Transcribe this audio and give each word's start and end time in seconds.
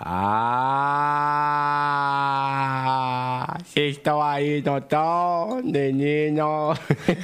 Ah, 0.00 0.38
vocês 3.64 3.96
estão 3.96 4.22
aí, 4.22 4.62
não 4.64 4.78
estão, 4.78 5.60
menino? 5.62 6.72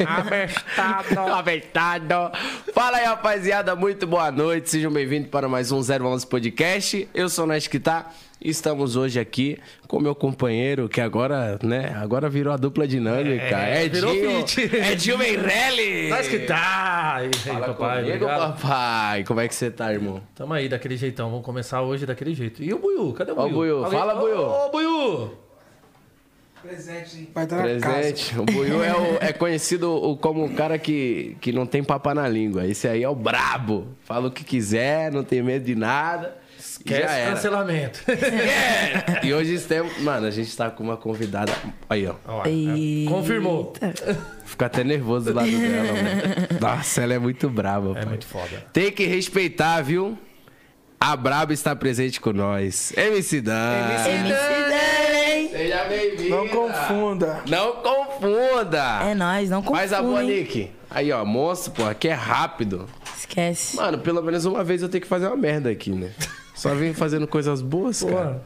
Abestado. 0.05 1.21
Abestado. 1.33 2.33
Fala 2.75 2.97
aí, 2.99 3.05
rapaziada, 3.05 3.77
muito 3.77 4.05
boa 4.05 4.33
noite. 4.33 4.69
Sejam 4.69 4.91
bem-vindos 4.91 5.31
para 5.31 5.49
mais 5.49 5.71
um 5.71 5.79
011 5.81 6.27
Podcast. 6.27 7.09
Eu 7.15 7.29
sou 7.29 7.45
o 7.45 7.49
Nesquita. 7.49 8.07
Estamos 8.41 8.97
hoje 8.97 9.19
aqui 9.21 9.59
com 9.87 10.01
meu 10.01 10.13
companheiro, 10.15 10.89
que 10.89 11.01
agora, 11.01 11.57
né, 11.63 11.97
agora 12.03 12.29
virou 12.29 12.53
a 12.53 12.57
dupla 12.57 12.87
dinâmica. 12.87 13.45
É, 13.57 13.89
virou 13.89 14.13
Edinho, 14.13 14.47
fit. 14.49 14.61
Edinho 14.75 15.17
Meirelli. 15.19 16.09
Nós 16.11 16.27
que 16.27 16.41
tá. 16.41 17.19
E 17.21 17.27
aí, 17.27 17.31
Fala 17.35 17.67
papai, 17.69 18.03
comigo, 18.03 18.25
obrigado. 18.25 18.61
papai. 18.61 19.25
Como 19.25 19.41
é 19.41 19.47
que 19.49 19.55
você 19.55 19.71
tá, 19.71 19.93
irmão? 19.93 20.21
Tamo 20.35 20.53
aí 20.53 20.69
daquele 20.69 20.97
jeitão. 20.97 21.31
Vamos 21.31 21.45
começar 21.47 21.81
hoje 21.81 22.05
daquele 22.05 22.35
jeito. 22.35 22.61
E 22.63 22.75
o 22.75 22.79
Buiu? 22.79 23.13
Cadê 23.13 23.31
o 23.31 23.39
Ó 23.39 23.43
Buiu? 23.43 23.55
Buiu. 23.55 23.85
Alguém- 23.85 23.99
Fala, 24.01 24.15
Buiu. 24.17 24.41
Ô, 24.41 24.69
Buiu. 24.71 25.44
Presente 26.67 27.29
vai 27.35 27.45
estar 27.45 27.57
na 27.59 27.79
casa. 27.81 27.95
Presente. 27.95 28.39
O 28.39 28.45
Buiu 28.45 28.83
é, 28.83 28.95
o- 28.95 29.19
é 29.21 29.33
conhecido 29.37 30.19
como 30.21 30.45
o 30.47 30.55
cara 30.55 30.79
que, 30.79 31.37
que 31.41 31.53
não 31.53 31.67
tem 31.67 31.85
papa 31.85 32.15
na 32.15 32.27
língua. 32.29 32.67
Esse 32.67 32.89
aí 32.89 33.03
é 33.03 33.09
o 33.09 33.15
brabo. 33.15 33.89
Fala 34.05 34.29
o 34.29 34.31
que 34.31 34.43
quiser, 34.43 35.13
não 35.13 35.23
tem 35.23 35.43
medo 35.43 35.65
de 35.65 35.75
nada. 35.75 36.37
Era. 36.87 37.31
cancelamento. 37.35 38.01
É. 38.11 39.21
E 39.27 39.33
hoje 39.33 39.59
temos. 39.61 39.97
Mano, 40.01 40.27
a 40.27 40.31
gente 40.31 40.55
tá 40.57 40.71
com 40.71 40.83
uma 40.83 40.97
convidada. 40.97 41.53
Aí, 41.89 42.07
ó. 42.07 42.15
Ó, 42.27 42.43
é, 42.45 43.09
Confirmou. 43.09 43.73
Fico 44.45 44.65
até 44.65 44.83
nervoso 44.85 45.27
do 45.27 45.35
lado 45.37 45.51
dela, 45.51 45.93
mano. 45.93 46.49
Nossa, 46.61 47.03
ela 47.03 47.15
é 47.15 47.19
muito 47.19 47.49
brava. 47.49 47.91
É 47.93 47.95
pai. 47.95 48.05
muito 48.07 48.27
foda. 48.27 48.65
Tem 48.73 48.91
que 48.91 49.05
respeitar, 49.07 49.81
viu? 49.83 50.19
A 51.01 51.15
Braba 51.17 51.53
está 51.53 51.77
presente 51.77 52.21
com 52.21 52.33
nós. 52.33 52.93
MC 52.97 53.41
Dan. 53.41 53.53
Seja 54.03 54.05
bem-vindo. 54.09 54.35
Não 56.37 56.49
confunda. 56.49 57.43
Não 57.49 57.73
confunda. 57.77 59.01
É 59.09 59.15
nóis, 59.15 59.51
não 59.51 59.61
confunda. 59.63 59.79
Faz 59.79 59.93
a 59.93 60.03
boa, 60.03 60.23
hein? 60.23 60.29
Nick. 60.41 60.71
Aí, 60.91 61.11
ó, 61.13 61.25
monstro, 61.25 61.73
pô, 61.73 61.85
aqui 61.85 62.09
é 62.09 62.13
rápido. 62.13 62.87
Esquece. 63.17 63.77
Mano, 63.77 63.99
pelo 63.99 64.23
menos 64.23 64.45
uma 64.45 64.63
vez 64.63 64.83
eu 64.83 64.89
tenho 64.89 65.03
que 65.03 65.09
fazer 65.09 65.27
uma 65.27 65.37
merda 65.37 65.71
aqui, 65.71 65.91
né? 65.91 66.11
Só 66.55 66.75
vem 66.75 66.95
fazendo 66.95 67.27
coisas 67.27 67.61
boas, 67.63 68.03
cara. 68.03 68.43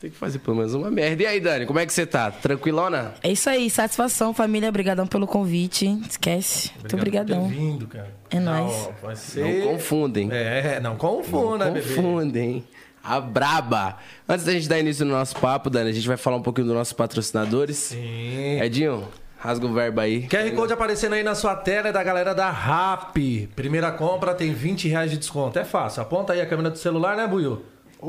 Tem 0.00 0.10
que 0.10 0.16
fazer 0.16 0.38
pelo 0.38 0.56
menos 0.56 0.74
uma 0.74 0.92
merda. 0.92 1.24
E 1.24 1.26
aí, 1.26 1.40
Dani, 1.40 1.66
como 1.66 1.80
é 1.80 1.84
que 1.84 1.92
você 1.92 2.06
tá? 2.06 2.30
Tranquilona? 2.30 3.14
É 3.20 3.32
isso 3.32 3.50
aí, 3.50 3.68
satisfação, 3.68 4.32
família. 4.32 4.68
Obrigadão 4.68 5.08
pelo 5.08 5.26
convite. 5.26 5.86
Esquece. 6.08 6.70
Muito 6.78 6.94
obrigadão. 6.94 7.42
por 7.42 7.48
ter 7.48 7.54
vindo, 7.56 7.86
cara. 7.88 8.14
É 8.30 8.38
nóis. 8.38 8.72
Não, 8.72 8.92
vai 9.02 9.10
Não 9.10 9.16
ser... 9.16 9.64
confundem. 9.64 10.28
É, 10.30 10.78
não 10.78 10.94
confunda, 10.96 11.64
Não 11.64 11.72
bebê. 11.72 11.94
confundem. 11.96 12.64
A 13.08 13.22
braba. 13.22 13.96
Antes 14.28 14.44
da 14.44 14.52
gente 14.52 14.68
dar 14.68 14.78
início 14.78 15.02
no 15.06 15.12
nosso 15.12 15.34
papo, 15.36 15.70
Dani, 15.70 15.88
a 15.88 15.92
gente 15.94 16.06
vai 16.06 16.18
falar 16.18 16.36
um 16.36 16.42
pouquinho 16.42 16.66
dos 16.66 16.76
nossos 16.76 16.92
patrocinadores. 16.92 17.78
Sim. 17.78 18.60
Edinho, 18.60 19.08
rasga 19.38 19.64
o 19.64 19.72
verbo 19.72 19.98
aí. 20.02 20.28
QR 20.28 20.54
Code 20.54 20.74
aparecendo 20.74 21.14
aí 21.14 21.22
na 21.22 21.34
sua 21.34 21.56
tela 21.56 21.88
é 21.88 21.92
da 21.92 22.02
galera 22.04 22.34
da 22.34 22.50
RAP. 22.50 23.16
Primeira 23.56 23.90
compra 23.92 24.34
tem 24.34 24.52
20 24.52 24.88
reais 24.88 25.10
de 25.10 25.16
desconto. 25.16 25.58
É 25.58 25.64
fácil. 25.64 26.02
Aponta 26.02 26.34
aí 26.34 26.40
a 26.42 26.46
câmera 26.46 26.68
do 26.68 26.76
celular, 26.76 27.16
né, 27.16 27.26
Buiu? 27.26 27.62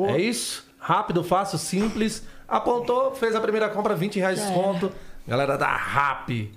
É 0.10 0.18
isso? 0.20 0.68
Rápido, 0.78 1.24
fácil, 1.24 1.58
simples. 1.58 2.24
Apontou, 2.46 3.16
fez 3.16 3.34
a 3.36 3.40
primeira 3.40 3.70
compra, 3.70 3.96
20 3.96 4.20
reais 4.20 4.38
de 4.38 4.46
desconto. 4.46 4.92
Galera 5.26 5.58
da 5.58 5.68
RAP. 5.68 6.52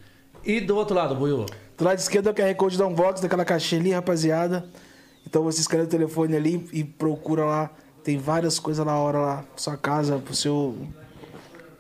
E 0.45 0.61
do 0.61 0.77
outro 0.77 0.97
lado, 0.97 1.15
Buiu? 1.15 1.47
Do 1.79 1.85
lado 1.85 1.99
esquerdo 1.99 2.27
é 2.27 2.33
o 2.33 2.35
QR 2.35 2.55
Code 2.57 2.77
da 2.77 2.87
Unbox, 2.89 3.21
daquela 3.21 3.45
caixinha 3.45 3.81
ali, 3.81 3.93
rapaziada. 3.93 4.65
Então 5.25 5.45
você 5.45 5.61
escaneia 5.61 5.87
o 5.87 5.91
telefone 5.91 6.35
ali 6.35 6.69
e 6.73 6.83
procura 6.83 7.45
lá. 7.45 7.71
Tem 8.03 8.19
várias 8.19 8.59
coisas 8.59 8.85
na 8.85 8.97
hora 8.97 9.19
lá. 9.19 9.45
Sua 9.57 9.77
casa, 9.77 10.19
pro 10.19 10.35
seu, 10.35 10.77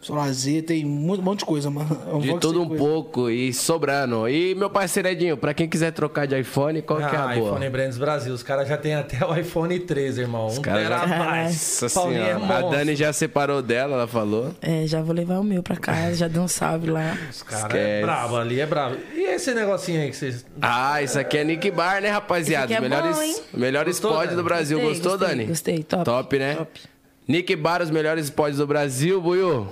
lazer. 0.08 0.62
Tem 0.64 0.84
muito, 0.84 1.20
um 1.20 1.24
monte 1.24 1.40
de 1.40 1.44
coisa, 1.44 1.70
mano. 1.70 1.88
De 2.20 2.30
Unbox 2.30 2.40
tudo 2.40 2.52
tem 2.54 2.62
um 2.62 2.68
coisa. 2.68 2.82
pouco 2.84 3.30
e 3.30 3.52
sobrando. 3.52 4.28
E 4.28 4.54
meu 4.54 4.70
parceiro 4.70 5.08
Edinho, 5.08 5.36
pra 5.36 5.52
quem 5.54 5.68
quiser 5.68 5.92
trocar 5.92 6.26
de 6.26 6.38
iPhone, 6.38 6.82
qual 6.82 6.98
que 6.98 7.04
é 7.04 7.18
a 7.18 7.30
Ah, 7.30 7.34
boa? 7.34 7.50
iPhone 7.50 7.70
Brands 7.70 7.98
Brasil. 7.98 8.32
Os 8.34 8.42
caras 8.42 8.68
já 8.68 8.76
tem 8.76 8.94
até 8.94 9.24
o 9.24 9.36
iPhone 9.36 9.78
13, 9.78 10.22
irmão. 10.22 10.48
Um 10.48 10.60
cara 10.62 10.82
já-. 10.88 11.06
Nossa 11.06 11.86
é 11.86 11.88
senhora. 11.88 12.36
a 12.36 12.38
monstro. 12.38 12.70
Dani 12.70 12.96
já 12.96 13.12
separou 13.12 13.62
dela, 13.62 13.94
ela 13.94 14.06
falou. 14.06 14.54
É, 14.60 14.86
já 14.86 15.02
vou 15.02 15.14
levar 15.14 15.38
o 15.38 15.44
meu 15.44 15.62
pra 15.62 15.76
casa, 15.76 16.14
já 16.14 16.28
dei 16.28 16.40
um 16.40 16.48
salve 16.48 16.90
lá. 16.90 17.16
Os 17.30 17.42
caras 17.42 17.74
é 17.74 18.00
brabo, 18.02 18.36
ali 18.36 18.60
é 18.60 18.66
brabo. 18.66 18.96
E 19.14 19.20
esse 19.34 19.52
negocinho 19.54 20.00
aí 20.00 20.10
que 20.10 20.16
vocês... 20.16 20.44
Ah, 20.60 21.02
isso 21.02 21.18
aqui 21.18 21.38
é 21.38 21.44
Nick 21.44 21.70
Bar, 21.70 22.00
né, 22.02 22.08
rapaziada? 22.10 22.72
É 22.72 22.80
melhores 22.80 23.16
bom, 23.52 23.58
melhores 23.58 24.00
Gostou, 24.00 24.10
pods 24.12 24.26
Dani? 24.30 24.36
do 24.36 24.44
Brasil. 24.44 24.78
Gostei, 24.80 24.94
Gostou, 24.94 25.12
gostei, 25.18 25.28
Dani? 25.36 25.44
gostei, 25.48 25.82
top. 25.82 26.04
Top, 26.04 26.38
né? 26.38 26.54
Top. 26.56 26.80
Nick 27.28 27.54
Bar, 27.56 27.82
os 27.82 27.90
melhores 27.90 28.30
pods 28.30 28.58
do 28.58 28.66
Brasil, 28.66 29.20
Buiu. 29.20 29.68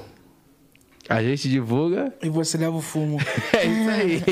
A 1.10 1.22
gente 1.22 1.48
divulga. 1.48 2.12
E 2.22 2.28
você 2.28 2.56
leva 2.56 2.76
o 2.76 2.80
fumo. 2.80 3.18
É 3.52 3.64
isso 3.64 3.90
aí. 3.90 4.22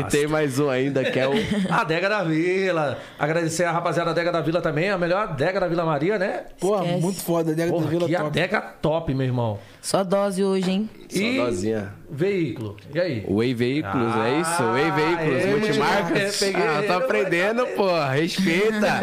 E 0.00 0.04
tem 0.10 0.26
mais 0.26 0.58
um 0.58 0.68
ainda, 0.70 1.04
que 1.04 1.18
é 1.20 1.28
o... 1.28 1.32
A 1.70 1.82
Adega 1.82 2.08
da 2.08 2.24
Vila. 2.24 2.98
Agradecer 3.18 3.64
a 3.64 3.70
rapaziada 3.72 4.06
da 4.06 4.12
Adega 4.12 4.32
da 4.32 4.40
Vila 4.40 4.60
também. 4.62 4.88
A 4.90 4.96
melhor 4.98 5.22
adega 5.28 5.60
da 5.60 5.68
Vila 5.68 5.84
Maria, 5.84 6.18
né? 6.18 6.44
Pô, 6.58 6.82
muito 6.82 7.20
foda. 7.22 7.54
Dega 7.54 7.70
da 7.70 7.76
Porra, 7.76 7.88
Vila 7.90 8.06
que 8.06 8.14
top. 8.14 8.26
adega 8.26 8.60
top, 8.80 9.14
meu 9.14 9.26
irmão. 9.26 9.58
Só 9.82 10.02
dose 10.02 10.42
hoje, 10.42 10.70
hein? 10.70 10.90
E 11.10 11.36
Saudosinha. 11.36 11.92
veículo. 12.10 12.76
E 12.94 12.98
aí? 12.98 13.26
Way 13.28 13.54
Veículos, 13.54 14.16
é 14.16 14.40
isso? 14.40 14.62
Way 14.62 14.84
Ah, 14.84 14.94
Veículos, 14.94 15.44
é, 15.44 15.46
multimarcas. 15.56 16.42
é, 16.42 16.46
peguei, 16.46 16.66
ah, 16.66 16.82
tô 16.86 16.92
aprendendo, 16.94 17.66
pô. 17.76 17.88
Respeita. 18.10 19.00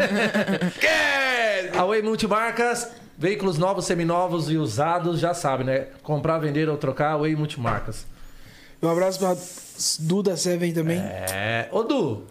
Que? 0.80 1.78
A 1.78 1.84
Way 1.84 2.02
Multimarcas, 2.02 2.90
veículos 3.20 3.58
novos, 3.58 3.84
seminovos 3.84 4.50
e 4.50 4.56
usados, 4.56 5.20
já 5.20 5.34
sabe, 5.34 5.62
né? 5.62 5.88
Comprar, 6.02 6.38
vender 6.38 6.70
ou 6.70 6.78
trocar, 6.78 7.18
Way 7.18 7.36
Multimarcas. 7.36 8.06
Um 8.82 8.88
abraço 8.88 9.18
pra 9.18 9.36
Duda 9.98 10.38
Seven 10.38 10.72
também. 10.72 10.98
É. 10.98 11.68
Ô, 11.70 11.82
Du. 11.82 12.24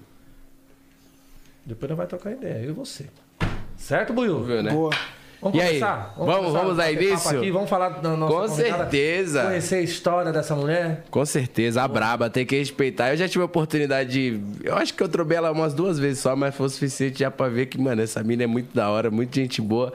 Depois 1.64 1.88
nós 1.92 1.98
vai 1.98 2.08
trocar 2.08 2.32
ideia, 2.32 2.64
eu 2.64 2.72
e 2.72 2.74
você. 2.74 3.06
Certo, 3.78 4.14
Buiu? 4.14 4.44
Viu, 4.44 4.64
né? 4.64 4.72
Boa. 4.72 4.90
Vamos 5.42 5.58
E 5.58 5.62
aí? 5.62 5.68
começar? 5.80 6.14
Vamos- 6.18 6.36
começar 6.36 6.60
vamos 6.60 6.78
dar 6.78 6.92
início? 6.92 7.38
Aqui, 7.38 7.52
vamos 7.52 7.70
falar 7.70 7.90
da 7.90 8.16
nossa 8.18 8.34
Com 8.36 8.48
certeza. 8.56 9.44
Conhecer 9.44 9.76
a 9.76 9.82
história 9.82 10.32
dessa 10.34 10.56
mulher. 10.56 11.04
Com 11.10 11.26
certeza, 11.26 11.82
a 11.82 11.88
braba, 11.88 12.30
tem 12.30 12.46
que 12.46 12.58
respeitar. 12.58 13.12
Eu 13.12 13.18
já 13.18 13.28
tive 13.28 13.42
a 13.42 13.46
oportunidade 13.46 14.10
de. 14.12 14.40
Eu 14.64 14.76
acho 14.76 14.94
que 14.94 15.02
eu 15.02 15.08
trobei 15.08 15.38
ela 15.38 15.52
umas 15.52 15.74
duas 15.74 15.98
vezes 15.98 16.20
só, 16.20 16.36
mas 16.36 16.54
foi 16.54 16.66
o 16.66 16.70
suficiente 16.70 17.20
já 17.20 17.32
pra 17.32 17.48
ver 17.48 17.68
que, 17.68 17.80
mano, 17.80 18.02
essa 18.02 18.22
mina 18.24 18.44
é 18.44 18.48
muito 18.48 18.76
da 18.76 18.90
hora, 18.90 19.10
muito 19.10 19.34
gente 19.36 19.62
boa. 19.62 19.94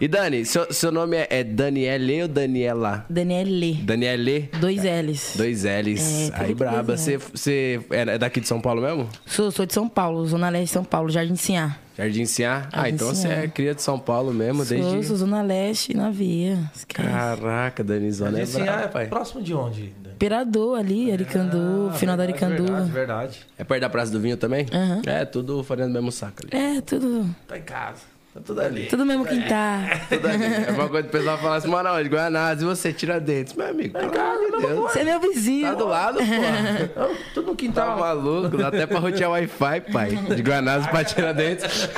E 0.00 0.08
Dani, 0.08 0.44
seu, 0.44 0.72
seu 0.72 0.90
nome 0.90 1.16
é, 1.16 1.26
é 1.30 1.44
Daniele 1.44 2.22
ou 2.22 2.28
Daniela? 2.28 3.06
Daniele. 3.08 3.74
Daniele? 3.84 4.50
Dois 4.60 4.82
L's. 4.82 5.34
Dois 5.36 5.62
L's. 5.64 6.30
É, 6.30 6.32
Aí, 6.34 6.54
braba. 6.54 6.96
Você, 6.96 7.16
você 7.16 7.80
é 7.90 8.18
daqui 8.18 8.40
de 8.40 8.48
São 8.48 8.60
Paulo 8.60 8.82
mesmo? 8.82 9.08
Sou, 9.24 9.50
sou 9.52 9.64
de 9.64 9.72
São 9.72 9.88
Paulo, 9.88 10.26
Zona 10.26 10.48
Leste 10.48 10.66
de 10.66 10.70
São 10.72 10.84
Paulo, 10.84 11.08
Jardim 11.10 11.36
Sinhá. 11.36 11.76
Jardim 11.96 12.24
Sinhá? 12.26 12.68
Ah, 12.72 12.88
então 12.88 13.08
você 13.14 13.28
é 13.28 13.46
cria 13.48 13.74
de 13.74 13.80
São 13.82 13.98
Paulo 13.98 14.32
mesmo, 14.34 14.64
Sou, 14.64 14.76
desde. 14.76 15.06
sou 15.06 15.16
Zona 15.16 15.42
Leste 15.42 15.96
na 15.96 16.10
via. 16.10 16.58
Esquece. 16.74 17.08
Caraca, 17.08 17.84
Danizona 17.84 18.40
é 18.40 18.46
braba, 18.46 18.82
é 18.82 18.88
pai. 18.88 19.06
próximo 19.06 19.40
de 19.42 19.54
onde? 19.54 19.92
Imperador 20.14 20.78
ali, 20.78 21.10
Aricandu, 21.12 21.88
Ah, 21.90 21.94
final 21.94 22.16
da 22.16 22.24
verdade, 22.26 22.44
Aricandu. 22.52 22.72
Verdade, 22.72 22.90
verdade. 22.92 23.40
É 23.58 23.64
perto 23.64 23.80
da 23.80 23.88
Praça 23.90 24.10
do 24.12 24.20
Vinho 24.20 24.36
também? 24.36 24.66
Aham. 24.72 25.02
É, 25.06 25.24
tudo 25.24 25.62
fazendo 25.62 25.90
o 25.90 25.92
mesmo 25.92 26.10
saco 26.12 26.42
ali. 26.42 26.50
É, 26.76 26.80
tudo, 26.80 27.28
Tá 27.46 27.58
em 27.58 27.62
casa. 27.62 28.13
Tá 28.34 28.40
tudo 28.44 28.60
ali. 28.60 28.86
tudo 28.86 29.06
mesmo 29.06 29.24
quintal. 29.24 29.78
Tudo 30.10 30.26
ali. 30.26 30.44
É 30.66 30.70
uma 30.72 30.88
coisa 30.88 31.02
que 31.08 31.16
o 31.16 31.18
pessoal 31.18 31.38
fala 31.38 31.54
assim, 31.56 31.68
mano, 31.68 31.88
onde? 31.90 32.08
Guanás, 32.08 32.60
e 32.60 32.64
você 32.64 32.92
tira 32.92 33.20
dentes. 33.20 33.54
Meu 33.54 33.68
amigo, 33.68 33.96
pelo 33.96 34.12
amor 34.12 34.60
de 34.60 34.66
Deus. 34.66 34.80
Você 34.92 34.98
é 35.00 35.04
meu 35.04 35.20
vizinho. 35.20 35.68
Tá 35.68 35.74
do 35.74 35.86
lado, 35.86 36.18
pô. 36.18 37.14
Tudo 37.32 37.46
no 37.46 37.52
Tá 37.52 37.56
quintal. 37.56 37.96
maluco, 37.98 38.56
dá 38.56 38.68
até 38.68 38.86
pra 38.86 38.98
rotear 38.98 39.30
Wi-Fi, 39.30 39.80
pai. 39.92 40.10
De 40.34 40.42
Guanás 40.42 40.84
pra 40.88 41.04
Tiradentes. 41.04 41.88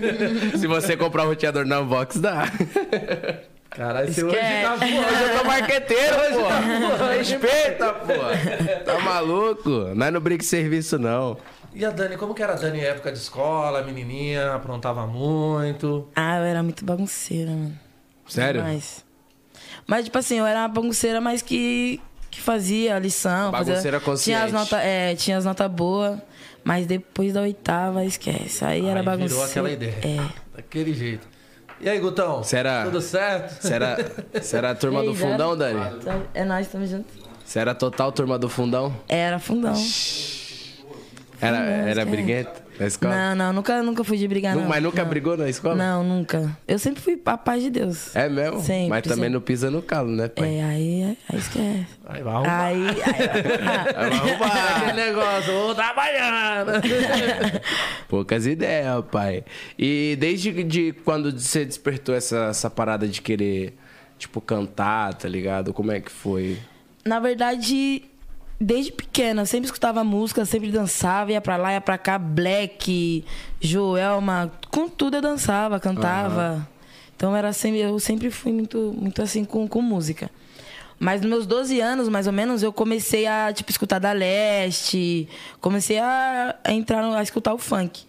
Se 0.58 0.66
você 0.66 0.96
comprar 0.96 1.24
um 1.24 1.28
roteador 1.28 1.66
na 1.66 1.80
Unbox, 1.80 2.16
dá. 2.18 2.44
Caralho, 3.68 4.08
esse 4.08 4.22
hoje 4.24 4.36
tá 4.36 4.74
Hoje 4.74 4.94
eu 5.32 5.38
tô 5.38 5.44
marqueteiro, 5.46 6.16
pô. 6.32 7.04
Respeita, 7.18 7.92
pô. 7.92 8.84
Tá 8.84 8.98
maluco? 9.00 9.70
Não 9.94 10.06
é 10.06 10.10
no 10.10 10.20
brinque 10.20 10.44
serviço, 10.44 10.98
não. 10.98 11.36
E 11.74 11.84
a 11.84 11.90
Dani, 11.90 12.16
como 12.16 12.34
que 12.34 12.42
era 12.42 12.52
a 12.52 12.56
Dani 12.56 12.78
em 12.80 12.82
época 12.84 13.10
de 13.10 13.18
escola, 13.18 13.82
menininha, 13.82 14.54
aprontava 14.54 15.06
muito? 15.06 16.06
Ah, 16.14 16.38
eu 16.38 16.44
era 16.44 16.62
muito 16.62 16.84
bagunceira, 16.84 17.50
mano. 17.50 17.78
Sério? 18.28 18.62
Mas, 18.62 19.04
mas 19.86 20.04
tipo 20.04 20.18
assim, 20.18 20.38
eu 20.38 20.46
era 20.46 20.60
uma 20.60 20.68
bagunceira, 20.68 21.20
mas 21.20 21.40
que, 21.42 22.00
que 22.30 22.40
fazia 22.40 22.96
a 22.96 22.98
lição. 22.98 23.50
Bagunceira 23.50 23.98
fazia, 23.98 24.00
consciente. 24.00 24.24
Tinha 24.38 24.44
as 24.44 24.52
notas 24.52 24.78
é, 24.84 25.14
tinha 25.14 25.36
as 25.38 25.44
notas 25.44 25.70
boas, 25.70 26.18
mas 26.62 26.86
depois 26.86 27.32
da 27.32 27.40
oitava, 27.40 28.04
esquece. 28.04 28.64
Aí, 28.64 28.86
era 28.86 29.00
Aí 29.00 29.06
bagunceira. 29.06 29.28
virou 29.34 29.44
aquela 29.44 29.70
ideia. 29.70 29.98
É. 30.02 30.56
Daquele 30.56 30.92
jeito. 30.92 31.26
E 31.80 31.88
aí, 31.88 31.98
Gutão? 31.98 32.42
Era- 32.52 32.84
Tudo 32.84 33.00
certo? 33.00 33.60
Você 33.62 33.72
era, 33.74 33.96
você 34.40 34.56
era 34.56 34.70
a 34.70 34.74
turma 34.74 35.02
do 35.02 35.10
aí, 35.10 35.16
já- 35.16 35.26
fundão, 35.30 35.56
Dani? 35.56 35.80
É 36.34 36.44
nós, 36.44 36.66
estamos 36.66 36.90
juntos. 36.90 37.12
Você 37.44 37.58
era 37.58 37.74
total 37.74 38.12
turma 38.12 38.38
do 38.38 38.48
fundão? 38.48 38.94
Era 39.08 39.38
fundão. 39.38 39.74
Era, 41.42 41.58
era 41.58 42.02
é. 42.02 42.04
briguento? 42.04 42.62
Na 42.78 42.86
escola? 42.86 43.14
Não, 43.14 43.34
não, 43.34 43.52
nunca, 43.52 43.82
nunca 43.82 44.04
fui 44.04 44.16
de 44.16 44.28
brigar, 44.28 44.54
não. 44.54 44.68
Mas 44.68 44.80
nunca 44.80 45.02
não. 45.02 45.10
brigou 45.10 45.36
na 45.36 45.48
escola? 45.48 45.74
Não, 45.74 46.04
nunca. 46.04 46.56
Eu 46.68 46.78
sempre 46.78 47.02
fui 47.02 47.20
a 47.26 47.36
paz 47.36 47.62
de 47.62 47.70
Deus. 47.70 48.14
É 48.14 48.28
mesmo? 48.28 48.60
Sempre, 48.60 48.88
Mas 48.88 49.02
também 49.02 49.16
sempre. 49.16 49.30
não 49.30 49.40
pisa 49.40 49.70
no 49.70 49.82
calo, 49.82 50.10
né, 50.10 50.28
pai? 50.28 50.54
É, 50.56 50.62
aí, 50.62 51.18
aí 51.28 51.38
esquece. 51.38 51.86
Aí 52.06 52.22
vai 52.22 52.32
arrumar. 52.32 52.64
Aí, 52.64 52.86
aí, 52.86 52.92
Vai 53.92 54.12
arrumar. 54.12 54.76
Aquele 54.76 54.92
negócio, 54.92 55.52
ô, 55.52 55.74
trabalhando. 55.74 56.72
Poucas 58.08 58.46
ideias, 58.46 59.04
pai. 59.10 59.44
E 59.76 60.16
desde 60.20 60.62
de 60.62 60.92
quando 61.04 61.32
você 61.32 61.64
despertou 61.64 62.14
essa, 62.14 62.46
essa 62.50 62.70
parada 62.70 63.08
de 63.08 63.20
querer, 63.20 63.76
tipo, 64.16 64.40
cantar, 64.40 65.14
tá 65.14 65.28
ligado? 65.28 65.74
Como 65.74 65.90
é 65.90 66.00
que 66.00 66.10
foi? 66.10 66.56
Na 67.04 67.18
verdade, 67.18 68.04
desde 68.62 68.92
pequena, 68.92 69.44
sempre 69.44 69.66
escutava 69.66 70.02
música, 70.04 70.44
sempre 70.44 70.70
dançava, 70.70 71.32
ia 71.32 71.40
pra 71.40 71.56
lá, 71.56 71.72
ia 71.72 71.80
pra 71.80 71.98
cá, 71.98 72.18
Black, 72.18 73.24
Joelma, 73.60 74.52
com 74.70 74.88
tudo 74.88 75.16
eu 75.16 75.22
dançava, 75.22 75.78
cantava. 75.80 76.68
Então 77.16 77.36
era 77.36 77.52
sempre, 77.52 77.80
eu 77.80 77.98
sempre 78.00 78.30
fui 78.30 78.52
muito, 78.52 78.94
muito 78.98 79.22
assim 79.22 79.44
com, 79.44 79.66
com 79.68 79.80
música. 79.80 80.30
Mas 80.98 81.20
nos 81.20 81.28
meus 81.30 81.46
12 81.46 81.80
anos, 81.80 82.08
mais 82.08 82.26
ou 82.26 82.32
menos, 82.32 82.62
eu 82.62 82.72
comecei 82.72 83.26
a, 83.26 83.52
tipo, 83.52 83.70
escutar 83.70 83.98
da 83.98 84.12
Leste, 84.12 85.28
comecei 85.60 85.98
a, 85.98 86.54
a 86.64 86.72
entrar, 86.72 87.02
no- 87.02 87.14
a 87.14 87.22
escutar 87.22 87.52
o 87.54 87.58
funk. 87.58 88.04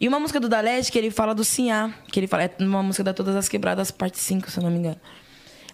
E 0.00 0.08
uma 0.08 0.18
música 0.18 0.40
do 0.40 0.48
Da 0.48 0.60
Leste, 0.60 0.90
que 0.90 0.96
ele 0.98 1.10
fala 1.10 1.34
do 1.34 1.44
Sinhá, 1.44 1.92
que 2.10 2.18
ele 2.18 2.26
fala, 2.26 2.44
é 2.44 2.50
uma 2.60 2.82
música 2.82 3.04
da 3.04 3.12
Todas 3.12 3.36
as 3.36 3.46
Quebradas, 3.48 3.90
parte 3.90 4.18
5, 4.18 4.50
se 4.50 4.58
eu 4.58 4.62
não 4.62 4.70
me 4.70 4.78
engano. 4.78 4.96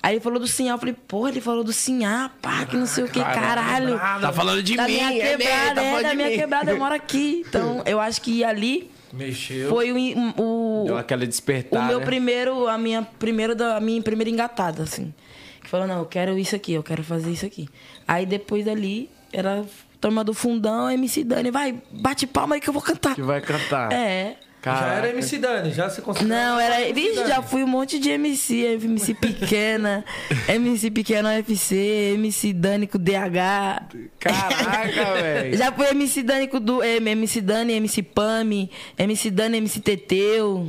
Aí 0.07 0.15
ele 0.15 0.21
falou 0.21 0.39
do 0.39 0.47
Sinhá, 0.47 0.75
eu 0.75 0.79
falei, 0.79 0.95
porra, 1.09 1.31
ele 1.31 1.41
falou 1.41 1.65
do 1.65 1.73
Sinhá, 1.73 2.31
pá, 2.41 2.65
que 2.65 2.77
não 2.77 2.87
sei 2.87 3.03
o 3.03 3.09
que, 3.09 3.19
caralho. 3.19 3.99
Tá 4.21 4.33
falando 4.33 4.63
de 4.63 4.77
da 4.77 4.85
mim, 4.87 4.93
minha 4.93 5.11
é, 5.11 5.15
né? 5.15 5.37
quebrada, 5.37 5.75
Tá 5.75 5.83
é, 5.83 6.03
da 6.05 6.11
de 6.11 6.17
minha 6.17 6.29
mim. 6.29 6.37
quebrada, 6.37 6.71
eu 6.71 6.79
moro 6.79 6.95
aqui. 6.95 7.43
Então, 7.49 7.83
eu 7.85 7.99
acho 7.99 8.23
que 8.23 8.45
ali 8.45 8.89
Mexeu. 9.13 9.69
foi 9.69 9.91
o, 9.91 9.97
o, 10.41 10.85
Deu 10.87 10.97
aquela 10.97 11.27
despertar, 11.27 11.81
o 11.83 11.87
meu 11.89 11.99
né? 11.99 12.05
primeiro, 12.05 12.69
a 12.69 12.79
minha 12.79 13.03
primeira, 13.03 13.53
da- 13.53 13.79
a 13.79 13.81
minha 13.81 14.01
primeira 14.01 14.31
engatada, 14.31 14.85
assim. 14.85 15.13
Que 15.61 15.69
falou, 15.69 15.89
não, 15.89 15.99
eu 15.99 16.07
quero 16.07 16.39
isso 16.39 16.55
aqui, 16.55 16.73
eu 16.75 16.85
quero 16.85 17.03
fazer 17.03 17.33
isso 17.33 17.45
aqui. 17.45 17.69
Aí 18.07 18.25
depois 18.25 18.65
dali, 18.65 19.11
era 19.33 19.65
turma 20.01 20.23
do 20.23 20.33
fundão, 20.33 20.89
MC 20.89 21.25
Dani, 21.25 21.51
vai, 21.51 21.75
bate 21.91 22.29
palma 22.29 22.55
aí 22.55 22.61
que 22.61 22.69
eu 22.69 22.73
vou 22.73 22.83
cantar. 22.83 23.17
Que 23.17 23.23
vai 23.23 23.41
cantar. 23.41 23.93
É. 23.93 24.37
Já 24.67 24.93
era. 24.95 25.09
MC 25.11 25.39
Dani, 25.39 25.73
já 25.73 25.89
se 25.91 26.03
considera. 26.03 26.35
Não, 26.51 26.59
era. 26.61 26.93
Vixe, 26.93 27.27
já 27.27 27.41
fui 27.43 27.63
um 27.63 27.67
monte 27.67 27.99
de 27.99 28.11
MC, 28.11 28.55
MC 28.83 29.15
pequena, 29.15 30.05
MC 30.49 30.91
pequena 30.91 31.31
UFC, 31.37 32.13
MC 32.15 32.53
Dani 32.53 32.87
com 32.87 32.99
DH. 32.99 33.87
Caraca, 34.19 35.15
velho. 35.15 35.57
Já 35.57 35.73
fui 35.73 35.87
MC 35.87 36.23
Dani 36.23 36.49
com 36.49 36.61
do, 36.61 36.83
eh, 36.83 36.97
MC 36.97 37.41
Dani, 37.41 37.75
MC 37.75 38.03
Pami, 38.03 38.71
MC 38.99 39.31
Dani, 39.31 39.59
MC 39.59 39.81
Teteu. 39.81 40.69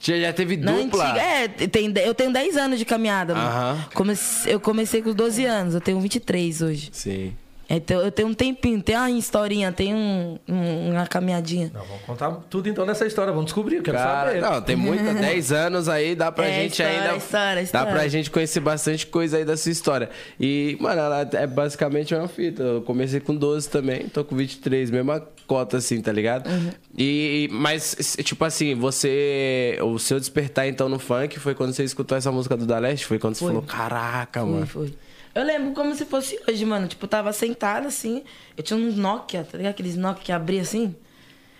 Já, 0.00 0.16
já 0.16 0.32
teve 0.32 0.56
Na 0.56 0.72
dupla? 0.72 1.04
antiga, 1.06 1.20
é, 1.20 1.48
tem, 1.48 1.92
eu 2.04 2.14
tenho 2.14 2.32
10 2.32 2.56
anos 2.56 2.78
de 2.78 2.84
caminhada. 2.84 3.34
mano. 3.34 3.48
Aham. 3.48 3.86
Comece- 3.94 4.48
eu 4.48 4.60
comecei 4.60 5.02
com 5.02 5.12
12 5.12 5.44
anos, 5.44 5.74
eu 5.74 5.80
tenho 5.80 6.00
23 6.00 6.62
hoje. 6.62 6.90
Sim. 6.92 7.32
Então, 7.70 8.00
eu 8.00 8.10
tenho 8.10 8.28
um 8.28 8.34
tempinho, 8.34 8.80
tem 8.82 8.96
uma 8.96 9.10
historinha, 9.10 9.70
tem 9.70 9.94
um, 9.94 10.38
um- 10.48 10.90
uma 10.92 11.06
caminhadinha. 11.06 11.70
Não, 11.74 11.84
vamos 11.84 12.02
contar 12.04 12.30
tudo 12.48 12.68
então 12.68 12.86
nessa 12.86 13.04
história. 13.06 13.30
Vamos 13.30 13.46
descobrir, 13.46 13.76
eu 13.76 13.82
quero 13.82 13.98
Cara, 13.98 14.28
saber. 14.30 14.40
não, 14.40 14.62
tem 14.62 14.74
muita, 14.74 15.12
10 15.14 15.52
anos 15.52 15.86
aí, 15.88 16.14
dá 16.14 16.32
pra 16.32 16.46
É, 16.46 16.62
gente 16.62 16.72
história, 16.80 17.02
ainda. 17.02 17.16
história, 17.16 17.54
Dá 17.56 17.62
história. 17.62 17.92
pra 17.92 18.08
gente 18.08 18.30
conhecer 18.30 18.60
bastante 18.60 19.06
coisa 19.06 19.36
aí 19.36 19.44
da 19.44 19.54
sua 19.56 19.70
história. 19.70 20.08
E, 20.40 20.78
mano, 20.80 20.98
ela 21.00 21.28
é 21.34 21.46
basicamente 21.46 22.14
uma 22.14 22.26
fita. 22.26 22.62
Eu 22.62 22.80
comecei 22.82 23.20
com 23.20 23.34
12 23.34 23.68
também, 23.68 24.08
tô 24.08 24.24
com 24.24 24.34
23, 24.34 24.90
mesma 24.90 25.22
cota 25.46 25.76
assim, 25.76 26.00
tá 26.00 26.10
ligado? 26.12 26.48
Uhum. 26.48 26.70
E, 26.96 27.48
mas, 27.52 28.16
tipo 28.24 28.44
assim, 28.46 28.74
você. 28.74 29.78
O 29.82 29.98
seu 29.98 30.18
despertar 30.18 30.66
então 30.68 30.88
no 30.88 30.98
funk 30.98 31.38
foi 31.38 31.54
quando 31.54 31.72
você 31.72 31.84
escutou 31.84 32.16
essa 32.16 32.32
música 32.32 32.56
do 32.56 32.64
Da 32.66 32.78
Leste? 32.78 33.04
Foi 33.06 33.18
quando 33.18 33.34
você 33.34 33.40
Foi. 33.44 33.48
falou, 33.48 33.62
caraca, 33.62 34.40
Foi, 34.40 34.50
mano. 34.50 34.66
foi. 34.66 34.94
Eu 35.38 35.44
lembro 35.44 35.72
como 35.72 35.94
se 35.94 36.04
fosse 36.04 36.38
hoje, 36.48 36.64
mano. 36.64 36.88
Tipo, 36.88 37.04
eu 37.04 37.08
tava 37.08 37.32
sentada 37.32 37.88
assim. 37.88 38.22
Eu 38.56 38.62
tinha 38.62 38.78
uns 38.78 38.96
Nokia, 38.96 39.46
tá 39.50 39.56
ligado? 39.56 39.72
Aqueles 39.72 39.96
Nokia 39.96 40.24
que 40.24 40.32
abria 40.32 40.62
assim. 40.62 40.94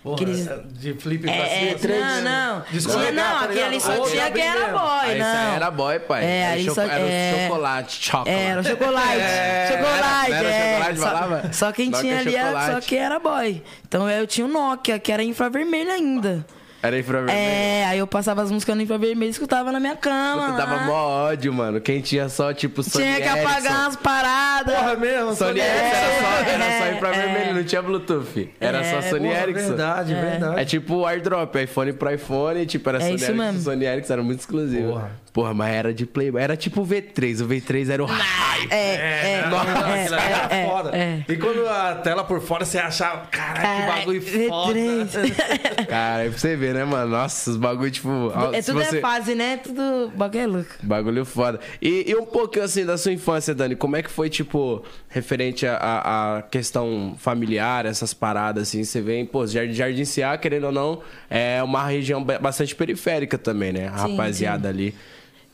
Porra, 0.01 0.15
aqueles- 0.15 0.47
é 0.47 0.61
de 0.65 0.93
flip 0.93 1.23
pra 1.23 1.31
É, 1.33 1.77
cima. 1.77 1.93
é, 1.93 2.21
não, 2.21 2.55
não. 2.55 2.63
Desculpa, 2.71 2.99
Tinha, 3.01 3.11
não, 3.11 3.39
tá 3.39 3.45
aquele 3.45 3.79
só 3.81 4.07
tinha 4.07 4.31
que 4.31 4.39
era 4.39 4.67
boy, 4.67 5.09
isso 5.09 5.17
não. 5.19 5.49
aí 5.49 5.55
era 5.55 5.71
boy, 5.71 5.99
pai. 5.99 6.23
É, 6.23 6.39
Era 6.39 6.61
choco- 6.61 6.75
só 6.75 6.81
era 6.83 7.03
o 7.03 7.07
é, 7.09 7.43
chocolate, 7.47 8.05
chocolate. 8.05 8.29
É, 8.29 8.43
era 8.45 8.61
o 8.61 8.63
chocolate. 8.63 9.07
É, 9.19 9.67
chocolate, 9.71 10.31
era- 10.31 10.47
era 10.47 10.49
é. 10.49 10.73
chocolate, 10.77 10.99
só, 10.99 11.05
falava? 11.05 11.53
só 11.53 11.71
quem 11.73 11.89
Nokia 11.89 12.01
tinha 12.01 12.19
ali 12.19 12.35
era, 12.35 12.73
só 12.73 12.79
que 12.81 12.95
era 12.95 13.19
boy. 13.19 13.61
Então 13.87 14.09
eu 14.09 14.25
tinha 14.25 14.47
o 14.47 14.49
Nokia, 14.49 14.97
que 14.99 15.11
era 15.11 15.21
infravermelho 15.21 15.91
ainda. 15.91 16.45
Era 16.81 16.97
infravermelho. 16.97 17.37
É, 17.37 17.85
aí 17.87 17.99
eu 17.99 18.07
passava 18.07 18.41
as 18.41 18.49
músicas 18.51 18.75
no 18.75 18.81
infravermelho 18.81 19.27
e 19.29 19.31
escutava 19.31 19.71
na 19.71 19.79
minha 19.79 19.95
cama. 19.95 20.47
Eu 20.49 20.53
dava 20.55 20.75
lá. 20.75 20.83
mó 20.85 20.93
ódio, 21.29 21.53
mano. 21.53 21.81
Quem 21.81 21.99
tinha 22.01 22.29
só, 22.29 22.53
tipo, 22.53 22.81
Sony 22.83 23.03
Tinha 23.03 23.17
que 23.21 23.27
apagar 23.27 23.57
Ericsson. 23.59 23.73
umas 23.81 23.95
paradas. 23.97 24.75
Porra 24.75 24.95
mesmo, 24.95 25.35
Sony 25.35 25.59
Ericsson 25.59 25.75
era 25.95 26.19
só, 26.21 26.49
era 26.51 26.63
só 26.79 26.85
É, 26.85 26.93
infravermelho, 26.95 27.49
é. 27.49 27.53
não 27.53 27.63
tinha 27.63 27.81
Bluetooth. 27.81 28.49
Era 28.59 28.83
só 28.83 28.97
É, 28.97 29.01
Sony 29.03 29.27
Porra, 29.27 29.41
Ericsson. 29.41 29.67
verdade, 29.69 30.13
verdade. 30.13 30.59
É 30.61 30.65
tipo 30.65 30.95
o 30.95 31.05
airdrop, 31.05 31.55
iPhone 31.55 31.93
pro 31.93 32.13
iPhone, 32.13 32.65
tipo, 32.65 32.87
era 32.89 32.97
É 32.97 33.01
Sony 33.01 33.23
Ericsson. 33.41 33.59
Sony 33.61 33.85
Ericsson, 33.85 34.13
era 34.13 34.23
muito 34.23 34.39
exclusivo. 34.39 34.89
Porra. 34.93 35.11
Porra. 35.33 35.53
mas 35.53 35.73
era 35.73 35.93
de 35.93 36.05
Playboy. 36.05 36.41
Era 36.41 36.55
tipo 36.57 36.81
o 36.81 36.85
V3, 36.87 37.43
o 37.43 37.47
V3 37.47 37.89
era 37.89 38.03
o 38.03 38.05
hype. 38.05 38.71
É, 38.71 39.39
é, 39.41 39.47
Nossa, 39.49 39.69
é, 39.69 40.01
aquilo 40.01 40.15
ali 40.15 40.31
era 40.33 40.55
é, 40.55 40.65
foda. 40.67 40.97
é. 40.97 41.25
E 41.27 41.37
quando 41.37 41.67
a 41.67 41.95
tela 41.95 42.23
por 42.23 42.41
fora, 42.41 42.65
você 42.65 42.77
achava, 42.77 43.27
caraca, 43.27 43.59
que 43.59 43.61
Caralho, 43.65 43.95
bagulho 43.95 44.21
foda. 44.49 44.73
V3. 44.73 45.85
Cara, 45.87 46.23
aí 46.23 46.29
pra 46.29 46.37
você 46.39 46.55
ver, 46.55 46.73
né, 46.75 46.83
mano? 46.85 47.11
Nossa, 47.11 47.49
os 47.51 47.57
bagulho, 47.57 47.89
tipo... 47.91 48.09
É, 48.53 48.61
tudo 48.61 48.83
você... 48.83 48.97
é 48.97 49.01
fase, 49.01 49.35
né? 49.35 49.57
Tudo 49.57 50.11
bagulho 50.15 50.41
é 50.41 50.47
louco. 50.47 50.69
Bagulho 50.83 51.25
foda. 51.25 51.59
E, 51.81 52.05
e 52.09 52.15
um 52.15 52.25
pouquinho 52.25 52.65
assim 52.65 52.85
da 52.85 52.97
sua 52.97 53.11
infância, 53.13 53.53
Dani, 53.55 53.75
como 53.75 53.95
é 53.95 54.03
que 54.03 54.09
foi, 54.09 54.29
tipo, 54.29 54.83
referente 55.07 55.65
à- 55.65 56.43
questão 56.51 57.15
familiar, 57.17 57.85
essas 57.85 58.13
paradas, 58.13 58.63
assim? 58.69 58.83
Você 58.83 59.01
vem, 59.01 59.25
pô, 59.25 59.45
Jardim, 59.47 59.73
Jardim 59.73 60.05
Ciá, 60.05 60.37
querendo 60.37 60.65
ou 60.65 60.71
não, 60.71 61.01
é 61.29 61.61
uma 61.63 61.85
região 61.87 62.23
ba- 62.23 62.39
bastante 62.39 62.75
periférica 62.75 63.37
também, 63.37 63.71
né? 63.71 63.87
A 63.93 63.99
Sim, 63.99 64.11
rapaziada 64.11 64.67
ali. 64.69 64.93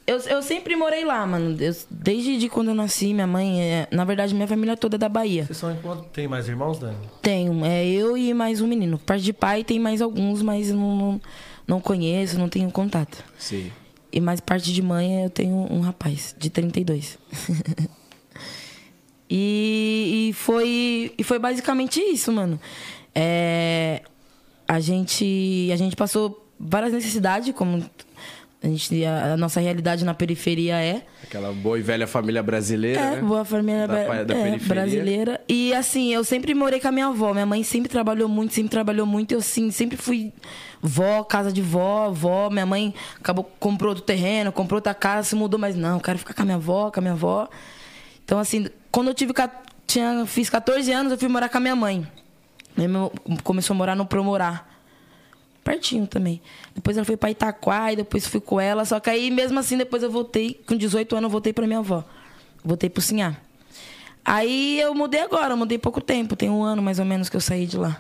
Eu, 0.08 0.20
eu 0.20 0.42
sempre 0.44 0.76
morei 0.76 1.04
lá, 1.04 1.26
mano. 1.26 1.58
Eu- 1.60 1.76
desde 1.90 2.38
de 2.38 2.48
quando 2.48 2.68
eu 2.70 2.76
nasci, 2.76 3.14
minha 3.14 3.26
mãe... 3.26 3.60
é- 3.62 3.88
na 3.92 4.06
verdade, 4.06 4.36
minha 4.36 4.48
família 4.48 4.78
toda 4.78 4.98
é 4.98 5.00
da 5.00 5.10
Bahia. 5.10 5.46
Vocês 5.46 5.58
são 5.58 5.72
enquanto... 5.72 6.04
Tem 6.10 6.28
mais 6.28 6.48
irmãos, 6.48 6.78
Dani? 6.78 6.98
Tenho. 7.22 7.66
É 7.66 7.84
eu 7.86 8.16
e 8.16 8.34
mais 8.34 8.62
um 8.62 8.68
menino. 8.68 9.00
Parte 9.00 9.24
de 9.24 9.34
pai 9.34 9.64
tem 9.64 9.80
mais 9.80 10.02
alguns, 10.02 10.44
mas 10.44 10.72
não, 10.72 10.96
não, 10.96 11.22
não 11.68 11.82
conheço, 11.82 12.38
não 12.38 12.48
tenho 12.48 12.70
contato. 12.72 13.24
Sim. 13.38 13.72
E 14.12 14.22
mais 14.22 14.40
parte 14.40 14.72
de 14.72 14.82
mãe 14.82 15.24
eu 15.24 15.30
tenho 15.30 15.56
um 15.72 15.82
rapaz, 15.82 16.36
de 16.38 16.50
32. 16.52 17.18
e, 19.30 20.30
e, 20.30 20.34
foi, 20.34 21.14
e 21.18 21.24
foi 21.24 21.40
basicamente 21.40 22.00
isso, 22.00 22.32
mano. 22.32 22.60
É, 23.14 24.04
a, 24.68 24.80
gente, 24.80 25.70
a 25.74 25.76
gente 25.76 25.96
passou 25.96 26.48
várias 26.60 26.94
necessidades, 26.94 27.54
como 27.56 27.84
a, 28.66 28.70
gente, 28.70 29.06
a, 29.06 29.34
a 29.34 29.38
nossa 29.38 29.60
realidade 29.60 30.04
na 30.04 30.14
periferia 30.14 30.82
é. 30.82 31.04
Aquela 31.24 31.54
boa 31.54 31.78
e 31.78 31.82
velha 31.84 32.08
família 32.08 32.42
brasileira, 32.42 33.00
É, 33.00 33.12
né? 33.18 33.22
boa 33.22 33.46
família 33.46 33.88
Da 33.88 34.24
da 34.24 34.36
é, 34.36 34.58
brasileira. 34.58 35.40
E 35.48 35.72
assim, 35.74 36.12
eu 36.12 36.24
sempre 36.24 36.54
morei 36.56 36.80
com 36.80 36.88
a 36.88 36.92
minha 36.92 37.08
avó. 37.08 37.32
Minha 37.32 37.46
mãe 37.46 37.64
sempre 37.64 37.90
trabalhou 37.90 38.28
muito, 38.28 38.54
sempre 38.54 38.72
trabalhou 38.72 39.06
muito. 39.06 39.34
Eu 39.34 39.40
assim, 39.40 39.70
sempre 39.70 39.98
fui 39.98 40.34
vó, 40.82 41.24
casa 41.24 41.52
de 41.52 41.62
vó, 41.62 42.10
vó. 42.10 42.50
Minha 42.50 42.66
mãe 42.66 42.94
acabou, 43.20 43.44
comprou 43.60 43.90
outro 43.90 44.04
terreno, 44.04 44.52
comprou 44.52 44.78
outra 44.78 44.96
casa, 44.96 45.30
se 45.30 45.36
mudou, 45.36 45.60
mas 45.60 45.76
não, 45.76 45.98
eu 45.98 46.02
quero 46.02 46.18
ficar 46.18 46.34
com 46.34 46.42
a 46.42 46.46
minha 46.46 46.58
avó, 46.58 46.90
com 46.90 47.00
a 47.00 47.02
minha 47.02 47.14
avó. 47.14 47.48
Então, 48.24 48.40
assim, 48.40 48.68
quando 48.90 49.10
eu 49.10 49.14
tive, 49.14 49.32
tinha, 49.86 50.26
fiz 50.26 50.50
14 50.50 50.92
anos, 50.92 51.12
eu 51.12 51.18
fui 51.20 51.28
morar 51.28 51.50
com 51.50 51.58
a 51.58 51.62
minha 51.62 51.76
mãe. 51.76 52.08
Minha 52.76 52.90
mãe 52.90 53.12
começou 53.44 53.76
a 53.76 53.78
morar 53.78 53.96
no 53.96 54.08
Promorá. 54.08 54.66
Pertinho 55.66 56.06
também. 56.06 56.40
Depois 56.76 56.96
ela 56.96 57.04
foi 57.04 57.18
pra 57.18 57.32
Itaquá 57.32 57.92
e 57.92 57.96
depois 57.96 58.28
fui 58.28 58.40
com 58.40 58.62
ela. 58.62 58.86
Só 58.86 59.00
que 59.00 59.10
aí, 59.10 59.32
mesmo 59.32 59.58
assim, 59.58 59.76
depois 59.76 60.04
eu 60.04 60.12
voltei. 60.12 60.62
Com 60.68 60.78
18 60.78 61.16
anos, 61.16 61.24
eu 61.24 61.32
voltei 61.32 61.52
pra 61.52 61.66
minha 61.66 61.80
avó. 61.80 62.04
Voltei 62.64 62.88
pro 62.88 63.02
Sinhá. 63.02 63.36
Aí 64.24 64.80
eu 64.80 64.94
mudei 64.94 65.22
agora, 65.22 65.54
eu 65.54 65.58
mudei 65.58 65.80
pouco 65.80 66.00
tempo. 66.00 66.36
Tem 66.36 66.52
um 66.52 66.64
ano 66.64 66.84
mais 66.84 67.00
ou 67.00 67.06
menos 67.06 67.30
que 67.30 67.36
eu 67.36 67.42
saí 67.42 67.66
de 67.66 67.78
lá. 67.78 68.00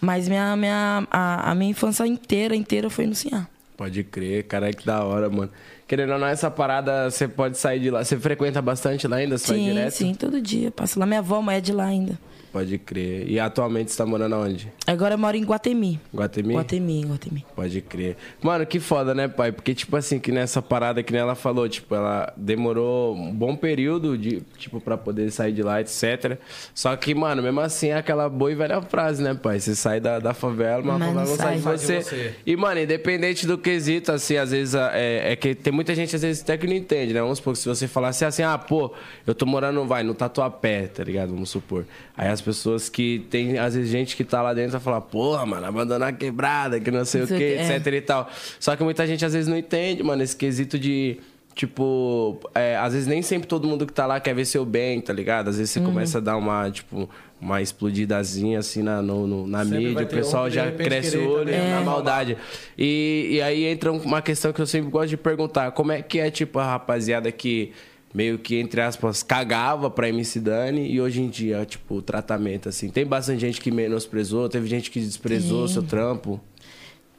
Mas 0.00 0.26
minha, 0.26 0.56
minha, 0.56 1.06
a, 1.10 1.50
a 1.50 1.54
minha 1.54 1.70
infância 1.70 2.06
inteira, 2.06 2.56
inteira 2.56 2.88
foi 2.88 3.06
no 3.06 3.14
Sinhá. 3.14 3.46
Pode 3.76 4.02
crer, 4.04 4.44
cara, 4.44 4.72
que 4.72 4.86
da 4.86 5.04
hora, 5.04 5.28
mano. 5.28 5.50
Querendo 5.86 6.14
ou 6.14 6.18
não, 6.18 6.26
essa 6.26 6.50
parada, 6.50 7.10
você 7.10 7.28
pode 7.28 7.58
sair 7.58 7.80
de 7.80 7.90
lá. 7.90 8.02
Você 8.02 8.18
frequenta 8.18 8.62
bastante 8.62 9.06
lá 9.06 9.16
ainda? 9.16 9.36
Você 9.36 9.48
vai 9.48 9.58
Sim, 9.58 9.64
direto? 9.64 9.90
sim, 9.92 10.14
todo 10.14 10.40
dia. 10.40 10.70
Passo 10.70 10.98
lá. 10.98 11.04
Minha 11.04 11.18
avó 11.20 11.44
é 11.50 11.60
de 11.60 11.70
lá 11.72 11.84
ainda. 11.84 12.18
Pode 12.52 12.76
crer. 12.76 13.26
E 13.28 13.40
atualmente 13.40 13.90
você 13.90 13.96
tá 13.96 14.04
morando 14.04 14.36
onde? 14.36 14.70
Agora 14.86 15.14
eu 15.14 15.18
moro 15.18 15.34
em 15.34 15.42
Guatemi. 15.42 15.98
Guatemi? 16.14 16.54
Guatemi, 16.54 17.04
Guatemi. 17.06 17.46
Pode 17.56 17.80
crer. 17.80 18.16
Mano, 18.42 18.66
que 18.66 18.78
foda, 18.78 19.14
né, 19.14 19.26
pai? 19.26 19.50
Porque, 19.50 19.74
tipo 19.74 19.96
assim, 19.96 20.18
que 20.18 20.30
nessa 20.30 20.60
parada 20.60 21.02
que 21.02 21.10
nem 21.12 21.22
ela 21.22 21.34
falou, 21.34 21.66
tipo, 21.66 21.94
ela 21.94 22.30
demorou 22.36 23.16
um 23.16 23.32
bom 23.32 23.56
período, 23.56 24.18
de, 24.18 24.42
tipo, 24.58 24.82
pra 24.82 24.98
poder 24.98 25.30
sair 25.30 25.52
de 25.52 25.62
lá, 25.62 25.80
etc. 25.80 26.38
Só 26.74 26.94
que, 26.94 27.14
mano, 27.14 27.42
mesmo 27.42 27.60
assim, 27.60 27.88
é 27.88 27.96
aquela 27.96 28.28
boa 28.28 28.52
e 28.52 28.54
velha 28.54 28.82
frase, 28.82 29.22
né, 29.22 29.32
pai? 29.32 29.58
Você 29.58 29.74
sai 29.74 29.98
da, 29.98 30.18
da 30.18 30.34
favela, 30.34 30.82
mas 30.82 30.96
a 30.96 31.06
favela 31.06 31.24
não 31.24 31.36
sai 31.36 31.56
de 31.56 31.62
você. 31.62 32.02
Sai 32.02 32.18
de 32.18 32.22
você. 32.24 32.34
E, 32.44 32.54
mano, 32.54 32.80
independente 32.80 33.46
do 33.46 33.56
quesito, 33.56 34.12
assim, 34.12 34.36
às 34.36 34.50
vezes, 34.50 34.74
é, 34.74 35.32
é 35.32 35.36
que 35.36 35.54
tem 35.54 35.72
muita 35.72 35.94
gente, 35.94 36.14
às 36.14 36.20
vezes, 36.20 36.42
até 36.42 36.58
que 36.58 36.66
não 36.66 36.74
entende, 36.74 37.14
né? 37.14 37.22
Vamos 37.22 37.38
supor 37.38 37.54
que 37.54 37.60
se 37.60 37.68
você 37.68 37.88
falasse 37.88 38.26
assim, 38.26 38.42
ah, 38.42 38.58
pô, 38.58 38.92
eu 39.26 39.34
tô 39.34 39.46
morando, 39.46 39.86
vai, 39.86 40.02
no 40.02 40.14
Tatuapé, 40.14 40.86
tá 40.88 41.02
ligado? 41.02 41.30
Vamos 41.30 41.48
supor. 41.48 41.86
Aí 42.16 42.28
as 42.28 42.40
pessoas 42.40 42.88
que 42.88 43.24
tem, 43.30 43.58
às 43.58 43.74
vezes, 43.74 43.90
gente 43.90 44.16
que 44.16 44.22
tá 44.24 44.42
lá 44.42 44.52
dentro 44.52 44.72
vai 44.72 44.80
falar, 44.80 45.00
porra, 45.00 45.46
mano, 45.46 45.66
abandonar 45.66 46.10
a 46.10 46.12
quebrada, 46.12 46.78
que 46.78 46.90
não 46.90 47.04
sei 47.04 47.20
Não 47.22 47.24
o 47.26 47.28
quê, 47.28 47.38
quê, 47.38 47.44
é. 47.58 47.76
etc 47.76 47.86
e 47.94 48.00
tal. 48.02 48.30
Só 48.60 48.76
que 48.76 48.84
muita 48.84 49.06
gente, 49.06 49.24
às 49.24 49.32
vezes, 49.32 49.48
não 49.48 49.56
entende, 49.56 50.02
mano, 50.02 50.22
esse 50.22 50.36
quesito 50.36 50.78
de. 50.78 51.18
Tipo, 51.54 52.38
é, 52.54 52.76
às 52.78 52.94
vezes 52.94 53.06
nem 53.06 53.20
sempre 53.20 53.46
todo 53.46 53.68
mundo 53.68 53.86
que 53.86 53.92
tá 53.92 54.06
lá 54.06 54.18
quer 54.18 54.34
ver 54.34 54.46
seu 54.46 54.64
bem, 54.64 55.00
tá 55.02 55.12
ligado? 55.12 55.48
Às 55.48 55.58
vezes 55.58 55.70
você 55.70 55.80
Uhum. 55.80 55.84
começa 55.86 56.16
a 56.16 56.20
dar 56.20 56.36
uma, 56.38 56.70
tipo, 56.70 57.08
uma 57.38 57.60
explodidazinha 57.60 58.58
assim 58.58 58.82
na, 58.82 59.02
no, 59.02 59.26
no- 59.26 59.46
na 59.46 59.62
Sempre 59.62 59.78
mídia, 59.84 60.02
o 60.04 60.06
pessoal 60.06 60.46
um 60.46 60.50
já 60.50 60.72
cresce 60.72 61.18
o 61.18 61.28
olho 61.28 61.44
também 61.52 61.60
na 61.70 61.80
É. 61.80 61.84
maldade. 61.84 62.38
E, 62.78 63.28
e 63.32 63.42
aí 63.42 63.64
entra 63.66 63.92
uma 63.92 64.22
questão 64.22 64.50
que 64.50 64.62
eu 64.62 64.66
sempre 64.66 64.90
gosto 64.90 65.10
de 65.10 65.18
perguntar: 65.18 65.72
como 65.72 65.92
é 65.92 66.00
que 66.00 66.18
é, 66.18 66.30
tipo, 66.30 66.58
a 66.58 66.64
rapaziada 66.64 67.30
que 67.30 67.72
meio 68.12 68.38
que, 68.38 68.56
entre 68.56 68.80
aspas, 68.80 69.22
cagava 69.22 69.90
pra 69.90 70.08
MC 70.08 70.40
Dani 70.40 70.90
e 70.90 71.00
hoje 71.00 71.22
em 71.22 71.28
dia, 71.28 71.64
tipo, 71.64 71.96
o 71.96 72.02
tratamento, 72.02 72.68
assim? 72.68 72.90
Tem 72.90 73.06
bastante 73.06 73.40
gente 73.40 73.60
que 73.60 73.70
menosprezou, 73.70 74.48
teve 74.48 74.66
gente 74.66 74.90
que 74.90 75.00
desprezou 75.00 75.64
o 75.64 75.68
seu 75.68 75.82
trampo. 75.82 76.40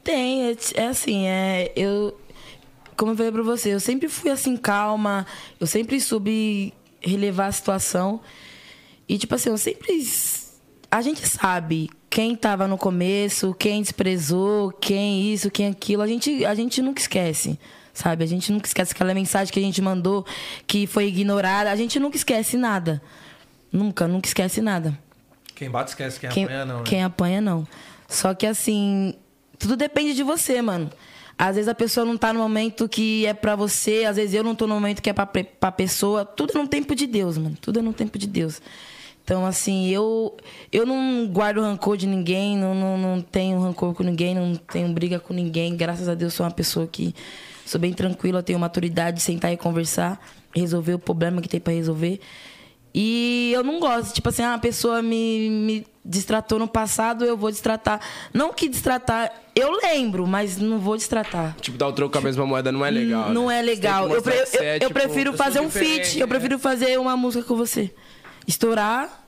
Tem, 0.02 0.48
é, 0.48 0.56
é 0.74 0.86
assim, 0.86 1.26
é, 1.26 1.72
eu, 1.74 2.16
como 2.96 3.12
eu 3.12 3.16
falei 3.16 3.32
pra 3.32 3.42
você, 3.42 3.74
eu 3.74 3.80
sempre 3.80 4.08
fui 4.08 4.30
assim, 4.30 4.56
calma, 4.56 5.26
eu 5.58 5.66
sempre 5.66 6.00
soube 6.00 6.72
relevar 7.00 7.46
a 7.46 7.52
situação. 7.52 8.20
E, 9.08 9.18
tipo 9.18 9.34
assim, 9.34 9.50
eu 9.50 9.58
sempre. 9.58 10.06
A 10.90 11.02
gente 11.02 11.26
sabe 11.26 11.90
quem 12.08 12.36
tava 12.36 12.68
no 12.68 12.78
começo, 12.78 13.54
quem 13.54 13.82
desprezou, 13.82 14.70
quem 14.70 15.32
isso, 15.32 15.50
quem 15.50 15.66
aquilo, 15.66 16.02
a 16.02 16.06
gente, 16.06 16.44
a 16.44 16.54
gente 16.54 16.80
nunca 16.80 17.00
esquece. 17.00 17.58
Sabe? 17.94 18.24
A 18.24 18.26
gente 18.26 18.52
nunca 18.52 18.66
esquece 18.66 18.92
aquela 18.92 19.14
mensagem 19.14 19.52
que 19.52 19.58
a 19.60 19.62
gente 19.62 19.80
mandou, 19.80 20.26
que 20.66 20.86
foi 20.86 21.06
ignorada. 21.06 21.70
A 21.70 21.76
gente 21.76 21.98
nunca 22.00 22.16
esquece 22.16 22.56
nada. 22.56 23.00
Nunca, 23.72 24.06
nunca 24.08 24.26
esquece 24.26 24.60
nada. 24.60 24.98
Quem 25.54 25.70
bate 25.70 25.90
esquece, 25.90 26.18
quem, 26.18 26.28
Quem, 26.30 26.44
apanha 26.44 26.64
não, 26.64 26.78
né? 26.78 26.84
quem 26.84 27.04
apanha, 27.04 27.40
não. 27.40 27.66
Só 28.08 28.34
que 28.34 28.46
assim, 28.46 29.14
tudo 29.58 29.76
depende 29.76 30.14
de 30.14 30.24
você, 30.24 30.60
mano. 30.60 30.90
Às 31.38 31.56
vezes 31.56 31.68
a 31.68 31.74
pessoa 31.74 32.04
não 32.04 32.16
tá 32.16 32.32
no 32.32 32.40
momento 32.40 32.88
que 32.88 33.26
é 33.26 33.34
pra 33.34 33.56
você, 33.56 34.04
às 34.04 34.16
vezes 34.16 34.34
eu 34.34 34.44
não 34.44 34.54
tô 34.54 34.66
no 34.66 34.74
momento 34.74 35.00
que 35.00 35.10
é 35.10 35.12
pra, 35.12 35.26
pra 35.26 35.72
pessoa. 35.72 36.24
Tudo 36.24 36.52
é 36.56 36.60
no 36.60 36.68
tempo 36.68 36.94
de 36.94 37.06
Deus, 37.06 37.38
mano. 37.38 37.56
Tudo 37.60 37.78
é 37.78 37.82
no 37.82 37.92
tempo 37.92 38.18
de 38.18 38.26
Deus. 38.26 38.60
Então, 39.24 39.46
assim, 39.46 39.88
eu 39.88 40.36
eu 40.70 40.84
não 40.84 41.26
guardo 41.28 41.60
rancor 41.60 41.96
de 41.96 42.06
ninguém, 42.06 42.58
não, 42.58 42.74
não, 42.74 42.98
não 42.98 43.20
tenho 43.22 43.58
rancor 43.58 43.94
com 43.94 44.02
ninguém, 44.02 44.34
não 44.34 44.54
tenho 44.54 44.92
briga 44.92 45.18
com 45.18 45.32
ninguém. 45.32 45.74
Graças 45.76 46.08
a 46.08 46.14
Deus, 46.14 46.34
sou 46.34 46.44
uma 46.44 46.52
pessoa 46.52 46.86
que 46.86 47.14
sou 47.66 47.80
bem 47.80 47.92
tranquila, 47.92 48.42
tenho 48.42 48.58
maturidade 48.58 49.16
de 49.18 49.22
sentar 49.22 49.52
e 49.52 49.56
conversar, 49.56 50.20
resolver 50.54 50.94
o 50.94 50.98
problema 50.98 51.40
que 51.40 51.48
tem 51.48 51.60
pra 51.60 51.72
resolver. 51.72 52.20
E 52.96 53.50
eu 53.52 53.64
não 53.64 53.80
gosto, 53.80 54.14
tipo 54.14 54.28
assim, 54.28 54.42
ah, 54.42 54.54
a 54.54 54.58
pessoa 54.58 55.02
me, 55.02 55.50
me 55.50 55.86
distratou 56.04 56.60
no 56.60 56.68
passado, 56.68 57.24
eu 57.24 57.36
vou 57.36 57.50
distratar. 57.50 58.00
Não 58.32 58.52
que 58.52 58.68
distratar, 58.68 59.32
eu 59.56 59.72
lembro, 59.82 60.26
mas 60.28 60.58
não 60.58 60.78
vou 60.78 60.96
distratar. 60.96 61.56
Tipo, 61.60 61.76
dar 61.76 61.88
o 61.88 61.92
troco 61.92 62.12
com 62.12 62.18
a 62.18 62.20
mesma 62.20 62.46
moeda 62.46 62.70
não 62.70 62.86
é 62.86 62.90
legal. 62.92 63.30
Não 63.30 63.48
né? 63.48 63.58
é 63.58 63.62
legal. 63.62 64.08
Eu, 64.08 64.22
pre- 64.22 64.36
eu- 64.36 64.60
é, 64.62 64.76
eu 64.76 64.80
tipo, 64.80 64.92
prefiro 64.94 65.32
fazer 65.32 65.58
um 65.60 65.68
feat, 65.68 66.20
eu 66.20 66.26
né? 66.26 66.30
prefiro 66.30 66.56
fazer 66.56 66.96
uma 67.00 67.16
música 67.16 67.44
com 67.44 67.56
você. 67.56 67.92
Estourar, 68.46 69.26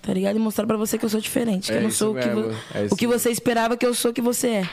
tá 0.00 0.14
ligado? 0.14 0.36
E 0.36 0.38
mostrar 0.38 0.66
pra 0.66 0.78
você 0.78 0.96
que 0.96 1.04
eu 1.04 1.10
sou 1.10 1.20
diferente. 1.20 1.66
Que 1.66 1.74
É 1.74 1.78
eu 1.78 1.82
não 1.82 1.90
sou 1.90 2.12
o 2.12 2.14
que, 2.14 2.26
é 2.26 2.86
o 2.90 2.96
que 2.96 3.06
você 3.06 3.30
esperava 3.30 3.76
que 3.76 3.84
eu 3.84 3.92
sou 3.92 4.10
que 4.10 4.22
você 4.22 4.48
é. 4.48 4.70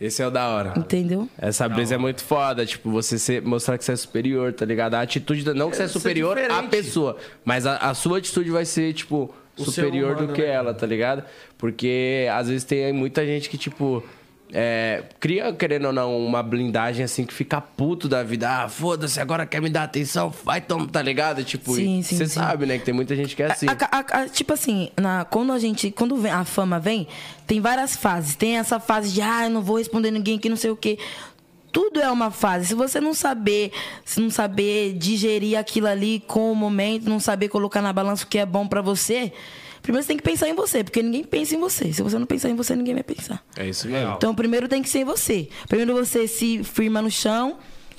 Esse 0.00 0.22
é 0.22 0.26
o 0.26 0.30
da 0.30 0.48
hora. 0.48 0.72
Entendeu? 0.76 1.28
Essa 1.36 1.68
brisa 1.68 1.94
é 1.94 1.98
muito 1.98 2.24
foda, 2.24 2.64
tipo, 2.64 2.90
você 2.90 3.18
ser- 3.18 3.42
mostrar 3.42 3.76
que 3.76 3.84
você 3.84 3.92
é 3.92 3.96
superior, 3.96 4.52
tá 4.52 4.64
ligado? 4.64 4.94
A 4.94 5.02
atitude, 5.02 5.44
da- 5.44 5.52
não 5.52 5.68
que 5.70 5.76
você 5.76 5.82
é 5.82 5.86
ser 5.88 5.92
superior 5.92 6.38
à 6.38 6.40
diferente. 6.42 6.70
pessoa, 6.70 7.16
mas 7.44 7.66
a, 7.66 7.76
a 7.76 7.92
sua 7.94 8.16
atitude 8.18 8.50
vai 8.50 8.64
ser, 8.64 8.94
tipo, 8.94 9.32
O 9.58 9.64
ser 9.66 9.82
superior 9.82 10.12
humano, 10.12 10.26
do 10.28 10.32
que 10.32 10.40
né? 10.40 10.48
ela, 10.48 10.72
tá 10.72 10.86
ligado? 10.86 11.22
Porque 11.58 12.26
às 12.32 12.48
vezes 12.48 12.64
tem 12.64 12.92
muita 12.94 13.26
gente 13.26 13.50
que, 13.50 13.58
tipo, 13.58 14.02
é, 14.52 15.04
cria, 15.18 15.52
querendo 15.52 15.86
ou 15.86 15.92
não, 15.92 16.18
uma 16.24 16.42
blindagem 16.42 17.04
assim 17.04 17.24
que 17.24 17.32
fica 17.32 17.60
puto 17.60 18.08
da 18.08 18.22
vida. 18.22 18.48
Ah, 18.64 18.68
foda-se, 18.68 19.20
agora 19.20 19.46
quer 19.46 19.60
me 19.62 19.68
dar 19.70 19.84
atenção, 19.84 20.32
vai, 20.44 20.60
toma, 20.60 20.86
tá 20.88 21.00
ligado? 21.02 21.42
Tipo, 21.44 21.74
Sim, 21.74 22.02
sim, 22.02 22.16
você 22.16 22.26
sabe, 22.26 22.66
né, 22.66 22.78
que 22.78 22.84
tem 22.84 22.94
muita 22.94 23.14
gente 23.14 23.34
que 23.36 23.42
é 23.42 23.52
assim. 23.52 23.66
A- 23.68 23.76
a- 23.90 24.22
a- 24.22 24.28
tipo 24.28 24.52
assim, 24.52 24.90
na- 25.00 25.24
quando 25.24 25.52
a 25.52 25.58
gente. 25.58 25.90
Quando 25.90 26.16
vem- 26.16 26.32
a 26.32 26.44
fama 26.44 26.78
vem, 26.80 27.06
tem 27.46 27.60
várias 27.60 27.94
fases. 27.96 28.34
Tem 28.34 28.58
essa 28.58 28.80
fase 28.80 29.10
de, 29.12 29.20
ah, 29.22 29.44
eu 29.44 29.50
não 29.50 29.62
vou 29.62 29.78
responder 29.78 30.10
ninguém 30.10 30.38
que 30.38 30.48
não 30.48 30.56
sei 30.56 30.70
o 30.70 30.76
quê. 30.76 30.98
Tudo 31.72 32.00
é 32.00 32.10
uma 32.10 32.32
fase. 32.32 32.66
Se 32.66 32.74
você 32.74 33.00
não 33.00 33.14
saber, 33.14 33.70
se 34.04 34.20
não 34.20 34.28
saber 34.28 34.92
digerir 34.94 35.56
aquilo 35.56 35.86
ali 35.86 36.18
com 36.26 36.50
o 36.50 36.54
momento, 36.56 37.08
não 37.08 37.20
saber 37.20 37.48
colocar 37.48 37.80
na 37.80 37.92
balança 37.92 38.24
o 38.24 38.26
que 38.26 38.38
é 38.38 38.44
bom 38.44 38.66
pra 38.66 38.82
você, 38.82 39.32
primeiro 39.82 40.02
você 40.02 40.08
tem 40.08 40.16
que 40.16 40.22
pensar 40.22 40.48
em 40.48 40.54
você, 40.54 40.82
porque 40.84 41.02
ninguém 41.02 41.24
pensa 41.24 41.54
em 41.54 41.58
você. 41.60 41.92
Se 41.92 42.02
você 42.02 42.18
não 42.18 42.26
pensar 42.26 42.48
em 42.50 42.54
você, 42.56 42.74
ninguém 42.76 42.94
vai 42.94 43.02
pensar. 43.02 43.42
É 43.56 43.68
isso 43.68 43.88
mesmo. 43.88 44.14
Então, 44.14 44.34
primeiro 44.34 44.68
tem 44.68 44.82
que 44.82 44.88
ser 44.88 45.00
em 45.00 45.04
você. 45.04 45.48
Primeiro 45.68 45.94
você 45.94 46.26
se 46.28 46.62
firma 46.64 47.00
no 47.02 47.10
chão, 47.10 47.58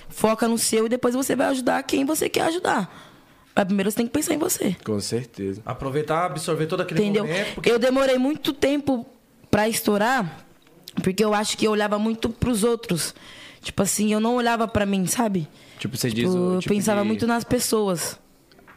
foca 0.09 0.47
no 0.47 0.57
seu 0.57 0.85
e 0.85 0.89
depois 0.89 1.15
você 1.15 1.35
vai 1.35 1.47
ajudar 1.47 1.81
quem 1.83 2.05
você 2.05 2.29
quer 2.29 2.41
ajudar. 2.43 3.09
Mas 3.55 3.65
primeiro 3.65 3.91
você 3.91 3.97
tem 3.97 4.05
que 4.07 4.13
pensar 4.13 4.33
em 4.33 4.37
você. 4.37 4.75
Com 4.85 4.99
certeza. 4.99 5.61
Aproveitar, 5.65 6.25
absorver 6.25 6.67
todo 6.67 6.81
aquele 6.81 7.01
Entendeu? 7.01 7.25
momento. 7.25 7.55
Porque 7.55 7.69
Eu 7.69 7.77
demorei 7.77 8.17
muito 8.17 8.53
tempo 8.53 9.05
pra 9.49 9.67
estourar, 9.67 10.45
porque 11.03 11.23
eu 11.23 11.33
acho 11.33 11.57
que 11.57 11.65
eu 11.67 11.71
olhava 11.71 11.99
muito 11.99 12.29
pros 12.29 12.63
outros. 12.63 13.13
Tipo 13.61 13.83
assim, 13.83 14.13
eu 14.13 14.19
não 14.21 14.35
olhava 14.35 14.67
pra 14.67 14.85
mim, 14.85 15.05
sabe? 15.05 15.47
Tipo, 15.77 15.97
você 15.97 16.09
Tipo, 16.09 16.21
diz. 16.21 16.29
o- 16.33 16.53
eu 16.55 16.59
tipo 16.59 16.73
pensava 16.73 17.01
de- 17.01 17.07
muito 17.07 17.27
nas 17.27 17.43
pessoas. 17.43 18.17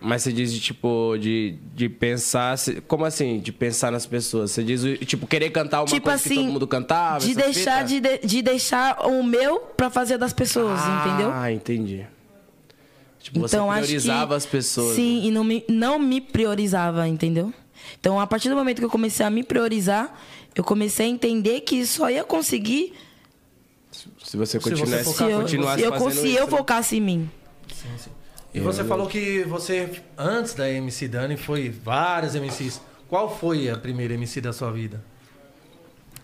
Mas 0.01 0.23
você 0.23 0.33
diz 0.33 0.53
de 0.53 0.61
tipo, 0.61 1.17
de, 1.19 1.57
de 1.75 1.89
pensar. 1.89 2.57
Como 2.87 3.05
assim, 3.05 3.41
de 3.41 3.51
pensar 3.53 3.91
nas 3.91 4.05
pessoas? 4.05 4.51
Você 4.51 4.63
diz, 4.63 4.83
tipo, 5.07 5.27
querer 5.27 5.51
cantar 5.51 5.81
uma 5.81 5.87
tipo 5.87 6.03
coisa 6.03 6.23
que 6.23 6.29
assim, 6.29 6.43
todo 6.43 6.53
mundo 6.53 6.67
cantava? 6.67 7.21
de 7.21 7.35
deixar, 7.35 7.85
de, 7.85 8.01
de, 8.01 8.19
de 8.19 8.43
deixar 8.43 9.07
o 9.07 9.23
meu 9.23 9.61
pra 9.61 9.89
fazer 9.89 10.19
das 10.19 10.33
pessoas, 10.33 10.79
entendeu? 10.81 11.31
Ah, 11.33 11.51
entendi. 11.51 12.07
Tipo, 13.19 13.41
você 13.41 13.57
Então, 13.57 13.69
priorizava 13.69 14.35
que, 14.35 14.37
as 14.37 14.45
pessoas. 14.47 14.95
Sim, 14.97 15.21
né? 15.21 15.27
e 15.29 15.31
não 15.31 15.43
me, 15.43 15.65
não 15.69 15.99
me 15.99 16.21
priorizava, 16.21 17.09
entendeu? 17.09 17.53
Então, 17.99 18.21
a 18.21 18.27
partir 18.27 18.51
do 18.51 18.55
momento 18.55 18.79
que 18.81 18.85
eu 18.85 18.91
comecei 18.91 19.25
a 19.25 19.31
me 19.31 19.43
priorizar, 19.43 20.15
eu 20.55 20.63
comecei 20.63 21.07
a 21.07 21.09
entender 21.09 21.63
que 21.63 21.87
só 21.87 22.11
ia 22.11 22.23
conseguir 22.23 22.93
Se 23.91 24.37
você 24.37 24.59
você 24.59 24.61
continuasse, 24.61 25.15
se 25.15 25.23
eu, 25.23 25.41
continuasse 25.41 25.81
se 25.81 25.87
eu, 25.87 25.93
fazendo 25.93 26.13
se 26.13 26.29
isso, 26.29 26.39
eu 26.39 26.45
né? 26.45 26.51
focasse 26.51 26.97
em 26.97 27.01
mim. 27.01 27.31
E 28.55 28.61
você 28.61 28.85
falou 28.85 29.09
que 29.09 29.43
você, 29.43 30.01
antes 30.17 30.55
da 30.55 30.71
MC 30.71 31.09
Dani, 31.09 31.37
foi 31.37 31.69
várias 31.69 32.37
MCs. 32.37 32.81
Qual 33.09 33.37
foi 33.37 33.69
a 33.69 33.77
primeira 33.77 34.15
MC 34.15 34.41
da 34.41 34.53
sua 34.53 34.71
vida? 34.71 35.03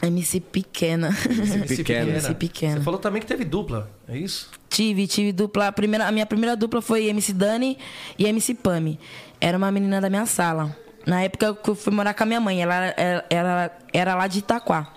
MC 0.00 0.40
pequena. 0.40 1.08
MC 1.28 1.76
Pequena. 1.76 2.10
MC 2.10 2.34
pequena. 2.34 2.76
Você 2.76 2.82
falou 2.82 2.98
também 2.98 3.20
que 3.20 3.26
teve 3.26 3.44
dupla, 3.44 3.90
é 4.08 4.16
isso? 4.16 4.48
tive, 4.70 5.06
tive 5.06 5.32
dupla. 5.32 5.66
A, 5.66 5.72
primeira, 5.72 6.06
a 6.06 6.12
minha 6.12 6.24
primeira 6.24 6.56
dupla 6.56 6.80
foi 6.80 7.08
MC 7.08 7.32
Dani 7.32 7.76
e 8.18 8.24
MC 8.26 8.54
Pami. 8.54 8.98
Era 9.40 9.58
uma 9.58 9.70
menina 9.70 10.00
da 10.00 10.08
minha 10.08 10.24
sala. 10.24 10.74
Na 11.04 11.22
época 11.22 11.54
que 11.54 11.68
eu 11.68 11.74
fui 11.74 11.92
morar 11.92 12.14
com 12.14 12.22
a 12.22 12.26
minha 12.26 12.40
mãe, 12.40 12.62
ela 12.62 12.74
era, 12.74 13.26
era, 13.28 13.78
era 13.92 14.14
lá 14.14 14.26
de 14.26 14.38
Itaquá. 14.38 14.92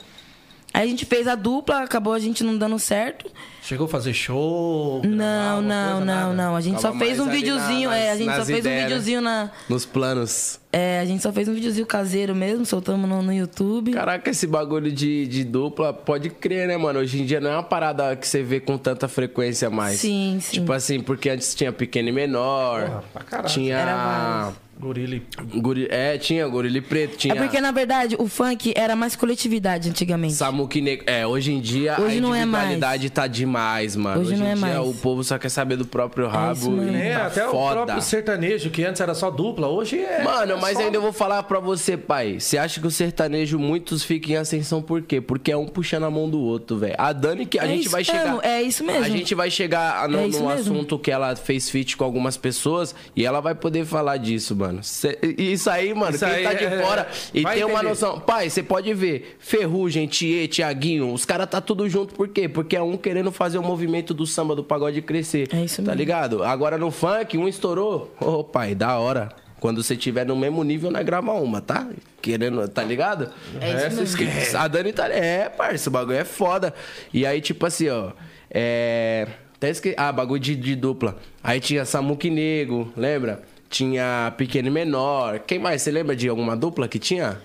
Aí 0.74 0.86
a 0.88 0.88
gente 0.90 1.06
fez 1.06 1.28
a 1.28 1.36
dupla, 1.36 1.84
acabou 1.84 2.14
a 2.14 2.20
gente 2.20 2.44
não 2.44 2.58
dando 2.58 2.80
certo. 2.80 3.30
Chegou 3.62 3.86
a 3.86 3.88
fazer 3.88 4.12
show? 4.14 5.02
Não, 5.06 5.62
não, 5.62 5.92
coisa, 5.92 6.00
não, 6.00 6.06
nada? 6.06 6.34
não. 6.34 6.56
A 6.56 6.62
gente 6.62 6.82
Tava 6.82 6.94
só 6.94 7.00
fez 7.00 7.20
um 7.20 7.30
videozinho, 7.30 7.90
na- 7.92 7.96
é, 7.98 8.08
a 8.08 8.10
nas- 8.10 8.18
gente 8.18 8.32
só 8.32 8.38
nas 8.40 8.48
fez 8.48 8.60
ideias, 8.60 8.80
um 8.82 8.84
videozinho 8.88 9.22
na. 9.22 9.52
Nos 9.70 9.86
planos. 9.86 10.60
É, 10.72 11.00
a 11.00 11.06
gente 11.06 11.22
só 11.22 11.32
fez 11.32 11.48
um 11.48 11.54
videozinho 11.54 11.86
caseiro 11.86 12.34
mesmo, 12.36 12.66
soltamos 12.66 13.08
no, 13.08 13.22
no 13.22 13.32
YouTube. 13.32 13.92
Caraca, 13.94 14.32
esse 14.32 14.48
bagulho 14.48 14.92
de, 14.92 15.28
de 15.28 15.44
dupla, 15.44 15.94
pode 15.94 16.32
crer, 16.32 16.68
né, 16.68 16.76
mano? 16.76 17.00
Hoje 17.00 17.22
em 17.22 17.26
dia 17.26 17.40
não 17.40 17.52
é 17.52 17.54
uma 17.54 17.64
parada 17.64 18.16
que 18.16 18.28
você 18.28 18.42
vê 18.42 18.60
com 18.60 18.76
tanta 18.78 19.08
frequência 19.08 19.70
mais. 19.70 20.00
Sim, 20.00 20.40
sim. 20.42 20.54
Tipo 20.60 20.74
assim, 20.74 21.00
porque 21.00 21.30
antes 21.30 21.54
tinha 21.54 21.72
pequeno 21.72 22.10
e 22.10 22.12
menor. 22.12 22.82
Porra, 22.88 23.04
pra 23.14 23.24
caralho. 23.24 23.48
tinha. 23.54 24.54
Gorila. 24.80 25.22
Guri- 25.56 25.88
É, 25.90 26.18
tinha 26.18 26.46
Gorila 26.48 26.82
Preto, 26.82 27.16
tinha 27.16 27.34
É 27.34 27.38
porque, 27.38 27.62
na 27.62 27.72
verdade, 27.72 28.16
o 28.20 28.28
funk 28.28 28.74
era 28.76 28.96
mais 28.98 29.16
coletividade 29.16 29.88
antigamente. 29.90 30.34
Samuque 30.34 30.82
Negro. 30.82 31.06
É, 31.08 31.26
hoje 31.26 31.54
em 31.54 31.62
dia 31.62 31.96
Hoje 32.02 32.18
a 32.18 32.22
não 32.22 32.36
é 32.36 32.44
mais. 32.44 32.78
tá 33.12 33.28
demais, 33.28 33.96
mano. 33.96 34.20
Hoje 34.20 34.34
Hoje, 34.34 34.40
não 34.42 34.48
em 34.48 34.52
é 34.52 34.56
dia 34.56 34.62
mais. 34.62 34.78
o 34.88 34.94
povo 34.96 35.24
só 35.24 35.38
quer 35.38 35.48
saber 35.50 35.78
do 35.78 35.86
próprio 35.86 36.28
rabo 36.28 36.54
isso 36.60 36.72
mesmo. 36.72 36.98
e 36.98 37.02
É, 37.02 37.14
tá 37.18 37.28
até 37.28 37.48
o 37.48 37.52
foda. 37.52 37.76
próprio 37.86 38.02
sertanejo, 38.02 38.70
que 38.72 38.84
antes 38.84 39.00
era 39.00 39.14
só 39.14 39.30
dupla, 39.32 39.68
hoje 39.70 40.00
é. 40.00 40.22
Mano, 40.24 40.58
mas 40.60 40.78
só- 40.78 40.84
ainda 40.84 40.98
eu 40.98 41.02
vou 41.02 41.14
falar 41.14 41.44
pra 41.44 41.60
você, 41.62 41.96
pai. 41.96 42.40
Você 42.40 42.58
acha 42.58 42.82
que 42.82 42.88
o 42.88 42.92
sertanejo, 42.92 43.58
muitos 43.58 44.04
ficam 44.04 44.32
em 44.32 44.36
ascensão 44.38 44.82
por 44.82 45.02
quê? 45.04 45.22
Porque 45.22 45.52
é 45.52 45.56
um 45.58 45.66
puxando 45.68 46.04
a 46.04 46.12
mão 46.12 46.30
do 46.30 46.42
outro, 46.42 46.78
velho. 46.78 46.96
A 46.98 47.14
Dani 47.14 47.46
que 47.46 47.58
a 47.58 47.64
É 47.64 47.68
gente 47.68 47.82
isso 47.84 47.90
vai 47.92 48.04
chegar. 48.04 48.26
mesmo, 48.26 48.42
é 48.44 48.62
isso 48.62 48.84
mesmo. 48.84 49.04
A 49.06 49.10
gente 49.10 49.34
vai 49.36 49.50
chegar 49.50 50.10
no, 50.10 50.20
É 50.20 50.28
isso 50.28 50.40
num 50.42 50.48
mesmo. 50.50 50.74
assunto 50.74 51.00
que 51.00 51.10
ela 51.12 51.36
fez 51.38 51.70
feat 51.70 51.96
com 51.96 52.04
algumas 52.04 52.36
pessoas 52.36 52.94
e 53.16 53.24
ela 53.26 53.40
vai 53.40 53.56
poder 53.56 53.86
falar 53.86 54.18
disso, 54.18 54.54
mano. 54.56 54.73
Cê- 54.82 55.20
isso 55.38 55.70
aí, 55.70 55.94
mano, 55.94 56.16
Isso 56.16 56.26
quem 56.26 56.34
aí 56.36 56.44
tá 56.44 56.54
de 56.54 56.66
é- 56.66 56.82
fora 56.82 57.08
e 57.34 57.42
vai 57.44 57.56
tem 57.56 57.64
uma 57.66 57.74
entender. 57.74 57.90
noção. 57.90 58.20
Pai, 58.20 58.50
você 58.50 58.64
pode 58.64 58.94
ver, 58.94 59.36
Ferrugem, 59.40 60.08
Thier, 60.08 60.48
Tiaguinho, 60.48 61.14
os 61.14 61.26
caras 61.26 61.48
tá 61.50 61.60
tudo 61.62 61.88
junto, 61.90 62.16
por 62.16 62.28
quê? 62.30 62.48
Porque 62.50 62.76
é 62.76 62.82
um 62.82 62.98
querendo 62.98 63.32
fazer 63.32 63.58
o 63.58 63.64
movimento 63.64 64.14
do 64.14 64.26
samba, 64.26 64.56
do 64.56 64.64
pagode 64.64 65.02
crescer. 65.02 65.48
É 65.54 65.64
isso 65.64 65.78
Tá 65.78 65.82
mesmo. 65.92 65.98
ligado? 65.98 66.44
Agora 66.44 66.78
no 66.78 66.90
funk, 66.90 67.38
um 67.38 67.48
estourou. 67.48 68.14
Ô, 68.20 68.44
pai, 68.44 68.74
da 68.74 68.98
hora. 68.98 69.30
Quando 69.60 69.82
você 69.82 69.96
tiver 69.96 70.26
no 70.26 70.36
mesmo 70.36 70.62
nível, 70.62 70.92
nós 70.92 71.06
grava 71.06 71.32
uma, 71.32 71.62
tá? 71.62 71.88
Querendo, 72.22 72.68
tá 72.68 72.84
ligado? 72.84 73.30
É 73.62 73.88
isso 73.88 74.18
mesmo. 74.18 74.60
A 74.60 74.68
Dani 74.68 74.92
tá. 74.92 75.08
É, 75.08 75.48
parça, 75.48 75.90
o 75.90 75.94
bagulho 75.94 76.18
é 76.18 76.26
foda. 76.26 76.74
E 77.14 77.26
aí, 77.26 77.40
tipo 77.40 77.66
assim, 77.66 77.88
ó. 77.88 78.12
É. 78.52 79.26
Até 79.56 79.70
esque... 79.70 79.94
Ah, 79.98 80.12
bagulho 80.12 80.42
de, 80.42 80.56
de 80.58 80.76
dupla. 80.76 81.18
Aí 81.42 81.62
tinha 81.62 81.86
Samuque 81.86 82.30
Nego, 82.30 82.92
lembra? 82.98 83.42
Tinha 83.74 84.32
Pequeno 84.38 84.68
e 84.68 84.72
Menor. 84.72 85.40
Quem 85.40 85.58
mais? 85.58 85.82
Você 85.82 85.90
lembra 85.90 86.16
de 86.16 86.30
alguma 86.30 86.56
dupla 86.56 86.88
que 86.88 87.00
tinha? 87.00 87.42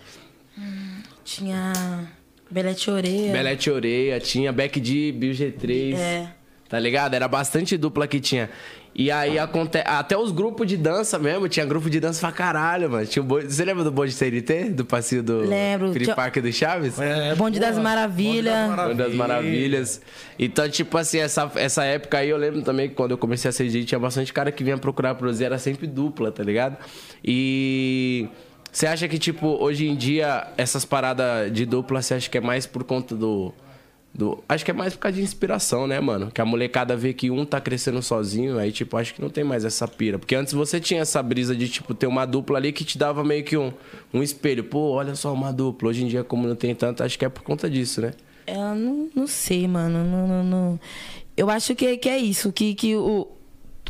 Tinha 1.25 1.73
Belete 2.51 2.91
Oreia. 2.91 3.33
Belete 3.33 3.71
Oreia, 3.71 4.21
tinha 4.21 4.53
Beck 4.53 4.79
D, 4.79 5.11
Bill 5.11 5.33
G3. 5.33 5.97
É. 5.97 6.29
Tá 6.69 6.79
ligado? 6.79 7.15
Era 7.15 7.27
bastante 7.27 7.77
dupla 7.79 8.07
que 8.07 8.21
tinha. 8.21 8.51
E 8.95 9.11
aí 9.13 9.39
aconte... 9.39 9.79
até 9.87 10.19
os 10.19 10.33
grupos 10.33 10.67
de 10.67 10.77
dança 10.77 11.19
mesmo, 11.19 11.49
tinha 11.49 11.65
grupo 11.65 11.89
de 11.89 11.99
dança 12.01 12.21
pra 12.21 12.33
caralho, 12.33 12.91
mano. 12.91 13.07
Tinha 13.07 13.23
o 13.23 13.25
bo- 13.25 13.41
Você 13.41 13.65
lembra 13.65 13.85
do 13.85 13.91
bonde 13.93 14.15
TNT? 14.15 14.71
Do 14.71 14.85
passeio 14.85 15.23
do 15.23 15.39
Lembro. 15.39 15.93
Free 15.93 16.13
Park 16.15 16.37
do 16.39 16.53
Chaves? 16.53 16.99
É, 16.99 17.35
Bonde 17.37 17.59
das 17.61 17.79
Maravilhas. 17.79 18.75
Bonde 18.75 18.95
das 18.97 19.15
maravilhas. 19.15 20.03
Então, 20.39 20.69
tipo 20.69 20.99
assim, 20.99 21.19
essa, 21.21 21.51
essa 21.55 21.85
época 21.85 22.19
aí 22.19 22.29
eu 22.29 22.37
lembro 22.37 22.61
também 22.63 22.89
que 22.89 22.95
quando 22.97 23.13
eu 23.13 23.19
comecei 23.19 23.49
a 23.49 23.53
ser 23.53 23.65
DJ, 23.65 23.85
tinha 23.85 23.99
bastante 23.99 24.33
cara 24.33 24.51
que 24.51 24.65
vinha 24.65 24.77
procurar 24.77 25.15
produzir, 25.15 25.45
era 25.45 25.59
sempre 25.59 25.87
dupla, 25.87 26.33
tá 26.33 26.43
ligado? 26.43 26.77
E 27.25 28.29
você 28.73 28.87
acha 28.87 29.07
que, 29.09 29.19
tipo, 29.19 29.47
hoje 29.63 29.87
em 29.87 29.97
dia, 29.97 30.49
essas 30.57 30.85
paradas 30.85 31.53
de 31.53 31.65
dupla, 31.65 32.03
você 32.03 32.15
acha 32.15 32.29
que 32.29 32.37
é 32.37 32.41
mais 32.41 32.67
por 32.67 32.83
conta 32.85 33.15
do. 33.15 33.55
Do 34.19 34.43
acho 34.49 34.65
que 34.65 34.73
é 34.73 34.75
mais 34.75 34.95
por 34.95 34.99
causa 34.99 35.17
de 35.17 35.23
inspiração, 35.23 35.87
né, 35.87 36.01
mano? 36.01 36.29
Que 36.33 36.41
a 36.41 36.45
molecada 36.45 36.97
vê 36.97 37.13
que 37.13 37.31
um 37.31 37.47
tá 37.47 37.61
crescendo 37.61 38.03
sozinho, 38.03 38.59
aí, 38.59 38.73
tipo, 38.73 38.97
acho 38.97 39.15
que 39.15 39.23
não 39.23 39.31
tem 39.31 39.45
mais 39.45 39.65
essa 39.65 39.87
pira. 39.87 40.19
Porque 40.19 40.35
antes 40.35 40.53
você 40.53 40.81
tinha 40.81 41.01
essa 41.01 41.23
brisa 41.23 41.55
de, 41.55 41.69
tipo, 41.69 41.95
ter 41.95 42.09
uma 42.09 42.27
dupla 42.27 42.59
ali 42.59 42.73
que 42.73 42.85
te 42.85 42.99
dava 42.99 43.23
meio 43.23 43.45
que 43.45 43.57
um, 43.57 43.73
um 44.13 44.21
espelho. 44.21 44.65
Pô, 44.65 44.91
olha 44.91 45.15
só 45.15 45.33
uma 45.33 45.53
dupla. 45.53 45.91
Hoje 45.91 46.05
em 46.05 46.09
dia, 46.09 46.25
como 46.25 46.49
não 46.49 46.57
tem 46.57 46.75
tanto, 46.75 47.05
acho 47.05 47.17
que 47.17 47.25
é 47.25 47.29
por 47.29 47.45
conta 47.45 47.71
disso, 47.71 48.01
né? 48.01 48.13
Eu 48.45 48.75
não, 48.75 49.09
não 49.15 49.27
sei, 49.29 49.69
mano. 49.69 50.03
Não, 50.05 50.27
não, 50.27 50.45
não. 50.45 50.81
Eu 51.37 51.49
acho 51.49 51.77
que, 51.77 51.97
que 51.97 52.09
é 52.09 52.19
isso. 52.19 52.51
Que, 52.51 52.75
que 52.75 52.97
o, 52.97 53.29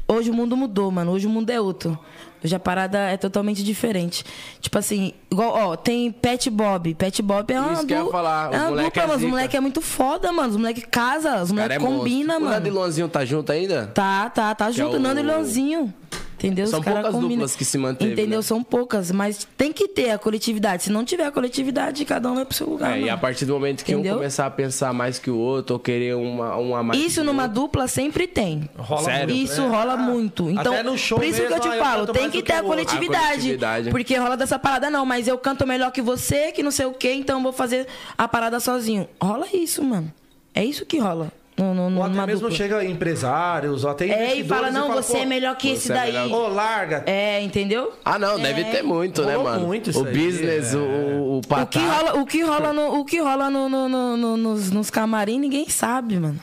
hoje 0.07 0.29
o 0.31 0.35
mundo 0.35 0.55
mudou, 0.55 0.91
mano. 0.91 1.13
Hoje 1.13 1.27
o 1.27 1.31
mundo 1.31 1.49
é 1.49 1.59
outro. 1.59 1.99
Hoje 2.45 2.55
a 2.55 2.61
parada 2.61 2.99
é 2.99 3.17
totalmente 3.17 3.63
diferente. 3.65 4.25
Tipo 4.61 4.79
assim, 4.79 5.13
igual, 5.31 5.51
ó, 5.53 5.77
tem 5.77 6.11
Pet 6.13 6.49
Bob. 6.51 6.95
Pet 6.95 7.21
Bob 7.23 7.53
é 7.53 7.61
uma. 7.61 7.73
Isso 7.73 7.87
que 7.87 7.93
eu 7.95 7.99
ia 7.99 8.05
du- 8.05 8.11
falar, 8.11 8.51
os 8.51 8.55
É 8.55 8.59
uma 8.61 8.69
moleque 8.71 8.89
dupla, 8.91 9.03
é 9.03 9.07
mas 9.07 9.15
os 9.17 9.21
zica. 9.21 9.31
moleque 9.31 9.57
é 9.57 9.61
muito 9.61 9.81
foda, 9.81 10.33
mano. 10.33 10.49
Os 10.51 10.57
moleque 10.57 10.81
casa, 10.83 11.43
os 11.43 11.51
Cara, 11.51 11.63
moleque 11.63 11.75
é 11.75 11.79
combina, 11.79 12.35
monstro. 12.35 12.47
O 12.47 12.51
Nando 12.51 12.67
e 12.67 12.71
mano. 12.71 12.81
Luanzinho 12.81 13.09
tá 13.09 13.25
junto 13.25 13.51
ainda? 13.53 13.87
Tá, 13.89 14.31
tá, 14.31 14.55
tá 14.55 14.71
junto, 14.71 14.97
é 14.97 14.99
o- 14.99 15.03
Nando 15.03 15.21
e 15.21 15.23
Leãozinho. 15.23 15.93
Entendeu? 16.39 16.67
São 16.69 16.81
poucas 16.81 17.11
combina. 17.13 17.29
duplas 17.31 17.57
que 17.57 17.65
se 17.65 17.77
manteve, 17.77 18.13
Entendeu? 18.13 18.39
né? 18.39 18.43
São 18.43 18.63
poucas, 18.63 19.11
mas 19.11 19.47
tem 19.57 19.73
que 19.73 19.89
ter 19.89 20.11
a 20.11 20.19
coletividade. 20.19 20.85
Se 20.85 20.91
não 20.91 21.05
tiver 21.05 21.25
a 21.27 21.33
coletividade, 21.33 22.05
cada 22.05 22.31
um 22.31 22.37
vai 22.37 22.45
pro 22.45 22.55
seu 22.55 22.69
lugar. 22.69 22.97
É, 22.97 23.03
e 23.03 23.11
a 23.11 23.17
partir 23.17 23.45
do 23.45 23.55
momento 23.55 23.85
que 23.85 23.93
Entendeu? 23.93 24.15
um 24.15 24.17
começar 24.19 24.47
a 24.47 24.51
pensar 24.51 24.93
mais 24.93 25.19
que 25.19 25.31
o 25.31 25.37
outro, 25.37 25.75
ou 25.75 25.81
querer 25.81 26.15
uma, 26.15 26.55
uma 26.57 26.83
mais. 26.83 27.01
Isso 27.01 27.21
que 27.21 27.27
numa 27.27 27.43
outro- 27.45 27.61
dupla 27.63 27.89
sempre 27.89 28.27
tem. 28.29 28.71
Rola 28.79 29.03
Sério? 29.03 29.35
muito, 29.35 29.51
Isso 29.51 29.63
né? 29.63 29.69
rola 29.69 29.93
Ah, 29.95 29.97
muito. 29.97 30.49
Então, 30.51 30.73
até 30.73 30.83
no 30.85 30.97
show 30.97 31.19
por 31.19 31.27
isso 31.27 31.37
que 31.43 31.49
mesmo, 31.49 31.57
eu 31.57 31.61
te 31.61 31.69
ah, 31.69 31.85
falo, 31.85 32.07
canto 32.07 32.13
tem 32.19 32.31
que 32.31 32.43
ter 32.43 32.53
a 32.53 32.57
o 32.57 32.59
outro. 32.67 32.71
coletividade, 32.71 33.25
A 33.25 33.31
coletividade. 33.33 33.91
Porque 33.91 34.17
rola 34.17 34.37
dessa 34.37 34.59
parada, 34.59 34.89
não, 34.89 35.05
mas 35.05 35.27
eu 35.27 35.37
canto 35.39 35.67
melhor 35.67 35.91
que 35.91 36.01
você, 36.01 36.53
que 36.53 36.63
não 36.63 36.71
sei 36.71 36.87
o 36.87 36.93
quê, 36.93 37.13
então 37.15 37.39
eu 37.39 37.43
vou 37.43 37.53
fazer 37.53 37.87
a 38.17 38.29
parada 38.29 38.61
sozinho. 38.61 39.09
Rola 39.21 39.47
isso, 39.53 39.83
mano. 39.83 40.13
É 40.55 40.65
isso 40.65 40.85
que 40.87 40.99
rola 40.99 41.33
no, 41.59 41.91
no, 41.91 41.99
Ou 41.99 42.05
até 42.05 42.27
mesmo 42.27 42.41
dupla. 42.43 42.57
chega 42.57 42.85
empresários, 42.85 43.85
ou 43.85 43.91
até 43.91 44.09
É, 44.09 44.37
e 44.37 44.45
fala, 44.45 44.71
não, 44.71 44.93
você 44.93 45.13
pô, 45.15 45.19
é 45.23 45.27
melhor 45.27 45.57
que 45.57 45.69
você 45.69 45.75
esse 45.75 45.93
é 45.93 45.95
daí. 45.95 46.33
Ô, 46.33 46.49
larga. 46.49 47.03
É, 47.07 47.41
entendeu? 47.43 47.93
Ah, 48.05 48.19
não, 48.19 48.39
deve 48.39 48.65
ter 48.65 48.83
muito, 48.83 49.23
né, 49.25 49.35
Rolou 49.35 49.51
mano? 49.53 49.67
muito 49.67 49.91
isso 49.91 50.03
o 50.03 50.07
aí, 50.07 50.13
business, 50.13 50.75
é. 50.75 50.77
o, 50.77 50.81
o 50.81 51.39
O 51.39 51.67
que 51.67 51.79
rola, 51.79 52.15
o 52.21 52.27
que 52.27 52.43
rola, 52.43 52.73
no, 52.73 53.01
o 53.01 53.05
que 53.05 53.21
rola 53.21 53.51
no, 53.51 53.69
no- 53.69 53.89
no- 53.89 54.17
no- 54.17 54.37
nos, 54.37 54.71
nos 54.71 54.91
camarim, 54.91 55.39
ninguém 55.39 55.69
sabe, 55.69 56.19
mano. 56.19 56.39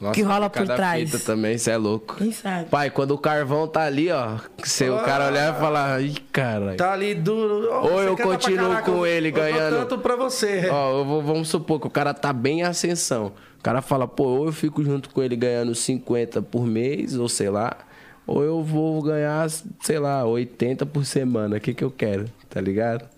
Nossa, 0.00 0.14
que 0.14 0.22
rola 0.22 0.50
por 0.50 0.66
trás. 0.66 1.08
fita 1.10 1.24
também, 1.24 1.56
você 1.56 1.70
é 1.70 1.76
louco. 1.76 2.16
Quem 2.16 2.32
sabe? 2.32 2.66
Pai, 2.68 2.90
quando 2.90 3.12
o 3.12 3.18
carvão 3.18 3.66
tá 3.68 3.82
ali, 3.84 4.10
ó, 4.10 4.36
se 4.62 4.90
o 4.90 4.98
cara 4.98 5.28
olhar 5.28 5.54
e 5.54 5.58
falar, 5.60 6.02
ih, 6.02 6.14
cara. 6.32 6.74
Tá 6.74 6.92
ali 6.92 7.14
duro. 7.14 7.68
Ó, 7.70 7.80
Ou 7.82 7.88
você 8.02 8.08
eu 8.08 8.16
continuo 8.18 8.68
caraca, 8.70 8.90
com 8.90 8.98
eu- 8.98 9.06
ele 9.06 9.28
eu 9.28 9.32
ganhando. 9.32 9.76
canto 9.78 9.98
pra 9.98 10.16
você. 10.16 10.68
Ó, 10.70 10.98
eu 10.98 11.04
vou- 11.04 11.22
vamos 11.22 11.48
supor 11.48 11.80
que 11.80 11.86
o 11.86 11.90
cara 11.90 12.12
tá 12.12 12.32
bem 12.32 12.60
em 12.60 12.62
ascensão. 12.64 13.32
O 13.64 13.70
cara 13.72 13.80
fala, 13.80 14.06
pô, 14.06 14.24
ou 14.24 14.44
eu 14.44 14.52
fico 14.52 14.84
junto 14.84 15.08
com 15.08 15.22
ele 15.22 15.34
ganhando 15.34 15.74
50 15.74 16.42
por 16.42 16.66
mês, 16.66 17.16
ou 17.16 17.30
sei 17.30 17.48
lá, 17.48 17.74
ou 18.26 18.42
eu 18.42 18.62
vou 18.62 19.00
ganhar, 19.00 19.48
sei 19.80 19.98
lá, 19.98 20.22
80 20.22 20.84
por 20.84 21.06
semana. 21.06 21.56
O 21.56 21.60
que 21.60 21.72
que 21.72 21.82
eu 21.82 21.90
quero, 21.90 22.26
tá 22.50 22.60
ligado? 22.60 23.08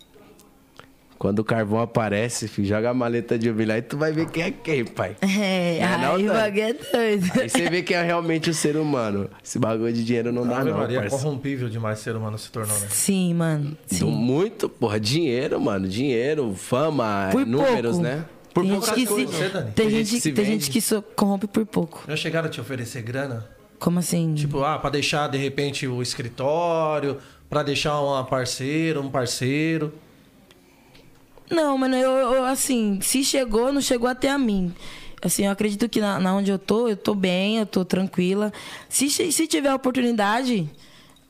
Quando 1.19 1.41
o 1.41 1.45
carvão 1.45 1.81
aparece, 1.81 2.47
filho, 2.47 2.69
joga 2.69 2.91
a 2.91 2.95
maleta 2.95 3.37
de 3.37 3.51
humilhar 3.51 3.79
e 3.79 3.83
tu 3.83 3.99
vai 3.99 4.13
ver 4.13 4.31
quem 4.31 4.45
é 4.45 4.51
quem, 4.53 4.85
pai. 4.85 5.17
É, 5.27 5.81
Não 5.81 5.89
é 5.89 5.99
não, 5.99 6.15
aí 6.15 6.29
o 6.29 6.33
bagulho 6.33 6.63
é 6.63 6.73
doido. 6.75 7.41
Aí 7.41 7.49
você 7.51 7.69
vê 7.69 7.83
quem 7.83 7.97
é 7.97 8.03
realmente 8.05 8.49
o 8.49 8.55
ser 8.55 8.77
humano. 8.77 9.29
Esse 9.45 9.59
bagulho 9.59 9.93
de 9.93 10.05
dinheiro 10.05 10.31
não 10.31 10.47
dá, 10.47 10.59
Ave 10.59 10.71
não, 10.71 10.79
Maria, 10.79 11.01
parceiro. 11.01 11.25
corrompível 11.25 11.69
demais 11.69 11.99
ser 11.99 12.15
humano 12.15 12.39
se 12.39 12.53
tornou, 12.53 12.79
né? 12.79 12.87
Sim, 12.89 13.35
mano. 13.35 13.77
Sim. 13.85 14.05
Muito, 14.05 14.69
porra, 14.69 15.01
dinheiro, 15.01 15.61
mano. 15.61 15.89
Dinheiro, 15.89 16.55
fama, 16.55 17.31
números, 17.45 17.97
pouco. 17.97 18.05
né? 18.07 18.25
Por 18.57 18.62
tem 18.62 18.73
poucas 18.73 18.97
gente 18.97 19.07
coisas. 19.09 19.37
se, 19.37 19.51
tem 19.51 19.73
Tem 19.73 19.90
gente 19.90 20.11
gente, 20.12 20.23
tem 20.23 20.33
vende. 20.33 20.51
gente 20.51 20.71
que 20.71 20.81
so- 20.81 21.03
corrompe 21.14 21.47
por 21.47 21.66
pouco. 21.66 22.03
Já 22.09 22.16
chegaram 22.16 22.47
a 22.47 22.51
te 22.51 22.59
oferecer 22.59 23.03
grana? 23.03 23.47
Como 23.79 23.99
assim? 23.99 24.35
Tipo, 24.35 24.62
ah, 24.64 24.79
pra 24.79 24.88
deixar 24.88 25.29
de 25.29 25.37
repente 25.37 25.87
o 25.87 26.01
escritório, 26.01 27.19
pra 27.51 27.62
deixar 27.62 28.01
uma 28.01 28.25
parceira, 28.25 28.99
um 28.99 29.11
parceiro. 29.11 29.92
Não, 31.51 31.77
mano, 31.77 31.95
eu, 31.97 32.11
eu, 32.11 32.45
assim, 32.47 32.99
se 33.03 33.23
chegou, 33.23 33.71
não 33.73 33.81
chegou 33.83 34.09
até 34.09 34.31
a 34.31 34.38
mim. 34.38 34.75
Assim, 35.23 35.45
eu 35.45 35.51
acredito 35.53 35.88
que 35.88 36.01
na, 36.01 36.19
na 36.19 36.35
onde 36.35 36.51
eu 36.51 36.59
tô, 36.59 36.88
eu 36.88 36.97
tô 36.97 37.14
bem, 37.14 37.59
eu 37.59 37.66
tô 37.66 37.85
tranquila. 37.85 38.53
Se, 38.88 39.11
se 39.11 39.47
tiver 39.47 39.73
oportunidade, 39.75 40.69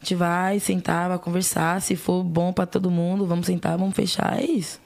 a 0.00 0.04
gente 0.04 0.14
vai 0.14 0.60
sentar, 0.60 1.08
vai 1.08 1.18
conversar. 1.18 1.82
Se 1.82 1.96
for 1.96 2.22
bom 2.22 2.52
pra 2.52 2.64
todo 2.66 2.90
mundo, 2.90 3.26
vamos 3.26 3.46
sentar, 3.46 3.76
vamos 3.76 3.94
fechar, 3.96 4.40
é 4.40 4.44
isso. 4.44 4.80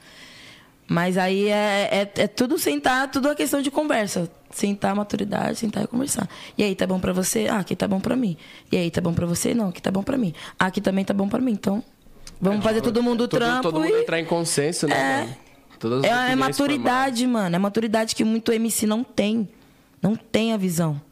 Mas 0.91 1.17
aí 1.17 1.47
é, 1.47 1.89
é, 2.17 2.23
é 2.23 2.27
tudo 2.27 2.59
sentar, 2.59 3.09
tudo 3.13 3.29
é 3.29 3.35
questão 3.37 3.63
de 3.63 3.71
conversa. 3.71 4.29
Sentar, 4.51 4.93
maturidade, 4.93 5.57
sentar 5.57 5.85
e 5.85 5.87
conversar. 5.87 6.29
E 6.59 6.65
aí, 6.65 6.75
tá 6.75 6.85
bom 6.85 6.99
pra 6.99 7.13
você? 7.13 7.47
Ah, 7.49 7.59
aqui 7.59 7.77
tá 7.77 7.87
bom 7.87 8.01
pra 8.01 8.17
mim. 8.17 8.37
E 8.73 8.77
aí, 8.77 8.91
tá 8.91 9.01
bom 9.01 9.13
pra 9.13 9.25
você? 9.25 9.55
Não, 9.55 9.69
aqui 9.69 9.81
tá 9.81 9.93
bom 9.93 10.03
pra 10.03 10.19
mim. 10.19 10.35
Ah, 10.59 10.67
aqui 10.67 10.81
também 10.81 11.05
tá 11.05 11.15
bom 11.15 11.29
pra 11.29 11.39
mim. 11.41 11.53
Então, 11.53 11.81
vamos 12.41 12.65
fazer 12.65 12.81
todo 12.81 13.01
mundo 13.05 13.21
o 13.23 13.29
Todo, 13.29 13.39
trampo 13.39 13.63
todo 13.63 13.81
mundo 13.81 13.97
e... 13.97 14.01
entrar 14.03 14.19
em 14.19 14.25
consenso, 14.25 14.89
né, 14.89 15.29
É. 15.37 16.09
É, 16.09 16.33
é 16.33 16.35
maturidade, 16.35 17.25
mano. 17.25 17.55
É 17.55 17.59
maturidade 17.61 18.17
que 18.17 18.25
muito 18.25 18.51
MC 18.53 18.85
não 18.85 19.05
tem. 19.05 19.49
Não 20.03 20.17
tem 20.17 20.53
a 20.53 20.57
visão. 20.57 20.95
formadas. 20.95 21.11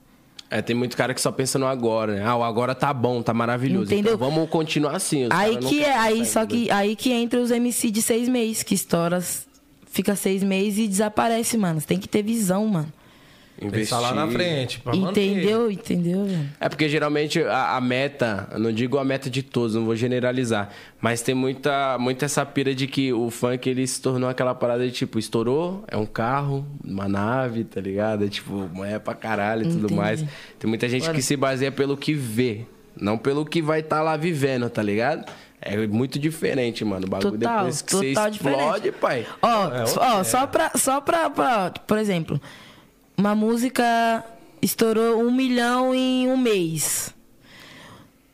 É, 0.51 0.62
tem 0.62 0.75
muito 0.75 0.97
cara 0.97 1.12
que 1.12 1.21
só 1.21 1.31
pensa 1.31 1.59
no 1.59 1.67
agora, 1.67 2.14
né? 2.14 2.25
Ah, 2.25 2.37
o 2.37 2.43
agora 2.43 2.75
tá 2.75 2.93
bom, 2.93 3.23
tá 3.23 3.35
maravilhoso. 3.35 3.93
Entendeu? 3.93 4.14
Então 4.14 4.31
vamos 4.31 4.49
continuar 4.49 4.97
assim. 4.97 5.29
Aí 5.31 5.59
que 5.59 5.85
é, 5.85 5.95
aí 5.97 6.25
só 6.25 6.47
que 6.47 6.71
aí 6.71 6.97
que 6.97 7.12
entra 7.12 7.38
os 7.38 7.51
MC 7.51 7.91
de 7.91 8.01
seis 8.01 8.29
meses, 8.29 8.62
que 8.62 8.75
estoura, 8.75 9.23
fica 9.90 10.14
seis 10.16 10.42
meses 10.42 10.79
e 10.79 10.88
desaparece, 10.88 11.57
mano. 11.57 11.81
Você 11.81 11.87
tem 11.87 11.98
que 11.98 12.09
ter 12.09 12.22
visão, 12.22 12.66
mano. 12.66 12.92
Pensar 13.72 13.98
lá 13.98 14.14
na 14.14 14.29
frente. 14.29 14.79
Pra 14.79 14.94
manter. 14.94 15.33
Entendeu? 15.33 15.70
Entendeu, 15.70 16.24
velho? 16.24 16.48
É 16.61 16.68
porque 16.68 16.88
geralmente 16.88 17.42
a, 17.42 17.77
a 17.77 17.81
meta, 17.81 18.48
eu 18.53 18.61
não 18.61 18.70
digo 18.72 18.98
a 18.98 19.05
meta 19.05 19.29
de 19.29 19.42
todos, 19.42 19.74
não 19.74 19.85
vou 19.85 19.96
generalizar, 19.96 20.70
mas 21.01 21.22
tem 21.22 21.35
muita, 21.35 21.98
muita 21.98 22.24
essa 22.27 22.46
pira 22.46 22.72
de 22.72 22.87
que 22.87 23.12
o 23.12 23.31
funk 23.31 23.68
ele 23.68 23.85
se 23.85 24.01
tornou 24.01 24.31
aquela 24.31 24.55
parada 24.55 24.87
de 24.87 24.92
tipo, 24.92 25.18
estourou, 25.18 25.83
é 25.88 25.96
um 25.96 26.07
carro, 26.07 26.64
uma 26.85 27.09
nave, 27.09 27.64
tá 27.64 27.81
ligado? 27.81 28.24
É 28.24 28.29
tipo, 28.29 28.70
é 28.85 28.98
pra 29.01 29.14
caralho 29.14 29.62
e 29.62 29.64
tudo 29.64 29.87
Entendi. 29.87 29.94
mais. 29.94 30.24
Tem 30.57 30.68
muita 30.68 30.88
gente 30.88 31.11
que 31.11 31.20
se 31.20 31.37
baseia 31.37 31.72
pelo 31.72 31.96
que 31.96 32.14
vê, 32.14 32.61
não 33.01 33.18
pelo 33.18 33.44
que 33.44 33.61
vai 33.61 33.81
estar 33.81 34.03
lá 34.03 34.16
vivendo, 34.16 34.70
tá 34.70 34.85
ligado? 34.85 35.29
É 35.61 35.87
muito 35.87 36.18
diferente, 36.18 36.85
mano. 36.85 37.07
O 37.07 37.11
bagulho 37.11 37.33
Total, 37.33 37.57
depois 37.59 37.83
que 37.83 37.90
total 37.90 38.03
você 38.03 38.11
explode, 38.31 38.38
diferente. 38.38 38.92
pai. 39.01 39.27
Ó, 39.42 39.68
É, 39.75 39.85
ó, 39.97 40.21
é. 40.21 40.25
só 40.25 40.47
pra, 40.47 40.71
só 40.77 41.01
pra, 41.01 41.29
pra- 41.31 41.71
por 41.87 41.99
exemplo, 41.99 42.40
uma 43.16 43.35
música 43.35 44.25
estourou 44.62 45.21
um 45.21 45.33
milhão 45.33 45.94
em 45.94 46.29
um 46.29 46.37
mês. 46.37 47.12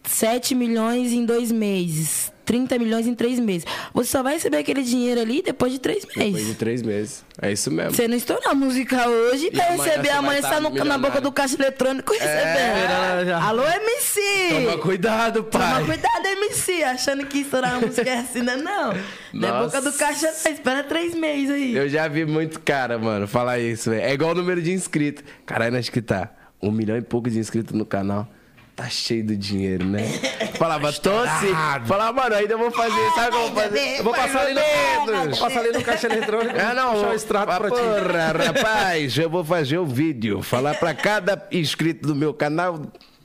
7 0.04 0.54
milhões 0.54 1.12
em 1.12 1.24
dois 1.24 1.50
meses. 1.50 2.30
30 2.44 2.78
milhões 2.78 3.07
em 3.07 3.14
três 3.14 3.38
meses. 3.38 3.64
Você 3.92 4.11
só 4.11 4.22
vai 4.22 4.35
receber 4.35 4.59
aquele 4.59 4.83
dinheiro 4.83 5.20
ali 5.20 5.42
depois 5.42 5.72
de 5.72 5.78
três 5.78 6.04
Depois 6.04 6.26
de 6.26 6.33
meses. 6.42 6.57
três 6.57 6.83
meses. 6.83 7.24
É 7.40 7.50
isso 7.52 7.70
mesmo. 7.70 7.92
Você 7.92 8.07
não 8.07 8.16
estourou 8.16 8.48
a 8.50 8.54
música 8.54 9.09
hoje 9.09 9.50
E 9.52 9.61
amanhã 9.61 9.83
receber 9.85 10.11
amanhã 10.11 10.40
tá 10.42 10.48
está 10.48 10.61
no- 10.61 10.85
na 10.85 10.98
boca 10.98 11.20
do 11.20 11.33
caixa 11.33 11.57
eletrônico 11.61 12.12
recebendo. 12.12 13.26
já. 13.26 13.42
Alô, 13.42 13.62
MC! 13.64 14.20
Toma 14.50 14.78
cuidado, 14.78 15.44
pai. 15.44 15.74
Toma 15.74 15.87
cuidado, 15.87 16.26
MC, 16.26 16.83
achando 16.85 17.26
que 17.26 17.38
estourar 17.38 17.80
música 17.80 18.09
é 18.09 18.18
assim, 18.18 18.42
não 18.42 18.52
é 18.52 18.57
não. 18.57 18.94
Na 19.33 19.62
boca 19.62 19.80
do 19.80 19.92
caixa, 19.92 20.28
espera 20.28 20.85
três 20.85 21.14
meses 21.14 21.50
aí. 21.50 21.74
Eu 21.74 21.88
já 21.88 22.07
vi 22.09 22.24
muito 22.24 22.61
cara, 22.61 22.98
mano, 22.98 23.26
falar 23.26 23.59
isso, 23.59 23.90
velho. 23.90 24.02
É 24.02 24.12
igual 24.12 24.30
o 24.30 24.35
número 24.35 24.62
de 24.62 24.72
inscritos. 24.72 25.24
Caralho, 25.44 25.76
acho 25.76 25.90
que 25.90 26.00
tá 26.02 26.30
um 26.62 26.70
milhão 26.70 26.96
e 26.96 27.02
pouco 27.02 27.28
de 27.28 27.38
inscritos 27.38 27.74
no 27.76 27.85
canal. 27.85 28.28
Tá 28.76 28.88
cheio 28.88 29.24
do 29.24 29.37
dinheiro, 29.37 29.87
né? 29.87 30.02
Falava, 30.58 30.92
tô 30.92 31.22
sim. 31.40 31.54
Falava, 31.87 32.12
mano, 32.12 32.34
ainda 32.34 32.56
vou 32.56 32.72
fazer, 32.72 33.10
sabe 33.14 33.28
o 33.28 33.30
que 33.30 33.37
eu 33.37 33.40
vou 33.40 33.62
fazer? 33.62 33.98
Eu 33.98 34.04
vou 34.04 34.14
passar 34.14 34.40
ali 34.40 34.54
no, 34.54 35.30
vou 35.30 35.38
passar 35.38 35.60
ali 35.60 35.72
no 35.72 35.82
caixa 35.82 36.06
eletrônico. 36.08 36.56
Ah, 36.58 36.74
não, 36.74 36.92
puxar 36.94 37.10
o 37.10 37.14
extrato 37.14 37.46
pra 37.46 37.70
ti. 37.70 37.76
porra, 37.76 38.32
rapaz, 38.52 39.16
eu 39.16 39.30
vou 39.30 39.44
fazer 39.44 39.78
o 39.78 39.87
vídeo. 39.87 40.42
Falar 40.42 40.74
pra 40.74 40.92
cada 40.92 41.46
inscrito 41.52 42.08
do 42.08 42.16
meu 42.16 42.34
canal 42.34 42.80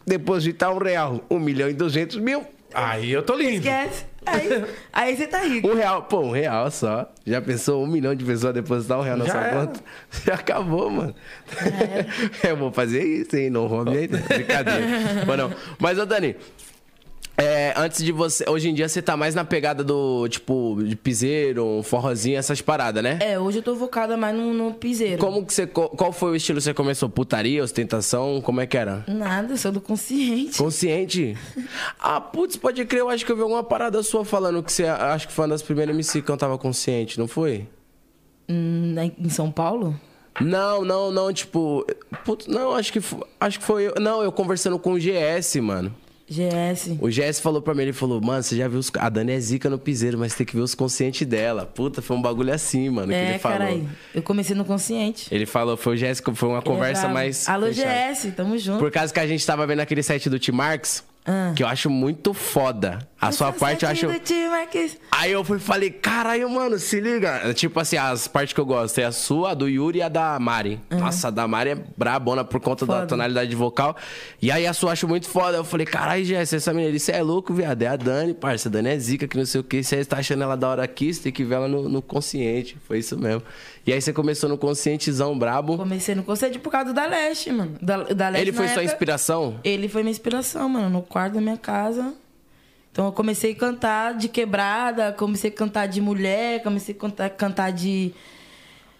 depositar 0.06 0.72
um 0.72 0.78
real. 0.78 1.22
Um 1.32 1.40
milhão 1.40 1.68
e 1.68 1.74
duzentos 1.74 2.18
mil. 2.18 2.46
Aí 2.72 3.12
eu 3.12 3.24
tô 3.24 3.36
lindo. 3.36 3.56
Esquece. 3.56 4.06
Aí, 4.32 4.66
aí 4.94 5.16
você 5.16 5.28
tá 5.28 5.40
rico. 5.40 5.68
Um 5.68 5.76
real, 5.76 6.04
pô, 6.04 6.20
um 6.22 6.32
real 6.32 6.70
só. 6.72 7.12
Já 7.26 7.42
pensou 7.42 7.84
um 7.84 7.88
milhão 7.88 8.14
de 8.16 8.24
pessoas 8.26 8.54
depositar 8.54 9.00
um 9.00 9.02
real 9.02 9.18
na 9.18 9.26
Já 9.26 9.32
sua 9.32 9.42
era. 9.42 9.60
conta? 9.68 9.80
Já 10.26 10.34
acabou, 10.36 10.90
mano. 10.90 11.16
Eu 12.48 12.58
vou 12.58 12.72
fazer 12.72 13.04
isso, 13.04 13.36
hein? 13.36 13.50
Não 13.50 13.68
roube 13.68 13.98
aí, 13.98 14.08
brincadeira. 14.08 14.82
Mas 15.26 15.38
não. 15.38 15.52
Mas, 15.80 15.98
ô 16.00 16.06
Dani, 16.06 16.36
é, 17.42 17.74
antes 17.78 18.04
de 18.04 18.12
você. 18.12 18.44
Hoje 18.50 18.70
em 18.70 18.74
dia 18.74 18.88
você 18.90 19.02
tá 19.02 19.16
mais 19.16 19.34
na 19.34 19.46
pegada 19.46 19.84
do, 19.84 20.28
tipo, 20.28 20.78
de 20.84 20.96
piseiro, 20.96 21.82
forrozinho, 21.84 22.38
essas 22.38 22.62
paradas, 22.62 23.02
né? 23.02 23.18
É, 23.22 23.40
hoje 23.40 23.60
eu 23.60 23.64
tô 23.64 23.76
focada 23.76 24.18
mais 24.18 24.36
no, 24.36 24.54
no 24.54 24.74
piseiro. 24.74 25.18
Como 25.20 25.46
que 25.46 25.54
você. 25.54 25.66
Qual 25.68 26.12
foi 26.12 26.32
o 26.32 26.36
estilo 26.36 26.58
que 26.58 26.64
você 26.64 26.74
começou? 26.74 27.10
Putaria, 27.10 27.64
ostentação? 27.64 28.42
Como 28.42 28.60
é 28.62 28.68
que 28.68 28.78
era? 28.78 29.04
Nada, 29.08 29.54
eu 29.54 29.58
sou 29.58 29.72
do 29.72 29.80
consciente. 29.82 30.58
Consciente? 30.58 31.38
Ah, 32.00 32.20
putz, 32.20 32.58
pode 32.58 32.84
crer, 32.86 33.00
eu 33.00 33.10
acho 33.10 33.26
que 33.26 33.32
eu 33.32 33.36
vi 33.36 33.42
alguma 33.42 33.64
parada 33.64 34.02
sua 34.04 34.26
falando 34.26 34.62
que 34.62 34.72
você 34.72 34.86
acho 34.86 35.28
que 35.28 35.34
foi 35.34 35.44
uma 35.46 35.50
das 35.54 35.62
primeiras 35.62 35.94
MC 35.96 36.22
que 36.22 36.28
cantava 36.28 36.58
consciente, 36.58 37.18
não 37.18 37.28
foi? 37.28 37.68
Hum, 38.50 38.94
na- 38.94 39.06
em 39.06 39.30
São 39.30 39.52
Paulo? 39.52 40.00
Não, 40.42 40.84
não, 40.86 41.12
não, 41.12 41.32
tipo. 41.34 41.86
Putz, 42.26 42.48
não, 42.48 42.74
acho 42.74 42.92
que, 42.94 43.00
acho 43.40 43.60
que 43.60 43.66
foi 43.66 43.88
eu. 43.88 43.94
Não, 44.00 44.24
eu 44.24 44.32
conversando 44.32 44.80
com 44.80 44.94
o 44.94 45.00
GS, 45.00 45.56
mano. 45.62 45.94
GS. 46.30 46.98
O 47.02 47.08
GS 47.10 47.40
falou 47.40 47.62
pra 47.62 47.74
mim, 47.74 47.84
ele 47.84 47.94
falou, 47.94 48.22
mano, 48.22 48.44
você 48.44 48.56
já 48.56 48.68
viu 48.68 48.80
os. 48.80 48.92
A 49.00 49.10
Dani 49.10 49.32
é 49.32 49.40
zica 49.40 49.70
no 49.70 49.80
piseiro, 49.80 50.18
mas 50.18 50.36
tem 50.36 50.46
que 50.46 50.56
ver 50.56 50.62
os 50.62 50.76
conscientes 50.76 51.26
dela. 51.28 51.66
Puta, 51.66 52.02
foi 52.02 52.16
um 52.16 52.22
bagulho 52.22 52.54
assim, 52.54 52.90
mano, 52.90 53.08
que 53.08 53.14
É, 53.16 53.30
ele 53.32 53.40
falou. 53.40 53.58
carai. 53.58 53.84
Eu 54.14 54.22
comecei 54.22 54.56
no 54.56 54.64
consciente. 54.64 55.28
Ele 55.34 55.46
falou, 55.46 55.76
foi 55.76 55.96
o 55.96 55.98
GS, 55.98 56.20
que 56.22 56.34
foi 56.36 56.50
uma 56.50 56.62
conversa 56.62 57.08
é 57.08 57.12
mais. 57.14 57.48
Alô, 57.50 57.68
fechada. 57.68 58.14
GS, 58.14 58.32
tamo 58.36 58.58
junto. 58.58 58.80
Por 58.80 58.92
causa 58.92 59.14
que 59.14 59.20
a 59.20 59.28
gente 59.28 59.46
tava 59.46 59.66
vendo 59.66 59.80
aquele 59.80 60.04
set 60.04 60.30
do 60.30 60.40
T-Marx, 60.40 61.04
Ah. 61.26 61.54
que 61.56 61.62
eu 61.62 61.68
acho 61.68 61.90
muito 61.90 62.34
foda. 62.34 63.00
A 63.22 63.34
sua 63.34 63.50
Essa 63.50 63.60
parte 63.60 63.84
eu 63.84 63.90
acho. 63.90 64.08
Aí 65.12 65.32
eu 65.32 65.44
fui 65.44 65.60
falei, 65.60 65.90
caralho, 65.92 66.50
mano, 66.50 66.80
se 66.80 67.02
liga. 67.02 67.54
Tipo 67.54 67.80
assim, 67.80 67.98
as 67.98 68.28
partes 68.30 68.54
que 68.54 68.60
eu 68.60 68.66
gosto 68.66 68.98
é 69.00 69.04
a 69.04 69.12
sua, 69.12 69.52
a 69.52 69.54
do 69.54 69.68
Yuri 69.68 70.00
e 70.00 70.02
a 70.02 70.08
da 70.08 70.40
Mari. 70.40 70.80
Nossa, 70.90 71.28
a 71.28 71.32
da 71.32 71.46
Mari 71.46 71.72
é 71.72 71.78
brabona 71.98 72.46
por 72.46 72.62
conta 72.62 72.86
da 72.86 72.94
Foda. 72.96 73.08
tonalidade 73.08 73.54
vocal. 73.56 73.96
E 74.42 74.50
aí 74.50 74.66
a 74.66 74.72
sua 74.74 74.90
eu 74.90 74.94
acho 74.94 75.08
muito 75.08 75.28
foda. 75.28 75.58
Eu 75.58 75.66
falei, 75.66 75.86
caralho, 75.86 76.24
Jess, 76.24 76.54
essa 76.54 76.74
menina, 76.74 76.98
você 76.98 77.12
é 77.12 77.22
louco, 77.22 77.54
viado. 77.54 77.82
É 77.82 77.88
a 77.88 77.96
Dani, 77.98 78.34
parça. 78.34 78.70
A 78.70 78.72
Dani 78.72 78.90
é 78.90 78.98
zica, 78.98 79.28
que 79.28 79.38
não 79.38 79.46
sei 79.46 79.60
o 79.60 79.64
que. 79.64 79.84
Você 79.84 80.04
tá 80.06 80.18
achando 80.18 80.42
ela 80.44 80.56
da 80.56 80.70
hora 80.70 80.84
aqui, 80.84 81.14
você 81.14 81.24
tem 81.24 81.32
que 81.34 81.44
ver 81.44 81.56
ela 81.56 81.68
no, 81.68 81.90
no 81.90 82.02
consciente. 82.02 82.78
Foi 82.88 83.00
isso 83.00 83.18
mesmo. 83.20 83.44
E 83.90 83.94
aí 83.94 84.02
você 84.02 84.14
começou 84.14 84.48
no 84.50 84.58
conscientezão 84.58 85.38
brabo. 85.38 85.78
Comecei 85.78 86.14
no 86.16 86.24
consciente 86.24 86.60
por 86.60 86.72
causa 86.72 86.88
do 86.88 86.94
da 86.94 87.06
Leste, 87.06 87.52
mano. 87.52 87.76
Da, 87.82 87.98
da 88.04 88.30
Leste 88.30 88.44
Ele 88.48 88.52
foi 88.54 88.68
sua 88.68 88.74
época- 88.82 88.86
inspiração? 88.94 89.60
Ele 89.64 89.88
foi 89.90 90.04
minha 90.04 90.12
inspiração, 90.12 90.70
mano, 90.70 90.90
no 90.90 91.02
quarto 91.02 91.34
da 91.36 91.42
minha 91.42 91.58
casa. 91.58 92.14
Então 92.92 93.06
eu 93.06 93.12
comecei 93.12 93.52
a 93.54 93.56
cantar 93.56 94.14
de 94.16 94.28
quebrada, 94.28 95.14
comecei 95.14 95.50
a 95.50 95.54
cantar 95.54 95.88
de 95.88 96.02
mulher, 96.02 96.62
comecei 96.64 96.94
a 96.96 96.98
cantar, 96.98 97.30
cantar 97.32 97.72
de. 97.72 98.12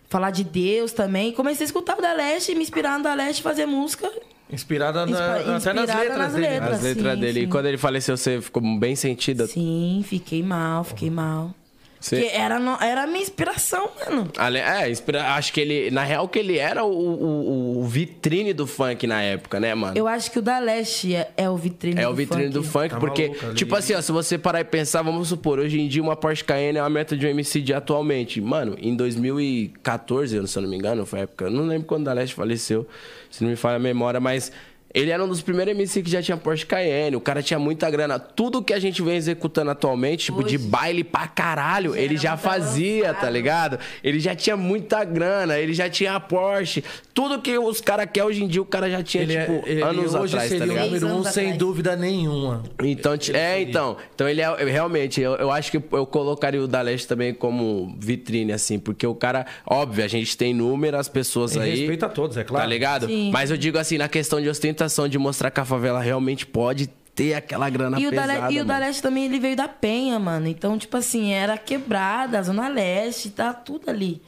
falar 0.10 0.32
de 0.32 0.44
Deus 0.44 0.92
também. 0.92 1.32
Comecei 1.32 1.64
a 1.64 1.68
escutar 1.68 1.98
o 1.98 2.02
da 2.02 2.14
Leste, 2.14 2.56
me 2.56 2.62
inspirar 2.64 2.98
no 2.98 3.04
da 3.04 3.14
Leste, 3.14 3.42
fazer 3.44 3.66
música. 3.68 4.10
Inspirada 4.52 5.06
na- 5.06 5.12
Inspi- 5.12 5.24
até 5.24 5.46
nas 5.74 5.84
inspirada 5.90 6.00
letras 6.00 6.18
nas 6.18 6.34
dele. 6.34 6.48
né? 6.48 6.54
letras. 6.54 6.74
As 6.78 6.82
letras 6.84 7.14
sim, 7.14 7.20
dele. 7.20 7.40
sim. 7.42 7.46
E 7.46 7.48
quando 7.48 7.66
ele 7.68 7.78
faleceu, 7.78 8.18
você 8.18 8.42
ficou 8.42 8.64
bem 8.80 8.96
sentida? 8.96 9.46
Sim, 9.46 10.04
fiquei 10.04 10.42
mal, 10.42 10.84
fiquei 10.84 11.12
mal. 11.12 11.54
Você- 12.00 12.22
Porque 12.22 12.36
era, 12.36 12.60
no- 12.60 12.78
era 12.82 13.04
a 13.04 13.08
minha 13.08 13.22
inspiração, 13.22 13.90
mano. 14.06 14.32
Ale- 14.38 14.60
É, 14.60 14.90
inspira- 14.90 15.34
acho 15.34 15.52
que 15.52 15.60
ele. 15.60 15.92
Na 15.92 16.04
real, 16.04 16.28
que 16.30 16.40
ele 16.40 16.58
era 16.58 16.84
o, 16.86 16.90
o- 16.92 17.80
o 17.80 17.84
vitrine 17.84 18.54
do 18.54 18.66
funk 18.66 19.06
na 19.06 19.22
época, 19.22 19.60
né, 19.60 19.76
mano? 19.76 19.98
Eu 19.98 20.08
acho 20.08 20.32
que 20.32 20.40
o 20.40 20.42
da 20.42 20.60
Leste 20.60 21.14
é, 21.14 21.30
é 21.36 21.50
o 21.50 21.58
vitrine 21.58 22.00
É 22.00 22.06
do 22.06 22.12
o 22.12 22.14
vitrine 22.14 22.44
funk. 22.46 22.54
do 22.54 22.64
funk, 22.64 22.90
Tá 22.92 23.00
porque, 23.00 23.28
maluco 23.28 23.46
ali. 23.48 23.56
tipo 23.56 23.76
assim, 23.76 23.94
ó, 23.96 24.02
se 24.02 24.12
você 24.14 24.38
parar 24.38 24.62
e 24.62 24.64
pensar, 24.64 25.02
vamos 25.02 25.28
supor, 25.28 25.60
hoje 25.60 25.80
em 25.80 25.88
dia 25.90 26.02
uma 26.02 26.16
Porsche 26.16 26.44
Cayenne 26.44 26.78
é 26.80 26.82
uma 26.82 26.90
meta 26.90 27.18
de 27.18 27.26
um 27.26 27.30
MC 27.30 27.60
de 27.60 27.74
atualmente. 27.74 28.40
Mano, 28.40 28.78
em 28.80 28.96
2014, 28.96 30.48
se 30.48 30.58
eu 30.58 30.62
não 30.62 30.70
me 30.70 30.78
engano, 30.78 31.06
foi 31.06 31.20
a 31.20 31.24
época, 31.24 31.46
eu 31.46 31.52
não 31.52 31.66
lembro 31.66 31.88
quando 31.88 32.02
o 32.04 32.06
Daleste 32.06 32.36
faleceu, 32.36 32.88
se 33.30 33.44
não 33.44 33.50
me 33.50 33.56
falha 33.56 33.76
a 33.76 33.80
memória, 33.80 34.20
mas 34.20 34.52
ele 34.94 35.12
era 35.12 35.24
um 35.24 35.28
dos 35.28 35.42
primeiros 35.42 35.74
MC 35.74 36.02
que 36.02 36.10
já 36.10 36.22
tinha 36.22 36.36
Porsche 36.38 36.66
Cayenne, 36.66 37.16
o 37.16 37.22
cara 37.22 37.42
tinha 37.44 37.60
muita 37.60 37.90
grana. 37.90 38.18
Tudo 38.20 38.62
que 38.64 38.74
a 38.74 38.80
gente 38.80 39.02
vem 39.02 39.16
executando 39.16 39.70
atualmente, 39.72 40.26
tipo, 40.26 40.44
de 40.44 40.56
Hoje. 40.56 40.68
baile 40.68 41.04
pra 41.04 41.28
caralho, 41.28 41.96
ele 41.96 42.18
já 42.18 42.36
fazia, 42.38 43.14
tá 43.14 43.30
ligado? 43.30 43.78
Ele 44.04 44.20
já 44.20 44.36
tinha 44.36 44.58
muita 44.58 45.04
grana, 45.04 45.58
ele 45.60 45.74
já 45.74 45.90
tinha 45.90 46.16
a 46.16 46.20
Porsche. 46.20 46.84
Tudo 47.14 47.40
que 47.42 47.58
os 47.58 47.82
caras 47.82 48.08
querem 48.12 48.28
hoje 48.28 48.44
em 48.44 48.48
dia, 48.48 48.62
o 48.62 48.66
cara 48.66 48.90
já 48.90 49.04
tinha, 49.04 49.24
Ele, 49.24 49.36
é- 49.36 49.46
tipo, 49.46 49.64
ele 49.68 49.82
anos 49.84 50.16
hoje 50.16 50.34
atrás, 50.36 50.52
tá 50.52 50.58
seria 50.58 50.64
o 50.74 50.76
ligado? 50.76 50.86
número 50.86 51.08
um, 51.08 51.24
sem 51.24 51.56
dúvida 51.58 51.96
nenhuma. 51.96 52.64
Então, 52.82 53.18
ti- 53.18 53.36
é, 53.36 53.62
então. 53.62 53.98
Então 54.16 54.28
ele 54.28 54.42
é 54.42 54.48
eu- 54.48 54.68
realmente, 54.68 55.22
eu, 55.22 55.36
eu 55.36 55.52
acho 55.52 55.70
que 55.72 55.78
eu 55.78 56.06
colocaria 56.06 56.62
o 56.64 56.68
da 56.68 56.82
Leste 56.82 57.08
também 57.08 57.34
como 57.34 57.96
vitrine, 58.00 58.54
assim, 58.54 58.80
porque 58.80 59.06
o 59.06 59.14
cara, 59.14 59.46
óbvio, 59.66 60.04
a 60.04 60.08
gente 60.08 60.36
tem 60.38 60.52
inúmeras 60.52 61.08
pessoas 61.08 61.56
Em 61.56 61.62
aí. 61.62 61.70
respeito 61.76 62.06
a 62.06 62.10
todos, 62.10 62.38
é 62.38 62.44
claro. 62.44 62.64
Tá 62.64 62.70
ligado? 62.70 63.06
Sim. 63.08 63.30
Mas 63.32 63.52
eu 63.52 63.58
digo 63.58 63.78
assim, 63.78 63.98
na 63.98 64.08
questão 64.08 64.42
de 64.42 64.48
ostentação, 64.50 64.79
de 65.10 65.18
mostrar 65.18 65.52
que 65.52 65.60
a 65.60 65.66
favela 65.66 66.00
realmente 66.02 66.46
pode 66.46 66.88
ter 67.16 67.34
aquela 67.34 67.70
grana 67.70 68.00
E 68.00 68.08
o, 68.08 68.12
da, 68.12 68.22
pesada. 68.22 68.48
Le- 68.48 68.56
e 68.56 68.62
o 68.62 68.66
da. 68.66 68.78
Leste 68.78 69.02
também, 69.02 69.26
ele 69.26 69.40
veio 69.40 69.56
da 69.56 69.68
Penha, 69.68 70.18
mano. 70.20 70.48
Então, 70.48 70.78
tipo 70.78 70.96
assim, 70.96 71.32
era 71.34 71.58
quebrada, 71.58 72.42
Zona 72.42 72.68
Leste, 72.70 73.30
tá 73.30 73.54
tudo 73.54 73.90
ali. 73.90 74.22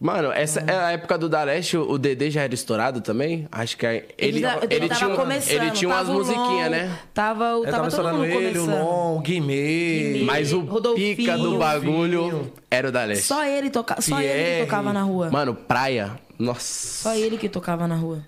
Mano, 0.00 0.30
essa 0.30 0.60
é 0.60 0.72
a 0.78 0.92
época 0.92 1.18
do 1.18 1.28
da 1.28 1.42
Leste, 1.42 1.76
o 1.76 1.90
o 1.90 1.98
Dedê 1.98 2.30
já 2.30 2.42
era 2.42 2.54
estourado 2.54 3.00
também? 3.00 3.48
Acho 3.50 3.76
que 3.76 3.84
ele, 4.16 4.40
da- 4.40 4.60
ele, 4.70 4.86
tava 4.88 4.94
tinha, 5.00 5.10
um- 5.10 5.16
começando. 5.16 5.52
ele 5.62 5.70
tinha 5.72 5.88
umas 5.88 5.98
tava 6.06 6.12
o 6.12 6.14
musiquinhas, 6.14 6.70
né? 6.70 6.98
Tava, 7.12 7.56
o- 7.56 7.64
tava, 7.64 7.70
tava 7.72 7.82
todo 7.82 7.88
estourando 7.88 8.18
mundo 8.18 8.26
ele, 8.30 8.58
o 8.60 8.62
começando. 8.66 8.84
Lon, 8.84 9.16
o 9.16 9.20
Guimê. 9.20 10.22
Mas 10.24 10.52
o 10.52 10.60
Rodolfinho. 10.60 11.16
pica 11.16 11.36
do 11.36 11.58
bagulho 11.58 12.22
Rodolfinho. 12.26 12.52
era 12.70 12.88
o 12.88 12.92
da 12.92 13.02
Leste. 13.04 13.24
Só 13.24 13.44
ele, 13.44 13.70
toca... 13.70 14.00
Só 14.00 14.20
ele 14.20 14.60
que 14.60 14.64
tocava 14.66 14.92
na 14.92 15.02
rua. 15.02 15.30
Mano, 15.32 15.52
praia. 15.56 16.12
Nossa. 16.38 17.02
Só 17.02 17.16
ele 17.16 17.36
que 17.36 17.48
tocava 17.48 17.88
na 17.88 17.96
rua. 17.96 18.22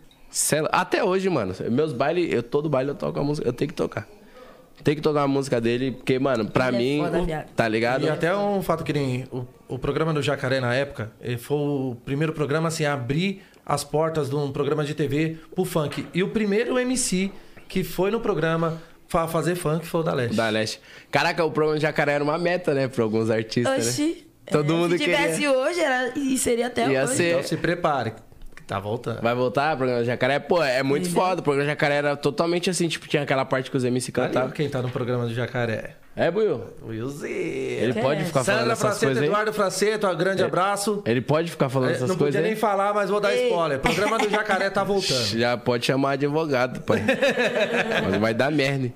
É- 0.52 0.68
Até 0.72 1.02
hoje, 1.04 1.28
mano. 1.28 1.54
Meus 1.70 1.92
bailes, 1.92 2.32
eu 2.32 2.42
todo 2.42 2.68
baile 2.68 2.90
eu 2.90 2.94
toco 2.94 3.18
a 3.18 3.22
música, 3.24 3.46
eu 3.48 3.52
tenho 3.52 3.68
que 3.68 3.74
tocar. 3.74 4.06
Tem 4.82 4.94
que 4.94 5.02
tocar 5.02 5.22
a 5.22 5.28
música 5.28 5.60
dele, 5.60 5.90
porque, 5.92 6.18
mano, 6.18 6.48
pra 6.48 6.68
Ele 6.68 6.76
é 6.76 6.78
mim, 6.80 7.00
foda, 7.04 7.20
o- 7.20 7.24
viado. 7.26 7.46
tá 7.54 7.68
ligado? 7.68 8.04
E 8.04 8.08
até 8.08 8.34
um 8.34 8.62
fato 8.62 8.82
que 8.82 8.92
nem 8.94 9.26
o, 9.30 9.44
o 9.68 9.78
programa 9.78 10.12
do 10.14 10.22
Jacaré 10.22 10.58
na 10.60 10.74
época, 10.74 11.12
ele 11.20 11.36
foi 11.36 11.56
o 11.58 11.96
primeiro 12.04 12.32
programa 12.32 12.68
assim 12.68 12.84
a 12.86 12.94
abrir 12.94 13.42
as 13.66 13.84
portas 13.84 14.30
de 14.30 14.36
um 14.36 14.50
programa 14.50 14.82
de 14.84 14.94
TV 14.94 15.36
pro 15.54 15.64
funk. 15.66 16.06
E 16.14 16.22
o 16.22 16.28
primeiro 16.28 16.78
MC 16.78 17.30
que 17.68 17.84
foi 17.84 18.10
no 18.10 18.20
programa 18.20 18.80
fa 19.06 19.28
fazer 19.28 19.54
funk 19.54 19.84
foi 19.86 20.00
o 20.00 20.02
da 20.02 20.14
Leste. 20.14 20.36
Da 20.36 20.48
Leste. 20.48 20.80
Caraca, 21.10 21.44
o 21.44 21.50
programa 21.50 21.76
de 21.78 21.82
Jacaré 21.82 22.12
era 22.12 22.24
uma 22.24 22.38
meta, 22.38 22.72
né, 22.72 22.88
pra 22.88 23.04
alguns 23.04 23.28
artistas, 23.28 23.72
né? 23.72 23.78
Oxi. 23.90 24.26
Todo 24.50 24.72
é, 24.72 24.76
mundo 24.76 24.92
Se 24.98 25.04
tivesse 25.04 25.32
queria. 25.34 25.52
hoje, 25.52 25.80
era... 25.80 26.12
e 26.18 26.38
seria 26.38 26.66
até 26.68 26.88
Ia 26.90 27.04
hoje. 27.04 27.14
ser- 27.16 27.30
Então 27.32 27.42
se 27.42 27.56
prepare, 27.58 28.14
tá 28.70 28.78
voltando. 28.78 29.20
Vai 29.20 29.34
voltar 29.34 29.74
o 29.74 29.78
programa 29.78 30.04
Jacaré? 30.04 30.38
Pô, 30.38 30.62
é 30.62 30.80
muito 30.82 31.06
Ele- 31.08 31.14
foda. 31.14 31.40
O 31.40 31.42
programa 31.44 31.68
Jacaré 31.68 31.96
era 31.96 32.16
totalmente 32.16 32.70
assim, 32.70 32.86
tipo, 32.86 33.08
tinha 33.08 33.22
aquela 33.24 33.44
parte 33.44 33.68
que 33.70 33.76
os 33.76 33.84
MC 33.84 34.12
cantavam. 34.12 34.50
quem 34.50 34.68
tá 34.68 34.80
no 34.80 34.88
programa 34.90 35.26
do 35.26 35.34
Jacaré? 35.34 35.96
É, 36.16 36.30
Buiu? 36.30 36.62
Willzinho. 36.86 37.30
Ele 37.32 37.98
É. 37.98 38.02
pode 38.02 38.24
ficar 38.24 38.44
falando 38.44 38.58
Sandra 38.60 38.72
essas 38.72 38.80
Fraceto, 38.80 39.04
coisas 39.06 39.22
aí? 39.22 39.28
Eduardo 39.28 39.52
Fraceto, 39.52 40.06
um 40.06 40.16
grande 40.16 40.42
abraço. 40.44 41.02
Ele 41.06 41.20
pode 41.20 41.50
ficar 41.50 41.68
falando 41.68 41.90
É, 41.90 41.92
essas 41.94 42.08
não 42.08 42.16
coisas 42.16 42.34
podia 42.36 42.40
aí? 42.40 42.52
nem 42.52 42.56
falar, 42.56 42.92
mas 42.94 43.10
vou 43.10 43.20
dar 43.20 43.34
Ei. 43.34 43.48
spoiler. 43.48 43.78
O 43.78 43.80
programa 43.80 44.18
do 44.18 44.28
Jacaré 44.30 44.70
tá 44.70 44.84
voltando. 44.84 45.24
Já 45.38 45.56
pode 45.56 45.86
chamar 45.86 46.12
advogado, 46.12 46.80
pai. 46.82 47.02
mas 48.10 48.20
vai 48.20 48.34
dar 48.34 48.50
merda. 48.50 48.92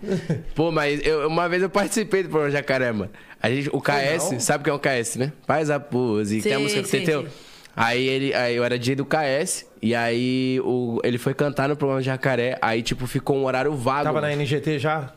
Pô, 0.55 0.71
mas 0.71 1.01
eu- 1.05 1.27
uma 1.29 1.49
vez 1.49 1.63
eu 1.63 1.71
participei 1.71 2.23
do 2.25 2.29
programa 2.29 2.53
Jacaré, 2.53 2.93
mano. 2.93 3.11
A 3.43 3.49
gente, 3.51 3.71
o 3.73 3.81
KS, 3.81 4.33
não? 4.33 4.41
sabe 4.41 4.63
o 4.63 4.65
que 4.65 4.71
é 4.71 4.73
o 4.73 4.79
KS, 4.79 5.17
né? 5.19 5.33
Faz 5.47 5.71
a 5.71 5.79
pose. 5.81 6.41
Tem 6.43 6.53
a 6.53 6.57
Sim, 6.57 6.63
música 6.63 6.83
que 6.83 6.89
sim, 6.89 6.99
você 7.05 7.13
tem. 7.13 7.23
sim. 7.27 7.33
Aí 7.77 8.07
ele, 8.07 8.35
aí 8.35 8.55
eu 8.55 8.63
era 8.65 8.79
dia 8.79 8.95
do 8.95 9.05
KS, 9.05 9.67
e 9.83 9.95
aí 9.95 10.61
o, 10.65 11.01
ele 11.03 11.19
foi 11.19 11.35
cantar 11.35 11.69
no 11.69 11.77
programa 11.77 12.01
Jacaré, 12.03 12.57
aí 12.63 12.83
tipo 12.83 13.07
ficou 13.07 13.37
um 13.37 13.45
horário 13.45 13.75
vago. 13.75 14.05
Tava 14.05 14.21
na. 14.21 14.31
NGT 14.35 14.79
já? 14.79 15.13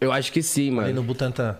Eu 0.00 0.12
acho 0.12 0.32
que 0.32 0.42
sim, 0.42 0.68
Ali 0.68 0.70
mano. 0.70 0.94
no 0.94 1.02
Butantã. 1.02 1.56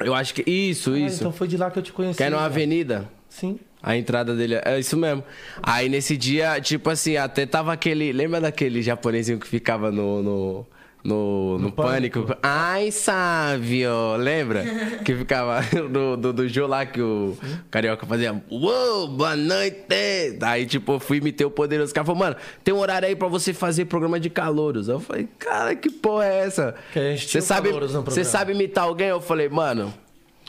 Eu 0.00 0.14
acho 0.14 0.32
que. 0.34 0.48
Isso, 0.50 0.92
Ah, 0.94 0.98
isso. 0.98 1.16
então 1.20 1.32
foi 1.32 1.46
de 1.48 1.56
lá 1.56 1.70
que 1.70 1.78
eu 1.78 1.82
te 1.82 1.92
conheci. 1.92 2.16
Que 2.16 2.22
é 2.24 2.30
numa 2.30 2.38
cara. 2.40 2.50
avenida. 2.52 3.08
Sim. 3.28 3.58
A 3.82 3.96
entrada 3.96 4.34
dele 4.34 4.58
é 4.64 4.78
isso 4.78 4.96
mesmo. 4.96 5.22
Aí 5.62 5.88
nesse 5.88 6.16
dia, 6.16 6.60
tipo 6.60 6.88
assim, 6.90 7.16
até 7.16 7.46
tava 7.46 7.72
aquele. 7.72 8.12
Lembra 8.12 8.40
daquele 8.40 8.82
japonesinho 8.82 9.38
que 9.38 9.46
ficava 9.46 9.92
no. 9.92 10.22
no... 10.22 10.66
No, 11.02 11.58
no, 11.58 11.70
pânico. 11.70 12.26
Ai, 12.42 12.90
Sávio! 12.90 14.16
Lembra? 14.16 14.64
que 15.04 15.14
ficava 15.14 15.60
do, 15.88 16.16
do, 16.16 16.32
do 16.32 16.48
jogo 16.48 16.68
lá 16.68 16.84
que 16.84 17.00
o 17.00 17.36
carioca 17.70 18.04
fazia. 18.04 18.42
Uou, 18.50 19.08
boa 19.08 19.36
noite! 19.36 20.38
Aí, 20.42 20.66
tipo, 20.66 20.92
eu 20.92 21.00
fui 21.00 21.20
meter 21.20 21.44
o 21.44 21.50
poderoso. 21.50 21.92
O 21.92 21.94
cara 21.94 22.04
falou, 22.04 22.18
mano, 22.18 22.36
tem 22.64 22.74
um 22.74 22.78
horário 22.78 23.06
aí 23.06 23.14
pra 23.14 23.28
você 23.28 23.54
fazer 23.54 23.84
programa 23.84 24.18
de 24.18 24.28
calouros. 24.28 24.88
Eu 24.88 24.98
falei, 24.98 25.28
cara, 25.38 25.74
que 25.76 25.90
porra 25.90 26.24
é 26.26 26.38
essa? 26.40 26.74
Que 26.92 26.98
a 26.98 27.10
gente 27.14 27.28
Você 27.28 27.40
sabe, 27.40 27.70
no 27.70 28.02
você 28.02 28.24
sabe 28.24 28.52
imitar 28.52 28.84
alguém? 28.84 29.08
Eu 29.08 29.20
falei, 29.20 29.48
mano, 29.48 29.94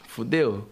fudeu. 0.07 0.67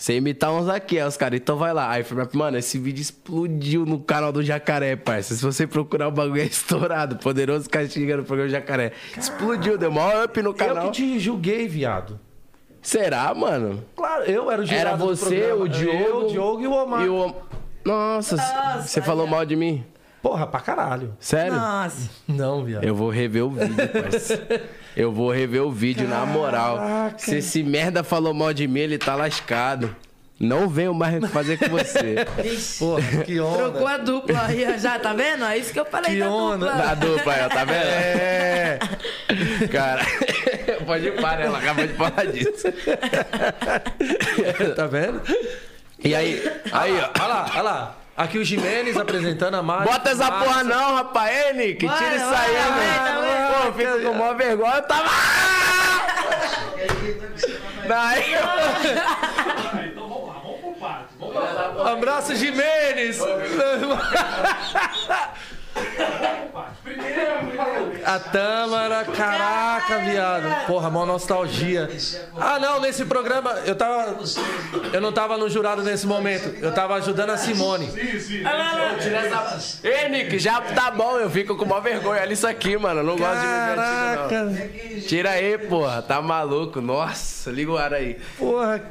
Você 0.00 0.16
imitar 0.16 0.50
uns 0.50 0.66
aqui, 0.66 0.98
aí 0.98 1.06
os 1.06 1.14
caras, 1.18 1.38
então 1.38 1.58
vai 1.58 1.74
lá. 1.74 1.90
Aí 1.90 2.00
eu 2.00 2.04
falei, 2.06 2.26
mano, 2.32 2.56
esse 2.56 2.78
vídeo 2.78 3.02
explodiu 3.02 3.84
no 3.84 4.00
canal 4.00 4.32
do 4.32 4.42
Jacaré, 4.42 4.96
parça. 4.96 5.34
Se 5.34 5.42
você 5.42 5.66
procurar 5.66 6.08
o 6.08 6.10
bagulho 6.10 6.40
é 6.40 6.46
estourado. 6.46 7.16
Poderoso 7.16 7.68
Castiga 7.68 8.16
no 8.16 8.24
programa 8.24 8.48
Jacaré. 8.48 8.92
Explodiu, 9.14 9.76
deu 9.76 9.90
maior 9.90 10.24
up 10.24 10.40
no 10.40 10.50
Eu 10.50 10.54
canal. 10.54 10.86
que 10.86 10.92
te 10.92 11.18
julguei, 11.20 11.68
viado. 11.68 12.18
Será, 12.80 13.34
mano? 13.34 13.84
Claro, 13.94 14.24
eu 14.24 14.50
era 14.50 14.62
o 14.62 14.64
jurado 14.64 14.88
Era 14.88 14.96
do 14.96 15.04
você, 15.04 15.52
o 15.52 15.68
Diogo. 15.68 15.98
Eu, 15.98 16.16
o 16.16 16.28
Diogo 16.30 16.62
e 16.62 16.66
o 16.66 16.72
Omar. 16.72 17.04
E 17.04 17.08
o... 17.10 17.34
Nossa, 17.84 18.38
você 18.80 19.02
falou 19.02 19.26
mal 19.26 19.44
de 19.44 19.54
mim? 19.54 19.84
Porra, 20.22 20.46
pra 20.46 20.60
caralho. 20.60 21.14
Sério? 21.20 21.52
Nossa. 21.52 22.08
Não, 22.26 22.64
viado. 22.64 22.84
Eu 22.84 22.94
vou 22.94 23.10
rever 23.10 23.44
o 23.44 23.50
vídeo, 23.50 23.76
parça. 23.92 24.40
Eu 24.96 25.12
vou 25.12 25.30
rever 25.30 25.62
o 25.62 25.70
vídeo, 25.70 26.06
na 26.08 26.26
moral. 26.26 26.76
Caraca. 26.78 27.18
Se 27.18 27.36
esse 27.36 27.62
merda 27.62 28.02
falou 28.02 28.34
mal 28.34 28.52
de 28.52 28.66
mim, 28.66 28.80
ele 28.80 28.98
tá 28.98 29.14
lascado. 29.14 29.94
Não 30.38 30.66
venho 30.68 30.94
mais 30.94 31.22
fazer 31.30 31.58
com 31.58 31.68
você. 31.68 32.24
Porra, 32.78 33.24
que 33.24 33.38
onda. 33.38 33.58
Trocou 33.58 33.86
a 33.86 33.98
dupla 33.98 34.46
aí, 34.46 34.78
já, 34.78 34.98
tá 34.98 35.12
vendo? 35.12 35.44
É 35.44 35.58
isso 35.58 35.70
que 35.70 35.78
eu 35.78 35.84
falei 35.84 36.14
Que 36.14 36.20
da 36.20 36.30
onda. 36.30 36.66
dupla. 36.66 36.82
Da 36.82 36.94
dupla 36.94 37.32
aí, 37.34 37.40
ó, 37.44 37.48
tá 37.50 37.64
vendo? 37.64 37.84
É. 37.84 38.78
Cara, 39.70 40.02
pode 40.86 41.10
parar, 41.12 41.44
ela 41.44 41.58
acabou 41.58 41.86
de 41.86 41.92
falar 41.92 42.24
disso. 42.32 42.66
tá 44.74 44.86
vendo? 44.86 45.20
E 46.02 46.14
aí, 46.14 46.42
aí, 46.72 46.92
ó. 46.98 47.10
Olha 47.22 47.26
lá, 47.28 47.50
olha 47.52 47.62
lá. 47.62 47.96
Aqui 48.20 48.36
o 48.38 48.44
Jimenez 48.44 48.96
apresentando 48.98 49.54
a 49.56 49.62
Mari. 49.62 49.88
Bota 49.90 50.10
essa 50.10 50.30
Márcia. 50.30 50.46
porra 50.46 50.62
não, 50.64 50.96
rapaz. 50.96 51.34
Ei, 51.34 51.52
Nick, 51.54 51.86
Bora, 51.86 51.96
tira 51.98 52.16
isso 52.16 52.24
aí, 52.26 52.32
vai, 52.32 52.46
velho. 52.74 53.48
tá? 53.48 53.60
Pô, 53.64 53.72
fica 53.72 53.98
com 53.98 54.12
maior 54.14 54.36
vergonha. 54.36 54.74
Eu 54.74 54.82
tava... 54.82 55.08
Daí, 57.88 58.34
Então 59.86 60.06
vamos 60.08 60.28
lá, 60.28 60.34
vamos 60.44 60.78
partes. 60.78 61.16
Vamos 61.18 61.86
Abraço, 61.86 62.36
Jimenez. 62.36 63.18
A 68.04 68.18
Tâmara, 68.18 69.04
caraca, 69.04 69.98
viado. 69.98 70.66
Porra, 70.66 70.90
mó 70.90 71.04
nostalgia. 71.04 71.88
Ah, 72.36 72.58
não, 72.58 72.80
nesse 72.80 73.04
programa 73.04 73.50
eu 73.64 73.74
tava. 73.74 74.18
Eu 74.92 75.00
não 75.00 75.12
tava 75.12 75.36
no 75.36 75.48
jurado 75.48 75.82
nesse 75.82 76.06
momento. 76.06 76.56
Eu 76.60 76.72
tava 76.72 76.94
ajudando 76.94 77.30
a 77.30 77.36
Simone. 77.36 77.88
tira 77.88 79.18
essa... 79.18 79.80
Ei, 79.86 80.08
Nick, 80.08 80.38
já 80.38 80.60
tá 80.60 80.90
bom. 80.90 81.18
Eu 81.18 81.30
fico 81.30 81.56
com 81.56 81.64
maior 81.64 81.82
vergonha. 81.82 82.22
Olha 82.22 82.32
isso 82.32 82.46
aqui, 82.46 82.76
mano. 82.76 83.00
Eu 83.00 83.04
não 83.04 83.16
gosto 83.16 83.40
de 83.40 83.46
ver 83.46 83.52
antigo, 83.52 83.76
Caraca, 83.76 84.42
não. 84.44 85.00
Tira 85.02 85.30
aí, 85.30 85.58
porra. 85.58 86.02
Tá 86.02 86.20
maluco. 86.22 86.80
Nossa, 86.80 87.50
liga 87.50 87.70
o 87.70 87.78
ar 87.78 87.94
aí. 87.94 88.18
porra. 88.38 88.82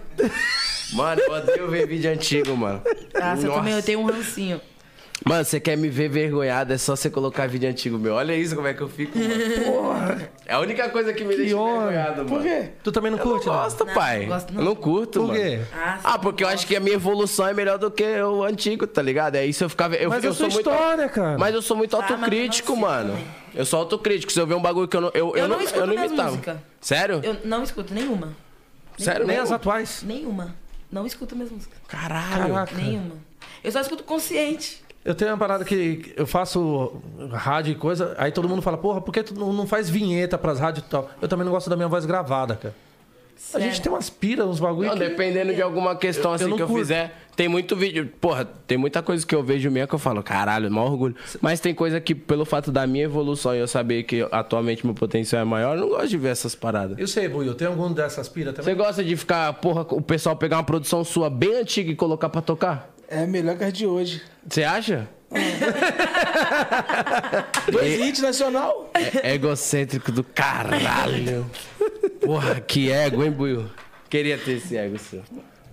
Mano, 0.94 1.22
eu 1.22 1.32
odeio 1.34 1.70
ver 1.70 1.88
vídeo 1.88 2.12
antigo, 2.12 2.56
mano. 2.56 2.82
Nossa, 3.14 3.46
eu 3.46 3.54
também 3.54 3.74
eu 3.74 3.84
tenho 3.84 4.00
um 4.00 4.06
rancinho. 4.06 4.60
Mano, 5.26 5.44
você 5.44 5.60
quer 5.60 5.78
me 5.78 5.90
ver 5.90 6.10
vergonhado, 6.10 6.72
é 6.72 6.78
só 6.78 6.96
você 6.96 7.10
colocar 7.10 7.46
vídeo 7.48 7.70
antigo 7.70 8.00
meu. 8.00 8.14
Olha 8.16 8.34
isso 8.36 8.56
como 8.56 8.68
é 8.68 8.74
que 8.74 8.82
eu 8.82 8.88
fico, 8.88 9.18
mano. 9.20 9.66
Porra. 9.66 10.32
É 10.46 10.54
a 10.54 10.60
única 10.60 10.90
coisa 10.90 11.14
que 11.14 11.24
me 11.26 11.36
deixa 11.36 11.58
onda. 11.58 11.80
vergonhado, 11.88 12.16
mano. 12.18 12.30
Por 12.30 12.42
quê? 12.42 12.70
Tu 12.84 12.92
também 12.92 13.12
não 13.12 13.18
Eu 13.20 13.26
não 13.26 13.32
curte, 13.34 13.48
não? 13.48 13.54
gosto, 13.54 13.86
pai. 13.88 14.20
não 14.22 14.28
gosto, 14.28 14.54
não. 14.54 14.62
Eu 14.62 14.66
não 14.66 14.76
curto, 14.76 15.20
Por 15.20 15.28
mano. 15.28 15.40
quê? 15.40 15.60
Ah, 15.74 16.00
Ah, 16.06 16.18
porque 16.20 16.44
eu 16.44 16.48
acho 16.48 16.66
que 16.66 16.76
a 16.76 16.80
minha 16.80 16.96
evolução 16.96 17.46
é 17.48 17.54
melhor 17.54 17.78
do 17.78 17.92
que 17.92 18.04
o 18.22 18.44
antigo, 18.44 18.88
tá 18.88 19.02
ligado? 19.02 19.36
É 19.36 19.46
isso 19.46 19.64
eu 19.64 19.70
ficava. 19.70 19.96
Eu, 19.96 20.10
Mas 20.10 20.24
eu 20.24 20.32
a 20.32 20.34
sua 20.34 20.50
sou 20.50 20.54
muito. 20.56 20.70
história, 20.72 21.10
cara. 21.10 21.38
Mas 21.38 21.54
eu 21.54 21.62
sou 21.62 21.76
muito 21.76 21.96
eu 21.96 22.02
não 22.02 22.08
autocrítico, 22.08 22.72
sei 22.74 22.82
mano. 22.82 23.10
também. 23.12 23.28
Eu 23.56 23.66
sou 23.66 23.80
autocrítico. 23.80 24.32
Se 24.32 24.40
eu 24.40 24.48
ver 24.48 24.54
um 24.56 24.62
bagulho 24.62 24.88
que 24.88 24.96
eu 24.96 25.02
não. 25.02 25.12
Eu, 25.14 25.36
Eu 25.36 25.48
não, 25.50 25.58
não 25.58 25.64
escuto 25.64 25.80
eu 25.82 25.88
não 25.88 25.94
imitava. 26.06 26.30
músicas. 26.32 26.58
Sério? 26.80 27.20
eu 27.24 27.38
não 27.44 27.62
escuto 27.64 27.94
nenhuma. 27.94 28.30
Sério? 28.98 29.28
Nem 29.28 29.38
as 29.38 29.52
atuais. 29.52 30.02
Nenhuma. 30.02 30.56
Não 30.90 31.06
escuto 31.06 31.36
minhas 31.36 31.52
músicas. 31.52 31.78
Caralho. 31.90 32.54
Caraca. 32.54 32.76
Nenhuma. 32.76 33.16
Eu 33.64 33.72
só 33.72 33.82
escuto 33.82 34.04
consciente. 34.04 34.82
Eu 35.04 35.16
tenho 35.16 35.32
uma 35.32 35.38
parada 35.38 35.64
que 35.64 36.14
eu 36.18 36.28
faço 36.28 37.02
rádio 37.32 37.72
e 37.72 37.76
coisa, 37.76 38.16
aí 38.18 38.32
todo 38.32 38.50
mundo 38.50 38.62
fala, 38.62 38.78
porra, 38.78 39.00
por 39.02 39.12
que 39.14 39.24
tu 39.24 39.34
não 39.34 39.66
faz 39.66 39.90
vinheta 39.90 40.38
pras 40.38 40.60
rádios 40.60 40.86
e 40.86 40.90
tal? 40.90 41.10
Eu 41.22 41.28
também 41.28 41.46
não 41.46 41.52
gosto 41.54 41.70
da 41.70 41.76
minha 41.76 41.88
voz 41.88 42.06
gravada, 42.06 42.56
cara. 42.56 42.76
A 43.54 43.58
gente 43.60 43.70
Sério. 43.70 43.84
tem 43.84 43.92
umas 43.94 44.10
piras, 44.10 44.46
uns 44.46 44.60
bagulho 44.60 44.90
Não, 44.90 44.98
que... 44.98 45.00
dependendo 45.08 45.54
de 45.56 45.62
alguma 45.62 45.96
questão 45.96 46.26
Eu- 46.26 46.30
eu 46.32 46.36
assim 46.36 46.50
não 46.50 46.58
que 46.58 46.64
eu 46.64 46.68
curto. 46.68 46.82
fizer, 46.82 47.16
tem 47.38 47.48
muito 47.48 47.74
vídeo. 47.74 48.12
Porra, 48.20 48.44
tem 48.44 48.78
muita 48.78 49.02
coisa 49.02 49.26
que 49.26 49.34
eu 49.34 49.42
vejo 49.42 49.72
minha 49.72 49.88
que 49.88 49.96
eu 49.96 49.98
falo, 50.00 50.22
caralho, 50.22 50.70
maior 50.70 50.92
orgulho. 50.92 51.16
Mas 51.40 51.62
tem 51.62 51.74
coisa 51.74 52.02
que, 52.02 52.14
pelo 52.14 52.44
fato 52.44 52.70
da 52.70 52.86
minha 52.86 53.06
evolução 53.06 53.56
e 53.56 53.60
eu 53.60 53.68
saber 53.68 54.04
que 54.04 54.28
atualmente 54.30 54.86
meu 54.86 54.94
potencial 54.94 55.42
é 55.42 55.46
maior, 55.46 55.78
eu 55.78 55.82
não 55.84 55.90
gosto 55.90 56.10
de 56.10 56.18
ver 56.18 56.28
essas 56.30 56.54
paradas. 56.54 57.00
Eu 57.00 57.08
sei, 57.08 57.30
Buiu, 57.30 57.56
tem 57.56 57.66
algum 57.70 57.90
dessas 57.94 58.28
piras 58.28 58.54
Você 58.56 58.62
também? 58.62 58.76
gosta 58.76 59.02
de 59.02 59.16
ficar, 59.16 59.54
porra, 59.54 59.86
o 59.90 60.02
pessoal 60.02 60.36
pegar 60.36 60.58
uma 60.58 60.64
produção 60.66 61.02
sua 61.06 61.30
bem 61.30 61.56
antiga 61.62 61.90
e 61.90 61.96
colocar 61.96 62.28
pra 62.28 62.42
tocar? 62.42 62.90
É 63.10 63.26
melhor 63.26 63.58
que 63.58 63.64
as 63.64 63.74
de 63.74 63.88
hoje. 63.88 64.22
Você 64.48 64.64
acha? 64.64 65.08
Dois 67.72 68.00
hits 68.00 68.22
nacional. 68.22 68.92
É 69.24 69.34
egocêntrico 69.34 70.12
do 70.12 70.24
caralho. 70.24 71.50
Porra, 72.22 72.60
que 72.62 72.92
ego, 72.92 73.24
hein, 73.24 73.32
Buiu? 73.32 73.66
Queria 74.10 74.38
ter 74.38 74.58
esse 74.58 74.78
ego 74.78 74.98
seu. 75.00 75.24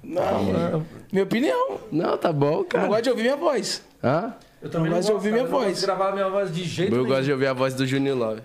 Não, 0.03 0.85
minha 1.12 1.25
opinião. 1.25 1.81
Não, 1.90 2.16
tá 2.16 2.33
bom, 2.33 2.49
Eu 2.53 2.57
não 2.59 2.64
cara. 2.64 2.87
gosto 2.87 3.03
de 3.03 3.11
ouvir 3.11 3.22
minha 3.22 3.37
voz. 3.37 3.83
Hã? 4.03 4.35
Eu 4.62 4.70
também 4.70 4.88
Não 4.90 4.96
gosto 4.96 5.09
de 5.09 5.12
ouvir 5.14 5.31
cara, 5.31 5.42
minha 5.42 5.46
eu 5.46 5.51
voz. 5.51 5.66
gosto 5.68 5.81
de 5.81 5.87
gravar 5.87 6.12
minha 6.12 6.29
voz 6.31 6.55
de 6.55 6.64
jeito 6.64 6.92
Eu 6.92 6.99
nenhum. 6.99 7.09
gosto 7.09 7.25
de 7.25 7.33
ouvir 7.33 7.46
a 7.49 7.53
voz 7.53 7.75
do 7.75 7.87
Juninho 7.87 8.14
Love. 8.16 8.42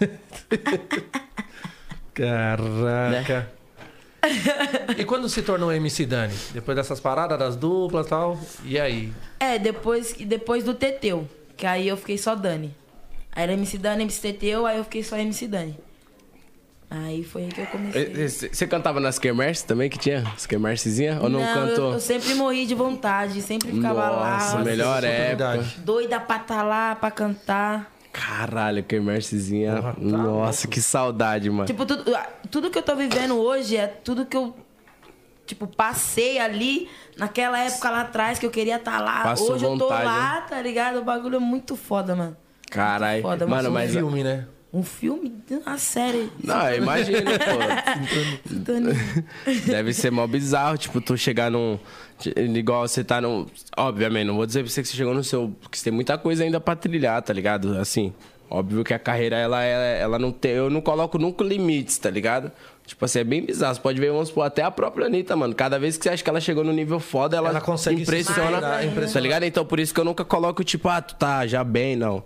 Caraca. 2.14 3.48
E 4.96 5.04
quando 5.04 5.28
se 5.28 5.42
tornou 5.42 5.72
MC 5.72 6.04
Dani? 6.06 6.34
Depois 6.52 6.76
dessas 6.76 7.00
paradas, 7.00 7.38
das 7.38 7.56
duplas 7.56 8.06
e 8.06 8.08
tal, 8.08 8.40
e 8.64 8.78
aí? 8.80 9.12
É, 9.38 9.58
depois, 9.58 10.12
depois 10.12 10.64
do 10.64 10.74
Teteu. 10.74 11.28
Que 11.56 11.66
aí 11.66 11.88
eu 11.88 11.96
fiquei 11.96 12.18
só 12.18 12.34
Dani. 12.34 12.74
Aí 13.32 13.42
era 13.42 13.52
MC 13.52 13.78
Dani, 13.78 14.02
MC 14.02 14.20
Teteu, 14.20 14.66
aí 14.66 14.78
eu 14.78 14.84
fiquei 14.84 15.02
só 15.02 15.16
MC 15.16 15.46
Dani. 15.46 15.76
Aí 16.90 17.22
foi 17.22 17.42
aí 17.42 17.48
que 17.48 17.60
eu 17.60 17.66
comecei. 17.66 18.28
Você 18.28 18.66
cantava 18.66 18.98
nas 18.98 19.18
quermesses 19.18 19.62
também 19.62 19.90
que 19.90 19.98
tinha? 19.98 20.24
As 20.34 20.46
quermessezinhas? 20.46 21.22
Ou 21.22 21.28
não, 21.28 21.40
eu, 21.40 21.54
cantou? 21.54 21.92
eu 21.92 22.00
sempre 22.00 22.34
morri 22.34 22.64
de 22.64 22.74
vontade, 22.74 23.42
sempre 23.42 23.70
ficava 23.70 24.06
Nossa, 24.06 24.56
lá. 24.56 24.64
melhor 24.64 25.04
época. 25.04 25.10
oportunidade. 25.44 25.80
Doida 25.80 26.18
pra 26.18 26.38
tá 26.38 26.62
lá, 26.62 26.94
pra 26.94 27.10
cantar. 27.10 27.92
Caralho, 28.12 28.82
quermessezinha. 28.82 29.76
Porra, 29.76 29.94
tá 29.94 30.00
Nossa, 30.00 30.66
que 30.68 30.80
saudade, 30.80 31.50
mano. 31.50 31.66
Tipo, 31.66 31.84
tudo, 31.84 32.04
tudo 32.50 32.70
que 32.70 32.78
eu 32.78 32.82
tô 32.82 32.96
vivendo 32.96 33.36
hoje 33.36 33.76
é 33.76 33.86
tudo 33.86 34.26
que 34.26 34.36
eu, 34.36 34.54
tipo, 35.46 35.66
passei 35.66 36.38
ali 36.38 36.88
naquela 37.16 37.58
época 37.60 37.90
lá 37.90 38.00
atrás 38.02 38.38
que 38.38 38.46
eu 38.46 38.50
queria 38.50 38.76
estar 38.76 39.00
lá. 39.00 39.22
Passou 39.22 39.52
hoje 39.54 39.64
eu 39.64 39.76
tô 39.78 39.88
vontade, 39.88 40.04
lá, 40.04 40.40
tá 40.42 40.60
ligado? 40.60 40.98
O 40.98 41.04
bagulho 41.04 41.36
é 41.36 41.40
muito 41.40 41.76
foda, 41.76 42.14
mano. 42.16 42.36
Caralho. 42.70 43.22
Foda, 43.22 43.46
Mano, 43.46 43.70
mas 43.70 43.86
mas. 43.86 43.92
Filme, 43.92 44.22
né? 44.22 44.46
Um 44.72 44.82
filme, 44.82 45.32
uma 45.50 45.78
série. 45.78 46.30
Não, 46.44 46.74
imagina, 46.74 47.30
pô. 47.38 48.48
Deve 49.66 49.92
ser 49.94 50.10
mó 50.12 50.26
bizarro, 50.26 50.76
tipo, 50.76 51.00
tu 51.00 51.16
chegar 51.16 51.50
num. 51.50 51.78
Igual 52.36 52.86
você 52.86 53.02
tá 53.02 53.20
num. 53.20 53.46
Obviamente, 53.76 54.26
não 54.26 54.36
vou 54.36 54.44
dizer 54.46 54.62
pra 54.62 54.70
você 54.70 54.82
que 54.82 54.88
você 54.88 54.96
chegou 54.96 55.14
no 55.14 55.24
seu. 55.24 55.54
Porque 55.60 55.78
você 55.78 55.84
tem 55.84 55.92
muita 55.92 56.18
coisa 56.18 56.44
ainda 56.44 56.60
pra 56.60 56.76
trilhar, 56.76 57.22
tá 57.22 57.32
ligado? 57.32 57.78
Assim. 57.78 58.12
Óbvio 58.50 58.82
que 58.82 58.94
a 58.94 58.98
carreira, 58.98 59.36
ela, 59.36 59.62
ela, 59.62 59.84
ela 59.84 60.18
não 60.18 60.32
tem. 60.32 60.52
Eu 60.52 60.70
não 60.70 60.80
coloco 60.80 61.18
nunca 61.18 61.44
limites, 61.44 61.98
tá 61.98 62.08
ligado? 62.08 62.50
Tipo 62.86 63.04
assim, 63.04 63.18
é 63.18 63.24
bem 63.24 63.42
bizarro. 63.44 63.74
Você 63.74 63.80
pode 63.80 64.00
ver, 64.00 64.10
vamos 64.10 64.28
supor, 64.28 64.46
até 64.46 64.62
a 64.62 64.70
própria 64.70 65.06
Anitta, 65.06 65.36
mano. 65.36 65.54
Cada 65.54 65.78
vez 65.78 65.98
que 65.98 66.04
você 66.04 66.10
acha 66.10 66.24
que 66.24 66.30
ela 66.30 66.40
chegou 66.40 66.64
no 66.64 66.72
nível 66.72 66.98
foda, 66.98 67.36
ela, 67.36 67.50
Ela 67.50 67.60
consegue 67.60 67.96
se 67.98 68.02
impressiona. 68.04 68.54
superar, 68.56 68.84
impressiona. 68.86 69.12
Tá 69.12 69.20
ligado? 69.20 69.42
Então 69.44 69.66
por 69.66 69.78
isso 69.78 69.92
que 69.92 70.00
eu 70.00 70.04
nunca 70.04 70.24
coloco, 70.24 70.64
tipo, 70.64 70.88
ah, 70.88 71.02
tu 71.02 71.14
tá 71.16 71.46
já 71.46 71.62
bem, 71.62 71.94
não. 71.94 72.24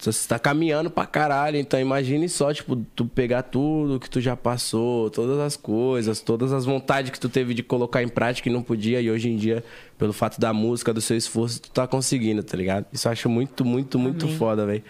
Você 0.00 0.26
tá 0.26 0.38
caminhando 0.38 0.90
pra 0.90 1.04
caralho, 1.04 1.58
então 1.58 1.78
imagine 1.78 2.26
só, 2.28 2.54
tipo, 2.54 2.74
tu 2.96 3.04
pegar 3.04 3.42
tudo 3.42 4.00
que 4.00 4.08
tu 4.08 4.18
já 4.18 4.34
passou, 4.34 5.10
todas 5.10 5.38
as 5.38 5.56
coisas, 5.56 6.20
todas 6.20 6.52
as 6.52 6.64
vontades 6.64 7.10
que 7.10 7.20
tu 7.20 7.28
teve 7.28 7.52
de 7.52 7.62
colocar 7.62 8.02
em 8.02 8.08
prática 8.08 8.48
e 8.48 8.52
não 8.52 8.62
podia, 8.62 9.00
e 9.00 9.10
hoje 9.10 9.28
em 9.28 9.36
dia, 9.36 9.62
pelo 9.98 10.14
fato 10.14 10.40
da 10.40 10.54
música, 10.54 10.94
do 10.94 11.02
seu 11.02 11.16
esforço, 11.18 11.60
tu 11.60 11.70
tá 11.70 11.86
conseguindo, 11.86 12.42
tá 12.42 12.56
ligado? 12.56 12.86
Isso 12.90 13.08
eu 13.08 13.12
acho 13.12 13.28
muito, 13.28 13.62
muito, 13.62 13.98
muito 13.98 14.26
foda, 14.38 14.64
velho. 14.64 14.82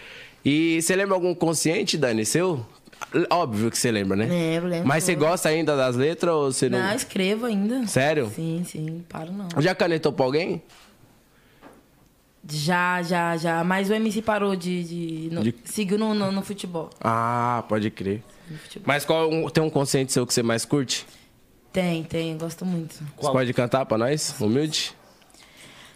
E 0.44 0.80
você 0.80 0.94
lembra 0.94 1.14
algum 1.14 1.34
consciente, 1.34 1.98
Dani, 1.98 2.24
seu? 2.24 2.64
Óbvio 3.30 3.70
que 3.70 3.78
você 3.78 3.90
lembra, 3.90 4.16
né? 4.16 4.26
Lembro, 4.26 4.68
lembro. 4.68 4.86
Mas 4.86 5.04
você 5.04 5.14
gosta 5.14 5.48
ainda 5.48 5.76
das 5.76 5.96
letras 5.96 6.32
ou 6.32 6.52
você 6.52 6.68
não. 6.68 6.78
Não, 6.78 6.94
escrevo 6.94 7.46
ainda. 7.46 7.86
Sério? 7.86 8.30
Sim, 8.34 8.62
sim, 8.64 9.04
paro 9.08 9.32
não. 9.32 9.48
Já 9.60 9.74
canetou 9.74 10.12
pra 10.12 10.24
alguém? 10.24 10.62
Já, 12.48 13.02
já, 13.02 13.36
já. 13.36 13.62
Mas 13.64 13.90
o 13.90 13.94
MC 13.94 14.22
parou 14.22 14.56
de. 14.56 14.84
de, 14.84 15.34
no- 15.34 15.42
De- 15.42 15.54
Seguiu 15.64 15.98
no, 15.98 16.14
no, 16.14 16.32
no 16.32 16.42
futebol. 16.42 16.90
Ah, 17.00 17.64
pode 17.68 17.90
crer. 17.90 18.22
Mas 18.84 19.04
qual 19.04 19.50
tem 19.50 19.62
um 19.62 19.70
consciente 19.70 20.12
seu 20.12 20.26
que 20.26 20.32
você 20.34 20.42
mais 20.42 20.64
curte? 20.64 21.06
Tem, 21.72 22.02
tem, 22.02 22.36
gosto 22.36 22.64
muito. 22.64 22.94
Você 23.16 23.30
pode 23.30 23.52
cantar 23.52 23.86
pra 23.86 23.96
nós? 23.96 24.34
Humilde? 24.40 24.92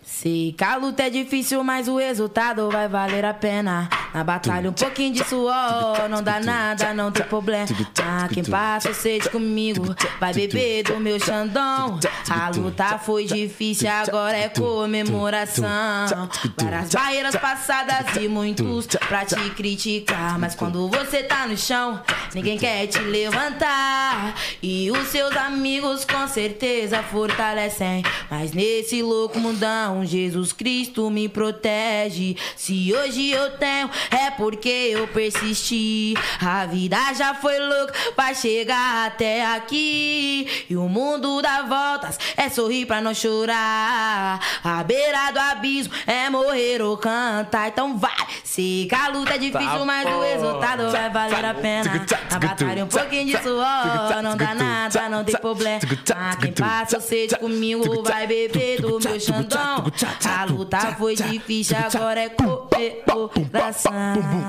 Que 0.05 0.55
a 0.65 0.77
luta 0.77 1.03
é 1.03 1.11
difícil, 1.11 1.63
mas 1.65 1.89
o 1.89 1.97
resultado 1.97 2.71
vai 2.71 2.89
valer 2.89 3.25
a 3.25 3.35
pena. 3.35 3.89
Na 4.13 4.23
batalha, 4.23 4.71
um 4.71 4.73
pouquinho 4.73 5.13
de 5.13 5.25
suor, 5.25 6.09
não 6.09 6.23
dá 6.23 6.39
nada, 6.39 6.95
não 6.95 7.11
tem 7.11 7.27
problema. 7.27 7.67
Ah, 8.01 8.29
quem 8.33 8.45
passa 8.45 8.95
sede 8.95 9.29
comigo 9.29 9.95
vai 10.21 10.33
beber 10.33 10.85
do 10.85 11.01
meu 11.01 11.19
xandão. 11.19 11.99
A 12.31 12.49
luta 12.51 12.99
foi 12.99 13.25
difícil, 13.25 13.91
agora 13.91 14.37
é 14.37 14.49
comemoração. 14.49 16.29
Várias 16.57 16.91
barreiras 16.91 17.37
passadas 17.37 18.17
e 18.21 18.29
muitos 18.29 18.87
pra 19.09 19.25
te 19.25 19.35
criticar. 19.51 20.39
Mas 20.39 20.55
quando 20.55 20.89
você 20.89 21.23
tá 21.23 21.47
no 21.47 21.57
chão, 21.57 22.01
ninguém 22.35 22.57
quer 22.57 22.87
te 22.87 23.01
levantar. 23.01 24.35
E 24.63 24.91
os 24.91 25.09
seus 25.09 25.37
amigos 25.37 26.05
com 26.05 26.29
certeza 26.29 27.03
fortalecem. 27.03 28.03
Mas 28.31 28.53
nesse 28.53 29.03
louco 29.03 29.41
mundão, 29.41 29.94
Jesus 30.03 30.55
Cristo 30.55 31.11
me 31.11 31.29
protege. 31.29 32.37
Se 32.57 32.95
hoje 32.95 33.31
eu 33.31 33.51
tenho, 33.59 33.91
é 34.11 34.31
porque 34.31 34.69
eu 34.69 35.07
persisti. 35.09 36.15
A 36.41 36.65
vida 36.65 36.97
já 37.13 37.35
foi 37.35 37.59
louca, 37.59 37.93
vai 38.17 38.35
chegar 38.35 39.07
até 39.07 39.45
aqui. 39.45 40.65
E 40.71 40.77
o 40.77 40.89
mundo 40.89 41.43
dá 41.43 41.63
voltas, 41.63 42.19
é 42.37 42.49
sorrir 42.49 42.87
pra 42.87 43.03
não 43.03 43.13
chorar. 43.13 44.41
A 44.65 44.83
beira 44.83 45.31
do 45.31 45.39
abismo 45.39 45.93
é 46.07 46.31
morrer 46.31 46.81
ou 46.81 46.97
cantar. 46.97 47.69
Então 47.69 47.99
vai, 47.99 48.11
que 48.55 48.89
a 48.95 49.09
luta 49.09 49.35
é 49.35 49.39
difícil, 49.39 49.85
mas 49.85 50.07
o 50.07 50.21
resultado 50.21 50.91
vai 50.91 51.11
valer 51.11 51.45
a 51.45 51.55
pena. 51.55 52.07
Na 52.31 52.39
batalha, 52.39 52.85
um 52.85 52.89
pouquinho 52.89 53.27
de 53.27 53.43
suor, 53.43 54.23
não 54.23 54.37
dá 54.37 54.55
nada, 54.55 55.09
não 55.09 55.25
tem 55.25 55.37
problema. 55.37 55.81
Ah, 56.15 56.37
quem 56.37 56.53
passa 56.53 57.01
sede 57.01 57.37
comigo 57.37 58.03
vai 58.03 58.27
beber 58.27 58.81
do 58.81 58.99
meu 59.01 59.21
xandão. 59.21 59.84
A 60.29 60.45
luta 60.45 60.79
foi 60.97 61.15
difícil, 61.15 61.77
agora 61.77 62.21
é 62.21 62.29
comemoração. 62.29 63.93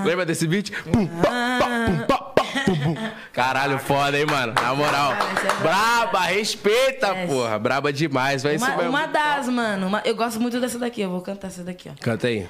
Lembra 0.05 0.25
desse 0.25 0.47
beat? 0.47 0.71
Pum, 0.83 1.07
pá, 1.07 1.29
pá, 1.59 1.85
pum, 1.85 1.97
pá, 2.07 2.17
pá, 2.17 2.43
pum, 2.65 2.75
pum. 2.75 2.95
Caralho, 3.33 3.77
foda, 3.79 4.17
hein, 4.17 4.25
mano? 4.25 4.53
Na 4.53 4.73
moral. 4.73 5.11
É 5.13 5.61
Braba, 5.61 6.19
respeita, 6.21 7.07
Essa. 7.07 7.27
porra. 7.33 7.59
Braba 7.59 7.91
demais. 7.91 8.43
Vai 8.43 8.55
isso 8.55 8.65
Uma, 8.65 9.05
das, 9.07 9.49
mano. 9.49 9.87
uma- 9.87 10.01
eu 10.05 10.15
gosto 10.15 10.39
muito 10.39 10.59
dessa 10.59 10.79
daqui, 10.79 11.01
eu 11.01 11.09
vou 11.09 11.21
cantar 11.21 11.47
essa 11.47 11.63
daqui, 11.63 11.89
ó. 11.89 11.93
Canta 12.01 12.27
aí. 12.27 12.47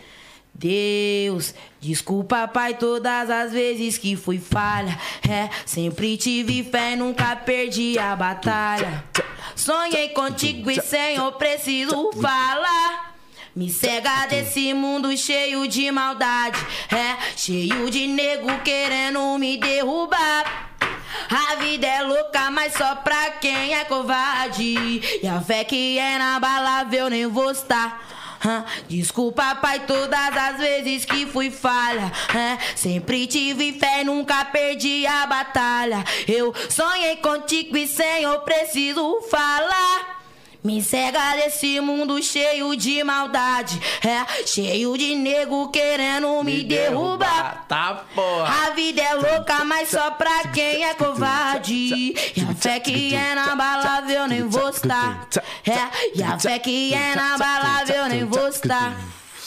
Deus, 0.57 1.53
desculpa, 1.81 2.47
Pai, 2.47 2.75
todas 2.75 3.29
as 3.29 3.51
vezes 3.51 3.97
que 3.97 4.15
fui 4.15 4.39
falha. 4.39 4.97
É, 5.29 5.49
sempre 5.65 6.15
tive 6.15 6.63
fé 6.63 6.95
nunca 6.95 7.35
perdi 7.35 7.99
a 7.99 8.15
batalha. 8.15 9.03
Sonhei 9.53 10.09
contigo 10.09 10.71
e, 10.71 10.81
Senhor, 10.81 11.33
preciso 11.33 12.09
falar. 12.21 13.15
Me 13.53 13.69
cega 13.69 14.27
desse 14.27 14.73
mundo 14.73 15.15
cheio 15.17 15.67
de 15.67 15.91
maldade. 15.91 16.59
É, 16.89 17.17
cheio 17.35 17.89
de 17.89 18.07
nego 18.07 18.57
querendo 18.63 19.37
me 19.37 19.57
derrubar. 19.57 20.71
A 21.29 21.55
vida 21.55 21.87
é 21.87 22.01
louca, 22.01 22.49
mas 22.49 22.73
só 22.73 22.95
pra 22.95 23.31
quem 23.41 23.73
é 23.73 23.83
covarde. 23.85 25.01
E 25.21 25.27
a 25.27 25.41
fé 25.41 25.65
que 25.65 25.99
é 25.99 26.15
inabalável 26.15 27.09
nem 27.09 27.27
vou 27.27 27.51
estar. 27.51 28.24
Desculpa, 28.87 29.55
pai, 29.55 29.81
todas 29.85 30.37
as 30.37 30.57
vezes 30.57 31.05
que 31.05 31.25
fui 31.25 31.49
falha. 31.49 32.11
Sempre 32.75 33.27
tive 33.27 33.73
fé, 33.73 34.03
nunca 34.03 34.45
perdi 34.45 35.05
a 35.07 35.25
batalha. 35.25 36.03
Eu 36.27 36.53
sonhei 36.69 37.17
contigo 37.17 37.77
e, 37.77 37.87
Senhor, 37.87 38.39
preciso 38.41 39.21
falar. 39.29 40.24
Me 40.65 40.81
cega 40.81 41.35
desse 41.35 41.79
mundo 41.79 42.21
cheio 42.23 42.75
de 42.75 43.03
maldade. 43.03 43.79
É, 44.03 44.47
cheio 44.47 44.97
de 44.97 45.15
nego 45.15 45.69
querendo 45.69 46.43
me, 46.43 46.63
derrubar. 46.63 47.65
Tá, 47.67 48.03
porra. 48.15 48.65
A 48.65 48.69
vida 48.71 48.99
é 48.99 49.13
louca, 49.13 49.63
mas 49.63 49.89
só 49.89 50.09
pra 50.11 50.47
quem 50.47 50.83
é 50.83 50.95
covarde. 50.95 51.73
E 52.35 52.41
a 52.49 52.55
fé 52.55 52.79
que 52.79 53.13
é 53.15 53.33
inabalável 53.33 54.27
nem 54.27 54.47
vou 54.47 54.69
estar. 54.69 55.27
É, 55.67 56.17
e 56.17 56.23
a 56.23 56.39
fé 56.39 56.57
que 56.57 56.93
é 56.95 57.13
inabalável 57.13 58.07
nem 58.07 58.25
vou 58.25 58.47
estar. 58.47 58.93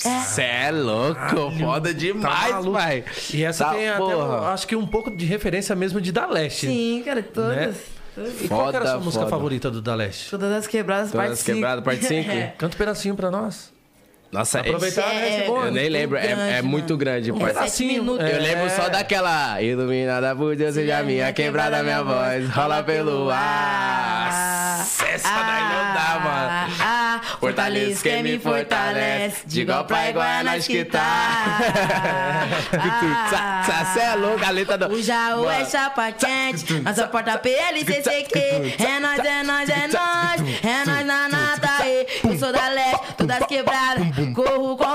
É. 0.04 0.20
Cê 0.20 0.42
é 0.42 0.70
louco, 0.70 1.50
foda 1.58 1.92
demais, 1.92 2.52
maluco. 2.52 2.72
pai. 2.78 3.04
E 3.34 3.42
essa 3.42 3.64
Tá, 3.64 3.70
tem 3.74 3.88
até, 3.88 3.98
porra. 3.98 4.42
um- 4.42 4.46
acho 4.46 4.68
que 4.68 4.76
um 4.76 4.86
pouco 4.86 5.10
de 5.10 5.26
referência 5.26 5.74
mesmo 5.74 6.00
de 6.00 6.12
Da 6.12 6.26
Leste. 6.26 6.66
Sim, 6.68 7.02
cara, 7.04 7.20
todas. 7.20 7.56
Né? 7.56 7.74
Todas. 8.18 8.42
E 8.44 8.48
qual 8.48 8.68
era 8.68 8.78
a 8.84 8.86
sua 8.92 8.98
música 9.00 9.24
foda. 9.24 9.30
favorita 9.30 9.70
do 9.70 9.80
Da 9.80 9.94
Leste? 9.94 10.30
Todas 10.30 10.52
as 10.52 10.66
quebradas, 10.66 11.10
Todas 11.10 11.26
parte 11.26 11.32
as 11.32 11.38
5. 11.40 11.54
quebradas, 11.56 11.84
parte 11.84 12.04
cinco? 12.04 12.30
Canta 12.58 12.74
um 12.76 12.78
pedacinho 12.78 13.14
pra 13.14 13.30
nós. 13.30 13.72
Nossa, 14.30 14.60
Aproveitar 14.60 15.10
É, 15.14 15.28
esse 15.28 15.40
Eu 15.48 15.54
bônus. 15.54 15.72
nem 15.72 15.88
lembro, 15.88 16.18
é, 16.18 16.26
é 16.26 16.34
grande, 16.36 16.62
muito 16.68 16.96
grande, 16.98 17.32
Um 17.32 17.38
pedacinho. 17.38 18.02
minutos. 18.04 18.28
Eu 18.28 18.36
É. 18.36 18.38
lembro 18.38 18.68
só 18.68 18.86
daquela 18.90 19.62
Iluminada 19.62 20.36
por 20.36 20.54
Deus 20.54 20.74
seja 20.74 21.02
minha, 21.02 21.32
quebrada 21.32 21.82
minha 21.82 22.02
voz, 22.02 22.46
rola 22.50 22.82
pelo 22.82 23.30
ar. 23.30 24.80
Essa 24.80 25.28
daí 25.28 25.62
não 25.62 25.94
dá, 25.94 26.20
mano. 26.22 26.74
Fortalece 27.40 28.02
quem 28.02 28.22
me 28.22 28.38
fortalece. 28.38 29.46
De 29.46 29.60
igual 29.62 29.84
pra 29.84 30.10
igual 30.10 30.26
é 30.26 30.42
nós 30.42 30.66
que 30.66 30.84
tá. 30.84 31.58
Você 33.88 34.00
é 34.00 34.14
louco, 34.14 34.44
a 34.44 34.50
letra 34.50 34.78
do. 34.78 34.88
O 34.94 35.02
Jaú 35.02 35.48
é 35.48 35.64
chapa 35.64 36.10
quente, 36.12 36.72
nossa 36.74 37.06
porta 37.06 37.38
PLCCQ. 37.38 38.38
É 38.78 39.00
nós, 39.00 39.18
é 39.18 39.42
nós, 39.42 39.68
é 39.68 39.88
nós, 39.88 40.40
é 40.64 40.84
nós 40.84 41.06
na 41.06 41.28
nata. 41.28 41.68
Eu 42.24 42.38
sou 42.38 42.52
da 42.52 42.68
leste, 42.68 43.14
todas 43.16 43.46
quebradas. 43.46 44.04
Corro 44.34 44.76
com 44.76 44.87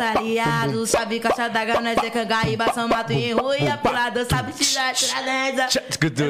meus 0.00 0.16
aliados. 0.16 0.90
Sabe 0.90 1.20
caixa 1.20 1.48
d'água, 1.48 1.80
nós 1.80 1.98
é 1.98 2.10
cangaíba, 2.10 2.72
São 2.72 2.88
Mato 2.88 3.12
e 3.12 3.32
Rui. 3.32 3.68
A 3.68 3.76
pulador 3.76 4.24
sabe 4.24 4.52
tirar, 4.52 4.94
tirar 4.94 5.22
dança. 5.22 5.80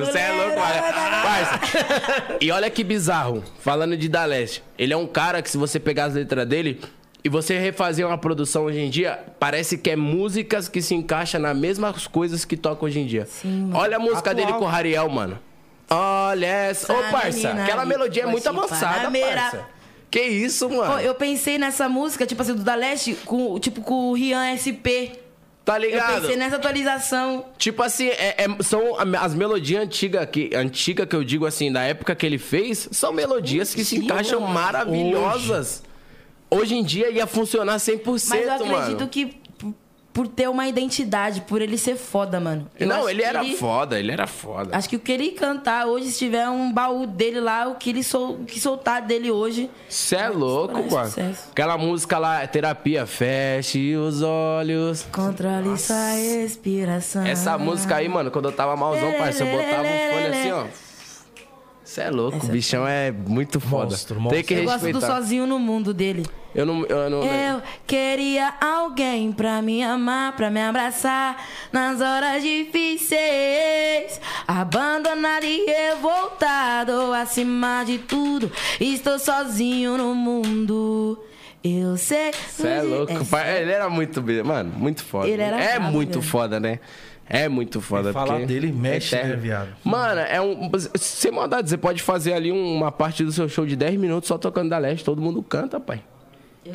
Você 0.07 0.19
é 0.19 0.33
louco, 0.33 0.61
olha. 0.61 2.39
E 2.41 2.51
olha 2.51 2.69
que 2.71 2.83
bizarro, 2.83 3.45
falando 3.61 3.97
de 3.97 4.09
Da 4.09 4.25
Leste. 4.25 4.63
Ele 4.79 4.93
é 4.93 4.97
um 4.97 5.07
cara 5.07 5.41
que, 5.41 5.51
se 5.51 5.57
você 5.57 5.79
pegar 5.79 6.07
as 6.07 6.15
letras 6.15 6.47
dele 6.47 6.81
e 7.23 7.29
você 7.29 7.59
refazer 7.59 8.07
uma 8.07 8.19
produção 8.19 8.65
hoje 8.65 8.81
em 8.81 8.91
dia, 8.91 9.19
parece 9.39 9.79
que 9.79 9.91
é 9.91 9.97
músicas 9.97 10.69
que 10.69 10.83
se 10.83 10.95
encaixam 10.95 11.41
nas 11.41 11.57
mesmas 11.57 12.07
coisas 12.07 12.45
que 12.45 12.57
toca 12.57 12.85
hoje 12.85 13.01
em 13.01 13.07
dia. 13.07 13.27
Sim, 13.27 13.71
olha 13.75 13.97
a 13.97 14.01
música 14.01 14.31
Atual. 14.31 14.35
dele 14.35 14.53
com 14.59 14.65
o 14.65 14.69
Rariel, 14.69 15.09
mano. 15.09 15.39
Olha 15.89 16.47
essa. 16.47 16.93
Ô, 16.93 17.03
parça, 17.11 17.51
aquela 17.51 17.85
melodia 17.85 18.23
é 18.23 18.27
muito 18.27 18.49
Guaxipa 18.49 18.65
avançada, 18.65 19.11
parça. 19.11 19.80
Que 20.11 20.21
isso, 20.21 20.69
mano? 20.69 20.93
Pô, 20.95 20.99
eu 20.99 21.15
pensei 21.15 21.57
nessa 21.57 21.89
música, 21.89 22.27
tipo 22.27 22.43
assim, 22.43 22.55
do 22.55 22.63
Da 22.65 22.75
Leste, 22.75 23.15
com, 23.25 23.59
tipo, 23.61 23.81
com 23.81 24.11
o 24.11 24.13
Rian 24.15 24.45
SP. 24.59 25.13
Tá 25.65 25.77
Eu 25.77 25.83
ligado? 25.83 26.23
pensei 26.23 26.37
nessa 26.37 26.57
atualização. 26.57 27.45
Tipo 27.59 27.83
assim, 27.83 28.09
é- 28.09 28.35
é- 28.45 28.63
são 28.63 28.97
as 29.21 29.35
melodias 29.35 29.85
antigas 29.85 30.27
que, 30.31 30.51
antiga 30.55 31.07
que 31.07 31.15
eu 31.15 31.23
digo 31.23 31.47
assim, 31.47 31.71
da 31.71 31.83
época 31.83 32.15
que 32.17 32.27
ele 32.27 32.39
fez, 32.39 32.89
são 32.91 33.13
melodias 33.13 33.73
que 33.75 33.85
se 33.85 33.97
encaixam 33.99 34.41
mano. 34.41 34.55
maravilhosas. 34.55 35.83
Hoje. 36.51 36.75
em 36.75 36.83
dia 36.83 37.09
ia 37.11 37.29
funcionar 37.29 37.79
100%, 37.79 38.29
Mas 38.31 38.45
eu 38.45 38.53
acredito 38.77 38.99
mano. 38.99 39.09
que 39.09 39.37
por 40.13 40.27
ter 40.27 40.49
uma 40.49 40.67
identidade, 40.67 41.43
por 41.43 41.63
ele 41.63 41.79
ser 41.79 41.97
foda, 41.97 42.41
mano. 42.41 42.69
Eu 42.79 42.87
Não, 42.87 43.09
ele 43.09 43.23
era 43.23 43.45
foda, 43.57 43.99
ele 43.99 44.11
era 44.11 44.27
foda. 44.27 44.77
Acho 44.77 44.89
que 44.89 44.97
o 44.97 45.01
que 45.01 45.13
ele 45.13 45.31
cantar 45.33 45.87
hoje, 45.87 46.11
se 46.11 46.19
tiver 46.19 46.49
um 46.49 46.73
baú 46.73 47.07
dele 47.07 47.41
lá, 47.41 47.69
o 47.69 47.77
que 47.77 47.91
ele 47.91 48.03
sol, 48.03 48.39
que 48.47 48.61
soltar 48.61 49.03
dele 49.03 49.31
hoje. 49.31 49.71
Cê 49.89 50.17
é 50.17 50.29
louco, 50.29 50.75
mano. 50.91 51.07
sucesso. 51.07 51.49
Aquela 51.53 51.79
música 51.79 52.19
lá, 52.19 52.47
terapia, 52.47 53.07
feche 53.07 53.97
os 53.97 54.23
olhos. 54.23 55.07
Controle 55.13 55.79
sua 55.79 56.11
respiração. 56.13 57.25
Essa 57.25 57.57
música 57.57 57.97
aí, 57.97 58.09
mano, 58.09 58.31
quando 58.31 58.47
eu 58.47 58.53
tava 58.53 58.77
malzão, 58.77 59.13
parceiro, 59.13 59.53
eu 59.53 59.59
botava 59.59 59.83
um 59.83 60.13
fone 60.13 60.27
assim, 60.27 60.51
ó. 60.51 60.90
Cê 61.91 62.03
é 62.03 62.11
louco, 62.11 62.47
o 62.47 62.49
bichão 62.49 62.87
é 62.87 63.11
muito 63.11 63.59
foda. 63.59 63.87
Monstro, 63.87 64.15
Tem 64.15 64.23
monstro. 64.23 64.45
que 64.45 64.55
Eu 64.55 64.63
gosto 64.63 64.79
do 64.79 64.87
respeitar. 64.87 65.07
sozinho 65.09 65.45
no 65.45 65.59
mundo 65.59 65.93
dele. 65.93 66.25
Eu 66.55 66.65
não. 66.65 66.87
Eu 66.87 67.11
não 67.11 67.25
Eu 67.25 67.61
queria 67.85 68.55
alguém 68.61 69.33
pra 69.33 69.61
me 69.61 69.83
amar, 69.83 70.37
pra 70.37 70.53
me 70.53 70.61
abraçar 70.63 71.45
nas 71.73 72.01
horas 72.01 72.45
difíceis. 72.45 74.21
Abandonado 74.47 75.43
e 75.45 75.67
revoltado, 75.67 77.13
acima 77.13 77.83
de 77.83 77.99
tudo, 77.99 78.53
estou 78.81 79.19
sozinho 79.19 79.99
no 79.99 80.15
mundo. 80.15 81.19
Eu 81.65 81.97
sei. 81.97 82.31
Você 82.49 82.69
é 82.69 82.83
louco. 82.83 83.13
É 83.13 83.25
pai. 83.25 83.63
Ele 83.63 83.73
era 83.73 83.91
muito. 83.91 84.23
Mano, 84.45 84.73
muito 84.77 85.03
foda. 85.05 85.29
Ele 85.29 85.43
era 85.43 85.61
é 85.61 85.79
muito 85.81 86.21
velho. 86.21 86.23
foda, 86.23 86.61
né? 86.61 86.79
É 87.33 87.49
muito 87.49 87.81
foda. 87.81 88.11
E 88.11 88.13
falar 88.13 88.35
porque 88.35 88.47
dele 88.47 88.73
mexe, 88.73 89.15
é 89.15 89.25
né, 89.25 89.37
viado? 89.37 89.69
Mano, 89.85 90.21
é 90.21 90.41
um. 90.43 90.69
Sem 90.97 91.31
maldade, 91.31 91.71
você 91.71 91.79
pode 91.79 92.03
fazer 92.03 92.33
ali 92.33 92.51
um- 92.51 92.75
uma 92.77 92.91
parte 92.91 93.23
do 93.25 93.31
seu 93.31 93.49
show 93.49 93.65
de 93.65 93.77
10 93.77 93.97
minutos 93.99 94.27
só 94.27 94.37
tocando 94.37 94.69
da 94.71 94.79
leste. 94.79 95.05
Todo 95.05 95.23
mundo 95.23 95.41
canta, 95.43 95.79
pai. 95.79 96.03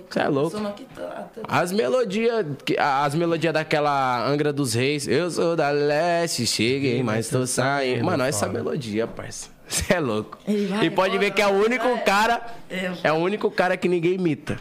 Você 0.10 0.20
é 0.20 0.28
louco. 0.30 0.58
Tá- 0.60 0.72
tá- 0.96 1.42
As 1.48 1.72
melodias, 1.74 2.46
as 2.80 3.14
melodias 3.14 3.54
daquela 3.54 4.26
Angra 4.28 4.52
dos 4.54 4.74
Reis. 4.74 5.08
Eu 5.08 5.30
sou 5.30 5.56
da 5.58 5.70
leste, 5.70 6.48
cheguei, 6.48 7.04
mas 7.04 7.30
tô 7.30 7.46
saindo. 7.46 8.04
Mano, 8.04 8.24
olha 8.24 8.30
essa 8.30 8.48
melodia, 8.48 9.06
parça. 9.06 9.50
Você 9.68 9.94
é 9.94 10.00
louco. 10.00 10.38
E 10.48 10.90
pode 10.90 11.18
ver 11.18 11.32
que 11.32 11.42
é 11.42 11.48
o 11.48 11.52
único 11.64 11.88
cara. 12.06 12.42
É. 12.70 12.92
É 13.04 13.12
o 13.12 13.16
único 13.16 13.52
cara 13.52 13.76
que 13.76 13.88
ninguém 13.90 14.14
imita. 14.14 14.58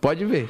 Pode 0.00 0.24
ver. 0.24 0.48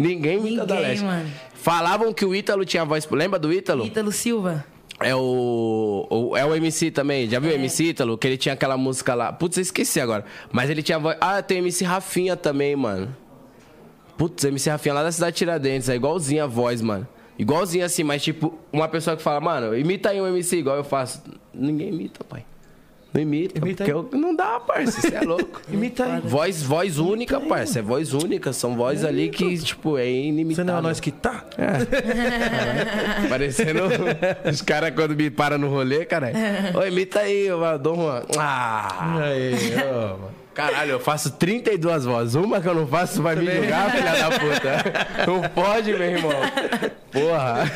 Ninguém 0.00 0.38
imita 0.38 0.64
da 0.64 0.74
Ninguém, 0.76 0.90
leste. 0.90 1.04
mano. 1.04 1.30
Falavam 1.54 2.12
que 2.14 2.24
o 2.24 2.34
Ítalo 2.34 2.64
tinha 2.64 2.84
voz. 2.84 3.06
Lembra 3.10 3.38
do 3.38 3.52
Ítalo? 3.52 3.84
Ítalo 3.84 4.10
Silva. 4.10 4.64
É 4.98 5.14
o, 5.14 6.06
o- 6.10 6.36
É 6.36 6.44
o 6.44 6.54
MC 6.54 6.90
também. 6.90 7.28
Já 7.28 7.38
viu 7.38 7.50
o 7.50 7.54
MC 7.54 7.84
Ítalo? 7.90 8.16
Que 8.18 8.26
ele 8.26 8.36
tinha 8.38 8.54
aquela 8.54 8.76
música 8.76 9.14
lá. 9.14 9.32
Putz, 9.32 9.56
eu 9.58 9.62
esqueci 9.62 10.00
agora. 10.00 10.24
Mas 10.50 10.70
ele 10.70 10.82
tinha 10.82 10.98
voz. 10.98 11.16
Ah, 11.20 11.42
tem 11.42 11.58
o 11.58 11.60
MC 11.64 11.84
Rafinha 11.84 12.36
também, 12.36 12.74
mano. 12.76 13.14
Putz, 14.16 14.44
MC 14.44 14.70
Rafinha 14.70 14.94
lá 14.94 15.02
da 15.02 15.12
cidade 15.12 15.32
de 15.32 15.38
Tiradentes. 15.38 15.88
É 15.88 15.94
igualzinha 15.94 16.44
a 16.44 16.46
voz, 16.46 16.80
mano. 16.82 17.06
Igualzinho 17.38 17.84
assim, 17.84 18.02
mas 18.04 18.22
tipo, 18.22 18.58
uma 18.70 18.86
pessoa 18.88 19.16
que 19.16 19.22
fala, 19.22 19.40
mano, 19.40 19.74
imita 19.76 20.10
aí 20.10 20.20
um 20.20 20.26
MC 20.26 20.56
igual 20.58 20.76
eu 20.76 20.84
faço. 20.84 21.22
Ninguém 21.54 21.88
imita, 21.88 22.22
pai. 22.24 22.44
Não 23.12 23.20
imita, 23.20 23.58
Imita 23.58 23.84
porque 23.84 24.16
eu, 24.16 24.20
não 24.20 24.34
dá, 24.36 24.60
parça. 24.60 25.00
Você 25.00 25.14
é 25.14 25.20
louco. 25.20 25.60
Imita 25.68 26.04
aí. 26.04 26.20
Voz, 26.20 26.62
voz 26.62 26.98
única, 26.98 27.40
parça. 27.40 27.80
É 27.80 27.82
voz 27.82 28.14
única. 28.14 28.52
São 28.52 28.76
vozes 28.76 29.04
ali 29.04 29.30
que, 29.30 29.58
tipo, 29.58 29.98
é 29.98 30.04
Você 30.04 30.10
inimitável. 30.10 30.64
não 30.72 30.78
é 30.78 30.82
nós 30.82 31.00
que 31.00 31.10
tá? 31.10 31.44
Parecendo 33.28 33.82
os 34.48 34.62
caras 34.62 34.92
quando 34.94 35.16
me 35.16 35.28
param 35.30 35.58
no 35.58 35.68
rolê, 35.68 36.04
cara. 36.04 36.32
Oi, 36.74 36.88
imita 36.88 37.20
aí, 37.20 37.46
eu 37.46 37.60
dou 37.78 37.94
uma. 37.94 38.24
Ah! 38.38 39.18
Aí, 39.24 39.54
ó, 39.92 40.16
mano. 40.16 40.39
Caralho, 40.54 40.92
eu 40.92 41.00
faço 41.00 41.30
32 41.32 42.04
vozes. 42.04 42.34
Uma 42.34 42.60
que 42.60 42.68
eu 42.68 42.74
não 42.74 42.86
faço, 42.86 43.14
tu 43.16 43.22
vai 43.22 43.34
me 43.36 43.46
julgar, 43.46 43.90
filha 43.90 44.12
da 44.12 44.30
puta. 44.30 44.82
Não 45.26 45.42
pode, 45.50 45.92
meu 45.92 46.02
irmão. 46.02 46.32
Porra, 47.12 47.70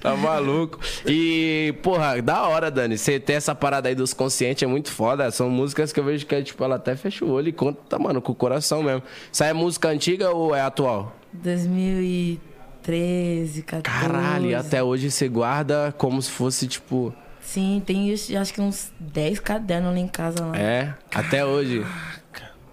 tá 0.00 0.16
maluco. 0.16 0.78
E, 1.06 1.74
porra, 1.82 2.20
da 2.20 2.46
hora, 2.48 2.70
Dani. 2.70 2.98
Você 2.98 3.20
ter 3.20 3.34
essa 3.34 3.54
parada 3.54 3.88
aí 3.88 3.94
dos 3.94 4.12
conscientes 4.12 4.62
é 4.62 4.66
muito 4.66 4.90
foda. 4.90 5.30
São 5.30 5.48
músicas 5.48 5.92
que 5.92 6.00
eu 6.00 6.04
vejo 6.04 6.26
que 6.26 6.34
é, 6.34 6.42
tipo, 6.42 6.62
ela 6.64 6.76
até 6.76 6.96
fecha 6.96 7.24
o 7.24 7.30
olho 7.30 7.48
e 7.48 7.52
conta, 7.52 7.98
mano, 7.98 8.20
com 8.20 8.32
o 8.32 8.34
coração 8.34 8.82
mesmo. 8.82 9.02
Isso 9.32 9.42
aí 9.44 9.50
é 9.50 9.52
música 9.52 9.88
antiga 9.88 10.30
ou 10.30 10.54
é 10.54 10.60
atual? 10.60 11.16
2013, 11.32 13.62
14. 13.62 13.82
Caralho, 13.82 14.50
e 14.50 14.54
até 14.54 14.82
hoje 14.82 15.10
você 15.10 15.28
guarda 15.28 15.94
como 15.96 16.20
se 16.20 16.30
fosse, 16.30 16.66
tipo. 16.66 17.14
Sim, 17.46 17.80
tem 17.86 18.12
acho 18.12 18.52
que 18.52 18.60
uns 18.60 18.92
10 18.98 19.38
cadernos 19.38 19.94
lá 19.94 20.00
em 20.00 20.08
casa 20.08 20.44
lá. 20.44 20.58
É, 20.58 20.92
até 21.14 21.46
hoje. 21.46 21.86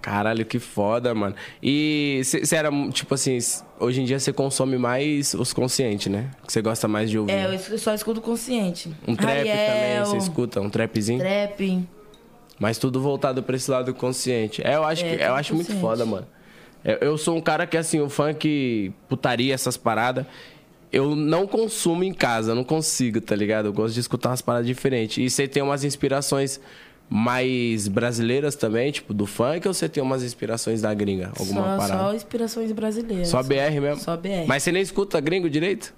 Caralho, 0.02 0.44
que 0.46 0.58
foda, 0.58 1.14
mano. 1.14 1.36
E 1.62 2.22
você 2.24 2.56
era, 2.56 2.70
tipo 2.90 3.14
assim, 3.14 3.38
hoje 3.80 4.02
em 4.02 4.04
dia 4.04 4.20
você 4.20 4.34
consome 4.34 4.78
mais 4.78 5.36
os 5.36 5.54
conscientes, 5.54 6.12
né? 6.12 6.32
Que 6.46 6.52
você 6.52 6.62
gosta 6.62 6.88
mais 6.88 7.10
de 7.10 7.20
ouvir. 7.20 7.32
É, 7.32 7.56
eu 7.56 7.78
só 7.78 7.94
escuto 7.94 8.20
consciente. 8.20 8.90
Um 9.08 9.16
trap 9.16 9.38
também, 9.38 9.52
Ariel, 9.52 10.06
você 10.08 10.18
escuta? 10.18 10.60
Um 10.60 10.70
trapzinho? 10.70 11.20
Trap. 11.20 11.88
Mas 12.60 12.80
tudo 12.80 13.00
voltado 13.00 13.44
pra 13.44 13.56
esse 13.56 13.70
lado 13.70 13.94
consciente. 13.94 14.62
É, 14.66 14.76
eu 14.76 14.84
acho, 14.84 15.06
É, 15.06 15.18
que, 15.18 15.24
eu 15.24 15.36
acho 15.36 15.54
muito 15.54 15.74
foda, 15.80 16.04
mano. 16.04 16.28
Eu, 16.84 16.96
eu 16.96 17.18
sou 17.18 17.38
um 17.38 17.42
cara 17.42 17.68
que, 17.68 17.78
assim, 17.78 18.02
o 18.02 18.10
funk, 18.10 18.92
putaria, 19.08 19.54
essas 19.54 19.78
paradas, 19.78 20.26
eu 20.94 21.16
não 21.16 21.48
consumo 21.48 22.04
em 22.04 22.14
casa, 22.14 22.54
não 22.54 22.64
consigo, 22.64 23.20
tá 23.20 23.36
ligado? 23.36 23.66
Eu 23.66 23.74
gosto 23.74 23.96
de 23.96 24.00
escutar 24.00 24.30
umas 24.30 24.42
paradas 24.44 24.68
diferentes. 24.68 25.18
E 25.18 25.28
você 25.28 25.48
tem 25.48 25.64
umas 25.64 25.84
inspirações 25.84 26.60
mais 27.10 27.88
brasileiras 27.88 28.56
também, 28.56 28.92
tipo, 28.92 29.12
do 29.12 29.26
funk, 29.26 29.68
ou 29.68 29.74
você 29.74 29.90
tem 29.90 30.02
umas 30.04 30.24
inspirações 30.24 30.82
da 30.82 30.94
gringa? 30.94 31.32
Alguma 31.38 31.62
Só, 31.62 31.78
parada? 31.78 32.00
só 32.00 32.14
inspirações 32.14 32.72
brasileiras. 32.72 33.28
Só 33.28 33.42
BR 33.42 33.82
mesmo? 33.82 34.02
Só 34.02 34.16
BR. 34.16 34.46
Mas 34.48 34.62
você 34.62 34.72
nem 34.72 34.84
escuta 34.84 35.20
gringo 35.20 35.50
direito? 35.50 35.94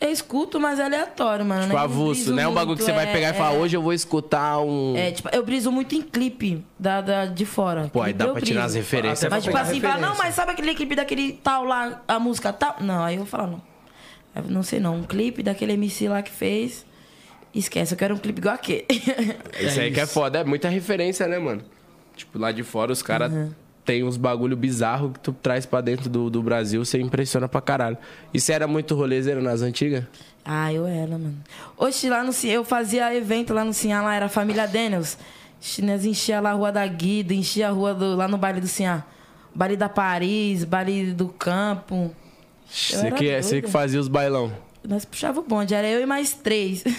Eu 0.00 0.10
escuto, 0.10 0.58
mas 0.58 0.80
é 0.80 0.84
aleatório, 0.84 1.44
mano. 1.44 1.62
Tipo, 1.62 1.74
né? 1.74 1.80
Avulso, 1.80 2.32
não 2.32 2.42
é 2.42 2.48
um 2.48 2.54
bagulho 2.54 2.76
que 2.76 2.82
você 2.82 2.90
muito, 2.90 3.04
vai 3.04 3.12
é- 3.12 3.14
pegar 3.14 3.30
e 3.30 3.34
falar, 3.34 3.54
é- 3.54 3.58
hoje 3.58 3.76
eu 3.76 3.82
vou 3.82 3.92
escutar 3.92 4.58
um... 4.60 4.96
É, 4.96 5.12
tipo, 5.12 5.28
eu 5.30 5.44
briso 5.44 5.70
muito 5.70 5.94
em 5.94 6.02
clipe 6.02 6.64
da, 6.78 7.00
da, 7.02 7.26
de 7.26 7.44
fora. 7.46 7.88
Pô, 7.92 8.00
aí 8.02 8.12
dá 8.12 8.28
pra 8.28 8.40
tirar 8.40 8.64
as 8.64 8.74
referências. 8.74 9.30
Mas, 9.30 9.44
tipo 9.44 9.56
assim, 9.56 9.78
fala, 9.80 9.98
não, 10.00 10.16
mas 10.16 10.34
sabe 10.34 10.52
aquele 10.52 10.74
clipe 10.74 10.96
daquele 10.96 11.34
tal 11.34 11.64
lá, 11.64 12.02
a 12.08 12.18
música 12.18 12.52
tal? 12.52 12.76
Não, 12.80 13.04
aí 13.04 13.16
eu 13.16 13.26
falo, 13.26 13.52
não. 13.52 13.71
Eu 14.34 14.44
não 14.44 14.62
sei 14.62 14.80
não, 14.80 14.96
um 14.96 15.02
clipe 15.02 15.42
daquele 15.42 15.72
MC 15.72 16.08
lá 16.08 16.22
que 16.22 16.30
fez. 16.30 16.84
Esquece, 17.54 17.92
eu 17.92 17.98
quero 17.98 18.14
um 18.14 18.18
clipe 18.18 18.40
igual 18.40 18.54
aquele. 18.54 18.86
Isso 19.60 19.78
aí 19.78 19.92
que 19.92 20.00
é 20.00 20.06
foda, 20.06 20.38
é 20.38 20.44
muita 20.44 20.68
referência, 20.68 21.26
né, 21.28 21.38
mano? 21.38 21.62
Tipo, 22.16 22.38
lá 22.38 22.50
de 22.50 22.62
fora 22.62 22.92
os 22.92 23.02
caras 23.02 23.32
têm 23.84 24.04
uns 24.04 24.16
bagulho 24.16 24.56
bizarro 24.56 25.10
que 25.10 25.20
tu 25.20 25.32
traz 25.32 25.66
pra 25.66 25.80
dentro 25.80 26.08
do, 26.08 26.30
do 26.30 26.42
Brasil, 26.42 26.84
você 26.84 26.98
impressiona 26.98 27.48
pra 27.48 27.60
caralho. 27.60 27.98
E 28.32 28.40
você 28.40 28.52
era 28.52 28.66
muito 28.66 28.94
rolezeiro 28.94 29.42
nas 29.42 29.60
antigas? 29.62 30.04
ah, 30.44 30.72
eu 30.72 30.86
era, 30.86 31.12
mano. 31.12 31.36
Oxe, 31.76 32.08
lá 32.08 32.24
no 32.24 32.32
Cinha, 32.32 32.54
eu 32.54 32.64
fazia 32.64 33.14
evento 33.14 33.52
lá 33.54 33.64
no 33.64 33.72
Cinha, 33.72 34.00
lá 34.02 34.14
era 34.14 34.26
a 34.26 34.28
família 34.28 34.66
Daniels. 34.66 35.16
Nós 35.82 36.04
enchia 36.04 36.40
lá 36.40 36.50
a 36.50 36.54
rua 36.54 36.72
da 36.72 36.86
Guida, 36.86 37.32
enchia 37.32 37.68
a 37.68 37.70
rua 37.70 37.94
do, 37.94 38.16
lá 38.16 38.26
no 38.26 38.36
baile 38.36 38.60
do 38.60 38.66
Cinha. 38.66 39.04
Baile 39.54 39.76
da 39.76 39.88
Paris, 39.88 40.64
baile 40.64 41.12
do 41.12 41.28
campo. 41.28 42.14
Você 42.72 43.10
que, 43.12 43.42
você 43.42 43.50
doida. 43.50 43.66
que 43.66 43.72
fazia 43.72 44.00
os 44.00 44.08
bailão. 44.08 44.50
Nós 44.86 45.04
puxava 45.04 45.38
o 45.38 45.44
bonde, 45.44 45.72
era 45.74 45.86
eu 45.86 46.00
e 46.00 46.06
mais 46.06 46.32
três. 46.32 46.82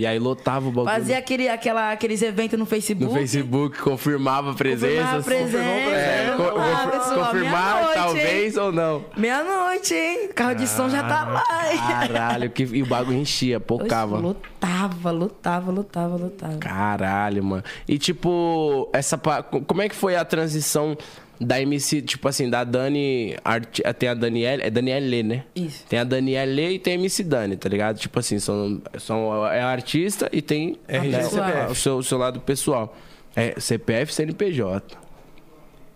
E 0.00 0.06
aí 0.06 0.18
lotava 0.18 0.66
o 0.68 0.72
bagulho. 0.72 0.94
Fazia 0.94 1.18
aquele, 1.18 1.46
aquela, 1.46 1.92
aqueles 1.92 2.22
eventos 2.22 2.58
no 2.58 2.64
Facebook. 2.64 3.12
No 3.12 3.18
Facebook, 3.18 3.78
confirmava 3.80 4.52
Confirmava 4.52 5.22
presença. 5.22 5.34
É, 5.34 6.34
co- 6.38 6.42
Ah, 6.58 6.86
co- 6.90 6.98
pessoal, 6.98 7.26
confirmar, 7.26 7.74
meia-noite, 7.74 7.94
talvez 7.94 8.56
ou 8.56 8.72
não. 8.72 9.04
Meia-noite, 9.14 9.92
hein? 9.94 10.28
Carro 10.34 10.54
de 10.54 10.66
som 10.66 10.88
já 10.88 11.02
tá 11.02 11.24
lá. 11.24 11.44
Caralho, 11.86 12.48
que, 12.48 12.62
e 12.62 12.82
o 12.82 12.86
bagulho 12.86 13.18
enchia, 13.18 13.58
Oxe, 13.60 13.66
pocava. 13.66 14.16
Lotava, 14.18 15.10
lotava, 15.10 15.70
lotava, 15.70 16.16
lotava. 16.16 16.56
Caralho, 16.56 17.44
mano. 17.44 17.64
E 17.86 17.98
tipo, 17.98 18.88
essa 18.94 19.18
como 19.18 19.82
é 19.82 19.88
que 19.90 19.94
foi 19.96 20.16
a 20.16 20.24
transição 20.24 20.96
da 21.40 21.58
MC, 21.60 22.02
tipo 22.02 22.28
assim, 22.28 22.50
da 22.50 22.62
Dani, 22.64 23.34
arti- 23.42 23.82
tem 23.98 24.08
a 24.10 24.14
Danielle, 24.14 24.62
é 24.62 24.68
Danielle 24.70 25.08
Lê, 25.08 25.22
né? 25.22 25.44
Isso. 25.56 25.86
Tem 25.88 25.98
a 25.98 26.04
Danielle 26.04 26.52
Lê 26.54 26.70
e 26.72 26.78
tem 26.78 26.92
a 26.92 26.96
MC 26.96 27.24
Dani, 27.24 27.56
tá 27.56 27.68
ligado? 27.68 27.98
Tipo 27.98 28.18
assim, 28.18 28.38
são, 28.38 28.80
são 28.98 29.46
é 29.46 29.62
artista 29.62 30.28
e 30.32 30.42
tem 30.42 30.76
né, 30.86 31.66
o 31.70 31.74
seu, 31.74 31.96
o 31.96 32.02
seu 32.02 32.18
lado 32.18 32.40
pessoal. 32.40 32.94
É 33.34 33.58
CPF, 33.58 34.12
CNPJ. 34.12 34.98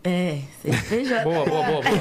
É, 0.03 0.39
CPJ. 0.63 1.25
Boa, 1.25 1.45
boa, 1.45 1.63
boa, 1.65 1.81
boa. 1.83 1.95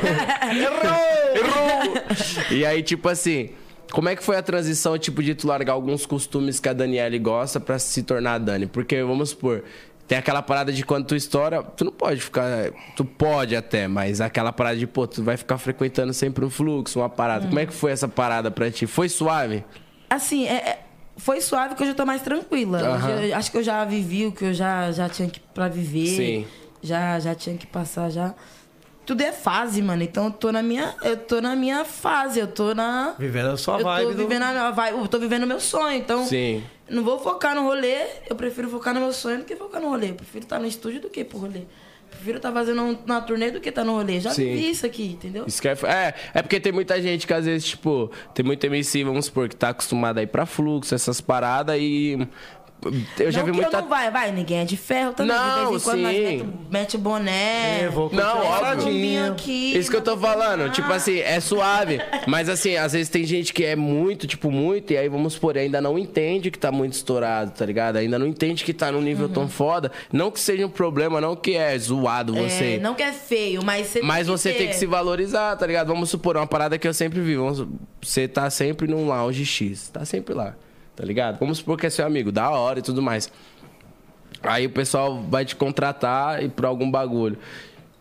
E 2.51 2.65
aí, 2.65 2.81
tipo 2.83 3.09
assim, 3.09 3.49
como 3.91 4.09
é 4.09 4.15
que 4.15 4.23
foi 4.23 4.35
a 4.37 4.41
transição, 4.41 4.97
tipo, 4.97 5.21
de 5.23 5.35
tu 5.35 5.47
largar 5.47 5.73
alguns 5.73 6.05
costumes 6.05 6.59
que 6.59 6.69
a 6.69 6.73
Daniele 6.73 7.19
gosta 7.19 7.59
pra 7.59 7.79
se 7.79 8.03
tornar 8.03 8.33
a 8.35 8.37
Dani? 8.37 8.67
Porque, 8.67 9.01
vamos 9.03 9.29
supor, 9.31 9.63
tem 10.07 10.17
aquela 10.17 10.41
parada 10.41 10.71
de 10.71 10.83
quando 10.83 11.05
tu 11.05 11.15
estoura, 11.15 11.63
tu 11.63 11.85
não 11.85 11.91
pode 11.91 12.19
ficar. 12.21 12.71
Tu 12.95 13.05
pode 13.05 13.55
até, 13.55 13.87
mas 13.87 14.19
aquela 14.21 14.51
parada 14.51 14.77
de, 14.77 14.85
pô, 14.85 15.07
tu 15.07 15.23
vai 15.23 15.37
ficar 15.37 15.57
frequentando 15.57 16.13
sempre 16.13 16.43
um 16.43 16.49
fluxo, 16.49 16.99
uma 16.99 17.09
parada. 17.09 17.47
Como 17.47 17.59
é 17.59 17.65
que 17.65 17.73
foi 17.73 17.91
essa 17.91 18.07
parada 18.07 18.51
pra 18.51 18.69
ti? 18.69 18.85
Foi 18.85 19.07
suave? 19.09 19.63
Assim, 20.09 20.45
é, 20.47 20.53
é- 20.55 20.79
foi 21.17 21.39
suave 21.41 21.75
que 21.75 21.81
hoje 21.83 21.91
eu 21.91 21.95
tô 21.95 22.05
mais 22.05 22.21
tranquila. 22.21 22.95
Hoje 22.97 23.29
eu- 23.29 23.35
acho 23.37 23.51
que 23.51 23.57
eu 23.57 23.63
já 23.63 23.83
vivi 23.85 24.25
o 24.25 24.31
que 24.31 24.45
eu 24.45 24.53
já, 24.53 24.91
já 24.91 25.07
tinha 25.09 25.29
que 25.29 25.39
pra 25.39 25.67
viver. 25.67 26.07
Sim. 26.07 26.47
Já, 26.81 27.17
já 27.19 27.33
tinha 27.33 27.55
que 27.57 27.65
passar 27.67 28.09
já. 28.09 28.33
tudo 29.05 29.19
é 29.21 29.33
fase, 29.33 29.81
mano. 29.81 30.01
Então 30.01 30.25
eu 30.27 30.31
tô 30.31 30.49
na 30.49 30.61
minha, 30.63 30.95
eu 31.03 31.17
tô 31.17 31.41
na 31.41 31.57
minha 31.57 31.83
fase, 31.83 32.39
eu 32.39 32.47
tô 32.47 32.73
na 32.73 33.13
Vivendo 33.19 33.49
a 33.49 33.57
sua 33.57 33.79
eu 33.79 33.83
vibe. 33.83 34.05
tô 34.05 34.11
do- 34.13 34.17
vivendo 34.17 34.43
a 34.43 34.51
minha 34.51 34.71
vibe, 34.71 34.97
eu 34.97 35.07
tô 35.09 35.19
vivendo 35.19 35.43
o 35.43 35.47
meu 35.47 35.59
sonho, 35.59 35.97
então 35.97 36.25
Sim. 36.25 36.63
Não 36.89 37.03
vou 37.03 37.19
focar 37.19 37.55
no 37.55 37.63
rolê, 37.63 38.05
eu 38.29 38.35
prefiro 38.35 38.69
focar 38.69 38.93
no 38.93 38.99
meu 38.99 39.13
sonho 39.13 39.39
do 39.39 39.45
que 39.45 39.55
focar 39.55 39.81
no 39.81 39.89
rolê. 39.89 40.09
Eu 40.11 40.15
prefiro 40.15 40.43
estar 40.43 40.59
no 40.59 40.65
estúdio 40.67 41.01
do 41.01 41.09
que 41.09 41.23
pro 41.23 41.37
rolê. 41.39 41.61
Prefiro 42.09 42.37
estar 42.37 42.51
fazendo 42.51 42.81
um- 42.83 42.97
uma 43.05 43.21
turnê 43.21 43.49
do 43.49 43.59
que 43.59 43.69
estar 43.69 43.83
no 43.83 43.93
rolê. 43.93 44.19
Já 44.19 44.29
Sim. 44.31 44.45
vivi 44.45 44.69
isso 44.69 44.85
aqui, 44.85 45.05
entendeu? 45.13 45.45
Isso 45.47 45.67
é, 45.67 45.71
é, 45.71 46.13
é 46.35 46.41
porque 46.43 46.59
tem 46.59 46.71
muita 46.71 47.01
gente 47.01 47.25
que 47.25 47.33
às 47.33 47.45
vezes, 47.45 47.67
tipo, 47.69 48.11
tem 48.35 48.45
muito 48.45 48.63
MC, 48.65 49.03
vamos 49.03 49.25
supor, 49.25 49.49
que 49.49 49.55
tá 49.55 49.69
acostumado 49.69 50.19
a 50.19 50.23
ir 50.23 50.27
pra 50.27 50.45
fluxo, 50.45 50.93
essas 50.93 51.19
paradas 51.19 51.75
e. 51.79 52.27
Eu 53.19 53.31
já 53.31 53.39
não 53.39 53.45
vi 53.45 53.51
que 53.51 53.57
muita. 53.61 53.77
eu 53.77 53.81
não 53.81 53.89
vai, 53.89 54.11
vai, 54.11 54.31
ninguém 54.31 54.59
é 54.59 54.65
de 54.65 54.77
ferro 54.77 55.13
também. 55.13 55.35
Não, 55.35 55.65
de 55.65 55.69
vez 55.71 55.81
em 55.81 55.85
quando 55.85 56.01
nós 56.01 56.15
sim. 56.15 56.23
mete, 56.23 56.45
mete 56.71 56.97
boné. 56.97 57.81
É, 57.83 57.89
vou 57.89 58.09
Não, 58.13 58.45
óbvio. 58.45 59.31
aqui, 59.31 59.77
Isso 59.77 59.89
que 59.89 59.97
eu 59.97 60.01
tô 60.01 60.17
falando, 60.17 60.71
tipo 60.71 60.91
assim, 60.91 61.19
é 61.19 61.39
suave. 61.39 61.99
Mas 62.27 62.49
assim, 62.49 62.75
às 62.75 62.93
vezes 62.93 63.09
tem 63.09 63.23
gente 63.25 63.53
que 63.53 63.63
é 63.63 63.75
muito, 63.75 64.27
tipo, 64.27 64.51
muito, 64.51 64.93
e 64.93 64.97
aí 64.97 65.07
vamos 65.09 65.33
supor, 65.33 65.57
ainda 65.57 65.79
não 65.81 65.97
entende 65.97 66.49
que 66.51 66.59
tá 66.59 66.71
muito 66.71 66.93
estourado, 66.93 67.51
tá 67.51 67.65
ligado? 67.65 67.97
Ainda 67.97 68.17
não 68.19 68.27
entende 68.27 68.63
que 68.63 68.73
tá 68.73 68.91
num 68.91 69.01
nível 69.01 69.29
tão 69.29 69.47
foda. 69.47 69.91
Não 70.11 70.31
que 70.31 70.39
seja 70.39 70.65
um 70.65 70.69
problema, 70.69 71.19
não 71.21 71.35
que 71.35 71.55
é 71.55 71.77
zoado 71.77 72.33
você. 72.33 72.75
É, 72.75 72.79
não 72.79 72.93
que 72.93 73.03
é 73.03 73.11
feio, 73.11 73.63
mas 73.63 73.87
você 73.87 74.01
Mas 74.01 74.27
tem 74.27 74.37
você 74.37 74.51
que 74.51 74.57
tem 74.57 74.67
que 74.67 74.73
ter. 74.73 74.79
se 74.79 74.85
valorizar, 74.85 75.55
tá 75.55 75.65
ligado? 75.65 75.87
Vamos 75.87 76.09
supor, 76.09 76.37
uma 76.37 76.47
parada 76.47 76.77
que 76.77 76.87
eu 76.87 76.93
sempre 76.93 77.19
vi. 77.21 77.35
Vamos, 77.35 77.65
você 78.01 78.27
tá 78.27 78.49
sempre 78.49 78.87
num 78.87 79.07
lounge 79.07 79.45
X. 79.45 79.89
Tá 79.89 80.05
sempre 80.05 80.33
lá, 80.33 80.55
tá 80.95 81.03
ligado? 81.03 81.39
Vamos 81.39 81.59
supor 81.59 81.77
que 81.77 81.85
é 81.85 81.89
seu 81.89 82.05
amigo, 82.05 82.31
da 82.31 82.49
hora 82.49 82.79
e 82.79 82.81
tudo 82.81 83.01
mais. 83.01 83.31
Aí 84.41 84.65
o 84.65 84.69
pessoal 84.69 85.21
vai 85.23 85.45
te 85.45 85.55
contratar 85.55 86.43
e 86.43 86.49
por 86.49 86.65
algum 86.65 86.89
bagulho. 86.89 87.37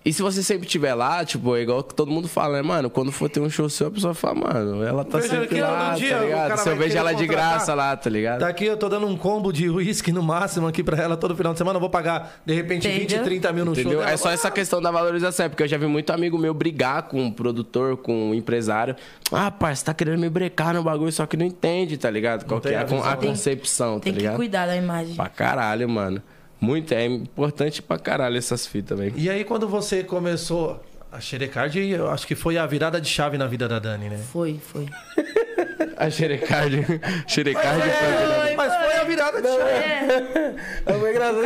E 0.05 0.12
se 0.12 0.20
você 0.20 0.42
sempre 0.42 0.66
estiver 0.66 0.94
lá, 0.94 1.24
tipo, 1.24 1.55
é 1.57 1.61
igual 1.62 1.82
que 1.84 1.94
todo 1.94 2.11
mundo 2.11 2.26
fala, 2.26 2.55
né, 2.57 2.62
mano? 2.62 2.90
Quando 2.90 3.12
for 3.12 3.28
ter 3.30 3.38
um 3.38 3.48
show 3.48 3.68
seu, 3.68 3.86
a 3.86 3.90
pessoa 3.92 4.12
fala, 4.12 4.34
mano, 4.34 4.82
ela 4.82 5.05
tá 5.05 5.18
Veja 5.18 5.40
sempre 5.40 5.61
lá, 5.61 5.92
no 5.92 5.96
dia 5.98 6.16
tá 6.16 6.22
ligado? 6.24 6.57
Se 6.59 6.68
eu 6.68 6.76
vejo 6.76 6.98
ela 6.98 7.12
de 7.12 7.26
graça 7.26 7.72
lá, 7.72 7.96
tá 7.96 8.11
ligado? 8.11 8.40
Daqui 8.40 8.64
eu 8.64 8.76
tô 8.76 8.88
dando 8.88 9.07
um 9.07 9.16
combo 9.16 9.53
de 9.53 9.70
uísque 9.70 10.11
no 10.11 10.20
máximo 10.20 10.66
aqui 10.66 10.82
pra 10.82 11.00
ela 11.00 11.16
todo 11.16 11.36
final 11.36 11.53
de 11.53 11.59
semana. 11.59 11.76
Eu 11.76 11.80
vou 11.80 11.88
pagar, 11.88 12.40
de 12.44 12.53
repente, 12.53 12.88
20, 12.88 13.03
Entendeu? 13.05 13.24
30 13.24 13.53
mil 13.53 13.64
no 13.64 13.74
show. 13.76 13.80
Entendeu? 13.82 14.00
dela. 14.00 14.11
É 14.11 14.16
só 14.16 14.30
essa 14.32 14.50
questão 14.50 14.82
da 14.82 14.90
valorização, 14.90 15.46
é 15.46 15.48
porque 15.48 15.62
eu 15.62 15.68
já 15.68 15.78
vi 15.78 15.86
muito 15.86 16.11
amigo 16.12 16.36
meu 16.36 16.53
brigar 16.53 17.05
com 17.05 17.22
um 17.22 17.30
produtor, 17.30 17.96
com 17.96 18.30
um 18.30 18.34
empresário. 18.34 18.96
Ah, 19.30 19.53
pai, 19.53 19.76
você 19.76 19.84
tá 19.84 19.94
querendo 19.94 20.18
me 20.18 20.28
brecar 20.28 20.74
no 20.74 20.82
bagulho, 20.82 21.12
só 21.12 21.26
que 21.26 21.36
não 21.36 21.46
entende, 21.46 21.96
tá 21.96 22.11
ligado? 22.11 22.44
Qual 22.44 22.61
que 22.61 22.70
é 22.70 22.76
a 22.76 22.80
a, 22.80 22.84
con- 22.84 22.96
a 22.96 22.98
visão. 22.98 23.16
Tem- 23.18 23.28
concepção, 23.30 23.94
tá 24.00 24.05
Tem 24.05 24.12
que 24.12 24.18
ligado? 24.18 24.34
cuidar 24.36 24.66
da 24.66 24.76
imagem. 24.76 25.14
Pra 25.14 25.28
caralho, 25.28 25.88
mano. 25.88 26.20
Muito, 26.62 26.94
é 26.94 27.04
importante 27.04 27.82
pra 27.82 27.98
caralho 27.98 28.38
essas 28.38 28.64
fitas, 28.68 28.96
velho. 28.96 29.12
E 29.16 29.28
aí, 29.28 29.42
quando 29.42 29.68
você 29.68 30.04
começou 30.04 30.80
a 31.10 31.18
Xerecard, 31.18 31.76
eu 31.76 32.08
acho 32.08 32.24
que 32.24 32.36
foi 32.36 32.56
a 32.56 32.64
virada 32.64 33.00
de 33.00 33.08
chave 33.08 33.36
na 33.36 33.48
vida 33.48 33.66
da 33.66 33.80
Dani, 33.80 34.08
né? 34.08 34.16
Foi, 34.16 34.60
foi. 34.62 34.86
A 35.97 36.11
xerecard. 36.11 36.84
xerecard 37.26 37.80
foi 37.80 38.43
Foi, 38.43 38.55
Mas 38.57 38.74
foi 38.76 38.95
a 39.01 39.05
virada 39.05 39.43
de 39.43 39.49
chave. 39.49 39.62
É, 39.70 40.55
É 40.86 40.93
muito 40.93 41.09
engraçado. 41.09 41.43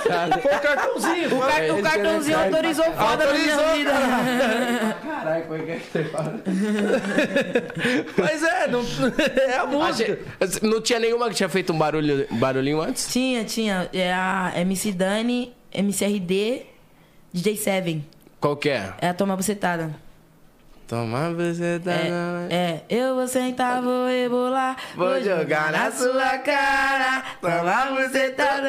cartãozinho, 0.00 0.40
Foi 0.40 0.54
o 0.54 0.60
cartãozinho. 0.60 1.26
o, 1.26 1.30
foi- 1.40 1.50
car- 1.52 1.78
o 1.78 1.82
cartãozinho 1.82 2.38
autorizou 2.38 2.84
foda 2.92 3.26
na 3.26 3.32
minha 3.34 3.56
vida. 3.74 3.90
Caralho, 5.02 5.44
como 5.44 5.54
é 5.56 5.64
que 5.64 5.70
é 5.72 5.76
que 5.76 5.92
você 5.92 6.04
fala? 6.04 6.40
Mas 8.16 8.42
é, 8.42 8.68
não, 8.68 8.80
é 9.48 9.56
a 9.56 9.62
A 9.62 9.66
música. 9.66 10.18
xe- 10.46 10.66
Não 10.66 10.80
tinha 10.80 10.98
nenhuma 10.98 11.28
que 11.28 11.34
tinha 11.34 11.48
feito 11.48 11.72
um 11.72 11.78
barulho, 11.78 12.26
barulhinho 12.32 12.80
antes? 12.80 13.08
Tinha, 13.12 13.44
tinha. 13.44 13.88
É 13.92 14.12
a 14.12 14.52
MC 14.56 14.92
Dani, 14.92 15.52
MCRD, 15.72 16.62
DJ 17.32 17.56
Seven. 17.56 18.06
Qual 18.40 18.56
que 18.56 18.70
é? 18.70 18.92
É 19.00 19.08
a 19.08 19.14
Toma 19.14 19.36
Bucetada. 19.36 19.94
Toma 20.90 21.32
você 21.32 21.78
tá 21.78 21.92
na... 21.92 22.48
É, 22.50 22.56
é, 22.56 22.84
eu 22.90 23.14
vou 23.14 23.28
sentar, 23.28 23.80
vou 23.80 24.08
rebolar, 24.08 24.76
Vou 24.96 25.22
jogar 25.22 25.70
na 25.70 25.88
sua 25.92 26.38
cara. 26.38 27.22
Toma 27.40 27.92
bucetada. 27.94 28.68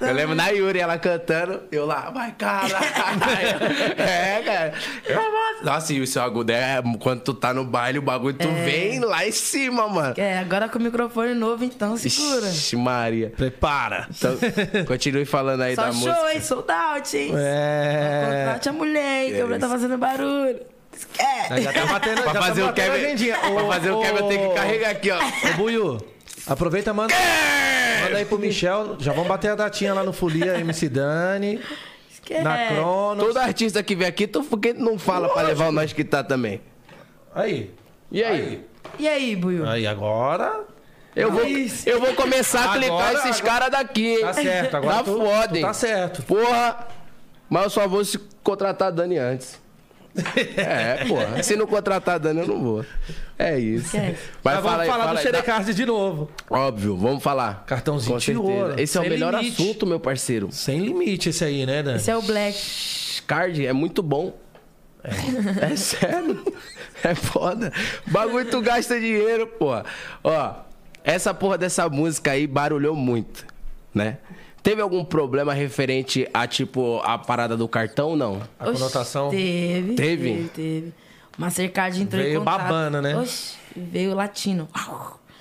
Eu 0.00 0.12
lembro 0.14 0.34
na 0.34 0.48
Yuri, 0.48 0.78
ela 0.78 0.98
cantando, 0.98 1.62
eu 1.72 1.86
lá, 1.86 2.10
vai 2.10 2.32
caralho. 2.32 2.74
é, 3.98 4.42
cara. 4.44 4.74
Nossa, 5.62 5.92
e 5.92 6.00
o 6.00 6.06
seu 6.06 6.22
agudo 6.22 6.52
é 6.52 6.82
quando 7.00 7.20
tu 7.22 7.34
tá 7.34 7.52
no 7.52 7.64
baile, 7.64 7.98
o 7.98 8.02
bagulho, 8.02 8.36
tu 8.36 8.48
vem 8.48 9.00
lá 9.00 9.26
em 9.26 9.32
cima, 9.32 9.88
mano. 9.88 10.14
É, 10.16 10.38
agora 10.38 10.68
com 10.68 10.78
o 10.78 10.82
microfone 10.82 11.34
novo, 11.34 11.64
então 11.64 11.96
segura. 11.96 12.48
Ixi, 12.48 12.76
Maria. 12.76 13.32
Prepara. 13.36 14.08
Então, 14.10 14.36
continue 14.86 15.24
falando 15.24 15.62
aí 15.62 15.74
Só 15.74 15.82
da 15.82 15.92
show, 15.92 16.08
música. 16.08 16.32
hein? 16.34 16.40
Sold 16.40 16.70
out, 16.70 17.16
hein? 17.16 17.32
É. 17.36 18.44
Contrate 18.44 18.68
a 18.68 18.72
mulher, 18.72 19.24
hein? 19.24 19.32
Que 19.32 19.40
a 19.40 19.44
mulher 19.44 19.60
tá 19.60 19.68
fazendo 19.68 19.98
barulho. 19.98 20.60
Esquece. 20.92 21.62
Já 21.62 21.72
tá 21.72 21.86
batendo, 21.86 22.22
Pra 22.22 22.32
já 22.32 22.42
fazer 22.42 22.60
tá 22.60 22.66
o 22.66 22.68
batendo 22.70 22.92
a 22.92 22.98
Kevin, 22.98 23.32
pra 23.54 23.66
fazer 23.66 23.90
o 23.90 23.98
ô, 23.98 24.02
Kevin 24.02 24.16
eu 24.18 24.28
tenho 24.28 24.48
que 24.48 24.54
carregar 24.54 24.90
aqui, 24.90 25.10
ó. 25.10 25.18
Ô, 25.18 25.56
Buiu, 25.56 25.98
aproveita 26.48 26.90
e 26.90 26.92
manda, 26.92 27.14
manda 28.04 28.18
aí 28.18 28.24
pro 28.24 28.38
Michel. 28.38 28.96
Já 28.98 29.12
vamos 29.12 29.28
bater 29.28 29.50
a 29.50 29.54
datinha 29.54 29.94
lá 29.94 30.02
no 30.02 30.12
Folia, 30.12 30.58
MC 30.58 30.88
Dani, 30.88 31.60
Esquece. 32.12 32.42
na 32.42 32.66
Cronos. 32.68 33.24
Todo 33.26 33.36
artista 33.38 33.82
que 33.82 33.94
vem 33.94 34.06
aqui, 34.08 34.26
tu 34.26 34.42
por 34.44 34.58
que 34.58 34.72
não 34.72 34.98
fala 34.98 35.28
pra 35.28 35.42
levar 35.42 35.68
o 35.68 35.72
nós 35.72 35.92
que 35.92 36.04
tá 36.04 36.22
também? 36.22 36.60
Aí. 37.34 37.70
E 38.10 38.22
aí? 38.24 38.64
E 38.98 39.06
aí, 39.08 39.36
Buiu? 39.36 39.68
Aí, 39.68 39.86
agora... 39.86 40.64
Eu 41.16 41.32
vou, 41.32 41.44
Isso. 41.44 41.88
eu 41.88 41.98
vou 42.00 42.14
começar 42.14 42.60
a 42.60 42.64
Agora- 42.74 42.78
clicar 42.80 43.12
esses 43.14 43.40
agora- 43.40 43.42
caras 43.44 43.70
daqui, 43.72 44.06
hein? 44.14 44.20
Tá 44.20 44.32
certo, 44.34 44.76
agora 44.76 44.96
Tá 44.98 45.02
tu, 45.02 45.16
foda, 45.18 45.48
tu 45.48 45.56
hein? 45.56 45.62
tá 45.62 45.72
certo. 45.72 46.22
Porra, 46.22 46.86
mas 47.50 47.64
eu 47.64 47.70
só 47.70 47.88
vou 47.88 48.04
se 48.04 48.18
contratar 48.42 48.88
a 48.88 48.90
Dani 48.92 49.18
antes. 49.18 49.60
É, 50.56 51.04
porra. 51.06 51.42
Se 51.42 51.54
não 51.56 51.66
contratar 51.66 52.18
Dani, 52.18 52.40
eu 52.40 52.46
não 52.48 52.60
vou. 52.62 52.84
É 53.38 53.58
isso. 53.58 53.96
Mas 54.42 54.56
vamos 54.60 54.80
aí, 54.80 54.88
falar 54.88 55.04
fala 55.04 55.20
do. 55.20 55.22
Xerecard 55.22 55.74
de 55.74 55.86
novo. 55.86 56.30
Óbvio, 56.50 56.96
vamos 56.96 57.22
falar. 57.22 57.64
Cartãozinho 57.66 58.12
Com 58.14 58.18
de 58.18 58.24
certeza. 58.24 58.48
ouro. 58.48 58.80
Esse 58.80 58.98
é 58.98 59.00
o 59.00 59.08
melhor 59.08 59.34
limite. 59.34 59.62
assunto, 59.62 59.86
meu 59.86 60.00
parceiro. 60.00 60.48
Sem 60.50 60.80
limite 60.80 61.28
esse 61.28 61.44
aí, 61.44 61.64
né, 61.64 61.82
Dani? 61.82 61.98
Esse 61.98 62.10
é 62.10 62.16
o 62.16 62.22
Black. 62.22 62.58
Card 63.26 63.64
é 63.66 63.72
muito 63.72 64.02
bom. 64.02 64.36
É, 65.60 65.76
sério. 65.76 66.44
É 67.02 67.14
foda. 67.14 67.72
Bagulho 68.06 68.50
tu 68.50 68.60
gasta 68.60 68.98
dinheiro, 68.98 69.46
porra. 69.46 69.84
Ó, 70.24 70.54
essa 71.04 71.32
porra 71.32 71.56
dessa 71.56 71.88
música 71.88 72.32
aí 72.32 72.46
barulhou 72.46 72.96
muito, 72.96 73.46
né? 73.94 74.18
Teve 74.68 74.82
algum 74.82 75.02
problema 75.02 75.54
referente 75.54 76.28
a, 76.34 76.46
tipo, 76.46 77.00
a 77.02 77.16
parada 77.16 77.56
do 77.56 77.66
cartão, 77.66 78.14
não? 78.14 78.42
A 78.60 78.66
conotação... 78.66 79.30
Teve. 79.30 79.94
Teve? 79.94 80.28
Teve, 80.34 80.48
teve. 80.50 80.94
Mastercard 81.38 82.02
entrou 82.02 82.22
Veio 82.22 82.34
em 82.34 82.38
contato. 82.38 82.58
babando, 82.64 83.00
né? 83.00 83.16
Oxi, 83.16 83.56
veio 83.74 84.14
latino. 84.14 84.68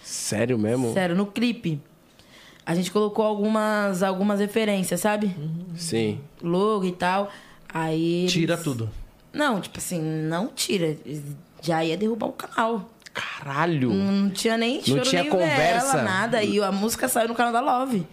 Sério 0.02 0.58
mesmo? 0.58 0.94
Sério, 0.94 1.14
no 1.14 1.26
clipe. 1.26 1.82
A 2.66 2.74
gente 2.74 2.90
colocou 2.90 3.26
algumas, 3.26 4.02
algumas 4.02 4.40
referências, 4.40 5.02
sabe? 5.02 5.36
Sim. 5.76 6.22
Logo 6.42 6.86
e 6.86 6.94
tal. 6.94 7.30
Aí. 7.68 8.22
eles- 8.22 8.32
Tira 8.32 8.56
tudo. 8.56 8.90
Não, 9.34 9.60
tipo 9.60 9.78
assim, 9.78 10.02
não 10.02 10.48
tira. 10.48 10.96
Já 11.62 11.84
ia 11.84 11.98
derrubar 11.98 12.28
o 12.28 12.32
canal. 12.32 12.90
Caralho. 13.14 13.90
Não 13.94 14.30
tinha 14.30 14.56
nem 14.58 14.82
choro, 14.82 15.02
tinha 15.02 15.24
nem 15.24 15.32
conversa? 15.32 15.98
vela, 15.98 16.04
nada. 16.04 16.42
E 16.44 16.62
a 16.62 16.72
música 16.72 17.10
saiu 17.10 17.28
no 17.28 17.36
canal 17.36 17.52
da 17.52 17.60
Love. 17.60 18.08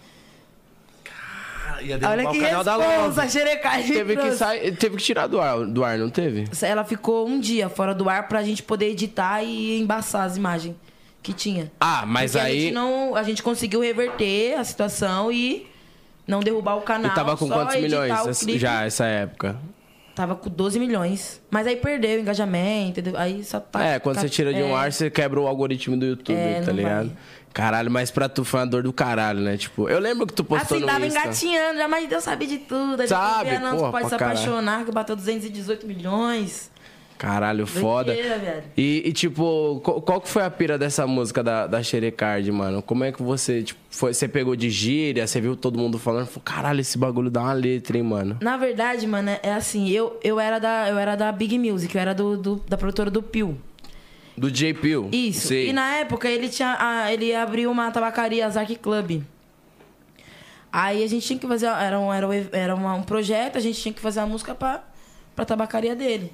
Ah, 1.77 1.81
Ia 1.81 1.97
derrubar 1.97 2.11
Olha 2.11 2.29
que 2.31 2.37
o 2.37 2.41
canal 2.41 2.63
da 2.63 2.77
responsa, 2.77 3.21
Love. 3.21 3.29
xerecagem 3.29 3.93
Teve 3.93 4.15
que, 4.15 4.21
trouxe. 4.21 4.71
teve 4.73 4.97
que 4.97 5.03
tirar 5.03 5.27
do 5.27 5.39
ar, 5.41 5.65
do 5.65 5.83
ar, 5.83 5.97
não 5.97 6.09
teve? 6.09 6.45
Ela 6.61 6.83
ficou 6.83 7.27
um 7.27 7.39
dia 7.39 7.69
fora 7.69 7.93
do 7.93 8.09
ar 8.09 8.27
pra 8.27 8.43
gente 8.43 8.63
poder 8.63 8.89
editar 8.91 9.43
e 9.43 9.79
embaçar 9.79 10.23
as 10.25 10.37
imagens 10.37 10.75
que 11.21 11.33
tinha. 11.33 11.71
Ah, 11.79 12.03
mas 12.05 12.31
Porque 12.31 12.43
A 12.45 12.49
aí. 12.49 12.61
gente, 12.61 12.73
não, 12.73 13.15
a 13.15 13.23
gente 13.23 13.41
conseguiu 13.43 13.81
reverter 13.81 14.57
a 14.59 14.63
situação 14.63 15.31
e 15.31 15.67
não 16.27 16.39
derrubar 16.39 16.75
o 16.75 16.81
canal. 16.81 17.11
E 17.11 17.15
tava 17.15 17.35
com 17.35 17.47
só 17.47 17.53
quantos 17.55 17.75
milhões 17.81 18.11
essa- 18.27 18.57
já 18.57 18.83
essa 18.85 19.05
época? 19.05 19.57
Tava 20.13 20.33
com 20.35 20.49
12 20.49 20.79
milhões. 20.79 21.41
Mas 21.51 21.67
aí 21.67 21.75
perdeu 21.75 22.17
o 22.17 22.21
engajamento, 22.21 23.01
entendeu? 23.01 23.19
Aí 23.19 23.43
só 23.43 23.59
tá. 23.59 23.83
É, 23.83 23.99
quando 23.99 24.17
você 24.21 24.29
tira 24.29 24.53
de 24.53 24.63
um 24.63 24.69
é, 24.69 24.73
ar, 24.75 24.93
você 24.93 25.09
quebra 25.09 25.41
o 25.41 25.45
algoritmo 25.47 25.97
do 25.97 26.05
YouTube, 26.05 26.37
É, 26.37 26.61
tá 26.61 26.71
ligado? 26.71 27.07
vai. 27.07 27.15
Caralho, 27.55 27.89
mas 27.89 28.11
pra 28.11 28.27
tu 28.27 28.43
foi 28.43 28.59
uma 28.59 28.67
dor 28.67 28.83
do 28.83 28.91
caralho, 28.91 29.39
né? 29.39 29.55
Tipo, 29.55 29.87
eu 29.89 29.97
lembro 29.97 30.27
que 30.27 30.33
tu 30.33 30.43
postou 30.43 30.75
Assim, 30.75 30.85
no 30.85 30.91
tava 30.91 31.05
Insta. 31.07 31.19
engatinhando, 31.21 31.77
já, 31.79 31.87
mas 31.87 32.07
Deus 32.09 32.21
sabe 32.23 32.45
de 32.47 32.57
tudo. 32.57 33.01
A 33.01 33.07
Sabe, 33.07 33.49
via, 33.51 33.59
não, 33.61 33.77
porra, 33.77 33.91
pode 33.91 34.09
se 34.09 34.17
caralho. 34.17 34.39
apaixonar, 34.39 34.83
que 34.85 34.91
bateu 34.91 35.15
218 35.15 35.87
milhões. 35.87 36.69
Caralho, 37.17 37.65
foda. 37.65 38.13
Doideira, 38.13 38.37
velho. 38.37 38.63
E, 38.75 39.03
e, 39.05 39.13
tipo, 39.13 39.79
qual, 39.81 40.01
qual 40.01 40.19
que 40.19 40.27
foi 40.27 40.43
a 40.43 40.49
pira 40.51 40.77
dessa 40.77 41.07
música 41.07 41.41
da, 41.41 41.65
da 41.65 41.81
Xerecard, 41.81 42.51
mano? 42.51 42.81
Como 42.81 43.05
é 43.05 43.11
que 43.13 43.23
você, 43.23 43.63
tipo, 43.63 43.79
foi, 43.89 44.13
você 44.13 44.27
pegou 44.27 44.53
de 44.53 44.69
gíria, 44.69 45.25
você 45.25 45.39
viu 45.39 45.55
todo 45.55 45.79
mundo 45.79 45.97
falando, 45.97 46.25
falou, 46.27 46.41
caralho, 46.43 46.81
esse 46.81 46.97
bagulho 46.97 47.31
dá 47.31 47.39
uma 47.41 47.53
letra, 47.53 47.95
hein, 47.95 48.03
mano? 48.03 48.37
Na 48.41 48.57
verdade, 48.57 49.07
mano, 49.07 49.31
é 49.41 49.53
assim, 49.53 49.89
eu, 49.89 50.19
eu, 50.21 50.41
era, 50.41 50.59
da, 50.59 50.89
eu 50.89 50.97
era 50.99 51.15
da 51.15 51.31
Big 51.31 51.57
Music, 51.57 51.95
eu 51.95 52.01
era 52.01 52.13
do, 52.13 52.35
do- 52.35 52.63
da 52.67 52.75
produtora 52.77 53.09
do 53.09 53.23
Pio. 53.23 53.57
Do 54.37 54.51
J. 54.51 54.73
Peel. 54.73 55.09
Isso. 55.11 55.47
Sei. 55.47 55.69
E 55.69 55.73
na 55.73 55.95
época 55.97 56.27
ele 56.27 56.49
tinha. 56.49 56.75
a- 56.79 57.11
ele 57.13 57.33
abriu 57.33 57.71
uma 57.71 57.89
tabacaria 57.91 58.49
Zark 58.49 58.75
Club. 58.77 59.21
Aí 60.71 61.03
a 61.03 61.07
gente 61.07 61.25
tinha 61.25 61.39
que 61.39 61.47
fazer. 61.47 61.67
Era 61.67 61.99
um, 61.99 62.13
era 62.13 62.27
um, 62.27 62.31
era 62.51 62.75
uma- 62.75 62.93
um 62.95 63.03
projeto, 63.03 63.57
a 63.57 63.61
gente 63.61 63.79
tinha 63.81 63.93
que 63.93 64.01
fazer 64.01 64.19
uma 64.19 64.27
música 64.27 64.53
pra, 64.53 64.83
pra 65.35 65.45
tabacaria 65.45 65.95
dele. 65.95 66.33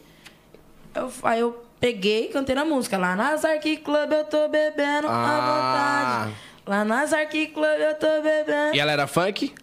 Eu, 0.96 1.12
aí 1.24 1.40
eu 1.40 1.64
peguei 1.80 2.26
e 2.26 2.30
cantei 2.30 2.56
na 2.56 2.66
música. 2.66 2.98
Lá 2.98 3.16
nas 3.16 3.46
Arque 3.46 3.78
Club 3.78 4.12
eu 4.12 4.24
tô 4.26 4.48
bebendo 4.48 5.08
Ah. 5.08 6.24
à 6.24 6.26
vontade. 6.26 6.36
Lá 6.66 6.84
nas 6.84 7.14
Arque 7.14 7.48
Club 7.48 7.80
eu 7.80 7.96
tô 7.96 8.08
bebendo. 8.22 8.76
E 8.76 8.80
ela 8.80 8.92
era 8.92 9.06
funk? 9.06 9.54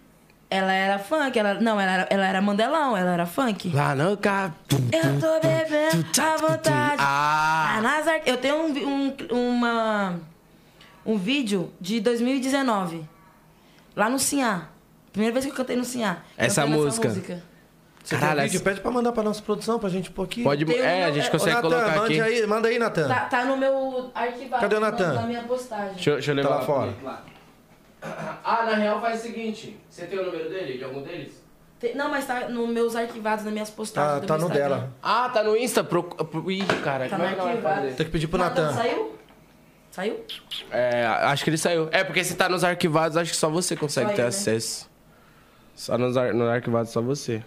Ela 0.51 0.73
era 0.73 0.99
funk, 0.99 1.39
ela, 1.39 1.55
não, 1.55 1.79
ela 1.79 1.93
era, 1.93 2.07
ela 2.09 2.27
era 2.27 2.41
mandelão, 2.41 2.97
ela 2.97 3.13
era 3.13 3.27
funk. 3.27 3.71
Lá 3.75 3.95
no 3.95 4.17
carro. 4.17 4.55
Eu 4.91 5.21
tô 5.21 5.41
bebendo 5.47 6.07
à 6.23 6.37
vontade. 6.39 6.97
Ah! 6.99 7.75
Ah, 7.77 7.83
nas 7.83 8.07
Eu 8.25 8.39
tenho 8.39 8.57
um, 8.57 9.15
um, 9.31 9.49
uma, 9.51 10.15
um 11.05 11.19
vídeo 11.19 11.71
de 11.79 12.01
2019. 12.01 13.05
Lá 13.95 14.09
no 14.09 14.19
Sinhá. 14.19 14.69
Primeira 15.13 15.35
vez 15.35 15.45
que 15.45 15.51
eu 15.51 15.57
cantei 15.57 15.77
no 15.77 15.85
Sinhá. 15.85 16.19
Essa 16.37 16.63
Cantei 16.63 16.77
música? 16.77 17.09
Você 18.03 18.17
Caralho, 18.17 18.41
tem 18.41 18.49
vídeo? 18.49 18.65
Pede 18.65 18.81
pra 18.81 18.91
mandar 18.91 19.13
pra 19.13 19.23
nossa 19.23 19.43
produção, 19.43 19.79
pra 19.79 19.91
gente 19.91 20.11
pôr 20.11 20.23
aqui. 20.23 20.43
Pode. 20.43 20.65
Tem 20.65 20.81
um 20.81 20.83
É, 20.85 21.05
a 21.05 21.11
gente 21.13 21.27
é, 21.27 21.29
Ô, 21.29 21.33
consegue 21.33 21.57
Natan, 21.57 21.69
colocar 21.69 22.05
aqui. 22.05 22.21
aí, 22.23 22.47
manda 22.47 22.69
aí, 22.69 22.79
Natan. 22.79 23.07
Tá, 23.07 23.21
tá 23.27 23.45
no 23.45 23.55
meu 23.55 24.11
arquivado. 24.15 24.63
Cadê 24.63 24.77
o 24.77 24.81
Natan? 24.81 25.13
Na 25.13 25.27
minha 25.27 25.43
postagem. 25.43 25.93
Deixa, 25.93 26.09
eu- 26.11 26.15
deixa 26.15 26.31
eu 26.31 26.35
levar 26.37 26.49
Tá 26.49 26.55
lá 26.57 26.63
fora. 26.63 26.95
Ah, 28.03 28.65
na 28.65 28.77
real 28.77 29.01
faz 29.01 29.21
o 29.21 29.23
seguinte. 29.23 29.77
Você 29.91 30.07
tem 30.07 30.19
o 30.19 30.25
número 30.27 30.49
dele? 30.49 30.79
De 30.79 30.85
algum 30.85 31.03
deles? 31.03 31.33
Tem- 31.81 31.95
não, 31.95 32.11
mas 32.11 32.27
tá 32.27 32.49
nos 32.49 32.69
meus 32.69 32.97
arquivados, 32.97 33.45
nas 33.45 33.53
minhas 33.53 33.71
postagens. 33.71 34.13
Tá, 34.15 34.19
do 34.21 34.27
tá 34.27 34.35
meu 34.39 34.49
no 34.49 34.53
Instagram. 34.55 34.77
dela. 34.79 34.93
Ah, 35.03 35.29
tá 35.29 35.43
no 35.45 35.57
Insta? 35.57 35.83
Pro... 35.85 36.03
pro- 36.05 36.51
Ih, 36.51 36.65
cara, 36.83 37.09
Tá 37.09 37.17
como 37.17 37.29
é 37.29 37.31
que 37.31 37.33
no 37.33 37.39
não 37.39 37.45
vai 37.45 37.53
arquivado. 37.55 37.81
fazer? 37.83 37.95
Tem 37.95 38.07
que 38.07 38.13
pedir 38.13 38.27
pro 38.29 38.39
Natan, 38.39 38.63
Natan. 38.73 38.77
Saiu? 38.77 39.19
Saiu? 39.91 40.25
É, 40.71 41.05
acho 41.07 41.45
que 41.45 41.51
ele 41.51 41.59
saiu. 41.59 41.89
É, 41.93 42.05
porque 42.05 42.23
se 42.25 42.35
tá 42.37 42.49
nos 42.49 42.63
arquivados, 42.65 43.17
acho 43.17 43.31
que 43.31 43.37
só 43.37 43.49
você 43.49 43.75
consegue 43.77 44.11
Só 44.11 44.15
ter 44.17 44.21
eu, 44.23 44.25
né? 44.25 44.29
acesso. 44.29 44.89
Só 45.75 45.97
nos, 45.99 46.17
ar... 46.17 46.33
nos 46.35 46.49
arquivados, 46.49 46.91
só 46.93 47.01
você. 47.01 47.43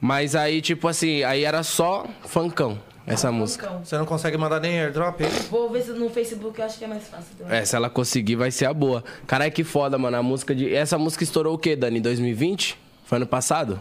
Mas 0.00 0.34
aí, 0.34 0.60
tipo 0.60 0.88
assim, 0.88 1.22
aí 1.22 1.44
era 1.44 1.62
só 1.62 2.06
funkão, 2.24 2.80
essa 3.06 3.30
música. 3.32 3.66
Funkão. 3.66 3.84
Você 3.84 3.98
não 3.98 4.06
consegue 4.06 4.36
mandar 4.36 4.60
nem 4.60 4.80
airdrop 4.80 5.20
aí? 5.22 5.30
Vou 5.50 5.70
ver 5.70 5.82
se 5.82 5.90
no 5.92 6.08
Facebook 6.10 6.58
eu 6.58 6.64
acho 6.66 6.78
que 6.78 6.84
é 6.84 6.88
mais 6.88 7.06
fácil. 7.08 7.26
eu- 7.40 7.48
É, 7.48 7.64
se 7.64 7.74
ela 7.76 7.90
conseguir, 7.90 8.36
vai 8.36 8.50
ser 8.50 8.66
a 8.66 8.74
boa. 8.74 9.02
Caralho, 9.26 9.50
que 9.52 9.64
foda, 9.64 9.98
mano. 9.98 10.16
A 10.16 10.22
música 10.22 10.54
de. 10.54 10.72
Essa 10.74 10.96
música 10.98 11.24
estourou 11.24 11.54
o 11.54 11.58
quê, 11.58 11.74
Dani? 11.76 12.00
2020? 12.00 12.78
Foi 13.04 13.16
ano 13.16 13.26
passado? 13.26 13.80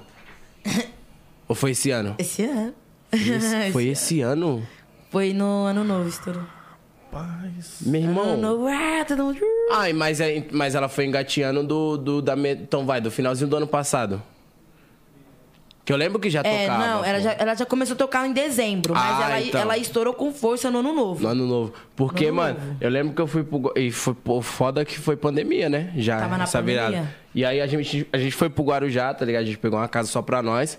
Ou 1.47 1.55
foi 1.55 1.71
esse 1.71 1.91
ano? 1.91 2.15
Esse 2.17 2.43
ano. 2.43 2.73
Esse- 3.11 3.71
Foi 3.71 3.87
esse 3.89 4.21
ano? 4.21 4.65
Foi 5.09 5.33
no 5.33 5.65
ano 5.65 5.83
novo, 5.83 6.07
estourou. 6.07 6.43
Paz. 7.11 7.79
Meu 7.81 8.01
Ano 8.03 8.09
irmão. 8.11 8.37
novo, 8.37 8.67
ah, 8.67 9.03
todo 9.05 9.25
mundo... 9.25 9.37
Ai, 9.73 9.91
mas, 9.91 10.21
é, 10.21 10.45
mas 10.49 10.75
ela 10.75 10.87
foi 10.87 11.05
engateando 11.05 11.61
do, 11.61 11.97
do 11.97 12.21
da 12.21 12.37
me- 12.37 12.53
então 12.53 12.85
vai 12.85 13.01
do 13.01 13.11
finalzinho 13.11 13.49
do 13.49 13.55
ano 13.57 13.67
passado. 13.67 14.23
Que 15.83 15.91
eu 15.91 15.97
lembro 15.97 16.19
que 16.19 16.29
já 16.29 16.41
É, 16.43 16.67
tocava. 16.67 16.85
não, 16.87 17.03
ela 17.05 17.19
já, 17.19 17.31
ela 17.39 17.55
já 17.55 17.65
começou 17.65 17.95
a 17.95 17.97
tocar 17.97 18.27
em 18.27 18.33
dezembro, 18.33 18.93
mas 18.93 19.03
Ah, 19.19 19.23
ela, 19.29 19.41
então. 19.41 19.61
ela 19.61 19.77
estourou 19.77 20.13
com 20.13 20.31
força 20.31 20.69
no 20.69 20.79
ano 20.79 20.93
novo. 20.93 21.23
No 21.23 21.29
ano 21.29 21.47
novo. 21.47 21.73
Porque, 21.95 22.25
No 22.31 22.39
ano 22.39 22.53
mano, 22.53 22.59
novo. 22.59 22.77
eu 22.79 22.89
lembro 22.89 23.13
que 23.15 23.21
eu 23.21 23.25
fui 23.27 23.43
pro. 23.43 23.73
E 23.75 23.91
foi 23.91 24.13
pô, 24.13 24.41
foda 24.41 24.85
que 24.85 24.99
foi 24.99 25.15
pandemia, 25.17 25.69
né? 25.69 25.91
Já, 25.95 26.19
Tava 26.19 26.37
na 26.37 26.43
essa 26.43 26.61
virada. 26.61 26.87
pandemia. 26.91 27.15
E 27.33 27.43
aí 27.43 27.59
a 27.61 27.65
gente, 27.65 28.07
a 28.13 28.17
gente 28.17 28.35
foi 28.35 28.49
pro 28.49 28.63
Guarujá, 28.63 29.11
tá 29.13 29.25
ligado? 29.25 29.41
A 29.41 29.45
gente 29.45 29.57
pegou 29.57 29.79
uma 29.79 29.87
casa 29.87 30.07
só 30.07 30.21
pra 30.21 30.41
nós. 30.43 30.77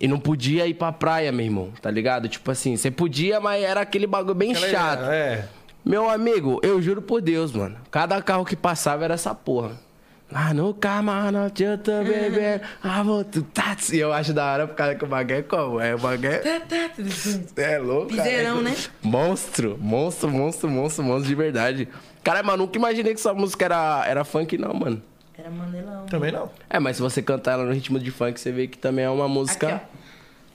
E 0.00 0.06
não 0.08 0.18
podia 0.18 0.66
ir 0.66 0.74
pra 0.74 0.90
praia, 0.92 1.30
meu 1.32 1.44
irmão, 1.46 1.70
tá 1.80 1.90
ligado? 1.90 2.28
Tipo 2.28 2.50
assim, 2.50 2.76
você 2.76 2.90
podia, 2.90 3.40
mas 3.40 3.62
era 3.62 3.80
aquele 3.80 4.06
bagulho 4.06 4.34
bem 4.34 4.52
Aquela- 4.52 4.68
chato. 4.70 5.04
É. 5.04 5.46
Meu 5.84 6.08
amigo, 6.10 6.58
eu 6.62 6.80
juro 6.82 7.02
por 7.02 7.20
Deus, 7.20 7.52
mano. 7.52 7.76
Cada 7.90 8.20
carro 8.22 8.44
que 8.44 8.56
passava 8.56 9.04
era 9.04 9.14
essa 9.14 9.34
porra. 9.34 9.72
Lá 10.32 10.52
no 10.54 10.74
camarote 10.74 11.62
eu 11.62 11.78
tô 11.78 12.02
bebendo. 12.02 12.64
Ah, 12.82 13.02
vou 13.02 13.22
tu 13.24 13.42
tá. 13.42 13.76
E 13.92 13.98
eu 13.98 14.12
acho 14.12 14.32
da 14.32 14.52
hora 14.52 14.66
por 14.66 14.74
causa 14.74 14.94
que 14.94 15.04
o 15.04 15.06
bagulho 15.06 15.38
é 15.38 15.42
como? 15.42 15.80
É 15.80 15.94
o 15.94 15.98
bagulho. 15.98 16.28
é- 16.32 16.38
Tá, 16.60 16.60
tá. 16.60 17.62
É 17.62 17.78
louco. 17.78 18.08
Piseirão, 18.08 18.56
cara. 18.56 18.70
né? 18.70 18.76
Monstro, 19.02 19.78
monstro, 19.80 20.30
monstro, 20.30 20.68
monstro, 20.70 21.04
monstro 21.04 21.28
de 21.28 21.34
verdade. 21.34 21.88
Cara, 22.24 22.42
mas 22.42 22.58
nunca 22.58 22.76
imaginei 22.78 23.12
que 23.14 23.20
essa 23.20 23.32
música 23.34 23.66
era, 23.66 24.04
era 24.06 24.24
funk, 24.24 24.56
não, 24.58 24.72
mano. 24.74 25.02
Era 25.38 25.50
manelão. 25.50 26.06
Também 26.06 26.32
não. 26.32 26.50
É, 26.70 26.80
mas 26.80 26.96
se 26.96 27.02
você 27.02 27.20
cantar 27.22 27.52
ela 27.52 27.64
no 27.64 27.72
ritmo 27.72 27.98
de 28.00 28.10
funk, 28.10 28.40
você 28.40 28.50
vê 28.50 28.66
que 28.66 28.78
também 28.78 29.04
é 29.04 29.10
uma 29.10 29.28
música. 29.28 29.66
Aqui, 29.76 29.84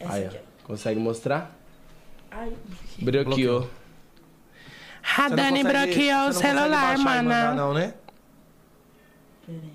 ó. 0.01 0.03
Essa 0.05 0.13
Aí, 0.13 0.25
aqui, 0.25 0.37
ó. 0.37 0.67
Consegue 0.67 0.99
mostrar? 0.99 1.55
Ai, 2.31 2.51
Bloqueou. 2.99 3.69
Não 5.29 5.37
consegue- 5.37 5.63
bloqueou 5.63 6.27
o 6.29 6.33
você 6.33 6.53
não 6.53 6.63
consegue 6.69 6.97
celular, 6.97 6.97
mano. 6.97 7.55
Não, 7.55 7.73
né? 7.73 7.93
Peraí. 9.49 9.73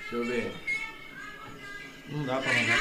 Deixa 0.00 0.16
eu 0.16 0.24
ver. 0.24 0.52
Não 2.08 2.24
dá 2.24 2.36
pra 2.36 2.52
mandar. 2.52 2.78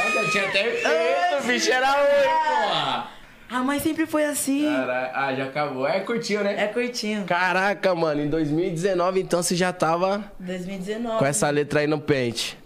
Olha, 0.00 0.30
tinha 0.30 0.48
até 0.48 0.68
efeito, 0.68 1.46
bicho, 1.46 1.70
era 1.70 2.00
oi, 2.00 2.06
porra. 2.24 3.10
A 3.50 3.62
mãe 3.62 3.80
sempre 3.80 4.06
foi 4.06 4.24
assim. 4.24 4.64
Caralho, 4.64 5.10
ah, 5.14 5.34
já 5.34 5.44
acabou. 5.44 5.88
É, 5.88 6.00
curtiu, 6.00 6.44
né? 6.44 6.62
É 6.62 6.66
curtinho. 6.68 7.24
Caraca, 7.24 7.94
mano, 7.94 8.20
em 8.22 8.28
2019, 8.28 9.20
então, 9.20 9.42
você 9.42 9.56
já 9.56 9.72
tava 9.72 10.30
2019. 10.38 11.18
com 11.18 11.24
essa 11.24 11.48
letra 11.50 11.80
aí 11.80 11.86
no 11.86 11.98
pente. 11.98 12.58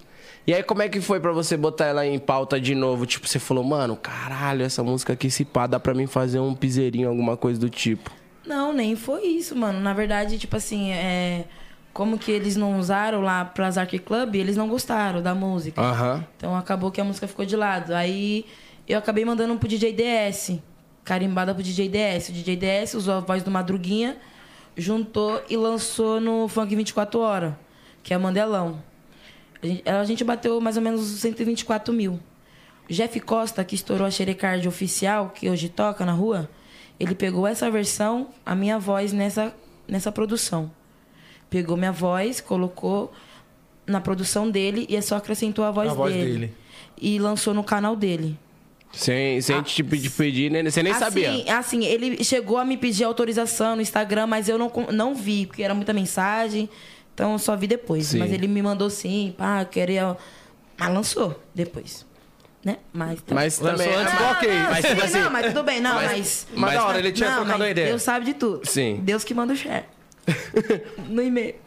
E 0.47 0.53
aí, 0.53 0.63
como 0.63 0.83
é 0.83 0.89
que 0.89 1.01
foi 1.01 1.21
pra 1.21 1.31
você 1.31 1.57
botar 1.57 1.87
ela 1.87 2.05
em 2.07 2.19
pauta 2.19 2.61
de 2.61 2.75
novo? 2.75 3.07
Tipo, 3.07 3.29
você 3.29 3.39
falou, 3.39 3.63
mano, 3.63 3.97
caralho, 3.97 4.65
essa 4.65 4.83
música 4.83 5.13
aqui, 5.13 5.31
se 5.31 5.45
pá, 5.45 5.67
dá 5.67 5.79
pra 5.79 5.95
mim 5.95 6.07
fazer 6.07 6.41
um 6.41 6.55
piseirinho, 6.55 7.09
alguma 7.09 7.37
coisa 7.37 7.61
do 7.61 7.71
tipo. 7.71 8.11
Não, 8.45 8.73
nem 8.73 8.97
foi 8.97 9.23
isso, 9.23 9.55
mano. 9.55 9.79
Na 9.81 9.93
verdade, 9.93 10.39
tipo 10.39 10.57
assim, 10.57 10.91
é... 10.91 11.45
Como 11.93 12.19
que 12.19 12.33
eles 12.33 12.57
não 12.57 12.79
usaram 12.79 13.21
lá 13.21 13.45
pras 13.45 13.77
Arc 13.77 13.99
Club, 13.99 14.35
eles 14.35 14.57
não 14.57 14.67
gostaram 14.67 15.21
da 15.21 15.35
música. 15.35 15.81
Aham. 15.81 16.27
Então 16.37 16.57
acabou 16.57 16.91
que 16.91 17.01
a 17.01 17.05
música 17.05 17.29
ficou 17.29 17.45
de 17.45 17.55
lado. 17.55 17.93
Aí 17.93 18.47
eu 18.89 18.99
acabei 18.99 19.25
mandando 19.27 19.55
pro 19.57 19.69
DJ 19.69 19.93
DS. 19.93 20.59
Carimbada 21.05 21.55
pro 21.55 21.63
DJ 21.63 21.91
DS. 21.91 22.31
O 22.31 22.33
DJ 22.33 22.57
DS 22.57 22.95
usou 22.95 23.17
a 23.17 23.21
voz 23.21 23.43
do 23.43 23.51
Madruguinha, 23.51 24.17
juntou 24.75 25.43
e 25.51 25.57
lançou 25.57 26.19
no 26.19 26.49
Funk 26.49 26.75
24 26.75 27.21
Horas, 27.21 27.53
que 28.03 28.15
é 28.15 28.19
Mandelão. 28.19 28.83
A 29.63 29.67
gente, 29.67 29.89
a 29.89 30.05
gente 30.05 30.25
bateu 30.25 30.61
mais 30.61 30.77
ou 30.77 30.83
menos 30.83 31.01
124 31.03 31.93
mil. 31.95 32.19
Jeff 32.89 33.19
Costa, 33.21 33.65
que 33.65 33.75
estourou 33.75 34.07
a 34.07 34.11
Xerecard 34.11 34.67
oficial, 34.67 35.31
que 35.35 35.49
hoje 35.49 35.69
toca 35.69 36.05
na 36.05 36.13
rua, 36.13 36.51
ele 36.99 37.15
pegou 37.15 37.47
essa 37.47 37.71
versão, 37.71 38.29
a 38.45 38.55
minha 38.55 38.79
voz 38.79 39.13
nessa, 39.13 39.55
nessa 39.87 40.11
produção. 40.11 40.71
Pegou 41.49 41.77
minha 41.77 41.93
voz, 41.93 42.41
colocou 42.41 43.13
na 43.87 44.01
produção 44.01 44.51
dele 44.51 44.87
e 44.89 45.01
só 45.03 45.17
acrescentou 45.17 45.65
a 45.65 45.71
voz, 45.71 45.91
A 45.91 45.95
voz 45.95 46.13
dele. 46.13 46.33
dele. 46.33 46.55
E 47.01 47.19
lançou 47.19 47.55
no 47.55 47.63
canal 47.65 47.95
dele. 47.97 48.39
Sem, 48.93 49.41
sem 49.41 49.63
te 49.63 49.83
pe- 49.83 49.99
te 49.99 50.11
pedir, 50.11 50.51
né? 50.51 50.63
Você 50.63 50.83
nem 50.83 50.93
assim, 50.93 51.01
sabia. 51.05 51.59
Assim, 51.59 51.85
ele 51.85 52.23
chegou 52.23 52.59
a 52.59 52.65
me 52.65 52.77
pedir 52.77 53.05
autorização 53.05 53.75
no 53.77 53.81
Instagram, 53.83 54.27
mas 54.27 54.49
eu 54.49 54.59
não, 54.59 54.71
não 54.93 55.15
vi, 55.15 55.47
porque 55.47 55.63
era 55.63 55.75
muita 55.75 55.93
mensagem. 55.95 56.69
Então 57.15 57.33
eu 57.33 57.39
só 57.39 57.57
vi 57.57 57.67
depois. 57.67 58.07
Sim. 58.07 58.19
Mas 58.19 58.33
ele 58.33 58.47
me 58.49 58.63
mandou 58.63 58.89
sim, 58.91 59.35
pá, 59.37 59.61
eu 59.63 59.67
queria. 59.67 60.17
Mas 60.79 60.93
lançou 60.95 61.41
depois. 61.55 62.07
Né? 62.65 62.77
Mas. 62.93 63.19
Mas 63.29 63.59
Lançou 63.59 63.85
também. 63.87 63.95
antes 64.01 64.15
mas- 64.15 64.23
do 64.23 64.33
ok. 64.33 64.49
Mas, 64.71 64.77
sim, 64.87 64.89
tipo 64.95 65.05
assim, 65.05 65.21
não, 65.21 65.31
mas 65.31 65.47
tudo 65.47 65.63
bem, 65.65 65.81
não, 65.81 65.95
mas- 65.97 66.11
mas. 66.13 66.47
Mas 66.55 66.75
da 66.75 66.87
hora, 66.87 66.99
ele 66.99 67.13
tinha 67.13 67.29
não, 67.29 67.37
trocado 67.39 67.59
mas 67.59 67.67
a 67.67 67.71
ideia. 67.71 67.89
Deus 67.89 68.03
sabe 68.03 68.25
de 68.27 68.35
tudo. 68.35 68.61
Sim. 68.65 69.01
Deus 69.03 69.25
que 69.25 69.35
manda 69.35 69.53
o 69.53 69.57
share. 69.57 69.85
no 71.09 71.21
e-mail. 71.23 71.57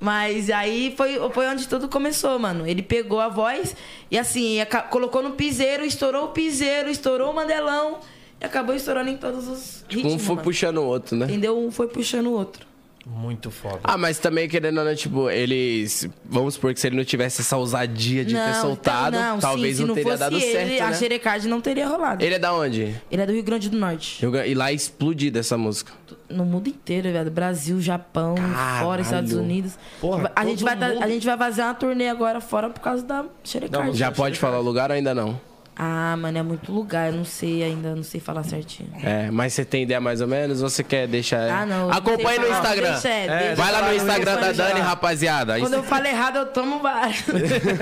Mas 0.00 0.50
aí 0.50 0.92
foi, 0.96 1.18
foi 1.32 1.46
onde 1.46 1.66
tudo 1.66 1.88
começou, 1.88 2.38
mano. 2.38 2.66
Ele 2.66 2.82
pegou 2.82 3.20
a 3.20 3.28
voz 3.28 3.74
e 4.10 4.18
assim, 4.18 4.58
colocou 4.90 5.22
no 5.22 5.30
piseiro, 5.30 5.82
estourou 5.84 6.26
o 6.26 6.28
piseiro, 6.28 6.90
estourou 6.90 7.30
o 7.30 7.34
mandelão 7.34 8.00
e 8.38 8.44
acabou 8.44 8.74
estourando 8.74 9.08
em 9.08 9.16
todos 9.16 9.48
os 9.48 9.84
ritmos. 9.88 10.12
um 10.14 10.18
foi 10.18 10.34
mano. 10.34 10.44
puxando 10.44 10.78
o 10.78 10.84
outro, 10.84 11.16
né? 11.16 11.24
Entendeu? 11.26 11.58
Um 11.58 11.70
foi 11.70 11.88
puxando 11.88 12.26
o 12.26 12.32
outro. 12.32 12.66
Muito 13.06 13.50
foda. 13.50 13.80
Ah, 13.84 13.98
mas 13.98 14.18
também 14.18 14.48
querendo 14.48 14.78
ou 14.78 14.84
não, 14.84 14.94
tipo, 14.94 15.28
eles. 15.28 16.08
Vamos 16.24 16.54
supor 16.54 16.72
que 16.72 16.80
se 16.80 16.86
ele 16.86 16.96
não 16.96 17.04
tivesse 17.04 17.42
essa 17.42 17.56
ousadia 17.56 18.24
de 18.24 18.34
ter 18.34 18.40
Não, 18.40 18.60
soltado, 18.62 19.16
então, 19.16 19.32
não, 19.34 19.38
talvez 19.38 19.76
sim, 19.76 19.82
se 19.82 19.88
não 19.88 19.94
teria 19.94 20.16
dado 20.16 20.36
ele, 20.36 20.52
certo. 20.52 20.82
A 20.82 20.86
né? 20.88 20.94
xerecard 20.94 21.48
não 21.48 21.60
teria 21.60 21.86
rolado. 21.86 22.24
Ele 22.24 22.34
é 22.34 22.38
da 22.38 22.54
onde? 22.54 22.94
Ele 23.10 23.22
é 23.22 23.26
do 23.26 23.32
Rio 23.32 23.42
Grande 23.42 23.68
do 23.68 23.76
Norte. 23.76 24.24
E 24.46 24.54
lá 24.54 24.70
é 24.70 24.74
explodida 24.74 25.40
essa 25.40 25.58
música. 25.58 25.92
No 26.30 26.44
mundo 26.46 26.68
inteiro, 26.68 27.12
velho. 27.12 27.30
Brasil, 27.30 27.80
Japão, 27.80 28.34
Caralho. 28.36 28.84
fora, 28.84 29.02
Estados 29.02 29.32
Unidos. 29.32 29.78
Porra, 30.00 30.32
a, 30.34 30.44
gente 30.44 30.64
vai, 30.64 30.76
tá- 30.78 30.88
mundo. 30.88 31.02
a 31.02 31.08
gente 31.08 31.26
vai 31.26 31.36
fazer 31.36 31.62
uma 31.62 31.74
turnê 31.74 32.08
agora 32.08 32.40
fora 32.40 32.70
por 32.70 32.80
causa 32.80 33.04
da 33.04 33.24
xerecard. 33.44 33.96
Já 33.96 34.10
pode 34.10 34.38
falar 34.38 34.58
o 34.58 34.62
lugar 34.62 34.90
ou 34.90 34.96
ainda 34.96 35.14
não? 35.14 35.38
Ah, 35.76 36.16
mano, 36.16 36.38
é 36.38 36.42
muito 36.42 36.70
lugar. 36.70 37.10
Eu 37.10 37.16
não 37.16 37.24
sei 37.24 37.62
ainda, 37.62 37.94
não 37.94 38.02
sei 38.04 38.20
falar 38.20 38.44
certinho. 38.44 38.90
É, 39.02 39.30
mas 39.30 39.52
você 39.52 39.64
tem 39.64 39.82
ideia 39.82 40.00
mais 40.00 40.20
ou 40.20 40.28
menos? 40.28 40.62
Ou 40.62 40.68
você 40.68 40.84
quer 40.84 41.08
deixar. 41.08 41.50
Ah, 41.50 41.66
não. 41.66 41.90
Acompanhe 41.90 42.38
no. 42.38 42.48
Instagram. 42.48 42.92
Deixa, 42.92 43.08
é, 43.08 43.38
deixa. 43.38 43.54
Vai 43.56 43.72
lá 43.72 43.82
no 43.82 43.94
Instagram 43.94 44.40
da. 44.40 44.52
Dani, 44.52 44.80
rapaziada. 44.80 45.58
Quando 45.58 45.74
eu 45.74 45.82
falo 45.82 46.06
errado, 46.06 46.36
eu 46.36 46.46
tomo 46.46 46.78
vários. 46.78 47.24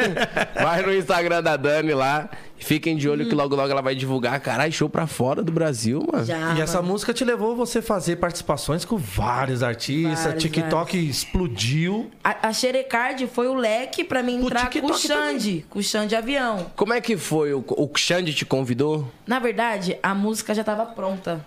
Vai 0.55 0.83
no 0.83 0.95
Instagram 0.95 1.43
da 1.43 1.57
Dani 1.57 1.93
lá. 1.93 2.31
Fiquem 2.63 2.97
de 2.97 3.09
olho 3.09 3.29
que 3.29 3.35
logo 3.35 3.57
logo 3.57 3.71
ela 3.71 3.83
vai 3.83 3.95
divulgar. 3.95 4.39
Caralho, 4.41 4.73
show 4.73 4.89
pra 4.89 5.07
fora 5.07 5.43
do 5.43 5.51
Brasil, 5.51 6.07
mano. 6.11 6.25
Já. 6.25 6.55
E 6.55 6.61
essa 6.61 6.79
mano. 6.79 6.93
música 6.93 7.13
te 7.13 7.25
levou 7.25 7.57
você 7.57 7.81
a 7.81 7.83
fazer 7.83 8.17
participações 8.17 8.85
com 8.85 8.97
vários 8.97 9.63
artistas. 9.63 10.25
Vários, 10.25 10.43
TikTok 10.43 10.97
explodiu. 10.97 12.11
A, 12.23 12.49
a 12.49 12.53
Xerecard 12.53 13.27
foi 13.27 13.49
o 13.49 13.55
leque 13.55 14.05
pra 14.05 14.23
mim 14.23 14.45
entrar 14.45 14.71
com 14.71 14.87
o 14.87 14.95
Xande. 14.95 15.67
Com 15.69 15.81
o 15.81 15.83
Xande 15.83 16.15
Avião. 16.15 16.71
Como 16.77 16.93
é 16.93 17.01
que 17.01 17.17
foi? 17.17 17.53
O, 17.53 17.65
o 17.69 17.91
Xande 17.97 18.33
te 18.33 18.47
convidou? 18.47 19.11
Na 19.27 19.39
verdade, 19.39 19.99
a 20.03 20.15
música 20.15 20.55
já 20.55 20.63
tava 20.63 20.87
pronta. 20.87 21.45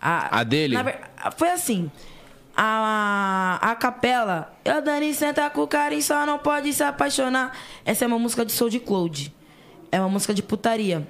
A 0.00 0.42
dele? 0.42 0.74
na 0.74 1.30
foi 1.36 1.50
assim. 1.50 1.90
A, 2.56 3.58
a 3.62 3.74
capela. 3.76 4.52
Eu, 4.64 4.82
Dani, 4.82 5.14
senta 5.14 5.48
com 5.48 5.62
o 5.62 5.66
carinho, 5.66 6.02
só 6.02 6.26
não 6.26 6.38
pode 6.38 6.72
se 6.72 6.82
apaixonar. 6.82 7.56
Essa 7.84 8.04
é 8.04 8.08
uma 8.08 8.18
música 8.18 8.44
de 8.44 8.52
Soul 8.52 8.68
de 8.68 8.80
Cloud. 8.80 9.32
É 9.92 10.00
uma 10.00 10.08
música 10.08 10.34
de 10.34 10.42
putaria. 10.42 11.06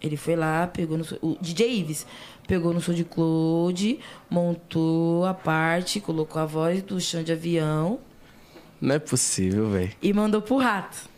Ele 0.00 0.16
foi 0.16 0.36
lá, 0.36 0.66
pegou 0.66 0.96
no. 0.98 1.04
O 1.22 1.36
DJ 1.40 1.80
Ives 1.80 2.06
pegou 2.46 2.72
no 2.72 2.80
Soul 2.80 2.96
de 2.96 3.02
Cloud, 3.02 3.98
montou 4.30 5.24
a 5.24 5.34
parte, 5.34 5.98
colocou 6.00 6.40
a 6.40 6.44
voz 6.46 6.80
do 6.80 7.00
chão 7.00 7.20
de 7.24 7.32
avião 7.32 7.98
Não 8.80 8.94
é 8.94 8.98
possível, 9.00 9.68
velho. 9.70 9.90
e 10.00 10.12
mandou 10.12 10.40
pro 10.40 10.58
rato. 10.58 11.08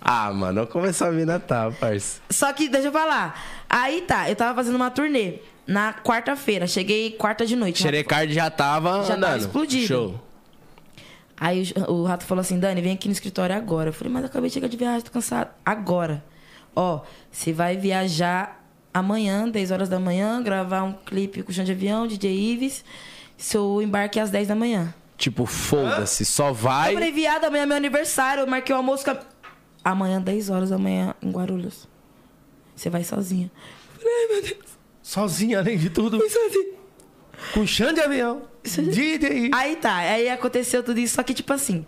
Ah, 0.00 0.30
mano, 0.32 0.66
como 0.66 0.84
essa 0.84 1.10
mina 1.10 1.40
tá, 1.40 1.70
parça? 1.70 2.20
Só 2.28 2.52
que, 2.52 2.68
deixa 2.68 2.88
eu 2.88 2.92
falar. 2.92 3.40
Aí 3.70 4.02
tá, 4.02 4.28
eu 4.28 4.36
tava 4.36 4.54
fazendo 4.54 4.76
uma 4.76 4.90
turnê 4.90 5.38
na 5.66 5.92
quarta-feira. 5.94 6.66
Cheguei 6.66 7.12
quarta 7.12 7.46
de 7.46 7.56
noite. 7.56 7.80
Xerecard 7.82 8.32
já 8.34 8.50
tava 8.50 9.02
Já 9.04 9.14
tava 9.16 9.16
andando. 9.16 9.40
explodido. 9.40 9.86
Show. 9.86 10.20
Aí 11.40 11.72
o, 11.88 11.92
o 11.92 12.04
rato 12.04 12.24
falou 12.24 12.40
assim: 12.42 12.58
Dani, 12.58 12.80
vem 12.82 12.92
aqui 12.92 13.08
no 13.08 13.12
escritório 13.12 13.56
agora. 13.56 13.88
Eu 13.88 13.92
falei, 13.92 14.12
mas 14.12 14.22
eu 14.22 14.28
acabei 14.28 14.50
de 14.50 14.54
chegar 14.54 14.68
de 14.68 14.76
viagem, 14.76 15.00
tô 15.00 15.10
cansado. 15.10 15.50
Agora. 15.64 16.22
Ó, 16.80 17.00
você 17.28 17.52
vai 17.52 17.76
viajar 17.76 18.64
amanhã, 18.94 19.48
10 19.48 19.72
horas 19.72 19.88
da 19.88 19.98
manhã, 19.98 20.40
gravar 20.40 20.84
um 20.84 20.92
clipe 20.92 21.42
com 21.42 21.50
o 21.50 21.52
chão 21.52 21.64
de 21.64 21.72
avião, 21.72 22.06
DJ 22.06 22.32
Ives. 22.52 22.84
Seu 23.36 23.82
embarque 23.82 24.20
é 24.20 24.22
às 24.22 24.30
10 24.30 24.46
da 24.46 24.54
manhã. 24.54 24.94
Tipo, 25.16 25.44
foda-se, 25.44 26.24
só 26.24 26.52
vai. 26.52 26.90
Eu 26.90 26.94
falei, 26.94 27.10
viado, 27.10 27.44
amanhã 27.46 27.64
é 27.64 27.66
meu 27.66 27.76
aniversário. 27.76 28.42
Eu 28.42 28.46
marquei 28.46 28.72
o 28.72 28.78
almoço. 28.78 29.04
com 29.04 29.10
a- 29.10 29.18
Amanhã, 29.84 30.20
10 30.20 30.50
horas 30.50 30.70
da 30.70 30.78
manhã, 30.78 31.14
em 31.20 31.32
Guarulhos. 31.32 31.88
Você 32.76 32.88
vai 32.88 33.02
sozinha. 33.02 33.50
Eu 33.94 34.00
falei, 34.00 34.14
ai, 34.14 34.28
meu 34.34 34.42
Deus. 34.42 34.78
Sozinha, 35.02 35.58
além 35.58 35.76
de 35.78 35.90
tudo. 35.90 36.18
Fui 36.20 36.30
sozinha. 36.30 36.74
Com 37.54 37.66
chão 37.66 37.92
de 37.92 38.00
avião. 38.00 38.42
DJ. 38.62 39.50
Aí 39.52 39.74
tá, 39.76 39.96
aí 39.96 40.28
aconteceu 40.28 40.82
tudo 40.84 41.00
isso, 41.00 41.16
só 41.16 41.22
que 41.24 41.34
tipo 41.34 41.52
assim. 41.52 41.84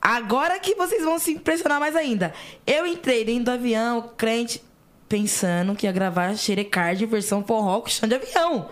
Agora 0.00 0.58
que 0.58 0.74
vocês 0.74 1.04
vão 1.04 1.18
se 1.18 1.32
impressionar 1.32 1.78
mais 1.78 1.94
ainda. 1.94 2.32
Eu 2.66 2.86
entrei 2.86 3.24
dentro 3.24 3.44
do 3.44 3.50
avião, 3.50 4.10
crente, 4.16 4.62
pensando 5.08 5.74
que 5.74 5.86
ia 5.86 5.92
gravar 5.92 6.34
Xerecard 6.36 7.04
versão 7.04 7.44
forró 7.44 7.80
com 7.80 7.88
chão 7.88 8.08
de 8.08 8.14
avião. 8.14 8.70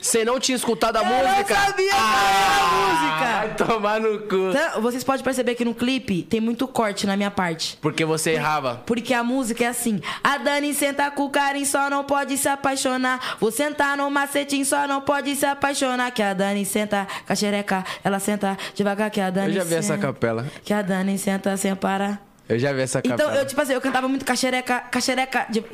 Você 0.00 0.24
não 0.24 0.38
tinha 0.40 0.56
escutado 0.56 0.96
a 0.96 1.00
Eu 1.00 1.04
música? 1.06 1.54
não 1.54 1.66
sabia 1.66 1.90
qual 1.90 2.18
era 2.18 2.62
a 2.62 2.72
música. 2.72 3.26
Vai 3.36 3.54
tomar 3.54 4.00
no 4.00 4.18
cu. 4.20 4.50
Então, 4.50 4.80
vocês 4.82 5.04
podem 5.04 5.22
perceber 5.24 5.54
que 5.54 5.64
no 5.64 5.74
clipe 5.74 6.22
tem 6.22 6.40
muito 6.40 6.66
corte 6.66 7.06
na 7.06 7.16
minha 7.16 7.30
parte. 7.30 7.78
Porque 7.80 8.04
você 8.04 8.32
errava. 8.32 8.82
Porque 8.86 9.12
a 9.14 9.22
música 9.22 9.64
é 9.64 9.68
assim. 9.68 10.00
A 10.22 10.38
Dani 10.38 10.72
senta 10.74 11.10
com 11.10 11.24
o 11.24 11.30
carinho, 11.30 11.66
só 11.66 11.88
não 11.90 12.04
pode 12.04 12.36
se 12.38 12.48
apaixonar. 12.48 13.36
Vou 13.40 13.50
sentar 13.50 13.96
no 13.96 14.10
macetinho, 14.10 14.64
só 14.64 14.86
não 14.86 15.00
pode 15.00 15.34
se 15.36 15.44
apaixonar. 15.46 16.10
Que 16.10 16.22
a 16.22 16.32
Dani 16.34 16.64
senta 16.64 17.06
com 17.26 17.32
a 17.32 17.36
xereca, 17.36 17.84
ela 18.02 18.18
senta 18.18 18.56
devagar. 18.74 19.10
Que 19.10 19.20
a 19.20 19.30
Dani 19.30 19.48
Eu 19.48 19.54
já 19.54 19.64
vi 19.64 19.74
essa 19.74 19.94
senta- 19.94 20.06
capela. 20.06 20.46
Que 20.64 20.72
a 20.72 20.82
Dani 20.82 21.18
senta 21.18 21.56
sem 21.56 21.74
parar. 21.74 22.22
Eu 22.48 22.58
já 22.58 22.72
vi 22.72 22.80
essa 22.82 23.00
Então, 23.00 23.16
capela. 23.16 23.36
eu, 23.36 23.46
tipo 23.46 23.60
assim, 23.60 23.72
eu 23.72 23.80
cantava 23.80 24.06
muito 24.08 24.24
com 24.24 24.32
a 24.32 24.36
xereca, 24.36 24.80
com 24.90 24.98
a 24.98 25.00
xereca. 25.00 25.46
de- 25.50 25.64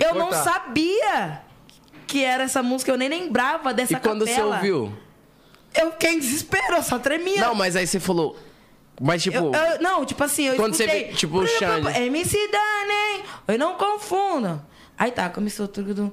Eu 0.00 0.14
não 0.14 0.26
cortar. 0.28 0.42
sabia 0.42 1.40
que 2.08 2.24
era 2.24 2.42
essa 2.44 2.62
música, 2.62 2.90
eu 2.90 2.96
nem 2.96 3.08
lembrava 3.08 3.72
dessa 3.72 3.92
E 3.92 4.00
quando 4.00 4.26
você 4.26 4.32
capela. 4.34 4.56
ouviu? 4.56 4.92
Eu 5.74 5.92
fiquei 5.92 6.14
em 6.14 6.18
desespero, 6.18 6.76
eu 6.76 6.82
só 6.82 6.98
tremia. 6.98 7.40
Não, 7.40 7.54
mas 7.54 7.76
aí 7.76 7.86
você 7.86 8.00
falou. 8.00 8.36
Mas 9.00 9.22
tipo. 9.22 9.36
Eu- 9.36 9.52
eu- 9.54 9.80
não, 9.80 10.04
tipo 10.04 10.24
assim, 10.24 10.44
eu 10.46 10.56
Quando 10.56 10.74
você 10.74 10.84
escutei. 10.86 11.08
vê, 11.10 11.14
tipo, 11.14 11.38
o 11.38 11.46
Xande. 11.46 11.86
MC 12.00 12.36
Dani, 12.50 13.24
eu 13.46 13.58
não 13.58 13.74
confunda. 13.74 14.64
Aí 14.98 15.12
tá, 15.12 15.28
começou 15.30 15.68
tudo. 15.68 16.12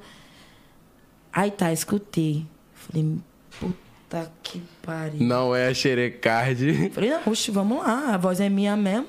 Aí 1.33 1.49
tá, 1.49 1.73
escutei. 1.73 2.45
Falei, 2.75 3.17
puta 3.59 4.31
que 4.43 4.61
pariu. 4.83 5.21
Não 5.21 5.55
é 5.55 5.67
a 5.69 5.73
xerecard. 5.73 6.91
Falei, 6.93 7.09
não, 7.09 7.21
oxe, 7.25 7.49
vamos 7.49 7.79
lá, 7.79 8.13
a 8.13 8.17
voz 8.17 8.39
é 8.39 8.47
minha 8.49 8.75
mesmo. 8.77 9.07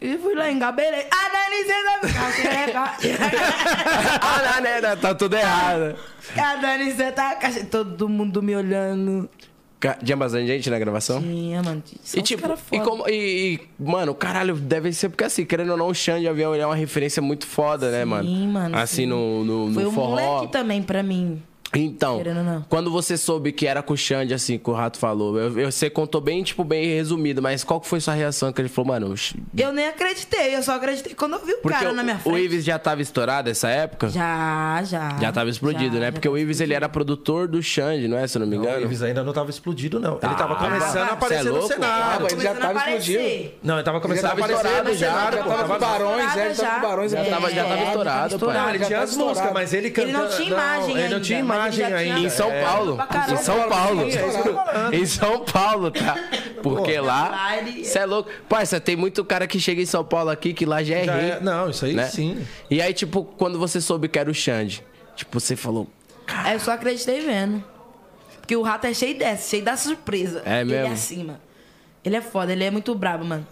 E 0.00 0.18
fui 0.18 0.34
lá, 0.34 0.50
engabelei. 0.50 1.06
Ah, 1.10 1.30
Dani, 1.32 1.64
né, 4.62 4.80
né? 4.80 4.96
Tá 4.96 5.14
tudo 5.14 5.36
errado. 5.36 5.96
A 6.36 6.56
Dani, 6.56 6.92
tá... 7.12 7.38
Todo 7.70 8.08
mundo 8.08 8.42
me 8.42 8.54
olhando. 8.54 9.28
Tinha 10.02 10.16
bastante 10.16 10.46
gente 10.46 10.70
na 10.70 10.78
gravação? 10.78 11.20
Tinha, 11.20 11.62
mano. 11.62 11.82
São 12.02 12.18
E 12.18 12.22
tipo, 12.22 12.48
e, 12.72 12.80
como, 12.80 13.08
e, 13.08 13.54
e, 13.54 13.60
mano, 13.78 14.14
caralho, 14.14 14.56
deve 14.56 14.92
ser 14.92 15.10
porque 15.10 15.24
assim, 15.24 15.44
querendo 15.44 15.70
ou 15.70 15.76
não, 15.76 15.88
o 15.88 15.94
Xande 15.94 16.22
de 16.22 16.28
Avião 16.28 16.54
é 16.54 16.66
uma 16.66 16.74
referência 16.74 17.22
muito 17.22 17.46
foda, 17.46 17.90
né, 17.90 18.04
mano? 18.04 18.28
Sim, 18.28 18.48
mano, 18.48 18.76
Assim, 18.76 19.02
sim. 19.02 19.06
no, 19.06 19.44
no, 19.44 19.68
no 19.68 19.74
Foi 19.74 19.86
um 19.86 19.92
forró. 19.92 20.10
moleque 20.10 20.48
também 20.50 20.82
pra 20.82 21.02
mim. 21.02 21.42
Então, 21.74 22.18
Querendo 22.18 22.42
não. 22.42 22.64
quando 22.68 22.90
você 22.90 23.16
soube 23.16 23.52
que 23.52 23.66
era 23.66 23.82
com 23.82 23.92
o 23.94 23.96
Xande, 23.96 24.32
assim, 24.32 24.56
que 24.58 24.70
o 24.70 24.72
Rato 24.72 24.98
falou, 24.98 25.38
eu, 25.38 25.58
eu- 25.60 25.70
você 25.72 25.90
contou 25.90 26.20
bem, 26.20 26.42
tipo, 26.42 26.64
bem 26.64 26.86
resumido, 26.86 27.42
mas 27.42 27.64
qual 27.64 27.80
que 27.80 27.86
foi 27.88 28.00
sua 28.00 28.14
reação? 28.14 28.52
Que 28.52 28.60
ele 28.62 28.68
falou, 28.68 28.88
mano, 28.88 29.12
o 29.12 29.16
Eu 29.60 29.72
nem 29.72 29.88
acreditei, 29.88 30.54
eu 30.56 30.62
só 30.62 30.76
acreditei 30.76 31.14
quando 31.14 31.34
eu 31.34 31.44
vi 31.44 31.52
o 31.52 31.58
porque 31.58 31.76
cara 31.78 31.90
o, 31.90 31.94
na 31.94 32.02
minha 32.02 32.16
o 32.16 32.20
frente. 32.20 32.44
Ives 32.44 32.64
já 32.64 32.78
tava 32.78 33.02
estourado 33.02 33.48
nessa 33.48 33.68
época? 33.68 34.08
Já, 34.08 34.82
já. 34.84 35.16
Já 35.20 35.32
tava 35.32 35.50
explodido, 35.50 35.94
já, 35.94 36.00
né? 36.00 36.06
já 36.06 36.12
Porque 36.12 36.28
o 36.28 36.38
Ives, 36.38 36.60
ele 36.60 36.72
era 36.74 36.88
produtor 36.88 37.46
do 37.48 37.62
Xande, 37.62 38.08
não 38.08 38.16
é? 38.16 38.26
Se 38.26 38.38
eu 38.38 38.40
não 38.40 38.46
me 38.46 38.56
O 38.56 38.60
engano. 38.62 38.82
Ives 38.82 39.02
ainda 39.02 39.22
não 39.22 39.32
tava 39.32 39.50
explodido, 39.50 39.98
não. 40.00 40.14
ele 40.22 40.34
tava 40.34 40.54
Ah, 40.54 40.56
começando 40.56 40.92
cê 40.92 40.98
a 40.98 41.12
aparecer 41.12 41.40
é 41.40 41.50
no 41.50 41.56
louco? 41.58 41.66
Ah, 41.66 41.74
cenário. 41.74 42.26
ele 42.26 42.28
já 42.28 42.28
Começando 42.36 42.58
tava 42.58 42.78
a 42.78 42.82
aparecer. 42.82 43.12
explodindo. 43.20 43.50
Não, 43.62 43.74
ele 43.74 43.82
tava 43.82 44.00
começando 44.00 44.22
Já 44.22 44.28
a 44.28 44.30
tava 44.30 44.44
aparecer 44.44 44.66
estourado 44.66 44.88
no 44.88 44.94
já, 44.96 45.06
cenário, 45.08 45.38
já 45.38 45.44
tava 45.44 45.62
com 45.74 45.78
Barões, 45.78 46.24
estourado 46.24 46.38
é, 46.40 46.46
ele 46.46 46.54
tava 46.54 46.68
já. 46.68 46.74
com 46.80 46.86
Barões. 46.88 47.10
Já 47.12 47.18
é. 47.18 47.24
tava- 47.30 47.50
já 47.50 47.64
tava 47.64 47.76
É, 47.80 47.84
estourado, 47.86 48.38
pai. 48.38 48.54
Não, 48.56 48.68
ele 48.70 48.78
Já 48.78 48.86
tinha 48.86 49.00
as 49.00 49.10
músicas, 49.10 49.28
estourado. 49.32 49.54
mas 49.54 49.72
ele 49.74 49.86
Ele 49.86 49.94
cantando... 49.94 50.18
não 50.18 50.28
tinha 50.36 50.48
imagem 50.48 50.96
Ele 50.98 51.08
não 51.14 51.20
tinha 51.20 51.44
mas 51.44 51.55
imagem 51.56 51.86
ele 51.86 51.94
ainda. 51.94 52.18
Em 52.20 52.28
São 52.30 52.50
É. 52.50 52.62
Paulo. 52.62 52.96
Caramba. 52.96 53.32
Em 53.32 53.36
São 53.44 53.68
Paulo. 53.68 54.02
É. 54.02 54.96
Em 54.96 55.06
São 55.06 55.44
Paulo, 55.44 55.90
tá? 55.90 56.14
Porque 56.62 56.98
lá. 57.00 57.28
lá 57.28 57.56
ele- 57.58 57.84
Você 57.84 57.98
é 57.98 58.06
louco. 58.06 58.30
Parça, 58.48 58.80
tem 58.80 58.96
muito 58.96 59.24
cara 59.24 59.46
que 59.46 59.58
chega 59.60 59.80
em 59.82 59.86
São 59.86 60.04
Paulo 60.04 60.30
aqui 60.30 60.52
que 60.54 60.64
lá 60.66 60.82
já 60.82 60.96
é 60.96 61.04
Já 61.04 61.14
rei. 61.16 61.30
é- 61.32 61.40
Não, 61.40 61.70
isso 61.70 61.84
aí 61.84 61.92
né? 61.94 62.06
sim. 62.08 62.46
E 62.70 62.80
aí, 62.80 62.92
tipo, 62.92 63.24
quando 63.24 63.58
você 63.58 63.80
soube 63.80 64.08
que 64.08 64.18
era 64.18 64.30
o 64.30 64.34
Xande, 64.34 64.84
tipo, 65.14 65.38
você 65.40 65.54
falou. 65.56 65.86
Aí 66.26 66.54
eu 66.54 66.60
só 66.60 66.72
acreditei 66.72 67.20
vendo. 67.20 67.62
Porque 68.40 68.54
o 68.56 68.62
rato 68.62 68.86
é 68.86 68.94
cheio 68.94 69.18
dessa, 69.18 69.48
cheio 69.50 69.64
da 69.64 69.76
surpresa. 69.76 70.42
É 70.44 70.60
Ele 70.60 70.72
mesmo? 70.72 70.88
é 70.88 70.92
assim, 70.92 71.24
mano. 71.24 71.40
Ele 72.04 72.14
é 72.16 72.20
foda, 72.20 72.52
ele 72.52 72.62
é 72.62 72.70
muito 72.70 72.94
brabo, 72.94 73.24
mano. 73.24 73.44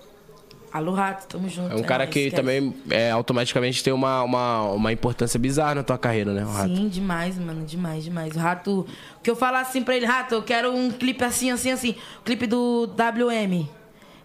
Alô, 0.75 0.91
rato, 0.93 1.29
tamo 1.29 1.49
junto. 1.49 1.73
É 1.73 1.77
um 1.77 1.85
cara 1.85 2.03
nóis, 2.03 2.13
que 2.13 2.19
esquece. 2.19 2.35
também 2.35 2.75
é, 2.91 3.09
automaticamente 3.13 3.81
tem 3.85 3.93
uma, 3.93 4.25
uma, 4.25 4.63
uma 4.73 4.93
importância 4.93 5.39
bizarra 5.39 5.77
na 5.77 5.83
tua 5.85 5.97
carreira, 5.97 6.33
né? 6.33 6.45
O 6.45 6.49
Rato. 6.49 6.75
Sim, 6.75 6.89
demais, 6.89 7.39
mano, 7.39 7.65
demais, 7.65 8.03
demais. 8.03 8.35
O 8.35 8.41
Rato, 8.41 8.81
o 8.81 9.21
que 9.23 9.31
eu 9.31 9.37
falar 9.37 9.61
assim 9.61 9.85
pra 9.85 9.97
ele, 9.97 10.05
Rato, 10.05 10.35
eu 10.35 10.43
quero 10.43 10.75
um 10.75 10.91
clipe 10.91 11.23
assim, 11.23 11.49
assim, 11.53 11.71
assim. 11.71 11.95
Clipe 12.25 12.49
do 12.49 12.89
WM. 12.89 13.69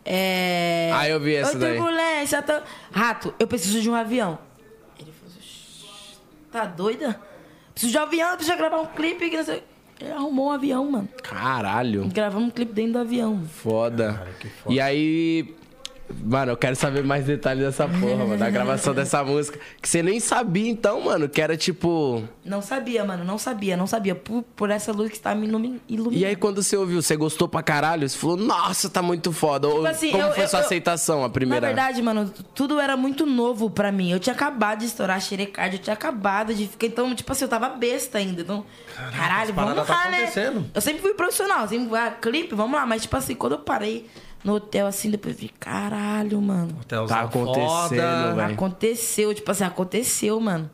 É. 0.04 0.90
Ah, 0.92 1.08
eu 1.08 1.20
vi 1.20 1.36
essa 1.36 1.54
Oi, 1.54 1.60
daí. 1.60 1.76
turbulência, 1.78 2.42
tô- 2.42 2.62
Rato, 2.92 3.32
eu 3.38 3.46
preciso 3.46 3.80
de 3.80 3.88
um 3.88 3.94
avião. 3.94 4.40
Ele 5.00 5.12
falou, 5.12 5.36
"Shh, 5.40 6.18
tá 6.52 6.66
doida? 6.66 7.20
Preciso 7.76 7.92
de 7.92 7.98
um 8.00 8.02
avião, 8.02 8.36
preciso 8.36 8.58
gravar 8.58 8.80
um 8.82 8.88
clipe. 8.88 9.30
Que 9.30 9.38
não 9.38 9.46
sei... 9.46 9.64
Ele 10.02 10.12
arrumou 10.14 10.48
um 10.48 10.52
avião, 10.52 10.90
mano. 10.90 11.08
Caralho. 11.22 12.08
Gravamos 12.08 12.48
um 12.48 12.52
clipe 12.52 12.74
dentro 12.74 12.94
do 12.94 13.00
avião. 13.00 13.44
Foda. 13.46 14.26
E 14.68 14.82
aí. 14.82 15.54
Mano, 16.24 16.52
eu 16.54 16.58
quero 16.58 16.76
saber 16.76 17.04
mais 17.04 17.26
detalhes 17.26 17.64
dessa 17.64 17.88
porra, 17.88 18.26
mano. 18.26 18.38
Da 18.38 18.50
gravação 18.50 18.94
dessa 18.94 19.24
música. 19.24 19.60
Que 19.82 19.88
você 19.88 20.02
nem 20.02 20.20
sabia, 20.20 20.70
então, 20.70 21.02
mano, 21.02 21.30
que 21.30 21.42
era 21.42 21.56
tipo. 21.56 22.24
Não 22.44 22.62
sabia, 22.62 23.04
mano, 23.06 23.24
não 23.24 23.38
sabia, 23.38 23.78
não 23.78 23.86
sabia. 23.86 24.16
Por, 24.16 24.44
por 24.56 24.70
essa 24.72 24.92
luz 24.92 25.10
que 25.10 25.18
está 25.18 25.36
me 25.36 25.48
ilumi- 25.48 25.80
iluminando. 25.88 26.22
E 26.22 26.26
aí, 26.26 26.36
quando 26.36 26.64
você 26.64 26.76
ouviu, 26.76 27.02
você 27.02 27.16
gostou 27.16 27.48
pra 27.48 27.62
caralho? 27.62 28.08
Você 28.10 28.18
falou, 28.18 28.38
nossa, 28.38 28.90
tá 28.90 29.02
muito 29.02 29.32
foda. 29.32 29.68
Ou 29.68 29.86
assim, 29.86 30.12
como 30.12 30.24
eu- 30.24 30.34
foi 30.34 30.44
eu- 30.44 30.48
sua 30.48 30.60
eu- 30.60 30.66
aceitação, 30.66 31.24
a 31.24 31.30
primeira? 31.30 31.62
Na 31.62 31.74
verdade, 31.74 32.02
mano, 32.02 32.34
tudo 32.56 32.80
era 32.80 32.98
muito 32.98 33.26
novo 33.26 33.70
pra 33.70 33.92
mim. 33.92 34.12
Eu 34.12 34.20
tinha 34.20 34.34
acabado 34.34 34.80
de 34.80 34.86
estourar 34.86 35.18
a 35.18 35.20
xerecard, 35.20 35.76
eu 35.78 35.82
tinha 35.82 35.94
acabado 35.94 36.54
de 36.54 36.68
ficar. 36.68 36.88
Então, 36.88 37.14
tipo 37.14 37.32
assim, 37.32 37.46
eu 37.46 37.50
tava 37.50 37.70
besta 37.70 38.18
ainda. 38.18 38.42
Então, 38.42 38.66
caralho, 39.16 39.54
paradas 39.54 39.76
vamos 39.76 39.88
tá 39.88 39.94
lá, 40.06 40.10
né? 40.10 40.18
acontecendo. 40.24 40.66
Eu 40.74 40.82
sempre 40.82 41.02
fui 41.02 41.14
profissional, 41.14 41.68
sempre 41.68 41.88
fui, 41.88 42.00
ah, 42.00 42.12
clipe, 42.12 42.56
vamos 42.56 42.78
lá. 42.80 42.86
Mas, 42.86 43.04
tipo 43.04 43.16
assim, 43.16 43.36
quando 43.36 43.54
eu 43.54 43.60
parei 43.60 44.08
no 44.44 44.56
hotel, 44.56 44.88
assim, 44.88 45.10
depois 45.12 45.36
eu 45.36 45.42
vi, 45.42 45.50
caralho, 45.60 46.42
mano. 46.42 46.78
Hotelzão 46.82 47.18
Tá 47.18 47.24
acontecendo, 47.24 48.36
velho. 48.36 48.54
Aconteceu, 48.54 49.34
tipo 49.34 49.52
assim, 49.52 49.64
aconteceu, 49.64 50.40
mano. 50.40 50.70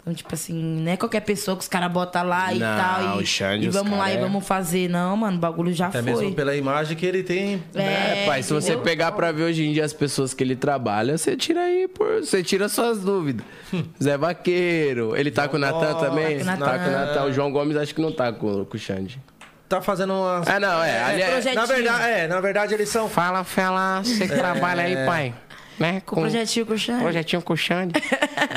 Então, 0.00 0.14
tipo 0.14 0.32
assim, 0.32 0.54
não 0.54 0.90
é 0.92 0.96
qualquer 0.96 1.20
pessoa 1.20 1.54
que 1.54 1.62
os 1.62 1.68
caras 1.68 1.92
botam 1.92 2.22
lá 2.26 2.50
e 2.54 2.58
Não, 2.58 2.78
tal. 2.78 3.20
E, 3.20 3.22
o 3.22 3.26
Xande, 3.26 3.66
e 3.66 3.68
os 3.68 3.74
vamos 3.74 3.92
lá 3.92 4.04
cara 4.06 4.12
e 4.12 4.16
é- 4.16 4.20
vamos 4.20 4.46
fazer. 4.46 4.88
Não, 4.88 5.14
mano, 5.18 5.36
o 5.36 5.40
bagulho 5.40 5.70
já 5.74 5.88
Até 5.88 6.02
foi. 6.02 6.12
mesmo 6.12 6.34
pela 6.34 6.56
imagem 6.56 6.96
que 6.96 7.04
ele 7.04 7.22
tem. 7.22 7.62
É, 7.74 8.24
pai, 8.24 8.42
se 8.42 8.50
você 8.54 8.74
pegar 8.78 9.12
pra 9.12 9.32
ver 9.32 9.42
hoje 9.42 9.64
em 9.66 9.72
dia 9.74 9.84
as 9.84 9.92
pessoas 9.92 10.32
que 10.32 10.42
ele 10.42 10.56
trabalha, 10.56 11.18
você 11.18 11.36
tira 11.36 11.60
aí, 11.60 11.86
por, 11.88 12.20
você 12.24 12.42
tira 12.42 12.70
suas 12.70 13.00
dúvidas. 13.00 13.44
Zé 14.02 14.16
Vaqueiro, 14.16 15.14
ele 15.14 15.30
tá 15.30 15.46
com 15.46 15.56
o 15.56 15.60
Natan 15.60 15.94
também? 15.96 16.38
Tá 16.38 16.56
com 16.56 16.62
o 16.62 16.64
Tá 16.66 16.78
com 16.78 16.88
o 16.88 16.90
Natan. 16.92 17.06
Natan. 17.06 17.24
O 17.24 17.32
João 17.32 17.52
Gomes 17.52 17.76
acho 17.76 17.94
que 17.94 18.00
não 18.00 18.12
tá 18.12 18.32
com, 18.32 18.64
com 18.64 18.76
o 18.76 18.80
Xande. 18.80 19.20
Tá 19.68 19.82
fazendo 19.82 20.14
umas. 20.14 20.48
Ah, 20.48 20.58
não, 20.58 20.82
é. 20.82 21.02
ali 21.02 21.22
é- 21.22 21.30
projetinho. 21.30 21.54
Na 21.54 21.66
verdade, 21.66 22.04
é, 22.08 22.26
na 22.26 22.40
verdade 22.40 22.74
eles 22.74 22.88
são. 22.88 23.08
Fala, 23.08 23.44
Fela, 23.44 24.02
você 24.02 24.26
que 24.26 24.34
trabalha 24.34 24.82
aí, 24.82 24.96
pai. 25.06 25.34
Né? 25.78 26.00
Com 26.06 26.16
o 26.16 26.20
projetinho 26.20 26.66
com 26.66 26.72
o 26.72 26.78
Xande. 26.78 27.02
Projetinho 27.02 27.42
com 27.42 27.52
o 27.52 27.56
Xande. 27.56 27.94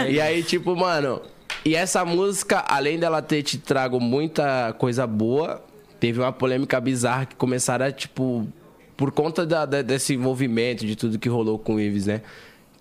e 0.10 0.20
aí, 0.22 0.42
tipo, 0.42 0.76
mano, 0.76 1.22
e 1.66 1.76
essa 1.76 2.04
música, 2.06 2.64
além 2.68 2.98
dela 2.98 3.22
ter 3.22 3.44
te 3.44 3.58
trago 3.58 4.00
muita 4.00 4.74
coisa 4.80 5.06
boa, 5.06 5.64
teve 6.00 6.20
uma 6.20 6.32
polêmica 6.32 6.80
bizarra 6.80 7.26
que 7.28 7.36
começaram 7.36 7.86
a, 7.86 7.92
tipo, 7.92 8.48
por 8.98 9.12
conta 9.12 9.46
da- 9.46 9.66
da- 9.66 9.82
desse 9.82 10.14
envolvimento, 10.16 10.86
de 10.86 10.96
tudo 10.96 11.20
que 11.20 11.30
rolou 11.30 11.60
com 11.60 11.76
o 11.76 11.80
Ives, 11.80 12.08
né? 12.08 12.22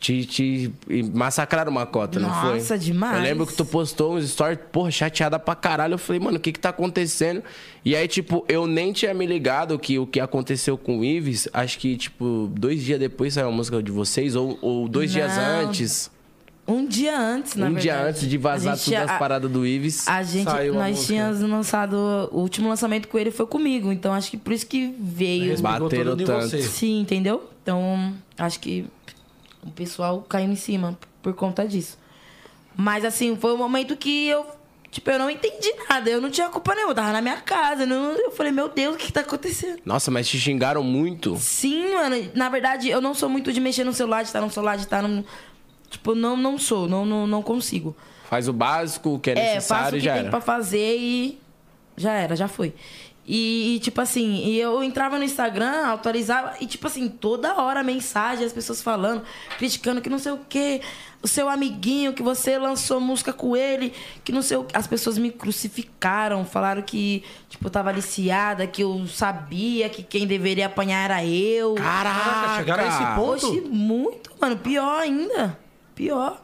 Te, 0.00 0.24
te 0.24 0.72
massacraram 1.12 1.70
uma 1.70 1.84
cota, 1.84 2.18
não 2.18 2.32
foi? 2.40 2.54
Nossa, 2.54 2.78
demais. 2.78 3.16
Eu 3.18 3.22
lembro 3.22 3.46
que 3.46 3.52
tu 3.54 3.66
postou 3.66 4.16
uns 4.16 4.30
stories, 4.30 4.58
porra, 4.72 4.90
chateada 4.90 5.38
pra 5.38 5.54
caralho. 5.54 5.92
Eu 5.94 5.98
falei, 5.98 6.18
mano, 6.18 6.38
o 6.38 6.40
que 6.40 6.52
que 6.52 6.58
tá 6.58 6.70
acontecendo? 6.70 7.42
E 7.84 7.94
aí, 7.94 8.08
tipo, 8.08 8.42
eu 8.48 8.66
nem 8.66 8.94
tinha 8.94 9.12
me 9.12 9.26
ligado 9.26 9.78
que 9.78 9.98
o 9.98 10.06
que 10.06 10.18
aconteceu 10.18 10.78
com 10.78 11.00
o 11.00 11.04
Ives, 11.04 11.48
acho 11.52 11.78
que, 11.78 11.98
tipo, 11.98 12.50
dois 12.54 12.82
dias 12.82 12.98
depois 12.98 13.34
saiu 13.34 13.48
a 13.48 13.52
música 13.52 13.82
de 13.82 13.92
vocês, 13.92 14.34
ou, 14.34 14.58
ou 14.62 14.88
dois 14.88 15.12
dias 15.12 15.36
Não. 15.36 15.68
antes. 15.68 16.10
Um 16.66 16.86
dia 16.86 17.18
antes, 17.18 17.56
na 17.56 17.66
um 17.66 17.74
verdade. 17.74 17.82
dia 17.82 18.02
antes 18.08 18.28
de 18.28 18.38
vazar 18.38 18.78
tinha- 18.78 19.02
as 19.04 19.18
paradas 19.18 19.50
do 19.50 19.66
Ives. 19.66 20.08
A 20.08 20.22
gente, 20.22 20.46
nós 20.72 21.04
tínhamos 21.06 21.40
lançado. 21.42 21.94
O 22.32 22.38
último 22.40 22.68
lançamento 22.68 23.06
com 23.08 23.18
ele 23.18 23.30
foi 23.32 23.44
comigo. 23.44 23.90
Então 23.92 24.12
acho 24.14 24.30
que 24.30 24.36
por 24.38 24.52
isso 24.52 24.66
que 24.66 24.94
veio. 24.98 25.50
Respingou 25.50 25.80
Bateram 25.80 26.16
tanto. 26.16 26.56
Sim, 26.62 27.00
entendeu? 27.00 27.42
Então, 27.62 28.14
acho 28.38 28.60
que 28.60 28.86
o 29.64 29.70
pessoal 29.70 30.24
caiu 30.28 30.50
em 30.50 30.56
cima 30.56 30.98
por 31.22 31.34
conta 31.34 31.66
disso. 31.66 31.98
Mas 32.76 33.04
assim, 33.04 33.36
foi 33.36 33.52
um 33.52 33.56
momento 33.58 33.96
que 33.96 34.26
eu, 34.28 34.46
tipo, 34.90 35.10
eu 35.10 35.18
não 35.18 35.28
entendi 35.28 35.70
nada. 35.88 36.08
Eu 36.08 36.20
não 36.20 36.30
tinha 36.30 36.48
culpa 36.48 36.74
nenhuma, 36.74 36.92
eu 36.92 36.94
tava 36.96 37.12
na 37.12 37.20
minha 37.20 37.36
casa. 37.40 37.82
eu 37.82 37.86
não- 37.86 38.12
eu 38.12 38.30
falei, 38.30 38.52
meu 38.52 38.68
Deus, 38.68 38.94
o 38.94 38.98
que, 38.98 39.12
tá 39.12 39.20
acontecendo? 39.20 39.80
Nossa, 39.84 40.10
mas 40.10 40.28
te 40.28 40.38
xingaram 40.38 40.82
muito. 40.82 41.36
Sim, 41.36 41.94
mano. 41.94 42.30
Na 42.34 42.48
verdade, 42.48 42.88
eu 42.88 43.00
não 43.00 43.12
sou 43.14 43.28
muito 43.28 43.52
de 43.52 43.60
mexer 43.60 43.84
no 43.84 43.92
celular, 43.92 44.22
de 44.22 44.28
estar 44.28 44.40
no 44.40 44.50
celular, 44.50 44.76
de 44.76 44.84
estar 44.84 45.02
no. 45.02 45.24
Tipo, 45.90 46.14
não, 46.14 46.36
não 46.36 46.56
sou, 46.58 46.88
não, 46.88 47.04
não, 47.04 47.26
não 47.26 47.42
consigo. 47.42 47.94
Faz 48.28 48.46
o 48.46 48.52
básico, 48.52 49.14
o 49.14 49.18
que 49.18 49.30
é, 49.30 49.32
É, 49.32 49.60
faço 49.60 49.92
necessário 49.92 49.94
o 49.94 49.96
e 49.96 50.00
que 50.00 50.04
já 50.04 50.12
tem 50.12 50.20
era. 50.22 50.30
pra 50.30 50.40
fazer 50.40 50.96
e 50.96 51.38
já 51.96 52.12
era, 52.12 52.36
já 52.36 52.46
foi. 52.46 52.72
E, 53.26 53.76
e, 53.76 53.78
tipo 53.78 54.00
assim, 54.00 54.44
e 54.44 54.58
eu 54.58 54.82
entrava 54.82 55.16
no 55.16 55.24
Instagram, 55.24 55.92
atualizava, 55.92 56.54
e 56.60 56.66
tipo 56.66 56.86
assim, 56.86 57.08
toda 57.08 57.60
hora 57.60 57.82
mensagem, 57.82 58.44
as 58.44 58.52
pessoas 58.52 58.82
falando, 58.82 59.22
criticando 59.56 60.00
que 60.00 60.10
não 60.10 60.18
sei 60.18 60.32
o 60.32 60.40
quê, 60.48 60.80
o 61.22 61.28
seu 61.28 61.48
amiguinho, 61.48 62.12
que 62.12 62.22
você 62.22 62.58
lançou 62.58 62.98
música 62.98 63.32
com 63.32 63.56
ele, 63.56 63.92
que 64.24 64.32
não 64.32 64.42
sei 64.42 64.56
o 64.56 64.64
quê. 64.64 64.76
As 64.76 64.86
pessoas 64.86 65.18
me 65.18 65.30
crucificaram, 65.30 66.44
falaram 66.44 66.82
que, 66.82 67.22
tipo, 67.48 67.66
eu 67.66 67.70
tava 67.70 67.90
aliciada, 67.90 68.66
que 68.66 68.82
eu 68.82 69.06
sabia 69.06 69.88
que 69.88 70.02
quem 70.02 70.26
deveria 70.26 70.66
apanhar 70.66 71.04
era 71.04 71.24
eu. 71.24 71.74
Caraca, 71.74 72.56
chegaram 72.56 72.84
a 72.84 72.88
esse 72.88 73.14
ponto? 73.14 73.46
Oxi, 73.46 73.60
muito, 73.60 74.30
mano. 74.40 74.56
Pior 74.56 75.00
ainda. 75.00 75.58
Pior. 75.94 76.42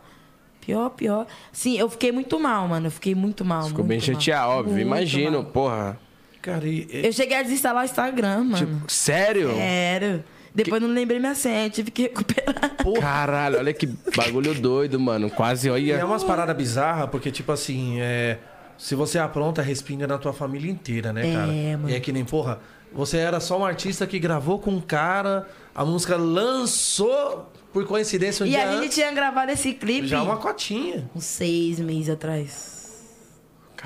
Pior, 0.60 0.90
pior. 0.90 1.26
Sim, 1.52 1.78
eu 1.78 1.88
fiquei 1.88 2.12
muito 2.12 2.38
mal, 2.38 2.68
mano. 2.68 2.88
Eu 2.88 2.90
fiquei 2.90 3.14
muito 3.14 3.44
mal. 3.44 3.68
Ficou 3.68 3.84
bem 3.84 3.98
muito 3.98 4.12
mal. 4.12 4.20
chateado, 4.20 4.50
óbvio. 4.50 4.74
Muito 4.74 4.86
Imagino, 4.86 5.42
mal. 5.42 5.44
porra. 5.44 6.05
Cara, 6.46 6.64
e, 6.66 6.86
e- 6.92 7.06
Eu 7.06 7.12
cheguei 7.12 7.36
a 7.36 7.42
desinstalar 7.42 7.82
o 7.82 7.84
Instagram, 7.84 8.44
mano. 8.44 8.56
Tipo, 8.56 8.92
sério? 8.92 9.52
Sério. 9.56 10.24
Depois 10.54 10.80
não 10.80 10.88
lembrei 10.88 11.18
minha 11.18 11.34
senha, 11.34 11.68
tive 11.68 11.90
que 11.90 12.02
recuperar. 12.02 12.76
Caralho, 13.00 13.58
olha 13.58 13.74
que 13.74 13.86
bagulho 14.16 14.54
doido, 14.54 14.98
mano. 14.98 15.28
Quase, 15.28 15.68
e 15.68 15.90
é 15.90 15.96
olha. 15.96 16.06
umas 16.06 16.22
paradas 16.24 16.56
bizarras, 16.56 17.10
porque, 17.10 17.30
tipo 17.32 17.50
assim, 17.50 18.00
é, 18.00 18.38
se 18.78 18.94
você 18.94 19.18
apronta, 19.18 19.60
respinga 19.60 20.06
na 20.06 20.16
tua 20.18 20.32
família 20.32 20.70
inteira, 20.70 21.12
né, 21.12 21.30
cara? 21.32 21.46
mano. 21.48 21.90
E 21.90 21.94
é 21.94 22.00
que 22.00 22.12
nem, 22.12 22.24
porra, 22.24 22.60
você 22.92 23.18
era 23.18 23.40
só 23.40 23.58
um 23.58 23.64
artista 23.66 24.06
que 24.06 24.18
gravou 24.18 24.58
com 24.60 24.70
um 24.70 24.80
cara, 24.80 25.46
a 25.74 25.84
música 25.84 26.16
lançou, 26.16 27.52
por 27.72 27.84
coincidência, 27.84 28.44
um 28.44 28.46
e 28.46 28.50
dia 28.52 28.62
a 28.68 28.72
gente 28.72 28.84
antes, 28.84 28.94
tinha 28.94 29.12
gravado 29.12 29.50
esse 29.50 29.74
clipe 29.74 30.06
já 30.06 30.22
uma 30.22 30.36
cotinha. 30.38 31.10
uns 31.14 31.24
seis 31.24 31.78
meses 31.80 32.08
atrás. 32.08 32.75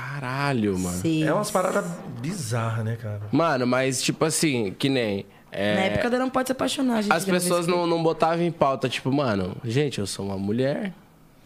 Caralho, 0.00 0.78
mano. 0.78 0.98
Seis. 0.98 1.26
É 1.26 1.32
umas 1.32 1.50
paradas 1.50 1.84
bizarras, 2.20 2.84
né, 2.84 2.96
cara? 2.96 3.20
Mano, 3.30 3.66
mas 3.66 4.02
tipo 4.02 4.24
assim, 4.24 4.74
que 4.78 4.88
nem. 4.88 5.26
é, 5.52 5.74
Na 5.74 5.80
época 5.82 6.10
da 6.10 6.18
Não 6.18 6.30
Pode 6.30 6.48
Se 6.48 6.52
Apaixonar, 6.52 7.02
gente 7.02 7.12
as 7.12 7.24
pessoas 7.24 7.66
não, 7.66 7.86
não 7.86 8.02
botavam 8.02 8.42
em 8.42 8.50
pauta, 8.50 8.88
tipo, 8.88 9.12
mano, 9.12 9.56
gente, 9.62 9.98
eu 9.98 10.06
sou 10.06 10.26
uma 10.26 10.38
mulher. 10.38 10.92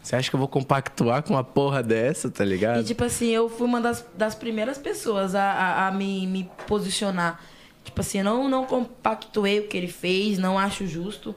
Você 0.01 0.15
acha 0.15 0.29
que 0.29 0.35
eu 0.35 0.39
vou 0.39 0.47
compactuar 0.47 1.23
com 1.23 1.33
uma 1.33 1.43
porra 1.43 1.81
dessa, 1.81 2.29
tá 2.29 2.45
ligado? 2.45 2.81
E, 2.81 2.83
tipo 2.83 3.03
assim, 3.03 3.27
eu 3.27 3.49
fui 3.49 3.65
uma 3.65 3.81
das, 3.81 4.05
das 4.15 4.35
primeiras 4.35 4.77
pessoas 4.77 5.33
a, 5.33 5.41
a, 5.41 5.87
a 5.87 5.91
me, 5.91 6.27
me 6.27 6.49
posicionar. 6.67 7.41
Tipo 7.83 8.01
assim, 8.01 8.19
eu 8.19 8.23
não, 8.23 8.47
não 8.47 8.65
compactuei 8.65 9.61
o 9.61 9.67
que 9.67 9.75
ele 9.75 9.87
fez, 9.87 10.37
não 10.37 10.59
acho 10.59 10.85
justo. 10.85 11.33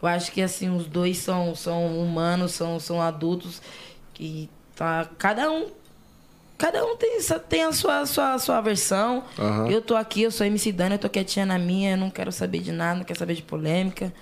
Eu 0.00 0.08
acho 0.08 0.30
que, 0.30 0.40
assim, 0.40 0.68
os 0.74 0.86
dois 0.86 1.18
são, 1.18 1.54
são 1.54 1.98
humanos, 2.00 2.52
são, 2.52 2.78
são 2.78 3.02
adultos. 3.02 3.60
Que 4.14 4.48
tá... 4.76 5.08
Cada 5.18 5.50
um... 5.50 5.66
Cada 6.62 6.84
um 6.84 6.96
tem, 6.96 7.18
tem 7.48 7.64
a 7.64 7.72
sua, 7.72 8.06
sua, 8.06 8.38
sua 8.38 8.60
versão. 8.60 9.24
Aham. 9.36 9.68
Eu 9.68 9.82
tô 9.82 9.96
aqui, 9.96 10.22
eu 10.22 10.30
sou 10.30 10.46
MC 10.46 10.70
Dani, 10.70 10.94
eu 10.94 10.98
tô 11.00 11.08
quietinha 11.08 11.44
na 11.44 11.58
minha, 11.58 11.90
eu 11.92 11.96
não 11.96 12.08
quero 12.08 12.30
saber 12.30 12.60
de 12.60 12.70
nada, 12.70 12.98
não 13.00 13.04
quero 13.04 13.18
saber 13.18 13.34
de 13.34 13.42
polêmica. 13.42 14.12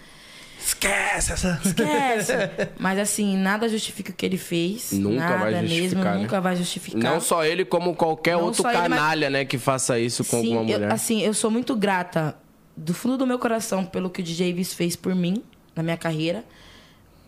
Esquece 0.59 1.32
essa. 1.32 1.61
Esquece. 1.62 2.32
Mas 2.80 2.99
assim, 2.99 3.36
nada 3.36 3.68
justifica 3.68 4.11
o 4.11 4.14
que 4.14 4.24
ele 4.24 4.38
fez. 4.38 4.91
Nunca 4.93 5.16
nada 5.20 5.36
vai 5.38 5.53
mesmo, 5.62 5.68
justificar, 5.68 6.14
né? 6.14 6.22
nunca 6.22 6.41
vai 6.41 6.57
justificar. 6.57 7.03
Não 7.12 7.20
só 7.20 7.45
ele, 7.45 7.62
como 7.64 7.95
qualquer 7.95 8.36
Não 8.36 8.45
outro 8.45 8.62
só 8.62 8.70
ele, 8.70 8.78
mas- 8.88 8.88
canalha, 8.99 9.28
né, 9.28 9.45
que 9.45 9.59
faça 9.59 9.99
isso 9.99 10.24
com 10.24 10.41
Sim, 10.41 10.55
alguma 10.57 10.70
eu- 10.70 10.78
mulher. 10.78 10.93
assim, 10.93 11.20
eu 11.20 11.34
sou 11.34 11.51
muito 11.51 11.76
grata 11.76 12.34
do 12.74 12.95
fundo 12.95 13.18
do 13.18 13.26
meu 13.26 13.38
coração 13.38 13.84
pelo 13.84 14.09
que 14.09 14.22
o 14.22 14.24
DJ 14.24 14.49
Ives 14.49 14.72
fez 14.72 14.97
por 14.97 15.14
mim 15.14 15.43
na 15.76 15.82
minha 15.82 15.97
carreira. 15.99 16.43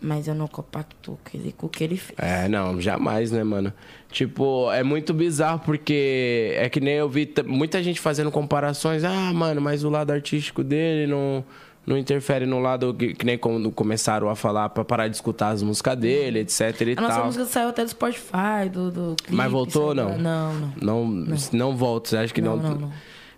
Mas 0.02 0.26
eu 0.26 0.34
não 0.34 0.48
compacto 0.48 1.16
com, 1.24 1.38
ele, 1.38 1.52
com 1.52 1.66
o 1.66 1.68
que 1.68 1.84
ele 1.84 1.96
fez. 1.96 2.18
É, 2.18 2.48
não, 2.48 2.80
jamais, 2.80 3.30
né, 3.30 3.44
mano? 3.44 3.72
Tipo, 4.10 4.70
é 4.72 4.82
muito 4.82 5.14
bizarro 5.14 5.60
porque 5.64 6.54
é 6.56 6.68
que 6.68 6.80
nem 6.80 6.94
eu 6.94 7.08
vi 7.08 7.32
muita 7.46 7.80
gente 7.82 8.00
fazendo 8.00 8.30
comparações. 8.30 9.04
Ah, 9.04 9.32
mano, 9.32 9.60
mas 9.60 9.84
o 9.84 9.88
lado 9.88 10.10
artístico 10.10 10.64
dele 10.64 11.06
não, 11.10 11.44
não 11.86 11.96
interfere 11.96 12.44
no 12.46 12.58
lado 12.58 12.92
que, 12.94 13.14
que 13.14 13.24
nem 13.24 13.38
quando 13.38 13.70
começaram 13.70 14.28
a 14.28 14.34
falar 14.34 14.68
pra 14.70 14.84
parar 14.84 15.06
de 15.08 15.14
escutar 15.14 15.50
as 15.50 15.62
músicas 15.62 15.96
dele, 15.96 16.40
etc 16.40 16.80
e 16.80 16.92
A 16.98 17.00
nossa 17.00 17.14
tal. 17.14 17.26
música 17.26 17.44
saiu 17.44 17.68
até 17.68 17.84
do 17.84 17.90
Spotify, 17.90 18.68
do, 18.72 18.90
do 18.90 19.14
clipe, 19.16 19.34
Mas 19.34 19.50
voltou 19.52 19.88
ou 19.90 19.94
saiu- 19.94 20.18
não? 20.18 20.18
Não, 20.18 20.54
não. 20.82 21.06
Não, 21.06 21.36
não. 21.52 21.76
volta, 21.76 22.10
você 22.10 22.16
acha 22.16 22.34
que 22.34 22.42
não? 22.42 22.56
Não, 22.56 22.70
não, 22.70 22.78
não. 22.80 22.92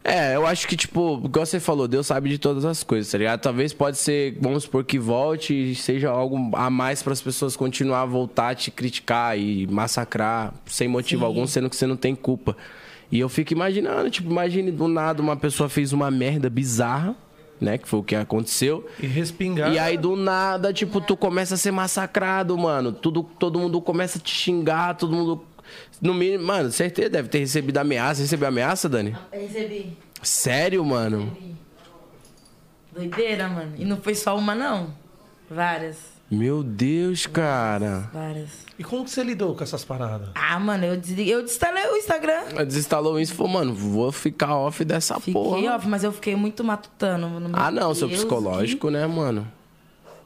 É, 0.05 0.37
eu 0.37 0.47
acho 0.47 0.69
que, 0.69 0.77
tipo, 0.77 1.19
igual 1.25 1.47
você 1.47 1.59
falou, 1.59 1.89
Deus 1.89 2.07
sabe 2.07 2.29
de 2.29 2.37
todas 2.37 2.67
as 2.67 2.83
coisas, 2.83 3.11
tá 3.11 3.17
ligado? 3.17 3.41
Talvez 3.41 3.73
pode 3.73 3.97
ser, 3.97 4.37
vamos 4.39 4.65
supor, 4.65 4.85
que 4.85 4.99
volte 4.99 5.55
e 5.55 5.75
seja 5.75 6.11
algo 6.11 6.55
a 6.55 6.69
mais 6.69 7.03
para 7.03 7.15
as 7.15 7.23
pessoas 7.23 7.57
continuar 7.57 8.03
a 8.03 8.05
voltar 8.05 8.51
a 8.51 8.55
te 8.55 8.71
criticar 8.71 9.39
e 9.39 9.67
massacrar 9.67 10.53
sem 10.67 10.87
motivo 10.89 11.23
Sim. 11.23 11.27
algum, 11.27 11.47
sendo 11.47 11.71
que 11.71 11.77
você 11.77 11.87
não 11.87 11.97
tem 11.97 12.15
culpa. 12.15 12.55
E 13.11 13.19
eu 13.19 13.31
fico 13.31 13.55
imaginando, 13.55 14.11
tipo, 14.11 14.31
imagine 14.31 14.71
do 14.71 14.89
nada 14.89 15.23
uma 15.23 15.37
pessoa 15.37 15.71
fez 15.71 15.93
uma 15.93 16.11
merda 16.11 16.51
bizarra, 16.51 17.17
né? 17.59 17.79
Que 17.79 17.89
foi 17.89 18.01
o 18.01 18.03
que 18.03 18.15
aconteceu. 18.15 18.87
E 19.01 19.07
respingar. 19.07 19.73
E 19.73 19.79
aí, 19.79 19.97
do 19.97 20.17
nada, 20.17 20.73
tipo, 20.73 21.01
tu 21.01 21.17
começa 21.17 21.55
a 21.55 21.57
ser 21.57 21.71
massacrado, 21.71 22.57
mano. 22.59 22.93
Tudo, 22.93 23.23
todo 23.39 23.59
mundo 23.59 23.81
começa 23.81 24.19
a 24.19 24.21
te 24.21 24.35
xingar, 24.35 24.97
todo 24.97 25.15
mundo. 25.15 25.45
No 26.01 26.13
mínimo, 26.15 26.45
mano, 26.45 26.71
certeza 26.71 27.09
deve 27.11 27.29
ter 27.29 27.39
recebido 27.39 27.79
ameaça. 27.79 28.23
Recebeu 28.23 28.49
ameaça, 28.49 28.89
Dani? 28.89 29.17
Eu 29.33 29.41
recebi. 29.41 29.97
Sério, 30.23 30.85
mano? 30.85 31.37
Doideira, 32.93 33.49
mano. 33.49 33.73
E 33.77 33.85
não 33.85 33.97
foi 34.01 34.15
só 34.15 34.37
uma, 34.37 34.55
não. 34.55 34.95
Várias. 35.51 35.97
Meu 36.31 36.63
Deus, 36.63 37.27
cara. 37.27 38.09
Várias. 38.13 38.49
E 38.79 38.83
como 38.85 39.05
que 39.05 39.11
você 39.11 39.23
lidou 39.23 39.55
com 39.55 39.63
essas 39.63 39.85
paradas? 39.85 40.29
Ah, 40.35 40.59
mano, 40.59 40.85
eu, 40.85 40.97
desliguei, 40.97 41.35
eu 41.35 41.43
desinstalei 41.43 41.85
o 41.87 41.97
Instagram. 41.97 42.65
Desinstalou 42.67 43.21
isso 43.21 43.33
e 43.33 43.37
falou, 43.37 43.53
mano, 43.53 43.75
vou 43.75 44.11
ficar 44.11 44.57
off 44.57 44.85
dessa 44.85 45.17
Fiquei 45.17 45.35
porra. 45.35 45.77
off, 45.77 45.87
mas 45.87 46.03
eu 46.03 46.13
fiquei 46.13 46.35
muito 46.35 46.65
matutando. 46.65 47.29
no 47.29 47.49
meu 47.49 47.59
Ah, 47.59 47.71
não, 47.71 47.95
seu 47.95 48.09
Deus, 48.09 48.21
psicológico, 48.21 48.91
né, 48.91 49.07
mano? 49.07 49.47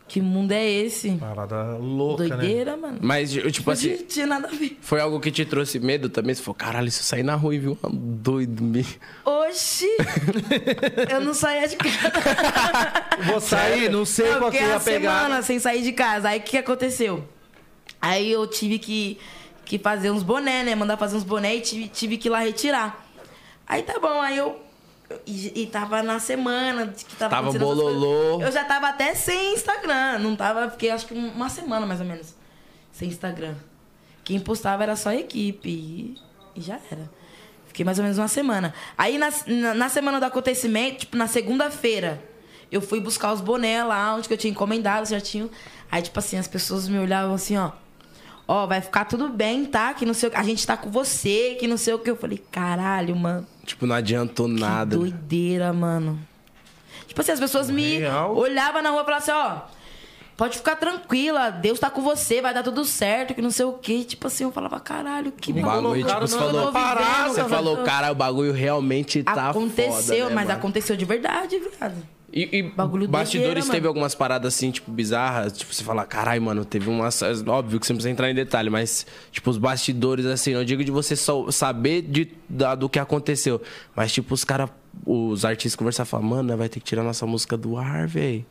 Que 0.08 0.22
mundo 0.22 0.52
é 0.52 0.66
esse? 0.66 1.10
Parada 1.12 1.76
louca, 1.76 2.22
né? 2.28 2.36
Doideira, 2.36 2.76
mano. 2.78 2.98
Mas, 3.02 3.30
tipo 3.30 3.66
Não 3.66 3.72
assim, 3.74 3.96
tinha 4.08 4.26
nada 4.26 4.48
a 4.48 4.50
ver. 4.50 4.78
foi 4.80 5.00
algo 5.00 5.20
que 5.20 5.30
te 5.30 5.44
trouxe 5.44 5.78
medo 5.78 6.08
também? 6.08 6.34
Você 6.34 6.42
falou, 6.42 6.54
caralho, 6.54 6.90
se 6.90 7.00
eu 7.00 7.04
sair 7.04 7.22
na 7.22 7.34
rua 7.34 7.54
e 7.54 7.58
viu 7.58 7.78
um 7.84 7.90
doido 7.92 8.62
me. 8.62 8.86
Oxi! 9.24 9.86
eu 11.12 11.20
não 11.20 11.34
saía 11.34 11.68
de 11.68 11.76
casa. 11.76 12.12
Vou 13.26 13.40
sair, 13.40 13.90
não 13.90 14.04
sei 14.06 14.32
Eu 14.32 14.38
qual 14.38 14.50
que 14.50 14.56
fiquei 14.56 14.68
ia 14.70 14.74
uma 14.76 14.80
pegar. 14.80 15.18
semana 15.22 15.42
sem 15.42 15.58
sair 15.58 15.82
de 15.82 15.92
casa. 15.92 16.30
Aí 16.30 16.38
o 16.38 16.42
que, 16.42 16.50
que 16.52 16.56
aconteceu? 16.58 17.22
Aí 18.00 18.30
eu 18.32 18.46
tive 18.46 18.78
que, 18.78 19.18
que 19.66 19.78
fazer 19.78 20.10
uns 20.10 20.22
boné, 20.22 20.64
né? 20.64 20.74
Mandar 20.74 20.96
fazer 20.96 21.16
uns 21.16 21.24
boné 21.24 21.56
e 21.56 21.60
tive, 21.60 21.88
tive 21.88 22.16
que 22.16 22.28
ir 22.28 22.30
lá 22.30 22.38
retirar. 22.40 23.06
Aí 23.66 23.82
tá 23.82 23.98
bom, 24.00 24.22
aí 24.22 24.38
eu. 24.38 24.56
E, 25.26 25.62
e 25.62 25.66
tava 25.66 26.02
na 26.02 26.18
semana 26.18 26.86
de 26.86 27.04
que 27.04 27.16
tava, 27.16 27.36
Tava 27.36 27.58
bololô. 27.58 28.42
Eu 28.42 28.52
já 28.52 28.64
tava 28.64 28.88
até 28.88 29.14
sem 29.14 29.54
Instagram. 29.54 30.18
Não 30.18 30.36
tava, 30.36 30.70
fiquei 30.70 30.90
acho 30.90 31.06
que 31.06 31.14
uma 31.14 31.48
semana 31.48 31.86
mais 31.86 32.00
ou 32.00 32.06
menos 32.06 32.34
sem 32.92 33.08
Instagram. 33.08 33.54
Quem 34.22 34.38
postava 34.38 34.82
era 34.82 34.96
só 34.96 35.10
a 35.10 35.16
equipe. 35.16 35.68
E, 35.68 36.14
e 36.54 36.60
já 36.60 36.78
era. 36.90 37.08
Fiquei 37.66 37.84
mais 37.84 37.98
ou 37.98 38.02
menos 38.02 38.18
uma 38.18 38.28
semana. 38.28 38.74
Aí 38.96 39.16
na, 39.16 39.30
na, 39.46 39.74
na 39.74 39.88
semana 39.88 40.20
do 40.20 40.24
acontecimento, 40.24 40.98
tipo, 41.00 41.16
na 41.16 41.26
segunda-feira, 41.26 42.22
eu 42.70 42.82
fui 42.82 43.00
buscar 43.00 43.32
os 43.32 43.40
boné 43.40 43.82
lá, 43.84 44.14
onde 44.14 44.28
que 44.28 44.34
eu 44.34 44.38
tinha 44.38 44.50
encomendado 44.50 45.06
certinho. 45.06 45.50
Aí, 45.90 46.02
tipo 46.02 46.18
assim, 46.18 46.36
as 46.36 46.48
pessoas 46.48 46.86
me 46.88 46.98
olhavam 46.98 47.34
assim, 47.34 47.56
ó. 47.56 47.72
Ó, 48.46 48.66
vai 48.66 48.80
ficar 48.80 49.04
tudo 49.04 49.28
bem, 49.28 49.64
tá? 49.64 49.94
Que 49.94 50.04
não 50.04 50.14
sei 50.14 50.28
o 50.28 50.32
que. 50.32 50.38
A 50.38 50.42
gente 50.42 50.66
tá 50.66 50.76
com 50.76 50.90
você, 50.90 51.56
que 51.58 51.66
não 51.66 51.76
sei 51.76 51.94
o 51.94 51.98
que. 51.98 52.10
Eu 52.10 52.16
falei, 52.16 52.42
caralho, 52.50 53.14
mano. 53.14 53.46
Tipo, 53.68 53.84
não 53.86 53.94
adiantou 53.94 54.48
nada. 54.48 54.96
Que 54.96 55.02
doideira, 55.02 55.72
mano. 55.74 56.18
Tipo 57.06 57.20
assim, 57.20 57.32
as 57.32 57.38
pessoas 57.40 57.68
me 57.70 57.98
Real. 57.98 58.34
olhavam 58.34 58.80
na 58.80 58.88
rua 58.90 59.02
e 59.02 59.04
falavam 59.04 59.18
assim, 59.22 59.30
ó. 59.30 59.78
Pode 60.38 60.56
ficar 60.56 60.76
tranquila, 60.76 61.50
Deus 61.50 61.78
tá 61.78 61.90
com 61.90 62.00
você, 62.00 62.40
vai 62.40 62.54
dar 62.54 62.62
tudo 62.62 62.84
certo, 62.84 63.34
que 63.34 63.42
não 63.42 63.50
sei 63.50 63.66
o 63.66 63.72
quê. 63.74 64.04
Tipo 64.04 64.28
assim, 64.28 64.44
eu 64.44 64.52
falava, 64.52 64.80
caralho, 64.80 65.32
que 65.32 65.50
O 65.50 65.54
bagulho, 65.56 65.82
colocaram 65.82 66.26
tipo, 66.26 66.28
você 66.28 66.38
falou, 66.38 66.64
na 66.66 66.72
parada, 66.72 67.28
você 67.28 67.44
falou, 67.44 67.76
cara, 67.78 68.12
o 68.12 68.14
bagulho 68.14 68.52
realmente 68.52 69.22
tá 69.22 69.50
aconteceu, 69.50 69.92
foda, 69.92 70.28
né, 70.30 70.34
mas 70.34 70.46
mano? 70.46 70.58
aconteceu 70.58 70.96
de 70.96 71.04
verdade, 71.04 71.58
viado. 71.58 71.96
E, 72.30 72.58
e 72.58 72.62
Bagulho 72.62 73.08
bastidores 73.08 73.42
doideira, 73.46 73.66
teve 73.70 73.78
mano. 73.80 73.88
algumas 73.88 74.14
paradas 74.14 74.54
assim, 74.54 74.70
tipo, 74.70 74.90
bizarras. 74.90 75.52
Tipo, 75.56 75.72
você 75.72 75.82
fala, 75.82 76.04
caralho, 76.04 76.42
mano, 76.42 76.62
teve 76.64 76.90
umas. 76.90 77.22
Óbvio 77.46 77.80
que 77.80 77.86
você 77.86 77.92
não 77.94 77.96
precisa 77.96 78.10
entrar 78.10 78.30
em 78.30 78.34
detalhe, 78.34 78.68
mas, 78.68 79.06
tipo, 79.32 79.48
os 79.48 79.56
bastidores, 79.56 80.26
assim, 80.26 80.52
não 80.52 80.62
digo 80.64 80.84
de 80.84 80.90
você 80.90 81.16
só 81.16 81.50
saber 81.50 82.02
de, 82.02 82.28
da- 82.48 82.74
do 82.74 82.86
que 82.88 82.98
aconteceu. 82.98 83.62
Mas, 83.96 84.12
tipo, 84.12 84.34
os 84.34 84.44
caras, 84.44 84.68
os 85.06 85.44
artistas 85.46 85.74
conversar 85.74 86.02
e 86.02 86.06
falar, 86.06 86.22
mano, 86.22 86.54
vai 86.54 86.68
ter 86.68 86.80
que 86.80 86.84
tirar 86.86 87.02
nossa 87.02 87.24
música 87.26 87.56
do 87.56 87.78
ar, 87.78 88.06
véi. 88.06 88.44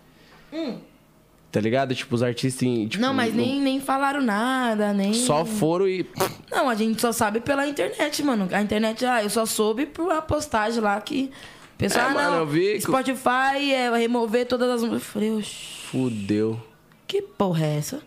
Tá 1.51 1.61
ligado? 1.61 1.95
Tipo, 1.95 2.13
os 2.15 2.21
artistas. 2.23 2.63
em, 2.63 2.87
Tipo, 2.87 3.03
Hum. 3.03 3.07
não, 3.07 3.13
mas 3.13 3.33
nem, 3.33 3.61
nem 3.61 3.79
falaram 3.79 4.21
nada, 4.21 4.91
nem. 4.93 5.13
Só 5.13 5.45
foram 5.45 5.87
e. 5.87 6.05
Não, 6.51 6.67
a 6.69 6.75
gente 6.75 6.99
só 6.99 7.11
sabe 7.11 7.39
pela 7.39 7.65
internet, 7.67 8.21
mano. 8.23 8.47
A 8.51 8.61
internet, 8.61 9.05
ah, 9.05 9.23
eu 9.23 9.29
só 9.29 9.45
soube 9.45 9.85
por 9.85 10.03
uma 10.05 10.21
postagem 10.21 10.81
lá 10.81 10.99
que. 10.99 11.31
Pessoal, 11.77 12.05
É, 12.07 12.09
ah, 12.09 12.13
mano, 12.13 12.31
não, 12.31 12.37
eu 12.39 12.47
vi 12.47 12.73
que- 12.73 12.81
Spotify 12.81 13.71
é, 13.73 13.89
vai 13.91 14.01
remover 14.01 14.45
todas 14.47 14.69
as 14.69 14.81
músicas. 14.81 15.01
Eu 15.03 15.11
falei, 15.13 15.31
oxi, 15.31 15.81
Fudeu. 15.91 16.59
que 17.07 17.21
porra 17.21 17.65
é 17.65 17.77
essa? 17.77 18.01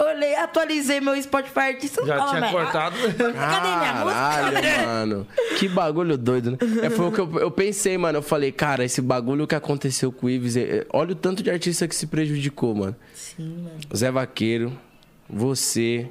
Olhei, 0.00 0.36
atualizei 0.36 1.00
meu 1.00 1.20
Spotify 1.20 1.58
artista. 1.58 2.06
Já 2.06 2.24
tinha 2.28 2.40
velho. 2.40 2.52
cortado. 2.52 2.96
Cadê 2.96 3.76
minha 3.78 3.94
música? 3.94 4.14
Caralho, 4.14 4.86
mano. 4.86 5.26
Que 5.58 5.68
bagulho 5.68 6.16
doido, 6.16 6.52
né? 6.52 6.58
É, 6.84 6.88
foi 6.90 7.06
o 7.08 7.12
que 7.12 7.18
eu, 7.20 7.38
eu 7.40 7.50
pensei, 7.50 7.98
mano. 7.98 8.18
Eu 8.18 8.22
falei, 8.22 8.52
cara, 8.52 8.84
esse 8.84 9.02
bagulho 9.02 9.44
que 9.44 9.56
aconteceu 9.56 10.12
com 10.12 10.28
o 10.28 10.30
Ives. 10.30 10.56
é- 10.56 10.60
é- 10.60 10.86
olha 10.92 11.12
o 11.12 11.14
tanto 11.16 11.42
de 11.42 11.50
artista 11.50 11.88
que 11.88 11.96
se 11.96 12.06
prejudicou, 12.06 12.76
mano. 12.76 12.94
Sim, 13.12 13.56
mano. 13.64 13.80
Zé 13.96 14.08
Vaqueiro, 14.12 14.72
você, 15.28 16.06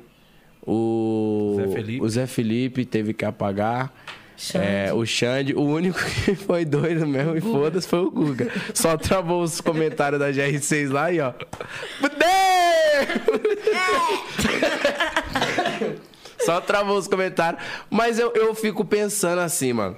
o. 0.66 1.56
Zé 1.58 1.68
Felipe. 1.70 2.04
O 2.06 2.10
Zé 2.10 2.28
Felipe 2.28 2.86
teve 2.86 3.14
que 3.14 3.24
apagar. 3.24 3.94
Xande. 4.38 4.66
É, 4.66 4.94
o 4.94 5.04
Xande, 5.04 5.54
o 5.56 5.64
único 5.64 5.98
que 6.24 6.36
foi 6.36 6.64
doido 6.64 7.08
mesmo 7.08 7.36
e 7.36 7.42
foda-se 7.42 7.88
foi 7.88 8.00
o 8.00 8.12
Guga. 8.12 8.52
Só 8.74 8.96
travou 8.96 9.42
os 9.42 9.60
comentários 9.60 10.20
da 10.20 10.32
GR6 10.32 10.92
lá 10.92 11.12
e 11.12 11.20
ó. 11.20 11.34
Só 16.40 16.62
travou 16.62 16.98
os 16.98 17.08
comentários. 17.08 17.62
Mas 17.90 18.20
eu, 18.20 18.32
eu 18.36 18.54
fico 18.54 18.86
pensando 18.86 19.40
assim, 19.40 19.74
mano. 19.74 19.98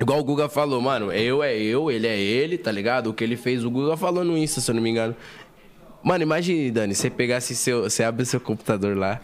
Igual 0.00 0.20
o 0.20 0.24
Guga 0.24 0.48
falou, 0.48 0.80
mano, 0.80 1.10
eu 1.12 1.42
é 1.42 1.56
eu, 1.56 1.90
ele 1.90 2.06
é 2.06 2.18
ele, 2.18 2.56
tá 2.56 2.70
ligado? 2.70 3.08
O 3.08 3.14
que 3.14 3.24
ele 3.24 3.36
fez, 3.36 3.64
o 3.64 3.70
Guga 3.70 3.96
falou 3.96 4.22
no 4.22 4.36
Insta, 4.38 4.60
se 4.60 4.70
eu 4.70 4.74
não 4.74 4.82
me 4.82 4.90
engano. 4.90 5.16
Mano, 6.04 6.22
imagine, 6.22 6.70
Dani, 6.70 6.94
você 6.94 7.10
pegasse 7.10 7.56
seu. 7.56 7.82
Você 7.82 8.04
abre 8.04 8.24
seu 8.24 8.38
computador 8.38 8.96
lá. 8.96 9.20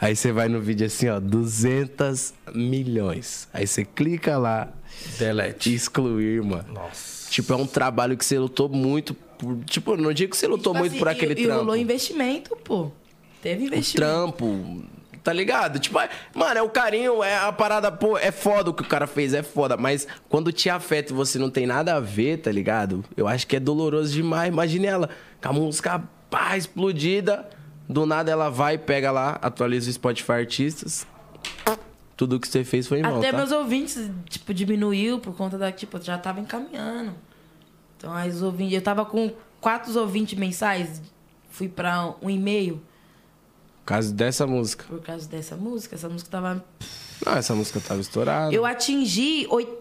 Aí 0.00 0.16
você 0.16 0.32
vai 0.32 0.48
no 0.48 0.60
vídeo 0.60 0.86
assim, 0.86 1.08
ó, 1.08 1.20
200 1.20 2.32
milhões. 2.54 3.48
Aí 3.52 3.66
você 3.66 3.84
clica 3.84 4.38
lá, 4.38 4.72
Delete. 5.18 5.74
excluir, 5.74 6.42
mano. 6.42 6.72
Nossa. 6.72 7.30
Tipo, 7.30 7.52
é 7.52 7.56
um 7.56 7.66
trabalho 7.66 8.16
que 8.16 8.24
você 8.24 8.38
lutou 8.38 8.68
muito. 8.68 9.12
Por, 9.14 9.58
tipo, 9.64 9.96
não 9.96 10.12
digo 10.12 10.30
que 10.32 10.36
você 10.36 10.46
lutou 10.46 10.72
Tipo 10.72 10.78
muito 10.80 10.92
assim, 10.92 10.98
por 10.98 11.08
aquele 11.08 11.34
e, 11.34 11.42
E 11.42 11.44
trampo. 11.46 11.60
rolou 11.60 11.76
investimento, 11.76 12.56
pô. 12.56 12.90
Teve 13.42 13.64
investimento. 13.66 13.96
trampo, 13.96 14.82
tá 15.22 15.32
ligado? 15.32 15.78
Tipo, 15.78 15.98
é- 16.00 16.10
mano, 16.34 16.58
é 16.58 16.62
o 16.62 16.68
carinho, 16.68 17.22
é 17.22 17.36
a 17.36 17.52
parada, 17.52 17.90
pô, 17.92 18.18
é 18.18 18.30
foda 18.30 18.70
o 18.70 18.74
que 18.74 18.82
o 18.82 18.86
cara 18.86 19.06
fez, 19.06 19.32
é 19.32 19.42
foda. 19.42 19.76
Mas 19.76 20.06
quando 20.28 20.50
te 20.52 20.68
afeta 20.68 21.12
e 21.12 21.16
você 21.16 21.38
não 21.38 21.50
tem 21.50 21.66
nada 21.66 21.94
a 21.94 22.00
ver, 22.00 22.38
tá 22.38 22.50
ligado? 22.50 23.04
Eu 23.16 23.28
acho 23.28 23.46
que 23.46 23.56
é 23.56 23.60
doloroso 23.60 24.12
demais. 24.12 24.48
Imagine 24.52 24.86
ela, 24.86 25.10
com 25.42 25.48
a 25.48 25.52
música 25.52 26.02
pá, 26.28 26.56
explodida, 26.56 27.48
do 27.90 28.06
nada 28.06 28.30
ela 28.30 28.48
vai, 28.48 28.78
pega 28.78 29.10
lá, 29.10 29.38
atualiza 29.42 29.90
o 29.90 29.92
Spotify 29.92 30.32
Artistas. 30.32 31.06
Tudo 32.16 32.38
que 32.38 32.46
você 32.46 32.62
fez 32.64 32.86
foi 32.86 32.98
em 32.98 33.02
vão, 33.02 33.18
Até 33.18 33.30
tá? 33.30 33.36
meus 33.38 33.50
ouvintes, 33.50 34.10
tipo, 34.28 34.52
diminuiu 34.52 35.18
por 35.18 35.34
conta 35.34 35.56
da, 35.56 35.72
tipo, 35.72 36.00
já 36.02 36.18
tava 36.18 36.38
encaminhando. 36.40 37.14
Então, 37.96 38.12
aí 38.12 38.28
os 38.28 38.42
ouvintes, 38.42 38.74
eu 38.74 38.82
tava 38.82 39.04
com 39.06 39.32
quatro 39.60 39.98
ouvintes 39.98 40.38
mensais, 40.38 41.00
fui 41.50 41.66
pra 41.68 42.14
um 42.20 42.28
e-mail 42.28 42.74
Por 43.80 43.86
causa 43.86 44.12
dessa 44.12 44.46
música. 44.46 44.84
por 44.86 45.00
causa 45.00 45.26
dessa 45.28 45.56
música. 45.56 45.94
Essa 45.96 46.08
música 46.10 46.30
tava. 46.30 46.64
Não, 47.24 47.32
essa 47.32 47.54
música 47.54 47.80
tava 47.80 48.00
estourada. 48.02 48.54
Eu 48.54 48.64
atingi 48.66 49.46
oit- 49.50 49.78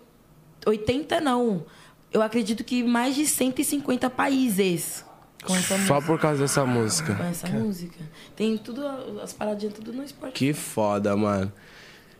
80, 0.66 1.20
não. 1.22 1.66
Eu 2.12 2.22
acredito 2.22 2.64
que 2.64 2.84
mais 2.84 3.16
de 3.16 3.26
150 3.26 4.10
países 4.10 5.06
com 5.44 5.56
essa 5.56 5.78
Só 5.80 5.96
música. 5.96 6.02
por 6.02 6.20
causa 6.20 6.42
dessa 6.42 6.66
música. 6.66 7.16
Com 7.16 7.24
essa 7.24 7.48
música. 7.48 7.98
Tem 8.36 8.58
tudo, 8.58 8.86
as 9.22 9.34
paradinhas 9.34 9.74
tudo 9.74 9.94
no 9.94 10.08
Spotify. 10.08 10.34
Que 10.38 10.54
foda, 10.54 11.16
mano. 11.16 11.52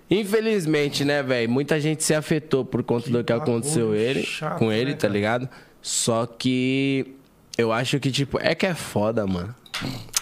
Infelizmente, 0.10 1.06
né, 1.06 1.22
velho? 1.22 1.50
Muita 1.50 1.80
gente 1.80 2.04
se 2.04 2.14
afetou 2.16 2.66
por 2.66 2.82
conta 2.84 3.10
do 3.10 3.24
que 3.24 3.32
aconteceu 3.32 3.94
ele, 3.94 4.24
chato, 4.24 4.58
com 4.58 4.72
ele, 4.72 4.92
né, 4.92 4.98
tá 4.98 5.08
ligado? 5.08 5.48
Só 5.82 6.26
que 6.26 7.14
eu 7.58 7.72
acho 7.72 8.00
que, 8.00 8.12
tipo, 8.12 8.40
é 8.40 8.56
que 8.56 8.66
é 8.66 8.74
foda, 8.74 9.28
mano. 9.28 9.54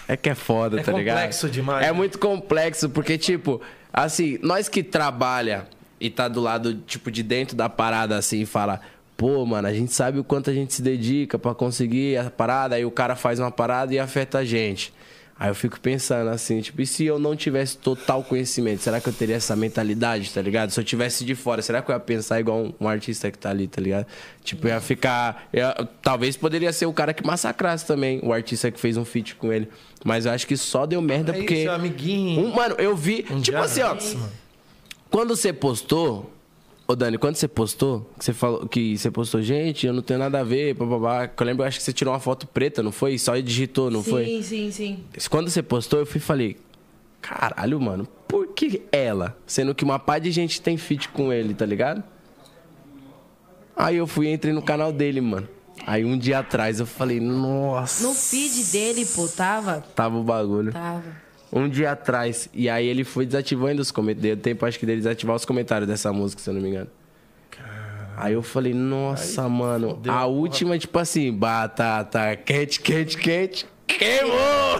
É 0.06 0.16
que 0.16 0.28
é 0.28 0.34
foda, 0.34 0.80
É 0.80 0.82
tá 0.82 0.92
ligado? 0.92 1.16
complexo 1.16 1.48
demais, 1.48 1.84
É 1.84 1.88
né? 1.88 1.92
muito 1.92 2.18
complexo, 2.18 2.90
porque, 2.90 3.16
tipo, 3.16 3.60
assim, 3.92 4.38
nós 4.42 4.68
que 4.68 4.82
trabalha 4.82 5.66
e 6.00 6.10
tá 6.10 6.28
do 6.28 6.40
lado, 6.40 6.74
tipo, 6.86 7.10
de 7.10 7.22
dentro 7.22 7.56
da 7.56 7.68
parada, 7.68 8.16
assim, 8.16 8.42
e 8.42 8.46
fala, 8.46 8.80
pô, 9.18 9.44
mano, 9.44 9.66
a 9.68 9.74
gente 9.74 9.92
sabe 9.92 10.18
o 10.20 10.24
quanto 10.24 10.48
a 10.48 10.54
gente 10.54 10.72
se 10.72 10.80
dedica 10.80 11.38
pra 11.38 11.52
conseguir 11.54 12.16
a 12.16 12.30
parada, 12.30 12.76
aí 12.76 12.84
o 12.86 12.90
cara 12.90 13.14
faz 13.16 13.38
uma 13.40 13.50
parada 13.50 13.92
e 13.92 13.98
afeta 13.98 14.38
a 14.38 14.44
gente. 14.44 14.94
Aí 15.40 15.48
eu 15.50 15.54
fico 15.54 15.78
pensando 15.78 16.30
assim, 16.30 16.60
tipo, 16.60 16.80
e 16.82 16.86
se 16.86 17.04
eu 17.04 17.16
não 17.18 17.36
tivesse 17.36 17.76
total 17.78 18.24
conhecimento, 18.24 18.80
será 18.82 19.00
que 19.00 19.08
eu 19.08 19.12
teria 19.12 19.36
essa 19.36 19.54
mentalidade, 19.54 20.30
tá 20.32 20.40
ligado? 20.42 20.70
Se 20.70 20.80
eu 20.80 20.84
tivesse 20.84 21.24
de 21.24 21.34
fora, 21.36 21.62
será 21.62 21.80
que 21.82 21.90
eu 21.90 21.94
ia 21.94 22.00
pensar 22.00 22.40
igual 22.40 22.58
um, 22.58 22.72
um 22.80 22.88
artista 22.88 23.30
que 23.30 23.38
tá 23.38 23.50
ali, 23.50 23.68
tá 23.68 23.80
ligado? 23.80 24.06
Tipo, 24.42 24.66
eu 24.66 24.70
ia 24.74 24.80
ficar. 24.80 25.48
eu- 25.52 25.86
talvez 26.02 26.36
poderia 26.36 26.72
ser 26.72 26.86
o 26.86 26.92
cara 26.92 27.12
que 27.14 27.24
massacrasse 27.24 27.86
também, 27.86 28.18
o 28.24 28.32
artista 28.32 28.68
que 28.70 28.80
fez 28.80 28.96
um 28.96 29.04
feat 29.04 29.36
com 29.36 29.52
ele. 29.52 29.68
Mas 30.04 30.26
eu 30.26 30.32
acho 30.32 30.44
que 30.44 30.56
só 30.56 30.86
deu 30.86 31.00
merda 31.00 31.30
É 31.32 31.36
porque. 31.36 31.66
amiguinho. 31.68 32.40
Um- 32.46 32.52
mano, 32.54 32.74
eu 32.78 32.96
vi. 32.96 33.24
Um 33.30 33.40
tipo 33.40 33.58
assim, 33.58 33.82
ó. 33.82 33.94
mano. 33.94 34.28
Quando 35.08 35.36
você 35.36 35.52
postou, 35.52 36.32
ô 36.90 36.96
Dani, 36.96 37.18
quando 37.18 37.36
você 37.36 37.46
postou, 37.46 38.10
que 38.18 38.24
você 38.24 38.32
falou 38.32 38.66
que 38.66 38.96
você 38.96 39.10
postou, 39.10 39.42
gente, 39.42 39.86
eu 39.86 39.92
não 39.92 40.00
tenho 40.00 40.18
nada 40.18 40.40
a 40.40 40.44
ver, 40.44 40.72
bababá. 40.72 41.30
Eu 41.38 41.46
lembro, 41.46 41.62
eu 41.62 41.68
acho 41.68 41.76
que 41.78 41.84
você 41.84 41.92
tirou 41.92 42.14
uma 42.14 42.18
foto 42.18 42.46
preta, 42.46 42.82
não 42.82 42.90
foi? 42.90 43.18
Só 43.18 43.36
digitou, 43.36 43.90
não 43.90 44.02
sim, 44.02 44.10
foi? 44.10 44.42
sim, 44.42 44.70
sim. 44.70 45.04
Quando 45.28 45.50
você 45.50 45.62
postou, 45.62 46.00
eu 46.00 46.06
fui 46.06 46.16
e 46.16 46.20
falei, 46.20 46.56
caralho, 47.20 47.78
mano, 47.78 48.08
por 48.26 48.48
que 48.48 48.80
ela? 48.90 49.36
Sendo 49.46 49.74
que 49.74 49.84
uma 49.84 49.98
pá 49.98 50.18
de 50.18 50.30
gente 50.30 50.62
tem 50.62 50.78
feat 50.78 51.10
com 51.10 51.30
ele, 51.30 51.52
tá 51.52 51.66
ligado? 51.66 52.02
Aí 53.76 53.96
eu 53.96 54.06
fui 54.06 54.26
e 54.28 54.32
entrei 54.32 54.54
no 54.54 54.62
canal 54.62 54.90
dele, 54.90 55.20
mano. 55.20 55.46
Aí 55.86 56.06
um 56.06 56.16
dia 56.16 56.38
atrás 56.38 56.80
eu 56.80 56.86
falei, 56.86 57.20
nossa. 57.20 58.06
No 58.06 58.14
feed 58.14 58.64
dele, 58.72 59.04
pô, 59.04 59.28
tava. 59.28 59.84
Tava 59.94 60.16
o 60.16 60.24
bagulho. 60.24 60.72
Tava. 60.72 61.27
Um 61.52 61.68
dia 61.68 61.92
atrás. 61.92 62.48
E 62.52 62.68
aí 62.68 62.86
ele 62.86 63.04
foi 63.04 63.24
desativando 63.26 63.80
os 63.80 63.90
comentários. 63.90 64.22
Deu 64.22 64.36
tempo, 64.36 64.66
acho 64.66 64.78
que, 64.78 64.84
dele 64.86 64.98
desativar 64.98 65.34
os 65.34 65.44
comentários 65.44 65.88
dessa 65.88 66.12
música, 66.12 66.42
se 66.42 66.50
eu 66.50 66.54
não 66.54 66.60
me 66.60 66.68
engano. 66.68 66.88
Aí 68.16 68.32
eu 68.34 68.42
falei, 68.42 68.74
nossa, 68.74 69.48
mano. 69.48 69.90
fodeu, 69.90 70.12
a 70.12 70.16
porra. 70.16 70.26
última, 70.26 70.76
tipo 70.78 70.98
assim, 70.98 71.32
batata 71.32 72.34
quente, 72.34 72.80
quente, 72.80 73.16
quente, 73.16 73.66
queimou! 73.86 74.78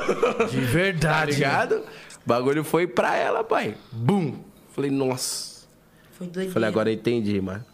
De 0.51 0.57
Tá 0.61 0.67
verdade. 0.73 1.33
ligado? 1.33 1.75
O 1.77 1.83
bagulho 2.29 2.65
foi 2.65 2.87
pra 2.89 3.15
ela, 3.17 3.45
pai. 3.45 3.77
Bum! 3.93 4.35
Falei, 4.73 4.91
nossa. 4.91 5.69
Foi 6.13 6.27
doideira. 6.27 6.53
Falei, 6.53 6.69
agora 6.69 6.91
eu 6.91 6.95
entendi, 6.95 7.41
mano. 7.41 7.65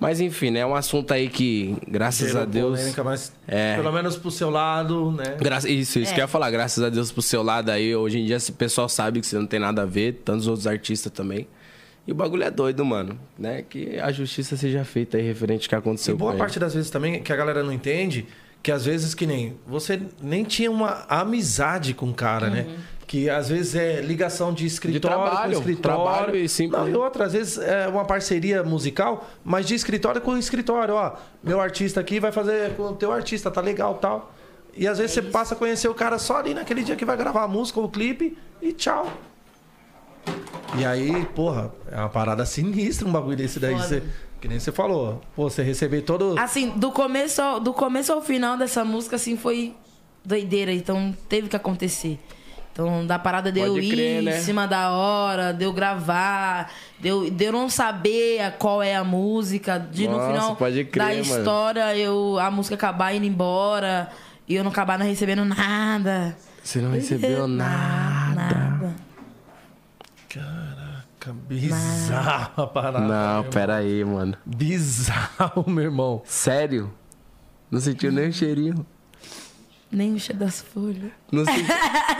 Mas 0.00 0.20
enfim, 0.20 0.50
né? 0.50 0.60
É 0.60 0.66
um 0.66 0.74
assunto 0.76 1.12
aí 1.12 1.28
que, 1.28 1.76
graças 1.88 2.28
Gerou 2.28 2.42
a 2.42 2.44
Deus. 2.44 2.78
polêmica, 2.78 3.02
mas 3.04 3.32
É. 3.48 3.74
pelo 3.76 3.90
menos 3.92 4.16
pro 4.16 4.30
seu 4.30 4.48
lado, 4.48 5.10
né? 5.12 5.36
Gra 5.40 5.58
isso, 5.58 5.98
isso 5.98 6.12
É. 6.12 6.14
que 6.14 6.20
eu 6.20 6.24
ia 6.24 6.28
falar. 6.28 6.50
Graças 6.52 6.82
a 6.84 6.88
Deus 6.88 7.10
pro 7.10 7.20
seu 7.20 7.42
lado 7.42 7.70
aí. 7.70 7.94
Hoje 7.96 8.20
em 8.20 8.24
dia 8.24 8.36
esse 8.36 8.52
pessoal 8.52 8.88
sabe 8.88 9.20
que 9.20 9.26
você 9.26 9.36
não 9.36 9.46
tem 9.46 9.58
nada 9.58 9.82
a 9.82 9.86
ver, 9.86 10.22
tantos 10.24 10.46
outros 10.46 10.66
artistas 10.68 11.10
também. 11.10 11.48
E 12.06 12.12
o 12.12 12.14
bagulho 12.14 12.44
é 12.44 12.50
doido, 12.50 12.84
mano. 12.84 13.18
Né? 13.38 13.64
Que 13.68 13.98
a 13.98 14.12
justiça 14.12 14.56
seja 14.56 14.84
feita 14.84 15.16
aí 15.18 15.22
referente 15.26 15.66
ao 15.66 15.68
que 15.68 15.74
aconteceu 15.74 16.14
E 16.14 16.16
boa 16.18 16.30
com 16.30 16.36
ele. 16.36 16.38
parte 16.38 16.58
das 16.60 16.74
vezes 16.74 16.90
também 16.90 17.20
que 17.20 17.32
a 17.32 17.36
galera 17.36 17.62
não 17.64 17.72
entende, 17.72 18.24
que 18.62 18.70
às 18.72 18.84
vezes 18.84 19.14
que 19.14 19.26
nem 19.26 19.56
você 19.66 20.00
nem 20.22 20.44
tinha 20.44 20.70
uma 20.70 21.04
amizade 21.08 21.92
com 21.92 22.06
o 22.08 22.14
cara, 22.14 22.48
né? 22.48 22.66
Que 23.08 23.28
às 23.30 23.48
vezes 23.48 23.74
é 23.74 24.00
ligação 24.02 24.52
de 24.52 24.66
escritório 24.66 25.16
trabalho, 25.16 25.52
com 25.54 25.58
escritório. 25.60 26.04
trabalho 26.04 26.36
e 26.36 26.48
simples. 26.48 26.78
Não, 26.80 26.88
e 26.88 26.94
outra, 26.94 27.24
às 27.24 27.32
vezes 27.32 27.56
é 27.58 27.88
uma 27.88 28.04
parceria 28.04 28.62
musical, 28.62 29.26
mas 29.42 29.66
de 29.66 29.74
escritório 29.74 30.20
com 30.20 30.36
escritório. 30.36 30.94
Ó, 30.94 31.12
meu 31.42 31.58
artista 31.58 32.00
aqui 32.00 32.20
vai 32.20 32.30
fazer 32.30 32.76
com 32.76 32.82
o 32.82 32.92
teu 32.94 33.10
artista, 33.10 33.50
tá 33.50 33.62
legal 33.62 33.94
tal. 33.94 34.32
E 34.76 34.86
às 34.86 34.98
vezes 34.98 35.12
você 35.14 35.22
passa 35.22 35.54
a 35.54 35.56
conhecer 35.56 35.88
o 35.88 35.94
cara 35.94 36.18
só 36.18 36.36
ali 36.36 36.52
naquele 36.52 36.84
dia 36.84 36.94
que 36.94 37.04
vai 37.06 37.16
gravar 37.16 37.44
a 37.44 37.48
música 37.48 37.80
ou 37.80 37.86
o 37.86 37.88
clipe 37.88 38.36
e 38.60 38.72
tchau. 38.74 39.10
E 40.78 40.84
aí, 40.84 41.24
porra, 41.34 41.72
é 41.90 41.96
uma 41.96 42.10
parada 42.10 42.44
sinistra 42.44 43.08
um 43.08 43.10
bagulho 43.10 43.36
desse 43.36 43.58
daí. 43.58 43.74
Você- 43.74 44.02
que 44.40 44.46
nem 44.46 44.60
você 44.60 44.70
falou. 44.70 45.20
Pô, 45.34 45.48
você 45.50 45.62
receber 45.62 46.02
todo. 46.02 46.38
Assim, 46.38 46.70
do 46.76 46.92
começo, 46.92 47.40
ao, 47.42 47.58
do 47.58 47.72
começo 47.72 48.12
ao 48.12 48.22
final 48.22 48.56
dessa 48.56 48.84
música, 48.84 49.16
assim, 49.16 49.36
foi 49.36 49.74
doideira. 50.24 50.72
Então, 50.72 51.16
teve 51.28 51.48
que 51.48 51.56
acontecer. 51.56 52.20
Então, 52.78 53.04
da 53.04 53.18
parada 53.18 53.50
de 53.50 53.58
eu 53.58 53.72
Pode 53.72 53.86
ir 53.86 53.90
crer, 53.90 54.22
né? 54.22 54.38
em 54.38 54.40
cima 54.40 54.64
da 54.64 54.92
hora, 54.92 55.52
de 55.52 55.64
eu 55.64 55.72
gravar, 55.72 56.70
de 57.00 57.08
eu, 57.08 57.28
de 57.28 57.44
eu 57.46 57.50
não 57.50 57.68
saber 57.68 58.52
qual 58.56 58.80
é 58.80 58.94
a 58.94 59.02
música, 59.02 59.80
de 59.80 60.06
no 60.06 60.16
Nossa, 60.16 60.32
final 60.32 60.54
pode 60.54 60.84
crer, 60.84 61.04
da 61.04 61.06
mano. 61.08 61.20
história 61.20 61.96
eu 61.96 62.38
a 62.38 62.52
música 62.52 62.76
acabar 62.76 63.12
indo 63.12 63.26
embora 63.26 64.08
e 64.46 64.54
eu 64.54 64.62
não 64.62 64.70
acabar 64.70 64.96
não 64.96 65.04
recebendo 65.04 65.44
nada. 65.44 66.36
Você 66.62 66.80
não 66.80 66.92
recebeu 66.92 67.48
nada. 67.48 68.34
Nada. 68.36 68.94
Caraca, 70.28 71.32
bizarro 71.48 72.62
a 72.62 72.66
parada. 72.68 73.08
Não, 73.08 73.42
pera 73.50 73.74
aí, 73.78 74.04
mano. 74.04 74.36
Bizarro, 74.46 75.68
meu 75.68 75.82
irmão. 75.82 76.22
Sério? 76.24 76.94
Não 77.68 77.80
sentiu 77.80 78.12
nem 78.12 78.28
o 78.28 78.32
cheirinho? 78.32 78.86
Nem 79.90 80.14
o 80.14 80.20
cheiro 80.20 80.38
das 80.40 80.60
folhas. 80.60 81.10
Não, 81.32 81.44
senti- 81.46 81.64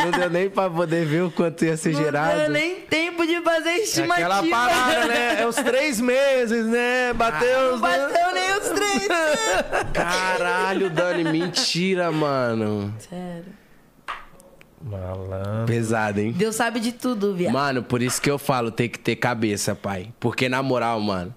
não 0.02 0.10
deu 0.10 0.30
nem 0.30 0.48
pra 0.48 0.70
poder 0.70 1.04
ver 1.04 1.22
o 1.24 1.30
quanto 1.30 1.66
ia 1.66 1.76
ser 1.76 1.92
Não 1.92 2.00
gerado? 2.02 2.38
deu 2.38 2.50
nem 2.50 2.76
tempo 2.80 3.26
de 3.26 3.40
fazer 3.42 3.68
É 3.68 3.78
estimativa. 3.82 4.14
aquela 4.38 4.42
parada, 4.50 5.04
né? 5.06 5.42
É 5.42 5.46
os 5.46 5.56
três 5.56 6.00
meses, 6.00 6.64
né? 6.64 7.12
Bateu 7.12 7.66
os. 7.66 7.72
Não 7.72 7.80
bateu 7.80 8.32
nem 8.34 8.52
os 8.58 8.68
três. 8.70 9.08
Caralho, 9.92 10.88
Dani, 10.88 11.24
mentira, 11.24 12.10
mano. 12.10 12.94
Sério. 12.98 13.58
Malandro. 14.80 15.66
Pesado, 15.66 16.20
hein? 16.20 16.32
Deus 16.32 16.54
sabe 16.54 16.78
de 16.80 16.92
tudo, 16.92 17.34
viado. 17.34 17.52
Mano, 17.52 17.82
por 17.82 18.00
isso 18.00 18.22
que 18.22 18.30
eu 18.30 18.38
falo, 18.38 18.70
tem 18.70 18.88
que 18.88 18.98
ter 18.98 19.16
cabeça, 19.16 19.74
pai. 19.74 20.08
Porque, 20.20 20.48
na 20.48 20.62
moral, 20.62 21.00
mano, 21.00 21.34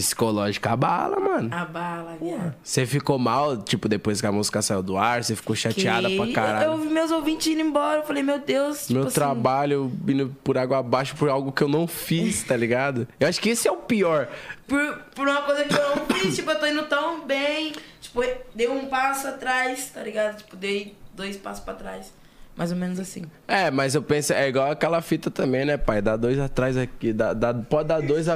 psicológica 0.00 0.72
abala, 0.72 1.20
mano. 1.20 1.48
A 1.54 1.64
bala, 1.64 2.16
viado. 2.20 2.54
Você 2.62 2.84
ficou 2.84 3.16
mal, 3.18 3.56
tipo, 3.56 3.88
depois 3.88 4.20
que 4.20 4.26
a 4.26 4.32
música 4.32 4.60
saiu 4.60 4.82
do 4.82 4.96
ar, 4.96 5.22
você 5.22 5.36
ficou 5.36 5.54
chateada 5.54 6.08
Que- 6.08 6.16
pra 6.16 6.32
caralho. 6.32 6.64
Eu, 6.66 6.72
eu 6.72 6.78
vi 6.78 6.88
meus 6.88 7.10
ouvintes 7.12 7.46
indo 7.46 7.60
embora. 7.60 8.00
Eu 8.00 8.02
falei, 8.04 8.22
meu 8.22 8.38
Deus. 8.40 8.82
tipo 8.88 8.94
Meu 8.94 9.02
assim, 9.04 9.14
trabalho 9.14 9.92
indo 10.08 10.34
por 10.42 10.58
água 10.58 10.78
abaixo 10.78 11.14
por 11.16 11.28
algo 11.28 11.52
que 11.52 11.62
eu 11.62 11.68
não 11.68 11.86
fiz, 11.86 12.42
tá 12.42 12.56
ligado? 12.56 13.06
Eu 13.20 13.28
acho 13.28 13.40
que 13.40 13.50
esse 13.50 13.68
é 13.68 13.72
o 13.72 13.76
pior. 13.76 14.28
Por, 14.66 14.98
por 15.14 15.28
uma 15.28 15.42
coisa 15.42 15.64
que 15.64 15.74
eu 15.74 15.96
não 15.96 16.06
fiz. 16.16 16.34
tipo, 16.34 16.50
eu 16.50 16.58
tô 16.58 16.66
indo 16.66 16.82
tão 16.86 17.24
bem. 17.24 17.72
Tipo, 18.00 18.22
dei 18.54 18.68
um 18.68 18.86
passo 18.86 19.28
atrás, 19.28 19.90
tá 19.94 20.02
ligado? 20.02 20.38
Tipo, 20.38 20.56
dei 20.56 20.96
dois 21.14 21.36
passos 21.36 21.62
pra 21.64 21.74
trás. 21.74 22.12
Mais 22.56 22.70
ou 22.70 22.76
menos 22.76 23.00
assim. 23.00 23.22
É, 23.48 23.68
mas 23.70 23.94
eu 23.96 24.02
penso, 24.02 24.32
é 24.32 24.48
igual 24.48 24.70
aquela 24.70 25.00
fita 25.02 25.28
também, 25.30 25.64
né, 25.64 25.76
pai? 25.76 26.00
Dá 26.00 26.16
dois 26.16 26.38
atrás 26.38 26.76
aqui, 26.76 27.12
dá, 27.12 27.32
dá- 27.32 27.52
pode 27.52 27.88
dar 27.88 28.00
dois 28.00 28.26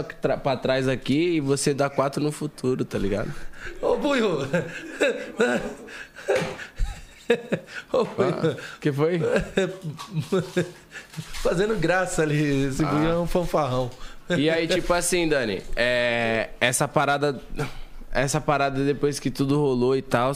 pra 0.43 0.57
trás 0.57 0.89
aqui 0.89 1.37
e 1.37 1.41
você 1.41 1.73
dá 1.73 1.89
quatro 1.89 2.21
no 2.23 2.33
futuro, 2.33 2.85
tá 2.85 2.99
ligado? 2.99 3.33
Ô, 3.81 3.97
Buiu. 3.97 4.39
Ô, 7.93 8.05
Buiu. 8.05 8.57
que 8.81 8.91
foi? 8.93 9.21
Fazendo 11.43 11.77
graça 11.77 12.23
ali. 12.23 12.67
Esse 12.67 12.85
Ah. 12.85 12.89
Buiu 12.89 13.11
é 13.11 13.19
um 13.19 13.27
fanfarrão. 13.27 13.91
E 14.31 14.51
aí, 14.51 14.67
tipo 14.67 14.93
assim, 14.93 15.29
Dani, 15.29 15.63
é, 15.77 16.51
essa 16.61 16.87
parada. 16.89 17.41
Essa 18.13 18.41
parada 18.41 18.85
depois 18.85 19.21
que 19.21 19.31
tudo 19.31 19.59
rolou 19.61 19.95
e 19.97 20.03
tal. 20.03 20.33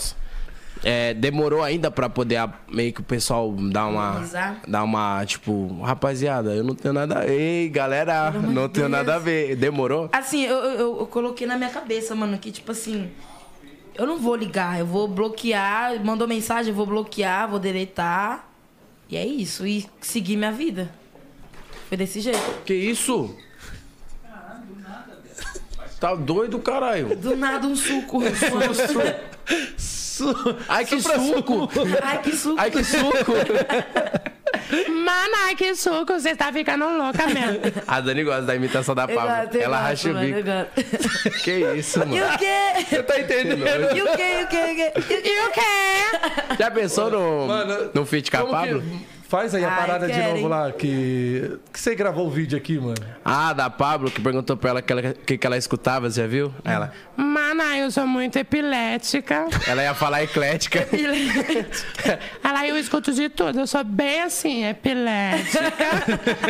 Demorou 1.18 1.62
ainda 1.62 1.90
pra 1.90 2.08
poder 2.08 2.36
a- 2.36 2.52
meio 2.68 2.92
que 2.92 3.00
o 3.00 3.04
pessoal 3.04 3.52
dar 3.52 3.86
uma. 3.86 4.08
Organizar? 4.10 4.60
Dar 4.66 4.82
uma, 4.82 5.24
tipo, 5.24 5.80
rapaziada, 5.82 6.54
eu 6.54 6.64
não 6.64 6.74
tenho 6.74 6.94
nada. 6.94 7.26
Ei, 7.26 7.68
galera, 7.68 8.32
Pelo 8.32 8.44
não 8.44 8.68
tenho 8.68 8.88
Deus. 8.88 8.90
nada 8.90 9.14
a 9.14 9.18
ver. 9.18 9.54
Demorou? 9.56 10.08
Assim, 10.12 10.44
eu, 10.44 10.56
eu, 10.56 10.98
eu 11.00 11.06
coloquei 11.06 11.46
na 11.46 11.56
minha 11.56 11.70
cabeça, 11.70 12.14
mano, 12.14 12.36
que 12.38 12.50
tipo 12.50 12.72
assim. 12.72 13.10
Eu 13.94 14.06
não 14.06 14.18
vou 14.18 14.34
ligar, 14.34 14.78
eu 14.80 14.86
vou 14.86 15.06
bloquear. 15.06 16.02
Mandou 16.04 16.26
mensagem, 16.26 16.70
eu 16.70 16.74
vou 16.74 16.86
bloquear, 16.86 17.48
vou 17.48 17.58
deletar. 17.58 18.48
E 19.08 19.16
é 19.18 19.26
isso. 19.26 19.66
E 19.66 19.86
seguir 20.00 20.36
minha 20.36 20.50
vida. 20.50 20.90
Foi 21.88 21.96
desse 21.98 22.20
jeito. 22.20 22.40
Que 22.64 22.72
isso? 22.74 23.36
Tá 26.02 26.16
doido, 26.16 26.58
caralho. 26.58 27.14
Do 27.14 27.36
nada 27.36 27.64
um 27.64 27.76
suco. 27.76 28.18
Su- 29.78 30.34
Ai, 30.68 30.84
que 30.84 31.00
suco! 31.00 31.70
Ai, 32.02 32.18
que 32.22 32.36
suco. 32.36 32.56
Ai, 32.60 32.70
que 32.72 32.82
suco! 32.84 33.32
Mano, 35.04 35.34
ai, 35.46 35.54
que 35.54 35.74
suco, 35.76 36.12
você 36.14 36.34
tá 36.36 36.52
ficando 36.52 36.84
louca 36.88 37.26
mesmo. 37.28 37.60
A 37.86 38.00
Dani 38.00 38.24
gosta 38.24 38.42
da 38.42 38.56
imitação 38.56 38.94
da 38.96 39.06
Pablo. 39.06 39.58
Ela 39.58 39.78
racha 39.78 40.10
o 40.10 40.14
bico. 40.14 40.38
Que 41.44 41.52
isso, 41.76 42.00
E 42.02 42.06
mano? 42.06 42.34
o 42.34 42.38
quê? 42.38 43.02
Tá 43.02 43.20
entendendo? 43.20 43.96
E 43.96 44.02
o 44.02 44.16
quê? 44.16 44.22
E 44.40 44.44
o 44.44 44.48
quê? 44.48 44.92
E 45.24 45.48
o 45.48 45.50
quê? 45.52 45.60
E? 46.54 46.56
Já 46.58 46.70
pensou 46.70 47.10
no, 47.10 47.46
Mano, 47.46 47.90
no 47.94 48.04
feat 48.06 48.30
com 48.30 48.36
a 48.38 48.46
Pablo? 48.46 48.82
que- 48.82 49.11
Faz 49.32 49.54
aí 49.54 49.64
a 49.64 49.70
Ai, 49.70 49.80
parada 49.80 50.06
de 50.08 50.12
quero, 50.12 50.34
novo 50.34 50.46
lá, 50.48 50.70
que... 50.72 51.58
Que 51.72 51.80
você 51.80 51.94
gravou 51.94 52.26
o 52.26 52.30
vídeo 52.30 52.58
aqui, 52.58 52.78
mano. 52.78 52.96
Ah, 53.24 53.54
da 53.54 53.70
Pablo, 53.70 54.10
que 54.10 54.20
perguntou 54.20 54.58
pra 54.58 54.68
ela 54.68 54.80
o 54.80 54.82
que, 54.82 54.92
ela- 54.92 55.14
que, 55.14 55.38
que 55.38 55.46
ela 55.46 55.56
escutava, 55.56 56.10
você 56.10 56.20
já 56.20 56.26
viu? 56.26 56.52
Aí 56.62 56.74
Ela, 56.74 56.92
Mano, 57.16 57.62
ai, 57.62 57.82
eu 57.82 57.90
sou 57.90 58.06
muito 58.06 58.36
epilética. 58.38 59.46
ela 59.66 59.82
ia 59.82 59.94
falar 59.94 60.22
eclética. 60.22 60.86
Ela, 62.44 62.66
eu 62.68 62.76
escuto 62.78 63.10
de 63.14 63.30
tudo, 63.30 63.60
eu 63.60 63.66
sou 63.66 63.82
bem 63.82 64.20
assim, 64.20 64.66
epilética. 64.66 65.60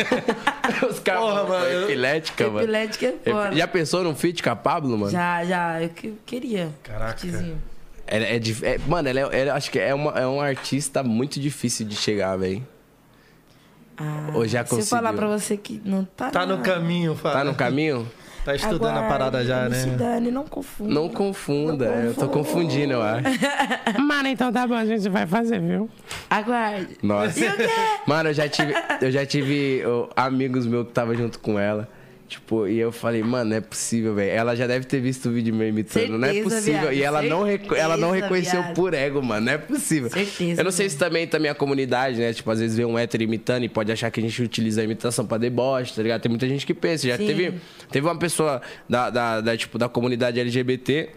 Os 0.91 0.99
caras 0.99 1.21
Porra, 1.21 1.43
mano, 1.45 1.83
Epilética, 1.85 2.47
mano. 2.47 2.59
Epilética 2.63 3.13
é 3.25 3.31
foda. 3.31 3.55
Já 3.55 3.65
pensou 3.67 4.03
num 4.03 4.13
feat 4.13 4.43
com 4.43 4.49
a 4.49 4.55
Pablo, 4.57 4.97
mano? 4.97 5.09
Já, 5.11 5.45
já. 5.45 5.81
Eu 5.81 5.87
que- 5.87 6.15
queria. 6.25 6.69
Caraca. 6.83 7.25
É, 8.05 8.37
dif- 8.39 8.65
é- 8.65 8.77
mano, 8.85 9.07
ela, 9.07 9.21
é, 9.33 9.39
ela 9.39 9.53
acho 9.53 9.71
que 9.71 9.79
é, 9.79 9.93
uma, 9.95 10.11
é 10.19 10.27
um 10.27 10.41
artista 10.41 11.01
muito 11.01 11.39
difícil 11.39 11.85
de 11.87 11.95
chegar, 11.95 12.35
velho. 12.35 12.61
Ah, 13.97 14.31
Ou 14.33 14.47
já 14.47 14.65
Se 14.65 14.73
eu 14.75 14.85
falar 14.85 15.11
conseguiu? 15.11 15.27
pra 15.29 15.37
você 15.39 15.57
que 15.57 15.81
não 15.85 16.03
tá. 16.05 16.29
Tá 16.29 16.45
no 16.45 16.57
não. 16.57 16.63
caminho, 16.63 17.15
Fábio. 17.15 17.37
Tá 17.37 17.43
no 17.43 17.55
caminho? 17.55 18.11
Tá 18.43 18.53
estudando 18.53 18.97
a 18.97 19.03
parada 19.03 19.45
já, 19.45 19.69
né? 19.69 19.85
Dani, 19.97 20.29
não 20.29 20.43
confunda. 20.43 20.93
Não 20.93 21.07
confunda, 21.07 21.85
eu 21.85 22.13
tô 22.13 22.27
confundindo, 22.27 22.91
eu 22.91 23.01
acho. 23.01 23.23
Mano, 24.01 24.27
então 24.27 24.51
tá 24.51 24.67
bom, 24.67 24.73
a 24.75 24.85
gente 24.85 25.07
vai 25.07 25.25
fazer, 25.25 25.61
viu? 25.61 25.89
Aguarde. 26.29 26.97
Nossa. 27.01 27.39
E 27.39 27.47
o 27.47 27.55
quê? 27.55 27.69
Mano, 28.05 28.29
eu 28.29 28.33
já 28.33 28.49
tive, 28.49 28.73
eu 28.99 29.11
já 29.11 29.25
tive 29.25 29.81
amigos 30.13 30.67
meus 30.67 30.87
que 30.87 30.91
tava 30.93 31.15
junto 31.15 31.39
com 31.39 31.57
ela. 31.57 31.87
Tipo, 32.33 32.67
e 32.67 32.79
eu 32.79 32.91
falei, 32.91 33.21
mano, 33.21 33.51
não 33.51 33.57
é 33.57 33.61
possível, 33.61 34.15
velho. 34.15 34.31
Ela 34.31 34.55
já 34.55 34.65
deve 34.65 34.85
ter 34.87 34.99
visto 34.99 35.29
o 35.29 35.31
vídeo 35.31 35.53
meu 35.53 35.67
imitando. 35.67 36.17
não 36.17 36.27
é 36.27 36.33
Certeza, 36.33 36.55
possível. 36.55 36.79
viado, 36.81 36.93
e 36.93 37.03
ela 37.03 37.21
não, 37.21 37.43
reco- 37.43 37.75
ela 37.75 37.95
não 37.95 38.09
certeza, 38.09 38.23
reconheceu 38.25 38.61
viado. 38.63 38.73
por 38.73 38.93
ego, 38.95 39.21
mano. 39.21 39.45
Não 39.45 39.53
é 39.53 39.57
possível. 39.59 40.09
Certeza, 40.09 40.61
Eu 40.61 40.65
não 40.65 40.71
sei 40.71 40.89
se 40.89 40.97
também 40.97 41.27
também 41.27 41.51
a 41.51 41.53
comunidade, 41.55 42.17
né? 42.19 42.33
Tipo, 42.33 42.49
às 42.49 42.59
vezes 42.59 42.75
vê 42.75 42.83
um 42.85 42.97
hétero 42.97 43.21
imitando 43.23 43.65
e 43.65 43.69
pode 43.69 43.91
achar 43.91 44.09
que 44.09 44.19
a 44.19 44.23
gente 44.23 44.41
utiliza 44.41 44.81
a 44.81 44.83
imitação 44.83 45.25
pra 45.27 45.37
deboche, 45.37 45.93
tá 45.93 46.01
ligado? 46.01 46.21
Tem 46.21 46.29
muita 46.29 46.47
gente 46.47 46.65
que 46.65 46.73
pensa. 46.73 47.07
Já 47.07 47.17
Sim. 47.17 47.27
teve, 47.27 47.53
teve 47.91 48.07
uma 48.07 48.17
pessoa 48.17 48.61
da, 48.89 49.11
da, 49.11 49.41
da, 49.41 49.55
tipo, 49.55 49.77
da 49.77 49.87
comunidade 49.87 50.39
LGBT 50.39 51.09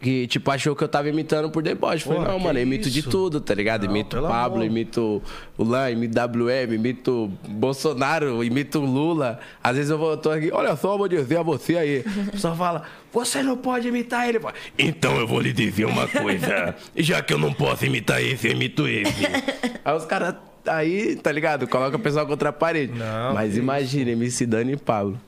que, 0.00 0.26
tipo, 0.26 0.50
achou 0.50 0.74
que 0.74 0.82
eu 0.82 0.88
tava 0.88 1.08
imitando 1.08 1.50
por 1.50 1.62
deboche. 1.62 2.04
Falei, 2.04 2.20
Porra, 2.20 2.32
não, 2.32 2.38
mano, 2.38 2.58
eu 2.58 2.62
imito 2.62 2.88
de 2.90 3.00
isso? 3.00 3.10
tudo, 3.10 3.40
tá 3.40 3.54
ligado? 3.54 3.84
Não, 3.84 3.90
imito 3.90 4.20
Pablo, 4.22 4.56
amor. 4.56 4.64
imito 4.66 5.22
o 5.58 5.64
Lan, 5.64 5.90
imito 5.90 6.18
WM, 6.18 6.74
imito 6.74 7.30
Bolsonaro, 7.48 8.42
imito 8.42 8.80
Lula. 8.80 9.38
Às 9.62 9.76
vezes 9.76 9.90
eu 9.90 9.98
vou, 9.98 10.16
tô 10.16 10.30
aqui, 10.30 10.50
olha 10.52 10.74
só, 10.76 10.94
eu 10.94 10.98
vou 10.98 11.08
dizer 11.08 11.36
a 11.38 11.42
você 11.42 11.76
aí. 11.76 12.04
Só 12.34 12.54
fala, 12.54 12.82
você 13.12 13.42
não 13.42 13.56
pode 13.56 13.88
imitar 13.88 14.28
ele. 14.28 14.38
Eu 14.38 14.52
Então 14.78 15.18
eu 15.18 15.26
vou 15.26 15.40
lhe 15.40 15.52
dizer 15.52 15.84
uma 15.84 16.08
coisa. 16.08 16.74
Já 16.96 17.22
que 17.22 17.32
eu 17.32 17.38
não 17.38 17.52
posso 17.52 17.84
imitar 17.84 18.22
esse, 18.22 18.48
eu 18.48 18.52
imito 18.52 18.88
esse. 18.88 19.26
aí 19.84 19.96
os 19.96 20.04
caras, 20.06 20.34
aí, 20.66 21.16
tá 21.16 21.30
ligado? 21.30 21.68
Coloca 21.68 21.96
o 21.96 22.00
pessoal 22.00 22.26
contra 22.26 22.48
a 22.48 22.52
parede. 22.52 22.92
Não, 22.96 23.34
Mas 23.34 23.56
imagina, 23.56 24.10
MC 24.10 24.46
Dani 24.46 24.72
e 24.72 24.76
Pablo. 24.76 25.20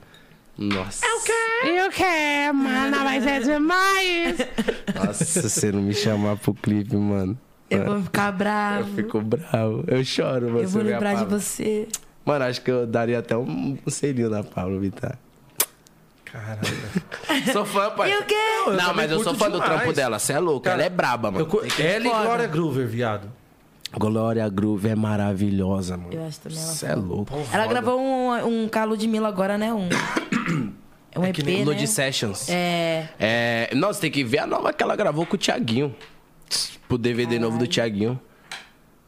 Nossa. 0.56 1.04
Eu 1.64 1.90
quero, 1.90 2.54
mano, 2.54 2.96
vai 3.04 3.20
ser 3.20 3.42
demais. 3.42 4.36
Nossa, 4.94 5.24
se 5.24 5.40
você 5.42 5.72
não 5.72 5.80
me 5.82 5.94
chamar 5.94 6.36
pro 6.36 6.52
clipe, 6.54 6.96
mano. 6.96 7.38
Eu 7.70 7.84
vou 7.86 8.02
ficar 8.02 8.28
Eu 8.32 8.36
bravo. 8.38 8.94
fico 8.94 9.20
bravo. 9.20 9.84
Eu 9.86 10.04
choro, 10.04 10.50
você 10.50 10.64
Eu 10.64 10.68
vou 10.68 10.82
lembrar 10.82 11.14
de 11.14 11.24
você. 11.24 11.88
Mano, 12.24 12.44
acho 12.44 12.60
que 12.60 12.70
eu 12.70 12.86
daria 12.86 13.18
até 13.18 13.36
um, 13.36 13.78
um 13.84 13.90
selinho 13.90 14.28
na 14.28 14.42
Pablo 14.42 14.78
Vittar. 14.78 15.18
Caralho. 16.24 16.60
Sou 17.52 17.64
fã, 17.64 17.90
pai. 17.90 18.12
E 18.12 18.16
o 18.18 18.24
quê? 18.24 18.34
eu 18.66 18.72
Não, 18.72 18.78
também 18.78 18.94
mas 18.96 19.10
eu 19.10 19.22
sou 19.22 19.34
fã 19.34 19.50
do 19.50 19.60
demais. 19.60 19.70
trampo 19.80 19.92
dela. 19.92 20.18
Você 20.18 20.32
é 20.32 20.38
louco, 20.38 20.60
Cara, 20.64 20.76
ela 20.76 20.84
é 20.84 20.90
braba, 20.90 21.30
mano. 21.30 21.46
Eu. 21.50 21.84
Ela 21.84 22.06
e. 22.06 22.08
Glória 22.08 22.46
Groover, 22.46 22.86
viado. 22.86 23.30
Glória 23.98 24.48
Groove 24.48 24.88
é 24.88 24.94
maravilhosa, 24.94 25.96
mano. 25.96 26.12
Eu 26.12 26.24
acho 26.26 26.40
também 26.40 26.58
ela 26.58 26.66
Você 26.66 26.86
é 26.86 26.94
louco. 26.94 27.32
Ela 27.52 27.66
gravou 27.66 28.00
um, 28.00 28.64
um 28.64 28.68
Calo 28.68 28.96
de 28.96 29.06
Mila 29.06 29.28
agora, 29.28 29.58
né? 29.58 29.72
Um. 29.72 29.88
É 31.14 31.18
um 31.18 31.26
EP, 31.26 31.34
que 31.34 31.42
nem 31.42 31.58
né? 31.58 31.64
Lodi 31.66 31.86
Sessions. 31.86 32.48
É. 32.48 33.06
É, 33.20 33.70
Nossa, 33.74 34.00
tem 34.00 34.10
que 34.10 34.24
ver 34.24 34.38
a 34.38 34.46
nova 34.46 34.72
que 34.72 34.82
ela 34.82 34.96
gravou 34.96 35.26
com 35.26 35.34
o 35.34 35.38
Thiaguinho. 35.38 35.94
Pro 36.88 36.96
DVD 36.96 37.38
novo 37.38 37.58
do 37.58 37.66
Thiaguinho. 37.66 38.18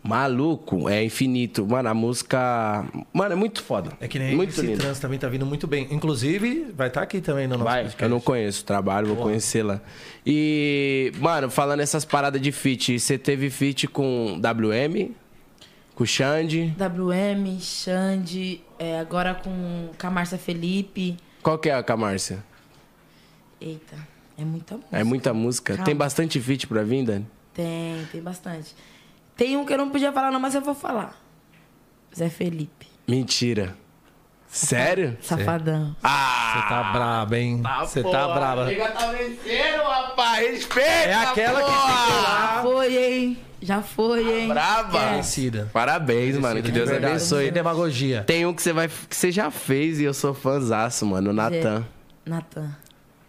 Maluco, 0.05 0.87
é 0.87 1.03
infinito. 1.03 1.67
Mano, 1.67 1.89
a 1.89 1.95
música. 1.95 2.85
Mano, 3.11 3.33
é 3.33 3.35
muito 3.37 3.63
foda. 3.63 3.91
É 3.99 4.07
que 4.07 4.19
nem 4.19 4.37
Muito 4.37 4.51
esse 4.51 4.61
lindo. 4.61 4.79
trans 4.79 4.99
também 4.99 5.19
tá 5.19 5.29
vindo 5.29 5.47
muito 5.47 5.67
bem. 5.67 5.89
Inclusive, 5.91 6.73
vai 6.77 6.89
estar 6.89 7.01
aqui 7.01 7.23
também 7.23 7.47
no 7.47 7.55
nosso 7.55 7.65
Vai, 7.65 7.83
podcast. 7.85 8.03
eu 8.03 8.09
não 8.11 8.21
conheço 8.21 8.63
o 8.63 8.65
trabalho, 8.67 9.07
vou 9.07 9.17
conhecê-la. 9.17 9.81
E, 10.27 11.11
mano, 11.19 11.49
falando 11.51 11.81
essas 11.81 12.05
paradas 12.05 12.39
de 12.41 12.53
feat, 12.53 12.99
você 12.99 13.17
teve 13.17 13.49
feat 13.49 13.89
com 13.89 14.39
WM, 14.39 15.11
com 15.95 16.05
Xande. 16.05 16.75
WM, 16.79 17.59
Xande, 17.59 18.61
é, 18.79 18.99
agora 19.01 19.35
com, 19.35 19.89
com 19.99 20.07
a 20.07 20.11
Márcia 20.11 20.37
Felipe. 20.37 21.17
Qual 21.43 21.59
que 21.59 21.71
é 21.71 21.75
a 21.75 21.83
com 21.83 21.93
a 21.95 21.97
Márcia? 21.97 22.45
Eita, 23.59 23.97
é 24.37 24.45
muita 24.45 24.75
música. 24.75 24.99
É 24.99 25.03
muita 25.05 25.33
música. 25.33 25.73
Calma. 25.75 25.85
Tem 25.87 25.97
bastante 25.97 26.39
feat 26.41 26.67
pra 26.67 26.83
vir, 26.83 27.05
Dani? 27.07 27.27
Tem, 27.55 28.05
tem 28.13 28.21
bastante. 28.21 28.75
Tem 29.36 29.56
um 29.56 29.65
que 29.65 29.73
eu 29.73 29.78
não 29.78 29.90
podia 29.90 30.12
falar, 30.12 30.31
não, 30.31 30.39
mas 30.40 30.55
eu 30.55 30.61
vou 30.61 30.74
falar. 30.74 31.20
Zé 32.16 32.28
Felipe. 32.28 32.86
Mentira. 33.09 33.77
Sério? 34.47 35.16
Safadão. 35.20 35.97
Ah! 36.02 36.52
Você 36.55 36.69
tá 36.69 36.82
braba, 36.93 37.36
hein? 37.39 37.62
Você 37.81 38.02
tá 38.05 38.28
braba. 38.35 38.69
Chega 38.69 38.89
tá 38.93 39.11
vencendo, 39.11 39.82
rapaz. 39.82 40.47
Respeita, 40.48 40.89
É 40.90 41.15
aquela 41.15 41.61
que 41.61 41.66
porra. 41.66 41.97
ficou 42.06 42.23
Já 42.23 42.28
lá. 42.28 42.62
foi, 42.62 42.97
hein? 42.97 43.39
Já 43.61 43.82
foi, 43.82 44.40
hein? 44.43 44.48
Braba. 44.48 45.02
É. 45.02 45.16
Vencida. 45.16 45.69
Parabéns, 45.73 46.39
mano. 46.39 46.56
Que 46.56 46.62
De 46.69 46.73
Deus 46.73 46.89
verdade. 46.89 47.15
abençoe. 47.15 47.44
Sem 47.47 47.52
demagogia. 47.52 48.23
Tem 48.24 48.47
um 48.47 48.55
que 48.55 48.62
você 48.62 48.73
vai 48.73 48.86
que 48.89 49.16
você 49.16 49.32
já 49.32 49.51
fez 49.51 49.98
e 49.98 50.05
eu 50.05 50.15
sou 50.15 50.32
fãzaço, 50.32 51.05
mano. 51.05 51.31
O 51.31 51.32
Natan. 51.32 51.85
Natan. 52.24 52.77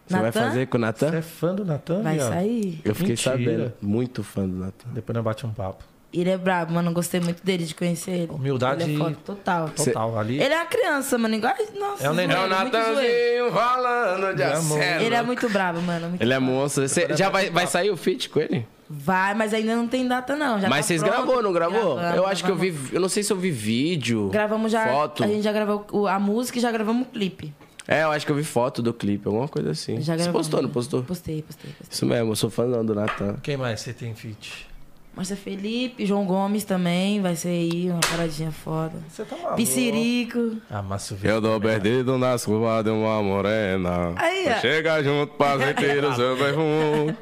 Você 0.08 0.14
vai 0.14 0.24
Natan? 0.26 0.42
fazer 0.48 0.68
com 0.68 0.78
o 0.78 0.82
Você 0.82 0.86
é 0.86 1.10
Natan? 1.10 1.22
fã 1.24 1.56
do 1.56 1.66
Natan, 1.66 2.02
Vai 2.04 2.16
viado? 2.16 2.30
sair. 2.34 2.82
Eu 2.86 2.94
fiquei 2.94 3.14
Mentira. 3.16 3.32
sabendo. 3.32 3.74
Muito 3.82 4.24
fã 4.24 4.48
do 4.48 4.56
Natan. 4.58 4.90
Depois 4.94 5.16
nós 5.16 5.24
bate 5.26 5.46
um 5.48 5.52
papo. 5.54 5.84
Ele 6.20 6.30
é 6.30 6.38
brabo, 6.38 6.74
mano. 6.74 6.92
Gostei 6.94 7.20
muito 7.20 7.44
dele, 7.44 7.66
de 7.66 7.76
conhecer 7.76 8.12
ele. 8.12 8.32
Humildade 8.32 8.84
Ele 8.84 8.96
é 8.96 8.98
foda, 8.98 9.18
total. 9.26 9.70
Total, 9.70 10.18
ali. 10.20 10.42
Ele 10.42 10.54
é 10.54 10.58
uma 10.58 10.66
criança, 10.66 11.18
mano. 11.18 11.36
Igual. 11.36 11.54
Nossa, 11.80 12.06
É 12.06 12.10
o 12.10 12.14
neném. 12.14 12.36
É. 12.36 12.48
Natanzinho 12.48 13.52
falando 13.54 14.36
de 14.36 14.42
É, 14.42 14.54
amor. 14.54 14.80
aceno. 14.80 15.02
Ele 15.02 15.16
é 15.16 15.22
muito 15.22 15.50
brabo, 15.50 15.82
mano. 15.82 16.10
muito 16.10 16.22
Ele 16.22 16.34
é 16.34 16.40
monstro. 16.40 16.88
Você 16.88 17.08
já 17.16 17.30
vai, 17.30 17.50
vai 17.50 17.68
sair 17.68 17.90
o 17.92 17.98
feat 17.98 18.30
com 18.30 18.40
ele? 18.40 18.66
Vai, 18.90 19.34
mas 19.34 19.54
ainda 19.54 19.76
não 19.76 19.88
tem 19.88 20.08
data, 20.08 20.36
não. 20.36 20.60
Já 20.62 20.70
Mas 20.70 20.86
tá 20.86 20.88
vocês 20.90 21.02
pronto. 21.02 21.14
gravou, 21.16 21.42
não 21.42 21.52
gravou? 21.52 21.96
Gravamos, 21.96 22.18
eu 22.18 22.28
acho 22.28 22.44
que 22.44 22.52
eu 22.52 22.56
vi. 22.56 22.70
gravamos. 22.70 22.94
Eu 22.94 23.02
não 23.02 23.10
sei 23.10 23.24
se 23.24 23.34
eu 23.34 23.38
vi 23.38 23.50
vídeo. 23.50 24.30
Gravamos 24.30 24.72
já. 24.72 24.88
Foto. 24.88 25.24
A 25.24 25.28
gente 25.28 25.42
já 25.42 25.52
gravou 25.52 26.08
a 26.08 26.20
música 26.20 26.60
e 26.60 26.62
já 26.62 26.72
gravamos 26.72 27.08
o 27.08 27.10
clipe. 27.12 27.52
É, 27.88 28.04
eu 28.04 28.12
acho 28.12 28.26
que 28.26 28.32
eu 28.32 28.36
vi 28.36 28.44
foto 28.44 28.82
do 28.82 28.94
clipe, 28.94 29.28
alguma 29.28 29.48
coisa 29.48 29.72
assim. 29.72 29.98
Já 30.02 30.14
Você 30.14 30.24
gravamos. 30.24 30.32
postou, 30.38 30.62
não 30.62 30.70
postou? 30.70 31.04
Postei, 31.04 31.42
postei, 31.42 31.72
postei. 31.72 31.88
Isso 31.96 32.06
mesmo, 32.06 32.32
eu 32.32 32.36
sou 32.36 32.50
fãzão 32.50 32.86
do 32.86 32.94
Natan. 32.96 33.38
Quem 33.44 33.58
mais 33.58 33.80
você 33.82 33.92
tem 33.94 34.14
feat? 34.16 34.68
Márcia 35.16 35.38
Felipe, 35.38 36.06
João 36.06 36.26
Gomes 36.26 36.66
também, 36.66 37.22
vai 37.22 37.36
ser 37.38 37.48
aí 37.48 37.90
uma 37.90 38.02
paradinha 38.02 38.52
foda. 38.52 38.92
Você 39.08 39.24
tá 39.24 39.36
maluco. 39.38 39.56
Piscirico. 39.56 40.58
Ah, 40.70 40.82
Márcio 40.82 41.18
Eu 41.24 41.40
dou 41.40 41.60
perdido 41.62 42.18
nas 42.18 42.44
curvas 42.44 42.84
de 42.84 42.90
uma 42.90 43.24
morena. 43.24 44.14
Aí, 44.18 44.46
ó. 44.50 44.60
Chega 44.60 45.02
junto 45.02 45.34
pra 45.36 45.58
sentir 45.66 46.04
o 46.04 46.14
seu 46.16 46.36
perfume. 46.36 47.16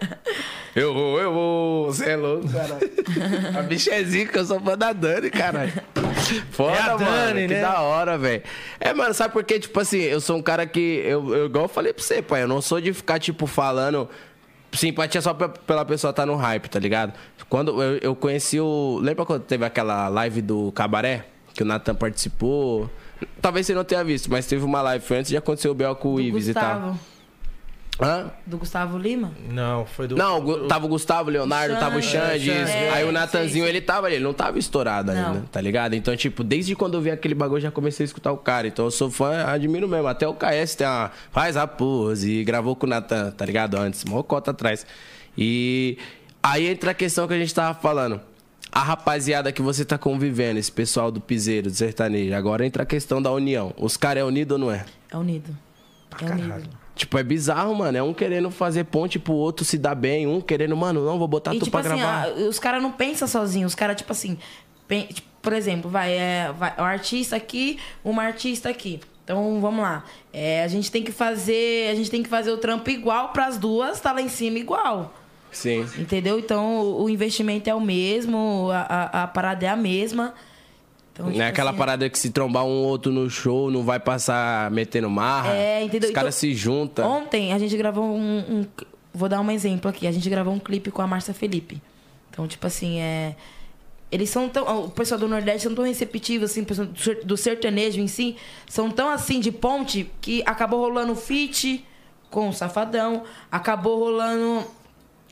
Eu 0.75 0.91
vou, 0.91 1.19
eu 1.21 1.31
vou. 1.31 1.85
Você 1.85 2.09
é 2.09 2.15
louco, 2.15 2.49
caralho. 2.51 3.59
A 3.59 3.61
bicha 3.61 3.91
é 3.93 4.03
zica, 4.03 4.39
eu 4.39 4.45
sou 4.45 4.59
fã 4.59 4.75
da 4.75 4.91
Dani, 4.91 5.29
caralho. 5.29 5.71
Foda, 6.49 6.75
É 6.75 6.79
a 6.81 6.97
mano. 6.97 7.05
Dani, 7.05 7.47
que 7.47 7.53
né? 7.53 7.61
da 7.61 7.79
hora, 7.81 8.17
velho. 8.17 8.41
É, 8.79 8.91
mano, 8.91 9.13
sabe 9.13 9.33
por 9.33 9.43
quê? 9.43 9.59
Tipo 9.59 9.79
assim, 9.79 9.99
eu 9.99 10.19
sou 10.19 10.35
um 10.37 10.41
cara 10.41 10.65
que. 10.65 11.03
Eu, 11.05 11.35
eu, 11.35 11.45
igual 11.45 11.65
eu 11.65 11.69
falei 11.69 11.93
pra 11.93 12.03
você, 12.03 12.23
pai. 12.23 12.41
Eu 12.41 12.47
não 12.47 12.59
sou 12.59 12.81
de 12.81 12.91
ficar, 12.91 13.19
tipo, 13.19 13.45
falando. 13.45 14.09
Simpatia 14.73 15.21
só 15.21 15.33
pela 15.33 15.85
pessoa 15.85 16.09
estar 16.11 16.25
no 16.25 16.35
hype, 16.35 16.67
tá 16.67 16.79
ligado? 16.79 17.13
Quando 17.47 17.81
eu, 17.81 17.97
eu 17.97 18.15
conheci 18.15 18.59
o. 18.59 18.99
Lembra 19.01 19.25
quando 19.25 19.43
teve 19.43 19.63
aquela 19.65 20.07
live 20.09 20.41
do 20.41 20.71
Cabaré? 20.71 21.25
Que 21.53 21.61
o 21.61 21.65
Nathan 21.65 21.93
participou. 21.93 22.89
Talvez 23.41 23.67
você 23.67 23.75
não 23.75 23.83
tenha 23.83 24.03
visto, 24.03 24.29
mas 24.31 24.47
teve 24.47 24.65
uma 24.65 24.81
live 24.81 25.05
foi 25.05 25.19
antes 25.19 25.29
de 25.29 25.37
acontecer 25.37 25.69
o 25.69 25.73
Bel 25.75 25.95
com 25.95 26.13
o 26.13 26.15
Do 26.15 26.21
Ives 26.21 26.47
e 26.47 26.53
tal. 26.53 26.97
Hã? 28.03 28.31
Do 28.45 28.57
Gustavo 28.57 28.97
Lima? 28.97 29.31
Não, 29.49 29.85
foi 29.85 30.07
do. 30.07 30.15
Não, 30.17 30.37
o 30.37 30.41
Gu- 30.41 30.67
tava 30.67 30.85
o 30.85 30.89
Gustavo, 30.89 31.29
Leonardo, 31.29 31.75
tava 31.79 31.97
o 31.97 32.01
Xande. 32.01 32.51
É. 32.51 32.65
Xande. 32.65 32.71
Aí 32.93 33.03
o 33.05 33.11
Natanzinho, 33.11 33.65
ele 33.65 33.79
tava 33.79 34.07
ali, 34.07 34.15
ele 34.17 34.23
não 34.23 34.33
tava 34.33 34.59
estourado 34.59 35.13
Não. 35.13 35.33
ainda, 35.33 35.45
tá 35.51 35.61
ligado? 35.61 35.93
Então, 35.93 36.15
tipo, 36.15 36.43
desde 36.43 36.75
quando 36.75 36.95
eu 36.95 37.01
vi 37.01 37.11
aquele 37.11 37.33
bagulho, 37.33 37.61
já 37.61 37.71
comecei 37.71 38.03
a 38.03 38.07
escutar 38.07 38.31
o 38.31 38.37
cara. 38.37 38.67
Então 38.67 38.85
eu 38.85 38.91
sou 38.91 39.09
fã, 39.09 39.45
admiro 39.45 39.87
mesmo. 39.87 40.07
Até 40.07 40.27
o 40.27 40.33
KS 40.33 40.75
tem 40.75 40.85
uma. 40.85 41.11
Faz 41.31 41.55
a 41.55 41.65
pose 41.65 42.29
e 42.39 42.43
gravou 42.43 42.75
com 42.75 42.85
o 42.85 42.89
Natan, 42.89 43.31
tá 43.31 43.45
ligado? 43.45 43.77
Antes, 43.77 44.03
mó 44.05 44.21
cota 44.21 44.51
atrás. 44.51 44.85
E 45.37 45.97
aí 46.41 46.67
entra 46.67 46.91
a 46.91 46.93
questão 46.93 47.27
que 47.27 47.33
a 47.33 47.39
gente 47.39 47.53
tava 47.53 47.77
falando. 47.79 48.19
A 48.71 48.81
rapaziada 48.81 49.51
que 49.51 49.61
você 49.61 49.85
tá 49.85 49.97
convivendo, 49.99 50.59
esse 50.59 50.71
pessoal 50.71 51.11
do 51.11 51.21
piseiro, 51.21 51.69
do 51.69 51.75
sertanejo. 51.75 52.33
Agora 52.33 52.65
entra 52.65 52.81
a 52.83 52.85
questão 52.85 53.21
da 53.21 53.31
união. 53.31 53.71
Os 53.77 53.95
caras 53.97 54.21
é 54.21 54.25
unido 54.25 54.53
ou 54.53 54.57
não 54.57 54.71
é? 54.71 54.83
É 55.11 55.15
unido. 55.17 55.55
É 56.19 56.25
unido. 56.25 56.82
Tipo, 56.95 57.17
é 57.17 57.23
bizarro, 57.23 57.73
mano. 57.75 57.97
É 57.97 58.03
um 58.03 58.13
querendo 58.13 58.51
fazer 58.51 58.83
ponte 58.85 59.17
pro 59.17 59.33
outro 59.33 59.65
se 59.65 59.77
dar 59.77 59.95
bem. 59.95 60.27
Um 60.27 60.39
querendo, 60.39 60.75
mano, 60.77 61.03
não, 61.03 61.17
vou 61.17 61.27
botar 61.27 61.53
E 61.55 61.59
tu 61.59 61.65
tipo 61.65 61.71
pra 61.79 61.89
assim, 61.91 61.99
gravar. 61.99 62.27
a- 62.27 62.33
os 62.47 62.59
caras 62.59 62.81
não 62.81 62.91
pensam 62.91 63.27
sozinhos. 63.27 63.71
Os 63.71 63.75
caras, 63.75 63.95
tipo 63.95 64.11
assim, 64.11 64.37
pen- 64.87 65.07
tipo, 65.07 65.27
por 65.41 65.53
exemplo, 65.53 65.89
vai, 65.89 66.11
é, 66.13 66.53
vai 66.57 66.73
um 66.77 66.83
artista 66.83 67.35
aqui, 67.35 67.79
uma 68.03 68.23
artista 68.23 68.69
aqui. 68.69 68.99
Então, 69.23 69.59
vamos 69.59 69.81
lá. 69.81 70.03
É, 70.31 70.63
a 70.63 70.67
gente 70.67 70.91
tem 70.91 71.01
que 71.03 71.11
fazer, 71.11 71.89
a 71.91 71.95
gente 71.95 72.11
tem 72.11 72.21
que 72.21 72.29
fazer 72.29 72.51
o 72.51 72.57
trampo 72.57 72.89
igual 72.89 73.29
pras 73.29 73.57
duas, 73.57 73.99
tá 73.99 74.11
lá 74.11 74.21
em 74.21 74.29
cima 74.29 74.59
igual. 74.59 75.13
Sim. 75.51 75.87
Entendeu? 75.97 76.37
Então, 76.39 76.79
o, 76.81 77.03
o 77.03 77.09
investimento 77.09 77.69
é 77.69 77.73
o 77.75 77.79
mesmo, 77.81 78.69
a, 78.71 78.79
a, 78.81 79.23
a 79.23 79.27
parada 79.27 79.65
é 79.65 79.69
a 79.69 79.75
mesma. 79.75 80.33
Então, 81.13 81.25
Não 81.27 81.31
tipo 81.31 81.43
é 81.43 81.47
aquela 81.47 81.69
assim, 81.69 81.77
parada 81.79 82.09
que 82.09 82.17
se 82.17 82.31
trombar 82.31 82.65
um 82.65 82.83
outro 82.83 83.11
no 83.11 83.29
show, 83.29 83.69
não 83.69 83.83
vai 83.83 83.99
passar 83.99 84.71
metendo 84.71 85.09
marra. 85.09 85.53
É, 85.53 85.83
entendeu? 85.83 86.09
Os 86.09 86.15
caras 86.15 86.35
Então, 86.35 86.39
se 86.49 86.55
juntam. 86.55 87.07
Ontem 87.07 87.53
a 87.53 87.59
gente 87.59 87.77
gravou 87.77 88.03
um, 88.03 88.39
um- 88.39 88.65
Vou 89.13 89.29
dar 89.29 89.39
um 89.39 89.51
exemplo 89.51 89.87
aqui. 89.89 90.07
A 90.07 90.11
gente 90.11 90.27
gravou 90.27 90.51
um 90.51 90.59
clipe 90.59 90.89
com 90.89 91.03
a 91.03 91.07
Márcia 91.07 91.35
Felipe. 91.35 91.79
Então, 92.31 92.47
tipo 92.47 92.65
assim, 92.65 92.99
é. 92.99 93.35
Eles 94.11 94.27
são 94.31 94.49
tão. 94.49 94.85
O 94.85 94.89
pessoal 94.89 95.19
do 95.19 95.27
Nordeste 95.27 95.63
são 95.67 95.75
tão 95.75 95.83
receptivos, 95.85 96.49
assim, 96.49 96.63
do 96.63 96.95
ser- 96.99 97.23
do 97.23 97.37
sertanejo 97.37 97.99
em 98.01 98.07
si, 98.07 98.35
são 98.67 98.89
tão 98.89 99.09
assim 99.09 99.39
de 99.39 99.51
ponte 99.51 100.09
que 100.19 100.41
acabou 100.47 100.79
rolando 100.79 101.15
feat 101.15 101.85
com 102.31 102.49
o 102.49 102.53
Safadão, 102.53 103.21
acabou 103.51 103.99
rolando 103.99 104.65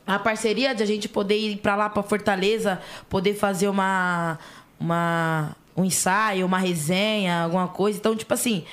a 0.06 0.16
parceria 0.18 0.74
de 0.76 0.82
a 0.84 0.86
gente 0.86 1.08
poder 1.08 1.36
ir 1.36 1.56
pra 1.56 1.74
lá, 1.74 1.88
pra 1.90 2.04
Fortaleza, 2.04 2.80
poder 3.08 3.34
fazer 3.34 3.66
uma, 3.68 4.38
uma 4.78 5.56
um 5.76 5.84
ensaio, 5.84 6.44
uma 6.46 6.58
resenha, 6.58 7.42
alguma 7.44 7.68
coisa. 7.68 7.98
Então, 7.98 8.14
tipo 8.16 8.32
assim, 8.34 8.64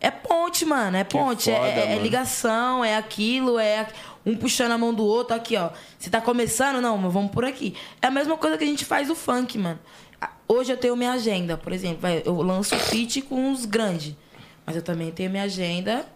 é 0.00 0.10
ponte, 0.10 0.64
mano, 0.64 0.96
é 0.96 1.04
ponte, 1.04 1.50
é- 1.50 1.56
foda, 1.56 1.66
é, 1.68 1.84
é 1.84 1.88
mano. 1.90 2.02
ligação, 2.02 2.84
é 2.84 2.96
aquilo, 2.96 3.58
é 3.58 3.88
um 4.24 4.36
puxando 4.36 4.72
a 4.72 4.78
mão 4.78 4.92
do 4.94 5.04
outro, 5.04 5.34
aqui, 5.34 5.56
ó. 5.56 5.70
Você 5.98 6.10
tá 6.10 6.20
começando? 6.20 6.80
Não, 6.80 6.96
mas 6.98 7.12
vamos 7.12 7.30
por 7.32 7.44
aqui. 7.44 7.74
É 8.00 8.06
a 8.06 8.10
mesma 8.10 8.36
coisa 8.36 8.56
que 8.58 8.64
a 8.64 8.66
gente 8.66 8.84
faz 8.84 9.10
o 9.10 9.14
funk, 9.14 9.58
mano. 9.58 9.78
Hoje 10.46 10.72
eu 10.72 10.76
tenho 10.76 10.94
minha 10.94 11.12
agenda, 11.12 11.56
por 11.56 11.72
exemplo, 11.72 12.08
eu 12.08 12.40
lanço 12.42 12.76
feat 12.76 13.22
com 13.22 13.50
os 13.50 13.64
grandes. 13.64 14.14
Mas 14.64 14.76
eu 14.76 14.82
também 14.82 15.10
tenho 15.10 15.30
minha 15.30 15.42
agenda 15.44 16.06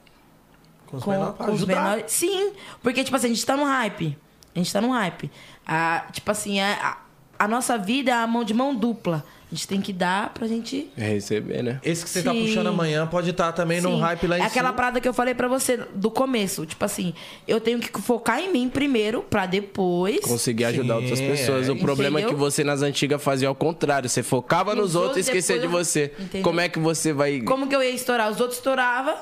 Com 0.87 0.99
os 0.99 1.03
com, 1.03 1.11
menores 1.11 1.35
pra 1.37 1.47
com 1.47 1.53
os 1.53 1.65
menores. 1.65 2.05
Sim, 2.13 2.53
porque, 2.83 3.03
tipo 3.03 3.17
assim, 3.17 3.27
a 3.27 3.31
gente 3.31 3.45
tá 3.45 3.57
no 3.57 3.65
hype. 3.65 4.17
A 4.55 4.59
gente 4.59 4.73
tá 4.73 4.81
no 4.81 4.91
hype. 4.93 5.31
A, 5.67 6.05
tipo 6.13 6.31
assim, 6.31 6.61
a, 6.61 6.99
a, 7.39 7.45
a 7.45 7.49
nossa 7.49 7.77
vida 7.77 8.11
é 8.11 8.15
a 8.15 8.27
mão 8.27 8.45
de 8.45 8.55
mão 8.55 8.75
dupla. 8.75 9.25
A 9.51 9.55
gente 9.55 9.69
tem 9.69 9.81
que 9.81 9.93
dar 9.93 10.35
pra 10.35 10.49
gente. 10.49 10.91
É 10.99 11.07
receber, 11.07 11.63
né? 11.63 11.79
Esse 11.85 12.03
que 12.03 12.11
você 12.11 12.21
tá 12.21 12.33
Sim. 12.33 12.43
puxando 12.47 12.67
amanhã 12.67 13.07
pode 13.07 13.31
estar 13.31 13.53
também 13.53 13.81
num 13.81 13.95
Sim. 13.95 14.01
hype 14.01 14.27
lá 14.27 14.39
em 14.39 14.43
é 14.43 14.45
aquela 14.45 14.69
cima. 14.71 14.77
parada 14.77 15.01
que 15.01 15.07
eu 15.09 15.15
falei 15.15 15.35
pra 15.37 15.47
você 15.47 15.77
do 15.95 16.11
começo. 16.11 16.67
Tipo 16.67 16.85
assim, 16.85 17.15
eu 17.47 17.61
tenho 17.61 17.79
que 17.79 17.89
focar 18.03 18.41
em 18.41 18.51
mim 18.53 18.69
primeiro, 18.69 19.23
pra 19.23 19.47
depois. 19.47 20.19
Conseguir 20.21 20.65
ajudar 20.65 20.97
Sim, 20.97 21.01
outras 21.03 21.21
pessoas. 21.21 21.69
O 21.69 21.73
é. 21.73 21.79
problema 21.79 22.19
é 22.19 22.23
que 22.23 22.29
Entendeu? 22.31 22.45
você 22.51 22.65
nas 22.65 22.83
antigas 22.83 23.23
fazia 23.23 23.47
ao 23.47 23.55
contrário. 23.55 24.09
Você 24.09 24.21
focava 24.23 24.75
Nos 24.75 24.95
nos 24.95 24.95
outros 24.97 25.19
e 25.19 25.21
esquecia 25.21 25.61
de 25.61 25.69
você. 25.69 26.13
eu- 26.19 26.25
Entendeu? 26.25 26.43
Como 26.43 26.61
é 26.61 26.69
que 26.69 26.81
você 26.81 27.13
vai. 27.13 27.41
Como 27.43 27.69
que 27.69 27.77
eu 27.77 27.83
ia 27.83 27.91
estourar? 27.91 28.29
Os 28.29 28.41
outros 28.41 28.59
estouravam. 28.59 29.15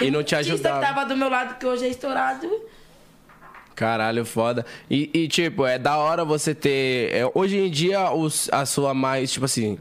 E 0.00 0.10
não 0.10 0.22
te 0.24 0.34
ajudava. 0.34 0.80
que 0.80 0.86
tava 0.86 1.04
do 1.04 1.16
meu 1.18 1.28
lado, 1.28 1.58
que 1.58 1.66
hoje 1.66 1.84
é 1.84 1.88
estourado. 1.88 2.48
Caralho, 3.74 4.24
foda. 4.24 4.64
E, 4.90 5.10
e, 5.12 5.28
tipo, 5.28 5.66
é 5.66 5.78
da 5.78 5.96
hora 5.96 6.24
você 6.24 6.54
ter. 6.54 7.12
é, 7.12 7.30
hoje 7.34 7.58
em 7.58 7.70
dia, 7.70 8.12
os, 8.12 8.48
a 8.52 8.64
sua 8.64 8.94
mais. 8.94 9.32
Tipo 9.32 9.44
assim. 9.46 9.78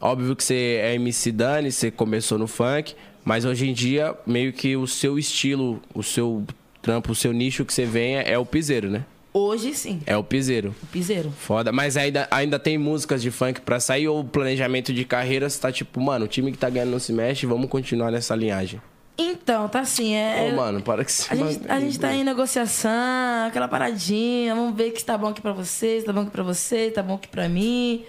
Óbvio 0.00 0.36
que 0.36 0.44
você 0.44 0.78
é 0.80 0.94
MC 0.94 1.32
Dani, 1.32 1.72
você 1.72 1.90
começou 1.90 2.38
no 2.38 2.46
funk. 2.46 2.94
Mas 3.24 3.44
hoje 3.44 3.68
em 3.68 3.72
dia, 3.72 4.14
meio 4.26 4.52
que 4.52 4.76
o 4.76 4.86
seu 4.86 5.18
estilo, 5.18 5.82
o 5.92 6.02
seu 6.02 6.44
trampo, 6.80 7.12
o 7.12 7.14
seu 7.14 7.32
nicho 7.32 7.64
que 7.64 7.72
você 7.74 7.84
vem 7.84 8.16
é, 8.16 8.30
é 8.32 8.38
o 8.38 8.46
piseiro, 8.46 8.88
né? 8.88 9.04
Hoje 9.34 9.74
sim, 9.74 10.00
É 10.06 10.16
o 10.16 10.24
piseiro. 10.24 10.74
o 10.82 10.86
piseiro. 10.86 11.30
Foda. 11.30 11.70
Mas 11.70 11.96
ainda, 11.96 12.26
ainda 12.30 12.58
tem 12.58 12.78
músicas 12.78 13.20
de 13.20 13.30
funk 13.30 13.60
pra 13.60 13.78
sair 13.78 14.08
ou 14.08 14.20
o 14.20 14.24
planejamento 14.24 14.92
de 14.92 15.04
carreira 15.04 15.48
você 15.50 15.60
tá 15.60 15.70
tipo, 15.70 16.00
mano, 16.00 16.24
o 16.24 16.28
time 16.28 16.50
que 16.50 16.58
tá 16.58 16.70
ganhando 16.70 16.90
não 16.92 16.98
se 16.98 17.12
mexe, 17.12 17.44
vamos 17.44 17.68
continuar 17.68 18.10
nessa 18.10 18.34
linhagem. 18.34 18.80
Então, 19.20 19.68
tá 19.68 19.80
assim, 19.80 20.14
é. 20.14 20.48
Ô, 20.52 20.54
mano, 20.56 20.80
para 20.80 21.04
que 21.04 21.10
se 21.10 21.26
A 21.32 21.34
gente, 21.34 21.60
a 21.68 21.80
gente 21.80 21.98
tá 21.98 22.12
em 22.14 22.22
negociação, 22.22 23.48
aquela 23.48 23.66
paradinha. 23.66 24.54
Vamos 24.54 24.76
ver 24.76 24.92
que 24.92 25.04
tá 25.04 25.18
bom 25.18 25.26
aqui 25.28 25.40
pra 25.40 25.52
vocês, 25.52 26.04
tá 26.04 26.12
bom 26.12 26.20
aqui 26.20 26.30
pra 26.30 26.44
vocês, 26.44 26.94
tá 26.94 27.02
bom 27.02 27.14
aqui 27.14 27.26
pra 27.26 27.48
mim. 27.48 28.04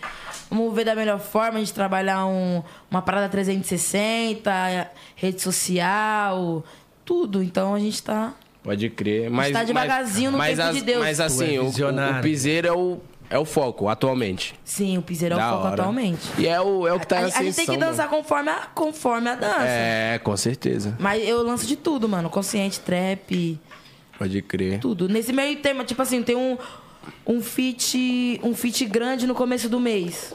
Vamos 0.51 0.73
ver 0.73 0.83
da 0.85 0.93
melhor 0.95 1.19
forma 1.19 1.63
de 1.63 1.73
trabalhar 1.73 2.27
um, 2.27 2.61
uma 2.91 3.01
parada 3.01 3.27
360, 3.27 4.91
rede 5.15 5.41
social, 5.41 6.63
tudo. 7.03 7.41
Então 7.41 7.73
a 7.73 7.79
gente 7.79 8.03
tá. 8.03 8.33
Pode 8.63 8.89
crer. 8.89 9.31
Mas, 9.31 9.51
tá 9.51 9.63
devagarzinho 9.63 10.31
no 10.31 10.37
mas, 10.37 10.57
tempo 10.57 10.69
as- 10.69 10.75
de 10.75 10.81
Deus. 10.83 10.99
Mas 11.03 11.19
assim, 11.19 11.55
é 11.55 11.59
o- 11.59 11.65
o, 11.65 11.69
o 12.19 12.21
piseiro 12.21 12.67
é 12.67 12.71
o, 12.71 12.99
é 13.29 13.37
o 13.37 13.45
foco 13.45 13.87
atualmente. 13.87 14.55
Sim, 14.63 14.97
o 14.97 15.01
piseiro 15.01 15.35
é 15.35 15.37
o 15.37 15.41
foco 15.49 15.63
hora. 15.65 15.73
atualmente. 15.81 16.21
E 16.37 16.47
é 16.47 16.59
o, 16.59 16.87
é 16.87 16.93
o 16.93 16.99
que 16.99 17.07
tá 17.07 17.17
a, 17.17 17.21
em 17.21 17.23
a 17.25 17.27
gente 17.27 17.35
tem 17.35 17.65
que 17.65 17.71
ascensão, 17.71 17.77
dançar 17.77 18.09
mano. 18.09 18.17
conforme 18.23 18.49
a, 18.49 18.55
conforme 18.73 19.29
a 19.29 19.35
dança. 19.35 19.65
É, 19.67 20.19
com 20.23 20.35
certeza. 20.35 20.95
Mas 20.99 21.27
eu 21.27 21.43
lanço 21.43 21.67
de 21.67 21.75
tudo, 21.75 22.07
mano. 22.09 22.29
Consciente, 22.29 22.79
trap, 22.79 23.59
Pode 24.17 24.41
crer. 24.41 24.79
tudo. 24.79 25.07
Nesse 25.07 25.31
meio 25.31 25.57
tema, 25.59 25.83
tipo 25.85 26.01
assim, 26.01 26.23
tem 26.23 26.35
um, 26.35 26.57
um 27.25 27.41
feat. 27.41 28.39
Um 28.43 28.53
feat 28.55 28.85
grande 28.85 29.25
no 29.27 29.35
começo 29.35 29.69
do 29.69 29.79
mês. 29.79 30.33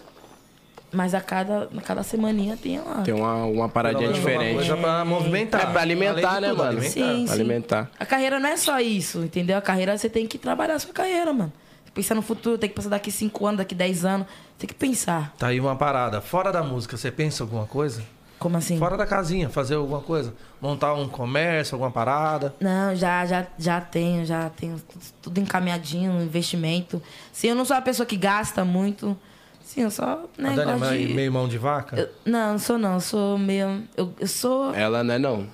Mas 0.93 1.13
a 1.13 1.21
cada, 1.21 1.69
a 1.77 1.81
cada 1.81 2.05
semaninha 2.05 2.57
tem 2.57 2.79
lá. 2.79 3.03
Tem 3.03 3.13
uma, 3.13 3.45
uma 3.47 3.69
paradinha 3.69 4.13
Pelo 4.13 4.13
menos 4.13 4.25
uma 4.25 4.31
diferente. 4.39 4.55
coisa 4.55 4.77
pra 4.77 5.05
movimentar. 5.05 5.61
É 5.63 5.67
pra 5.67 5.81
alimentar, 5.83 6.41
né, 6.41 6.49
tudo, 6.51 6.59
mano? 6.59 6.71
alimentar. 6.71 6.93
Sim, 6.93 7.27
sim. 7.27 7.33
Alimentar. 7.33 7.91
A 7.99 8.07
carreira 8.07 8.39
não 8.39 8.49
é 8.49 8.57
só 8.57 8.79
isso, 8.79 9.19
entendeu? 9.25 9.59
A 9.59 9.61
carreira 9.61 9.99
você 9.99 10.09
tem 10.09 10.25
que 10.29 10.39
trabalhar 10.39 10.75
a 10.75 10.79
sua 10.79 10.93
carreira, 10.95 11.33
mano. 11.33 11.53
Pensar 11.95 12.15
no 12.17 12.23
futuro, 12.23 12.59
tem 12.59 12.69
que 12.69 12.75
pensar 12.75 12.89
daqui 12.89 13.11
5 13.11 13.47
anos, 13.47 13.59
daqui 13.59 13.75
10 13.75 14.05
anos. 14.05 14.27
Tem 14.59 14.67
que 14.67 14.75
pensar. 14.75 15.33
Tá 15.39 15.47
aí 15.49 15.61
uma 15.61 15.77
parada. 15.77 16.21
Fora 16.21 16.51
da 16.51 16.63
música, 16.63 16.97
você 16.97 17.11
pensa 17.11 17.45
alguma 17.45 17.67
coisa? 17.67 18.03
Como 18.39 18.57
assim? 18.57 18.77
Fora 18.79 18.97
da 18.97 19.07
casinha, 19.07 19.49
fazer 19.49 19.77
alguma 19.77 20.01
coisa? 20.01 20.35
Montar 20.61 20.93
um 20.95 21.09
comércio, 21.09 21.77
alguma 21.77 21.91
parada? 21.91 22.55
Não, 22.61 22.95
já, 22.95 23.25
já, 23.25 23.47
já 23.57 23.81
tenho, 23.81 24.27
já 24.27 24.51
tenho 24.51 24.77
tudo- 24.81 25.05
tudo 25.23 25.41
encaminhadinho, 25.41 26.21
investimento. 26.21 27.01
Sim, 27.33 27.49
eu 27.49 27.55
não 27.55 27.65
sou 27.65 27.77
uma 27.77 27.83
pessoa 27.83 28.05
que 28.05 28.17
gasta 28.17 28.65
muito. 28.65 29.17
Sim, 29.65 29.83
eu 29.83 29.91
só, 29.91 30.25
né, 30.37 30.51
a 30.51 30.57
Dani 30.57 30.85
é 31.05 31.07
de... 31.07 31.15
meio 31.15 31.33
mão 31.33 31.49
de 31.49 31.57
vaca? 31.57 31.97
Eu- 31.97 32.11
não, 32.31 32.53
não 32.53 32.59
sou 32.59 32.77
não, 32.77 32.95
eu 32.95 33.01
sou 33.01 33.39
meio... 33.39 33.85
Eu, 33.97 34.13
eu 34.21 34.27
sou... 34.27 34.75
Ela 34.75 35.03
não 35.03 35.15
é 35.15 35.19
não. 35.19 35.47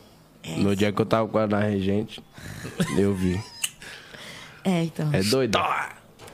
No 0.57 0.75
dia 0.75 0.91
que 0.91 1.01
eu 1.01 1.07
tava 1.07 1.29
com 1.29 1.47
na 1.47 1.61
regente, 1.61 2.21
eu 2.97 3.15
vi. 3.15 3.41
É, 4.62 4.83
então... 4.85 5.09
É 5.12 5.23
doido? 5.23 5.59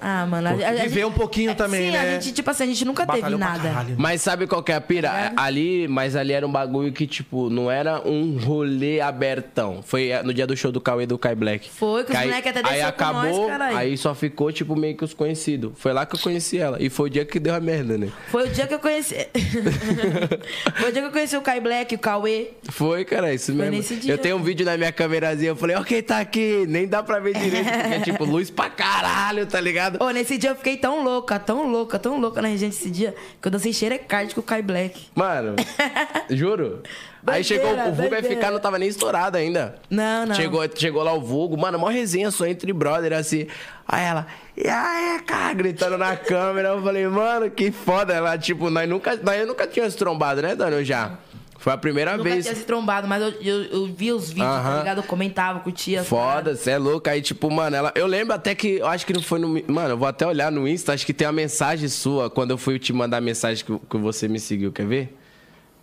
Ah, 0.00 0.26
mano... 0.26 0.48
A, 0.48 0.50
a, 0.50 0.54
a 0.68 0.72
Viver 0.72 0.88
gente- 0.88 1.04
um 1.04 1.12
pouquinho 1.12 1.50
é, 1.50 1.54
também, 1.54 1.86
sim, 1.86 1.90
né? 1.92 2.00
a 2.00 2.20
gente, 2.20 2.32
tipo 2.32 2.50
assim, 2.50 2.64
a 2.64 2.66
gente 2.66 2.84
nunca 2.84 3.06
teve 3.06 3.18
Batalhou 3.18 3.38
pra 3.38 3.48
nada. 3.48 3.68
caralho. 3.68 3.94
Mas 3.98 4.22
sabe 4.22 4.46
qual 4.46 4.62
que 4.62 4.72
é 4.72 4.74
a 4.74 4.80
pira? 4.80 5.32
Ali, 5.36 5.88
mas 5.88 6.16
ali 6.16 6.32
era 6.32 6.46
um 6.46 6.50
bagulho 6.50 6.92
que, 6.92 7.06
tipo, 7.06 7.48
não 7.50 7.70
era 7.70 8.00
um 8.06 8.36
rolê 8.38 9.00
abertão. 9.00 9.82
Foi 9.82 10.08
eh, 10.08 10.22
no 10.22 10.32
dia 10.34 10.46
do 10.46 10.56
show 10.56 10.70
do 10.72 10.80
Cauê 10.80 11.06
do 11.06 11.18
Kai 11.18 11.34
Black. 11.34 11.70
Foi, 11.70 12.04
que 12.04 12.12
os 12.12 12.16
aí, 12.16 12.28
moleque 12.28 12.48
até 12.48 12.62
Aí 12.68 12.82
acabou, 12.82 13.48
nós, 13.48 13.76
aí 13.76 13.96
só 13.96 14.14
ficou, 14.14 14.52
tipo, 14.52 14.76
meio 14.76 14.96
que 14.96 15.04
os 15.04 15.14
conhecidos. 15.14 15.72
Foi 15.76 15.92
lá 15.92 16.04
que 16.06 16.14
eu 16.16 16.20
conheci 16.20 16.58
ela. 16.58 16.76
E 16.80 16.88
foi 16.90 17.08
o 17.08 17.10
dia 17.10 17.24
que 17.24 17.38
deu 17.38 17.54
a 17.54 17.60
merda, 17.60 17.96
né? 17.96 18.08
Foi 18.30 18.46
o 18.48 18.50
dia 18.50 18.66
que 18.66 18.74
eu 18.74 18.78
conheci... 18.78 19.14
Foi 20.76 20.90
o 20.90 20.92
dia 20.92 21.02
que 21.02 21.08
eu 21.08 21.12
conheci 21.12 21.36
o 21.36 21.40
Kai 21.40 21.60
Black, 21.60 21.94
o 21.94 21.98
Cauê. 21.98 22.48
Foi, 22.70 23.04
cara, 23.04 23.32
isso 23.32 23.52
mesmo. 23.52 23.70
nesse 23.76 23.96
dia. 23.96 24.12
Eu 24.12 24.18
tenho 24.18 24.36
um 24.36 24.42
vídeo 24.42 24.64
na 24.66 24.76
minha 24.76 24.92
câmerazinha, 24.92 25.50
eu 25.50 25.56
falei, 25.56 25.76
ó, 25.76 25.82
quem 25.82 26.02
tá 26.02 26.18
aqui? 26.18 26.64
Nem 26.68 26.86
dá 26.86 27.02
pra 27.02 27.18
ver 27.18 27.34
direito, 27.34 27.64
porque 27.70 27.94
é 27.94 28.00
tipo 28.04 28.24
luz 28.24 28.50
pra 28.50 28.68
caralho, 28.68 29.46
tá 29.46 29.60
ligado? 29.60 29.85
Ô, 30.00 30.10
nesse 30.10 30.38
dia 30.38 30.50
eu 30.50 30.56
fiquei 30.56 30.76
tão 30.76 31.02
louca, 31.02 31.38
tão 31.38 31.70
louca, 31.70 31.98
tão 31.98 32.20
louca 32.20 32.42
na 32.42 32.48
regente 32.48 32.76
esse 32.76 32.90
dia, 32.90 33.14
que 33.40 33.48
eu 33.48 33.52
dancei 33.52 33.72
xerecard 33.72 34.34
com 34.34 34.40
o 34.40 34.44
Kai 34.44 34.62
Black. 34.62 35.06
Mano, 35.14 35.56
juro. 36.30 36.82
Aí 37.26 37.42
chegou, 37.42 37.72
o 37.72 37.92
Vulgo. 37.92 38.14
FK 38.14 38.50
não 38.52 38.60
tava 38.60 38.78
nem 38.78 38.88
estourado 38.88 39.36
ainda. 39.36 39.76
Não, 39.90 40.26
não. 40.26 40.34
Chegou, 40.34 40.62
chegou 40.74 41.02
lá 41.02 41.12
o 41.12 41.20
Vulgo, 41.20 41.56
mano, 41.56 41.78
mó 41.78 41.88
resenha 41.88 42.30
só 42.30 42.46
entre 42.46 42.72
brother, 42.72 43.12
assim. 43.12 43.48
Aí 43.86 44.04
ela, 44.04 44.26
e 44.56 44.68
aí, 44.68 45.20
cara, 45.22 45.52
gritando 45.54 45.98
na 45.98 46.14
câmera. 46.16 46.68
Eu 46.68 46.82
falei, 46.82 47.06
mano, 47.08 47.50
que 47.50 47.72
foda. 47.72 48.14
Ela, 48.14 48.38
tipo, 48.38 48.70
nós 48.70 48.88
nunca, 48.88 49.16
nós 49.16 49.46
nunca 49.46 49.66
tínhamos 49.66 49.94
trombado, 49.96 50.40
né, 50.42 50.54
Dani? 50.54 50.76
Eu 50.76 50.84
já. 50.84 51.18
Foi 51.66 51.72
a 51.72 51.76
primeira 51.76 52.16
vez. 52.16 52.44
tinha 52.44 52.54
se 52.54 52.62
trombado, 52.62 53.08
mas 53.08 53.20
eu, 53.20 53.30
eu, 53.42 53.62
eu 53.64 53.86
vi 53.86 54.12
os 54.12 54.28
vídeos, 54.28 54.46
Aham. 54.46 54.70
tá 54.70 54.78
ligado? 54.78 54.98
Eu 54.98 55.02
comentava, 55.02 55.58
curtia. 55.58 56.04
Foda, 56.04 56.54
você 56.54 56.70
é 56.70 56.78
louco. 56.78 57.10
Aí, 57.10 57.20
tipo, 57.20 57.50
mano, 57.50 57.74
ela. 57.74 57.92
Eu 57.96 58.06
lembro 58.06 58.32
até 58.32 58.54
que. 58.54 58.76
Eu 58.76 58.86
acho 58.86 59.04
que 59.04 59.12
não 59.12 59.20
foi 59.20 59.40
no. 59.40 59.48
Mano, 59.66 59.88
eu 59.94 59.98
vou 59.98 60.06
até 60.06 60.24
olhar 60.24 60.52
no 60.52 60.68
Insta, 60.68 60.92
acho 60.92 61.04
que 61.04 61.12
tem 61.12 61.26
uma 61.26 61.32
mensagem 61.32 61.88
sua 61.88 62.30
quando 62.30 62.52
eu 62.52 62.56
fui 62.56 62.78
te 62.78 62.92
mandar 62.92 63.16
a 63.16 63.20
mensagem 63.20 63.64
que, 63.64 63.76
que 63.80 63.96
você 63.96 64.28
me 64.28 64.38
seguiu, 64.38 64.70
quer 64.70 64.86
ver? 64.86 65.18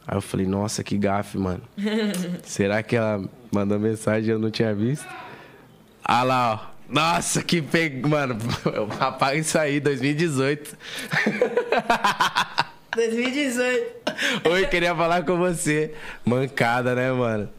Aí 0.07 0.15
eu 0.15 0.21
falei, 0.21 0.45
nossa, 0.45 0.85
que 0.85 0.97
gafe, 0.97 1.37
mano. 1.37 1.63
Será 2.45 2.81
que 2.81 2.95
ela 2.95 3.21
mandou 3.51 3.77
mensagem 3.77 4.29
e 4.29 4.31
eu 4.31 4.39
não 4.39 4.49
tinha 4.49 4.73
visto? 4.73 5.05
Ah 6.01 6.23
lá, 6.23 6.53
ó. 6.53 6.73
Nossa, 6.87 7.43
que 7.43 7.61
peg... 7.61 8.07
Mano, 8.07 8.37
apaga 9.01 9.35
isso 9.35 9.59
aí, 9.59 9.81
2018. 9.81 10.77
2018. 12.95 13.93
Oi, 14.51 14.67
queria 14.67 14.95
falar 14.95 15.23
com 15.23 15.37
você. 15.37 15.93
Mancada, 16.25 16.93
né, 16.95 17.11
mano? 17.11 17.49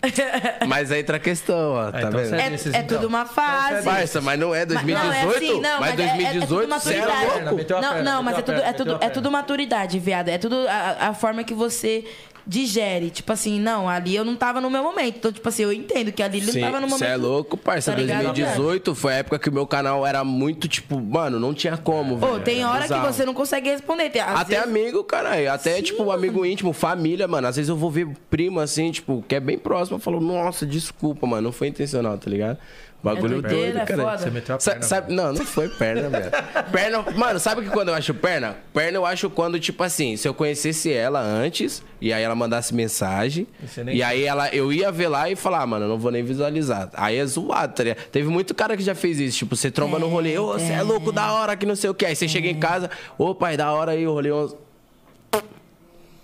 Mas 0.67 0.93
aí 0.93 1.01
entra 1.01 1.17
a 1.17 1.21
questão, 1.21 1.73
ó. 1.73 1.91
Tá 1.91 1.99
então 1.99 2.11
vendo? 2.13 2.29
você- 2.59 2.71
É, 2.71 2.77
é 2.77 2.81
então. 2.81 2.97
tudo 2.99 3.09
uma 3.09 3.27
fase. 3.27 3.85
Parça, 3.85 4.21
mas 4.21 4.39
não 4.39 4.55
é 4.55 4.65
2018? 4.67 5.05
Não, 5.05 5.13
é 5.15 5.37
assim, 5.37 5.61
não, 5.61 5.81
mas 5.81 5.91
mas 5.91 6.01
é- 6.01 6.03
é- 6.03 6.07
é 6.07 6.11
tudo 6.11 6.57
2018, 6.57 6.69
você 6.81 6.95
é 6.95 6.99
maturidade. 7.01 7.45
louco. 7.45 7.81
Não, 7.83 8.03
não, 8.03 8.23
mas 8.23 8.39
é 8.39 8.43
tudo, 8.43 8.59
é 8.61 8.73
tudo, 8.73 8.99
é 9.01 9.11
tudo 9.11 9.31
maturidade, 9.31 9.99
viado. 9.99 10.29
É 10.29 10.39
tudo 10.39 10.67
a, 10.69 11.09
a 11.09 11.15
forma 11.15 11.43
que 11.45 11.55
você 11.55 12.05
digere. 12.47 13.11
Tipo 13.11 13.33
assim, 13.33 13.59
não, 13.61 13.89
ali 13.89 14.15
eu 14.15 14.25
não 14.25 14.37
tava 14.37 14.61
no 14.61 14.71
meu 14.71 14.83
momento. 14.83 15.17
Então, 15.19 15.33
tipo 15.33 15.49
assim, 15.49 15.63
eu 15.63 15.73
entendo 15.73 16.13
que 16.13 16.23
ali 16.23 16.39
ele 16.39 16.53
Sim, 16.53 16.61
não 16.61 16.67
tava 16.69 16.81
no 16.81 16.87
momento. 16.89 16.99
Você 16.99 17.07
é 17.13 17.17
louco, 17.17 17.57
parça. 17.57 17.93
Tá 17.93 17.99
ligado? 17.99 18.25
2018 18.25 18.95
foi 18.95 19.13
a 19.15 19.17
época 19.17 19.39
que 19.39 19.49
o 19.49 19.53
meu 19.53 19.67
canal 19.67 20.07
era 20.07 20.23
muito, 20.25 20.69
tipo, 20.69 21.01
mano, 21.01 21.39
não 21.41 21.55
tinha 21.55 21.77
como, 21.77 22.17
velho. 22.19 22.41
tem 22.41 22.65
hora 22.65 22.83
bizarro. 22.83 23.07
que 23.07 23.13
você 23.13 23.25
não 23.25 23.35
consegue 23.35 23.71
responder. 23.71 24.11
Tem, 24.11 24.21
Até 24.23 24.57
vezes- 24.57 24.65
amigo, 24.65 25.05
caralho. 25.05 25.51
Até, 25.53 25.81
tipo, 25.83 26.11
amigo 26.11 26.45
íntimo, 26.45 26.73
família, 26.73 27.27
mano. 27.27 27.47
Às 27.47 27.57
vezes 27.57 27.69
eu 27.69 27.77
vou 27.77 27.91
ver 27.91 28.09
primo, 28.29 28.61
assim, 28.61 28.91
tipo, 28.91 29.25
que 29.27 29.35
é 29.35 29.41
bem 29.41 29.59
próximo. 29.59 29.97
Eu 29.97 30.01
falo, 30.01 30.21
nossa, 30.21 30.67
desculpa, 30.67 31.27
mano. 31.27 31.43
Não 31.43 31.53
foi 31.53 31.69
intencional, 31.69 32.17
tá 32.19 32.31
ligado? 32.31 32.59
Bagulho 33.05 33.39
É 33.39 33.43
doido, 33.43 33.79
é 33.79 33.85
cara. 33.85 34.17
Você 34.19 34.31
meteu 34.31 34.57
a 34.57 34.61
Sa- 34.61 34.71
perna. 34.73 34.87
sabe, 34.87 35.13
não, 35.13 35.33
não 35.33 35.45
foi 35.45 35.69
perna, 35.69 36.09
velho. 36.09 36.31
Perna, 36.73 37.03
mano, 37.15 37.39
sabe 37.39 37.63
que 37.63 37.69
quando 37.69 37.89
eu 37.89 37.95
acho 37.95 38.15
perna? 38.15 38.57
Perna 38.73 38.97
eu 38.97 39.05
acho 39.05 39.29
quando, 39.29 39.61
tipo 39.61 39.83
assim, 39.83 40.17
se 40.17 40.27
eu 40.27 40.33
conhecesse 40.33 40.91
ela 40.93 41.21
antes, 41.21 41.83
e 42.01 42.13
aí 42.13 42.23
ela 42.23 42.35
mandasse 42.35 42.75
mensagem, 42.75 43.47
E 43.89 43.97
e 43.99 44.03
aí 44.03 44.25
ela, 44.25 44.49
eu 44.55 44.73
ia 44.73 44.91
ver 44.91 45.09
lá 45.09 45.29
e 45.29 45.37
falar, 45.37 45.61
ah, 45.63 45.67
mano, 45.67 45.85
eu 45.85 45.89
não 45.91 45.99
vou 45.99 46.11
nem 46.11 46.25
visualizar. 46.25 46.89
Aí 46.95 47.19
é 47.19 47.27
zoado, 47.27 47.75
tá 47.75 47.83
ligado? 47.85 48.05
Teve 48.11 48.29
muito 48.29 48.55
cara 48.55 48.75
que 48.77 48.83
já 48.83 48.95
fez 48.95 49.21
isso, 49.21 49.39
tipo, 49.39 49.55
você 49.55 49.71
tromba 49.71 49.99
no 49.99 50.09
rolê, 50.09 50.39
ô, 50.39 50.55
você 50.55 50.73
é 50.73 50.83
louco, 50.83 51.13
da 51.13 51.31
hora, 51.35 51.55
que 51.57 51.67
não 51.67 51.77
sei 51.77 51.91
o 51.91 51.95
que. 51.95 52.07
Aí 52.07 52.17
você 52.17 52.27
chega 52.27 52.49
em 52.49 52.59
casa, 52.59 52.89
ô, 53.19 53.35
pai, 53.35 53.57
da 53.57 53.71
hora 53.73 53.93
aí, 53.93 54.07
o 54.07 54.13
rolê, 54.13 54.31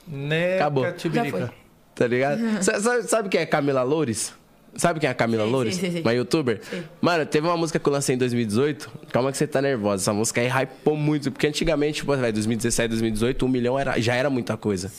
Né, 0.06 0.56
Acabou. 0.56 0.90
Tibirica. 0.92 1.38
Já 1.38 1.46
foi. 1.46 1.56
tá 1.94 2.06
ligado? 2.06 2.62
Sa- 2.64 2.80
sabe, 2.80 3.02
sabe 3.02 3.28
quem 3.28 3.40
é 3.42 3.46
Camila 3.46 3.82
Loures? 3.82 4.32
Sabe 4.76 5.00
quem 5.00 5.08
é 5.08 5.10
a 5.10 5.14
Camila 5.14 5.42
Sei, 5.42 5.52
Loures? 5.52 5.74
sei, 5.76 5.90
sei. 5.90 6.00
Uma 6.02 6.12
youtuber? 6.14 6.60
Mano, 7.00 7.26
teve 7.26 7.46
uma 7.46 7.56
música 7.56 7.78
que 7.78 7.88
eu 7.88 7.92
lancei 7.92 8.14
em 8.14 8.18
2018. 8.18 8.90
Calma 9.12 9.30
que 9.32 9.36
você 9.38 9.46
tá 9.46 9.60
nervosa. 9.60 10.02
Essa 10.02 10.12
música 10.12 10.40
aí 10.40 10.48
hypou 10.48 10.96
muito. 10.96 11.30
Porque 11.32 11.46
antigamente, 11.46 11.96
tipo, 12.00 12.16
vai, 12.16 12.32
2017, 12.32 12.88
2018, 12.88 13.44
um 13.44 13.48
milhão 13.48 13.78
era, 13.78 14.00
já 14.00 14.14
era 14.14 14.30
muita 14.30 14.56
coisa. 14.56 14.90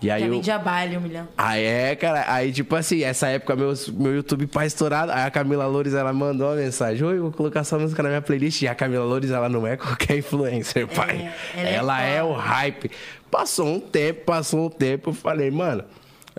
E 0.00 0.10
aí 0.10 0.20
Já 0.20 0.26
eu... 0.26 0.32
vendia 0.32 0.58
baile, 0.58 0.96
um 0.96 1.00
milhão. 1.00 1.28
Aí 1.36 1.62
é, 1.64 1.96
cara. 1.96 2.24
Aí, 2.32 2.52
tipo 2.52 2.74
assim, 2.76 3.02
essa 3.02 3.28
época 3.28 3.54
meu, 3.56 3.72
meu 3.94 4.14
YouTube 4.14 4.46
pá 4.46 4.64
estourado. 4.64 5.12
Aí 5.12 5.22
a 5.24 5.30
Camila 5.30 5.66
Loures, 5.66 5.92
ela 5.94 6.12
mandou 6.12 6.46
uma 6.48 6.56
mensagem. 6.56 7.04
Oi, 7.04 7.18
vou 7.18 7.32
colocar 7.32 7.64
sua 7.64 7.78
música 7.78 8.02
na 8.02 8.08
minha 8.08 8.22
playlist. 8.22 8.62
E 8.62 8.68
a 8.68 8.74
Camila 8.74 9.04
Loures, 9.04 9.30
ela 9.30 9.48
não 9.48 9.66
é 9.66 9.76
qualquer 9.76 10.16
influencer, 10.18 10.86
pai. 10.86 11.30
ela 11.56 11.68
é 11.68 11.74
ela 11.74 12.02
é, 12.02 12.22
o 12.22 12.28
foda. 12.34 12.40
hype. 12.42 12.90
Passou 13.30 13.66
um 13.66 13.80
tempo, 13.80 14.24
passou 14.24 14.66
um 14.66 14.70
tempo. 14.70 15.10
Eu 15.10 15.14
falei, 15.14 15.50
mano, 15.50 15.84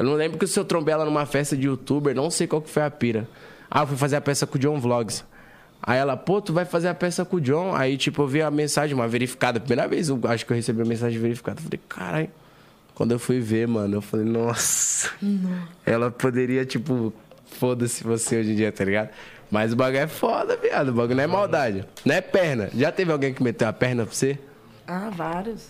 eu 0.02 0.06
não 0.06 0.14
lembro 0.14 0.40
que 0.40 0.48
se 0.48 0.60
eu 0.60 0.66
trombei 0.66 0.94
ela 0.94 1.06
numa 1.06 1.28
festa 1.28 1.56
de 1.56 1.68
youtuber, 1.68 2.16
não 2.16 2.32
sei 2.32 2.48
qual 2.48 2.60
que 2.60 2.70
foi 2.72 2.82
a 2.82 2.90
pira. 2.90 3.28
Ah, 3.70 3.82
eu 3.82 3.88
fui 3.88 3.96
fazer 3.96 4.16
a 4.16 4.22
peça 4.22 4.48
com 4.48 4.58
o 4.58 4.60
John 4.60 4.80
Vlogs. 4.80 5.24
Aí 5.84 6.00
ela, 6.00 6.18
pô, 6.18 6.42
tu 6.42 6.52
vai 6.52 6.66
fazer 6.66 6.88
a 6.88 6.94
peça 6.96 7.24
com 7.24 7.38
o 7.38 7.42
John. 7.42 7.76
Aí, 7.76 7.98
tipo, 7.98 8.24
eu 8.24 8.28
vi 8.28 8.42
a 8.42 8.50
mensagem, 8.50 8.96
uma 8.96 9.08
verificada. 9.08 9.60
Primeira 9.60 9.88
vez, 9.88 10.10
eu 10.10 10.20
acho 10.24 10.44
que 10.44 10.52
eu 10.52 10.56
recebi 10.56 10.82
a 10.82 10.86
mensagem 10.86 11.20
verificada. 11.20 11.60
Eu 11.60 11.64
falei, 11.64 11.80
caralho. 11.88 12.30
Quando 12.96 13.12
eu 13.12 13.20
fui 13.20 13.40
ver, 13.40 13.68
mano, 13.68 13.98
eu 13.98 14.02
falei, 14.02 14.26
nossa. 14.26 15.12
Ela 15.86 16.10
poderia, 16.10 16.66
tipo, 16.66 17.14
foda-se 17.46 18.04
você 18.04 18.40
hoje 18.40 18.54
em 18.54 18.56
dia, 18.56 18.72
tá 18.72 18.84
ligado? 18.84 19.10
Mas 19.52 19.72
o 19.72 19.76
bagulho 19.76 20.00
é 20.00 20.08
foda, 20.08 20.58
viado. 20.58 20.90
O 20.90 20.94
bagulho 20.94 21.16
não 21.16 21.24
é 21.24 21.28
maldade. 21.28 21.86
Não 22.04 22.16
é 22.16 22.22
perna. 22.22 22.72
Já 22.76 22.92
teve 22.92 23.12
alguém 23.12 23.34
que 23.34 23.44
meteu 23.44 23.68
a 23.68 23.74
perna 23.74 24.04
pra 24.04 24.16
você? 24.16 24.40
Ah, 24.88 25.12
vários. 25.16 25.68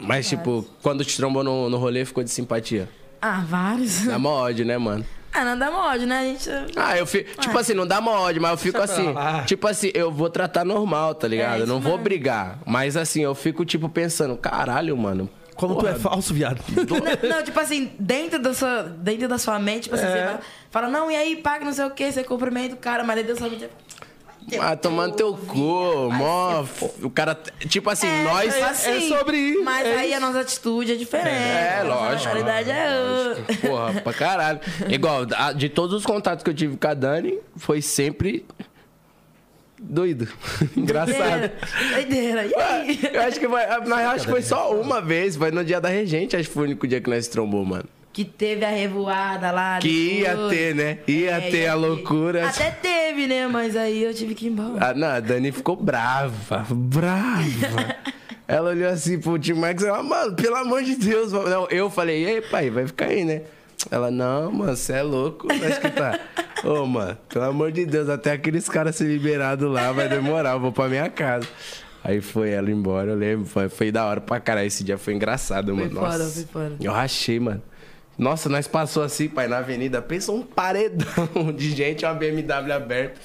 Mas, 0.00 0.28
tipo, 0.28 0.64
quando 0.82 1.04
te 1.04 1.16
trombou 1.16 1.42
no, 1.42 1.68
no 1.68 1.78
rolê, 1.78 2.04
ficou 2.04 2.22
de 2.22 2.30
simpatia. 2.30 2.88
Ah, 3.20 3.42
vários. 3.46 4.02
Dá 4.06 4.18
mó 4.18 4.30
ódio, 4.44 4.64
né, 4.64 4.78
mano? 4.78 5.04
Ah, 5.32 5.44
não 5.44 5.58
dá 5.58 5.70
mod, 5.70 6.06
né? 6.06 6.18
A 6.20 6.22
gente. 6.24 6.50
Ah, 6.76 6.96
eu 6.96 7.06
fico. 7.06 7.38
Tipo 7.40 7.56
assim, 7.58 7.74
não 7.74 7.86
dá 7.86 8.00
mó 8.00 8.12
ódio, 8.22 8.40
mas 8.40 8.50
eu 8.52 8.56
fico 8.56 8.78
Deixa 8.78 8.92
assim. 8.94 9.14
Tipo 9.46 9.66
assim, 9.68 9.90
eu 9.94 10.10
vou 10.10 10.30
tratar 10.30 10.64
normal, 10.64 11.14
tá 11.14 11.28
ligado? 11.28 11.58
É, 11.58 11.62
eu 11.62 11.66
não 11.66 11.80
vou 11.80 11.92
mesmo. 11.92 12.04
brigar. 12.04 12.58
Mas 12.66 12.96
assim, 12.96 13.22
eu 13.22 13.34
fico, 13.34 13.64
tipo, 13.64 13.88
pensando, 13.88 14.36
caralho, 14.36 14.96
mano. 14.96 15.28
Como 15.54 15.74
tu 15.76 15.86
é 15.88 15.94
falso, 15.94 16.32
viado. 16.32 16.62
Não, 16.70 17.28
não, 17.36 17.42
tipo 17.42 17.58
assim, 17.58 17.90
dentro 17.98 18.38
da 18.40 18.54
sua, 18.54 18.84
dentro 18.84 19.26
da 19.28 19.38
sua 19.38 19.58
mente, 19.58 19.84
tipo 19.84 19.96
assim, 19.96 20.06
É. 20.06 20.10
você 20.10 20.24
vai- 20.24 20.38
fala, 20.70 20.88
não, 20.88 21.10
e 21.10 21.16
aí, 21.16 21.34
paga 21.34 21.64
não 21.64 21.72
sei 21.72 21.84
o 21.84 21.90
quê, 21.90 22.12
você 22.12 22.22
cumprimenta 22.22 22.74
o 22.76 22.78
cara, 22.78 23.02
mas 23.02 23.16
dentro 23.16 23.34
da 23.34 23.38
sua 23.40 23.48
mente. 23.50 23.68
Ah, 24.60 24.76
tomando 24.76 25.14
teu 25.16 25.34
cu, 25.36 26.10
mó. 26.12 26.64
O 27.02 27.10
cara. 27.10 27.34
Tipo 27.68 27.90
assim, 27.90 28.06
É, 28.06 28.22
nós. 28.24 28.54
tipo 28.54 28.66
assim, 28.66 28.90
é 28.90 29.00
sobre 29.18 29.36
isso, 29.36 29.64
Mas 29.64 29.86
é 29.86 29.96
aí 29.98 30.08
isso. 30.08 30.16
a 30.16 30.20
nossa 30.20 30.40
atitude 30.40 30.92
é 30.92 30.94
diferente. 30.96 31.28
É, 31.28 31.78
a 31.80 31.82
lógico. 31.82 32.10
personalidade 32.10 32.70
é 32.70 33.00
outra. 33.00 33.68
Porra, 33.68 34.00
pra 34.00 34.12
caralho. 34.12 34.60
Igual, 34.88 35.26
a- 35.36 35.52
de 35.52 35.68
todos 35.68 35.94
os 35.94 36.04
contatos 36.06 36.42
que 36.42 36.50
eu 36.50 36.54
tive 36.54 36.76
com 36.76 36.88
a 36.88 36.94
Dani, 36.94 37.38
foi 37.56 37.82
sempre. 37.82 38.44
Doido. 39.80 40.26
Engraçado. 40.76 41.50
Doideira. 41.92 42.46
E 42.46 42.54
aí? 42.54 43.00
Eu 43.12 43.22
acho 43.22 43.38
que 43.38 43.46
vai. 43.46 43.64
Real, 43.66 44.10
acho 44.10 44.24
que 44.24 44.30
foi 44.30 44.42
só 44.42 44.72
uma 44.72 45.00
vez. 45.00 45.36
Foi 45.36 45.50
no 45.50 45.64
dia 45.64 45.80
da 45.80 45.88
regente, 45.88 46.36
acho 46.36 46.48
que 46.48 46.54
foi 46.54 46.62
o 46.64 46.66
único 46.66 46.86
dia 46.86 47.00
que 47.00 47.08
nós 47.08 47.28
trombou, 47.28 47.64
mano. 47.64 47.84
Que 48.18 48.24
teve 48.24 48.64
a 48.64 48.68
revoada 48.68 49.52
lá. 49.52 49.78
Que 49.78 50.22
ia 50.22 50.36
ter, 50.48 50.74
né? 50.74 50.98
Ia 51.06 51.36
É, 51.36 51.50
ter 51.52 51.68
a 51.68 51.74
loucura. 51.76 52.48
Até 52.48 52.72
teve, 52.72 53.28
né? 53.28 53.46
Mas 53.46 53.76
aí 53.76 54.02
eu 54.02 54.12
tive 54.12 54.34
que 54.34 54.46
ir 54.46 54.48
embora. 54.48 54.88
Ah, 54.88 54.92
não, 54.92 55.06
a 55.06 55.20
Dani 55.20 55.52
ficou 55.52 55.76
brava, 55.76 56.66
brava. 56.68 57.94
Ela 58.48 58.70
olhou 58.70 58.90
assim 58.90 59.20
pro 59.20 59.38
Tim 59.38 59.52
Max 59.52 59.84
e 59.84 59.86
ela, 59.86 60.02
mano, 60.02 60.34
pelo 60.34 60.56
amor 60.56 60.82
de 60.82 60.96
Deus. 60.96 61.30
Não, 61.30 61.68
eu 61.70 61.88
falei, 61.88 62.24
e 62.24 62.26
aí, 62.26 62.40
pai, 62.40 62.70
vai 62.70 62.88
ficar 62.88 63.04
aí, 63.04 63.24
né? 63.24 63.42
Ela, 63.88 64.10
não, 64.10 64.50
mano, 64.50 64.76
você 64.76 64.94
é 64.94 65.02
louco. 65.04 65.46
Que 65.46 65.90
tá. 65.92 66.18
Ô, 66.66 66.84
mano, 66.86 67.16
pelo 67.28 67.44
amor 67.44 67.70
de 67.70 67.86
Deus, 67.86 68.08
até 68.08 68.32
aqueles 68.32 68.68
caras 68.68 68.96
se 68.96 69.04
liberados 69.04 69.70
lá 69.70 69.92
vai 69.92 70.08
demorar, 70.08 70.54
eu 70.54 70.60
vou 70.60 70.72
pra 70.72 70.88
minha 70.88 71.08
casa. 71.08 71.46
Aí 72.02 72.20
foi 72.20 72.50
ela 72.50 72.68
embora, 72.68 73.12
eu 73.12 73.16
lembro. 73.16 73.46
Foi, 73.46 73.68
foi 73.68 73.92
da 73.92 74.04
hora 74.06 74.20
pra 74.20 74.40
caralho. 74.40 74.66
Esse 74.66 74.82
dia 74.82 74.98
foi 74.98 75.14
engraçado, 75.14 75.72
mano. 75.76 75.90
foda, 75.94 76.18
Nossa. 76.18 76.46
foi 76.48 76.62
foda. 76.62 76.76
Eu 76.80 76.90
rachei, 76.90 77.38
mano. 77.38 77.62
Nossa, 78.18 78.48
nós 78.48 78.66
passou 78.66 79.02
assim, 79.04 79.28
pai, 79.28 79.46
na 79.46 79.58
avenida. 79.58 80.02
Pensa 80.02 80.32
um 80.32 80.42
paredão 80.42 81.52
de 81.56 81.70
gente, 81.70 82.04
uma 82.04 82.14
BMW 82.14 82.72
aberta. 82.72 83.20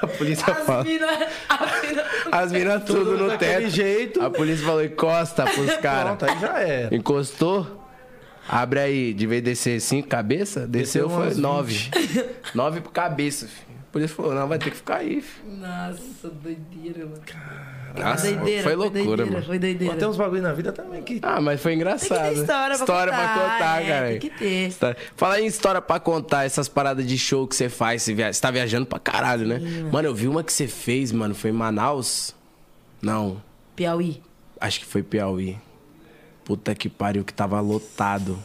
A 0.00 0.06
polícia 0.06 0.52
As 0.52 0.64
fala. 0.66 0.84
minas. 0.84 1.10
As 1.48 1.82
minas. 1.82 2.04
As 2.30 2.52
minas 2.52 2.84
tudo 2.84 3.16
no 3.16 3.28
daquele 3.28 3.64
teto. 3.64 3.70
jeito. 3.70 4.22
A 4.22 4.30
polícia 4.30 4.64
falou, 4.64 4.84
encosta 4.84 5.44
pros 5.44 5.74
caras. 5.78 6.16
Pronto, 6.16 6.26
aí 6.26 6.38
já 6.40 6.58
era. 6.60 6.94
Encostou. 6.94 7.82
Abre 8.48 8.78
aí, 8.78 9.12
de 9.14 9.26
vez 9.26 9.42
de 9.42 9.50
descer 9.50 9.80
cinco 9.80 10.06
cabeça, 10.06 10.68
desceu, 10.68 11.08
Desceu 11.08 11.32
foi 11.32 11.34
nove. 11.40 11.90
nove 12.54 12.80
por 12.80 12.92
cabeça, 12.92 13.48
filho. 13.48 13.66
A 13.88 13.92
polícia 13.92 14.14
falou, 14.14 14.34
não, 14.34 14.46
vai 14.46 14.58
ter 14.58 14.70
que 14.70 14.76
ficar 14.76 14.98
aí, 14.98 15.20
filho. 15.20 15.56
Nossa, 15.56 16.28
doideira, 16.30 17.06
mano. 17.06 17.22
Nossa, 18.04 18.26
doideira, 18.32 18.62
foi 18.62 18.74
loucura, 18.76 19.04
doideira, 19.04 19.30
mano. 19.32 19.44
Foi 19.46 19.58
doideira. 19.58 19.92
Mas 19.94 20.00
tem 20.00 20.08
uns 20.08 20.16
bagulho 20.16 20.42
na 20.42 20.52
vida 20.52 20.72
também 20.72 21.02
que. 21.02 21.18
Ah, 21.22 21.40
mas 21.40 21.60
foi 21.60 21.72
Tem 21.72 21.76
engraçado. 21.80 22.28
que 22.28 22.34
ter 22.34 22.40
história 22.40 22.76
pra 22.76 22.84
história 22.84 23.12
contar, 23.12 23.34
pra 23.34 23.42
contar, 23.42 23.82
é, 23.82 23.86
cara. 23.88 24.08
tem 24.08 24.18
que 24.18 24.30
ter. 24.30 24.68
História- 24.68 24.96
Fala 25.16 25.40
em 25.40 25.46
história 25.46 25.80
pra 25.82 25.98
contar, 26.00 26.44
essas 26.44 26.68
paradas 26.68 27.06
de 27.06 27.16
show 27.18 27.46
que 27.46 27.54
você 27.56 27.68
faz. 27.68 28.02
Você, 28.02 28.14
via... 28.14 28.32
você 28.32 28.40
tá 28.40 28.50
viajando 28.50 28.86
pra 28.86 28.98
caralho, 28.98 29.46
né? 29.46 29.58
Mano, 29.92 30.08
eu 30.08 30.14
vi 30.14 30.28
uma 30.28 30.42
que 30.44 30.52
você 30.52 30.66
fez, 30.66 31.12
mano. 31.12 31.34
Foi 31.34 31.50
em 31.50 31.52
Manaus? 31.54 32.34
Não, 33.02 33.42
Piauí. 33.74 34.22
acho 34.60 34.80
que 34.80 34.86
foi 34.86 35.02
Piauí. 35.02 35.58
Puta 36.44 36.74
que 36.74 36.88
pariu, 36.88 37.24
que 37.24 37.32
tava 37.34 37.60
lotado. 37.60 38.38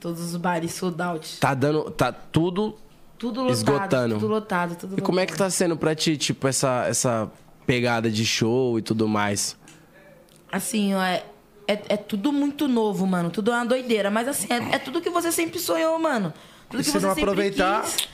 Todos 0.00 0.20
os 0.20 0.36
bares 0.36 0.72
sold 0.74 1.00
out. 1.00 1.38
Tá 1.38 1.54
dando. 1.54 1.90
Tá 1.92 2.12
tudo. 2.12 2.76
Tudo 3.16 3.42
lotado. 3.42 3.52
Esgotando. 3.54 4.14
Tudo 4.14 4.26
lotado, 4.28 4.76
tudo 4.76 4.98
E 4.98 5.00
como 5.02 5.20
é 5.20 5.26
que 5.26 5.36
tá 5.36 5.48
sendo 5.50 5.76
pra 5.76 5.94
ti, 5.94 6.16
tipo, 6.16 6.48
essa, 6.48 6.86
essa 6.88 7.30
pegada 7.70 8.10
de 8.10 8.26
show 8.26 8.78
e 8.78 8.82
tudo 8.82 9.06
mais? 9.06 9.56
Assim, 10.50 10.92
ó, 10.94 11.00
é, 11.02 11.22
é, 11.68 11.78
é 11.90 11.96
tudo 11.96 12.32
muito 12.32 12.66
novo, 12.66 13.06
mano. 13.06 13.30
Tudo 13.30 13.52
é 13.52 13.54
uma 13.54 13.64
doideira. 13.64 14.10
Mas 14.10 14.26
assim, 14.26 14.48
é, 14.50 14.74
é 14.74 14.78
tudo 14.78 15.00
que 15.00 15.08
você 15.08 15.30
sempre 15.30 15.60
sonhou, 15.60 15.96
mano. 15.98 16.32
Tudo 16.68 16.80
E 16.80 16.84
que 16.84 16.90
se 16.90 16.98
você 16.98 17.06
não 17.06 17.12
aproveitar? 17.12 17.82
quis. 17.82 18.08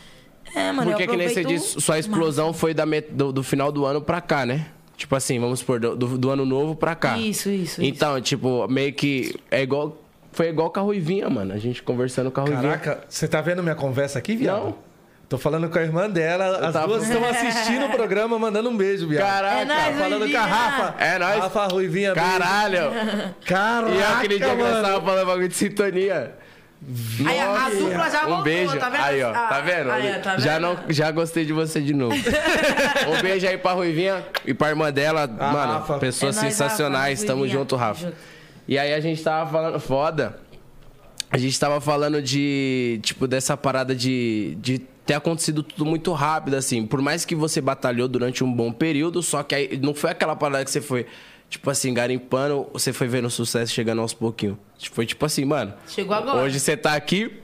É, 0.55 0.71
mano, 0.73 0.91
Porque 0.91 1.05
eu 1.05 1.09
que 1.09 1.17
nem 1.17 1.29
você 1.29 1.43
disse, 1.45 1.81
sua 1.81 1.99
explosão 1.99 2.53
foi 2.53 2.75
da 2.75 2.85
met- 2.87 3.11
do, 3.11 3.33
do 3.33 3.43
final 3.43 3.73
do 3.73 3.85
ano 3.87 4.01
pra 4.03 4.21
cá, 4.21 4.45
né? 4.45 4.67
Tipo 4.97 5.17
assim, 5.17 5.39
vamos 5.41 5.61
supor, 5.61 5.81
do, 5.81 5.97
do- 5.97 6.31
ano 6.31 6.45
novo 6.47 6.75
pra 6.77 6.95
cá. 6.95 7.19
Isso, 7.19 7.49
isso, 7.51 7.83
Então, 7.83 8.21
tipo, 8.21 8.67
meio 8.69 8.93
que 8.93 9.35
é 9.51 9.63
igual. 9.63 9.97
Foi 10.33 10.49
igual 10.49 10.71
com 10.71 10.81
a 10.81 10.83
Ruivinha, 10.83 11.29
mano. 11.31 11.55
A 11.55 11.59
gente 11.59 11.83
conversando 11.83 12.31
com 12.31 12.41
a 12.41 12.45
Ruivinha. 12.45 12.63
Caraca, 12.79 13.05
você 13.09 13.27
tá 13.27 13.41
vendo 13.41 13.63
minha 13.63 13.75
conversa 13.75 14.19
aqui, 14.19 14.37
viado? 14.37 14.65
Não. 14.65 14.86
Tô 15.29 15.37
falando 15.37 15.69
com 15.69 15.77
a 15.77 15.83
irmã 15.83 16.09
dela, 16.09 16.59
as 16.69 16.73
tava- 16.73 16.87
duas 16.87 17.03
estão 17.09 17.25
assistindo 17.29 17.87
o 17.87 17.91
programa, 17.91 18.39
mandando 18.39 18.71
um 18.71 18.77
beijo, 18.77 19.09
viado. 19.09 19.25
Caraca. 19.27 19.61
É 19.61 19.65
nóis, 19.65 19.99
Falando 19.99 20.31
com 20.31 20.37
a. 20.39 20.47
Rafa. 20.47 20.95
É 21.05 21.19
nóis. 21.19 21.39
Rafa 21.41 21.67
Ruivinha, 21.67 22.15
beijo. 22.15 22.29
Caralho! 22.31 22.81
Caraca, 23.45 23.93
e 23.93 24.03
aquele 24.03 24.39
dia 24.39 24.51
que 24.51 24.55
nós 24.63 24.71
mano. 24.73 24.83
tava 24.87 25.05
falando 25.05 25.27
bagulho 25.27 25.49
de 25.49 25.55
sintonia. 25.57 26.33
Aí 27.27 27.41
a, 27.41 27.65
a 27.67 27.71
dupla 27.71 28.11
já 28.11 28.21
voltou, 28.21 28.39
Um 28.39 28.43
beijo. 28.43 28.79
tá 28.79 28.89
vendo? 28.89 29.03
Aí, 29.03 29.23
ó, 29.25 29.31
Ah, 29.31 29.47
tá 29.49 29.61
vendo? 29.63 29.91
aí, 29.91 30.19
tá 30.21 30.39
já, 30.39 30.53
vendo? 30.55 30.63
não, 30.63 30.79
já 30.91 31.11
gostei 31.11 31.45
de 31.45 31.53
você 31.53 31.81
de 31.81 31.93
novo. 31.95 32.15
um 33.09 33.21
beijo 33.23 33.49
aí 33.49 33.59
pra 33.59 33.73
Ruivinha 33.73 34.25
e 34.45 34.55
pra 34.55 34.69
irmã 34.69 34.93
dela. 34.93 35.27
mano, 35.27 35.73
Rafa. 35.73 35.99
pessoas 35.99 36.37
É 36.37 36.43
nóis, 36.43 36.55
sensacionais. 36.55 37.19
Rafa, 37.21 37.27
Tamo 37.27 37.41
Ruivinha. 37.41 37.59
junto, 37.61 37.75
Rafa. 37.75 38.01
Junto. 38.03 38.17
E 38.69 38.79
aí 38.79 38.95
a 38.95 39.01
gente 39.01 39.21
tava 39.25 39.51
falando. 39.51 39.81
Foda. 39.81 40.39
A 41.31 41.39
gente 41.39 41.59
tava 41.59 41.81
falando 41.81 42.23
de. 42.23 43.01
Tipo, 43.03 43.27
dessa 43.27 43.57
parada 43.57 43.93
de. 43.93 44.57
de 44.61 44.83
ter 45.07 45.15
acontecido 45.15 45.63
tudo 45.63 45.87
muito 45.87 46.13
rápido, 46.13 46.55
assim. 46.55 46.85
Por 46.85 47.01
mais 47.01 47.25
que 47.25 47.35
você 47.35 47.61
batalhou 47.61 48.09
durante 48.09 48.43
um 48.43 48.53
bom 48.53 48.73
período, 48.73 49.23
só 49.23 49.43
que 49.43 49.55
aí 49.55 49.79
não 49.79 49.95
foi 49.95 50.11
aquela 50.11 50.35
parada 50.35 50.65
que 50.65 50.71
você 50.71 50.81
foi, 50.81 51.07
tipo 51.49 51.71
assim, 51.71 51.95
garimpando, 51.95 52.67
você 52.73 52.93
foi 52.93 53.07
vendo 53.07 53.27
o 53.27 53.31
sucesso 53.31 53.73
chegando 53.73 54.01
aos 54.03 54.13
pouquinhos. 54.13 54.59
Foi 54.93 55.07
tipo 55.07 55.25
assim, 55.25 55.45
mano. 55.45 55.73
Chegou 55.87 56.15
agora. 56.15 56.43
Hoje 56.43 56.59
você 56.59 56.77
tá 56.77 56.95
aqui, 56.95 57.41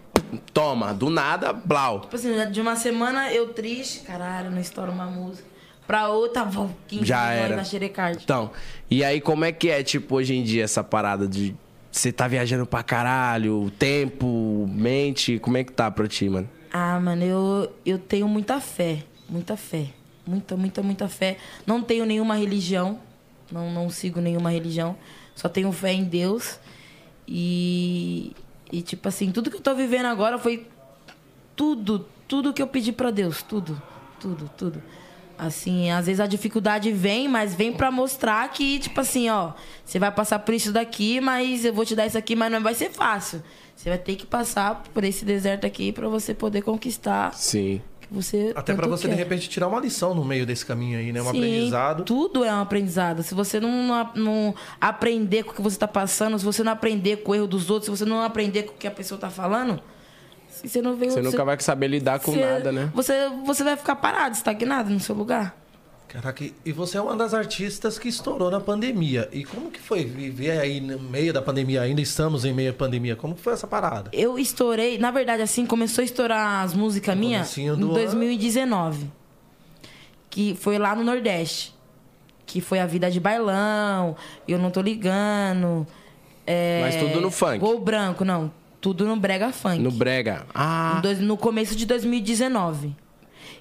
toma, 0.52 0.93
do 0.93 1.09
nada, 1.09 1.52
blau. 1.52 2.01
Tipo 2.01 2.16
assim, 2.16 2.51
de 2.51 2.60
uma 2.60 2.74
semana 2.74 3.32
eu 3.32 3.48
triste, 3.51 4.01
caralho, 4.01 4.51
não 4.51 4.60
estoura 4.60 4.90
uma 4.90 5.06
música. 5.06 5.52
Pra 5.86 6.09
outra, 6.09 6.44
vou 6.44 6.70
15 6.89 7.05
Já 7.05 7.30
era. 7.32 7.56
na 7.56 7.64
xerecard. 7.64 8.18
Então, 8.22 8.51
e 8.90 9.05
aí 9.05 9.20
como 9.20 9.44
é 9.44 9.52
que 9.52 9.68
é, 9.68 9.82
tipo, 9.82 10.16
hoje 10.16 10.34
em 10.34 10.43
dia 10.43 10.64
essa 10.64 10.82
parada 10.82 11.28
de 11.28 11.55
você 11.90 12.10
tá 12.10 12.26
viajando 12.26 12.64
pra 12.64 12.82
caralho, 12.82 13.70
tempo, 13.78 14.66
mente, 14.72 15.39
como 15.39 15.59
é 15.59 15.64
que 15.64 15.72
tá 15.72 15.90
pra 15.90 16.09
ti, 16.09 16.28
mano? 16.28 16.48
Ah, 16.73 16.99
mano, 16.99 17.23
eu, 17.23 17.73
eu 17.85 17.99
tenho 17.99 18.27
muita 18.27 18.59
fé. 18.59 19.05
Muita 19.28 19.59
fé. 19.59 19.89
Muita, 20.27 20.57
muita, 20.57 20.82
muita 20.82 21.09
fé. 21.09 21.36
Não 21.66 21.82
tenho 21.82 22.07
nenhuma 22.07 22.35
religião. 22.35 22.99
Não, 23.51 23.70
não 23.70 23.90
sigo 23.90 24.20
nenhuma 24.23 24.51
religião. 24.51 24.97
Só 25.35 25.51
tenho 25.51 25.70
fé 25.70 25.93
em 25.93 26.05
Deus. 26.05 26.59
E, 27.28 28.35
e, 28.70 28.81
tipo 28.81 29.07
assim, 29.07 29.31
tudo 29.31 29.51
que 29.51 29.57
eu 29.57 29.61
tô 29.61 29.74
vivendo 29.74 30.07
agora 30.07 30.39
foi 30.39 30.66
tudo, 31.55 32.07
tudo 32.27 32.55
que 32.55 32.62
eu 32.62 32.66
pedi 32.66 32.90
pra 32.90 33.11
Deus. 33.11 33.43
Tudo, 33.43 33.81
tudo, 34.19 34.51
tudo. 34.57 34.82
Assim, 35.36 35.90
às 35.90 36.07
vezes 36.07 36.20
a 36.20 36.27
dificuldade 36.27 36.90
vem, 36.90 37.28
mas 37.28 37.55
vem 37.55 37.73
pra 37.73 37.90
mostrar 37.90 38.49
que, 38.51 38.78
tipo 38.78 39.01
assim, 39.01 39.28
ó, 39.28 39.53
você 39.85 39.99
vai 39.99 40.11
passar 40.11 40.39
por 40.39 40.55
isso 40.55 40.73
daqui, 40.73 41.20
mas 41.20 41.65
eu 41.65 41.74
vou 41.74 41.85
te 41.85 41.94
dar 41.94 42.07
isso 42.07 42.16
aqui, 42.16 42.36
mas 42.36 42.51
não 42.51 42.62
vai 42.62 42.74
ser 42.74 42.90
fácil. 42.90 43.43
Você 43.77 43.89
vai 43.89 43.99
ter 43.99 44.15
que 44.16 44.27
passar 44.27 44.82
por 44.94 45.03
esse 45.05 45.24
deserto 45.24 45.66
aqui 45.66 45.93
pra 45.93 46.09
você 46.09 46.32
poder 46.35 46.62
conquistar 46.62 47.35
Sim. 47.35 47.81
você. 48.11 48.53
Até 48.55 48.74
pra 48.74 48.85
tanto 48.86 48.97
você, 48.97 49.09
de 49.09 49.15
quer. 49.15 49.19
repente, 49.23 49.49
tirar 49.49 49.66
uma 49.66 49.81
lição 49.81 50.15
no 50.15 50.24
meio 50.24 50.47
desse 50.47 50.65
caminho 50.65 50.99
aí, 50.99 51.12
né? 51.12 51.20
Um 51.20 51.24
Sim, 51.24 51.31
aprendizado. 51.31 52.05
Tudo 52.05 52.44
é 52.44 52.53
um 52.53 52.61
aprendizado. 52.61 53.23
Se 53.24 53.35
você 53.35 53.59
não, 53.59 54.09
não 54.15 54.55
aprender 54.81 55.43
com 55.43 55.51
o 55.51 55.55
que 55.55 55.62
você 55.62 55.77
tá 55.78 55.89
passando, 55.89 56.39
se 56.39 56.44
você 56.44 56.62
não 56.62 56.73
aprender 56.73 57.19
com 57.19 57.32
o 57.32 57.35
erro 57.35 57.47
dos 57.49 57.70
outros, 57.70 57.86
se 57.86 57.90
você 58.05 58.09
não 58.09 58.23
aprender 58.23 58.65
com 58.65 58.74
o 58.74 58.77
que 58.77 58.86
a 58.86 58.90
pessoa 58.90 59.19
tá 59.19 59.31
falando, 59.31 59.81
se 60.49 60.69
você 60.69 60.81
não 60.82 60.94
vê 60.94 61.11
Você 61.11 61.23
nunca 61.23 61.44
vai 61.44 61.59
saber 61.59 61.89
lidar 61.89 62.20
com 62.20 62.32
você- 62.32 62.40
nada, 62.44 62.70
né? 62.70 62.90
Você, 62.94 63.12
você 63.44 63.65
vai 63.65 63.77
ficar 63.77 63.97
parado, 63.97 64.36
estagnado 64.36 64.90
no 64.90 65.01
seu 65.01 65.15
lugar. 65.16 65.57
Caraca, 66.12 66.44
e- 66.44 66.72
você 66.72 66.98
é 66.98 67.01
uma 67.01 67.16
das 67.16 67.32
artistas 67.32 67.98
que 67.98 68.06
estourou 68.06 68.51
na 68.51 68.60
pandemia. 68.60 69.28
E 69.32 69.44
como 69.44 69.70
que 69.70 69.80
foi 69.80 70.05
viver 70.05 70.59
aí 70.59 70.78
no 70.78 70.98
meio 70.98 71.32
da 71.32 71.40
pandemia? 71.40 71.80
Ainda 71.80 72.02
estamos 72.02 72.44
em 72.44 72.52
meio 72.52 72.70
à 72.70 72.74
pandemia. 72.74 73.16
Como 73.16 73.34
que 73.34 73.40
foi 73.40 73.55
essa 73.55 73.66
parada? 73.66 74.10
Eu 74.12 74.39
estourei, 74.39 74.98
na 74.98 75.10
verdade, 75.10 75.40
assim, 75.40 75.64
começou 75.64 76.02
a 76.02 76.05
estourar 76.05 76.64
as 76.64 76.74
músicas 76.74 77.16
minhas 77.16 77.56
em 77.56 77.66
do 77.68 77.72
ano. 77.86 77.94
2019. 77.94 79.10
Que 80.28 80.55
foi 80.55 80.78
lá 80.78 80.94
no 80.94 81.02
Nordeste. 81.02 81.74
Que 82.44 82.60
foi 82.60 82.78
a 82.80 82.86
vida 82.86 83.10
de 83.10 83.18
bailão, 83.18 84.14
eu 84.47 84.59
não 84.59 84.70
tô 84.70 84.82
ligando. 84.82 85.86
é, 86.47 86.80
Mas 86.82 86.97
tudo 86.97 87.20
no 87.22 87.30
funk. 87.30 87.59
Gol 87.59 87.80
branco, 87.80 88.22
não. 88.24 88.52
Tudo 88.82 89.06
no 89.06 89.16
brega 89.16 89.51
funk. 89.52 89.78
No 89.78 89.90
brega. 89.90 90.44
Ah, 90.55 90.98
dois- 91.02 91.20
no 91.20 91.39
começo 91.39 91.74
de 91.74 91.86
2019. 91.86 92.94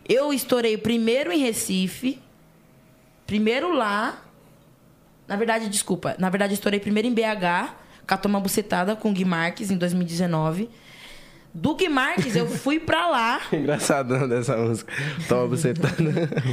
Eu 0.10 0.34
estourei 0.34 0.78
primeiro 0.78 1.32
em 1.32 1.38
Recife, 1.40 2.20
primeiro 3.32 3.74
lá. 3.74 4.22
Na 5.26 5.38
verdade, 5.38 5.70
desculpa. 5.70 6.18
Na 6.20 6.30
verdade, 6.30 6.54
estourei 6.54 6.82
primeiro 6.82 7.08
em 7.08 7.14
BH, 7.14 7.74
catou 8.06 8.30
uma 8.30 8.42
bucetada 8.42 8.94
com 8.94 9.10
o 9.10 9.14
Gui 9.14 9.24
Marques 9.24 9.72
em 9.72 9.78
2019. 9.78 10.70
Do 11.54 11.74
Gui 11.76 11.88
Marques, 11.88 12.36
eu 12.36 12.46
fui 12.46 12.78
pra 12.78 13.08
lá. 13.08 13.40
engraçadão 13.54 14.28
dessa 14.28 14.58
música. 14.58 14.92
Toma 15.30 15.56
tá. 15.56 15.88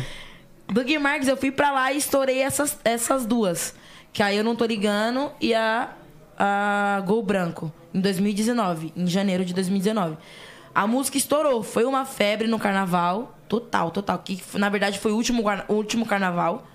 Do 0.73 0.85
Gui 0.85 1.01
Marques, 1.01 1.27
eu 1.27 1.37
fui 1.37 1.51
pra 1.51 1.73
lá 1.73 1.93
e 1.93 1.97
estourei 1.97 2.39
essas, 2.43 2.79
essas 2.85 3.27
duas. 3.27 3.75
Que 4.13 4.23
aí 4.23 4.37
eu 4.37 4.45
não 4.45 4.55
tô 4.55 4.65
ligando 4.65 5.33
e 5.41 5.53
a, 5.55 5.89
a 6.39 7.03
Gol 7.05 7.25
Branco, 7.25 7.73
em 7.93 8.01
2019, 8.01 8.93
em 8.95 9.07
janeiro 9.09 9.45
de 9.45 9.53
2019. 9.53 10.17
A 10.73 10.87
música 10.87 11.19
estourou, 11.19 11.65
foi 11.65 11.85
uma 11.85 12.05
febre 12.05 12.47
no 12.47 12.57
carnaval, 12.57 13.37
total, 13.49 13.91
total. 13.91 14.19
Que 14.19 14.41
na 14.55 14.69
verdade 14.69 14.99
foi 14.99 15.13
o 15.13 15.17
último, 15.17 15.43
o 15.69 15.73
último 15.75 16.05
carnaval. 16.07 16.67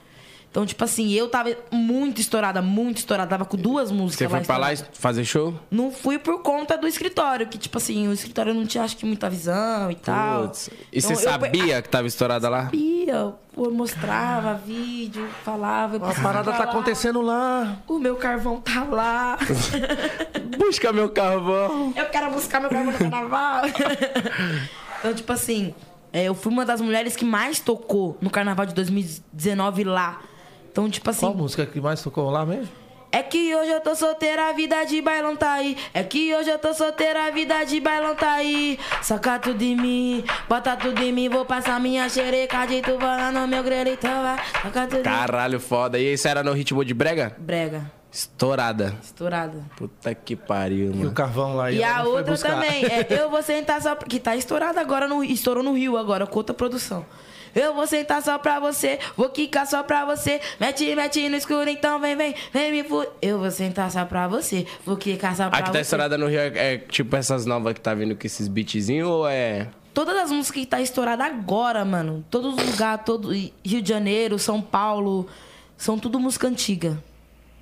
Então, 0.52 0.68
tipo 0.68 0.84
assim, 0.84 1.12
eu 1.14 1.28
tava 1.30 1.50
muito 1.72 2.22
estourada, 2.22 2.62
muito 2.62 2.98
estourada. 2.98 3.28
Tava 3.28 3.44
com 3.44 3.58
duas 3.58 3.90
músicas 3.90 4.30
Você 4.30 4.30
foi 4.30 4.41
pra 4.45 4.58
lá 4.58 4.68
fazer 4.94 5.26
show? 5.26 5.52
Não 5.72 5.91
fui 5.91 6.20
por 6.20 6.44
conta 6.44 6.78
do 6.78 6.88
escritório, 6.88 7.48
que, 7.48 7.58
tipo 7.58 7.76
assim, 7.80 8.08
o 8.08 8.14
escritório 8.14 8.54
não 8.54 8.64
tinha, 8.64 8.84
acho 8.84 8.95
que, 8.95 9.04
muita 9.04 9.28
visão 9.32 9.90
e 9.90 9.95
tal. 9.95 10.44
E 10.44 10.45
Então, 10.45 10.54
você 11.10 11.14
eu- 11.14 11.16
sabia 11.16 11.82
que 11.82 11.90
tava 11.90 12.06
estourada 12.06 12.50
lá? 12.50 12.66
sabia, 12.66 13.34
pô, 13.52 13.72
mostrava 13.72 14.54
vídeo, 14.54 15.28
falava. 15.44 15.95
eu 15.95 16.06
A 16.06 16.14
parada 16.14 16.52
tá 16.52 16.58
falar. 16.60 16.70
acontecendo 16.70 17.20
lá. 17.24 17.78
O 17.88 17.98
meu 17.98 18.16
carvão 18.18 18.62
tá 18.62 18.84
lá. 18.84 19.40
Busca 20.56 20.94
meu 20.94 21.10
carvão. 21.10 21.94
eu 21.95 22.06
quero 22.06 22.30
buscar 22.30 22.60
meu 22.62 22.70
carvão 22.70 22.91
no 22.94 23.00
carnaval. 23.00 23.64
então, 25.00 25.14
tipo 25.16 25.34
assim, 25.34 25.74
é, 26.14 26.26
eu 26.26 26.35
fui 26.35 26.52
uma 26.52 26.64
das 26.64 26.80
mulheres 26.80 27.15
que 27.15 27.26
mais 27.26 27.60
tocou 27.60 28.15
no 28.22 28.30
carnaval 28.30 28.68
de 28.68 28.76
2019 28.76 29.84
lá. 29.84 30.22
Então, 30.72 30.88
tipo 30.88 31.10
assim. 31.10 31.22
Qual 31.22 31.35
música 31.35 31.65
que 31.65 31.81
mais 31.81 32.02
tocou 32.03 32.30
lá 32.30 32.45
mesmo? 32.45 32.69
É 33.11 33.22
que 33.22 33.56
hoje 33.56 33.69
eu 33.69 33.80
tô 33.80 33.95
solteira, 33.95 34.49
a 34.49 34.53
vida 34.53 34.84
de 34.85 34.99
bailão 34.99 35.35
tá 35.35 35.53
aí. 35.53 35.77
É 35.94 36.02
que 36.02 36.34
hoje 36.34 36.49
eu 36.49 36.57
tô 36.57 36.73
solteira, 36.73 37.27
a 37.27 37.30
vida 37.30 37.64
de 37.64 37.80
bailão 37.80 38.15
tá 38.15 38.31
aí. 38.34 38.80
Saca 39.03 39.38
tudo 39.38 39.61
em 39.61 39.76
mim, 39.76 40.23
bota 40.49 40.76
tudo 40.76 40.99
em 40.99 41.11
mim. 41.11 41.30
Vou 41.30 41.45
passar 41.45 41.80
minha 41.80 42.10
xereca 42.10 42.65
de 42.65 42.81
tubarão 42.81 43.31
no 43.31 43.48
meu 43.48 43.64
grelito. 43.64 44.07
vai. 44.07 44.38
Saca 44.64 44.88
tudo. 44.88 45.03
Caralho, 45.03 45.60
foda. 45.60 45.99
E 45.99 46.14
isso 46.14 46.27
era 46.27 46.41
no 46.41 46.53
ritmo 46.53 46.84
de 46.84 46.94
brega? 46.95 47.35
Brega, 47.38 47.91
Estourada. 48.14 48.95
estourada. 49.02 49.57
Puta 49.76 50.14
que 50.14 50.35
pariu, 50.35 50.88
E 50.88 50.90
o 50.91 50.95
mano. 50.98 51.11
carvão 51.14 51.56
lá. 51.56 51.72
E 51.72 51.81
ela 51.81 51.98
a 51.98 52.03
outra 52.03 52.38
também, 52.38 52.85
é 52.85 53.07
Eu 53.10 53.30
Vou 53.31 53.41
Sentar 53.41 53.81
Só... 53.81 53.95
Que 53.95 54.19
tá 54.19 54.35
estourada 54.35 54.80
agora, 54.80 55.07
no, 55.07 55.23
estourou 55.23 55.64
no 55.64 55.73
Rio 55.73 55.98
agora, 55.98 56.27
com 56.27 56.38
outra 56.38 56.53
produção. 56.53 57.03
Eu 57.56 57.76
vou 57.76 57.85
sentar 57.85 58.19
só 58.23 58.35
pra 58.40 58.60
você, 58.60 58.98
vou 59.15 59.30
quicar 59.30 59.68
só 59.68 59.84
pra 59.84 60.06
você. 60.06 60.41
Mete, 60.60 60.95
mete 60.95 61.30
no 61.30 61.35
escuro, 61.35 61.69
então 61.69 61.99
vem, 61.99 62.15
vem, 62.15 62.34
vem 62.52 62.72
me 62.72 62.84
fu... 62.84 63.06
Eu 63.22 63.38
vou 63.38 63.52
sentar 63.52 63.91
só 63.91 64.06
pra 64.06 64.27
você, 64.27 64.65
vou 64.84 64.98
quicar 64.98 65.35
só 65.35 65.49
pra 65.49 65.60
A 65.60 65.61
que 65.61 65.68
tá 65.68 65.73
você. 65.73 65.81
estourada 65.81 66.18
no 66.18 66.27
Rio 66.27 66.40
é, 66.40 66.73
é 66.73 66.77
tipo 66.80 67.15
essas 67.15 67.45
novas 67.45 67.73
que 67.76 67.81
tá 67.81 67.94
vindo 67.94 68.15
com 68.15 68.26
esses 68.26 68.48
beatzinhos 68.48 69.07
ou 69.07 69.27
é. 69.27 69.68
Todas 69.94 70.18
as 70.18 70.31
músicas 70.31 70.61
que 70.61 70.65
tá 70.68 70.81
estourada 70.81 71.23
agora, 71.26 71.85
mano. 71.85 72.26
Todos 72.30 72.56
os 72.56 72.72
lugares, 72.72 73.06
todo 73.06 73.31
Rio 73.31 73.81
de 73.84 73.88
Janeiro, 73.88 74.40
São 74.40 74.60
Paulo, 74.60 75.27
são 75.77 75.99
tudo 75.99 76.19
música 76.19 76.48
antiga. 76.48 76.98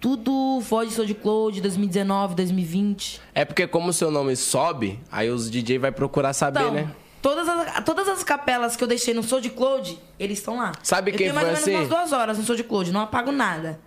Tudo 0.01 0.59
Foge 0.61 0.91
Sou 0.91 1.05
de 1.05 1.13
Cloud, 1.13 1.61
2019, 1.61 2.33
2020. 2.35 3.21
É 3.35 3.45
porque 3.45 3.67
como 3.67 3.89
o 3.89 3.93
seu 3.93 4.09
nome 4.09 4.35
sobe, 4.35 4.99
aí 5.11 5.29
os 5.29 5.49
DJ 5.49 5.77
vai 5.77 5.91
procurar 5.91 6.33
saber, 6.33 6.59
Então, 6.61 6.73
né? 6.73 6.91
todas, 7.21 7.47
as, 7.47 7.83
todas 7.85 8.09
as 8.09 8.23
capelas 8.23 8.75
que 8.75 8.83
eu 8.83 8.87
deixei 8.87 9.13
no 9.13 9.21
Soul 9.21 9.41
de 9.41 9.51
Cloud, 9.51 9.97
eles 10.19 10.39
estão 10.39 10.57
lá. 10.57 10.71
Sabe 10.81 11.11
eu 11.11 11.15
quem 11.17 11.27
tenho 11.27 11.35
mais 11.35 11.47
foi 11.47 11.55
ou 11.55 11.61
menos 11.67 11.67
assim? 11.67 11.75
umas 11.93 12.09
duas 12.09 12.19
horas 12.19 12.37
no 12.39 12.43
Soul 12.43 12.57
de 12.57 12.63
Cloud, 12.63 12.91
não 12.91 13.01
apago 13.01 13.31
nada. 13.31 13.79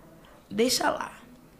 Deixa 0.49 0.89
lá. 0.89 1.11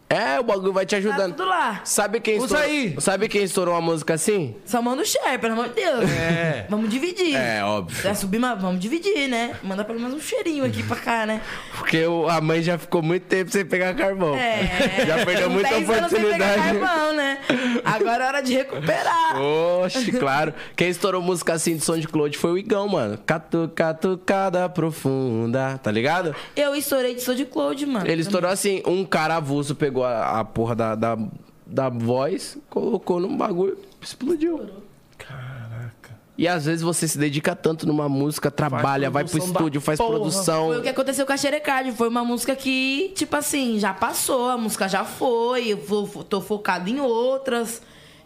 É, 0.07 0.39
o 0.39 0.43
bagulho 0.43 0.71
vai 0.71 0.85
te 0.85 0.91
Tá 0.91 0.97
ajudando. 0.97 1.35
tudo 1.35 1.49
lá. 1.49 1.81
Sabe 1.83 2.19
quem 2.19 2.35
Usa 2.37 2.45
estourou? 2.45 2.65
aí. 2.67 2.95
Sabe 2.99 3.27
quem 3.27 3.43
estourou 3.43 3.73
uma 3.73 3.81
música 3.81 4.13
assim? 4.13 4.55
Só 4.63 4.79
manda 4.81 5.01
o 5.01 5.05
share, 5.05 5.39
pelo 5.39 5.53
amor 5.53 5.69
de 5.69 5.75
Deus. 5.75 6.09
É. 6.11 6.67
Vamos 6.69 6.89
dividir. 6.89 7.35
É, 7.35 7.63
óbvio. 7.63 8.03
Vai 8.03 8.13
subir, 8.15 8.37
mas 8.39 8.61
vamos 8.61 8.79
dividir, 8.79 9.27
né? 9.27 9.55
Manda 9.63 9.83
pelo 9.83 9.99
menos 9.99 10.15
um 10.15 10.19
cheirinho 10.19 10.63
aqui 10.63 10.83
pra 10.83 10.95
cá, 10.97 11.25
né? 11.25 11.41
Porque 11.77 12.05
o- 12.05 12.29
a 12.29 12.39
mãe 12.39 12.61
já 12.61 12.77
ficou 12.77 13.01
muito 13.01 13.23
tempo 13.23 13.49
sem 13.51 13.65
pegar 13.65 13.95
carvão. 13.95 14.35
É. 14.35 15.05
Já 15.07 15.25
perdeu 15.25 15.49
muita 15.49 15.69
10 15.69 15.89
anos 15.89 16.09
sem 16.11 16.21
pegar 16.21 16.45
oportunidade. 16.51 16.79
carvão, 16.79 17.13
né? 17.15 17.39
Agora 17.83 18.23
é 18.23 18.27
hora 18.27 18.41
de 18.41 18.53
recuperar. 18.53 19.41
Oxe, 19.41 20.11
claro. 20.11 20.53
Quem 20.75 20.89
estourou 20.89 21.21
música 21.21 21.53
assim 21.53 21.75
de 21.77 21.83
som 21.83 21.97
de 21.97 22.07
Claude 22.07 22.37
foi 22.37 22.51
o 22.51 22.57
Igão, 22.59 22.87
mano. 22.87 23.17
Catu, 23.25 23.71
catucada 23.73 24.69
profunda, 24.69 25.79
tá 25.81 25.91
ligado? 25.91 26.35
Eu 26.55 26.75
estourei 26.75 27.15
de 27.15 27.21
Soul 27.21 27.35
de 27.37 27.45
Cloud, 27.45 27.85
mano. 27.87 28.07
Ele 28.07 28.21
estourou 28.21 28.49
assim, 28.51 28.81
um 28.85 29.03
cara 29.03 29.37
avulso 29.37 29.73
pegou 29.75 29.94
a, 30.03 30.39
a 30.39 30.45
porra 30.45 30.75
da, 30.75 30.95
da, 30.95 31.17
da 31.65 31.89
voz, 31.89 32.57
colocou 32.69 33.19
num 33.19 33.35
bagulho, 33.37 33.77
explodiu. 34.01 34.69
Caraca. 35.17 36.15
E 36.37 36.47
às 36.47 36.65
vezes 36.65 36.81
você 36.81 37.07
se 37.07 37.17
dedica 37.17 37.55
tanto 37.55 37.87
numa 37.87 38.09
música, 38.09 38.51
trabalha, 38.51 39.09
vai 39.09 39.23
pro 39.23 39.31
produção 39.31 39.53
da 39.53 39.59
estúdio, 39.59 39.79
faz 39.81 39.97
porra. 39.97 40.11
produção. 40.15 40.65
Foi 40.67 40.79
o 40.79 40.81
que 40.81 40.89
aconteceu 40.89 41.25
com 41.25 41.31
a 41.31 41.37
Xerecard. 41.37 41.91
Foi 41.93 42.09
uma 42.09 42.25
música 42.25 42.53
que, 42.55 43.13
tipo 43.15 43.35
assim, 43.37 43.79
já 43.79 43.93
passou, 43.93 44.49
a 44.49 44.57
música 44.57 44.87
já 44.89 45.05
foi, 45.05 45.69
eu 45.69 45.77
vou- 45.77 46.05
tô 46.25 46.41
focado 46.41 46.89
em 46.89 46.99
outras. 46.99 47.81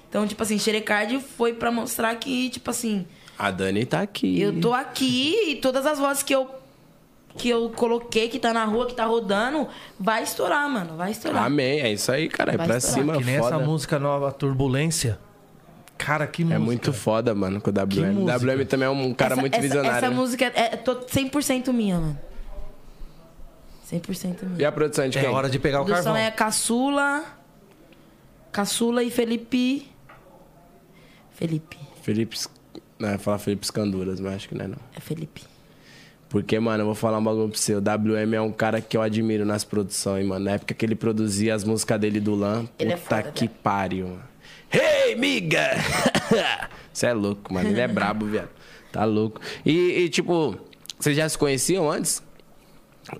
Então, 0.10 0.26
tipo 0.26 0.42
assim, 0.42 0.58
Xerecard 0.58 1.20
foi 1.38 1.54
pra 1.54 1.72
mostrar 1.72 2.16
que, 2.16 2.50
tipo 2.50 2.72
assim, 2.72 3.06
A 3.38 3.52
Dani 3.52 3.86
tá 3.86 4.02
aqui. 4.02 4.42
eu 4.42 4.60
tô 4.60 4.74
aqui 4.74 5.52
e 5.52 5.56
todas 5.58 5.86
as 5.86 6.00
vozes 6.00 6.24
que 6.24 6.34
eu 6.34 6.50
que 7.40 7.50
eu 7.50 7.70
coloquei, 7.70 8.28
que 8.30 8.38
tá 8.38 8.54
na 8.54 8.66
rua, 8.66 8.86
que 8.86 8.94
tá 8.94 9.06
rodando, 9.06 9.68
vai 10.00 10.22
estourar, 10.24 10.70
mano. 10.70 10.96
Vai 10.98 11.12
estourar. 11.12 11.46
Amém, 11.46 11.80
é 11.82 11.92
isso 11.92 12.12
aí, 12.12 12.28
cara. 12.28 12.54
É 12.54 12.58
Vai 12.58 12.68
pra 12.68 12.78
estourar. 12.78 13.00
cima, 13.02 13.18
Que 13.18 13.24
nem 13.24 13.40
foda. 13.40 13.56
essa 13.56 13.66
música 13.66 13.98
nova, 13.98 14.32
Turbulência. 14.32 15.18
Cara, 15.98 16.28
que 16.28 16.44
música. 16.44 16.56
É 16.56 16.60
muito 16.60 16.94
foda, 16.94 17.34
mano, 17.34 17.60
com 17.62 17.70
o 17.70 17.74
WM. 17.74 18.14
música? 18.14 18.38
WM 18.38 18.66
também 18.66 18.88
é 18.88 18.90
um 18.90 19.14
cara 19.14 19.34
Essa- 19.34 19.42
muito 19.42 19.54
essa, 19.54 19.62
visionário. 19.62 19.98
Essa 19.98 20.10
né? 20.10 20.16
música 20.16 20.46
é, 20.46 20.74
é 20.74 20.78
tô 20.78 20.96
100% 20.96 21.72
minha, 21.74 22.00
mano. 22.00 22.20
100% 23.92 24.44
minha. 24.46 24.62
E 24.62 24.66
a 24.66 24.72
produção 24.72 25.06
é 25.06 25.08
de 25.10 25.18
É 25.18 25.22
quem? 25.22 25.30
hora 25.32 25.50
de 25.50 25.58
pegar 25.60 25.80
A 25.80 25.82
o 25.82 25.86
produção 25.86 26.14
carvão. 26.14 26.28
é 26.28 26.32
Caçula. 26.32 27.24
Caçula 28.52 29.04
e 29.04 29.10
Felipe. 29.12 29.90
Felipe. 31.32 31.78
Felipe. 32.02 32.38
Não, 32.98 33.10
eu 33.10 33.14
ia 33.14 33.20
falar 33.20 33.40
Felipe 33.40 33.64
Escanduras, 33.66 34.20
mas 34.20 34.36
acho 34.36 34.50
que 34.50 34.56
não 34.56 34.66
é 34.66 34.68
não. 34.68 34.78
É 34.96 35.00
Felipe. 35.00 35.44
Porque, 36.30 36.60
mano, 36.60 36.82
eu 36.84 36.86
vou 36.86 36.96
falar 36.96 37.18
um 37.18 37.24
bagulho 37.24 37.50
pra 37.50 37.58
você. 37.58 37.74
O 37.74 37.80
WM 37.80 38.36
é 38.36 38.42
um 38.42 38.52
cara 38.52 38.80
que 38.80 38.96
eu 38.96 39.02
admiro 39.02 39.46
nas 39.46 39.64
produções, 39.64 40.24
mano. 40.26 40.46
Na 40.46 40.52
época 40.52 40.74
que 40.76 40.86
ele 40.86 40.94
produzia 40.96 41.56
as 41.56 41.64
músicas 41.64 42.00
dele 42.00 42.20
do 42.20 42.36
Lan, 42.36 42.66
Ele 42.78 42.94
é 42.94 42.98
puta 42.98 43.16
foda, 43.18 43.32
que 43.32 43.48
velho. 43.48 43.60
pariu, 43.64 44.08
mano. 44.10 44.24
Hey, 44.72 45.16
miga! 45.16 45.72
Você 46.94 47.08
é 47.08 47.14
louco, 47.14 47.52
mano. 47.52 47.70
Ele 47.70 47.80
é 47.82 47.88
brabo, 47.88 48.28
viado. 48.28 48.50
Tá 48.92 49.06
louco. 49.06 49.42
E, 49.66 49.72
e, 50.04 50.10
tipo, 50.10 50.56
vocês 51.00 51.16
já 51.18 51.28
se 51.28 51.38
conheciam 51.38 51.90
antes? 51.90 52.22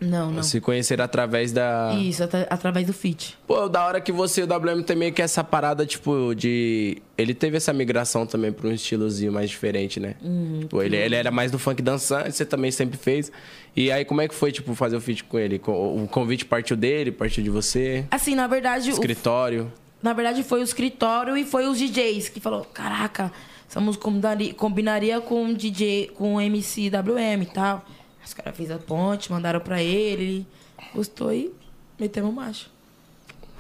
Não, 0.02 0.30
não. 0.32 0.44
Se 0.44 0.62
conheceram 0.62 1.04
através 1.04 1.52
da. 1.52 1.96
Isso, 2.00 2.24
atra- 2.24 2.46
através 2.50 2.86
do 2.86 2.94
feat. 2.94 3.36
Pô, 3.48 3.68
da 3.68 3.84
hora 3.86 4.00
que 4.00 4.12
você 4.12 4.42
e 4.42 4.44
o 4.44 4.48
WM 4.48 4.84
tem 4.84 4.96
meio 4.96 5.12
que 5.12 5.22
essa 5.22 5.44
parada, 5.44 5.86
tipo, 5.86 6.34
de. 6.36 7.02
Ele 7.18 7.34
teve 7.34 7.58
essa 7.58 7.74
migração 7.74 8.26
também 8.26 8.52
pra 8.52 8.68
um 8.68 8.72
estilozinho 8.72 9.32
mais 9.32 9.50
diferente, 9.50 10.00
né? 10.00 10.16
Uhum. 10.22 10.68
Pô, 10.70 10.84
ele, 10.84 10.96
ele 10.96 11.16
era 11.16 11.32
mais 11.32 11.50
do 11.52 11.58
funk 11.58 11.82
dançante, 11.82 12.32
você 12.34 12.46
também 12.46 12.70
sempre 12.72 12.98
fez. 12.98 13.32
E 13.76 13.92
aí, 13.92 14.06
como 14.06 14.22
é 14.22 14.28
que 14.28 14.36
foi, 14.36 14.52
tipo, 14.52 14.76
fazer 14.76 14.96
o 14.96 15.02
feat 15.02 15.24
com 15.24 15.40
ele? 15.40 15.60
O 15.66 16.08
convite 16.12 16.46
partiu 16.46 16.78
dele, 16.78 17.12
partiu 17.12 17.44
de 17.44 17.50
você? 17.50 18.06
Assim, 18.12 18.36
na 18.36 18.46
verdade, 18.48 18.90
o, 18.90 18.94
Escritório. 18.94 19.72
na 20.04 20.14
verdade 20.14 20.44
foi 20.44 20.60
o 20.60 20.64
escritório 20.64 21.36
e 21.36 21.44
foi 21.46 21.68
os 21.68 21.80
DJs 21.80 22.30
que 22.30 22.40
falou: 22.40 22.64
"Caraca, 22.66 23.32
essa 23.68 23.80
música 23.80 24.04
combinaria, 24.04 24.54
combinaria 24.54 25.20
com 25.22 25.48
o 25.50 25.54
DJ, 25.56 26.12
com 26.16 26.36
o 26.36 26.42
MC 26.42 26.90
WM 26.92 27.42
e 27.42 27.46
tal. 27.48 27.84
Os 28.26 28.34
caras 28.34 28.56
fez 28.56 28.70
a 28.72 28.78
ponte, 28.78 29.32
mandaram 29.32 29.60
pra 29.60 29.82
ele, 29.82 30.24
ele 30.24 30.48
gostou 30.94 31.34
e 31.34 31.52
metemos 32.00 32.34
macho. 32.34 32.70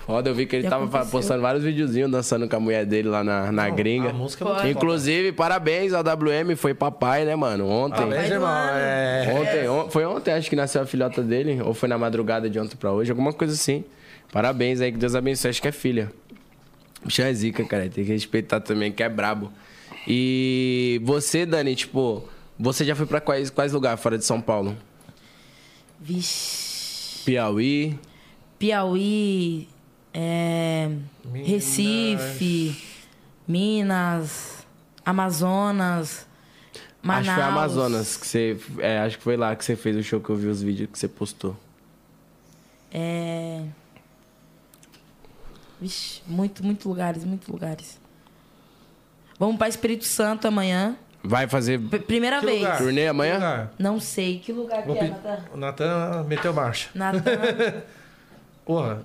Foda, 0.05 0.29
eu 0.29 0.33
vi 0.33 0.45
que 0.47 0.55
ele 0.55 0.65
E 0.65 0.69
tava 0.69 0.85
aconteceu. 0.85 1.11
postando 1.11 1.41
vários 1.41 1.63
videozinhos 1.63 2.09
dançando 2.09 2.47
com 2.49 2.55
a 2.55 2.59
mulher 2.59 2.83
dele 2.85 3.07
lá 3.09 3.23
na, 3.23 3.51
na 3.51 3.69
gringa. 3.69 4.09
A 4.09 4.13
música 4.13 4.43
é 4.43 4.47
muito. 4.47 4.67
Inclusive, 4.67 5.31
parabéns 5.33 5.93
ao 5.93 6.01
WM, 6.03 6.55
foi 6.55 6.73
papai, 6.73 7.25
né, 7.25 7.35
mano? 7.35 7.67
Ontem. 7.67 7.97
Parabéns, 7.97 8.31
irmão. 8.31 8.49
É... 8.49 9.35
Ontem, 9.39 9.69
on- 9.69 9.89
foi 9.89 10.05
ontem, 10.05 10.33
acho 10.33 10.49
que 10.49 10.55
nasceu 10.55 10.81
a 10.81 10.85
filhota 10.85 11.21
dele, 11.21 11.61
ou 11.61 11.73
foi 11.75 11.87
na 11.87 11.97
madrugada 11.97 12.49
de 12.49 12.59
ontem 12.59 12.75
pra 12.75 12.91
hoje, 12.91 13.11
alguma 13.11 13.31
coisa 13.33 13.53
assim. 13.53 13.83
Parabéns 14.31 14.81
aí, 14.81 14.91
que 14.91 14.97
Deus 14.97 15.13
abençoe, 15.13 15.49
acho 15.49 15.61
que 15.61 15.67
é 15.67 15.71
filha. 15.71 16.11
Bicho 17.05 17.21
é 17.21 17.31
zica, 17.33 17.63
cara, 17.65 17.87
tem 17.87 18.03
que 18.03 18.11
respeitar 18.11 18.59
também, 18.61 18.91
que 18.91 19.03
é 19.03 19.09
brabo. 19.09 19.51
E 20.07 20.99
você, 21.03 21.45
Dani, 21.45 21.75
tipo, 21.75 22.27
você 22.59 22.83
já 22.83 22.93
foi 22.93 23.05
pra 23.05 23.21
quais, 23.21 23.49
quais 23.49 23.71
lugares 23.71 24.01
fora 24.01 24.17
de 24.17 24.25
São 24.25 24.41
Paulo? 24.41 24.77
Vixe. 25.99 27.23
Piauí, 27.23 27.99
Piauí, 28.57 29.69
é, 30.13 30.89
Minas. 31.23 31.47
Recife, 31.47 32.83
Minas, 33.47 34.65
Amazonas, 35.05 36.27
Manaus. 37.01 37.27
acho 37.27 37.29
que 37.29 37.35
foi 37.35 37.43
Amazonas, 37.43 38.17
que 38.17 38.27
você, 38.27 38.59
é, 38.79 38.99
acho 38.99 39.17
que 39.17 39.23
foi 39.23 39.37
lá 39.37 39.55
que 39.55 39.63
você 39.63 39.75
fez 39.75 39.95
o 39.95 40.03
show 40.03 40.19
que 40.19 40.29
eu 40.29 40.35
vi 40.35 40.47
os 40.47 40.61
vídeos 40.61 40.89
que 40.91 40.99
você 40.99 41.07
postou. 41.07 41.55
É... 42.91 43.63
Vixe, 45.79 46.21
muito, 46.27 46.63
muito 46.65 46.89
lugares, 46.89 47.23
muitos 47.23 47.47
lugares. 47.47 47.99
Vamos 49.37 49.57
para 49.57 49.69
Espírito 49.69 50.03
Santo 50.03 50.47
amanhã. 50.47 50.97
Vai 51.23 51.47
fazer 51.47 51.79
P- 51.79 51.99
primeira 51.99 52.39
Que 52.39 52.45
vez. 52.45 52.61
lugar? 52.61 52.77
Turnê 52.77 53.07
amanhã? 53.07 53.69
Não 53.77 53.99
sei. 53.99 54.39
Que 54.39 54.53
lugar 54.53 54.83
Vou 54.85 54.95
que 54.95 55.03
é, 55.03 55.09
Natan? 55.09 55.39
O 55.53 55.57
Natan 55.57 56.23
meteu 56.27 56.53
marcha. 56.53 56.89
Natan. 56.95 57.21
Porra, 58.65 59.01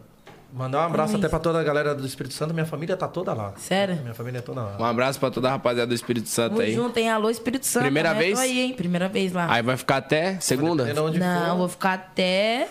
mandar 0.53 0.79
um 0.79 0.83
abraço 0.83 1.13
Como 1.13 1.19
até 1.19 1.27
isso? 1.27 1.31
pra 1.31 1.39
toda 1.41 1.61
a 1.61 1.65
galera 1.65 1.95
do 1.95 2.07
Espírito 2.07 2.35
Santo. 2.35 2.55
Minha 2.55 2.67
família 2.67 2.97
tá 2.97 3.09
toda 3.09 3.33
lá. 3.33 3.53
Sério? 3.57 3.97
Minha 3.97 4.15
família 4.15 4.39
é 4.39 4.43
toda 4.43 4.63
lá. 4.63 4.77
Um 4.79 4.85
abraço 4.85 5.19
pra 5.19 5.31
toda 5.31 5.49
a 5.49 5.53
rapaziada 5.53 5.89
do 5.89 5.95
Espírito 5.95 6.29
Santo 6.29 6.51
Tamo 6.51 6.63
aí. 6.63 6.73
junto, 6.75 6.97
hein? 6.99 7.11
Alô, 7.11 7.31
Espírito 7.31 7.67
Santo. 7.67 7.83
Primeira 7.85 8.11
amanhã 8.11 8.27
vez? 8.27 8.39
Tô 8.39 8.45
aí, 8.45 8.61
hein? 8.61 8.75
Primeira 8.75 9.09
vez 9.09 9.33
lá. 9.33 9.47
Aí 9.53 9.63
vai 9.63 9.77
ficar 9.77 9.97
até 9.97 10.39
segunda? 10.41 10.85
Não, 10.95 11.09
for. 11.51 11.57
vou 11.57 11.69
ficar 11.69 11.95
até, 11.95 12.69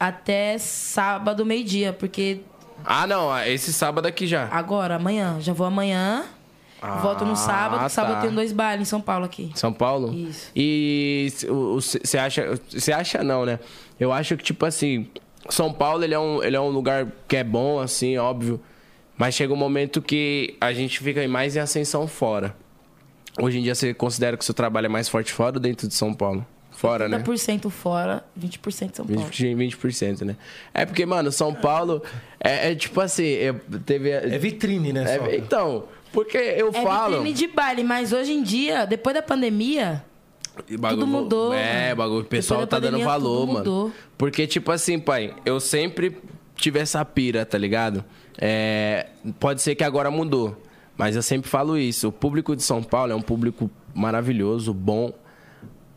até 0.00 0.56
sábado, 0.58 1.44
meio-dia, 1.44 1.92
porque 1.92 2.40
Ah, 2.84 3.06
não, 3.06 3.36
esse 3.46 3.72
sábado 3.72 4.06
aqui 4.06 4.26
já. 4.26 4.48
agora, 4.50 4.94
amanhã, 4.96 5.36
já 5.40 5.52
vou 5.52 5.66
amanhã, 5.66 6.24
volto 7.02 7.24
no 7.24 7.36
sábado, 7.36 7.80
tá. 7.80 7.88
sábado 7.88 8.22
tem 8.22 8.34
dois 8.34 8.52
bailes 8.52 8.88
em 8.88 8.90
São 8.90 9.00
Paulo 9.00 9.24
aqui. 9.24 9.50
São 9.54 9.72
Paulo? 9.72 10.12
Isso. 10.14 10.50
E 10.54 11.28
você 11.74 12.18
acha. 12.18 12.60
Você 12.68 12.92
acha 12.92 13.22
não, 13.22 13.44
né? 13.44 13.58
Eu 13.98 14.12
acho 14.12 14.36
que, 14.36 14.44
tipo 14.44 14.64
assim, 14.66 15.08
São 15.48 15.72
Paulo 15.72 16.04
ele 16.04 16.14
é, 16.14 16.18
um, 16.18 16.42
ele 16.42 16.56
é 16.56 16.60
um 16.60 16.68
lugar 16.68 17.06
que 17.26 17.36
é 17.36 17.44
bom, 17.44 17.80
assim, 17.80 18.16
óbvio. 18.18 18.60
Mas 19.16 19.34
chega 19.34 19.52
um 19.52 19.56
momento 19.56 20.02
que 20.02 20.56
a 20.60 20.72
gente 20.72 20.98
fica 21.00 21.26
mais 21.26 21.56
em 21.56 21.60
ascensão 21.60 22.06
fora. 22.06 22.54
Hoje 23.40 23.58
em 23.58 23.62
dia 23.62 23.74
você 23.74 23.92
considera 23.94 24.36
que 24.36 24.42
o 24.42 24.44
seu 24.44 24.54
trabalho 24.54 24.86
é 24.86 24.88
mais 24.88 25.08
forte 25.08 25.32
fora 25.32 25.56
ou 25.56 25.60
dentro 25.60 25.88
de 25.88 25.94
São 25.94 26.12
Paulo? 26.12 26.44
Fora, 26.70 27.08
né? 27.08 27.18
30% 27.20 27.70
fora, 27.70 28.22
20% 28.38 28.96
São 28.96 29.06
Paulo. 29.06 29.30
20%, 29.30 29.56
20%, 29.56 30.22
né? 30.26 30.36
É 30.74 30.84
porque, 30.84 31.06
mano, 31.06 31.32
São 31.32 31.54
Paulo 31.54 32.02
é, 32.38 32.72
é 32.72 32.74
tipo 32.74 33.00
assim, 33.00 33.24
eu- 33.24 33.58
teve. 33.86 34.10
É 34.10 34.38
vitrine, 34.38 34.92
né? 34.92 35.04
é- 35.04 35.18
só? 35.18 35.26
então, 35.30 35.84
porque 36.16 36.38
eu 36.38 36.70
É 36.72 36.82
falo. 36.82 37.16
vitrine 37.18 37.34
de 37.34 37.46
baile, 37.46 37.84
mas 37.84 38.10
hoje 38.12 38.32
em 38.32 38.42
dia, 38.42 38.86
depois 38.86 39.14
da 39.14 39.20
pandemia, 39.22 40.02
bagulho- 40.78 41.00
Tudo 41.02 41.06
mudou, 41.06 41.52
É, 41.52 41.84
mano. 41.84 41.96
bagulho, 41.96 42.20
o 42.22 42.24
pessoal 42.24 42.66
tá 42.66 42.78
dando 42.78 42.92
pandemia, 42.92 43.04
valor, 43.06 43.40
tudo 43.40 43.46
mano. 43.52 43.58
mudou. 43.58 43.92
Porque, 44.16 44.46
tipo 44.46 44.72
assim, 44.72 44.98
pai, 44.98 45.34
eu 45.44 45.60
sempre 45.60 46.16
tive 46.54 46.78
essa 46.78 47.04
pira, 47.04 47.44
tá 47.44 47.58
ligado? 47.58 48.02
É, 48.38 49.08
pode 49.38 49.60
ser 49.60 49.74
que 49.74 49.84
agora 49.84 50.10
mudou, 50.10 50.56
mas 50.96 51.14
eu 51.16 51.22
sempre 51.22 51.50
falo 51.50 51.76
isso. 51.76 52.08
O 52.08 52.12
público 52.12 52.56
de 52.56 52.62
São 52.62 52.82
Paulo 52.82 53.12
é 53.12 53.14
um 53.14 53.20
público 53.20 53.70
maravilhoso, 53.94 54.72
bom, 54.72 55.12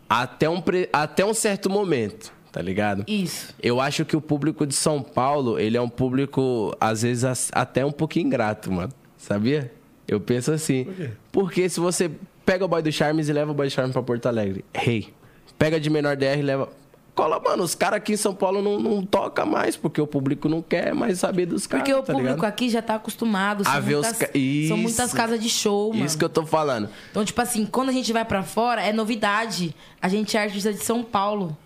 até 0.10 0.50
um, 0.50 0.62
até 0.92 1.24
um 1.26 1.34
certo 1.34 1.70
momento, 1.70 2.34
tá 2.52 2.62
ligado? 2.62 3.06
isso. 3.08 3.54
Eu 3.64 3.80
acho 3.80 4.04
que 4.04 4.18
o 4.18 4.22
público 4.22 4.66
de 4.68 4.74
São 4.76 5.02
Paulo, 5.02 5.58
ele 5.58 5.78
é 5.78 5.82
um 5.82 5.88
público, 5.90 6.76
às 6.80 7.04
vezes, 7.04 7.50
até 7.54 7.86
um 7.86 7.92
pouquinho 7.92 8.26
ingrato, 8.28 8.70
mano. 8.72 8.92
Sabia? 9.18 9.72
Eu 10.10 10.20
penso 10.20 10.52
assim. 10.52 10.86
Por 10.86 10.96
quê? 10.96 11.10
Porque 11.32 11.70
se 11.70 11.80
você 11.80 12.10
pega 12.46 12.66
o 12.66 12.68
boy 12.68 12.82
do 12.82 12.92
Charmes 12.92 13.30
e 13.30 13.34
leva 13.34 13.52
o 13.52 13.54
boy 13.54 13.68
do 13.68 13.72
Charmes 13.72 13.94
pra 13.94 14.02
Porto 14.02 14.26
Alegre, 14.26 14.66
rei. 14.74 15.14
Pega 15.58 15.80
de 15.80 15.90
menor 15.90 16.16
DR 16.16 16.38
e 16.40 16.42
leva. 16.42 16.70
Cola, 17.14 17.38
mano, 17.40 17.64
os 17.64 17.76
caras 17.76 17.98
aqui 17.98 18.14
em 18.14 18.18
São 18.18 18.34
Paulo 18.34 18.62
não, 18.62 18.80
não 18.80 19.06
toca 19.06 19.46
mais, 19.46 19.76
porque 19.76 20.00
o 20.00 20.08
público 20.08 20.48
não 20.48 20.62
quer 20.62 20.94
mais 20.96 21.20
saber 21.20 21.46
dos 21.48 21.68
caras. 21.68 21.84
Porque 21.84 21.94
o 21.94 22.02
tá 22.02 22.14
público 22.14 22.36
ligado? 22.36 22.46
aqui 22.50 22.70
já 22.70 22.82
tá 22.82 22.96
acostumado. 22.96 23.64
A 23.68 23.74
São, 23.74 23.82
ver 23.82 23.96
os 23.96 24.06
muitas, 24.08 24.18
ca- 24.18 24.32
são 24.70 24.78
muitas 24.78 25.06
Isso. 25.08 25.16
casas 25.18 25.40
de 25.42 25.50
show, 25.50 25.92
mano. 25.92 26.06
Isso 26.06 26.18
que 26.18 26.24
eu 26.24 26.30
tô 26.30 26.46
falando. 26.46 26.88
Então, 27.12 27.26
tipo 27.26 27.42
assim, 27.42 27.66
quando 27.66 27.90
a 27.90 27.92
gente 27.92 28.14
vai 28.14 28.24
pra 28.24 28.42
fora, 28.42 28.82
é 28.82 28.94
novidade. 28.94 29.76
A 30.02 30.08
gente 30.08 30.38
é 30.38 30.44
artista 30.44 30.72
de 30.72 30.80
São 30.80 31.04
Paulo. 31.04 31.58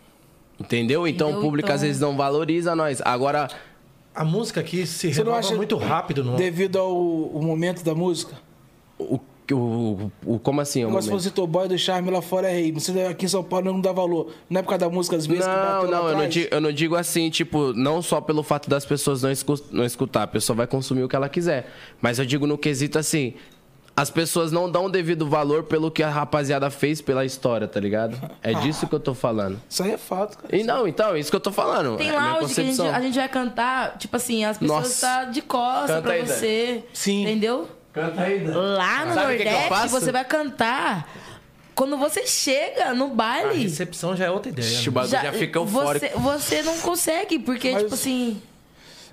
Entendeu? 0.59 1.07
Então 1.07 1.27
Entendeu? 1.27 1.39
o 1.39 1.43
público 1.43 1.67
Então- 1.67 1.75
às 1.75 1.81
vezes 1.81 2.01
não 2.01 2.17
valoriza 2.17 2.75
nós. 2.75 2.99
Agora, 3.05 3.47
A 4.15 4.23
música 4.23 4.59
aqui 4.59 4.85
se 4.85 5.13
Você 5.13 5.19
não 5.19 5.31
renova 5.31 5.39
acha 5.39 5.55
muito 5.55 5.75
rápido, 5.75 6.23
não? 6.23 6.35
Devido 6.35 6.77
ao 6.77 6.95
o 6.95 7.41
momento 7.41 7.83
da 7.83 7.95
música? 7.95 8.35
o, 8.99 9.19
o, 9.51 10.11
o, 10.25 10.39
como 10.39 10.61
assim? 10.61 10.83
O 10.83 10.87
o 10.87 10.89
negócio 10.89 11.09
momento? 11.09 11.23
você 11.23 11.29
citou 11.29 11.45
boy 11.45 11.67
do 11.67 11.77
charme 11.77 12.09
lá 12.09 12.21
fora 12.21 12.49
é 12.49 12.53
rei. 12.53 12.71
Você 12.71 12.97
aqui 13.01 13.25
em 13.25 13.27
São 13.27 13.43
Paulo 13.43 13.71
não 13.71 13.81
dá 13.81 13.91
valor. 13.91 14.31
Não 14.49 14.59
é 14.59 14.63
por 14.63 14.69
causa 14.69 14.85
da 14.85 14.89
música 14.89 15.15
às 15.15 15.25
vezes 15.25 15.43
que 15.43 15.49
Não, 15.49 15.57
lá 15.57 15.85
não, 15.85 16.09
eu 16.09 16.17
não, 16.17 16.29
digo, 16.29 16.47
eu 16.51 16.61
não 16.61 16.71
digo 16.71 16.95
assim, 16.95 17.29
tipo, 17.29 17.73
não 17.73 18.01
só 18.01 18.21
pelo 18.21 18.43
fato 18.43 18.69
das 18.69 18.85
pessoas 18.85 19.21
não, 19.21 19.31
escu 19.31 19.55
não 19.71 19.83
escutar, 19.83 20.23
a 20.23 20.27
pessoa 20.27 20.55
vai 20.55 20.67
consumir 20.67 21.03
o 21.03 21.09
que 21.09 21.15
ela 21.15 21.27
quiser. 21.27 21.69
Mas 22.01 22.19
eu 22.19 22.25
digo 22.25 22.47
no 22.47 22.57
quesito 22.57 22.97
assim, 22.97 23.33
as 23.95 24.09
pessoas 24.09 24.51
não 24.51 24.69
dão 24.69 24.85
o 24.85 24.89
devido 24.89 25.27
valor 25.29 25.63
pelo 25.63 25.91
que 25.91 26.01
a 26.01 26.09
rapaziada 26.09 26.69
fez 26.71 26.99
pela 26.99 27.23
história, 27.23 27.67
tá 27.67 27.79
ligado? 27.79 28.19
É 28.41 28.53
disso 28.53 28.87
que 28.87 28.95
eu 28.95 28.99
tô 28.99 29.13
falando. 29.13 29.61
Isso 29.69 29.83
aí 29.83 29.91
é 29.91 29.97
fato, 29.97 30.37
cara. 30.39 30.55
E 30.55 30.63
não, 30.63 30.87
então, 30.87 31.13
é 31.13 31.19
isso 31.19 31.29
que 31.29 31.35
eu 31.35 31.39
tô 31.39 31.51
falando. 31.51 31.95
Tem 31.97 32.09
é 32.09 32.17
a 32.17 32.37
lounge 32.37 32.55
que 32.55 32.61
a 32.61 32.63
gente, 32.63 32.81
a 32.81 33.01
gente 33.01 33.15
vai 33.17 33.29
cantar, 33.29 33.97
tipo 33.97 34.15
assim, 34.15 34.43
as 34.45 34.57
pessoas 34.57 34.83
Nossa. 34.83 35.07
tá 35.07 35.23
de 35.25 35.41
costas 35.43 35.87
Canta 35.87 36.01
pra 36.01 36.13
aí, 36.13 36.23
Dani. 36.23 36.33
você. 36.39 36.83
Sim. 36.91 37.21
Entendeu? 37.21 37.67
Canta 37.93 38.21
aí, 38.21 38.39
Dan. 38.39 38.53
Lá 38.75 39.05
no 39.05 39.13
Sabe 39.13 39.33
o 39.33 39.37
que 39.37 39.43
que 39.43 39.51
Nordeste, 39.51 39.87
você 39.89 40.11
vai 40.11 40.25
cantar. 40.25 41.07
Quando 41.75 41.97
você 41.97 42.25
chega 42.25 42.93
no 42.93 43.05
A 43.05 43.09
baile, 43.09 43.63
recepção 43.63 44.15
já 44.15 44.25
é 44.25 44.31
outra 44.31 44.49
ideia. 44.51 44.67
O 44.67 44.83
né? 44.85 44.89
bagulho 44.91 45.11
já, 45.11 45.33
fica 45.33 45.59
eufórico. 45.59 46.05
você, 46.07 46.19
você 46.19 46.63
não 46.63 46.77
consegue, 46.79 47.37
porque, 47.39 47.71
Mas- 47.71 47.83
tipo 47.83 47.93
assim. 47.95 48.41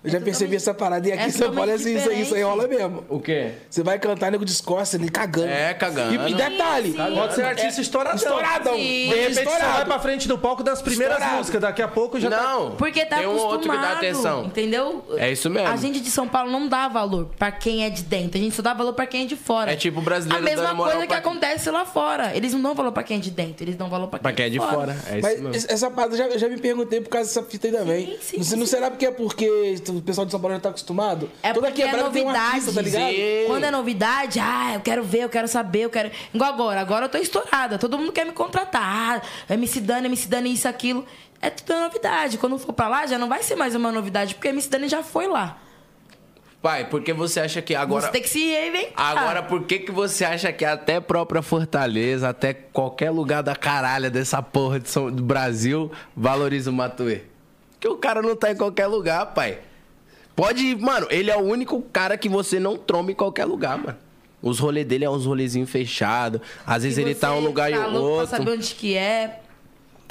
Eu 0.02 0.10
já 0.10 0.20
percebi 0.20 0.56
essa 0.56 0.72
parada 0.72 1.06
e 1.06 1.12
aqui 1.12 1.22
é 1.22 1.26
em 1.26 1.30
São 1.30 1.52
Paulo 1.54 1.70
é 1.70 1.74
assim, 1.74 1.94
isso, 1.96 2.08
aí- 2.08 2.22
isso 2.22 2.34
aí 2.34 2.42
rola 2.42 2.66
mesmo. 2.66 3.04
O 3.08 3.20
quê? 3.20 3.50
Você 3.68 3.82
vai 3.82 3.98
cantar, 3.98 4.30
nego 4.32 4.44
discorda, 4.46 4.88
ele 4.94 5.10
cagando. 5.10 5.48
É, 5.48 5.74
cagando. 5.74 6.26
E, 6.28 6.32
e 6.32 6.34
detalhe, 6.34 6.92
Sim, 6.92 6.96
sim. 7.06 7.14
Pode 7.14 7.34
ser 7.34 7.42
artista 7.44 7.80
estouradão. 7.82 8.16
estouradão. 8.16 8.74
Sim. 8.76 8.80
De 8.82 9.06
repente 9.14 9.34
você 9.34 9.44
vai 9.44 9.54
estourado. 9.54 9.84
pra 9.84 9.98
frente 9.98 10.26
do 10.28 10.38
palco 10.38 10.62
das 10.62 10.80
primeiras 10.80 11.16
Estourado. 11.16 11.38
músicas. 11.38 11.60
Daqui 11.60 11.82
a 11.82 11.88
pouco 11.88 12.18
já 12.18 12.30
tá... 12.30 12.42
Não. 12.42 12.70
Porque 12.76 13.04
tá 13.04 13.18
Tem 13.18 13.26
um 13.26 13.36
outro 13.36 13.70
que 13.70 13.76
dá 13.76 13.92
atenção. 13.92 14.44
entendeu? 14.46 15.04
É 15.18 15.30
isso 15.30 15.50
mesmo. 15.50 15.68
A 15.68 15.76
gente 15.76 16.00
de 16.00 16.10
São 16.10 16.26
Paulo 16.26 16.50
não 16.50 16.66
dá 16.66 16.88
valor 16.88 17.28
pra 17.38 17.52
quem 17.52 17.84
é 17.84 17.90
de 17.90 18.02
dentro. 18.02 18.38
A 18.38 18.42
gente 18.42 18.54
só 18.56 18.62
dá 18.62 18.72
valor 18.72 18.94
pra 18.94 19.06
quem 19.06 19.24
é 19.24 19.26
de 19.26 19.36
fora. 19.36 19.72
É 19.72 19.76
tipo 19.76 20.00
o 20.00 20.02
brasileiro 20.02 20.42
A 20.42 20.44
mesma 20.48 20.62
dando 20.64 20.76
moral 20.76 20.92
coisa 20.92 21.06
que 21.06 21.12
pra- 21.12 21.18
acontece 21.30 21.70
lá 21.70 21.84
fora. 21.84 22.34
Eles 22.34 22.54
não 22.54 22.62
dão 22.62 22.74
valor 22.74 22.92
pra 22.92 23.02
quem 23.02 23.18
é 23.18 23.20
de 23.20 23.30
dentro, 23.30 23.64
eles 23.64 23.76
dão 23.76 23.90
valor 23.90 24.08
pra 24.08 24.18
quem, 24.18 24.22
Pra 24.22 24.32
quem 24.32 24.46
é 24.46 24.48
de 24.48 24.58
fora. 24.58 24.92
É 25.10 25.18
isso 25.18 25.22
Mas 25.28 25.40
mesmo. 25.40 25.54
es- 25.54 25.66
essa 25.68 25.90
parada 25.90 26.14
eu 26.14 26.18
já, 26.30 26.38
já 26.38 26.48
me 26.48 26.56
perguntei 26.58 27.00
por 27.02 27.10
causa 27.10 27.28
dessa 27.28 27.42
fita 27.42 27.66
aí 27.66 27.72
também. 27.72 28.16
sim, 28.22 28.38
não, 28.38 28.44
sei- 28.44 28.56
não 28.58 28.66
sim. 28.66 28.70
será 28.70 28.90
porque 28.90 29.04
é 29.06 29.10
porque 29.10 29.76
o 29.90 30.02
pessoal 30.02 30.24
de 30.24 30.30
São 30.30 30.40
Paulo 30.40 30.54
já 30.56 30.60
tá 30.60 30.68
acostumado? 30.70 31.28
É 31.42 31.52
Toda 31.52 31.66
porque 31.68 31.82
é 31.82 31.94
um 31.94 31.98
novidade. 32.04 32.36
artista, 32.38 32.72
tá 32.72 32.82
ligado? 32.82 33.10
Sim. 33.10 33.44
Quando 33.46 33.64
é 33.64 33.70
novidade, 33.70 34.40
ah, 34.40 34.72
eu 34.74 34.80
quero 34.80 35.02
ver, 35.04 35.24
eu 35.24 35.28
quero 35.28 35.48
saber, 35.48 35.80
eu 35.80 35.90
quero. 35.90 36.10
Igual 36.32 36.52
agora, 36.52 36.80
agora 36.80 37.04
eu 37.06 37.08
tô 37.08 37.18
estourada. 37.18 37.78
Todo 37.78 37.98
mundo 37.98 38.12
quer 38.12 38.24
me 38.24 38.32
contratar. 38.32 39.22
Ah, 39.48 39.54
MC 39.54 39.80
Dani, 39.80 40.06
MC 40.06 40.28
Dani, 40.28 40.52
isso, 40.52 40.66
aquilo. 40.68 41.04
É 41.42 41.48
tudo 41.50 41.78
novidade. 41.80 42.38
Quando 42.38 42.58
for 42.58 42.72
pra 42.72 42.88
lá, 42.88 43.06
já 43.06 43.18
não 43.18 43.28
vai 43.28 43.42
ser 43.42 43.56
mais 43.56 43.74
uma 43.74 43.90
novidade, 43.90 44.34
porque 44.34 44.48
MC 44.48 44.68
Dani 44.68 44.88
já 44.88 45.02
foi 45.02 45.26
lá. 45.26 45.58
Pai, 46.62 46.84
por 46.90 47.02
que 47.02 47.14
você 47.14 47.40
acha 47.40 47.62
que 47.62 47.74
agora... 47.74 48.02
Você 48.04 48.12
tem 48.12 48.20
que 48.20 48.28
se 48.28 48.44
reinventar. 48.50 48.92
Agora, 49.16 49.42
por 49.42 49.62
que, 49.64 49.78
que 49.78 49.90
você 49.90 50.26
acha 50.26 50.52
que 50.52 50.62
até 50.62 50.96
a 50.96 51.00
própria 51.00 51.40
Fortaleza, 51.40 52.28
até 52.28 52.52
qualquer 52.52 53.10
lugar 53.10 53.42
da 53.42 53.56
caralha 53.56 54.10
dessa 54.10 54.42
porra 54.42 54.78
de 54.78 54.90
São- 54.90 55.10
do 55.10 55.22
Brasil, 55.22 55.90
valoriza 56.14 56.68
o 56.68 56.72
Matuê? 56.74 57.22
Porque 57.72 57.88
o 57.88 57.96
cara 57.96 58.20
não 58.20 58.36
tá 58.36 58.50
em 58.52 58.56
qualquer 58.56 58.86
lugar, 58.88 59.24
pai. 59.32 59.58
Pode. 60.40 60.74
Mano, 60.76 61.06
ele 61.10 61.30
é 61.30 61.36
o 61.36 61.40
único 61.40 61.82
cara 61.92 62.16
que 62.16 62.28
você 62.28 62.58
não 62.58 62.76
tromba 62.76 63.12
em 63.12 63.14
qualquer 63.14 63.44
lugar, 63.44 63.76
mano. 63.76 63.98
Os 64.40 64.58
rolês 64.58 64.86
dele 64.86 65.04
é 65.04 65.10
uns 65.10 65.26
rolezinhos 65.26 65.68
fechados. 65.68 66.40
Às 66.66 66.82
vezes 66.82 66.96
ele 66.96 67.14
tá 67.14 67.28
em 67.34 67.38
um 67.38 67.40
lugar 67.40 67.70
e 67.70 67.74
tá 67.74 67.86
outro. 67.88 68.28
Pra 68.28 68.38
saber 68.38 68.52
onde 68.52 68.74
que 68.74 68.96
é. 68.96 69.40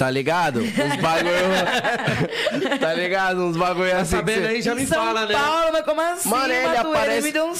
Tá 0.00 0.08
ligado? 0.10 0.60
Uns 0.62 0.96
bagulho. 0.96 2.78
tá 2.80 2.94
ligado? 2.94 3.40
Uns 3.42 3.56
bagulho 3.56 3.94
assim. 3.94 4.16
Sabendo 4.16 4.46
aí, 4.46 4.62
já 4.62 4.74
me 4.74 4.86
São 4.86 5.04
fala, 5.04 5.26
né? 5.26 5.34
Paulo, 5.34 5.72
mas 5.72 5.84
como 5.84 6.00
assim? 6.00 6.28
Mano, 6.30 6.52
ele 6.54 6.76
aparece- 6.76 7.10
Ele 7.18 7.20
me 7.26 7.32
deu 7.32 7.44
um. 7.46 7.52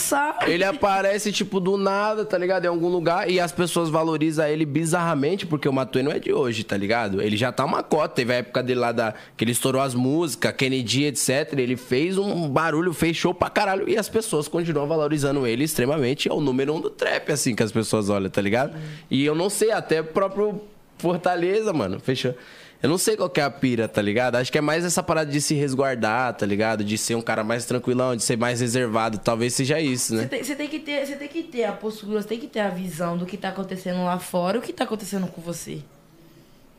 Ele 0.46 0.64
aparece, 0.64 1.32
tipo, 1.32 1.60
do 1.60 1.76
nada, 1.76 2.24
tá 2.24 2.38
ligado? 2.38 2.64
Em 2.64 2.68
algum 2.68 2.88
lugar 2.88 3.28
e 3.30 3.38
as 3.38 3.52
pessoas 3.52 3.90
valorizam 3.90 4.46
ele 4.46 4.64
bizarramente, 4.64 5.44
porque 5.46 5.68
o 5.68 5.72
Matuê 5.72 6.02
não 6.02 6.10
é 6.12 6.18
de 6.18 6.32
hoje, 6.32 6.64
tá 6.64 6.78
ligado? 6.78 7.20
Ele 7.20 7.36
já 7.36 7.52
tá 7.52 7.62
uma 7.64 7.82
cota. 7.82 8.14
Teve 8.14 8.32
a 8.32 8.36
época 8.36 8.62
dele 8.62 8.80
lá 8.80 8.92
da. 8.92 9.12
que 9.36 9.44
ele 9.44 9.52
estourou 9.52 9.82
as 9.82 9.94
músicas, 9.94 10.52
Kennedy, 10.52 11.04
etc. 11.04 11.52
Ele 11.58 11.76
fez 11.76 12.16
um 12.16 12.48
barulho, 12.48 12.94
fez 12.94 13.16
show 13.18 13.34
pra 13.34 13.50
caralho. 13.50 13.86
E 13.86 13.98
as 13.98 14.08
pessoas 14.08 14.48
continuam 14.48 14.86
valorizando 14.88 15.46
ele 15.46 15.64
extremamente. 15.64 16.26
É 16.26 16.32
o 16.32 16.40
número 16.40 16.74
um 16.74 16.80
do 16.80 16.88
trap, 16.88 17.30
assim, 17.32 17.54
que 17.54 17.62
as 17.62 17.70
pessoas 17.70 18.08
olham, 18.08 18.30
tá 18.30 18.40
ligado? 18.40 18.76
E 19.10 19.24
eu 19.26 19.34
não 19.34 19.50
sei, 19.50 19.70
até 19.72 20.00
o 20.00 20.04
próprio 20.04 20.62
Fortaleza, 21.00 21.72
mano. 21.72 21.98
Fechou. 21.98 22.34
Eu 22.82 22.88
não 22.88 22.96
sei 22.96 23.14
qual 23.14 23.28
que 23.28 23.40
é 23.40 23.44
a 23.44 23.50
pira, 23.50 23.86
tá 23.86 24.00
ligado? 24.00 24.36
Acho 24.36 24.50
que 24.50 24.56
é 24.56 24.60
mais 24.60 24.86
essa 24.86 25.02
parada 25.02 25.30
de 25.30 25.38
se 25.38 25.54
resguardar, 25.54 26.34
tá 26.34 26.46
ligado? 26.46 26.82
De 26.82 26.96
ser 26.96 27.14
um 27.14 27.20
cara 27.20 27.44
mais 27.44 27.66
tranquilão, 27.66 28.16
de 28.16 28.22
ser 28.22 28.38
mais 28.38 28.60
reservado. 28.60 29.18
Talvez 29.18 29.52
seja 29.52 29.78
isso, 29.78 30.14
né? 30.14 30.22
Você 30.22 30.28
tem, 30.28 30.44
você 30.44 30.56
tem 30.56 30.68
que 30.68 30.78
ter, 30.78 31.06
você 31.06 31.16
tem 31.16 31.28
que 31.28 31.42
ter 31.42 31.64
a 31.64 31.72
postura, 31.72 32.22
você 32.22 32.28
tem 32.28 32.38
que 32.38 32.46
ter 32.46 32.60
a 32.60 32.70
visão 32.70 33.18
do 33.18 33.26
que 33.26 33.36
tá 33.36 33.50
acontecendo 33.50 34.02
lá 34.02 34.18
fora 34.18 34.56
e 34.56 34.60
o 34.60 34.62
que 34.62 34.72
tá 34.72 34.84
acontecendo 34.84 35.26
com 35.26 35.42
você. 35.42 35.82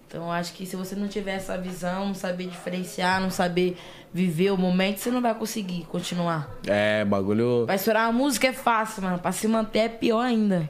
Então 0.08 0.24
eu 0.24 0.32
acho 0.32 0.54
que 0.54 0.66
se 0.66 0.76
você 0.76 0.96
não 0.96 1.08
tiver 1.08 1.36
essa 1.36 1.56
visão, 1.58 2.08
não 2.08 2.16
saber 2.16 2.48
diferenciar, 2.48 3.22
não 3.22 3.30
saber 3.30 3.78
viver 4.12 4.52
o 4.52 4.58
momento, 4.58 4.98
você 4.98 5.12
não 5.12 5.22
vai 5.22 5.36
conseguir 5.36 5.86
continuar. 5.86 6.50
É, 6.68 7.06
bagulho. 7.06 7.66
Vai 7.68 7.76
estourar 7.76 8.10
uma 8.10 8.18
música 8.18 8.48
é 8.48 8.54
fácil, 8.54 9.04
mano. 9.04 9.20
Pra 9.20 9.32
se 9.32 9.48
manter 9.48 9.80
é 9.80 9.90
pior 9.90 10.22
ainda. 10.22 10.70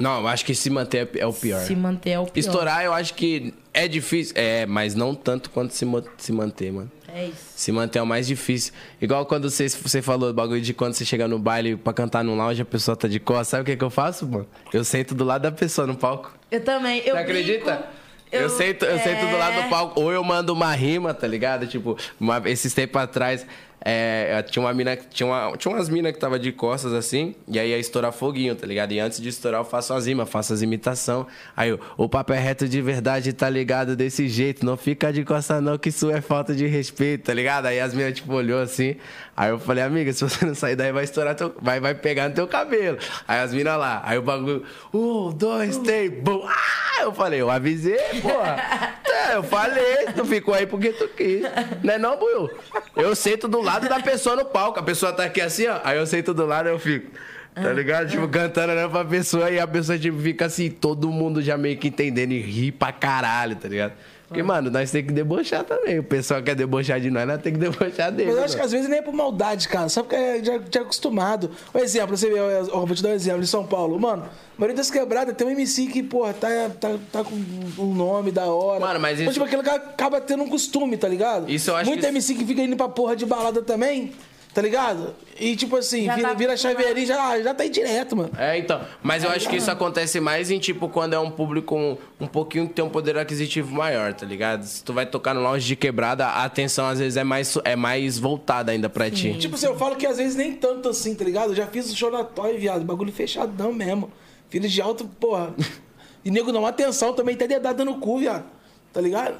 Não, 0.00 0.20
eu 0.20 0.28
acho 0.28 0.44
que 0.44 0.54
se 0.54 0.70
manter 0.70 1.08
é- 1.14 1.20
é 1.20 1.26
o 1.26 1.32
pior. 1.32 1.60
Se 1.60 1.76
manter 1.76 2.10
é 2.10 2.18
o 2.18 2.24
pior. 2.24 2.40
Estourar, 2.40 2.84
eu 2.84 2.92
acho 2.92 3.14
que 3.14 3.52
é 3.72 3.86
difícil. 3.86 4.32
É, 4.36 4.64
mas 4.66 4.94
não 4.94 5.14
tanto 5.14 5.50
quanto 5.50 5.72
se, 5.74 5.86
se 6.18 6.32
manter, 6.32 6.72
mano. 6.72 6.90
É 7.12 7.26
isso. 7.26 7.36
Se 7.56 7.70
manter 7.72 7.98
é 7.98 8.02
o 8.02 8.06
mais 8.06 8.26
difícil. 8.26 8.72
Igual 9.00 9.26
quando 9.26 9.50
você, 9.50 9.68
você 9.68 10.00
falou 10.00 10.28
do 10.30 10.34
bagulho 10.34 10.60
de 10.60 10.72
quando 10.72 10.94
você 10.94 11.04
chega 11.04 11.26
no 11.28 11.38
baile 11.38 11.76
pra 11.76 11.92
cantar 11.92 12.22
no 12.24 12.34
lounge, 12.36 12.62
a 12.62 12.64
pessoa 12.64 12.96
tá 12.96 13.06
de 13.08 13.18
costas. 13.20 13.48
Sabe 13.48 13.62
o 13.62 13.64
que, 13.66 13.76
que 13.76 13.84
eu 13.84 13.90
faço, 13.90 14.26
mano? 14.26 14.46
Eu 14.72 14.84
sento 14.84 15.14
do 15.14 15.24
lado 15.24 15.42
da 15.42 15.52
pessoa 15.52 15.86
no 15.86 15.96
palco. 15.96 16.32
Eu 16.50 16.62
também. 16.64 17.00
Eu 17.00 17.14
Você 17.16 17.20
acredita? 17.22 17.72
brinco, 17.76 17.84
Eu, 18.32 18.48
sento, 18.48 18.84
eu 18.84 18.98
sento 19.00 19.26
do 19.28 19.36
lado 19.36 19.58
é. 19.58 19.62
do 19.64 19.68
palco. 19.68 20.00
Ou 20.00 20.12
eu 20.12 20.22
mando 20.22 20.52
uma 20.52 20.72
rima, 20.72 21.12
tá 21.12 21.26
ligado? 21.26 21.66
Tipo, 21.66 21.96
uma- 22.20 22.40
esses 22.48 22.72
tempos 22.72 23.02
atrás, 23.02 23.44
é, 23.82 24.42
tinha 24.42 24.62
uma 24.62 24.72
mina. 24.74 24.96
que- 24.96 25.06
Tinha, 25.08 25.26
uma, 25.26 25.56
tinha 25.56 25.74
umas 25.74 25.88
minas 25.88 26.12
que 26.12 26.18
tava 26.18 26.38
de 26.38 26.52
costas 26.52 26.92
assim. 26.92 27.34
E 27.48 27.58
aí 27.58 27.70
ia 27.70 27.78
estourar 27.78 28.12
foguinho, 28.12 28.54
tá 28.54 28.66
ligado? 28.66 28.92
E 28.92 29.00
antes 29.00 29.20
de 29.20 29.28
estourar, 29.28 29.60
eu 29.60 29.64
faço 29.64 29.92
as 29.94 30.06
rimas, 30.06 30.28
faço 30.28 30.52
as 30.52 30.62
imitações. 30.62 31.26
Aí 31.56 31.70
eu, 31.70 31.80
o 31.96 32.08
papo 32.08 32.32
é 32.32 32.38
reto 32.38 32.68
de 32.68 32.80
verdade, 32.82 33.32
tá 33.32 33.48
ligado? 33.48 33.96
Desse 33.96 34.28
jeito. 34.28 34.64
Não 34.64 34.76
fica 34.76 35.12
de 35.12 35.24
costas, 35.24 35.62
não, 35.62 35.78
que 35.78 35.88
isso 35.88 36.10
é 36.10 36.20
falta 36.20 36.54
de 36.54 36.66
respeito, 36.66 37.24
tá 37.24 37.34
ligado? 37.34 37.66
Aí 37.66 37.80
as 37.80 37.94
minas, 37.94 38.14
tipo, 38.14 38.32
olhou 38.34 38.60
assim. 38.60 38.96
Aí 39.36 39.50
eu 39.50 39.58
falei, 39.58 39.82
amiga, 39.82 40.12
se 40.12 40.22
você 40.22 40.44
não 40.44 40.54
sair 40.54 40.76
daí, 40.76 40.92
vai 40.92 41.04
estourar 41.04 41.34
teu. 41.34 41.54
Vai, 41.62 41.80
vai 41.80 41.94
pegar 41.94 42.28
no 42.28 42.34
teu 42.34 42.46
cabelo. 42.46 42.98
Aí 43.26 43.40
as 43.40 43.54
minas 43.54 43.78
lá. 43.78 44.02
Aí 44.04 44.18
o 44.18 44.22
bagulho. 44.22 44.62
Um, 44.92 45.30
dois, 45.32 45.78
três, 45.78 46.10
bum. 46.22 46.42
Ah! 46.46 47.02
Eu 47.02 47.14
falei, 47.14 47.40
eu 47.40 47.50
avisei, 47.50 47.96
porra. 48.20 48.56
É, 49.30 49.34
eu 49.36 49.42
falei, 49.42 50.06
tu 50.16 50.24
ficou 50.24 50.54
aí 50.54 50.66
porque 50.66 50.92
tu 50.92 51.06
quis. 51.08 51.42
Não 51.82 51.94
é 51.94 51.98
não, 51.98 52.16
Buiu? 52.18 52.48
Eu 52.96 53.14
sento 53.14 53.46
do 53.48 53.60
lado 53.60 53.69
da 53.78 54.00
pessoa 54.00 54.36
no 54.36 54.44
palco. 54.44 54.80
A 54.80 54.82
pessoa 54.82 55.12
tá 55.12 55.24
aqui 55.24 55.40
assim, 55.40 55.66
ó. 55.66 55.80
Aí 55.84 55.98
eu 55.98 56.06
sento 56.06 56.34
do 56.34 56.44
lado 56.46 56.68
e 56.68 56.72
eu 56.72 56.78
fico. 56.78 57.10
Tá 57.54 57.72
ligado? 57.72 58.08
Tipo, 58.08 58.28
cantando 58.28 58.74
né, 58.74 58.88
pra 58.88 59.04
pessoa 59.04 59.50
e 59.50 59.58
a 59.58 59.66
pessoa, 59.66 59.98
tipo, 59.98 60.18
fica 60.20 60.46
assim, 60.46 60.70
todo 60.70 61.10
mundo 61.10 61.42
já 61.42 61.56
meio 61.56 61.76
que 61.76 61.88
entendendo 61.88 62.32
e 62.32 62.40
ri 62.40 62.72
pra 62.72 62.92
caralho, 62.92 63.56
tá 63.56 63.68
ligado? 63.68 63.92
Porque, 64.30 64.44
mano, 64.44 64.70
nós 64.70 64.92
tem 64.92 65.04
que 65.04 65.12
debochar 65.12 65.64
também. 65.64 65.98
O 65.98 66.04
pessoal 66.04 66.40
quer 66.40 66.54
debochar 66.54 67.00
de 67.00 67.10
nós, 67.10 67.26
nós 67.26 67.42
tem 67.42 67.52
que 67.52 67.58
debochar 67.58 68.12
dele. 68.12 68.28
Mas 68.30 68.38
eu 68.38 68.44
acho 68.44 68.56
que 68.56 68.62
às 68.62 68.70
vezes 68.70 68.88
nem 68.88 69.00
é 69.00 69.02
por 69.02 69.12
maldade, 69.12 69.66
cara. 69.68 69.88
Só 69.88 70.04
porque 70.04 70.14
é 70.14 70.40
já, 70.44 70.60
já 70.72 70.82
acostumado. 70.82 71.50
Um 71.74 71.78
exemplo, 71.80 72.16
você 72.16 72.30
vê, 72.30 72.38
eu 72.38 72.86
vou 72.86 72.94
te 72.94 73.02
dar 73.02 73.08
um 73.08 73.14
exemplo, 73.14 73.42
em 73.42 73.46
São 73.46 73.66
Paulo. 73.66 73.98
Mano, 73.98 74.22
a 74.22 74.28
maioria 74.56 74.76
das 74.76 74.88
quebradas 74.88 75.34
tem 75.36 75.44
um 75.48 75.50
MC 75.50 75.88
que, 75.88 76.00
porra, 76.00 76.32
tá, 76.32 76.48
tá, 76.78 76.96
tá 77.10 77.24
com 77.24 77.34
um 77.76 77.92
nome 77.92 78.30
da 78.30 78.44
hora. 78.46 78.78
Mano, 78.78 79.00
mas 79.00 79.18
isso- 79.18 79.32
tipo, 79.32 79.44
aquele 79.44 79.64
cara 79.64 79.78
acaba 79.78 80.20
tendo 80.20 80.44
um 80.44 80.48
costume, 80.48 80.96
tá 80.96 81.08
ligado? 81.08 81.50
Isso 81.50 81.72
eu 81.72 81.76
acho 81.76 81.90
Muito 81.90 82.00
que- 82.02 82.06
MC 82.06 82.34
que 82.36 82.44
fica 82.44 82.62
indo 82.62 82.76
pra 82.76 82.88
porra 82.88 83.16
de 83.16 83.26
balada 83.26 83.60
também, 83.62 84.12
tá 84.52 84.60
ligado? 84.60 85.14
E 85.38 85.56
tipo 85.56 85.76
assim, 85.76 86.04
Já 86.04 86.16
vira, 86.16 86.28
tá 86.28 86.34
vira 86.34 86.56
chaveirinho, 86.56 87.06
já, 87.06 87.40
já 87.40 87.54
tá 87.54 87.62
aí 87.62 87.70
direto, 87.70 88.16
mano. 88.16 88.30
É, 88.36 88.58
então. 88.58 88.80
Mas 89.02 89.24
eu 89.24 89.30
acho 89.30 89.48
que 89.48 89.56
isso 89.56 89.70
acontece 89.70 90.20
mais 90.20 90.50
em, 90.50 90.58
tipo, 90.58 90.88
quando 90.88 91.14
é 91.14 91.18
um 91.18 91.30
público 91.30 91.76
um, 91.76 91.96
um 92.20 92.26
pouquinho 92.26 92.68
que 92.68 92.74
tem 92.74 92.84
um 92.84 92.90
poder 92.90 93.16
aquisitivo 93.16 93.72
maior, 93.72 94.12
tá 94.12 94.26
ligado? 94.26 94.64
Se 94.64 94.82
tu 94.82 94.92
vai 94.92 95.06
tocar 95.06 95.34
no 95.34 95.40
lounge 95.40 95.66
de 95.66 95.76
quebrada, 95.76 96.26
a 96.26 96.44
atenção 96.44 96.86
às 96.86 96.98
vezes 96.98 97.16
é 97.16 97.24
mais, 97.24 97.56
é 97.64 97.76
mais 97.76 98.18
voltada 98.18 98.72
ainda 98.72 98.88
pra 98.88 99.10
ti. 99.10 99.34
Tipo 99.38 99.54
assim, 99.54 99.66
eu 99.66 99.76
falo 99.76 99.96
que 99.96 100.06
às 100.06 100.18
vezes 100.18 100.36
nem 100.36 100.52
tanto 100.52 100.88
assim, 100.88 101.14
tá 101.14 101.24
ligado? 101.24 101.50
Eu 101.50 101.56
já 101.56 101.66
fiz 101.66 101.90
o 101.90 101.96
show 101.96 102.10
na 102.10 102.24
Toy, 102.24 102.56
viado. 102.58 102.84
Bagulho 102.84 103.12
fechadão 103.12 103.72
mesmo. 103.72 104.10
Filho 104.48 104.68
de 104.68 104.80
alto, 104.82 105.04
porra. 105.04 105.54
E 106.22 106.30
nego 106.30 106.52
não, 106.52 106.66
atenção 106.66 107.14
também, 107.14 107.34
tá 107.34 107.46
dedada 107.46 107.82
no 107.82 107.98
cu, 107.98 108.18
viado. 108.18 108.44
Tá 108.92 109.00
ligado? 109.00 109.38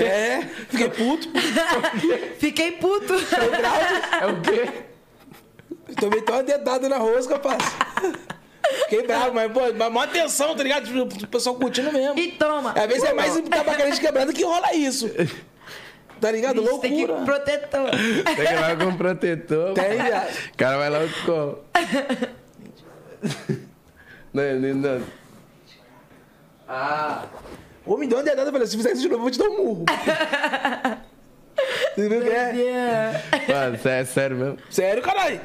É, 0.00 0.42
fiquei 0.68 0.88
puto. 0.88 1.28
Fiquei 2.38 2.72
puto. 2.72 3.12
Grave. 3.12 3.94
É 4.22 4.26
o 4.26 4.40
quê? 4.40 4.72
Também 6.00 6.22
tô 6.22 6.32
uma 6.32 6.42
dedada 6.44 6.88
na 6.88 6.98
rosca, 6.98 7.38
parça. 7.38 7.76
Fiquei 8.84 9.02
bravo, 9.06 9.34
mas, 9.34 9.50
pô, 9.52 9.60
mas 9.76 9.92
mó 9.92 10.00
atenção, 10.00 10.54
tá 10.54 10.62
ligado? 10.62 10.86
Tipo, 10.86 11.24
O 11.24 11.28
pessoal 11.28 11.56
curtindo 11.56 11.92
mesmo. 11.92 12.18
E 12.18 12.32
toma. 12.32 12.70
Às 12.72 12.86
vezes 12.86 13.04
é 13.04 13.12
mais 13.12 13.34
tabacaria 13.40 13.92
de 13.92 14.00
quebrada 14.00 14.32
que 14.32 14.44
rola 14.44 14.72
isso. 14.74 15.10
Tá 16.20 16.30
ligado? 16.30 16.62
Bicho, 16.62 16.78
Tem 16.78 16.94
que 16.94 17.00
ir 17.02 17.06
Loucura. 17.06 17.18
com 17.18 17.24
protetor. 17.24 17.90
Tem 17.90 18.34
que 18.36 18.42
ir 18.42 18.60
lá 18.60 18.76
com 18.76 18.84
um 18.84 18.96
protetor. 18.96 19.74
Tem. 19.74 19.98
O 19.98 20.56
cara 20.56 20.78
vai 20.78 20.90
lá 20.90 21.00
com. 21.26 21.58
Não, 24.32 24.60
não, 24.60 24.74
não. 24.74 25.02
Ah. 26.68 27.24
Ô, 27.86 27.96
me 27.98 28.06
deu 28.06 28.18
uma 28.18 28.24
dedada, 28.24 28.48
eu 28.48 28.52
falei, 28.52 28.66
se 28.66 28.76
fizer 28.76 28.92
isso 28.92 29.02
de 29.02 29.08
novo, 29.08 29.18
eu 29.18 29.22
vou 29.22 29.30
te 29.30 29.38
dar 29.38 29.48
um 29.48 29.56
murro. 29.64 29.84
Você 31.94 32.08
viu 32.08 32.20
que 32.22 32.28
é? 32.30 33.22
Mano, 33.48 33.78
é 33.84 34.04
sério 34.04 34.36
mesmo? 34.36 34.58
Sério, 34.70 35.02
caralho. 35.02 35.40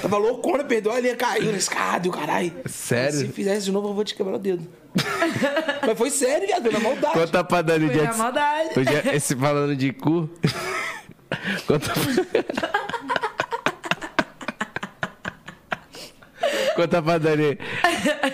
Tava 0.00 0.16
loucona, 0.18 0.64
perdeu 0.64 0.92
a 0.92 1.00
linha, 1.00 1.16
caiu 1.16 1.50
na 1.52 1.58
escada, 1.58 2.06
e 2.06 2.10
o 2.10 2.12
caralho. 2.12 2.52
Sério? 2.66 3.18
Se 3.18 3.28
fizesse 3.28 3.66
de 3.66 3.72
novo, 3.72 3.88
eu 3.88 3.94
vou 3.94 4.04
te 4.04 4.14
quebrar 4.14 4.36
o 4.36 4.38
dedo. 4.38 4.66
Mas 5.86 5.98
foi 5.98 6.10
sério, 6.10 6.46
viado, 6.46 6.62
foi 6.62 6.72
na 6.72 6.80
maldade. 6.80 7.12
Conta 7.14 7.44
pra 7.44 7.62
Dani 7.62 7.84
o 7.84 7.88
Foi 7.88 7.96
dia 7.98 8.08
na 8.10 8.16
maldade. 8.16 8.78
o 8.78 8.84
dia- 8.84 9.14
esse 9.16 9.36
falando 9.36 9.76
de 9.76 9.92
cu. 9.92 10.30
Conta 11.66 11.92
Conta 16.74 17.02
pra 17.02 17.18
Dani 17.18 17.58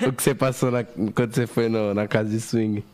o 0.07 0.13
que 0.13 0.23
você 0.23 0.35
passou 0.35 0.71
na- 0.71 0.85
quando 0.85 1.35
você 1.35 1.47
foi 1.47 1.69
no- 1.69 1.93
na 1.95 2.07
casa 2.07 2.29
de 2.31 2.41
swing. 2.41 2.85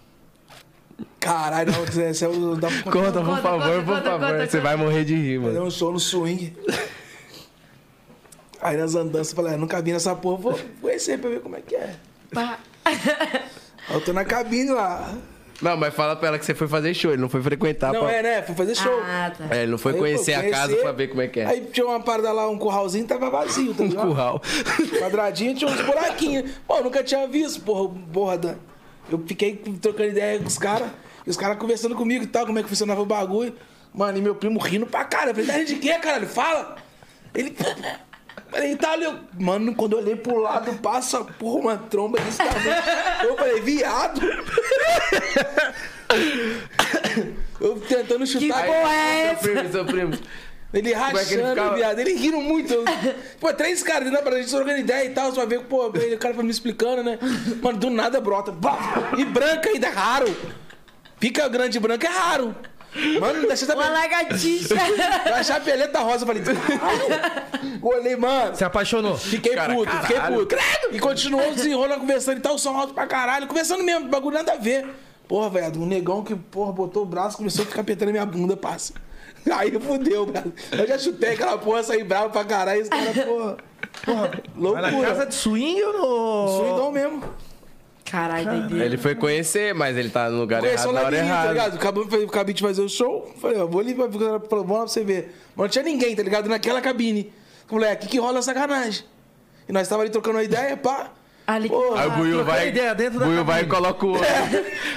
Caralho, 1.22 1.70
não, 1.72 2.12
se 2.14 2.24
eu 2.24 2.32
não 2.34 2.54
dá 2.58 2.68
pra. 2.68 2.90
Conta, 2.92 3.12
por 3.20 3.24
Conta, 3.26 3.42
favor, 3.42 3.60
conta, 3.60 3.82
por 3.82 3.94
conta, 3.94 4.10
favor. 4.10 4.30
conta, 4.32 4.46
você 4.48 4.60
vai 4.60 4.76
morrer 4.76 5.04
de 5.04 5.14
rir, 5.14 5.40
Fazer 5.40 5.52
mano. 5.54 5.66
um 5.66 5.70
show 5.70 5.92
no 5.92 6.00
swing. 6.00 6.52
Aí 8.60 8.76
nas 8.76 8.94
andanças, 8.94 9.30
eu 9.30 9.36
falei, 9.36 9.54
ah, 9.54 9.56
nunca 9.56 9.80
vi 9.82 9.92
nessa 9.92 10.14
porra, 10.14 10.36
vou 10.36 10.60
conhecer 10.80 11.18
pra 11.18 11.30
ver 11.30 11.40
como 11.40 11.56
é 11.56 11.60
que 11.60 11.74
é. 11.74 11.94
Pá. 12.32 12.58
Aí 12.84 13.94
eu 13.94 14.00
tô 14.00 14.12
na 14.12 14.24
cabine 14.24 14.70
lá. 14.70 15.14
Não, 15.60 15.76
mas 15.76 15.94
fala 15.94 16.16
pra 16.16 16.28
ela 16.28 16.38
que 16.38 16.44
você 16.44 16.54
foi 16.54 16.66
fazer 16.66 16.92
show, 16.94 17.12
ele 17.12 17.20
não 17.22 17.28
foi 17.28 17.40
frequentar. 17.42 17.92
Não, 17.92 18.00
pra- 18.00 18.12
é, 18.12 18.22
né? 18.22 18.42
Fui 18.42 18.54
fazer 18.54 18.74
show. 18.74 19.00
Ah, 19.04 19.32
tá. 19.36 19.46
É, 19.54 19.62
ele 19.62 19.70
não 19.70 19.78
foi 19.78 19.92
Aí, 19.92 19.98
conhecer 19.98 20.40
pô, 20.40 20.46
a 20.46 20.50
casa 20.50 20.76
pra 20.76 20.92
ver 20.92 21.08
como 21.08 21.22
é 21.22 21.28
que 21.28 21.40
é. 21.40 21.46
Aí 21.46 21.60
tinha 21.72 21.86
uma 21.86 22.00
parada 22.00 22.32
lá, 22.32 22.48
um 22.48 22.58
curralzinho, 22.58 23.06
tava 23.06 23.30
vazio, 23.30 23.72
tá 23.74 23.82
Um 23.84 23.86
ligado? 23.86 24.08
curral. 24.08 24.42
Quadradinho, 24.98 25.54
tinha 25.54 25.70
uns 25.70 25.80
buraquinhos. 25.82 26.50
Pô, 26.66 26.78
eu 26.78 26.84
nunca 26.84 27.02
tinha 27.04 27.26
visto, 27.28 27.60
porra, 27.62 27.94
porra, 28.12 28.38
Dan. 28.38 28.54
Eu 29.10 29.22
fiquei 29.26 29.54
trocando 29.80 30.10
ideia 30.10 30.38
com 30.38 30.46
os 30.46 30.58
caras, 30.58 30.88
e 31.26 31.30
os 31.30 31.36
caras 31.36 31.58
conversando 31.58 31.94
comigo 31.94 32.24
e 32.24 32.26
tal, 32.26 32.46
como 32.46 32.58
é 32.58 32.62
que 32.62 32.68
funcionava 32.68 33.00
o 33.00 33.06
bagulho. 33.06 33.54
Mano, 33.94 34.18
e 34.18 34.22
meu 34.22 34.34
primo 34.34 34.58
rindo 34.58 34.86
pra 34.86 35.04
cara. 35.04 35.30
Eu 35.30 35.34
falei, 35.34 35.46
tá 35.48 35.52
rindo 35.54 35.66
de 35.66 35.76
quê, 35.76 35.94
caralho? 35.98 36.26
Fala! 36.26 36.76
Ele. 37.34 37.54
Falei, 38.50 38.76
tá 38.76 38.92
ali. 38.92 39.06
Mano, 39.38 39.74
quando 39.74 39.92
eu 39.94 39.98
olhei 39.98 40.14
pro 40.16 40.38
lado, 40.38 40.74
passa, 40.80 41.24
porra, 41.24 41.58
uma 41.58 41.76
tromba 41.78 42.18
desse 42.20 42.36
tamanho. 42.36 42.82
Eu 43.22 43.36
falei, 43.36 43.60
viado! 43.62 44.20
Eu 47.60 47.80
tentando 47.80 48.26
chutar. 48.26 48.62
Que 48.62 48.66
porra 48.66 48.94
é 48.94 49.36
Seu 49.36 49.52
primo, 49.54 49.72
seu 49.72 49.84
primo. 49.84 50.18
Ele 50.72 50.92
é 50.92 50.96
rachando, 50.96 51.48
ficava? 51.50 51.76
viado. 51.76 51.98
Ele 51.98 52.14
rindo 52.14 52.40
muito. 52.40 52.74
Pô, 53.38 53.52
três 53.52 53.82
caras 53.82 54.08
dentro 54.10 54.24
pra 54.24 54.38
gente 54.38 54.50
trocando 54.50 54.78
ideia 54.78 55.04
e 55.06 55.10
tal. 55.10 55.30
Você 55.30 55.36
vai 55.36 55.46
ver, 55.46 55.60
pô, 55.64 55.90
ele- 55.94 56.14
o 56.14 56.18
cara 56.18 56.34
foi 56.34 56.44
me 56.44 56.50
explicando, 56.50 57.02
né? 57.02 57.18
Mano, 57.62 57.78
do 57.78 57.90
nada 57.90 58.20
brota. 58.20 58.54
E 59.18 59.24
branca 59.24 59.68
ainda 59.68 59.86
é 59.86 59.90
raro. 59.90 60.36
Pica 61.22 61.46
grande 61.48 61.76
e 61.76 61.80
branca 61.80 62.08
é 62.08 62.10
raro. 62.10 62.52
Mano, 63.20 63.46
da 63.46 63.54
Uma 63.54 63.56
chapeleta, 63.56 63.90
lagartixa. 63.90 64.74
da 65.24 65.42
chapeleta 65.44 66.00
rosa. 66.00 66.24
Eu 66.24 66.26
falei, 66.26 66.42
caralho. 66.42 67.78
Olhei, 67.80 68.16
mano. 68.16 68.56
Se 68.56 68.64
apaixonou. 68.64 69.16
Fiquei 69.16 69.54
Cara, 69.54 69.72
puto, 69.72 69.90
fiquei 69.98 70.16
caralho. 70.16 70.38
puto. 70.40 70.56
E 70.90 70.98
continuou 70.98 71.54
desenrolando, 71.54 72.00
conversando 72.00 72.38
e 72.38 72.40
tal, 72.40 72.58
som 72.58 72.76
alto 72.76 72.92
pra 72.92 73.06
caralho. 73.06 73.46
Conversando 73.46 73.84
mesmo, 73.84 74.08
bagulho 74.08 74.34
nada 74.34 74.54
a 74.54 74.56
ver. 74.56 74.84
Porra, 75.28 75.48
velho, 75.48 75.80
um 75.80 75.86
negão 75.86 76.24
que, 76.24 76.34
porra, 76.34 76.72
botou 76.72 77.04
o 77.04 77.06
braço 77.06 77.36
começou 77.36 77.62
a 77.62 77.68
ficar 77.68 77.82
apertando 77.82 78.10
minha 78.10 78.26
bunda, 78.26 78.56
passa. 78.56 78.92
Aí 79.48 79.70
fudeu, 79.78 80.26
velho. 80.26 80.52
Eu 80.72 80.88
já 80.88 80.98
chutei 80.98 81.34
aquela 81.34 81.56
porra, 81.56 81.84
saí 81.84 82.02
bravo 82.02 82.30
pra 82.30 82.44
caralho. 82.44 82.80
Esse 82.80 82.90
cara, 82.90 83.24
porra. 83.24 83.56
Porra, 84.04 84.30
Vai 84.56 84.82
na 84.82 84.90
casa 84.90 84.96
loucura. 84.96 85.26
de 85.26 85.34
swing 85.36 85.82
ou 85.84 85.92
no... 85.92 86.58
Suidão 86.58 86.90
mesmo. 86.90 87.22
Caralho, 88.04 88.44
doideira. 88.44 88.84
Ele 88.84 88.96
foi 88.98 89.14
conhecer, 89.14 89.74
mas 89.74 89.96
ele 89.96 90.10
tá 90.10 90.28
no 90.28 90.38
lugar 90.40 90.60
Conheceu 90.60 90.90
errado 90.90 90.94
lá 90.94 91.00
na 91.00 91.06
hora 91.06 91.16
tá 91.16 91.22
errada. 91.24 91.48
ligado? 91.52 91.74
Acabou, 91.76 92.08
acabei 92.28 92.54
de 92.54 92.62
fazer 92.62 92.82
o 92.82 92.88
show. 92.88 93.32
Falei, 93.40 93.58
ó, 93.58 93.66
vou 93.66 93.80
ali 93.80 93.94
pra, 93.94 94.08
pra, 94.08 94.40
pra, 94.40 94.48
pra 94.48 94.62
você 94.64 95.02
ver. 95.02 95.34
Mas 95.56 95.64
não 95.64 95.68
tinha 95.68 95.84
ninguém, 95.84 96.14
tá 96.14 96.22
ligado? 96.22 96.48
Naquela 96.48 96.80
cabine. 96.80 97.32
Falei, 97.66 97.90
aqui 97.90 98.06
que 98.08 98.18
rola 98.18 98.42
sacanagem. 98.42 99.04
E 99.68 99.72
nós 99.72 99.88
tava 99.88 100.02
ali 100.02 100.10
trocando 100.10 100.36
uma 100.36 100.44
ideia, 100.44 100.76
pá. 100.76 101.10
Ali 101.46 101.68
Porra. 101.68 102.02
Aí 102.02 102.08
o 102.08 102.10
Buiu 102.12 102.44
vai. 102.44 102.68
ideia 102.68 102.94
dentro 102.94 103.18
da 103.18 103.26
Buiu 103.26 103.44
vai 103.44 103.62
e 103.62 103.66
cabine. 103.66 103.70
coloca 103.82 104.06
o 104.06 104.12
olho. 104.12 104.24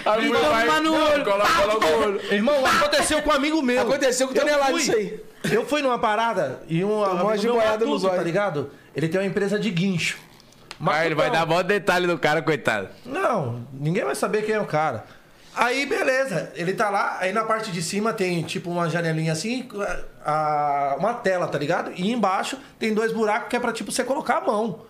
Aí 0.05 0.25
o 0.27 0.31
Buiu 0.31 0.41
vai. 0.49 0.79
No 0.81 0.93
olho. 0.93 1.23
Coloca, 1.23 1.53
coloca 1.53 1.87
o 1.87 2.01
olho. 2.03 2.21
Irmão, 2.33 2.65
aconteceu 2.65 3.21
com 3.21 3.29
um 3.29 3.33
amigo 3.33 3.61
meu. 3.61 3.81
Aconteceu 3.81 4.27
com 4.27 4.33
o 4.33 4.37
Tonelado 4.37 4.77
isso 4.77 4.91
aí. 4.95 5.19
Eu 5.51 5.65
fui 5.65 5.81
numa 5.81 5.97
parada 5.99 6.61
e 6.67 6.83
um 6.83 6.91
uma 7.01 7.31
amigo 7.31 7.43
meu 7.43 7.55
matuto, 7.55 7.97
zóio. 7.99 8.15
tá 8.15 8.23
ligado? 8.23 8.71
Ele 8.95 9.07
tem 9.07 9.19
uma 9.21 9.27
empresa 9.27 9.57
de 9.59 9.69
guincho. 9.71 10.17
Aí 10.85 11.05
ele 11.07 11.15
vai 11.15 11.29
dar 11.29 11.39
Matutão. 11.39 11.55
mó 11.57 11.63
detalhe 11.63 12.07
do 12.07 12.17
cara, 12.17 12.41
coitado. 12.41 12.89
Não, 13.05 13.65
ninguém 13.73 14.03
vai 14.03 14.15
saber 14.15 14.43
quem 14.43 14.55
é 14.55 14.59
o 14.59 14.65
cara. 14.65 15.05
Aí, 15.55 15.85
beleza. 15.85 16.51
Ele 16.55 16.73
tá 16.73 16.89
lá, 16.89 17.17
aí 17.21 17.31
na 17.31 17.45
parte 17.45 17.71
de 17.71 17.81
cima 17.81 18.11
tem 18.11 18.43
tipo 18.43 18.69
uma 18.69 18.89
janelinha 18.89 19.31
assim, 19.31 19.67
a- 20.25 20.95
uma 20.99 21.13
tela, 21.13 21.47
tá 21.47 21.57
ligado? 21.57 21.91
E 21.95 22.11
embaixo 22.11 22.57
tem 22.77 22.93
dois 22.93 23.13
buracos 23.13 23.47
que 23.49 23.55
é 23.55 23.59
pra 23.59 23.71
tipo 23.71 23.91
você 23.91 24.03
colocar 24.03 24.37
a 24.39 24.41
mão. 24.41 24.81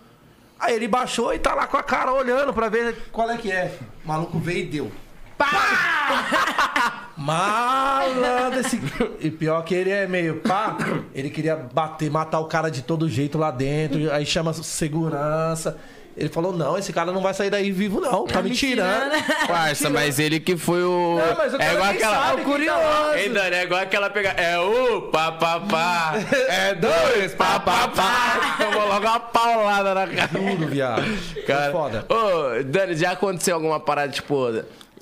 Aí 0.58 0.74
ele 0.74 0.88
baixou 0.88 1.32
e 1.34 1.38
tá 1.38 1.54
lá 1.54 1.66
com 1.66 1.76
a 1.76 1.82
cara 1.82 2.12
olhando 2.12 2.52
pra 2.52 2.68
ver 2.68 2.96
qual 3.12 3.30
é 3.30 3.36
que 3.36 3.52
é. 3.52 3.76
O 4.04 4.08
maluco 4.08 4.38
veio 4.38 4.58
e 4.60 4.66
deu. 4.66 4.92
Malandro 7.16 8.60
esse. 8.60 8.80
E 9.20 9.30
pior 9.30 9.62
que 9.64 9.74
ele 9.74 9.90
é 9.90 10.06
meio 10.06 10.36
pá, 10.36 10.76
ele 11.14 11.30
queria 11.30 11.56
bater, 11.56 12.10
matar 12.10 12.40
o 12.40 12.46
cara 12.46 12.70
de 12.70 12.82
todo 12.82 13.08
jeito 13.08 13.38
lá 13.38 13.50
dentro. 13.50 14.12
Aí 14.12 14.24
chama 14.26 14.52
segurança. 14.52 15.76
Ele 16.16 16.30
falou: 16.30 16.50
não, 16.52 16.78
esse 16.78 16.92
cara 16.94 17.12
não 17.12 17.20
vai 17.20 17.34
sair 17.34 17.50
daí 17.50 17.70
vivo, 17.70 18.00
não. 18.00 18.26
Tá 18.26 18.40
me 18.40 18.50
tirando. 18.50 19.12
Parça, 19.46 19.90
mas 19.90 20.18
ele 20.18 20.40
que 20.40 20.56
foi 20.56 20.82
o. 20.82 21.18
Não, 21.18 21.36
mas 21.36 21.52
o 21.52 21.60
é 21.60 21.74
igual 21.74 21.90
aquela. 21.90 22.14
sabe 22.14 22.44
quem 22.44 22.66
tá 22.66 22.76
lá. 22.76 23.18
Ei, 23.18 23.28
Dani, 23.28 23.56
é 23.56 23.62
igual 23.64 23.82
aquela 23.82 24.08
pegar. 24.10 24.38
É 24.38 24.58
o 24.58 25.02
pá, 25.02 25.32
pá, 25.32 25.60
pá. 25.60 26.14
É 26.48 26.74
dois 26.80 27.34
pá, 27.34 27.60
pá, 27.60 27.88
pá. 27.88 28.56
Tomou 28.58 28.88
logo 28.88 29.06
uma 29.06 29.20
paulada 29.20 29.94
na 29.94 30.06
cara. 30.06 30.28
Tudo, 30.28 30.66
viado. 30.68 31.04
Cara, 31.46 31.66
É 31.66 31.72
foda. 31.72 32.06
Ô, 32.08 32.62
Dani, 32.64 32.96
já 32.96 33.10
aconteceu 33.10 33.54
alguma 33.54 33.78
parada, 33.78 34.10
tipo, 34.10 34.34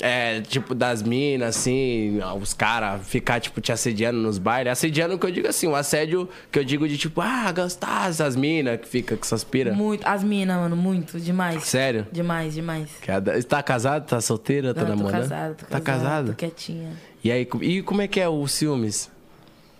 é, 0.00 0.40
tipo, 0.40 0.74
das 0.74 1.02
minas, 1.02 1.56
assim, 1.56 2.18
os 2.40 2.52
caras 2.52 3.06
ficar, 3.06 3.40
tipo, 3.40 3.60
te 3.60 3.70
assediando 3.72 4.18
nos 4.18 4.38
bailes? 4.38 4.72
Assediando 4.72 5.18
que 5.18 5.26
eu 5.26 5.30
digo 5.30 5.48
assim, 5.48 5.66
o 5.68 5.74
assédio 5.76 6.28
que 6.50 6.58
eu 6.58 6.64
digo 6.64 6.86
de, 6.88 6.98
tipo, 6.98 7.20
ah, 7.20 7.50
gostosa, 7.52 8.26
as 8.26 8.34
minas 8.36 8.80
que 8.80 8.88
fica 8.88 9.16
com 9.16 9.22
essas 9.22 9.44
piras. 9.44 9.76
Muito. 9.76 10.06
As 10.06 10.22
minas, 10.24 10.56
mano, 10.56 10.76
muito. 10.76 11.20
Demais. 11.20 11.62
Sério? 11.64 12.06
Demais, 12.12 12.54
demais. 12.54 12.90
Que 13.00 13.20
da- 13.20 13.42
Tá 13.42 13.62
casado? 13.62 14.06
Tá 14.06 14.20
solteira? 14.20 14.74
Tá 14.74 14.80
Não, 14.82 14.88
tô 14.90 14.96
namorando? 14.96 15.20
casada, 15.22 15.54
tô 15.54 15.66
Tá 15.66 15.80
casada. 15.80 16.04
casado? 16.04 16.26
Tô 16.30 16.34
quietinha. 16.34 16.90
E 17.22 17.30
aí, 17.32 17.48
e 17.62 17.82
como 17.82 18.02
é 18.02 18.08
que 18.08 18.20
é 18.20 18.28
o 18.28 18.46
ciúmes? 18.48 19.10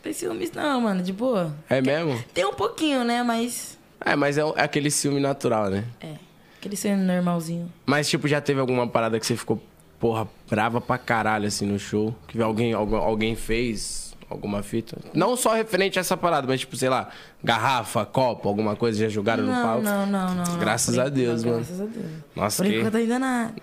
Tem 0.03 0.13
ciúmes 0.13 0.53
não, 0.53 0.83
mano, 0.83 1.03
de 1.03 1.13
boa. 1.13 1.55
É 1.69 1.81
mesmo? 1.81 2.23
Tem 2.33 2.45
um 2.45 2.53
pouquinho, 2.55 3.05
né, 3.05 3.23
mas... 3.23 3.79
É, 4.05 4.15
mas 4.15 4.37
é, 4.37 4.43
é 4.43 4.63
aquele 4.63 4.91
ciúme 4.91 5.19
natural, 5.19 5.71
né? 5.71 5.85
É, 6.01 6.15
aquele 6.59 6.77
ciúme 6.77 7.03
normalzinho. 7.03 7.73
Mas, 7.87 8.09
tipo, 8.09 8.29
já 8.29 8.39
teve 8.41 8.61
alguma 8.61 8.87
parada 8.87 9.19
que 9.19 9.27
você 9.27 9.35
ficou, 9.35 9.63
porra, 9.99 10.29
brava 10.51 10.81
pra 10.81 10.99
caralho, 10.99 11.47
assim, 11.47 11.67
no 11.67 11.79
show? 11.79 12.15
Que 12.29 12.41
alguém, 12.43 12.73
algu- 12.73 12.97
alguém 12.97 13.35
fez 13.35 14.15
alguma 14.29 14.63
fita? 14.63 14.97
Não 15.15 15.37
só 15.37 15.55
referente 15.55 15.99
a 15.99 16.01
essa 16.01 16.17
parada, 16.17 16.47
mas, 16.47 16.61
tipo, 16.61 16.77
sei 16.77 16.89
lá, 16.89 17.09
garrafa, 17.43 18.05
copo, 18.05 18.49
alguma 18.49 18.75
coisa 18.77 18.99
já 18.99 19.09
jogaram 19.09 19.45
no 19.45 19.53
Não, 19.53 19.63
palco? 19.63 19.83
não, 19.83 20.07
não, 20.07 20.35
não. 20.35 20.59
Graças 20.59 20.95
Por 20.97 21.05
a 21.05 21.09
Deus, 21.09 21.43
enquanto, 21.43 21.53
mano. 21.55 21.67
Graças 21.67 21.81
a 21.81 21.85
Deus. 21.85 22.13
Nossa, 22.35 22.63
Por 22.63 22.71
que... 22.71 22.79
enquanto 22.79 22.97
ainda 22.97 23.19
nada. 23.19 23.55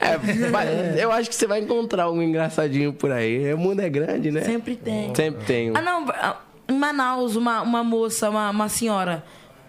É, 0.00 0.16
vai- 0.50 0.66
eu 1.02 1.12
acho 1.12 1.28
que 1.28 1.34
você 1.36 1.46
vai 1.46 1.60
encontrar 1.60 2.04
algum 2.04 2.22
engraçadinho 2.22 2.92
por 2.92 3.12
aí. 3.12 3.52
O 3.54 3.58
mundo 3.58 3.80
é 3.80 3.88
grande, 3.88 4.30
né? 4.30 4.42
Sempre 4.42 4.76
tem. 4.76 5.14
Sempre 5.14 5.44
tem. 5.44 5.70
Ah, 5.74 5.80
não. 5.82 6.06
ah, 6.10 6.36
Em 6.68 6.78
Manaus, 6.78 7.36
uma, 7.36 7.60
uma 7.62 7.84
moça, 7.84 8.30
uma, 8.30 8.50
uma 8.50 8.68
senhora. 8.68 9.22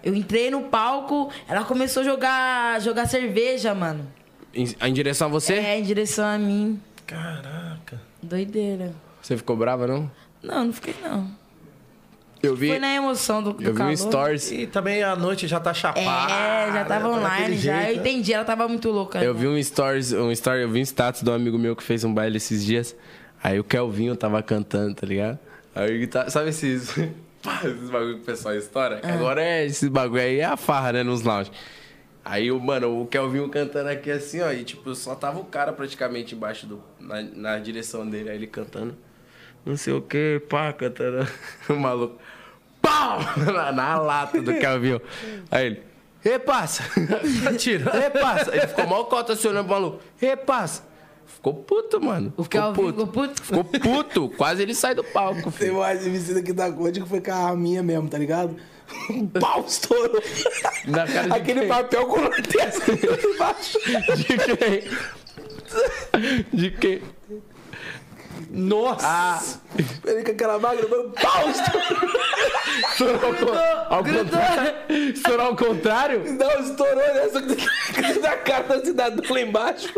Eu 0.03 0.13
entrei 0.15 0.49
no 0.51 0.61
palco, 0.63 1.29
ela 1.47 1.63
começou 1.65 2.01
a 2.01 2.05
jogar, 2.05 2.79
jogar 2.79 3.07
cerveja, 3.07 3.73
mano. 3.73 4.07
Em, 4.55 4.73
em 4.81 4.93
direção 4.93 5.27
a 5.27 5.29
você? 5.29 5.53
É, 5.55 5.77
em 5.77 5.83
direção 5.83 6.25
a 6.25 6.37
mim. 6.37 6.79
Caraca. 7.05 8.01
Doideira. 8.23 8.93
Você 9.21 9.35
ficou 9.37 9.55
brava, 9.55 9.85
não? 9.85 10.09
Não, 10.41 10.65
não 10.65 10.73
fiquei, 10.73 10.95
não. 11.03 11.29
Eu 12.41 12.55
vi, 12.55 12.67
Foi 12.67 12.79
na 12.79 12.93
emoção 12.93 13.41
do, 13.41 13.53
do 13.53 13.63
eu 13.63 13.71
vi 13.71 13.77
calor. 13.77 13.91
um 13.93 13.97
stories. 13.97 14.51
E 14.51 14.67
também 14.67 15.01
a 15.03 15.15
noite 15.15 15.47
já 15.47 15.59
tá 15.59 15.73
chapada. 15.73 16.31
É, 16.31 16.71
já 16.71 16.85
tava 16.85 17.09
tá 17.09 17.15
online 17.15 17.57
já. 17.57 17.79
jeito, 17.79 17.89
Eu 17.89 17.95
né? 18.03 18.09
entendi, 18.11 18.33
ela 18.33 18.45
tava 18.45 18.67
muito 18.67 18.89
louca. 18.91 19.23
Eu 19.23 19.33
vi 19.33 19.47
um 19.47 19.61
stories, 19.61 20.13
um 20.13 20.31
story, 20.31 20.61
eu 20.61 20.69
vi 20.69 20.79
um 20.79 20.83
status 20.83 21.21
de 21.23 21.29
um 21.29 21.33
amigo 21.33 21.57
meu 21.57 21.75
que 21.75 21.81
fez 21.83 22.03
um 22.03 22.13
baile 22.13 22.37
esses 22.37 22.63
dias. 22.63 22.95
Aí 23.43 23.59
o 23.59 23.63
Kelvinho 23.63 24.15
tava 24.15 24.41
cantando, 24.43 24.93
tá 24.93 25.07
ligado? 25.07 25.39
Aí 25.73 25.91
ele 25.91 26.07
tá, 26.07 26.29
sabe 26.29 26.49
esses, 26.49 26.91
pá, 27.41 27.61
esses 27.65 27.89
bagulho 27.89 28.15
que 28.15 28.21
o 28.21 28.25
pessoal 28.25 28.55
estoura? 28.55 28.97
Que 28.97 29.07
Agora 29.07 29.41
é 29.43 29.65
esses 29.65 29.89
bagulho 29.89 30.21
aí 30.21 30.39
é 30.39 30.45
a 30.45 30.55
farra, 30.57 30.93
né, 30.93 31.03
nos 31.03 31.21
lounge. 31.23 31.51
Aí, 32.27 32.51
o 32.51 32.59
mano, 32.59 33.03
o 33.03 33.05
Kelvinho 33.05 33.47
cantando 33.49 33.87
aqui 33.87 34.09
assim, 34.09 34.41
ó, 34.41 34.51
e 34.51 34.63
tipo, 34.63 34.95
só 34.95 35.13
tava 35.13 35.39
o 35.39 35.45
cara 35.45 35.71
praticamente 35.71 36.33
embaixo 36.33 36.65
do 36.65 36.81
na, 36.99 37.21
na 37.21 37.59
direção 37.59 38.09
dele, 38.09 38.31
aí 38.31 38.35
ele 38.35 38.47
cantando. 38.47 38.97
Não 39.63 39.77
sei 39.77 39.93
o 39.93 40.01
que, 40.01 40.41
pá, 40.49 40.73
cantando. 40.73 41.27
O 41.69 41.73
maluco. 41.75 42.19
Pau! 42.81 43.19
Na, 43.53 43.71
na 43.71 43.97
lata 43.99 44.41
do 44.41 44.53
Kelvinho. 44.55 44.99
Aí 45.51 45.65
ele. 45.67 45.83
Repassa! 46.19 46.83
Tira. 47.57 47.91
Repassa. 47.91 48.55
Ele 48.55 48.67
ficou 48.67 48.87
mal 48.87 49.05
cota 49.05 49.33
assim, 49.33 49.47
olhando 49.47 49.65
pro 49.67 49.75
maluco. 49.75 49.99
Repassa. 50.17 50.83
Ficou 51.27 51.53
puto, 51.53 52.01
mano. 52.01 52.33
O 52.37 52.43
ficou 52.43 52.61
Kelvin 52.61 52.91
puto. 52.91 53.05
ficou 53.05 53.07
puto? 53.07 53.43
Ficou 53.43 53.63
puto. 53.63 54.29
Quase 54.37 54.61
ele 54.63 54.73
sai 54.73 54.95
do 54.95 55.03
palco, 55.03 55.49
filho. 55.51 55.77
mais 55.77 56.05
MC 56.05 56.39
aqui 56.39 56.53
da 56.53 56.71
Conde 56.71 57.01
que 57.01 57.09
foi 57.09 57.21
com 57.21 57.31
a 57.31 57.55
minha 57.55 57.83
mesmo, 57.83 58.07
tá 58.09 58.17
ligado? 58.17 58.55
Um 59.09 59.27
pau 59.27 59.65
estourou. 59.67 60.21
Na 60.87 61.05
cara 61.07 61.27
de 61.27 61.33
Aquele 61.33 61.59
quem? 61.61 61.69
papel 61.69 62.05
grotesco 62.07 62.91
aqui 62.91 63.27
embaixo. 63.27 63.79
De 64.15 64.37
quem? 64.57 64.83
De 66.53 66.71
quem? 66.71 67.01
Nossa! 68.49 69.05
Ah, 69.07 69.41
Ele 70.05 70.23
com 70.23 70.31
aquela 70.31 70.59
máquina, 70.59 70.87
mano, 70.87 71.11
pau 71.21 71.49
estourou. 71.49 72.09
estourou 72.89 73.25
ao, 73.25 73.33
con- 73.33 73.95
ao 73.95 74.03
contrário. 74.03 74.73
Estourou 75.13 75.45
ao 75.47 75.55
contrário? 75.55 76.33
Não, 76.33 76.59
estourou, 76.61 76.95
né? 76.95 77.29
Só 77.31 77.41
que 77.41 78.19
na 78.19 78.37
cara 78.37 78.79
do 78.79 78.85
cidadão 78.85 79.25
lá 79.33 79.41
embaixo. 79.41 79.89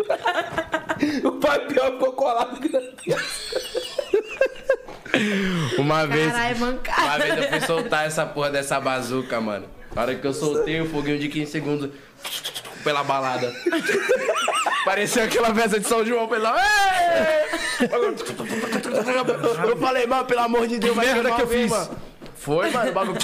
O 1.23 1.31
papel 1.33 1.93
ficou 1.93 2.13
colado. 2.13 2.59
Uma 5.77 6.05
vez. 6.05 6.31
Caralho, 6.31 6.59
mancada. 6.59 7.01
Uma 7.01 7.17
vez 7.19 7.37
eu 7.37 7.49
fui 7.49 7.61
soltar 7.61 8.05
essa 8.05 8.25
porra 8.25 8.49
dessa 8.49 8.79
bazuca, 8.79 9.39
mano. 9.41 9.65
Na 9.93 10.01
hora 10.01 10.15
que 10.15 10.25
eu 10.25 10.33
soltei 10.33 10.79
o 10.81 10.89
foguinho 10.89 11.19
de 11.19 11.27
15 11.27 11.51
segundos 11.51 11.89
pela 12.83 13.03
balada. 13.03 13.53
Parecia 14.85 15.23
aquela 15.23 15.53
festa 15.53 15.79
de 15.79 15.87
São 15.87 16.05
João 16.05 16.27
pela. 16.27 16.55
Eu 19.67 19.77
falei, 19.77 20.07
mano, 20.07 20.25
pelo 20.25 20.41
amor 20.41 20.67
de 20.67 20.79
Deus, 20.79 20.95
vai 20.95 21.05
merda 21.05 21.31
que 21.33 21.41
eu 21.41 21.47
fiz? 21.47 21.69
mano. 21.69 21.97
Foi, 22.35 22.69
mano, 22.69 22.91
o 22.91 22.93
bagulho. 22.93 23.19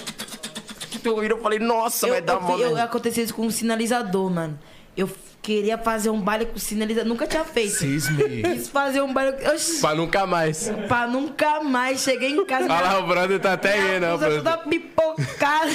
Eu 1.05 1.41
falei, 1.41 1.59
nossa, 1.59 2.07
Eu, 2.07 2.11
vai 2.11 2.21
dar 2.21 2.41
eu, 2.49 2.59
eu, 2.59 2.77
aconteceu 2.77 3.23
isso 3.23 3.33
com 3.33 3.45
um 3.45 3.51
sinalizador, 3.51 4.29
mano. 4.29 4.57
Eu 4.95 5.09
queria 5.43 5.77
fazer 5.77 6.09
um 6.09 6.19
baile 6.21 6.45
com 6.45 6.57
sinalizador. 6.57 7.07
Nunca 7.09 7.27
tinha 7.27 7.43
feito. 7.43 7.75
Cisme. 7.75 8.41
Quis 8.41 8.69
fazer 8.69 9.01
um 9.01 9.13
baile. 9.13 9.35
Oxi, 9.53 9.81
Pra 9.81 9.93
nunca 9.93 10.25
mais. 10.25 10.71
pra 10.87 11.05
nunca 11.05 11.61
mais. 11.61 12.01
Cheguei 12.01 12.31
em 12.31 12.45
casa. 12.45 12.63
Olha 12.63 12.81
lá, 12.81 12.99
o 12.99 13.07
brother 13.07 13.39
tá 13.39 13.53
até 13.53 13.75
ó, 13.97 13.99
blusa 13.99 14.17
brother. 14.17 14.37
toda 14.43 14.57
pipocada. 14.57 15.71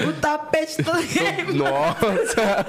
o 0.08 0.12
tapete 0.14 0.82
todo 0.82 1.02
queimado. 1.06 1.54
Nossa! 1.54 2.66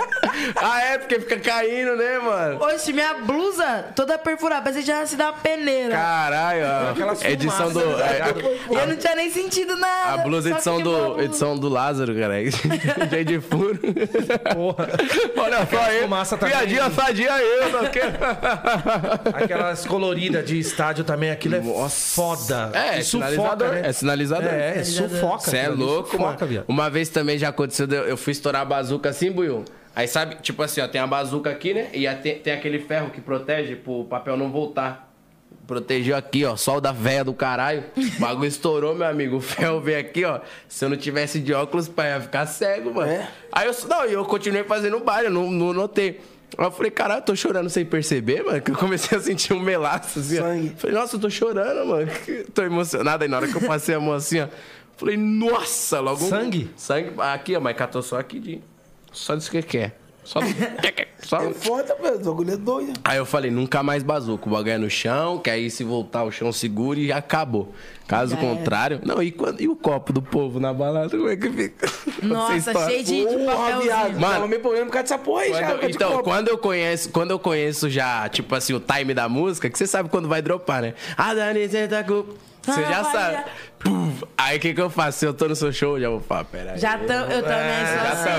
Ah, 0.57 0.81
é, 0.81 0.97
porque 0.97 1.19
fica 1.21 1.39
caindo, 1.39 1.95
né, 1.95 2.19
mano? 2.19 2.61
Oxe, 2.65 2.91
minha 2.91 3.13
blusa 3.15 3.85
toda 3.95 4.17
perfurada. 4.17 4.61
Parecia 4.61 4.81
que 4.81 4.87
já 4.87 4.99
nasci 4.99 5.15
da 5.15 5.31
peneira. 5.31 5.95
Caralho, 5.95 6.65
ó. 6.65 6.91
Aquelas 6.91 7.23
Edição 7.23 7.71
do. 7.71 7.79
fumaças, 7.79 7.99
tá 7.99 8.07
é, 8.07 8.13
ligado? 8.13 8.39
Eu 8.69 8.87
não 8.87 8.95
tinha 8.97 9.15
nem 9.15 9.31
sentido 9.31 9.75
nada. 9.77 10.13
A 10.13 10.17
blusa 10.17 10.49
edição 10.51 10.77
a 10.79 10.81
do, 10.83 10.91
blusa. 10.91 11.23
edição 11.23 11.57
do 11.57 11.69
Lázaro, 11.69 12.13
cara. 12.15 12.33
Cheio 13.09 13.25
de 13.25 13.39
furo. 13.39 13.79
Porra. 14.53 14.89
Olha 15.37 15.65
só 15.65 15.79
aí. 15.79 16.09
Fumaça 16.10 16.38
também. 16.38 16.56
Piadinha 16.57 16.90
sadia 16.90 17.34
aí, 17.34 17.45
eu 17.61 17.69
não 17.72 17.86
quero. 17.90 18.14
Aquelas 19.34 19.86
coloridas 19.86 20.45
de 20.45 20.60
estádio 20.60 21.03
também, 21.03 21.30
aquilo 21.30 21.56
é 21.56 21.61
foda. 21.90 22.72
É, 22.73 22.99
E 22.99 23.03
sinalizador. 23.03 23.69
né? 23.69 23.81
É 23.86 23.91
sinalizador. 23.94 24.49
É, 24.52 24.77
é 24.80 24.84
sufoca. 24.84 25.40
Você 25.52 25.57
é 25.57 25.69
louco, 25.69 26.10
sufoca, 26.11 26.23
mano. 26.34 26.48
viado. 26.48 26.65
Uma 26.68 26.90
vez 26.90 27.10
também 27.10 27.38
já 27.38 27.49
aconteceu, 27.49 27.88
eu 27.88 28.10
eu 28.10 28.18
fui 28.18 28.31
estourar 28.31 28.61
a 28.64 28.65
bazuca 28.65 29.10
assim, 29.10 29.31
Buiu. 29.31 29.64
Aí 29.95 30.07
sabe, 30.07 30.36
tipo 30.41 30.61
assim, 30.64 30.81
ó, 30.81 30.88
tem 30.88 30.99
a 30.99 31.06
bazuca 31.07 31.49
aqui, 31.49 31.73
né? 31.73 31.90
E 31.94 32.07
a- 32.07 32.15
tem, 32.15 32.40
tem 32.40 32.53
aquele 32.53 32.80
ferro 32.80 33.10
que 33.11 33.22
protege 33.22 33.76
pro 33.76 34.06
papel 34.06 34.36
não 34.38 34.49
voltar. 34.52 35.09
Protegeu 35.69 36.17
aqui, 36.17 36.43
ó, 36.45 36.55
sol 36.55 36.81
da 36.81 36.91
véia 36.91 37.23
do 37.23 37.31
caralho. 37.31 37.83
O 37.95 38.19
bagulho 38.19 38.47
estourou, 38.47 38.95
meu 38.95 39.05
amigo. 39.05 39.35
O 39.37 39.39
ferro 39.39 39.79
veio 39.79 39.99
aqui, 39.99 40.25
ó. 40.25 40.39
Se 40.67 40.83
eu 40.83 40.89
não 40.89 40.97
tivesse 40.97 41.39
de 41.39 41.53
óculos, 41.53 41.87
pai, 41.87 42.09
ia 42.09 42.19
ficar 42.19 42.47
cego, 42.47 42.91
mano. 42.91 43.11
É? 43.11 43.29
Aí 43.51 43.67
eu, 43.67 43.75
não, 43.87 44.03
e 44.07 44.13
eu 44.13 44.25
continuei 44.25 44.63
fazendo 44.63 44.99
baile, 44.99 45.27
eu 45.27 45.31
não, 45.31 45.51
não 45.51 45.71
notei. 45.71 46.21
Aí 46.57 46.65
eu 46.65 46.71
falei, 46.71 46.89
caralho, 46.89 47.19
eu 47.19 47.23
tô 47.23 47.35
chorando 47.35 47.69
sem 47.69 47.85
perceber, 47.85 48.43
mano. 48.43 48.59
Que 48.59 48.71
eu 48.71 48.75
comecei 48.75 49.15
a 49.15 49.21
sentir 49.21 49.53
um 49.53 49.59
melaço, 49.59 50.17
assim, 50.17 50.39
ó. 50.39 50.41
Sangue. 50.41 50.73
Falei, 50.75 50.95
nossa, 50.95 51.17
eu 51.17 51.19
tô 51.19 51.29
chorando, 51.29 51.87
mano. 51.87 52.11
Tô 52.51 52.63
emocionado. 52.63 53.23
Aí 53.23 53.29
na 53.29 53.37
hora 53.37 53.47
que 53.47 53.55
eu 53.55 53.61
passei 53.61 53.93
a 53.93 53.99
mão 53.99 54.13
assim, 54.13 54.39
ó. 54.39 54.47
Falei, 54.97 55.17
nossa, 55.17 55.99
logo 55.99 56.25
um- 56.25 56.29
Sangue? 56.29 56.71
Sangue. 56.75 57.11
Aqui, 57.19 57.55
ó, 57.55 57.59
mas 57.59 57.77
catou 57.77 58.01
só 58.01 58.17
aqui 58.17 58.39
de. 58.39 58.59
Só 59.11 59.35
disso 59.35 59.51
que 59.51 59.61
quer. 59.61 59.98
Só. 60.30 60.39
só... 61.23 61.41
É 61.41 61.53
foda, 61.53 61.97
mano. 61.99 62.18
O 62.18 62.23
bagulho 62.23 62.53
é 62.53 62.57
doido. 62.57 62.99
Aí 63.03 63.18
eu 63.18 63.26
falei, 63.26 63.49
nunca 63.49 63.81
mais 63.81 64.03
bazuca. 64.03 64.47
O 64.47 64.51
bagulho 64.51 64.73
é 64.73 64.77
no 64.77 64.89
chão, 64.89 65.39
que 65.39 65.49
aí 65.49 65.72
se 65.72 65.84
voltar 65.84 66.23
o 66.23 66.31
chão 66.31 66.51
segura 66.51 66.99
e 66.99 67.11
acabou. 67.11 67.73
Caso 68.07 68.35
era. 68.35 68.41
contrário. 68.41 69.01
Não, 69.03 69.23
e, 69.23 69.31
quando, 69.31 69.60
e 69.60 69.68
o 69.68 69.76
copo 69.76 70.14
do 70.14 70.22
povo 70.22 70.60
na 70.60 70.72
balada? 70.72 71.10
Como 71.10 71.27
é 71.27 71.35
que 71.35 71.49
fica? 71.49 71.88
Nossa, 72.22 72.73
cheio 72.88 73.03
de, 73.03 73.26
de 73.26 73.43
papelzinho. 73.43 74.19
Mano. 74.19 74.34
Tava 74.34 74.47
meio 74.47 74.61
problema 74.61 74.85
por 74.85 74.91
causa 74.91 75.03
dessa 75.03 75.18
porra 75.18 75.41
aí, 75.41 75.51
já. 75.51 75.89
então, 75.89 76.22
quando 76.22 76.47
eu 76.49 76.57
conheço, 76.60 77.10
quando 77.10 77.31
eu 77.31 77.39
conheço 77.39 77.89
já, 77.89 78.30
tipo 78.30 78.53
assim, 78.53 78.73
o 78.73 78.80
time 78.80 79.15
da 79.15 79.27
música, 79.27 79.68
que 79.68 79.80
você 79.80 79.88
sabe 79.88 80.10
quando 80.10 80.27
vai 80.27 80.43
dropar, 80.43 80.84
né? 80.84 80.93
A 81.18 81.34
Dani, 81.34 81.68
você 81.68 81.88
tá 81.88 82.03
com. 82.03 82.23
Você 82.61 82.81
já 82.84 82.99
Ah, 82.99 83.03
sabe. 83.06 83.34
já. 83.34 83.45
Puf. 83.80 84.23
Aí 84.38 84.57
o 84.57 84.60
que, 84.60 84.73
que 84.73 84.81
eu 84.81 84.90
faço? 84.90 85.19
Se 85.19 85.26
eu 85.26 85.34
tô 85.34 85.48
no 85.48 85.56
seu 85.56 85.72
show, 85.72 85.98
eu 85.98 86.02
já 86.02 86.10
vou 86.10 86.19
falar, 86.19 86.44
peraí. 86.45 86.77
Já 86.77 86.98
tam, 86.98 87.26
eu 87.30 87.41
também 87.41 87.86
sou 87.88 87.95
Já, 87.95 88.11
assim. 88.11 88.30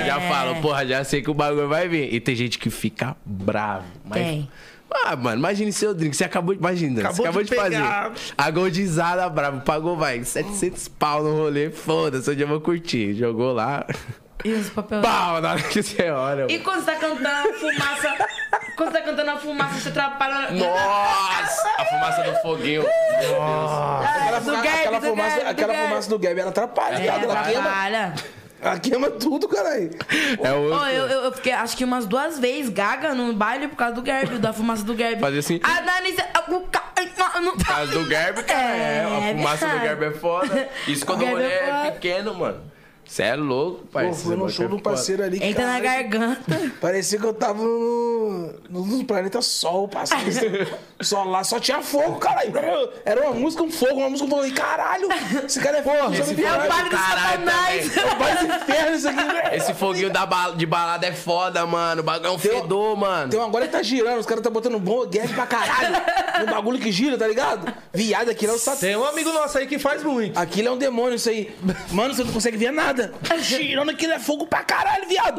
Eu 0.00 0.06
já 0.06 0.20
é. 0.20 0.28
falo, 0.28 0.60
porra, 0.62 0.86
já 0.86 1.04
sei 1.04 1.20
que 1.22 1.30
o 1.30 1.34
bagulho 1.34 1.68
vai 1.68 1.86
vir. 1.88 2.12
E 2.14 2.20
tem 2.20 2.34
gente 2.34 2.58
que 2.58 2.70
fica 2.70 3.16
bravo. 3.24 3.84
Mas... 4.04 4.22
Tem. 4.22 4.50
Ah, 5.04 5.14
mano, 5.16 5.38
imagine 5.38 5.72
seu 5.72 5.92
drink. 5.92 6.16
Você 6.16 6.24
acabou 6.24 6.54
de. 6.54 6.60
Imagina, 6.60 7.00
Acabou 7.00 7.16
você 7.16 7.22
acabou 7.22 7.42
de 7.42 7.50
de, 7.50 7.56
fazer. 7.56 7.82
A 8.38 8.50
goldizada 8.50 9.28
bravo. 9.28 9.60
Pagou, 9.60 9.96
vai, 9.96 10.22
700 10.24 10.88
pau 10.88 11.22
no 11.22 11.36
rolê. 11.36 11.70
Foda-se, 11.70 12.40
eu 12.40 12.48
vou 12.48 12.60
curtir. 12.60 13.12
Jogou 13.14 13.52
lá. 13.52 13.84
E 14.44 14.52
os 14.52 14.68
papelzinhos. 14.70 15.14
Pau, 15.16 15.40
na 15.40 15.50
hora 15.52 15.62
que 15.62 15.82
você 15.82 16.10
olha. 16.10 16.46
E 16.52 16.58
quando 16.60 16.84
você 16.84 16.92
tá 16.92 16.96
cantando 16.96 17.52
fumaça. 17.54 18.14
quando 18.76 18.92
você 18.92 18.98
tá 18.98 19.04
cantando 19.04 19.30
a 19.30 19.36
fumaça, 19.38 19.74
você 19.80 19.88
atrapalha. 19.88 20.50
Nossa! 20.52 21.68
A 21.78 21.84
fumaça 21.84 22.22
do 22.22 22.34
foguinho. 22.42 22.84
Aquela, 22.86 24.38
do 24.40 24.44
fumaça- 24.44 24.62
Gabi, 24.62 24.68
aquela 24.78 24.98
do 25.00 25.06
fumaça, 25.06 25.30
Gabi, 25.30 25.44
do 25.44 25.50
aquela 25.50 25.72
Gabi. 25.72 25.88
fumaça 25.88 26.08
do 26.10 26.18
Gabi, 26.18 26.40
ela 26.40 26.50
atrapalha, 26.50 26.96
É. 27.02 27.06
Ela 27.06 27.18
queima, 27.18 27.60
atrapalha. 27.60 28.14
ela 28.60 28.78
queima 28.78 29.10
tudo, 29.10 29.48
caralho. 29.48 29.90
É 30.42 30.52
o. 30.52 30.74
Ô, 30.74 30.86
eu, 30.86 31.06
eu, 31.06 31.20
eu 31.24 31.32
fiquei 31.32 31.52
acho 31.52 31.76
que 31.76 31.84
umas 31.84 32.06
duas 32.06 32.38
vezes 32.38 32.68
gaga 32.70 33.14
no 33.14 33.32
baile 33.32 33.68
por 33.68 33.76
causa 33.76 33.94
do 33.94 34.04
Gerb, 34.04 34.38
da 34.38 34.52
fumaça 34.52 34.84
do 34.84 34.96
Gerb. 34.96 35.20
Fazia 35.20 35.40
assim. 35.40 35.60
A 35.62 35.80
Dani. 35.80 36.14
o 36.48 36.60
ca- 36.70 36.84
não- 37.40 37.56
Por 37.56 37.66
causa 37.66 37.92
do 37.92 38.04
Gerber, 38.06 38.44
cara. 38.44 38.60
É, 38.60 38.98
É, 38.98 39.04
a 39.04 39.34
fumaça 39.36 39.66
do 39.66 39.70
verdade. 39.72 39.88
Gerber 39.88 40.08
é 40.10 40.14
foda. 40.14 40.68
Isso 40.86 41.04
quando 41.06 41.22
o 41.22 41.26
rolê 41.26 41.44
é 41.46 41.68
é 41.86 41.90
pequeno, 41.90 42.34
mano. 42.34 42.60
Você 43.06 43.22
é 43.22 43.36
louco, 43.36 43.82
Pô, 43.86 44.00
parceiro. 44.00 44.16
fui 44.16 44.36
no 44.36 44.48
show 44.50 44.68
de 44.68 44.74
um 44.74 44.78
parceiro 44.78 45.22
ali. 45.22 45.42
Entra 45.42 45.64
na 45.64 45.80
caralho, 45.80 46.08
garganta. 46.10 46.72
Parecia 46.80 47.18
que 47.18 47.24
eu 47.24 47.32
tava 47.32 47.62
no, 47.62 48.52
no, 48.68 49.04
planeta 49.04 49.40
Sol, 49.40 49.86
parceiro. 49.88 50.66
Só 51.00 51.24
lá 51.24 51.44
só 51.44 51.60
tinha 51.60 51.82
fogo, 51.82 52.18
caralho. 52.18 52.52
Era 53.04 53.20
uma 53.22 53.34
música, 53.34 53.62
um 53.62 53.70
fogo, 53.70 53.96
uma 54.00 54.10
música, 54.10 54.26
um 54.26 54.30
fogo. 54.30 54.46
E 54.46 54.50
caralho, 54.50 55.08
esse 55.44 55.60
cara 55.60 55.78
é 55.78 55.82
fogo. 55.82 56.14
esse 56.14 56.42
É 56.42 56.52
o 56.52 56.68
baile 56.68 56.88
do 56.88 56.96
Satanás. 56.96 57.96
É 57.96 58.04
o 58.04 58.18
mais 58.18 58.42
inferno 58.42 58.96
isso 58.96 59.08
aqui, 59.08 59.24
velho. 59.24 59.54
Esse 59.54 59.74
foguinho 59.74 60.10
da 60.10 60.24
bala- 60.26 60.56
de 60.56 60.66
balada 60.66 61.06
é 61.06 61.12
foda, 61.12 61.64
mano. 61.66 62.00
O 62.00 62.04
bagulho 62.04 62.28
é 62.28 62.30
um 62.30 62.38
Tem 62.38 62.50
fedor, 62.50 62.96
mano. 62.96 63.30
Tem 63.30 63.38
um 63.38 63.44
agora 63.44 63.66
que 63.66 63.72
tá 63.72 63.82
girando, 63.82 64.18
os 64.18 64.26
caras 64.26 64.42
tá 64.42 64.50
botando 64.50 64.78
bom 64.78 65.06
gap 65.06 65.28
pra 65.34 65.46
caralho. 65.46 65.96
Um 66.36 66.50
bagulho 66.50 66.78
que 66.78 66.92
gira, 66.92 67.16
tá 67.16 67.26
ligado? 67.26 67.72
Viado, 67.94 68.28
aquilo 68.30 68.52
é 68.52 68.54
o 68.56 68.58
Satanás. 68.58 68.80
Tem 68.80 68.94
um 68.96 69.04
amigo 69.06 69.32
nosso 69.32 69.56
aí 69.56 69.66
que 69.66 69.78
faz 69.78 70.02
muito. 70.02 70.38
Aquilo 70.38 70.68
é 70.68 70.70
um 70.70 70.76
demônio, 70.76 71.14
isso 71.14 71.30
aí. 71.30 71.54
Mano, 71.90 72.12
você 72.14 72.24
não 72.24 72.32
consegue 72.32 72.58
ver 72.58 72.70
nada. 72.70 72.95
Girando 73.40 73.90
aquilo 73.90 74.12
é 74.12 74.18
fogo 74.18 74.46
pra 74.46 74.62
caralho, 74.64 75.06
viado. 75.08 75.38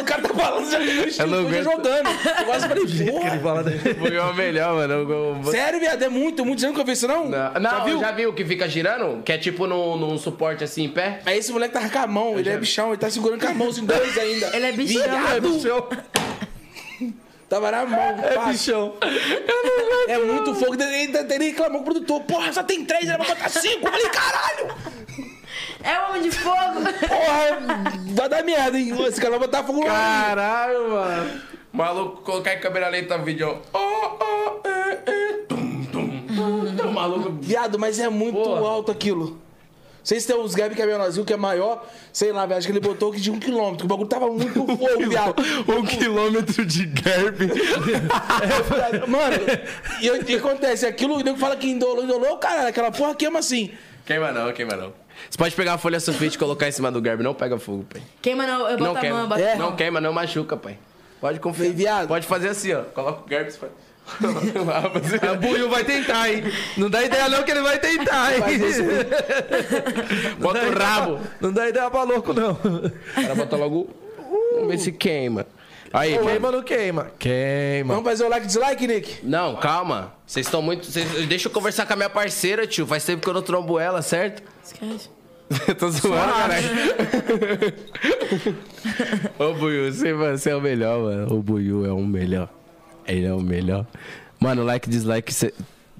O 0.00 0.04
cara 0.04 0.22
tá 0.22 0.28
falando, 0.34 0.70
já 0.70 0.78
aguento. 1.24 1.62
jogando. 1.64 2.08
Eu 2.38 2.44
quase 2.44 2.68
falei, 2.68 2.84
Ele 2.84 3.10
porra. 3.12 3.38
fala 3.40 3.62
dele. 3.64 3.80
O 4.00 4.06
é 4.30 4.32
melhor, 4.34 4.74
mano. 4.74 4.92
Eu- 4.94 5.10
eu- 5.44 5.44
Sério, 5.50 5.80
viado, 5.80 6.02
é 6.02 6.08
muito, 6.08 6.44
muito. 6.44 6.60
Você 6.60 6.66
nunca 6.66 6.84
viu 6.84 6.92
isso, 6.92 7.06
não? 7.08 7.28
Não, 7.28 7.52
não, 7.54 7.70
já 7.70 7.84
viu? 7.84 8.00
já 8.00 8.12
viu 8.12 8.32
que 8.32 8.44
fica 8.44 8.68
girando? 8.68 9.22
Que 9.22 9.32
é 9.32 9.38
tipo 9.38 9.66
num, 9.66 9.96
num 9.96 10.18
suporte 10.18 10.64
assim 10.64 10.84
em 10.84 10.88
pé? 10.90 11.20
Aí 11.26 11.38
esse 11.38 11.52
moleque 11.52 11.74
tava 11.74 11.88
com 11.88 11.98
a 11.98 12.06
mão, 12.06 12.34
ele 12.34 12.44
já 12.44 12.50
é 12.52 12.54
vi. 12.54 12.60
bichão, 12.60 12.88
ele 12.88 12.98
tá 12.98 13.10
segurando 13.10 13.40
com 13.40 13.48
a 13.48 13.54
mão, 13.54 13.68
assim, 13.68 13.84
dois 13.84 14.18
ainda. 14.18 14.50
Ele 14.56 14.66
é 14.66 14.72
bichão. 14.72 15.02
Viado, 15.02 15.94
Tava 17.48 17.70
na 17.70 17.84
mão, 17.84 18.00
é 18.24 18.50
Bichão. 18.50 18.94
É 20.08 20.18
muito 20.18 20.54
fogo. 20.54 20.74
Ele, 20.82 21.16
ele 21.30 21.44
reclamou 21.44 21.82
com 21.82 21.90
o 21.90 21.92
produtor. 21.92 22.20
Porra, 22.22 22.52
só 22.52 22.62
tem 22.62 22.84
três, 22.84 23.06
era 23.08 23.22
pra 23.22 23.34
botar 23.34 23.48
cinco. 23.50 23.86
Eu 23.86 23.92
falei, 23.92 24.08
caralho! 24.08 24.74
É 25.82 25.98
o 26.00 26.08
homem 26.10 26.22
de 26.22 26.30
fogo. 26.30 26.80
Porra, 27.08 27.92
vai 28.14 28.28
dar 28.28 28.42
merda, 28.44 28.78
hein? 28.78 28.94
Esse 29.06 29.20
cara 29.20 29.30
vai 29.38 29.40
botar 29.40 29.62
fogo 29.64 29.80
lá. 29.84 29.88
Caralho, 30.26 30.90
mano. 30.90 31.40
Maluco, 31.72 32.22
colocar 32.22 32.54
em 32.54 32.60
câmera 32.60 32.88
lenta 32.88 33.18
no 33.18 33.24
vídeo. 33.24 33.60
ó. 33.72 33.78
Oh, 33.78 34.24
oh, 34.64 34.68
é, 34.68 34.98
é, 35.06 35.32
tum, 35.48 35.84
tum, 35.86 36.26
tum, 36.26 36.76
tum. 36.76 36.92
Maluco. 36.92 37.32
Viado, 37.40 37.78
mas 37.78 37.98
é 37.98 38.08
muito 38.08 38.38
Porra. 38.42 38.60
alto 38.68 38.92
aquilo. 38.92 39.42
Vocês 40.02 40.26
têm 40.26 40.36
uns 40.36 40.54
Gab 40.54 40.74
que 40.74 40.82
é 40.82 40.86
menorzinho, 40.86 41.24
que 41.24 41.32
é 41.32 41.36
maior, 41.36 41.82
sei 42.12 42.30
lá, 42.30 42.44
velho, 42.44 42.58
acho 42.58 42.66
que 42.66 42.72
ele 42.72 42.78
botou 42.80 43.10
que 43.10 43.18
de 43.18 43.30
um 43.30 43.40
quilômetro. 43.40 43.86
O 43.86 43.88
bagulho 43.88 44.06
tava 44.06 44.26
muito 44.28 44.52
fogo, 44.66 45.08
viado. 45.08 45.34
Um 45.66 45.82
quilômetro 45.82 46.64
de 46.66 46.80
gerb. 46.82 47.48
Mano, 49.08 49.36
e 50.02 50.10
o 50.10 50.22
que 50.22 50.36
acontece? 50.36 50.84
Aquilo, 50.86 51.16
o 51.16 51.22
nego 51.22 51.38
fala 51.38 51.56
que 51.56 51.68
indolou, 51.70 52.04
indolou, 52.04 52.36
caralho, 52.36 52.68
aquela 52.68 52.90
porra 52.92 53.14
queima 53.14 53.38
assim. 53.38 53.72
Queima 54.04 54.30
não, 54.30 54.52
queima 54.52 54.76
não. 54.76 54.92
Você 55.30 55.36
pode 55.38 55.54
pegar 55.54 55.74
a 55.74 55.78
folha 55.78 55.98
sulfite 56.00 56.36
e 56.36 56.38
colocar 56.38 56.68
em 56.68 56.72
cima 56.72 56.90
do 56.92 57.02
gerb, 57.02 57.22
não 57.22 57.34
pega 57.34 57.58
fogo, 57.58 57.84
pai. 57.92 58.02
Queima 58.22 58.46
não, 58.46 58.68
eu 58.68 58.78
Não 58.78 58.86
boto 58.86 58.88
a 58.88 58.92
mão, 58.92 59.00
queima. 59.00 59.18
eu 59.20 59.26
boto 59.28 59.40
É. 59.40 59.52
a 59.52 59.56
mão. 59.56 59.70
Não 59.70 59.76
queima, 59.76 60.00
não 60.00 60.12
machuca, 60.12 60.56
pai. 60.56 60.78
Pode 61.20 61.40
confiar. 61.40 61.72
Viado. 61.72 62.08
Pode 62.08 62.26
fazer 62.26 62.48
assim, 62.48 62.72
ó. 62.74 62.82
Coloca 62.82 63.22
o 63.24 63.28
gerb. 63.28 63.50
você 63.50 63.58
faz- 63.58 63.72
O 65.32 65.36
Buiu 65.38 65.70
vai 65.70 65.82
tentar, 65.82 66.30
hein? 66.30 66.44
Não 66.76 66.90
dá 66.90 67.02
ideia 67.02 67.26
não 67.28 67.42
que 67.42 67.50
ele 67.50 67.62
vai 67.62 67.78
tentar, 67.78 68.34
hein? 68.34 68.42
Bota 70.38 70.58
o 70.66 70.72
rabo. 70.78 71.20
Não 71.40 71.52
dá 71.52 71.68
ideia 71.68 71.90
pra 71.90 72.02
louco, 72.02 72.32
não. 72.34 72.52
O 72.52 72.90
cara 73.14 73.34
bota 73.34 73.56
logo. 73.56 73.88
Vamos 74.54 74.68
ver 74.68 74.78
se 74.78 74.92
queima. 74.92 75.46
Aí, 75.92 76.18
Queima 76.18 76.48
ou 76.48 76.52
não 76.56 76.62
queima? 76.62 77.12
Queima. 77.18 77.94
Vamos 77.94 78.10
fazer 78.10 78.24
o 78.24 78.28
like 78.28 78.44
e 78.44 78.48
dislike, 78.48 78.86
Nick? 78.86 79.18
Não, 79.24 79.54
calma. 79.56 80.12
Vocês 80.26 80.44
estão 80.44 80.60
muito. 80.60 80.84
Vocês... 80.86 81.08
Deixa 81.28 81.46
eu 81.48 81.52
conversar 81.52 81.86
com 81.86 81.92
a 81.92 81.96
minha 81.96 82.10
parceira, 82.10 82.66
tio. 82.66 82.84
Faz 82.84 83.04
tempo 83.04 83.22
que 83.22 83.28
eu 83.28 83.34
não 83.34 83.42
trombo 83.42 83.78
ela, 83.78 84.02
certo? 84.02 84.42
Esquece. 84.64 85.10
Tô 85.78 85.90
zoando, 85.90 86.32
caralho. 86.32 86.66
Ô, 89.38 89.52
Buiu, 89.54 89.92
você, 89.92 90.12
você 90.12 90.50
é 90.50 90.56
o 90.56 90.60
melhor, 90.60 91.00
mano. 91.02 91.34
O 91.36 91.42
Buiu 91.42 91.84
é 91.86 91.92
o 91.92 92.04
melhor. 92.04 92.48
Ele 93.06 93.26
é 93.26 93.32
o 93.32 93.40
melhor. 93.40 93.86
Mano, 94.40 94.64
like, 94.64 94.88
dislike, 94.88 95.32
cê- 95.32 95.52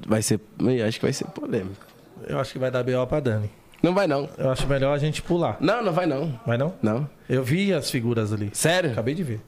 vai 0.06 0.22
ser. 0.22 0.40
eu 0.58 0.86
Acho 0.86 0.98
que 0.98 1.04
vai 1.04 1.12
ser 1.12 1.26
polêmico. 1.26 1.84
Eu 2.26 2.38
acho 2.40 2.52
que 2.52 2.58
vai 2.58 2.70
dar 2.70 2.82
B.O. 2.82 3.06
pra 3.06 3.20
Dani. 3.20 3.50
Não 3.82 3.92
vai, 3.94 4.06
não. 4.06 4.28
Eu 4.38 4.50
acho 4.50 4.66
melhor 4.66 4.94
a 4.94 4.98
gente 4.98 5.20
pular. 5.20 5.58
Não, 5.60 5.82
não 5.82 5.92
vai, 5.92 6.06
não. 6.06 6.40
Vai 6.46 6.56
não? 6.56 6.74
Não. 6.82 7.08
Eu 7.28 7.44
vi 7.44 7.72
as 7.72 7.90
figuras 7.90 8.32
ali. 8.32 8.50
Sério? 8.54 8.92
Acabei 8.92 9.14
de 9.14 9.22
ver. 9.22 9.40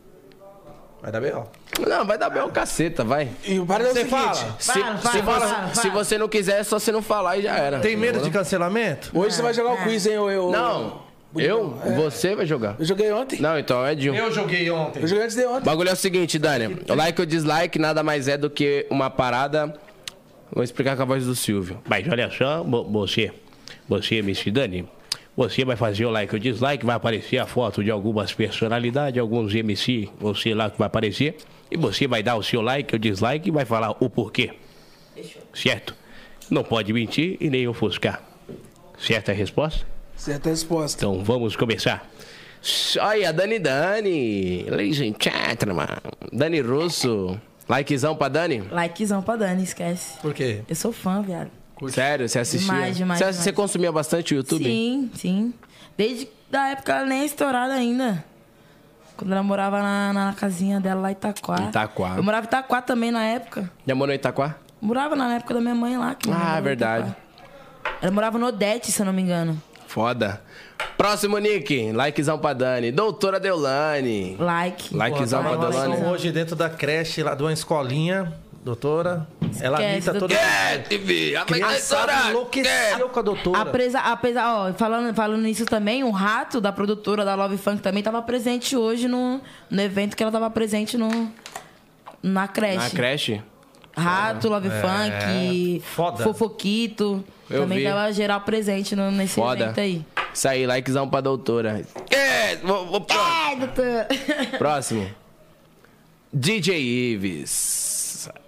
Vai 1.02 1.12
dar 1.12 1.20
B.O. 1.20 1.44
Não, 1.86 2.04
vai 2.04 2.18
dar 2.18 2.30
bem 2.30 2.42
o 2.42 2.48
caceta, 2.48 3.04
vai. 3.04 3.28
E 3.44 3.58
o 3.60 3.66
parada 3.66 3.90
é 3.90 3.92
o 3.92 3.94
Você 3.94 4.00
seguinte. 4.04 4.18
fala. 4.20 4.56
Se, 4.58 4.72
Fala, 4.72 4.96
se 4.96 5.02
fala, 5.02 5.22
você, 5.22 5.22
fala, 5.54 5.74
se 5.74 5.90
você 5.90 6.18
não 6.18 6.28
quiser, 6.28 6.60
é 6.60 6.64
só 6.64 6.78
você 6.78 6.90
não 6.90 7.02
falar 7.02 7.36
e 7.38 7.42
já 7.42 7.54
era. 7.56 7.78
Tem 7.80 7.96
medo 7.96 8.20
de 8.20 8.30
cancelamento? 8.30 9.10
Hoje 9.16 9.36
você 9.36 9.42
vai 9.42 9.54
jogar 9.54 9.72
o 9.74 9.82
quiz, 9.84 10.06
hein? 10.06 10.14
Eu, 10.14 10.30
eu, 10.30 10.50
Não. 10.50 11.06
Eu? 11.36 11.78
Você 11.96 12.34
vai 12.34 12.46
jogar. 12.46 12.76
Eu 12.78 12.84
joguei 12.86 13.12
ontem. 13.12 13.40
Não, 13.40 13.58
então 13.58 13.84
é 13.84 13.94
de 13.94 14.10
um. 14.10 14.14
Eu 14.14 14.32
joguei 14.32 14.70
ontem. 14.70 15.02
Eu 15.02 15.06
joguei 15.06 15.24
antes 15.24 15.36
de 15.36 15.44
O 15.44 15.50
ontem. 15.52 15.64
bagulho 15.64 15.90
é 15.90 15.92
o 15.92 15.96
seguinte, 15.96 16.38
Dani. 16.38 16.78
O 16.88 16.94
like 16.94 17.20
ou 17.20 17.26
dislike 17.26 17.78
nada 17.78 18.02
mais 18.02 18.26
é 18.26 18.38
do 18.38 18.48
que 18.48 18.86
uma 18.90 19.10
parada. 19.10 19.74
Vou 20.50 20.64
explicar 20.64 20.96
com 20.96 21.02
a 21.02 21.04
voz 21.04 21.26
do 21.26 21.34
Silvio. 21.34 21.78
Mas 21.86 22.08
olha 22.08 22.30
só, 22.30 22.62
vo- 22.62 22.84
você, 22.84 23.30
você, 23.86 24.16
MC 24.16 24.50
Dani, 24.50 24.88
você 25.36 25.64
vai 25.64 25.76
fazer 25.76 26.06
o 26.06 26.10
like 26.10 26.34
ou 26.34 26.40
dislike, 26.40 26.84
vai 26.84 26.96
aparecer 26.96 27.38
a 27.38 27.46
foto 27.46 27.84
de 27.84 27.90
algumas 27.90 28.32
personalidades, 28.32 29.20
alguns 29.20 29.54
MC, 29.54 30.08
você 30.18 30.54
lá 30.54 30.70
que 30.70 30.78
vai 30.78 30.86
aparecer, 30.86 31.36
e 31.70 31.76
você 31.76 32.06
vai 32.06 32.22
dar 32.22 32.36
o 32.36 32.42
seu 32.42 32.62
like 32.62 32.94
ou 32.94 32.98
dislike 32.98 33.48
e 33.48 33.52
vai 33.52 33.64
falar 33.64 33.90
o 34.00 34.08
porquê. 34.08 34.52
Certo? 35.52 35.94
Não 36.50 36.64
pode 36.64 36.92
mentir 36.92 37.36
e 37.40 37.50
nem 37.50 37.68
ofuscar. 37.68 38.22
Certa 38.98 39.32
a 39.32 39.34
resposta? 39.34 39.86
Certa 40.16 40.48
resposta. 40.48 41.04
Então 41.04 41.22
vamos 41.22 41.54
começar. 41.54 42.08
Olha, 43.00 43.32
Dani 43.32 43.58
Dani. 43.58 44.62
Ladies 44.62 45.00
and 45.00 45.14
gentlemen. 45.20 45.86
Dani 46.32 46.60
Russo. 46.60 47.38
Likezão 47.68 48.16
pra 48.16 48.28
Dani? 48.28 48.62
Likezão 48.70 49.22
pra 49.22 49.36
Dani, 49.36 49.64
esquece. 49.64 50.18
Por 50.20 50.32
quê? 50.32 50.62
Eu 50.68 50.74
sou 50.74 50.92
fã, 50.92 51.20
viado. 51.20 51.50
Sério, 51.90 52.28
você 52.28 52.38
assistia? 52.38 52.72
Demais, 52.72 52.96
demais, 52.96 53.18
você, 53.18 53.24
demais. 53.24 53.36
você 53.36 53.52
consumia 53.52 53.92
bastante 53.92 54.34
o 54.34 54.36
YouTube? 54.36 54.64
Sim, 54.64 55.10
sim. 55.14 55.54
Desde 55.96 56.28
da 56.50 56.68
época 56.68 56.92
ela 56.94 57.06
nem 57.06 57.24
estourada 57.24 57.74
ainda. 57.74 58.24
Quando 59.16 59.32
ela 59.32 59.42
morava 59.42 59.80
na, 59.82 60.12
na 60.12 60.32
casinha 60.34 60.78
dela 60.78 61.00
lá 61.00 61.08
em 61.10 61.12
Itaquá. 61.12 61.56
Itaquá. 61.68 62.14
Eu 62.16 62.22
morava 62.22 62.44
em 62.44 62.48
Itaquá 62.48 62.82
também 62.82 63.10
na 63.10 63.24
época. 63.24 63.70
Já 63.86 63.94
morou 63.94 64.12
em 64.12 64.16
Itaquá? 64.16 64.56
Morava 64.80 65.16
na 65.16 65.36
época 65.36 65.54
da 65.54 65.60
minha 65.60 65.74
mãe 65.74 65.96
lá. 65.96 66.16
Ah, 66.30 66.60
verdade. 66.60 67.14
Ela 68.02 68.12
morava 68.12 68.38
no 68.38 68.46
Odete, 68.46 68.92
se 68.92 69.00
eu 69.00 69.06
não 69.06 69.12
me 69.12 69.22
engano. 69.22 69.60
Foda. 69.86 70.42
Próximo, 70.98 71.38
Nick. 71.38 71.92
Likezão 71.92 72.38
pra 72.38 72.52
Dani. 72.52 72.92
Doutora 72.92 73.40
Deolane. 73.40 74.36
Like. 74.38 74.94
Likezão 74.94 75.42
Pô, 75.42 75.56
pra 75.56 75.68
Deolane. 75.68 76.04
hoje 76.04 76.30
dentro 76.30 76.54
da 76.54 76.68
creche 76.68 77.22
lá 77.22 77.34
de 77.34 77.42
uma 77.42 77.52
escolinha, 77.52 78.32
doutora. 78.66 79.28
Ela 79.60 79.80
Esquece, 79.80 80.06
toda. 80.06 80.18
doutora. 80.18 80.40
É, 80.40 80.78
TV. 80.78 81.36
A 81.36 81.44
Criançada 81.44 82.30
enlouqueceu 82.30 83.08
com 83.08 83.20
a 83.20 83.22
doutora. 83.22 83.60
Apesar, 83.60 84.00
apesar 84.12 84.54
ó, 84.54 84.72
falando, 84.72 85.14
falando 85.14 85.40
nisso 85.40 85.64
também, 85.64 86.02
o 86.02 86.10
rato 86.10 86.60
da 86.60 86.72
produtora 86.72 87.24
da 87.24 87.36
Love 87.36 87.56
Funk 87.56 87.80
também 87.80 88.02
tava 88.02 88.20
presente 88.22 88.76
hoje 88.76 89.06
no, 89.06 89.40
no 89.70 89.80
evento 89.80 90.16
que 90.16 90.22
ela 90.22 90.32
tava 90.32 90.50
presente 90.50 90.98
no, 90.98 91.32
na 92.20 92.48
creche. 92.48 92.76
Na 92.78 92.90
creche? 92.90 93.42
Rato, 93.96 94.48
Love 94.48 94.68
Funk, 94.68 95.82
foda. 95.94 96.24
Fofoquito. 96.24 97.24
Eu 97.48 97.62
também 97.62 97.78
vi. 97.78 97.84
tava 97.84 98.12
geral 98.12 98.40
presente 98.40 98.96
no, 98.96 99.12
nesse 99.12 99.36
Foda. 99.36 99.62
evento 99.66 99.80
aí. 99.80 100.04
Isso 100.34 100.48
aí, 100.48 100.66
likezão 100.66 101.08
pra 101.08 101.20
doutora. 101.20 101.86
É, 102.10 102.56
vou, 102.56 102.84
vou 102.86 103.06
É, 103.08 103.56
doutor. 103.56 104.58
Próximo. 104.58 105.08
DJ 106.34 106.76
Ives. 107.14 107.95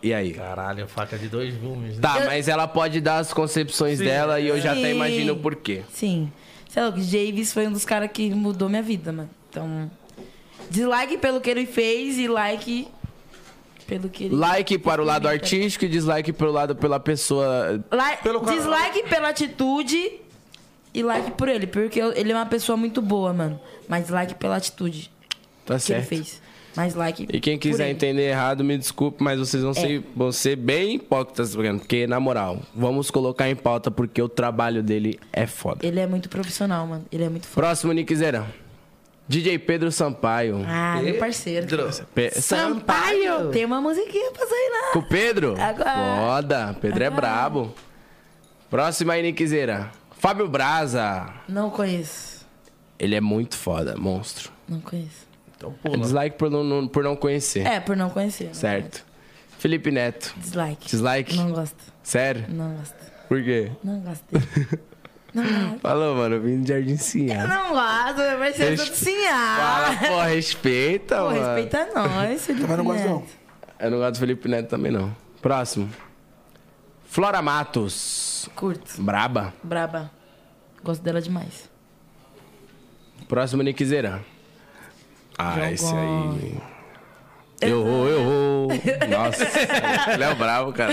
E 0.03 0.13
aí? 0.15 0.33
Caralho, 0.33 0.87
faca 0.89 1.19
de 1.19 1.29
dois 1.29 1.55
gumes. 1.55 1.97
né? 1.97 2.01
Tá, 2.01 2.25
mas 2.27 2.49
ela 2.49 2.67
pode 2.69 3.01
dar 3.01 3.19
as 3.19 3.33
concepções 3.33 3.99
dela 3.99 4.41
e 4.41 4.49
eu 4.49 4.61
já 4.61 4.73
até 4.73 4.83
Sim. 4.83 4.95
imagino 4.95 5.33
o 5.35 5.37
porquê. 5.37 5.83
Sim. 5.93 6.31
Sei 6.69 6.83
lá, 6.83 6.89
o 6.91 7.01
Javis 7.01 7.53
foi 7.53 7.67
um 7.67 7.73
dos 7.73 7.85
caras 7.85 8.11
que 8.13 8.31
mudou 8.31 8.69
minha 8.69 8.83
vida, 8.83 9.11
mano. 9.13 9.31
Então, 9.51 9.91
dislike 10.71 11.19
pelo 11.19 11.41
que 11.41 11.49
ele 11.51 11.67
fez 11.67 12.19
e 12.19 12.29
like 12.29 12.87
pelo 13.87 14.09
que 14.11 14.25
ele... 14.25 14.35
Like 14.37 14.77
para 14.79 15.01
o 15.01 15.05
lado 15.05 15.27
artístico 15.27 15.85
e 15.87 15.89
dislike 15.89 16.33
pelo 16.33 16.53
lado 16.53 16.77
pela 16.77 17.01
pessoa. 17.01 17.83
Like- 17.91 18.23
Pelo 18.23 18.41
dislike 18.45 19.03
pela 19.09 19.31
atitude 19.31 20.13
e 20.93 21.03
like 21.03 21.31
por 21.33 21.49
ele, 21.49 21.67
porque 21.67 21.99
eu- 22.01 22.13
ele 22.13 22.33
é 22.33 22.35
uma 22.35 22.45
pessoa 22.47 22.77
muito 22.77 23.01
boa, 23.01 23.33
mano. 23.33 23.59
Mas 23.89 24.11
like 24.11 24.35
pela 24.35 24.57
atitude 24.57 25.11
Tá 25.65 25.79
que 25.79 25.93
ele 25.93 26.01
certo. 26.03 26.07
fez. 26.09 26.43
Mas 26.79 26.95
like 26.95 27.27
E 27.33 27.41
quem 27.41 27.59
quiser 27.59 27.85
ele. 27.87 27.93
entender 27.95 28.23
errado, 28.31 28.63
me 28.63 28.79
desculpe, 28.79 29.23
mas 29.23 29.39
vocês 29.39 29.63
vão, 29.63 29.75
ser, 29.75 30.03
vão 30.15 30.31
ser 30.31 30.55
bem 30.55 30.95
hipócritas, 30.95 31.57
porque, 31.57 32.07
na 32.07 32.21
moral, 32.21 32.61
vamos 32.75 33.11
colocar 33.11 33.51
em 33.51 33.57
pauta 33.57 33.91
porque 33.91 34.23
o 34.23 34.29
trabalho 34.29 34.83
dele 34.83 35.19
é 35.33 35.47
foda. 35.47 35.85
Ele 35.85 35.99
é 35.99 36.07
muito 36.07 36.29
profissional, 36.29 36.87
mano. 36.87 37.05
Ele 37.11 37.25
é 37.25 37.29
muito 37.29 37.47
foda. 37.49 37.67
Próximo, 37.67 37.93
Nickzeira. 37.93 38.47
DJ 39.27 39.59
Pedro 39.59 39.93
Sampaio. 39.93 40.65
Ah, 40.67 41.01
meu 41.03 41.19
parceiro. 41.19 41.67
Pe- 42.15 42.31
Sampaio! 42.41 43.51
Tem 43.51 43.65
uma 43.65 43.79
musiquinha 43.81 44.31
pra 44.31 44.47
sair 44.47 44.71
lá. 44.71 44.93
Com 44.95 45.01
o 45.01 45.09
Pedro? 45.09 45.55
Agora. 45.61 46.17
Foda. 46.17 46.77
Pedro 46.81 47.03
é 47.03 47.07
Agora. 47.09 47.21
brabo. 47.21 47.75
Próximo 48.71 49.13
aí, 49.13 49.23
Nickzeira. 49.23 49.91
Fábio 50.19 50.49
Braza. 50.49 51.27
Não 51.49 51.69
conheço. 51.69 52.47
Ele 52.99 53.15
é 53.15 53.21
muito 53.21 53.55
foda, 53.57 53.97
monstro. 53.99 54.51
Não 54.69 54.81
conheço. 54.81 55.28
Então 55.59 55.73
pula. 55.83 55.99
Dislike 55.99 56.37
por 56.39 56.49
não, 56.51 56.63
não- 56.65 56.87
por 56.89 57.03
não 57.05 57.15
conhecer. 57.17 57.67
É, 57.67 57.81
por 57.81 57.97
não 57.97 58.09
conhecer. 58.09 58.55
Certo. 58.55 59.05
Felipe 59.59 59.91
Neto. 59.91 60.33
Dislike. 60.39 60.87
Dislike? 60.87 61.37
Não 61.37 61.51
gosto. 61.53 61.77
Sério? 62.03 62.45
Não 62.49 62.75
gosto. 62.77 62.95
Por 63.29 63.43
quê? 63.43 63.71
Não 63.85 64.01
gosto 64.01 64.25
dele. 64.31 64.47
Não 65.35 65.45
gosto. 65.45 65.81
Falou, 65.81 66.17
mano, 66.17 66.37
eu 66.37 66.41
vim 66.41 66.63
de 66.63 66.69
Jardim 66.69 66.97
Sinhá. 66.97 67.47
Não 67.47 67.71
gosto, 67.75 68.17
meu 68.17 68.39
parceiro 68.39 68.71
Res- 68.77 68.85
tudo 68.89 68.95
sim. 68.97 69.27
Fala, 69.29 69.97
pô, 70.09 70.21
respeita, 70.23 71.17
Pô, 71.19 71.25
mano. 71.25 71.41
respeita 71.41 71.89
nós. 71.95 72.47
Felipe 72.47 72.63
Também 72.63 72.77
não 72.79 72.85
gosto, 72.85 73.05
não. 73.07 73.21
Neto. 73.21 73.29
Eu 73.79 73.91
não 73.91 73.99
gosto 73.99 74.13
do 74.15 74.19
Felipe 74.21 74.49
Neto 74.49 74.69
também, 74.71 74.91
não. 74.91 75.15
Próximo. 75.43 75.91
Flora 77.05 77.43
Matos. 77.43 78.49
Curto. 78.57 79.03
Braba. 79.03 79.53
Braba. 79.63 80.11
Gosto 80.83 81.03
dela 81.03 81.21
demais. 81.21 81.69
Próximo, 83.29 83.63
Nickzeira. 83.63 84.25
Ah, 85.39 85.55
João 85.55 85.69
esse 85.71 85.87
aí. 85.95 86.07
Gomes. 86.07 86.55
Errou, 87.61 88.09
errou. 88.09 88.69
Nossa, 89.09 89.45
ele 90.15 90.23
é 90.25 90.35
bravo, 90.35 90.73
cara. 90.73 90.93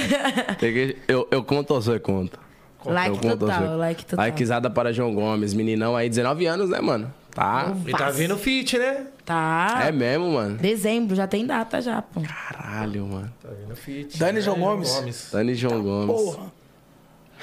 Que- 0.58 0.98
Eu, 1.08 1.28
eu 1.30 1.44
conto 1.44 1.74
ou 1.74 1.82
você 1.82 2.00
conta? 2.00 2.40
Like 2.86 3.10
Eu 3.10 3.16
conto 3.16 3.32
ou 3.32 3.38
total, 3.38 3.62
você? 3.62 3.68
like 3.76 4.06
total. 4.06 4.26
Likezada 4.26 4.70
para 4.70 4.94
João 4.94 5.14
Gomes. 5.14 5.54
Meninão 5.54 5.96
aí, 5.96 6.08
19 6.10 6.46
anos, 6.46 6.70
né, 6.70 6.80
mano? 6.82 7.12
Tá. 7.32 7.74
E 7.86 7.92
tá 7.92 8.10
vindo 8.12 8.38
fit, 8.38 8.78
né? 8.78 9.08
Tá. 9.26 9.82
É 9.86 9.92
mesmo, 9.92 10.32
mano. 10.34 10.58
Dezembro, 10.58 11.16
já 11.16 11.28
tem 11.28 11.46
data 11.46 11.82
já, 11.82 12.02
pô. 12.02 12.22
Caralho, 12.22 13.06
mano. 13.08 13.34
Tá 13.42 13.50
vindo 13.50 13.76
fit. 13.76 14.18
Dani 14.18 14.40
João 14.42 14.60
Gomes. 14.60 15.30
Dani 15.32 15.54
João 15.56 15.82
Gomes. 15.84 16.16
Porra. 16.16 16.52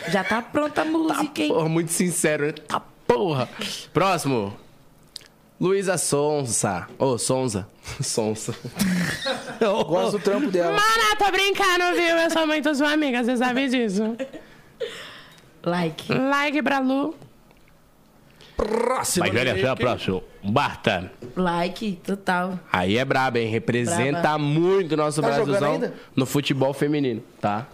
Já 0.08 0.24
tá 0.24 0.40
pronta 0.40 0.82
a 0.82 0.84
música, 0.84 1.42
hein? 1.42 1.48
Porra, 1.48 1.68
muito 1.68 1.92
sincero, 1.92 2.46
né? 2.46 2.52
Tá 2.66 2.80
porra. 3.06 3.48
Próximo. 3.92 4.54
Luísa 5.62 5.96
Sonsa. 5.96 6.88
Ô, 6.98 7.16
Sonza. 7.16 7.68
Sonsa. 8.02 8.52
Gosto 9.86 10.18
do 10.18 10.24
trampo 10.24 10.50
dela. 10.50 10.72
Mano, 10.72 11.16
tô 11.16 11.30
brincando, 11.30 11.94
viu? 11.94 12.16
Eu 12.16 12.30
sou 12.30 12.44
muito 12.48 12.74
sua 12.74 12.90
amiga, 12.90 13.22
você 13.22 13.36
sabe 13.36 13.68
disso. 13.68 14.16
Like. 15.62 16.12
Like 16.12 16.60
pra 16.64 16.80
Lu. 16.80 17.14
Próximo. 18.56 19.24
Mas 19.24 19.40
olha 19.40 19.60
só, 19.64 19.76
próximo. 19.76 20.24
Barta. 20.42 21.12
Like, 21.36 21.92
total. 22.04 22.58
Aí 22.72 22.98
é 22.98 23.04
braba, 23.04 23.38
hein? 23.38 23.48
Representa 23.48 24.20
Braba. 24.20 24.38
muito 24.38 24.92
o 24.94 24.96
nosso 24.96 25.22
Tá 25.22 25.28
jogando 25.30 25.44
Brasilzão 25.46 25.74
ainda? 25.74 25.94
no 26.16 26.26
futebol 26.26 26.74
feminino, 26.74 27.22
tá? 27.40 27.68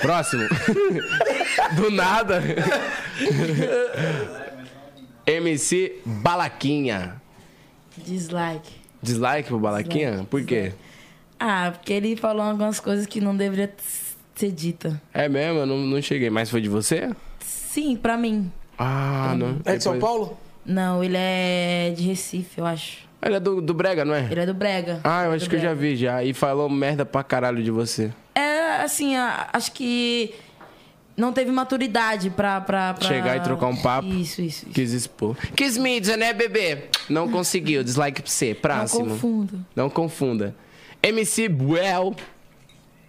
Próximo. 0.00 0.42
Do 1.76 1.88
nada. 1.92 2.42
MC 5.26 6.00
Balaquinha. 6.04 7.20
Dislike. 7.96 8.70
Dislike 9.02 9.48
pro 9.48 9.58
Balaquinha? 9.58 10.26
Por 10.30 10.44
quê? 10.44 10.72
Ah, 11.38 11.70
porque 11.72 11.92
ele 11.92 12.16
falou 12.16 12.42
algumas 12.42 12.80
coisas 12.80 13.06
que 13.06 13.20
não 13.20 13.36
deveria 13.36 13.72
ser 14.34 14.50
dita. 14.50 15.00
É 15.12 15.28
mesmo, 15.28 15.60
eu 15.60 15.66
não, 15.66 15.78
não 15.78 16.00
cheguei. 16.02 16.30
Mas 16.30 16.50
foi 16.50 16.60
de 16.60 16.68
você? 16.68 17.10
Sim, 17.40 17.96
pra 17.96 18.16
mim. 18.16 18.50
Ah, 18.78 19.34
não. 19.36 19.60
É 19.64 19.76
de 19.76 19.82
São 19.82 19.98
Paulo? 19.98 20.38
Não, 20.64 21.04
ele 21.04 21.16
é 21.18 21.92
de 21.96 22.04
Recife, 22.04 22.58
eu 22.58 22.66
acho. 22.66 23.04
Ele 23.22 23.36
é 23.36 23.40
do, 23.40 23.60
do 23.60 23.72
Brega, 23.74 24.04
não 24.04 24.14
é? 24.14 24.28
Ele 24.30 24.40
é 24.40 24.46
do 24.46 24.54
Brega. 24.54 25.00
Ah, 25.04 25.24
eu 25.24 25.32
acho 25.32 25.44
Do 25.46 25.50
que 25.50 25.56
eu 25.56 25.60
já 25.60 25.74
Brega. 25.74 25.80
vi 25.80 25.96
já. 25.96 26.22
E 26.24 26.32
falou 26.34 26.68
merda 26.68 27.04
pra 27.06 27.22
caralho 27.22 27.62
de 27.62 27.70
você. 27.70 28.12
É, 28.34 28.82
assim, 28.82 29.14
a- 29.16 29.48
acho 29.52 29.72
que 29.72 30.34
não 31.16 31.32
teve 31.32 31.50
maturidade 31.52 32.30
pra, 32.30 32.60
pra, 32.60 32.94
pra- 32.94 33.06
Chegar 33.08 33.36
e 33.36 33.40
trocar 33.40 33.66
um 33.66 33.76
papo. 33.76 34.08
Isso, 34.08 34.40
isso. 34.42 34.64
isso. 34.66 34.66
Quis 34.74 34.92
expor. 34.92 35.36
Quis 35.56 35.76
mídia, 35.76 36.16
né, 36.16 36.32
bebê? 36.32 36.84
Não 37.08 37.28
conseguiu. 37.28 37.82
Dislike 37.84 38.22
pra 38.22 38.30
você. 38.30 38.52
Não 38.54 38.60
Próximo. 38.60 39.06
confundo. 39.10 39.66
Não 39.76 39.88
confunda. 39.90 40.54
MC 41.02 41.48
Buel. 41.48 42.14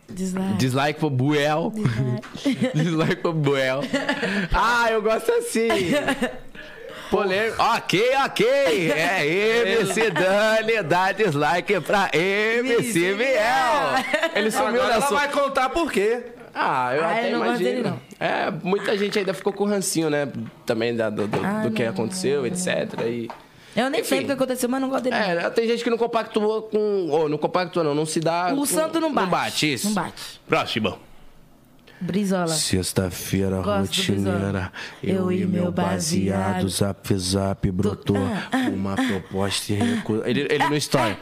Dislike. 0.07 0.53
Dislike 0.57 0.99
pro 0.99 1.09
Buel. 1.09 1.73
Dislike 2.75 3.15
pro 3.17 3.33
Buel. 3.33 3.81
Ah, 4.53 4.91
eu 4.91 5.01
gosto 5.01 5.31
assim. 5.31 5.67
Polêmico. 7.09 7.61
Ok, 7.61 8.01
ok. 8.25 8.91
É 8.91 9.25
MC 9.81 10.09
Dani, 10.09 10.81
dá 10.83 11.11
dislike 11.11 11.79
pra 11.81 12.09
MC 12.13 13.13
Biel. 13.13 14.31
Ele 14.35 14.49
sumiu 14.51 14.67
Agora 14.69 14.87
da 14.87 14.93
ela 14.95 15.07
sua. 15.07 15.19
vai 15.19 15.31
contar 15.31 15.69
por 15.69 15.91
quê. 15.91 16.23
Ah, 16.55 16.95
eu 16.95 17.03
Ah, 17.03 17.11
até 17.11 17.27
eu 17.27 17.31
não 17.33 17.39
gosto 17.45 17.61
imagino. 17.61 17.83
dele, 17.83 17.89
não. 17.89 17.99
É, 18.27 18.51
muita 18.63 18.97
gente 18.97 19.19
ainda 19.19 19.33
ficou 19.33 19.51
com 19.51 19.65
rancinho, 19.65 20.09
né? 20.09 20.27
Também 20.65 20.95
da- 20.95 21.09
do, 21.09 21.27
do, 21.27 21.45
Ah, 21.45 21.63
do 21.63 21.71
que 21.71 21.83
não, 21.83 21.89
aconteceu, 21.91 22.45
etc. 22.47 22.67
E... 23.05 23.29
Eu 23.75 23.89
nem 23.89 24.01
sei 24.05 24.19
Enfim. 24.19 24.23
o 24.23 24.27
que 24.27 24.33
aconteceu, 24.33 24.69
mas 24.69 24.79
não 24.79 24.87
gosto 24.89 25.03
dele. 25.03 25.15
É, 25.17 25.49
tem 25.49 25.67
gente 25.67 25.83
que 25.83 25.89
não 25.89 25.97
compactua 25.97 26.61
com. 26.61 27.09
Ou 27.09 27.27
não 27.27 27.37
compactua, 27.37 27.83
não. 27.83 27.93
Não 27.93 28.05
se 28.05 28.21
dá. 28.21 28.47
não. 28.49 28.55
com- 28.55 28.61
O 28.61 28.65
santo 28.65 29.01
não 29.01 29.13
bate. 29.13 29.25
Não 29.25 29.29
bate, 29.31 29.73
isso. 29.73 29.87
Não 29.87 29.93
bate. 29.95 30.39
Próximo. 30.47 30.97
Brizola. 31.99 32.47
Sexta-feira 32.47 33.61
rotineira, 33.61 34.71
Brizola. 35.01 35.21
eu, 35.21 35.31
e 35.31 35.45
meu 35.45 35.71
baseado, 35.71 36.67
zap 36.69 37.15
zap 37.17 37.71
brotou 37.71 38.17
Ah, 38.17 38.47
ah, 38.51 38.69
uma 38.69 38.95
proposta 38.95 39.71
e 39.71 39.75
recu... 39.75 40.21
ele, 40.27 40.41
ele 40.49 40.67
no 40.69 40.75
story. 40.75 41.17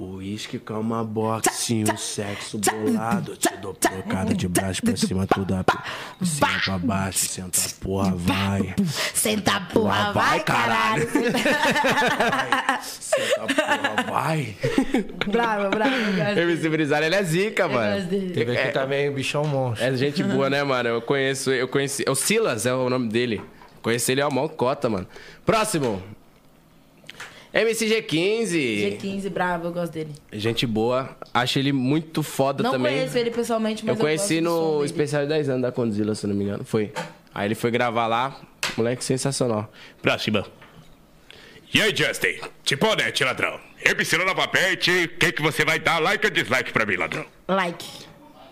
Uísque, 0.00 0.60
calma, 0.60 1.02
boxe, 1.02 1.82
um 1.82 1.96
sexo 1.96 2.56
bolado. 2.56 3.36
Te 3.36 3.56
dou 3.56 3.74
trocada 3.74 4.32
de 4.32 4.46
braço 4.46 4.80
pra 4.80 4.96
cima, 4.96 5.26
tudo 5.26 5.52
a... 5.52 5.64
de 6.20 6.28
cima 6.28 6.60
pra 6.64 6.78
baixo, 6.78 7.18
senta 7.18 7.60
porra, 7.80 8.14
vai. 8.14 8.76
Senta 9.12 9.60
porra, 9.72 10.12
vai, 10.12 10.38
vai, 10.38 10.40
caralho. 10.44 11.08
Senta 12.80 13.40
porra, 13.40 14.04
vai. 14.08 14.56
bravo, 15.26 15.70
bravo. 15.70 15.94
eu 15.96 16.16
gosto. 16.16 16.38
MC 16.38 16.68
Brizar, 16.68 17.02
ele 17.02 17.16
é 17.16 17.22
zica, 17.24 17.64
Eu 17.64 17.70
mano. 17.70 18.08
Teve 18.08 18.56
aqui 18.56 18.72
também 18.72 19.08
o 19.08 19.14
bichão 19.14 19.44
monstro. 19.44 19.84
É 19.84 19.96
gente 19.96 20.22
boa, 20.22 20.48
né, 20.48 20.62
mano? 20.62 20.90
Eu 20.90 21.02
conheço, 21.02 21.50
eu 21.50 21.66
conheci. 21.66 22.04
O 22.08 22.14
Silas 22.14 22.66
é 22.66 22.72
o 22.72 22.88
nome 22.88 23.08
dele. 23.08 23.42
Conheci 23.82 24.12
ele 24.12 24.20
é 24.20 24.26
uma 24.26 24.48
cota, 24.48 24.88
mano. 24.88 25.08
Próximo. 25.44 26.00
MCG15. 27.54 28.98
G15, 29.00 29.30
bravo, 29.30 29.68
eu 29.68 29.72
gosto 29.72 29.92
dele. 29.92 30.12
Gente 30.32 30.66
boa. 30.66 31.16
Acho 31.32 31.58
ele 31.58 31.72
muito 31.72 32.22
foda 32.22 32.62
Não 32.62 32.72
também. 32.72 32.92
conheço 32.96 33.18
ele 33.18 33.30
pessoalmente, 33.30 33.84
mas 33.84 33.96
Eu 33.96 34.00
conheci 34.00 34.40
gosto 34.40 34.44
do 34.44 34.50
som 34.50 34.66
no 34.66 34.72
dele. 34.74 34.84
especial 34.86 35.22
de 35.22 35.28
10 35.28 35.48
anos 35.48 35.62
da 35.62 35.72
Condzilla, 35.72 36.14
se 36.14 36.26
não 36.26 36.34
me 36.34 36.44
engano. 36.44 36.64
Foi. 36.64 36.92
Aí 37.34 37.46
ele 37.48 37.54
foi 37.54 37.70
gravar 37.70 38.06
lá. 38.06 38.38
Moleque 38.76 39.02
sensacional. 39.04 39.70
Próxima. 40.02 40.44
E 41.72 41.80
aí, 41.80 41.94
Justin? 41.94 42.38
Tiponete, 42.64 43.24
ladrão. 43.24 43.58
MC 43.84 44.16
Nova 44.18 44.46
Pet, 44.48 44.90
o 44.90 45.08
que, 45.18 45.32
que 45.32 45.42
você 45.42 45.64
vai 45.64 45.78
dar 45.78 45.98
like 46.00 46.24
ou 46.26 46.30
dislike 46.32 46.72
pra 46.72 46.84
mim, 46.84 46.96
ladrão? 46.96 47.24
Like, 47.46 47.86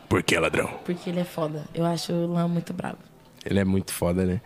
Por 0.09 0.23
que, 0.23 0.39
ladrão? 0.39 0.69
porque 0.85 1.11
ele 1.11 1.21
é 1.21 1.25
foda. 1.25 1.65
Eu 1.75 1.85
acho 1.85 2.13
o 2.13 2.33
Lan 2.33 2.49
muito 2.49 2.73
bravo. 2.73 2.99
Ele 3.45 3.59
é 3.59 3.65
muito 3.65 3.93
foda, 3.93 4.25
né? 4.25 4.41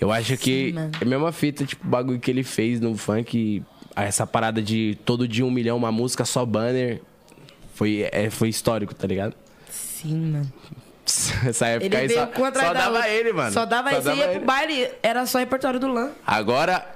Eu 0.00 0.10
acho 0.12 0.36
que 0.36 0.72
mano. 0.72 0.90
é 1.00 1.04
a 1.04 1.06
mesma 1.06 1.32
fita, 1.32 1.64
tipo, 1.64 1.86
o 1.86 1.90
bagulho 1.90 2.18
que 2.18 2.30
ele 2.30 2.42
fez 2.42 2.80
no 2.80 2.96
funk. 2.96 3.62
Essa 3.96 4.26
parada 4.26 4.62
de 4.62 4.98
todo 5.04 5.26
dia 5.28 5.44
um 5.44 5.50
milhão, 5.50 5.76
uma 5.76 5.92
música 5.92 6.24
só 6.24 6.44
banner. 6.44 7.00
Foi, 7.74 8.08
é, 8.12 8.30
foi 8.30 8.48
histórico, 8.48 8.94
tá 8.94 9.06
ligado? 9.06 9.34
Sim, 9.70 10.32
mano. 10.32 10.52
Essa 11.46 11.66
época 11.66 11.86
Ele 11.86 11.96
aí 11.96 12.06
veio 12.08 12.20
só, 12.20 12.44
só 12.44 12.50
da 12.50 12.72
dava 12.72 12.96
outra. 12.96 13.08
ele, 13.08 13.32
mano. 13.32 13.52
Só 13.52 13.64
dava 13.66 13.92
ele. 13.92 14.00
Você 14.02 14.14
ia 14.14 14.28
pro 14.28 14.40
baile, 14.40 14.88
era 15.02 15.26
só 15.26 15.38
repertório 15.38 15.80
do 15.80 15.88
Lan. 15.88 16.10
Agora, 16.26 16.86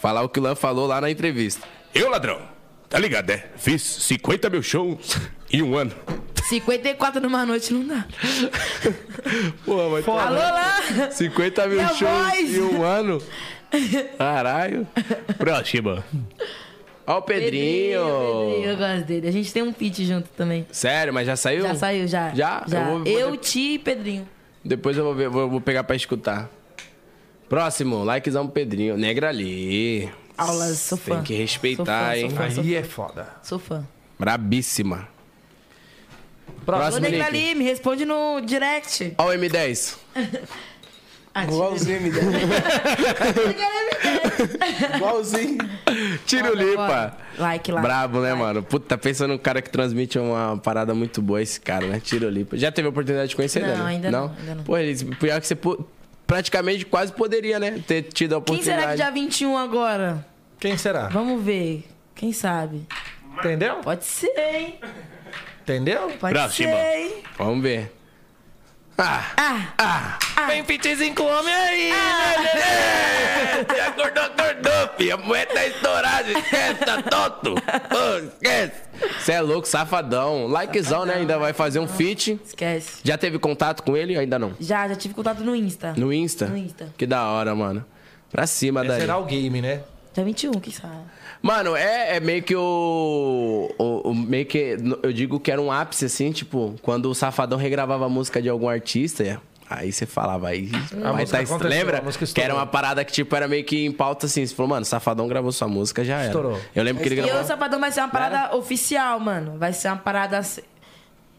falar 0.00 0.22
o 0.22 0.28
que 0.28 0.40
o 0.40 0.42
Lan 0.42 0.54
falou 0.54 0.86
lá 0.86 1.00
na 1.00 1.10
entrevista. 1.10 1.66
Eu, 1.94 2.08
ladrão. 2.10 2.40
Tá 2.88 2.98
ligado, 2.98 3.28
né? 3.28 3.44
Fiz 3.56 3.82
50 3.82 4.50
mil 4.50 4.62
shows 4.62 5.16
em 5.50 5.62
um 5.62 5.76
ano. 5.76 5.92
54 6.44 7.20
numa 7.20 7.46
noite 7.46 7.72
não 7.72 7.86
dá. 7.86 8.04
Pô, 9.64 9.88
mas 9.90 10.06
Alô, 10.06 10.34
Lan! 10.34 11.10
50 11.10 11.66
mil 11.68 11.76
Minha 11.78 11.88
shows 11.94 12.00
voz! 12.00 12.54
em 12.54 12.60
um 12.60 12.82
ano. 12.82 13.22
Caralho. 14.18 14.86
Próxima. 15.38 16.04
Ó 17.06 17.18
o 17.18 17.22
Pedrinho. 17.22 18.00
Pedrinho, 18.00 18.70
eu 18.70 18.76
gosto 18.76 19.04
dele. 19.06 19.28
A 19.28 19.30
gente 19.32 19.52
tem 19.52 19.62
um 19.62 19.72
feat 19.72 20.04
junto 20.04 20.28
também. 20.36 20.66
Sério, 20.70 21.12
mas 21.12 21.26
já 21.26 21.34
saiu? 21.36 21.62
Já 21.62 21.74
saiu, 21.74 22.06
já. 22.06 22.30
Já? 22.34 22.64
Já. 22.66 22.78
Eu 22.80 23.04
Eu, 23.06 23.20
vou- 23.20 23.28
vou- 23.30 23.36
Ti 23.36 23.74
e 23.74 23.78
Pedrinho. 23.78 24.28
Depois 24.64 24.96
eu 24.96 25.04
vou, 25.04 25.14
ver, 25.14 25.28
vou, 25.28 25.50
vou 25.50 25.60
pegar 25.60 25.82
pra 25.84 25.96
escutar. 25.96 26.48
Próximo, 27.48 28.04
likezão 28.04 28.44
pro 28.46 28.54
Pedrinho. 28.54 28.96
Negra 28.96 29.28
ali. 29.30 30.08
Aulas, 30.38 30.78
sou 30.78 30.96
fã. 30.96 31.16
Tem 31.16 31.24
que 31.24 31.34
respeitar, 31.34 31.84
Sou 31.84 31.86
fã, 31.86 32.14
hein? 32.16 32.28
sou 32.30 32.38
fã, 32.38 32.50
sou 32.50 32.62
Aí 32.64 32.74
é 32.76 32.82
foda. 32.82 33.28
Sou 33.42 33.58
fã. 33.58 33.86
Brabíssima. 34.18 35.08
Ô, 36.48 36.64
Próximo, 36.64 37.00
Negra 37.00 37.24
Nick. 37.30 37.36
ali, 37.48 37.54
me 37.56 37.64
responde 37.64 38.04
no 38.04 38.40
direct. 38.40 39.12
Ó 39.18 39.26
o 39.26 39.32
M10. 39.32 39.96
Ah, 41.34 41.44
Igualzinho, 41.44 42.00
me 42.02 42.10
dá. 42.10 42.20
Igualzinho. 44.96 45.58
Tiro 46.26 46.48
Bora, 46.48 46.62
Lipa. 46.62 46.86
bora. 46.86 47.16
Like, 47.38 47.72
like. 47.72 47.86
Brabo, 47.86 48.20
né, 48.20 48.30
like. 48.30 48.42
mano? 48.42 48.62
Puta, 48.62 48.86
tá 48.86 48.98
pensando 48.98 49.30
num 49.32 49.38
cara 49.38 49.62
que 49.62 49.70
transmite 49.70 50.18
uma 50.18 50.58
parada 50.58 50.94
muito 50.94 51.22
boa, 51.22 51.40
esse 51.40 51.60
cara, 51.60 51.86
né? 51.86 52.00
Tiro 52.00 52.28
Lipa. 52.28 52.56
Já 52.56 52.70
teve 52.70 52.86
a 52.86 52.90
oportunidade 52.90 53.30
de 53.30 53.36
conhecer 53.36 53.60
Não, 53.62 53.68
ele? 53.70 53.82
ainda 53.82 54.10
não, 54.10 54.34
ainda 54.38 54.54
não. 54.56 54.64
Pô, 54.64 54.76
ele, 54.76 54.94
pior 55.16 55.40
que 55.40 55.46
você 55.46 55.56
praticamente 56.26 56.84
quase 56.84 57.12
poderia, 57.12 57.58
né? 57.58 57.82
Ter 57.86 58.02
tido 58.02 58.34
a 58.34 58.36
Quem 58.36 58.56
oportunidade. 58.56 58.80
será 58.80 58.90
que 58.92 58.96
dia 58.96 59.10
21 59.10 59.56
agora? 59.56 60.26
Quem 60.60 60.76
será? 60.76 61.08
Vamos 61.08 61.42
ver. 61.42 61.84
Quem 62.14 62.32
sabe? 62.32 62.86
Entendeu? 63.38 63.76
Pode 63.76 64.04
ser, 64.04 64.32
hein? 64.38 64.78
Entendeu? 65.62 66.10
Pode 66.20 66.34
Próxima. 66.34 66.70
ser, 66.72 66.96
hein? 66.98 67.12
Vamos 67.38 67.62
ver. 67.62 67.90
Ah, 68.98 70.18
Ah, 70.36 70.46
vem 70.46 70.62
pitzinho 70.64 71.14
com 71.14 71.24
homem 71.24 71.54
aí, 71.54 71.90
né, 71.90 72.36
nenê? 72.38 73.76
Já 73.78 73.88
acordou, 73.88 74.22
acordou, 74.24 74.88
filho. 74.96 75.14
A 75.14 75.16
mulher 75.16 75.46
tá 75.46 75.66
estourada. 75.66 76.30
Esquece, 76.30 76.74
tá 76.84 77.02
tonto. 77.02 77.54
Ô, 77.54 78.18
esquece. 78.26 78.72
Você 79.18 79.32
é 79.32 79.40
louco, 79.40 79.66
safadão. 79.66 80.46
Likezão, 80.46 81.04
né? 81.04 81.14
Ainda 81.14 81.38
vai 81.38 81.52
fazer 81.52 81.78
um 81.80 81.88
feat. 81.88 82.38
esquece. 82.44 83.00
Já 83.02 83.16
teve 83.18 83.38
contato 83.38 83.82
com 83.82 83.96
ele? 83.96 84.16
Ainda 84.16 84.38
não. 84.38 84.54
Já, 84.60 84.86
já 84.88 84.94
tive 84.94 85.14
contato 85.14 85.42
no 85.42 85.56
Insta. 85.56 85.94
No 85.96 86.12
Insta? 86.12 86.46
No 86.46 86.56
Insta. 86.56 86.92
Que 86.96 87.06
da 87.06 87.26
hora, 87.26 87.54
mano. 87.54 87.84
Pra 88.30 88.46
cima, 88.46 88.84
Dani. 88.84 89.00
zerar 89.00 89.20
o 89.20 89.24
game, 89.24 89.60
né? 89.60 89.80
Dia 90.14 90.24
21, 90.24 90.52
quem 90.52 90.72
sabe? 90.72 90.94
Mano, 91.42 91.74
é, 91.74 92.16
é 92.16 92.20
meio 92.20 92.42
que 92.42 92.54
o, 92.54 93.74
o, 93.76 94.10
o- 94.10 94.14
Meio 94.14 94.46
que. 94.46 94.76
Eu 95.02 95.12
digo 95.12 95.40
que 95.40 95.50
era 95.50 95.60
um 95.60 95.72
ápice, 95.72 96.04
assim, 96.04 96.30
tipo, 96.30 96.76
quando 96.82 97.06
o 97.10 97.14
Safadão 97.14 97.58
regravava 97.58 98.06
a 98.06 98.08
música 98.08 98.40
de 98.40 98.48
algum 98.48 98.68
artista. 98.68 99.40
Aí 99.68 99.90
você 99.90 100.04
falava, 100.06 100.48
aí. 100.48 100.66
vai 100.66 101.22
música 101.22 101.58
tá, 101.58 101.68
lembra? 101.68 101.98
a 101.98 102.12
Que 102.34 102.40
era 102.42 102.54
uma 102.54 102.66
parada 102.66 103.02
que, 103.04 103.12
tipo, 103.12 103.34
era 103.34 103.48
meio 103.48 103.64
que 103.64 103.84
em 103.86 103.90
pauta 103.90 104.26
assim. 104.26 104.44
Você 104.46 104.54
falou, 104.54 104.68
mano, 104.68 104.84
Safadão 104.84 105.26
gravou 105.26 105.50
sua 105.50 105.66
música, 105.66 106.04
já 106.04 106.18
era. 106.18 106.26
Estourou. 106.26 106.60
Eu 106.74 106.84
lembro 106.84 107.02
que 107.02 107.08
ele 107.08 107.14
E 107.18 107.22
gravou. 107.24 107.40
o 107.42 107.44
Sapadão 107.44 107.80
vai 107.80 107.90
ser 107.90 108.00
uma 108.00 108.08
parada 108.08 108.54
oficial, 108.54 109.18
mano. 109.18 109.58
Vai 109.58 109.72
ser 109.72 109.88
uma 109.88 109.96
parada. 109.96 110.40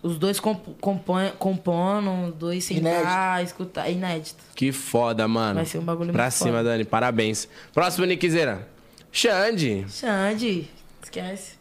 Os 0.01 0.17
dois 0.17 0.37
comp 0.39 0.59
compõem, 0.81 1.31
compondo, 1.39 2.11
os 2.29 2.33
dois 2.33 2.63
sentar, 2.65 3.41
escutar. 3.43 3.89
Inédito. 3.89 4.43
Que 4.55 4.71
foda, 4.73 5.27
mano. 5.29 5.55
Vai 5.55 5.65
ser 5.65 5.77
um 5.77 5.83
bagulho 5.83 6.11
Pra 6.11 6.23
muito 6.23 6.33
cima, 6.33 6.57
foda. 6.57 6.63
Dani. 6.63 6.83
Parabéns. 6.83 7.47
Próximo, 7.73 8.05
Nickzeira. 8.05 8.67
Xande. 9.13 9.85
Xande, 9.89 10.67
esquece. 11.03 11.53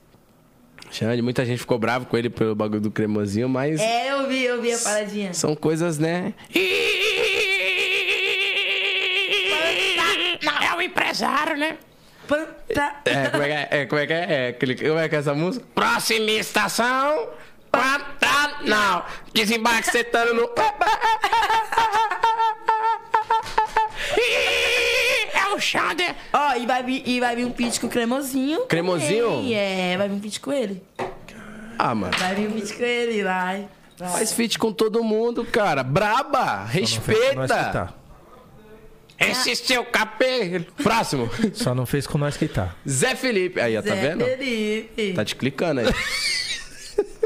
Xande, 0.91 1.21
muita 1.23 1.45
gente 1.45 1.59
ficou 1.59 1.79
bravo 1.79 2.07
com 2.07 2.17
ele 2.17 2.31
pelo 2.31 2.55
bagulho 2.55 2.81
do 2.81 2.91
cremosinho, 2.91 3.49
mas. 3.49 3.79
É, 3.81 4.11
eu 4.13 4.27
vi, 4.27 4.43
eu 4.43 4.61
vi 4.63 4.73
a 4.73 4.79
paradinha. 4.79 5.35
São 5.35 5.55
coisas, 5.55 5.99
né? 5.99 6.33
Não, 10.43 10.63
é 10.63 10.75
o 10.77 10.83
empresário, 10.83 11.57
né? 11.57 11.77
Panta. 12.27 12.97
É, 13.05 13.29
como 13.29 13.43
é 13.43 13.47
que 13.47 13.53
é? 13.53 13.69
É, 13.83 13.87
como 13.87 14.01
é 14.01 14.07
que 14.07 14.13
é? 14.13 14.27
É, 14.29 14.49
aquele- 14.49 14.75
como 14.77 14.99
é 14.99 15.09
que 15.09 15.15
é 15.15 15.19
essa 15.19 15.35
música? 15.35 15.65
Próxima 15.75 16.31
estação, 16.31 17.29
Pantanal. 17.71 19.07
Desembarque 19.35 19.91
sentando 19.91 20.35
no. 20.35 20.51
É 25.63 25.79
Xander. 25.79 26.15
Ó, 26.33 26.55
e 26.57 26.67
vai, 26.67 26.83
vir, 26.83 27.03
e 27.07 27.21
vai 27.21 27.37
vir 27.37 27.45
um 27.47 27.53
pitch 27.53 27.79
com 27.81 27.87
o 27.87 27.91
cremosinho. 27.91 28.67
Cremosinho? 28.67 29.29
também. 29.31 29.55
É, 29.55 29.97
vai 29.97 30.09
vir 30.09 30.15
um 30.15 30.21
pitch 30.21 30.41
com 30.41 30.53
ele. 30.53 30.83
Ah, 31.79 31.95
mano. 31.95 32.17
Vai 32.19 32.35
vir 32.35 32.49
um 32.49 32.53
pitch 32.53 32.77
com 32.77 32.83
ele, 32.85 33.23
vai. 33.23 33.69
vai. 33.99 34.09
Faz 34.13 34.33
feat 34.33 34.59
com 34.59 34.73
todo 34.73 35.03
mundo, 35.03 35.45
cara. 35.45 35.83
Braba! 35.83 36.65
Respeita! 36.65 37.95
Esse 39.19 39.55
seu 39.55 39.85
cabelo. 39.85 40.65
Próximo. 40.83 41.31
Só 41.55 41.75
não 41.75 41.87
fez 41.87 42.07
com 42.09 42.19
nós 42.19 42.37
que 42.37 42.49
tá. 42.49 42.75
Zé 42.89 43.15
Felipe. 43.15 43.61
Aí, 43.61 43.77
ó, 43.77 43.83
tá 43.83 43.95
Zé 43.95 44.01
vendo? 44.09 44.25
Felipe. 44.25 45.13
Tá 45.15 45.25
te 45.25 45.37
clicando 45.37 45.81
aí. 45.81 45.87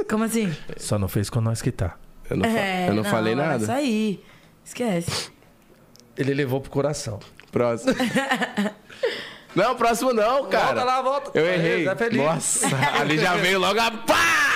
Como 0.09 0.25
assim? 0.25 0.55
Só 0.77 0.99
não 0.99 1.09
fez 1.09 1.31
com 1.31 1.41
nós 1.41 1.63
que 1.63 1.73
tá. 1.73 1.97
Eu 2.29 2.37
não, 2.37 2.45
fa- 2.51 2.59
É, 2.59 2.89
eu 2.91 2.95
não 2.95 3.05
falei 3.05 3.35
vai 3.35 3.47
nada. 3.47 3.65
sair. 3.67 4.23
Esquece. 4.65 5.31
Ele 6.17 6.35
levou 6.35 6.61
pro 6.61 6.71
coração. 6.71 7.19
Próximo. 7.51 7.95
Não, 9.57 9.75
próximo 9.75 10.13
não, 10.13 10.45
cara. 10.51 10.67
Volta 10.67 10.85
lá, 10.85 11.01
volta. 11.01 11.31
Eu 11.33 11.47
errei. 11.47 11.87
Zé 11.87 11.97
Felipe. 11.97 12.23
Nossa, 12.23 12.69
ali 13.01 13.17
já 13.17 13.37
veio 13.37 13.59
logo 13.59 13.81
a 13.81 13.91
pá! 13.91 14.53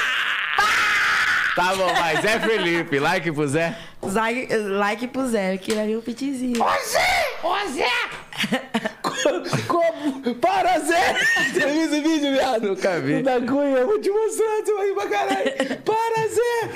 Tá 1.57 1.75
bom, 1.75 1.91
vai. 1.95 2.21
Zé 2.21 2.39
Felipe. 2.39 2.99
Like 2.99 3.33
pro 3.33 3.49
Zé. 3.49 3.75
Like, 4.03 4.55
like 4.57 5.09
pro 5.09 5.27
Zé, 5.27 5.57
que 5.57 5.73
vai 5.75 5.87
vir 5.87 5.97
um 5.97 6.03
pitchzinho. 6.03 6.63
Ô, 6.63 6.69
Zé. 7.69 7.89
Como? 9.67 10.35
Para, 10.37 10.79
Zé! 10.81 11.15
Você 11.53 11.67
viu 11.67 11.83
esse 11.83 12.01
vídeo, 12.01 12.33
viado? 12.33 12.69
Nunca 12.69 12.99
vi. 13.01 13.23
Da 13.23 13.39
Cunha, 13.41 13.79
eu 13.79 13.87
vou 13.87 14.01
te 14.01 14.11
mostrar, 14.11 14.63
você 14.65 14.75
vai 14.75 14.87
rir 14.87 14.95
pra 14.95 15.09
caralho. 15.09 15.53
Para, 15.83 16.29
Zé! 16.29 16.71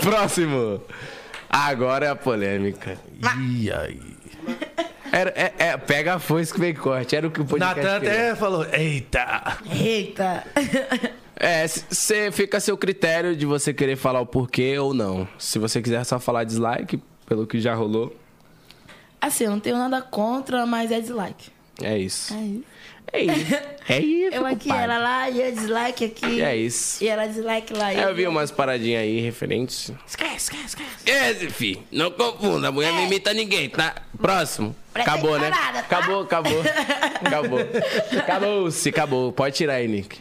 Próximo. 0.00 0.82
Agora 1.50 2.06
é 2.06 2.10
a 2.10 2.16
polêmica. 2.16 2.96
E 3.60 3.70
aí? 3.72 4.13
Era, 5.12 5.30
é, 5.36 5.52
é, 5.58 5.76
pega 5.76 6.14
a 6.14 6.18
foice 6.18 6.52
que 6.52 6.58
vem 6.58 6.74
corte. 6.74 7.14
Era 7.14 7.26
o 7.26 7.30
que 7.30 7.40
o 7.40 7.44
podcast 7.44 7.80
Natan 7.80 8.00
queria. 8.00 8.14
até 8.14 8.34
falou: 8.34 8.66
Eita! 8.72 9.58
Eita. 9.70 10.44
É, 11.36 11.66
você 11.66 12.30
fica 12.32 12.58
a 12.58 12.60
seu 12.60 12.76
critério 12.76 13.36
de 13.36 13.44
você 13.46 13.72
querer 13.74 13.96
falar 13.96 14.20
o 14.20 14.26
porquê 14.26 14.78
ou 14.78 14.94
não. 14.94 15.28
Se 15.38 15.58
você 15.58 15.82
quiser 15.82 16.04
só 16.04 16.18
falar 16.18 16.44
dislike, 16.44 17.00
pelo 17.26 17.46
que 17.46 17.60
já 17.60 17.74
rolou, 17.74 18.14
Assim, 19.20 19.44
eu 19.44 19.50
não 19.50 19.60
tenho 19.60 19.78
nada 19.78 20.02
contra, 20.02 20.66
mas 20.66 20.92
é 20.92 21.00
dislike. 21.00 21.50
é 21.82 21.96
isso. 21.98 22.34
É 22.34 22.40
isso. 22.42 22.64
É 23.12 23.22
isso. 23.22 23.54
É 23.88 23.98
isso, 24.00 24.34
Eu 24.34 24.46
aqui, 24.46 24.64
compadre. 24.68 24.84
ela 24.84 24.98
lá, 24.98 25.30
e 25.30 25.40
eu 25.40 25.52
dislike 25.52 26.04
aqui. 26.04 26.42
É 26.42 26.56
isso. 26.56 27.04
E 27.04 27.08
ela 27.08 27.26
dislike 27.26 27.72
lá. 27.74 27.92
e 27.92 27.98
É, 27.98 28.04
eu 28.04 28.14
vi 28.14 28.26
umas 28.26 28.50
paradinhas 28.50 29.02
aí 29.02 29.20
referentes. 29.20 29.92
Esquece, 30.06 30.36
esquece, 30.36 30.64
esquece. 30.66 31.10
Esse, 31.10 31.50
fi, 31.50 31.80
não 31.92 32.10
confunda, 32.10 32.68
a 32.68 32.72
mulher 32.72 32.92
não 32.92 33.04
imita 33.04 33.32
ninguém, 33.34 33.68
tá? 33.68 33.94
Próximo. 34.20 34.74
Presta 34.92 35.12
Acabou, 35.12 35.38
né? 35.38 35.50
parada, 35.50 35.82
tá? 35.82 35.96
Acabou, 35.98 36.22
acabou. 36.22 36.62
Acabou. 37.24 37.58
Acabou-se, 38.18 38.88
acabou. 38.88 39.32
Pode 39.32 39.56
tirar 39.56 39.74
aí, 39.74 39.88
Nick. 39.88 40.20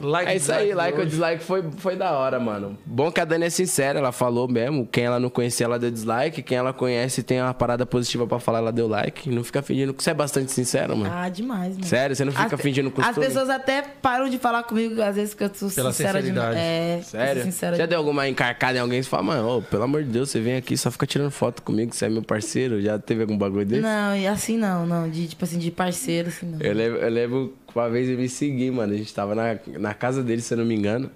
Like, 0.00 0.30
É 0.30 0.36
isso 0.36 0.52
aí, 0.52 0.72
like 0.74 0.98
ou 0.98 1.04
dislike 1.06 1.44
foi, 1.44 1.62
foi 1.78 1.96
da 1.96 2.12
hora, 2.12 2.40
mano. 2.40 2.78
Bom 2.86 3.10
que 3.12 3.20
a 3.20 3.24
Dani 3.24 3.46
é 3.46 3.50
sincera, 3.50 3.98
ela 3.98 4.12
falou 4.12 4.48
mesmo. 4.48 4.86
Quem 4.90 5.04
ela 5.04 5.20
não 5.20 5.28
conhecia, 5.30 5.66
ela 5.66 5.78
deu 5.78 5.90
dislike. 5.90 6.42
Quem 6.42 6.56
ela 6.58 6.72
conhece 6.72 7.22
tem 7.22 7.40
uma 7.40 7.52
parada 7.54 7.84
positiva 7.84 8.26
pra 8.26 8.38
falar, 8.38 8.58
ela 8.58 8.72
deu 8.72 8.88
like. 8.88 9.28
Não 9.30 9.44
fica 9.44 9.60
fingindo. 9.62 9.94
Você 9.96 10.10
é 10.10 10.14
bastante 10.14 10.50
sincero, 10.52 10.96
mano. 10.96 11.12
Ah, 11.14 11.28
demais, 11.28 11.74
mano. 11.74 11.84
Sério? 11.86 12.16
Você 12.16 12.24
não 12.24 12.32
fica 12.32 12.54
As- 12.54 12.60
fingindo 12.60 12.88
As 12.88 12.94
costume? 12.94 13.26
pessoas 13.26 13.50
até 13.50 13.82
param 13.82 14.28
de 14.28 14.38
falar 14.38 14.62
comigo, 14.62 15.00
às 15.02 15.16
vezes, 15.16 15.34
que 15.34 15.44
eu 15.44 15.50
sou 15.54 15.70
Pela 15.70 15.92
sincera 15.92 16.20
sinceridade. 16.20 16.50
demais. 16.56 16.56
É, 16.58 17.00
Sério? 17.02 17.42
sincera 17.44 17.72
Já 17.72 17.76
demais. 17.76 17.90
deu 17.90 17.98
alguma 17.98 18.28
encarcada 18.28 18.78
em 18.78 18.80
alguém 18.80 19.00
e 19.00 19.02
você 19.04 19.08
fala, 19.10 19.22
mano, 19.22 19.58
ô, 19.58 19.62
pelo 19.62 19.82
amor 19.82 20.02
de 20.02 20.08
Deus, 20.10 20.30
você 20.30 20.40
vem 20.40 20.56
aqui 20.56 20.76
só 20.76 20.90
fica 20.90 21.06
tirando 21.06 21.30
foto 21.30 21.62
comigo, 21.62 21.94
você 21.94 22.06
é 22.06 22.08
meu 22.08 22.22
parceiro. 22.22 22.80
Já 22.80 22.98
teve 22.98 23.22
algum 23.22 23.36
bagulho 23.36 23.64
desse? 23.66 23.82
Não, 23.82 24.16
e 24.16 24.26
assim 24.26 24.56
não, 24.56 24.86
não. 24.86 25.08
De, 25.08 25.28
tipo 25.28 25.44
assim, 25.44 25.58
de 25.58 25.70
parceiro, 25.70 26.28
assim, 26.28 26.46
não. 26.46 26.60
Eu 26.60 26.72
lembro, 26.74 26.98
eu 26.98 27.10
lembro 27.10 27.54
que 27.61 27.61
uma 27.74 27.88
vez 27.90 28.08
ele 28.08 28.20
me 28.22 28.28
seguiu, 28.28 28.72
mano. 28.74 28.92
A 28.92 28.96
gente 28.96 29.12
tava 29.14 29.34
na, 29.34 29.58
na 29.78 29.94
casa 29.94 30.22
dele, 30.22 30.40
se 30.42 30.52
eu 30.54 30.58
não 30.58 30.64
me 30.64 30.74
engano. 30.74 31.10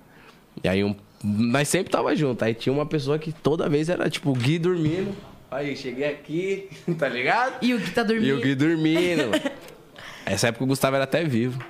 E 0.62 0.68
aí 0.68 0.82
um. 0.84 0.94
Nós 1.24 1.68
sempre 1.68 1.90
tava 1.90 2.14
junto. 2.14 2.44
Aí 2.44 2.54
tinha 2.54 2.72
uma 2.72 2.86
pessoa 2.86 3.18
que 3.18 3.32
toda 3.32 3.68
vez 3.68 3.88
era 3.88 4.08
tipo 4.10 4.30
o 4.30 4.34
Gui 4.34 4.58
dormindo. 4.58 5.14
Aí 5.50 5.76
cheguei 5.76 6.08
aqui, 6.08 6.68
tá 6.98 7.08
ligado? 7.08 7.54
E 7.62 7.72
o 7.74 7.80
que 7.80 7.90
tá 7.90 8.02
E 8.02 8.04
dormindo? 8.04 8.38
o 8.38 8.40
Gui 8.40 8.54
dormindo. 8.54 9.30
Essa 10.24 10.48
época 10.48 10.64
o 10.64 10.66
Gustavo 10.66 10.96
era 10.96 11.04
até 11.04 11.24
vivo. 11.24 11.62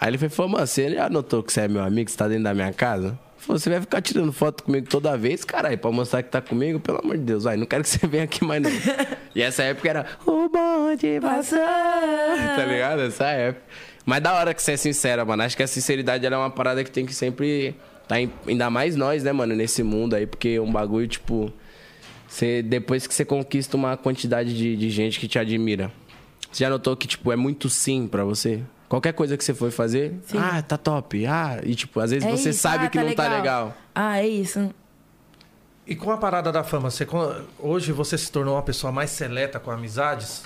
Aí 0.00 0.08
ele 0.10 0.16
foi, 0.18 0.28
falou, 0.28 0.52
mano, 0.52 0.66
você 0.66 0.90
já 0.94 1.10
notou 1.10 1.42
que 1.42 1.52
você 1.52 1.62
é 1.62 1.68
meu 1.68 1.82
amigo, 1.82 2.08
você 2.10 2.16
tá 2.16 2.26
dentro 2.26 2.44
da 2.44 2.54
minha 2.54 2.72
casa? 2.72 3.18
Falou, 3.36 3.58
você 3.58 3.68
vai 3.68 3.80
ficar 3.80 4.00
tirando 4.00 4.32
foto 4.32 4.62
comigo 4.64 4.86
toda 4.88 5.16
vez, 5.16 5.44
caralho, 5.44 5.76
pra 5.76 5.90
mostrar 5.90 6.22
que 6.22 6.30
tá 6.30 6.40
comigo? 6.40 6.78
Pelo 6.80 6.98
amor 6.98 7.16
de 7.18 7.24
Deus, 7.24 7.44
vai, 7.44 7.56
não 7.56 7.66
quero 7.66 7.82
que 7.82 7.88
você 7.90 8.04
venha 8.08 8.24
aqui 8.24 8.44
mais 8.44 8.62
não. 8.62 8.70
e 9.34 9.42
essa 9.42 9.62
época 9.62 9.88
era 9.90 10.06
o 10.26 10.48
bonde 10.48 11.20
passou, 11.20 11.58
tá 11.58 12.64
ligado? 12.66 13.02
Essa 13.02 13.26
época. 13.28 13.62
Mas 14.06 14.22
da 14.22 14.34
hora 14.34 14.54
que 14.54 14.62
você 14.62 14.72
é 14.72 14.76
sincera, 14.76 15.24
mano. 15.24 15.42
Acho 15.42 15.56
que 15.56 15.62
a 15.62 15.66
sinceridade 15.66 16.24
ela 16.24 16.36
é 16.36 16.38
uma 16.38 16.50
parada 16.50 16.82
que 16.82 16.90
tem 16.90 17.04
que 17.06 17.14
sempre. 17.14 17.74
Tá 18.08 18.20
em- 18.20 18.30
ainda 18.46 18.68
mais 18.70 18.96
nós, 18.96 19.22
né, 19.22 19.32
mano, 19.32 19.54
nesse 19.54 19.82
mundo 19.82 20.14
aí, 20.14 20.26
porque 20.26 20.48
é 20.50 20.60
um 20.60 20.70
bagulho, 20.72 21.06
tipo. 21.06 21.52
Você, 22.26 22.62
depois 22.62 23.06
que 23.06 23.14
você 23.14 23.24
conquista 23.24 23.76
uma 23.76 23.96
quantidade 23.96 24.56
de, 24.56 24.76
de 24.76 24.88
gente 24.90 25.18
que 25.18 25.26
te 25.26 25.36
admira, 25.38 25.90
você 26.50 26.62
já 26.64 26.70
notou 26.70 26.96
que, 26.96 27.08
tipo, 27.08 27.32
é 27.32 27.36
muito 27.36 27.68
sim 27.68 28.06
pra 28.06 28.22
você? 28.24 28.62
Qualquer 28.88 29.12
coisa 29.12 29.36
que 29.36 29.44
você 29.44 29.52
for 29.54 29.70
fazer, 29.70 30.14
ah, 30.36 30.60
tá 30.62 30.76
top. 30.76 31.24
Ah, 31.26 31.60
e 31.64 31.74
tipo, 31.74 31.98
às 32.00 32.10
vezes 32.10 32.26
É 32.26 32.30
você 32.30 32.50
isso, 32.50 32.60
sabe 32.60 32.86
ah, 32.86 32.88
que 32.90 33.00
não 33.00 33.12
tá 33.14 33.28
legal. 33.36 33.76
Ah, 33.94 34.18
é 34.20 34.26
isso. 34.28 34.72
E 35.86 35.94
com 35.96 36.10
a 36.10 36.16
parada 36.16 36.52
da 36.52 36.62
fama, 36.62 36.90
você, 36.90 37.06
hoje 37.58 37.90
você 37.92 38.16
se 38.18 38.30
tornou 38.30 38.54
uma 38.54 38.62
pessoa 38.62 38.92
mais 38.92 39.10
seleta 39.10 39.58
com 39.58 39.70
amizades? 39.70 40.42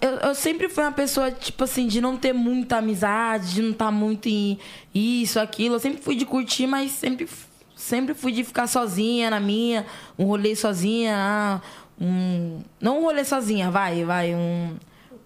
Eu, 0.00 0.10
eu 0.28 0.34
sempre 0.34 0.68
fui 0.68 0.82
uma 0.84 0.92
pessoa, 0.92 1.30
tipo 1.30 1.64
assim, 1.64 1.86
de 1.86 2.00
não 2.00 2.16
ter 2.16 2.32
muita 2.32 2.76
amizade, 2.78 3.54
de 3.54 3.62
não 3.62 3.70
estar 3.72 3.90
muito 3.90 4.28
em 4.28 4.58
isso, 4.94 5.38
aquilo. 5.38 5.74
Eu 5.74 5.80
sempre 5.80 6.00
fui 6.02 6.14
de 6.16 6.24
curtir, 6.24 6.66
mas 6.66 6.90
sempre, 6.92 7.28
sempre 7.76 8.14
fui 8.14 8.32
de 8.32 8.44
ficar 8.44 8.66
sozinha 8.66 9.28
na 9.30 9.40
minha, 9.40 9.84
um 10.18 10.24
rolê 10.24 10.54
sozinha, 10.56 11.14
ah, 11.16 11.60
um. 12.00 12.60
Não 12.80 13.00
um 13.00 13.02
rolê 13.02 13.24
sozinha, 13.24 13.70
vai, 13.70 14.04
vai, 14.04 14.34
um. 14.34 14.76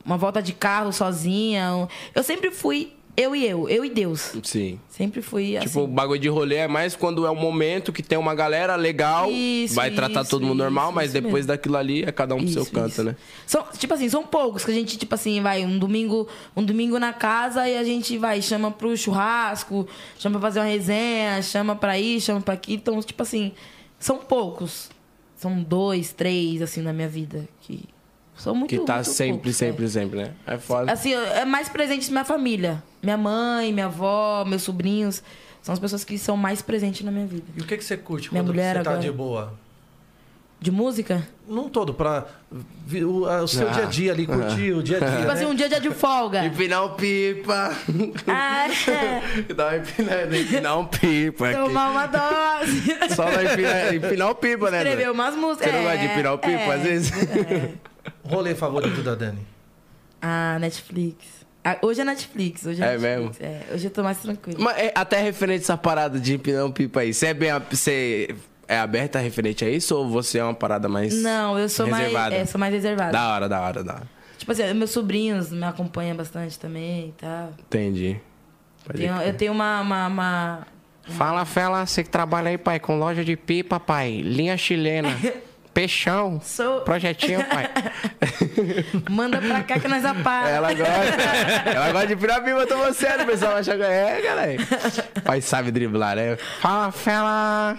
Uma 0.05 0.16
volta 0.16 0.41
de 0.43 0.53
carro 0.55 0.93
sozinha. 0.93 1.75
um- 1.75 1.87
Eu 2.15 2.23
sempre 2.25 2.51
fui 2.51 2.95
eu 3.19 3.35
e 3.35 3.45
eu, 3.45 3.69
eu 3.69 3.85
e 3.85 3.90
Deus. 3.90 4.32
Sim. 4.45 4.78
Sempre 4.89 5.20
fui 5.20 5.57
assim. 5.57 5.66
Tipo, 5.66 5.81
o 5.81 5.86
bagulho 5.89 6.20
de 6.20 6.28
rolê 6.28 6.55
é 6.55 6.69
mais 6.69 6.95
quando 6.95 7.27
é 7.27 7.31
um 7.31 7.35
momento 7.35 7.93
que 7.93 8.01
tem 8.01 8.16
uma 8.16 8.32
galera 8.32 8.77
legal, 8.77 9.28
Isso, 9.28 9.74
vai 9.74 9.90
tratar 9.90 10.20
isso, 10.20 10.31
todo 10.31 10.47
mundo 10.47 10.59
normal, 10.59 10.86
isso, 10.86 10.95
mas 10.95 11.05
isso 11.07 11.15
depois 11.15 11.35
mesmo. 11.35 11.49
daquilo 11.49 11.77
ali 11.77 12.05
é 12.05 12.12
cada 12.12 12.36
um 12.36 12.39
pro 12.39 12.49
seu 12.49 12.65
canto, 12.65 13.03
né? 13.03 13.16
São, 13.45 13.65
tipo 13.77 13.93
assim, 13.93 14.09
são 14.09 14.24
poucos 14.24 14.65
que 14.65 14.70
a 14.70 14.74
gente, 14.74 14.97
tipo 14.97 15.12
assim, 15.16 15.43
vai 15.43 15.65
um 15.65 15.81
domingo, 15.81 16.28
um 16.57 16.65
domingo 16.65 16.97
na 17.01 17.12
casa 17.12 17.69
e 17.69 17.77
a 17.77 17.82
gente 17.82 18.16
vai, 18.16 18.40
chama 18.40 18.70
pro 18.70 18.97
churrasco, 18.97 19.89
chama 20.16 20.39
pra 20.39 20.49
fazer 20.49 20.61
uma 20.61 20.66
resenha, 20.66 21.43
chama 21.43 21.74
pra 21.74 21.99
ir, 21.99 22.20
chama 22.20 22.40
pra 22.40 22.55
aqui. 22.55 22.74
Então, 22.74 23.01
tipo 23.03 23.20
assim, 23.20 23.51
são 23.99 24.19
poucos. 24.19 24.90
São 25.35 25.61
dois, 25.61 26.12
três, 26.12 26.62
assim, 26.62 26.82
na 26.82 26.93
minha 26.93 27.09
vida. 27.09 27.49
Que 27.62 27.85
são 28.39 28.55
muito 28.55 28.70
Que 28.70 28.78
tá 28.81 28.94
muito 28.97 29.06
sempre, 29.09 29.35
poucos, 29.35 29.56
sempre, 29.56 29.85
é. 29.85 29.89
sempre, 29.89 30.19
né? 30.20 30.31
É 30.47 30.56
foda. 30.59 30.90
Assim, 30.93 31.12
é 31.12 31.44
mais 31.44 31.69
presente 31.69 32.10
minha 32.10 32.24
família. 32.24 32.82
Minha 33.02 33.16
mãe, 33.16 33.73
minha 33.73 33.86
avó, 33.86 34.44
meus 34.47 34.62
sobrinhos. 34.62 35.23
São 35.62 35.73
as 35.73 35.78
pessoas 35.78 36.05
que 36.05 36.16
são 36.16 36.36
mais 36.36 36.62
presentes 36.62 37.05
na 37.05 37.10
minha 37.10 37.27
vida. 37.27 37.44
E 37.56 37.60
o 37.60 37.65
que, 37.66 37.77
que 37.77 37.85
você 37.85 37.97
curte 37.97 38.31
Minha 38.32 38.43
quando 38.43 38.48
mulher 38.55 38.77
você 38.77 38.82
tá 38.85 38.90
agora. 38.90 39.02
de 39.02 39.10
boa? 39.12 39.55
De 40.60 40.73
música? 40.73 41.23
Não 41.48 41.69
todo, 41.69 41.94
pra 41.94 42.27
o, 42.51 43.23
o 43.27 43.47
seu 43.47 43.69
Ah. 43.69 43.73
dia 43.73 43.82
a 43.85 43.86
dia 43.86 44.12
ali, 44.12 44.27
curtir 44.27 44.73
o 44.73 44.82
dia 44.82 44.97
a 44.97 45.01
dia. 45.06 45.10
Tipo 45.10 45.27
né? 45.28 45.32
assim, 45.35 45.44
um 45.44 45.55
dia 45.55 45.66
a 45.66 45.69
dia 45.69 45.81
de 45.81 45.90
folga. 45.93 46.44
Empinar 46.44 46.85
um 46.85 46.94
pipa. 46.94 47.77
Ah, 48.27 48.66
é. 48.69 49.43
Dá 49.55 49.66
uma 49.69 49.77
empinada, 49.77 50.36
empinar 50.36 50.78
um 50.81 50.85
pipa 50.86 51.48
aqui. 51.48 51.59
Tomar 51.60 51.90
uma 51.90 52.06
dose. 52.06 53.15
Só 53.15 53.27
vai 53.27 53.52
empinar, 53.52 53.94
empinar 53.94 54.31
o 54.31 54.35
pipa, 54.35 54.70
né? 54.73 54.78
Escrever 54.78 55.10
umas 55.12 55.36
músicas. 55.36 55.70
Você 55.70 55.77
não 55.77 55.82
gosta 55.85 55.98
de 55.98 56.06
É, 56.06 56.12
empinar 56.12 56.35
o 56.35 56.39
pipa, 56.39 56.51
é, 56.51 56.74
às 56.74 56.82
vezes? 56.82 57.12
é. 57.12 57.70
Rolê 58.29 58.55
favorito 58.55 59.03
da 59.03 59.15
Dani? 59.15 59.47
Ah, 60.21 60.59
Netflix. 60.61 61.25
Ah, 61.65 61.77
hoje 61.83 62.01
é 62.01 62.05
Netflix. 62.05 62.65
Hoje 62.67 62.83
é, 62.83 62.95
É 62.95 62.99
Netflix. 62.99 63.41
É, 63.41 63.75
hoje 63.75 63.87
eu 63.87 63.91
tô 63.91 64.03
mais 64.03 64.19
tranquilo. 64.19 64.61
Mas 64.63 64.77
é, 64.79 64.93
até 64.95 65.21
referente 65.21 65.61
a 65.63 65.65
essa 65.65 65.77
parada 65.77 66.19
de 66.19 66.35
empinar 66.35 66.65
um 66.65 66.71
pipa 66.73 67.01
aí, 67.01 67.13
você 67.13 67.27
é 67.29 67.35
bem. 67.35 67.51
Você 67.71 68.35
é 68.67 68.79
aberta 68.79 69.19
referente 69.19 69.65
a 69.65 69.71
isso 69.71 69.97
ou 69.97 70.09
você 70.09 70.39
é 70.39 70.45
uma 70.45 70.55
parada 70.55 70.89
mais. 70.89 71.15
Não, 71.23 71.59
eu 71.59 71.69
sou 71.69 71.87
reservada? 71.87 72.31
mais. 72.31 72.43
É, 72.43 72.47
sou 72.47 72.59
mais 72.59 72.73
reservada. 72.73 73.13
Da 73.13 73.33
hora, 73.33 73.49
da 73.49 73.61
hora, 73.61 73.85
da 73.85 73.95
hora. 73.95 74.09
Tipo 74.37 74.53
assim, 74.53 74.73
meus 74.75 74.91
sobrinhos 74.91 75.51
me 75.51 75.65
acompanham 75.65 76.17
bastante 76.17 76.59
também 76.59 77.09
e 77.09 77.13
tal. 77.19 77.53
Entendi. 77.59 78.21
Tenho- 78.95 79.21
eu 79.23 79.35
tenho 79.35 79.53
uma, 79.53 79.81
uma, 79.81 80.07
uma- 80.07 80.67
Fala, 81.09 81.45
Fela, 81.45 81.85
você 81.87 82.05
que 82.05 82.11
trabalha 82.11 82.51
aí, 82.51 82.59
pai, 82.59 82.79
com 82.79 82.99
loja 82.99 83.25
de 83.25 83.37
pipa, 83.37 83.81
pai. 83.81 84.21
Linha 84.23 84.57
chilena. 84.57 85.09
Peixão. 85.74 86.40
Sou- 86.43 86.81
Projetinho, 86.81 87.45
pai. 87.45 87.69
Manda 89.11 89.40
pra 89.40 89.62
cá 89.62 89.78
que 89.78 89.86
nós 89.89 90.05
apagamos. 90.05 90.51
Ela 90.51 90.74
gosta. 90.74 91.70
ela 91.70 91.93
gosta 91.93 92.07
de 92.09 92.16
pipa, 92.16 92.40
eu 92.49 92.66
tô 92.66 92.93
sério, 92.93 93.24
o 93.24 93.27
pessoal 93.27 93.57
acha 93.57 93.77
que 93.77 93.82
é, 93.82 94.20
caralho. 94.23 94.59
Pai 95.24 95.40
sabe 95.40 95.70
driblar, 95.70 96.16
né? 96.16 96.36
Fala, 96.61 96.90
Fela. 96.93 97.77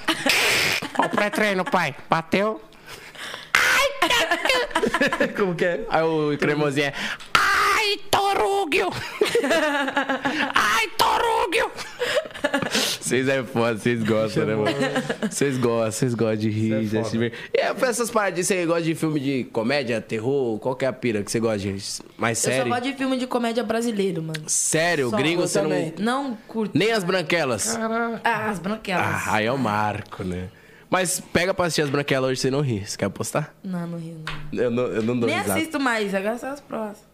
Ó 0.97 1.05
o 1.05 1.09
pré-treino, 1.09 1.65
pai. 1.65 1.93
Bateu. 2.09 2.61
Como 5.35 5.55
que 5.55 5.65
é? 5.65 5.85
Aí 5.89 6.03
o 6.03 6.37
cremosinho 6.37 6.87
é. 6.87 6.93
Ai, 7.33 7.97
Torúgio. 8.09 8.89
Ai, 10.55 10.87
Torúgio. 10.97 11.71
Vocês 13.09 13.27
é 13.27 13.43
foda, 13.43 13.75
vocês 13.75 14.03
gostam, 14.03 14.45
né, 14.45 14.55
mano? 14.55 14.69
Vocês 15.31 15.57
gostam, 15.57 15.91
vocês 15.91 16.13
gostam 16.13 16.35
de 16.37 16.49
rir, 16.51 16.85
de 16.85 17.03
se 17.05 17.17
ver. 17.17 17.33
E 17.51 17.57
é, 17.57 17.73
essas 17.81 18.11
paradas, 18.11 18.45
você 18.45 18.63
gosta 18.67 18.83
de 18.83 18.93
filme 18.93 19.19
de 19.19 19.43
comédia, 19.45 19.99
terror? 19.99 20.59
Qual 20.59 20.75
que 20.75 20.85
é 20.85 20.87
a 20.87 20.93
pira 20.93 21.23
que 21.23 21.31
você 21.31 21.39
gosta 21.39 21.57
de 21.57 21.75
mais 22.19 22.45
Eu 22.45 22.53
só 22.53 22.69
gosto 22.69 22.83
de 22.83 22.93
filme 22.93 23.17
de 23.17 23.25
comédia 23.25 23.63
brasileiro, 23.63 24.21
mano. 24.21 24.43
Sério, 24.45 25.09
Só, 25.09 25.17
gringo 25.17 25.41
você 25.41 25.59
não. 25.59 25.69
também. 25.69 25.93
Não 25.97 26.37
curto. 26.47 26.77
Nem 26.77 26.91
as 26.91 27.03
branquelas. 27.03 27.75
Ah, 28.23 28.51
as 28.51 28.59
branquelas. 28.59 29.03
Ah, 29.03 29.33
aí 29.37 29.47
é 29.47 29.51
o 29.51 29.57
marco, 29.57 30.23
né? 30.23 30.49
Mas 30.87 31.19
pega 31.19 31.51
pra 31.51 31.65
assistir 31.65 31.81
as 31.81 31.89
branquelas 31.89 32.29
hoje 32.29 32.41
você 32.41 32.51
não 32.51 32.61
ri. 32.61 32.85
Você 32.85 32.95
quer 32.95 33.05
apostar? 33.05 33.55
Não, 33.63 33.87
no 33.87 33.97
Rio, 33.97 34.17
não. 34.53 34.61
Eu 34.63 34.69
não, 34.69 34.83
eu 34.83 35.01
não 35.01 35.19
dou 35.19 35.27
Nem 35.27 35.39
risada. 35.39 35.59
assisto 35.59 35.79
mais, 35.79 36.13
agora 36.13 36.37
são 36.37 36.51
as 36.51 36.61
próximas. 36.61 37.08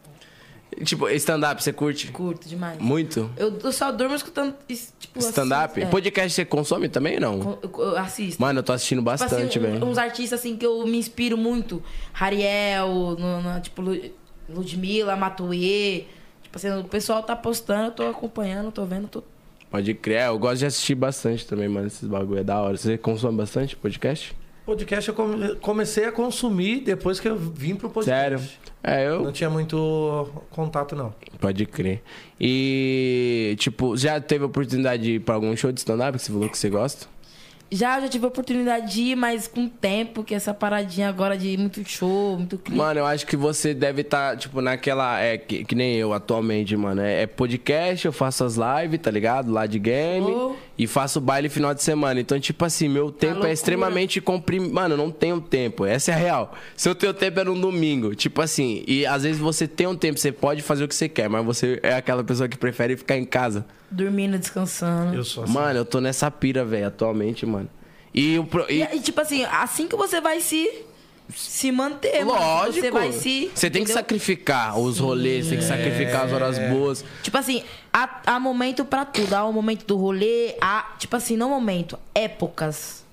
Tipo, 0.84 1.08
stand-up, 1.10 1.64
você 1.64 1.72
curte? 1.72 2.12
Curto 2.12 2.50
demais. 2.50 2.78
Muito? 2.80 3.32
Eu, 3.38 3.58
eu 3.64 3.72
só 3.72 3.92
durmo 3.94 4.14
escutando, 4.14 4.54
tipo, 5.00 5.20
Stand-up? 5.20 5.82
é. 5.82 5.86
Podcast 5.86 6.34
você 6.34 6.44
consome 6.44 6.90
também 6.90 7.16
ou 7.16 7.22
não? 7.22 7.60
Eu, 7.64 7.72
eu 7.80 7.98
assisto. 7.98 8.42
Mano, 8.42 8.60
eu 8.60 8.64
tô 8.64 8.74
assistindo 8.74 8.98
Tipo 9.00 9.06
bastante, 9.06 9.58
assim, 9.58 9.60
um- 9.60 9.72
velho. 9.72 9.86
uns 9.86 9.98
artistas 9.98 10.40
assim 10.40 10.58
que 10.58 10.66
eu 10.66 10.86
me 10.86 10.98
inspiro 10.98 11.38
muito. 11.38 11.82
Rariel, 12.12 13.16
no, 13.18 13.42
no- 13.42 13.62
tipo 13.62 13.82
Lu- 13.82 14.02
Ludmilla, 14.50 15.16
Matuê. 15.16 16.06
Tipo 16.44 16.58
assim, 16.58 16.70
o 16.78 16.84
pessoal 16.84 17.24
tá 17.24 17.36
postando, 17.36 17.86
eu 17.88 17.92
tô 17.92 18.04
acompanhando, 18.10 18.72
tô 18.72 18.86
vendo, 18.86 19.08
tô. 19.08 19.24
Pode 19.72 19.94
crer. 19.94 20.18
É, 20.22 20.28
eu 20.28 20.38
gosto 20.40 20.60
de 20.60 20.66
assistir 20.66 20.96
bastante 20.96 21.46
também, 21.46 21.68
mano. 21.68 21.88
Esses 21.88 22.08
bagulho 22.08 22.40
é 22.40 22.44
da 22.44 22.62
hora. 22.62 22.76
Você 22.78 22.98
consome 22.98 23.38
bastante 23.38 23.76
podcast? 23.76 24.36
Podcast 24.66 25.08
eu 25.10 25.16
come- 25.16 25.56
comecei 25.56 26.06
a 26.06 26.12
consumir 26.12 26.80
depois 26.82 27.20
que 27.20 27.28
eu 27.28 27.36
vim 27.38 27.76
pro 27.76 27.90
podcast. 27.90 28.20
Sério? 28.20 28.42
É, 28.84 29.08
eu. 29.08 29.22
Não 29.24 29.32
tinha 29.32 29.50
muito 29.50 30.28
contato, 30.50 30.96
não. 30.96 31.14
Pode 31.40 31.66
crer. 31.66 32.02
E, 32.40 33.56
tipo, 33.60 33.96
já 33.96 34.20
teve 34.20 34.44
oportunidade 34.46 35.04
de 35.04 35.12
ir 35.14 35.20
pra 35.20 35.36
algum 35.36 35.56
show 35.56 35.72
de 35.72 35.80
stand-up 35.80 36.18
que 36.18 36.24
você 36.24 36.32
falou 36.32 36.50
que 36.50 36.58
você 36.58 36.70
gosta? 36.70 37.08
Já, 37.72 38.00
já 38.00 38.08
tive 38.08 38.26
a 38.26 38.28
oportunidade 38.28 38.94
de 38.94 39.02
ir, 39.02 39.16
mas 39.16 39.48
com 39.48 39.68
tempo, 39.68 40.24
que 40.24 40.36
essa 40.36 40.54
paradinha 40.54 41.10
agora 41.10 41.36
de 41.36 41.58
muito 41.58 41.84
show, 41.84 42.38
muito 42.38 42.60
clipe. 42.60 42.78
Mano, 42.78 43.00
eu 43.00 43.06
acho 43.08 43.26
que 43.26 43.36
você 43.36 43.74
deve 43.74 44.02
estar, 44.02 44.38
tipo, 44.38 44.62
naquela. 44.62 45.20
É, 45.20 45.36
que, 45.38 45.66
que 45.66 45.74
nem 45.74 45.96
eu 45.96 46.14
atualmente, 46.14 46.78
mano. 46.78 47.02
É, 47.02 47.24
é 47.24 47.28
podcast, 47.28 48.06
eu 48.06 48.14
faço 48.14 48.44
as 48.46 48.56
lives, 48.56 49.00
tá 49.02 49.10
ligado? 49.10 49.52
Lá 49.52 49.66
de 49.66 49.80
game. 49.80 50.28
Show. 50.28 50.56
E 50.78 50.88
faço 50.88 51.22
baile 51.22 51.48
final 51.50 51.74
de 51.74 51.82
semana. 51.82 52.20
Então, 52.20 52.40
tipo 52.40 52.66
assim, 52.66 52.88
meu 52.90 53.12
tempo 53.12 53.34
loucura. 53.34 53.50
é 53.50 53.54
extremamente 53.54 54.20
comprimido. 54.20 54.74
Mano, 54.74 54.94
eu 54.94 54.98
não 54.98 55.10
tenho 55.12 55.40
tempo. 55.40 55.86
Essa 55.86 56.12
é 56.12 56.14
a 56.14 56.18
real. 56.18 56.54
Se 56.76 56.90
eu 56.90 56.96
tenho 56.96 57.14
tempo 57.14 57.40
é 57.40 57.44
num 57.44 57.60
domingo. 57.60 58.14
Tipo 58.16 58.42
assim, 58.42 58.84
e 58.88 59.06
às 59.06 59.24
vezes 59.24 59.40
você 59.40 59.68
tem 59.68 59.88
um 59.88 59.96
tempo, 59.96 60.20
você 60.20 60.32
pode 60.32 60.62
fazer 60.62 60.84
o 60.84 60.88
que 60.88 60.96
você 60.96 61.08
quer, 61.08 61.30
mas 61.30 61.46
você 61.46 61.80
é 61.84 61.94
aquela 61.96 62.24
pessoa 62.24 62.50
que 62.50 62.58
prefere 62.58 62.98
ficar 62.98 63.18
em 63.18 63.26
casa. 63.26 63.66
Dormindo, 63.90 64.38
descansando. 64.38 65.16
Eu 65.16 65.24
sou 65.24 65.44
assim. 65.46 65.54
Mano, 65.54 65.80
eu 65.80 65.86
tô 65.86 66.02
nessa 66.02 66.30
pira, 66.30 66.66
velho, 66.66 66.88
atualmente, 66.88 67.46
mano. 67.46 67.70
E 68.14 68.38
o. 68.40 68.46
pro- 68.46 68.66
E, 68.70 68.82
e, 68.82 69.00
tipo 69.00 69.22
assim, 69.22 69.44
assim 69.46 69.88
que 69.88 69.96
você 69.96 70.20
vai 70.20 70.40
se, 70.42 70.70
se 71.34 71.72
manter, 71.72 72.24
lógico. 72.24 72.82
Você 72.86 72.92
vai 72.92 73.12
se. 73.12 73.52
Você 73.54 73.70
tem 73.70 73.84
que 73.84 73.92
sacrificar 73.92 74.78
os 74.78 75.00
rolês, 75.00 75.48
tem 75.48 75.58
que 75.58 75.64
sacrificar 75.64 76.26
as 76.26 76.32
horas 76.32 76.60
boas. 76.60 77.04
Tipo 77.24 77.38
assim, 77.38 77.64
há, 77.92 78.22
há 78.26 78.40
momento 78.40 78.86
pra 78.86 79.06
tudo. 79.06 79.34
Há 79.34 79.46
o 79.46 79.54
momento 79.54 79.86
do 79.86 79.98
rolê, 79.98 80.56
há, 80.62 80.94
tipo 80.98 81.16
assim, 81.16 81.36
não 81.36 81.50
momento, 81.50 81.98
épocas. 82.14 83.04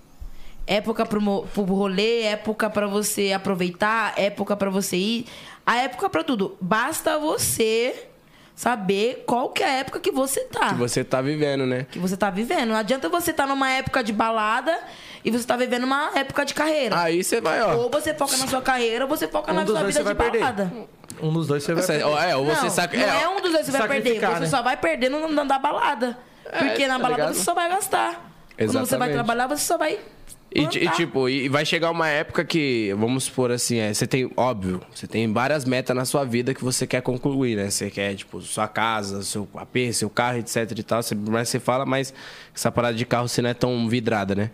Época 0.66 1.05
pro, 1.05 1.43
pro 1.43 1.64
rolê, 1.64 2.22
época 2.22 2.70
pra 2.70 2.86
você 2.86 3.32
aproveitar, 3.32 4.14
época 4.16 4.56
pra 4.56 4.70
você 4.70 4.97
ir. 4.97 5.26
A 5.66 5.76
época 5.76 6.09
pra 6.09 6.22
tudo. 6.22 6.56
Basta 6.60 7.18
você 7.18 8.09
saber 8.55 9.24
qual 9.26 9.48
que 9.48 9.62
é 9.62 9.66
a 9.66 9.72
época 9.78 9.98
que 9.98 10.10
você 10.10 10.40
tá. 10.40 10.68
Que 10.68 10.74
você 10.74 11.02
tá 11.02 11.20
vivendo, 11.20 11.66
né? 11.66 11.86
Que 11.90 11.98
você 11.98 12.16
tá 12.16 12.30
vivendo. 12.30 12.68
Não 12.68 12.76
adianta 12.76 13.09
você 13.09 13.30
estar 13.30 13.47
numa 13.47 13.70
época 13.70 14.05
de 14.05 14.12
balada 14.12 14.78
e 15.24 15.31
você 15.31 15.44
tá 15.47 15.57
vivendo 15.57 15.85
uma 15.85 16.11
época 16.15 16.44
de 16.44 16.55
carreira. 16.55 16.99
Aí 17.01 17.23
você 17.23 17.40
vai, 17.40 17.61
ó. 17.62 17.74
Ou 17.77 17.90
você 17.90 18.12
foca 18.15 18.36
na 18.36 18.47
sua 18.47 18.61
carreira, 18.62 19.05
ou 19.05 19.09
você 19.09 19.28
foca 19.28 19.53
Um 19.53 19.55
na 19.55 19.66
sua 19.66 19.85
vida 19.85 20.03
de 20.05 20.15
perder. 20.15 20.39
balada. 20.40 20.73
Um 21.20 21.32
dos 21.32 21.47
dois 21.47 21.62
você 21.62 21.74
vai 21.74 21.82
Você- 21.82 21.93
perder. 21.99 22.28
é, 22.31 22.36
ou 22.36 22.44
você 22.44 22.62
não, 22.62 22.70
saca. 22.70 22.97
não 22.97 23.05
é, 23.05 23.28
um 23.28 23.40
dos 23.40 23.53
dois 23.53 23.66
que 23.66 23.73
você 23.73 23.78
vai 23.78 23.89
perder. 23.89 24.03
sacrificar, 24.05 24.35
Você 24.35 24.40
né? 24.40 24.47
só 24.47 24.62
vai 24.62 24.77
perder 24.77 25.09
no, 25.09 25.28
no, 25.28 25.44
da 25.47 25.59
balada. 25.59 26.19
Porque 26.59 26.86
na 26.86 26.94
tá 26.94 27.03
balada 27.03 27.23
ligado? 27.23 27.35
você 27.35 27.44
só 27.44 27.55
vai 27.55 27.69
gastar. 27.69 28.12
Quando 28.57 28.69
você 28.69 28.73
vai 28.74 28.82
Exatamente. 28.82 29.12
trabalhar, 29.15 29.47
você 29.47 29.62
só 29.65 29.78
vai. 29.78 29.99
E, 30.55 30.65
e, 30.65 30.89
tipo, 30.90 31.31
e 31.31 31.49
vai 31.49 31.65
chegar 31.65 31.90
uma 31.90 32.09
época 32.09 32.44
que, 32.44 32.94
vamos 32.99 33.24
supor 33.24 33.51
assim, 33.51 33.78
é, 33.78 33.94
você 33.94 34.07
tem, 34.07 34.31
óbvio, 34.36 34.82
você 34.94 35.07
tem 35.07 35.32
várias 35.32 35.65
metas 35.65 35.97
na 35.97 36.05
sua 36.05 36.24
vida 36.27 36.53
que 36.53 36.62
você 36.62 36.86
quer 36.86 37.01
concluir, 37.01 37.57
né? 37.57 37.70
Você 37.70 37.89
quer, 37.90 38.15
tipo, 38.16 38.39
sua 38.43 38.69
casa, 38.69 39.23
seu 39.23 39.49
AP, 39.55 39.90
seu 39.94 40.11
carro, 40.11 40.36
etc 40.39 40.70
e 40.77 40.82
tal. 40.82 41.03
Você, 41.03 41.15
mas 41.15 41.49
você 41.49 41.59
fala, 41.59 41.86
mas 41.86 42.12
essa 42.55 42.70
parada 42.70 42.94
de 42.94 43.07
carro 43.07 43.28
você 43.28 43.40
não 43.40 43.49
é 43.49 43.55
tão 43.55 43.89
vidrada, 43.89 44.35
né? 44.35 44.51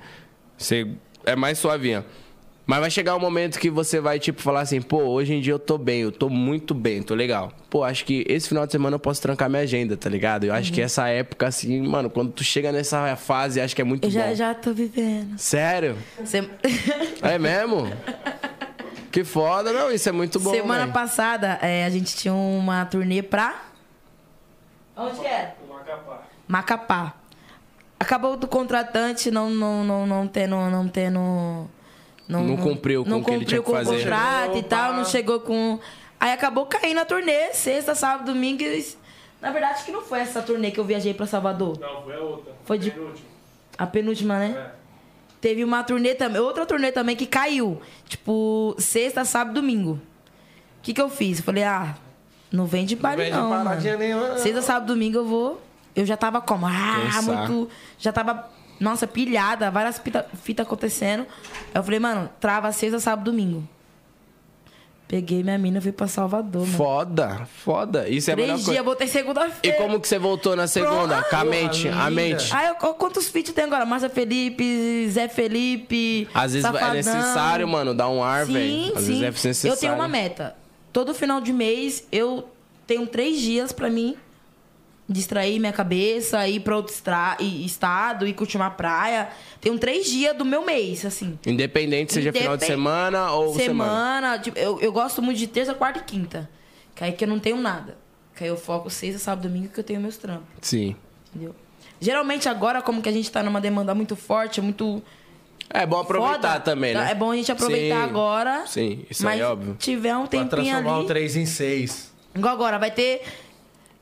Você 0.58 0.86
é 1.24 1.34
mais 1.36 1.58
suavinha. 1.58 2.04
Mas 2.66 2.80
vai 2.80 2.90
chegar 2.90 3.16
um 3.16 3.20
momento 3.20 3.58
que 3.58 3.70
você 3.70 3.98
vai, 3.98 4.18
tipo, 4.18 4.42
falar 4.42 4.60
assim, 4.60 4.82
pô, 4.82 4.98
hoje 5.04 5.32
em 5.32 5.40
dia 5.40 5.54
eu 5.54 5.58
tô 5.58 5.78
bem, 5.78 6.02
eu 6.02 6.12
tô 6.12 6.28
muito 6.28 6.74
bem, 6.74 7.02
tô 7.02 7.14
legal. 7.14 7.50
Pô, 7.70 7.82
acho 7.82 8.04
que 8.04 8.26
esse 8.28 8.46
final 8.46 8.66
de 8.66 8.72
semana 8.72 8.96
eu 8.96 9.00
posso 9.00 9.22
trancar 9.22 9.48
minha 9.48 9.62
agenda, 9.62 9.96
tá 9.96 10.10
ligado? 10.10 10.44
Eu 10.44 10.52
acho 10.52 10.70
que 10.70 10.82
essa 10.82 11.08
época, 11.08 11.46
assim, 11.46 11.80
mano, 11.80 12.10
quando 12.10 12.30
tu 12.30 12.44
chega 12.44 12.70
nessa 12.70 13.16
fase, 13.16 13.58
acho 13.58 13.74
que 13.74 13.80
é 13.80 13.84
muito 13.86 14.06
Eu 14.06 14.10
já, 14.10 14.26
bom. 14.26 14.34
já 14.34 14.54
tô 14.54 14.74
vivendo. 14.74 15.38
Sério? 15.38 15.96
Sem- 16.26 16.50
É 17.22 17.38
mesmo? 17.38 17.90
Que 19.10 19.24
foda, 19.24 19.72
não, 19.72 19.90
isso 19.90 20.06
é 20.06 20.12
muito 20.12 20.38
bom. 20.38 20.50
Semana 20.50 20.88
passada, 20.88 21.58
é, 21.62 21.86
a 21.86 21.90
gente 21.90 22.14
tinha 22.14 22.34
uma 22.34 22.84
turnê 22.84 23.22
pra. 23.22 23.62
Onde 24.94 25.20
que 25.20 25.26
era? 25.26 25.54
Macapá. 26.46 27.14
Acabou 28.00 28.36
do 28.36 28.46
contratante 28.46 29.30
não, 29.30 29.50
não, 29.50 29.84
não, 29.84 30.06
não 30.06 30.26
tendo. 30.28 30.56
Não 30.56 30.86
tendo. 30.88 31.68
Não 32.28 32.56
cumpriu 32.58 33.04
com 33.04 33.10
não 33.10 33.20
o 33.20 33.24
que 33.24 33.30
ele 33.30 33.44
tinha 33.44 33.60
que 33.60 33.66
com 33.66 33.72
o 33.72 33.74
fazer. 33.74 34.00
contrato 34.02 34.56
e 34.56 34.58
Opa. 34.60 34.68
tal, 34.68 34.92
não 34.94 35.04
chegou 35.04 35.40
com. 35.40 35.78
Aí 36.20 36.32
acabou 36.32 36.66
caindo 36.66 36.98
a 36.98 37.04
turnê, 37.04 37.52
sexta, 37.54 37.94
sábado, 37.94 38.32
domingo. 38.32 38.62
e- 38.62 38.86
Na 39.40 39.50
verdade, 39.50 39.74
acho 39.74 39.84
que 39.86 39.92
não 39.92 40.02
foi 40.02 40.20
essa 40.20 40.42
turnê 40.42 40.70
que 40.70 40.78
eu 40.78 40.84
viajei 40.84 41.14
pra 41.14 41.26
Salvador. 41.26 41.78
Não, 41.80 42.02
foi 42.02 42.14
a 42.14 42.20
outra. 42.20 42.52
Foi 42.64 42.78
de- 42.78 42.90
Penúltima. 42.90 43.28
A 43.78 43.86
penúltima, 43.86 44.38
né? 44.40 44.54
É. 44.74 44.78
Teve 45.40 45.62
uma 45.64 45.82
turnê 45.84 46.14
também, 46.16 46.40
outra 46.40 46.66
turnê 46.66 46.90
também 46.92 47.14
que 47.16 47.24
caiu. 47.26 47.80
Tipo, 48.08 48.74
sexta, 48.78 49.24
sábado, 49.24 49.54
domingo. 49.54 49.92
O 49.92 50.00
que 50.82 50.92
que 50.92 51.00
eu 51.00 51.08
fiz? 51.08 51.38
Eu 51.38 51.44
falei, 51.44 51.62
ah, 51.62 51.94
não 52.50 52.66
vem 52.66 52.84
de 52.84 52.96
baile 52.96 53.22
vem 53.22 53.30
de 53.32 53.38
não, 53.38 53.48
paradinha 53.48 53.96
mano. 53.96 54.04
nenhuma. 54.04 54.38
Sexta, 54.38 54.60
sábado, 54.62 54.86
domingo 54.92 55.18
eu 55.18 55.24
vou... 55.24 55.60
Eu 55.94 56.04
já 56.06 56.16
tava 56.16 56.40
como? 56.40 56.66
Ah, 56.66 57.02
Cansar. 57.12 57.48
muito... 57.48 57.70
Já 57.98 58.12
tava, 58.12 58.48
nossa, 58.78 59.06
pilhada, 59.06 59.70
várias 59.70 59.98
fitas 59.98 60.24
fita 60.42 60.62
acontecendo. 60.62 61.22
Aí 61.22 61.26
eu 61.74 61.82
falei, 61.82 61.98
mano, 61.98 62.28
trava 62.40 62.70
sexta, 62.72 62.98
sábado, 63.00 63.30
domingo. 63.30 63.66
Peguei 65.06 65.42
minha 65.42 65.56
mina 65.56 65.78
e 65.78 65.80
fui 65.80 65.90
pra 65.90 66.06
Salvador, 66.06 66.66
mano. 66.66 66.76
Foda, 66.76 67.48
foda. 67.64 68.06
Isso 68.06 68.28
é 68.28 68.34
a 68.34 68.36
melhor 68.36 68.48
Três 68.52 68.64
coisa. 68.66 68.72
dias, 68.72 68.84
voltei 68.84 69.06
E 69.06 69.10
segunda-feira. 69.10 69.76
como 69.78 69.98
que 69.98 70.06
você 70.06 70.18
voltou 70.18 70.54
na 70.54 70.66
segunda? 70.66 71.16
Pronto. 71.22 71.30
Com 71.30 71.36
a 71.36 71.44
mente, 71.46 71.88
a 71.88 72.10
mente. 72.10 72.54
Aí, 72.54 72.68
eu- 72.68 72.74
quantos 72.74 73.26
feats 73.28 73.54
tem 73.54 73.64
agora? 73.64 73.86
Márcia 73.86 74.10
Felipe, 74.10 75.08
Zé 75.08 75.26
Felipe. 75.26 76.28
Às 76.34 76.52
vezes 76.52 76.66
Safadão. 76.66 76.90
é 76.90 76.92
necessário, 76.92 77.66
mano, 77.66 77.94
dar 77.94 78.10
um 78.10 78.22
ar, 78.22 78.44
velho. 78.44 78.58
Sim, 78.58 78.92
Às 78.94 79.02
sim. 79.04 79.18
vezes 79.20 79.22
é 79.22 79.48
necessário. 79.48 79.74
Eu 79.74 79.80
tenho 79.80 79.94
uma 79.94 80.08
meta. 80.08 80.54
Todo 80.92 81.14
final 81.14 81.40
de 81.40 81.54
mês 81.54 82.04
eu 82.12 82.46
tenho 82.86 83.06
três 83.06 83.40
dias 83.40 83.72
pra 83.72 83.88
mim 83.88 84.14
distrair 85.08 85.58
minha 85.58 85.72
cabeça, 85.72 86.46
ir 86.46 86.60
pra 86.60 86.76
outro 86.76 86.92
estra- 86.94 87.36
e- 87.40 87.64
estado, 87.64 88.26
ir 88.26 88.34
curtir 88.34 88.56
uma 88.58 88.70
praia. 88.70 89.28
Tenho 89.60 89.78
três 89.78 90.06
dias 90.06 90.36
do 90.36 90.44
meu 90.44 90.64
mês, 90.64 91.04
assim. 91.04 91.38
Independente 91.46 92.12
seja 92.12 92.32
final 92.32 92.56
de 92.56 92.64
Independ- 92.64 92.76
semana 92.78 93.32
ou 93.32 93.54
semana. 93.54 93.90
semana. 93.92 94.38
tipo, 94.38 94.58
eu, 94.58 94.78
eu 94.80 94.92
gosto 94.92 95.22
muito 95.22 95.38
de 95.38 95.46
terça, 95.46 95.72
quarta 95.74 96.00
e 96.00 96.02
quinta. 96.02 96.48
Que 96.94 97.04
aí 97.04 97.12
que 97.12 97.24
eu 97.24 97.28
não 97.28 97.38
tenho 97.38 97.56
nada. 97.56 97.96
Que 98.36 98.44
aí 98.44 98.50
eu 98.50 98.56
foco 98.56 98.90
sexta, 98.90 99.18
sábado, 99.18 99.48
domingo 99.48 99.68
que 99.68 99.80
eu 99.80 99.84
tenho 99.84 100.00
meus 100.00 100.16
trampos. 100.16 100.46
Sim. 100.60 100.94
Entendeu? 101.34 101.54
Geralmente 102.00 102.48
agora, 102.48 102.82
como 102.82 103.00
que 103.02 103.08
a 103.08 103.12
gente 103.12 103.30
tá 103.30 103.42
numa 103.42 103.60
demanda 103.60 103.94
muito 103.94 104.14
forte, 104.14 104.60
muito 104.60 105.02
É 105.70 105.84
bom 105.86 105.98
aproveitar 105.98 106.52
foda, 106.52 106.60
também, 106.60 106.94
né? 106.94 107.10
É 107.10 107.14
bom 107.14 107.30
a 107.32 107.36
gente 107.36 107.50
aproveitar 107.50 107.96
Sim. 107.96 108.02
agora. 108.10 108.66
Sim, 108.66 109.04
isso 109.10 109.24
mas 109.24 109.34
aí 109.34 109.40
é 109.40 109.46
óbvio. 109.46 109.74
tiver 109.78 110.14
um 110.16 110.20
Pra 110.26 110.28
tempinho 110.28 110.48
transformar 110.50 110.94
ali. 110.96 111.04
o 111.04 111.06
3 111.06 111.36
em 111.36 111.46
6. 111.46 112.12
Igual 112.34 112.54
agora, 112.54 112.78
vai 112.78 112.90
ter 112.90 113.22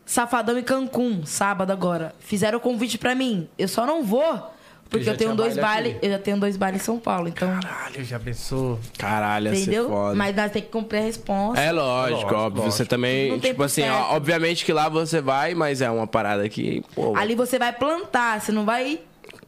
Safadão 0.07 0.57
e 0.57 0.63
Cancún, 0.63 1.27
sábado 1.27 1.73
agora. 1.73 2.15
Fizeram 2.21 2.59
o 2.59 2.61
convite 2.61 2.97
pra 2.97 3.13
mim. 3.15 3.49
Eu 3.59 3.67
só 3.67 3.85
não 3.85 4.05
vou, 4.05 4.51
porque 4.89 5.11
eu 5.11 5.17
tenho 5.17 5.35
dois 5.35 5.57
baile. 5.57 5.99
Eu 6.01 6.11
já 6.13 6.19
tenho 6.21 6.39
dois 6.39 6.57
bailes 6.57 6.81
em 6.81 6.85
São 6.85 6.97
Paulo, 6.99 7.27
então. 7.27 7.49
Caralho, 7.61 8.05
já 8.05 8.19
pensou? 8.21 8.79
Caralho, 8.97 9.53
entendeu? 9.53 9.89
foda. 9.89 10.15
Mas 10.15 10.37
nós 10.37 10.53
temos 10.53 10.67
que 10.69 10.73
cumprir 10.73 10.99
a 10.99 11.03
resposta. 11.03 11.61
É 11.61 11.73
lógico, 11.73 12.21
Lógico, 12.21 12.35
óbvio. 12.37 12.63
Você 12.63 12.69
lógico. 12.83 12.89
também, 12.89 13.31
Não 13.33 13.41
tem 13.41 13.51
tipo 13.51 13.65
assim, 13.65 13.83
ó, 13.89 14.15
obviamente 14.15 14.65
que 14.65 14.73
lá 14.73 14.89
você 14.89 15.21
vai, 15.21 15.55
mas 15.55 15.83
é 15.83 15.91
uma 15.91 16.07
parada 16.07 16.49
que, 16.49 16.85
pô, 16.95 17.17
Ali 17.17 17.35
você 17.35 17.59
vai 17.59 17.73
plantar, 17.73 18.41
você 18.41 18.53
não 18.53 18.65
vai 18.65 19.01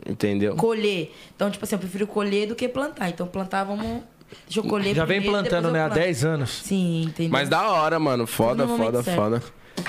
entendeu? 0.09 0.57
colher. 0.57 1.15
Então, 1.37 1.49
tipo 1.53 1.65
assim, 1.65 1.77
eu 1.77 1.79
prefiro 1.79 2.07
colher 2.09 2.49
do 2.49 2.57
que 2.57 2.69
plantar. 2.69 3.09
Então, 3.09 3.29
plantar, 3.29 3.63
vamos. 3.63 4.03
Deixa 4.47 4.61
eu 4.61 4.65
colher 4.65 4.95
Já 4.95 5.05
vem 5.07 5.21
primeiro, 5.23 5.41
plantando, 5.43 5.69
depois 5.69 5.73
né? 5.73 5.81
Há 5.85 5.89
planto. 5.89 6.01
10 6.05 6.25
anos. 6.25 6.51
Sim, 6.51 7.03
entendeu? 7.07 7.31
Mas 7.33 7.49
da 7.49 7.71
hora, 7.71 7.99
mano. 7.99 8.27
Foda, 8.27 8.67
foda, 8.67 9.03
certo. 9.03 9.17
foda. 9.17 9.43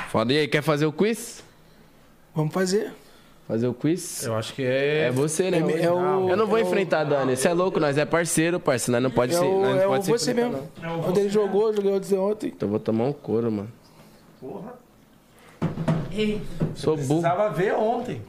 Foda. 0.09 0.33
E 0.33 0.37
aí, 0.39 0.47
quer 0.47 0.61
fazer 0.61 0.85
o 0.85 0.91
quiz? 0.93 1.43
Vamos 2.35 2.53
fazer. 2.53 2.91
Fazer 3.47 3.67
o 3.67 3.73
quiz? 3.73 4.23
Eu 4.23 4.35
acho 4.35 4.53
que 4.53 4.61
é. 4.63 5.07
É 5.07 5.11
você, 5.11 5.49
né? 5.49 5.59
É, 5.59 5.63
hoje? 5.63 5.81
é 5.81 5.91
o- 5.91 6.29
Eu 6.29 6.37
não 6.37 6.45
vou 6.45 6.57
é 6.57 6.61
o- 6.63 6.65
enfrentar 6.67 7.01
a 7.01 7.03
Dani. 7.03 7.35
Você 7.35 7.47
é 7.47 7.53
louco, 7.53 7.79
nós 7.79 7.97
é 7.97 8.05
parceiro, 8.05 8.59
parceiro. 8.59 8.93
Nós 8.93 9.03
não 9.03 9.11
pode 9.11 9.33
É 9.33 9.37
ser. 9.39 9.45
o, 9.45 9.61
nós 9.61 9.75
não 9.75 9.81
é 9.81 9.87
pode 9.87 10.11
o 10.11 10.17
você 10.17 10.33
mesmo. 10.33 10.69
não. 10.81 11.01
Quando 11.01 11.17
ele 11.17 11.29
jogou, 11.29 11.67
eu 11.69 11.75
joguei 11.75 11.91
ontem 11.91 12.15
ontem. 12.17 12.47
Então 12.55 12.67
eu 12.67 12.71
vou 12.71 12.79
tomar 12.79 13.05
um 13.05 13.13
couro, 13.13 13.51
mano. 13.51 13.71
Ei, 16.11 16.41
Sou 16.75 16.95
burro. 16.95 17.21
Precisava 17.21 17.49
ver 17.49 17.73
ontem. 17.73 18.21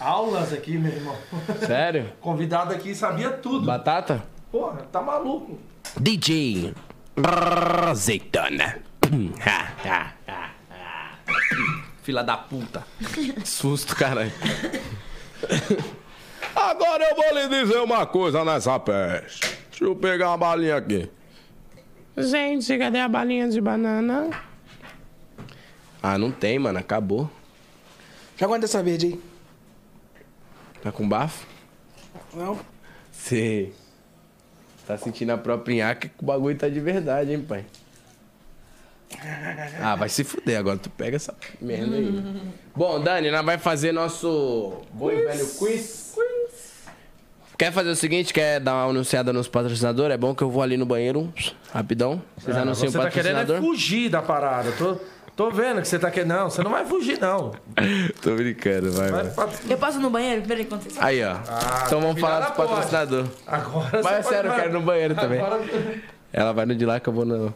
Aulas 0.00 0.52
aqui, 0.52 0.76
meu 0.78 0.92
irmão. 0.92 1.16
Sério? 1.66 2.12
Convidado 2.20 2.72
aqui 2.74 2.94
sabia 2.94 3.30
tudo. 3.30 3.66
Batata? 3.66 4.22
Porra, 4.52 4.82
tá 4.92 5.00
maluco. 5.02 5.58
DJ 6.00 6.72
Azeitona. 7.22 8.78
Fila 12.02 12.22
da 12.22 12.36
puta. 12.36 12.84
Susto, 13.44 13.96
caralho. 13.96 14.32
Agora 16.54 17.04
eu 17.04 17.16
vou 17.16 17.34
lhe 17.34 17.48
dizer 17.48 17.78
uma 17.78 18.06
coisa 18.06 18.44
nessa 18.44 18.78
peste. 18.78 19.40
Deixa 19.70 19.84
eu 19.84 19.96
pegar 19.96 20.28
uma 20.28 20.38
balinha 20.38 20.76
aqui. 20.76 21.10
Gente, 22.16 22.78
cadê 22.78 23.00
a 23.00 23.08
balinha 23.08 23.48
de 23.48 23.60
banana? 23.60 24.30
Ah, 26.02 26.16
não 26.16 26.30
tem, 26.30 26.58
mano. 26.58 26.78
Acabou. 26.78 27.30
Já 28.36 28.46
aguenta 28.46 28.64
essa 28.64 28.82
verde 28.82 29.06
aí? 29.06 29.20
Tá 30.82 30.92
com 30.92 31.08
bafo? 31.08 31.46
Não? 32.32 32.58
Você 33.10 33.72
tá 34.86 34.96
sentindo 34.96 35.30
a 35.32 35.38
própria 35.38 35.84
nhaca 35.84 36.08
que 36.08 36.22
o 36.22 36.24
bagulho 36.24 36.56
tá 36.56 36.68
de 36.68 36.78
verdade, 36.80 37.32
hein, 37.32 37.42
pai? 37.42 37.66
Ah, 39.82 39.96
vai 39.96 40.08
se 40.08 40.24
fuder 40.24 40.58
agora. 40.58 40.78
Tu 40.78 40.90
pega 40.90 41.16
essa 41.16 41.34
merda 41.60 41.96
aí. 41.96 42.42
Bom, 42.74 43.00
Dani, 43.00 43.30
nós 43.30 43.44
vai 43.44 43.58
fazer 43.58 43.92
nosso 43.92 44.74
bom 44.92 45.10
e 45.10 45.16
velho 45.24 45.46
quiz. 45.58 46.14
Quer 47.58 47.72
fazer 47.72 47.88
o 47.90 47.96
seguinte? 47.96 48.34
Quer 48.34 48.60
dar 48.60 48.74
uma 48.74 48.90
anunciada 48.90 49.32
nos 49.32 49.48
patrocinadores? 49.48 50.14
É 50.14 50.18
bom 50.18 50.34
que 50.34 50.42
eu 50.42 50.50
vou 50.50 50.62
ali 50.62 50.76
no 50.76 50.84
banheiro, 50.84 51.32
rapidão. 51.72 52.20
Vocês 52.36 52.54
Ah, 52.56 52.60
anunciam 52.62 52.90
você 52.92 52.98
o 52.98 53.02
tá 53.02 53.10
querendo 53.10 53.36
é 53.36 53.40
patrocinador? 53.40 53.70
fugir 53.70 54.10
da 54.10 54.20
parada. 54.20 54.72
Tô, 54.72 54.96
Tô 55.34 55.50
vendo 55.50 55.82
que 55.82 55.88
você 55.88 55.98
tá 55.98 56.10
querendo. 56.10 56.30
Não, 56.30 56.48
você 56.50 56.62
não 56.62 56.70
vai 56.70 56.86
fugir, 56.86 57.20
não. 57.20 57.52
Tô 58.22 58.34
brincando, 58.36 58.90
vai, 58.92 59.10
Vai 59.10 59.26
Eu 59.68 59.76
passo 59.76 60.00
no 60.00 60.08
banheiro, 60.08 60.40
peraí, 60.48 60.62
enquanto 60.62 60.84
vocês 60.84 60.96
Aí, 60.98 61.22
ó. 61.22 61.36
então 61.86 62.00
vamos 62.00 62.18
falar 62.18 62.52
pode. 62.52 62.68
patrocinadores. 62.70 63.30
Agora 63.46 64.00
Mas 64.02 64.06
é 64.18 64.22
você 64.22 64.28
sério, 64.30 64.50
eu 64.50 64.54
quero 64.54 64.70
ir 64.70 64.72
no 64.72 64.80
banheiro 64.80 65.14
também. 65.14 65.38
Agora- 65.40 65.62
Ela 66.32 66.52
vai 66.52 66.64
no 66.64 66.74
de 66.74 66.86
lá 66.86 66.98
que 67.00 67.08
eu 67.08 67.12
vou 67.12 67.26
no. 67.26 67.54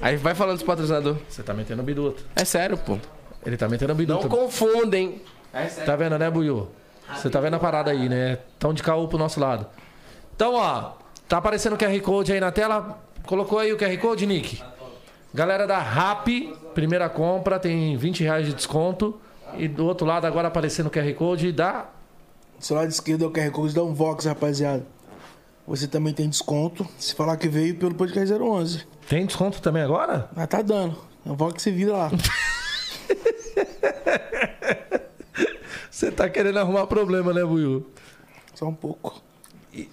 Aí 0.00 0.16
vai 0.16 0.34
falando 0.34 0.56
dos 0.56 0.66
patrocinadores. 0.66 1.20
Você 1.28 1.42
tá 1.42 1.54
metendo 1.54 1.82
biduta. 1.82 2.22
É 2.36 2.44
sério, 2.44 2.76
pô. 2.76 2.98
Ele 3.44 3.56
tá 3.56 3.68
metendo 3.68 3.92
Não 3.92 3.96
biduta. 3.98 4.28
confundem. 4.28 5.22
Tá 5.86 5.96
vendo, 5.96 6.18
né, 6.18 6.30
Buiu? 6.30 6.68
Você 7.14 7.30
tá 7.30 7.40
vendo 7.40 7.54
a 7.54 7.58
parada 7.58 7.90
aí, 7.90 8.08
né? 8.08 8.38
Tão 8.58 8.72
de 8.74 8.82
caô 8.82 9.06
pro 9.06 9.18
nosso 9.18 9.38
lado. 9.38 9.66
Então, 10.34 10.54
ó, 10.54 10.92
tá 11.28 11.36
aparecendo 11.36 11.74
o 11.74 11.78
QR 11.78 11.98
Code 12.00 12.32
aí 12.32 12.40
na 12.40 12.50
tela. 12.50 12.98
Colocou 13.26 13.58
aí 13.58 13.72
o 13.72 13.76
QR 13.78 13.96
Code, 13.98 14.26
Nick? 14.26 14.62
Galera 15.32 15.66
da 15.66 15.78
RAP, 15.78 16.28
primeira 16.74 17.08
compra, 17.08 17.58
tem 17.58 17.96
20 17.96 18.22
reais 18.22 18.46
de 18.46 18.54
desconto. 18.54 19.18
E 19.56 19.68
do 19.68 19.86
outro 19.86 20.06
lado, 20.06 20.26
agora 20.26 20.48
aparecendo 20.48 20.86
o 20.86 20.90
QR 20.90 21.12
Code 21.14 21.52
da. 21.52 21.86
Do 22.58 22.64
seu 22.64 22.76
lado 22.76 22.88
esquerdo 22.88 23.24
é 23.24 23.28
o 23.28 23.30
QR 23.30 23.50
Code 23.50 23.74
da 23.74 23.82
Unvox, 23.82 24.24
rapaziada. 24.24 24.84
Você 25.66 25.88
também 25.88 26.12
tem 26.12 26.28
desconto 26.28 26.86
se 26.98 27.14
falar 27.14 27.38
que 27.38 27.48
veio 27.48 27.74
pelo 27.76 27.94
podcast 27.94 28.32
011. 28.34 28.86
Tem 29.08 29.24
desconto 29.24 29.62
também 29.62 29.82
agora? 29.82 30.28
Mas 30.36 30.46
tá 30.46 30.60
dando. 30.60 30.96
Unvox 31.24 31.62
se 31.62 31.70
vira 31.70 31.92
lá. 31.94 32.10
Você 35.90 36.10
tá 36.10 36.28
querendo 36.28 36.58
arrumar 36.58 36.86
problema, 36.86 37.32
né, 37.32 37.42
Buiu? 37.44 37.88
Só 38.54 38.66
um 38.66 38.74
pouco. 38.74 39.22
O 39.74 39.86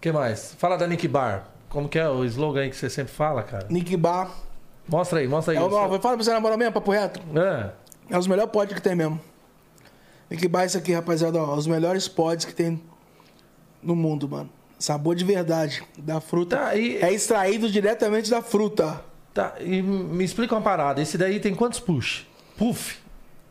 que 0.00 0.10
mais? 0.10 0.54
Fala 0.58 0.76
da 0.76 0.86
Nick 0.86 1.06
Bar. 1.06 1.46
Como 1.68 1.88
que 1.88 1.98
é 1.98 2.08
o 2.08 2.24
slogan 2.24 2.62
aí 2.62 2.70
que 2.70 2.76
você 2.76 2.90
sempre 2.90 3.12
fala, 3.12 3.42
cara? 3.42 3.66
Nick 3.70 3.96
Bar. 3.96 4.30
Mostra 4.88 5.20
aí, 5.20 5.28
mostra 5.28 5.52
aí. 5.52 5.58
É 5.58 5.62
o 5.62 5.68
nome. 5.68 5.98
Fala 6.00 6.16
pra 6.16 6.24
você 6.24 6.32
na 6.32 6.40
moral 6.40 6.58
mesmo, 6.58 6.72
papo 6.72 6.90
reto. 6.90 7.20
É. 7.38 7.70
É 8.10 8.18
os 8.18 8.26
melhores 8.26 8.50
pods 8.50 8.74
que 8.74 8.80
tem 8.80 8.94
mesmo. 8.94 9.20
Nick 10.30 10.48
Bar 10.48 10.62
é 10.62 10.66
isso 10.66 10.78
aqui, 10.78 10.92
rapaziada. 10.92 11.38
Ó, 11.38 11.54
os 11.54 11.66
melhores 11.66 12.08
pods 12.08 12.44
que 12.44 12.54
tem 12.54 12.82
no 13.82 13.94
mundo, 13.94 14.28
mano. 14.28 14.50
Sabor 14.78 15.14
de 15.14 15.24
verdade. 15.24 15.82
Da 15.98 16.20
fruta. 16.20 16.56
Tá, 16.56 16.76
e- 16.76 16.96
É 16.98 17.12
extraído 17.12 17.70
diretamente 17.70 18.30
da 18.30 18.42
fruta. 18.42 19.02
Tá, 19.32 19.54
e 19.60 19.82
me 19.82 20.24
explica 20.24 20.54
uma 20.54 20.62
parada. 20.62 21.00
Esse 21.00 21.16
daí 21.18 21.40
tem 21.40 21.54
quantos 21.54 21.78
push? 21.80 22.24
Puff. 22.56 22.98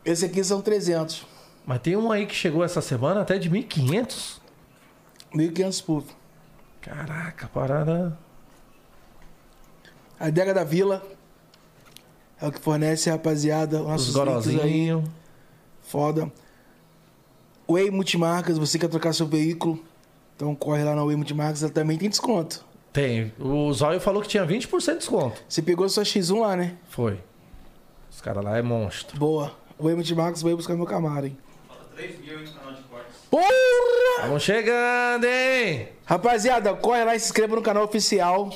Esse 0.03 0.25
aqui 0.25 0.43
são 0.43 0.61
300. 0.61 1.25
Mas 1.65 1.79
tem 1.81 1.95
um 1.95 2.11
aí 2.11 2.25
que 2.25 2.35
chegou 2.35 2.63
essa 2.63 2.81
semana 2.81 3.21
até 3.21 3.37
de 3.37 3.49
1.500. 3.49 4.39
1.500 5.33 5.83
puff. 5.83 6.07
Caraca, 6.81 7.47
parada. 7.47 8.17
A 10.19 10.27
Adega 10.27 10.53
da 10.53 10.63
Vila. 10.63 11.03
É 12.39 12.47
o 12.47 12.51
que 12.51 12.59
fornece, 12.59 13.09
rapaziada. 13.09 13.81
Os 13.81 13.87
Nossos 13.87 14.13
gorozinhos. 14.13 15.03
Foda. 15.81 16.31
Way 17.69 17.89
Multimarcas, 17.91 18.57
você 18.57 18.77
quer 18.77 18.87
trocar 18.89 19.13
seu 19.13 19.25
veículo. 19.27 19.83
Então 20.35 20.53
corre 20.53 20.83
lá 20.83 20.93
na 20.95 21.03
Way 21.03 21.15
Multimarcas, 21.15 21.63
ela 21.63 21.71
também 21.71 21.97
tem 21.97 22.09
desconto. 22.09 22.65
Tem. 22.91 23.33
O 23.39 23.71
Zóio 23.73 23.99
falou 23.99 24.21
que 24.21 24.27
tinha 24.27 24.45
20% 24.45 24.91
de 24.91 24.97
desconto. 24.99 25.41
Você 25.47 25.61
pegou 25.61 25.87
sua 25.87 26.03
X1 26.03 26.39
lá, 26.39 26.55
né? 26.55 26.75
Foi. 26.89 27.19
Os 28.11 28.21
caras 28.21 28.43
lá 28.43 28.57
é 28.57 28.61
monstro. 28.61 29.17
Boa. 29.17 29.51
Way 29.79 29.95
Multimarcas, 29.95 30.41
vai 30.41 30.53
buscar 30.55 30.75
meu 30.75 30.85
Camaro, 30.85 31.25
hein? 31.25 31.37
Falta 31.67 31.83
3 31.95 32.19
mil 32.19 32.39
no 32.39 32.51
canal 32.53 32.73
de 32.73 32.81
cortes. 32.83 33.15
Porra! 33.29 33.45
Estamos 34.15 34.43
chegando, 34.43 35.25
hein? 35.25 35.89
Rapaziada, 36.05 36.73
corre 36.73 37.03
lá 37.03 37.15
e 37.15 37.19
se 37.19 37.25
inscreva 37.27 37.55
no 37.55 37.61
canal 37.61 37.83
oficial. 37.83 38.49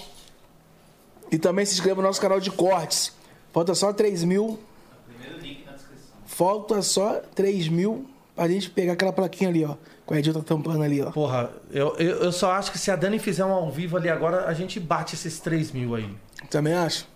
E 1.31 1.37
também 1.37 1.65
se 1.65 1.73
inscreva 1.73 2.01
no 2.01 2.07
nosso 2.07 2.21
canal 2.21 2.39
de 2.39 2.49
cortes. 2.51 3.13
Falta 3.51 3.75
só 3.75 3.91
3 3.91 4.23
mil. 4.23 4.59
Primeiro 5.07 5.39
link 5.39 5.65
na 5.65 5.73
descrição. 5.73 6.15
Falta 6.25 6.81
só 6.81 7.21
3 7.35 7.67
mil 7.67 8.09
pra 8.35 8.47
gente 8.47 8.69
pegar 8.69 8.93
aquela 8.93 9.11
plaquinha 9.11 9.49
ali, 9.49 9.65
ó. 9.65 9.75
A 10.13 10.19
Edil 10.19 10.33
tá 10.33 10.41
tampando 10.41 10.81
ali, 10.81 11.01
ó. 11.01 11.11
Porra, 11.11 11.51
eu, 11.71 11.95
eu, 11.97 12.23
eu 12.23 12.31
só 12.31 12.51
acho 12.53 12.71
que 12.71 12.79
se 12.79 12.89
a 12.89 12.95
Dani 12.95 13.19
fizer 13.19 13.45
um 13.45 13.51
ao 13.51 13.69
vivo 13.69 13.95
ali 13.97 14.09
agora, 14.09 14.45
a 14.47 14.53
gente 14.53 14.79
bate 14.79 15.15
esses 15.15 15.39
3 15.39 15.71
mil 15.71 15.95
aí. 15.95 16.09
Também 16.49 16.73
acho? 16.73 17.07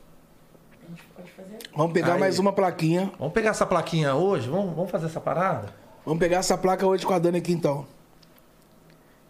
Vamos 1.76 1.94
pegar 1.94 2.14
Aí. 2.14 2.20
mais 2.20 2.38
uma 2.38 2.54
plaquinha. 2.54 3.12
Vamos 3.18 3.34
pegar 3.34 3.50
essa 3.50 3.66
plaquinha 3.66 4.14
hoje? 4.14 4.48
Vamos, 4.48 4.76
vamos 4.76 4.92
fazer 4.92 5.08
essa 5.08 5.20
parada? 5.20 5.74
Vamos 6.06 6.20
pegar 6.20 6.38
essa 6.38 6.58
placa 6.58 6.86
hoje 6.86 7.06
com 7.06 7.14
a 7.14 7.20
Dani 7.20 7.40
aqui 7.40 7.52
então. 7.52 7.86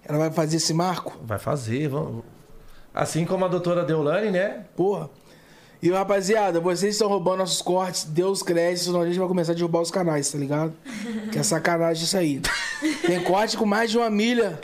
Ela 0.05 0.17
vai 0.17 0.31
fazer 0.31 0.57
esse 0.57 0.73
marco? 0.73 1.17
Vai 1.23 1.39
fazer, 1.39 1.87
vamos. 1.87 2.23
Assim 2.93 3.25
como 3.25 3.45
a 3.45 3.47
doutora 3.47 3.85
Deolane, 3.85 4.29
né? 4.29 4.65
Porra. 4.75 5.09
E 5.83 5.91
rapaziada, 5.91 6.61
vocês 6.61 6.95
estão 6.95 7.09
roubando 7.09 7.39
nossos 7.39 7.61
cortes, 7.61 8.05
Deus 8.05 8.41
cresce, 8.41 8.85
senão 8.85 9.01
a 9.01 9.05
gente 9.05 9.19
vai 9.19 9.27
começar 9.27 9.51
a 9.51 9.55
derrubar 9.55 9.81
os 9.81 9.91
canais, 9.91 10.31
tá 10.31 10.37
ligado? 10.37 10.71
Que 11.29 11.37
é 11.37 11.43
sacanagem 11.43 12.05
isso 12.05 12.17
aí. 12.17 12.41
Tem 13.05 13.21
corte 13.21 13.57
com 13.57 13.65
mais 13.65 13.91
de 13.91 13.97
uma 13.97 14.09
milha. 14.09 14.57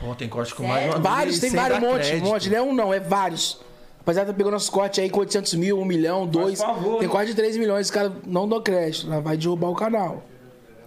Pô, 0.00 0.14
tem 0.14 0.28
corte 0.28 0.54
com 0.54 0.62
mais 0.62 0.84
de 0.84 0.90
uma 0.90 0.98
Vários, 1.00 1.40
tem 1.40 1.50
vários, 1.50 1.78
um 1.78 1.80
monte, 1.80 2.14
um 2.14 2.20
monte. 2.20 2.48
Não 2.48 2.56
é 2.56 2.62
um 2.62 2.72
não, 2.72 2.94
é 2.94 3.00
vários. 3.00 3.60
Rapaziada, 3.98 4.32
pegou 4.32 4.52
nossos 4.52 4.70
cortes 4.70 5.02
aí 5.02 5.10
com 5.10 5.18
800 5.18 5.54
mil, 5.54 5.80
1 5.80 5.84
milhão, 5.84 6.28
2. 6.28 6.60
favor, 6.60 6.98
Tem 7.00 7.08
né? 7.08 7.12
quase 7.12 7.30
de 7.30 7.34
3 7.34 7.56
milhões, 7.56 7.86
os 7.86 7.90
caras 7.90 8.12
não 8.24 8.48
dão 8.48 8.62
crédito, 8.62 9.08
né? 9.08 9.20
vai 9.20 9.36
derrubar 9.36 9.68
o 9.68 9.74
canal. 9.74 10.22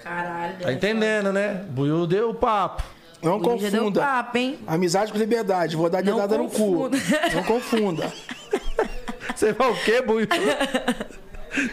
Caralho. 0.01 0.57
Tá 0.57 0.71
entendendo, 0.71 1.33
né? 1.33 1.65
Buiu 1.69 2.07
deu 2.07 2.29
o 2.29 2.33
papo. 2.33 2.81
Não 3.21 3.41
deu 3.41 3.51
confunda. 3.51 3.99
papo, 3.99 4.37
hein? 4.37 4.57
Amizade 4.65 5.11
com 5.11 5.17
liberdade, 5.17 5.75
vou 5.75 5.89
dar 5.89 6.01
dedada 6.01 6.37
no 6.37 6.45
cu. 6.45 6.89
confunda. 6.89 6.97
Não 7.33 7.43
confunda. 7.43 8.13
Você 9.33 9.53
vai 9.53 9.71
o 9.71 9.75
quê, 9.83 10.01
Buiu? 10.01 10.27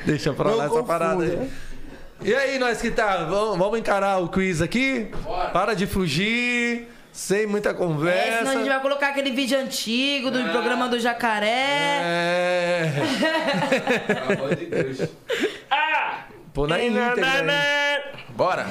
Deixa 0.06 0.32
pra 0.32 0.50
lá 0.50 0.66
essa 0.66 0.82
parada 0.82 1.24
aí. 1.24 1.50
E 2.24 2.34
aí, 2.34 2.58
nós 2.58 2.80
que 2.80 2.90
tá, 2.90 3.24
vamos, 3.24 3.58
vamos 3.58 3.78
encarar 3.78 4.18
o 4.22 4.28
quiz 4.28 4.62
aqui? 4.62 5.10
Para 5.52 5.74
de 5.74 5.86
fugir, 5.88 6.88
sem 7.12 7.46
muita 7.46 7.70
É, 7.70 7.74
conversa. 7.74 8.38
senão 8.38 8.52
a 8.52 8.56
gente 8.58 8.68
vai 8.68 8.80
colocar 8.80 9.08
aquele 9.08 9.32
vídeo 9.32 9.58
antigo 9.58 10.30
do 10.30 10.38
programa 10.50 10.88
do 10.88 11.00
jacaré. 11.00 12.00
É. 12.04 12.92
Pô, 16.52 16.66
na 16.66 16.82
íntegra, 16.82 17.14
hein? 17.16 18.02
Bora. 18.30 18.66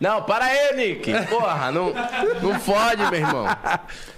Não, 0.00 0.22
para 0.22 0.44
aí, 0.46 0.74
Nick. 0.76 1.12
Porra, 1.28 1.70
não, 1.70 1.92
não 2.40 2.58
fode, 2.60 3.02
meu 3.10 3.14
irmão. 3.20 3.46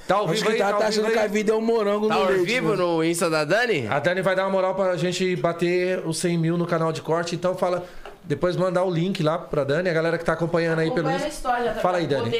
Tá 0.07 0.17
ao 0.17 0.25
Acho 0.25 0.33
vivo 0.35 0.47
que 0.47 0.53
aí, 0.53 0.59
tá, 0.59 0.65
tá 0.67 0.71
tá 0.73 0.77
ao 0.85 0.89
achando 0.89 1.03
vivo 1.05 1.13
que 1.13 1.19
a 1.19 1.23
aí. 1.23 1.29
vida 1.29 1.53
é 1.53 1.55
um 1.55 1.61
morango 1.61 2.09
Tá 2.09 2.15
no 2.15 2.21
ao 2.23 2.27
leite. 2.29 2.45
vivo 2.45 2.71
né? 2.71 2.77
no 2.77 3.05
Insta 3.05 3.29
da 3.31 3.45
Dani? 3.45 3.87
A 3.89 3.99
Dani 3.99 4.21
vai 4.23 4.35
dar 4.37 4.45
uma 4.45 4.51
moral 4.51 4.75
pra 4.75 4.97
gente 4.97 5.35
bater 5.37 6.01
os 6.07 6.19
100 6.19 6.39
mil 6.39 6.59
no 6.59 6.67
canal 6.67 6.93
de 6.93 7.01
corte, 7.03 7.35
então 7.35 7.55
fala. 7.57 7.87
Depois 8.27 8.57
mandar 8.57 8.85
o 8.85 8.91
link 8.91 9.23
lá 9.23 9.37
pra 9.37 9.65
Dani, 9.65 9.91
a 9.91 9.93
galera 9.93 10.17
que 10.17 10.25
tá 10.25 10.33
acompanhando 10.33 10.79
aí 10.79 10.91
pelo 10.91 11.09
Acompanha 11.09 11.19
no 11.27 11.29
Insta. 11.29 11.63
já 11.65 11.75
tá 11.75 11.81
Fala 11.81 11.99
aí, 11.99 12.07
Dani. 12.07 12.31
Já, 12.31 12.37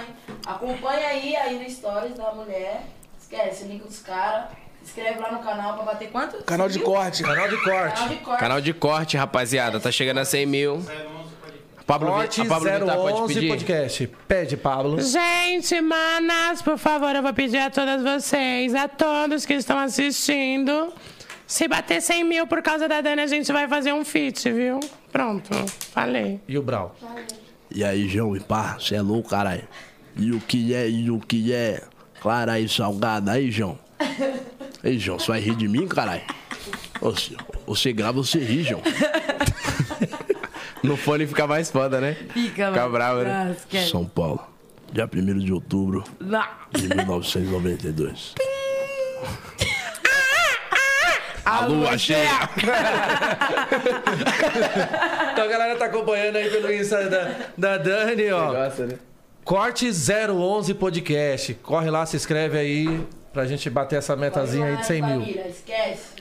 hein? 0.00 0.06
Acompanha 0.46 1.06
aí, 1.08 1.34
aí 1.34 1.58
no 1.58 1.70
stories 1.70 2.12
da 2.14 2.30
mulher. 2.32 2.82
Esquece, 3.18 3.64
link 3.64 3.82
dos 3.84 4.00
caras. 4.00 4.50
Inscreve 4.88 5.20
lá 5.20 5.32
no 5.32 5.38
canal 5.40 5.74
pra 5.74 5.84
bater 5.84 6.10
quanto? 6.10 6.42
Canal 6.44 6.68
de 6.68 6.78
corte. 6.78 7.22
Canal 7.22 7.48
de 7.48 7.56
corte. 7.62 7.94
Canal 7.94 8.08
de 8.08 8.16
corte. 8.16 8.40
Canal 8.40 8.60
de 8.60 8.72
corte, 8.74 9.16
rapaziada. 9.16 9.78
Tá 9.78 9.92
chegando 9.92 10.18
a 10.18 10.24
100 10.24 10.46
mil. 10.46 10.82
A 11.76 11.82
Pablo, 11.84 12.08
Corte 12.10 12.40
a 12.40 12.44
Pablo 12.44 12.70
Vittar 12.70 12.96
pode 12.96 13.20
011 13.22 13.34
pedir? 13.34 13.48
podcast. 13.48 14.06
Pede, 14.26 14.56
Pablo. 14.56 15.00
Gente, 15.00 15.80
manas, 15.80 16.60
por 16.62 16.76
favor, 16.78 17.14
eu 17.14 17.22
vou 17.22 17.32
pedir 17.32 17.58
a 17.58 17.70
todas 17.70 18.02
vocês, 18.02 18.74
a 18.74 18.88
todos 18.88 19.46
que 19.46 19.54
estão 19.54 19.78
assistindo. 19.78 20.92
Se 21.46 21.66
bater 21.66 22.02
100 22.02 22.24
mil 22.24 22.46
por 22.46 22.60
causa 22.62 22.86
da 22.88 23.00
Dani, 23.00 23.22
a 23.22 23.26
gente 23.26 23.50
vai 23.52 23.66
fazer 23.68 23.92
um 23.94 24.04
feat, 24.04 24.50
viu? 24.52 24.80
Pronto, 25.10 25.50
falei. 25.92 26.40
E 26.46 26.58
o 26.58 26.62
Brau. 26.62 26.94
E 27.70 27.82
aí, 27.84 28.06
João 28.08 28.36
e 28.36 28.40
pá, 28.40 28.76
cê 28.80 28.96
é 28.96 29.00
louco, 29.02 29.30
caralho. 29.30 29.66
E 30.16 30.32
o 30.32 30.40
que 30.40 30.74
é, 30.74 30.88
e 30.88 31.10
o 31.10 31.18
que 31.18 31.54
é? 31.54 31.82
Clara 32.20 32.58
e 32.60 32.68
salgada 32.68 33.32
aí, 33.32 33.50
João. 33.50 33.78
Ei, 34.82 34.98
João, 34.98 35.18
você 35.18 35.26
vai 35.28 35.40
rir 35.40 35.56
de 35.56 35.66
mim, 35.68 35.86
caralho? 35.88 36.22
Você, 37.00 37.36
você 37.66 37.92
grava, 37.92 38.22
você 38.22 38.38
ri, 38.38 38.62
João. 38.62 38.82
No 40.82 40.96
fone 40.96 41.26
fica 41.26 41.46
mais 41.46 41.70
foda, 41.70 42.00
né? 42.00 42.14
Fica, 42.32 42.68
Fica 42.68 42.88
bravo, 42.88 43.22
né? 43.22 43.56
Ah. 43.74 43.78
São 43.90 44.04
Paulo, 44.04 44.40
dia 44.92 45.08
1 45.12 45.38
de 45.38 45.52
outubro 45.52 46.04
Não. 46.20 46.44
de 46.72 46.88
1992. 46.94 48.34
A 51.44 51.66
lua 51.66 51.96
cheia. 51.98 52.28
Então 55.32 55.44
a 55.46 55.50
galera 55.52 55.76
tá 55.76 55.84
acompanhando 55.84 56.34
aí 56.36 56.50
pelo 56.50 56.72
Insta 56.72 57.08
da, 57.08 57.30
da 57.56 57.76
Dani, 57.78 58.28
ó. 58.32 58.52
Gosta, 58.52 58.86
né? 58.86 58.98
Corte 59.44 59.88
011 59.88 60.74
podcast. 60.74 61.54
Corre 61.62 61.90
lá, 61.90 62.04
se 62.04 62.16
inscreve 62.16 62.58
aí 62.58 63.00
pra 63.38 63.46
gente 63.46 63.70
bater 63.70 63.96
essa 64.00 64.16
metazinha 64.16 64.66
aí 64.66 64.76
de 64.78 64.84
100 64.84 65.00
mil. 65.02 65.20
Esquece. 65.22 66.18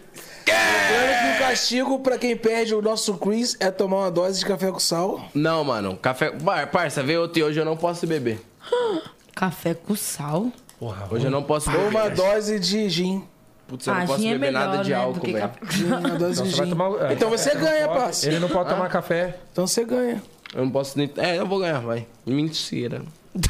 Lembrando 0.48 1.20
que 1.38 1.44
o 1.44 1.48
castigo 1.48 2.00
pra 2.00 2.16
quem 2.20 2.38
perde 2.38 2.76
o 2.76 2.82
nosso 2.82 3.16
quiz 3.18 3.58
é 3.60 3.72
tomar 3.72 3.98
uma 4.02 4.12
dose 4.12 4.38
de 4.40 4.46
café 4.46 4.72
com 4.72 4.78
sal. 4.80 5.20
Não, 5.34 5.64
mano. 5.64 5.98
Café. 5.98 6.30
Bar, 6.30 6.70
parça, 6.70 7.02
vê 7.02 7.18
outro 7.18 7.40
e 7.40 7.44
hoje 7.44 7.60
eu 7.60 7.66
não 7.66 7.76
posso 7.76 8.06
beber. 8.06 8.40
Café 9.36 9.74
com 9.74 9.96
sal? 9.96 10.52
Porra, 10.80 11.08
Hoje 11.10 11.26
eu 11.26 11.32
não 11.32 11.42
posso 11.42 11.72
beber. 11.72 11.90
uma 11.90 12.08
dose 12.08 12.60
de 12.60 12.88
gin. 12.88 13.24
Putz, 13.68 13.88
eu 13.88 13.94
não 13.96 14.02
Ah, 14.04 14.06
posso 14.06 14.20
gin 14.22 14.28
é 14.30 14.32
beber 14.34 14.52
nada 14.52 14.70
melhor, 14.70 14.84
de 14.84 14.90
né, 14.92 14.96
do 14.96 15.02
álcool, 15.02 15.20
que 15.22 15.34
velho. 15.34 15.42
cap- 15.50 15.84
Uma 15.84 16.10
dose 16.20 16.34
Então 16.42 16.44
de 16.44 16.50
você 16.52 16.56
vai 16.58 16.66
gin. 16.66 16.70
tomar- 16.70 17.10
é, 17.10 17.14
Então 17.14 17.30
você 17.32 17.50
ele 17.50 17.60
ganha, 17.60 17.82
não 17.82 17.88
pode- 17.88 18.00
parça. 18.04 18.28
Ele 18.28 18.40
não 18.40 18.50
pode 18.50 18.70
tomar 18.70 18.90
café. 18.90 19.36
Então 19.52 19.66
você 19.68 19.84
ganha. 19.84 20.22
Eu 20.54 20.64
não 20.66 20.72
posso 20.72 20.98
nem. 21.00 21.12
É, 21.18 21.36
eu 21.38 21.48
vou 21.48 21.58
ganhar, 21.60 21.80
vai. 21.80 22.06
Mentira. 22.26 23.02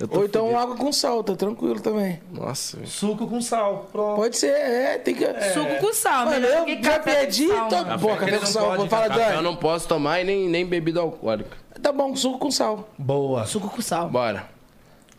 Eu 0.00 0.08
tô 0.08 0.18
Ou 0.18 0.24
então 0.24 0.58
água 0.58 0.76
com 0.76 0.92
sal, 0.92 1.22
tá 1.22 1.36
tranquilo 1.36 1.80
também. 1.80 2.20
Nossa, 2.32 2.76
velho. 2.76 2.88
Suco 2.88 3.26
com 3.28 3.40
sal. 3.40 3.88
Pronto. 3.92 4.16
Pode 4.16 4.36
ser, 4.36 4.48
é, 4.48 4.98
tem 4.98 5.14
que. 5.14 5.24
Suco 5.52 5.76
com 5.80 5.92
sal, 5.94 6.26
Mano, 6.26 6.40
melhor 6.40 6.68
eu 6.68 6.82
já 6.82 6.98
perdi. 6.98 7.46
Pô, 7.46 7.54
Café 7.54 8.16
café 8.16 8.32
com 8.32 8.40
não 8.40 8.46
sal, 8.46 8.76
pode, 8.76 8.88
fala, 8.88 9.08
Café 9.08 9.36
eu 9.36 9.42
não 9.42 9.56
posso 9.56 9.86
tomar 9.86 10.20
e 10.20 10.24
nem, 10.24 10.48
nem 10.48 10.66
bebida 10.66 11.00
alcoólica. 11.00 11.56
Tá 11.80 11.92
bom, 11.92 12.14
suco 12.16 12.38
com 12.38 12.50
sal. 12.50 12.88
Boa. 12.98 13.46
Suco 13.46 13.68
com 13.68 13.80
sal. 13.80 14.08
Bora. 14.08 14.48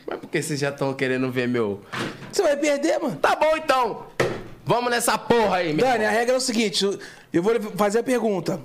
Mas 0.08 0.20
por 0.20 0.30
que 0.30 0.42
vocês 0.42 0.60
já 0.60 0.70
estão 0.70 0.94
querendo 0.94 1.32
ver 1.32 1.48
meu. 1.48 1.82
Você 2.32 2.44
vai 2.44 2.56
perder, 2.58 3.00
mano. 3.00 3.16
Tá 3.16 3.36
bom 3.36 3.56
então! 3.58 4.06
Vamos 4.66 4.90
nessa 4.92 5.18
porra 5.18 5.58
aí, 5.58 5.74
meu. 5.74 5.86
Dani, 5.86 6.06
a 6.06 6.10
regra 6.12 6.34
é 6.34 6.38
o 6.38 6.42
seguinte: 6.42 6.84
eu- 6.84 7.00
eu 7.32 7.42
vou 7.42 7.54
fazer 7.76 8.00
a 8.00 8.04
pergunta. 8.04 8.60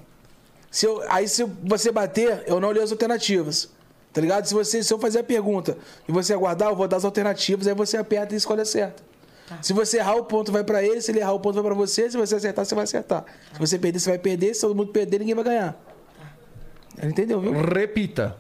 Se 0.71 0.87
eu, 0.87 1.03
aí, 1.09 1.27
se 1.29 1.45
você 1.63 1.91
bater, 1.93 2.43
eu 2.47 2.61
não 2.61 2.71
leio 2.71 2.83
as 2.85 2.91
alternativas. 2.93 3.71
Tá 4.13 4.21
ligado? 4.21 4.45
Se, 4.47 4.55
você, 4.55 4.83
se 4.83 4.93
eu 4.93 4.99
fazer 4.99 5.21
a 5.21 5.25
pergunta 5.25 5.79
e 6.09 6.13
você 6.13 6.33
aguardar, 6.35 6.69
eu 6.71 6.77
vou 6.77 6.89
dar 6.89 6.97
as 6.97 7.05
alternativas, 7.05 7.67
aí 7.67 7.75
você 7.75 7.97
aperta 7.97 8.35
e 8.35 8.37
escolhe 8.37 8.61
a 8.61 8.65
certa. 8.65 9.03
Se 9.63 9.73
você 9.73 9.99
errar, 9.99 10.15
o 10.17 10.25
ponto 10.25 10.51
vai 10.53 10.63
pra 10.63 10.83
ele. 10.83 11.01
Se 11.01 11.11
ele 11.11 11.19
errar, 11.21 11.33
o 11.33 11.41
ponto 11.41 11.55
vai 11.55 11.65
pra 11.65 11.75
você. 11.75 12.09
Se 12.11 12.17
você 12.17 12.37
acertar, 12.37 12.65
você 12.65 12.75
vai 12.75 12.85
acertar. 12.85 13.25
Se 13.53 13.59
você 13.59 13.79
perder, 13.79 13.99
você 13.99 14.11
vai 14.11 14.19
perder. 14.19 14.55
Se 14.55 14.61
todo 14.61 14.75
mundo 14.77 14.93
perder, 14.93 15.19
ninguém 15.21 15.35
vai 15.35 15.45
ganhar. 15.45 15.81
Ela 16.97 17.11
entendeu, 17.11 17.41
viu? 17.41 17.53
Repita. 17.53 18.37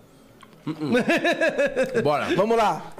Bora. 2.03 2.35
Vamos 2.37 2.57
lá. 2.57 2.93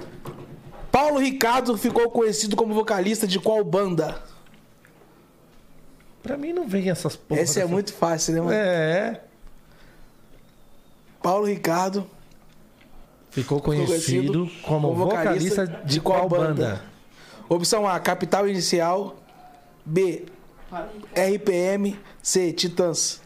Paulo 0.91 1.19
Ricardo 1.21 1.77
ficou 1.79 2.11
conhecido 2.11 2.57
como 2.57 2.75
vocalista 2.75 3.27
de 3.29 3.39
qual 3.39 3.63
banda? 3.63 4.21
Pra 6.23 6.37
mim 6.37 6.53
não 6.53 6.67
vem 6.69 6.91
essas 6.91 7.15
porra. 7.17 7.41
Essa 7.41 7.61
é 7.61 7.63
dessa- 7.63 7.73
muito 7.73 7.93
fácil, 7.93 8.35
né, 8.35 8.41
mano? 8.41 8.53
É. 8.53 9.21
Paulo 11.23 11.47
Ricardo 11.47 12.07
Ficou 13.31 13.61
conhecido 13.61 14.51
como 14.63 14.93
vocalista 14.95 15.67
de 15.85 16.01
qual 16.01 16.29
banda? 16.29 16.83
Opção 17.49 17.87
A, 17.89 17.99
Capital 18.01 18.49
Inicial. 18.49 19.17
B, 19.85 20.25
RPM. 21.15 21.99
C, 22.23 22.53
Titãs. 22.53 23.21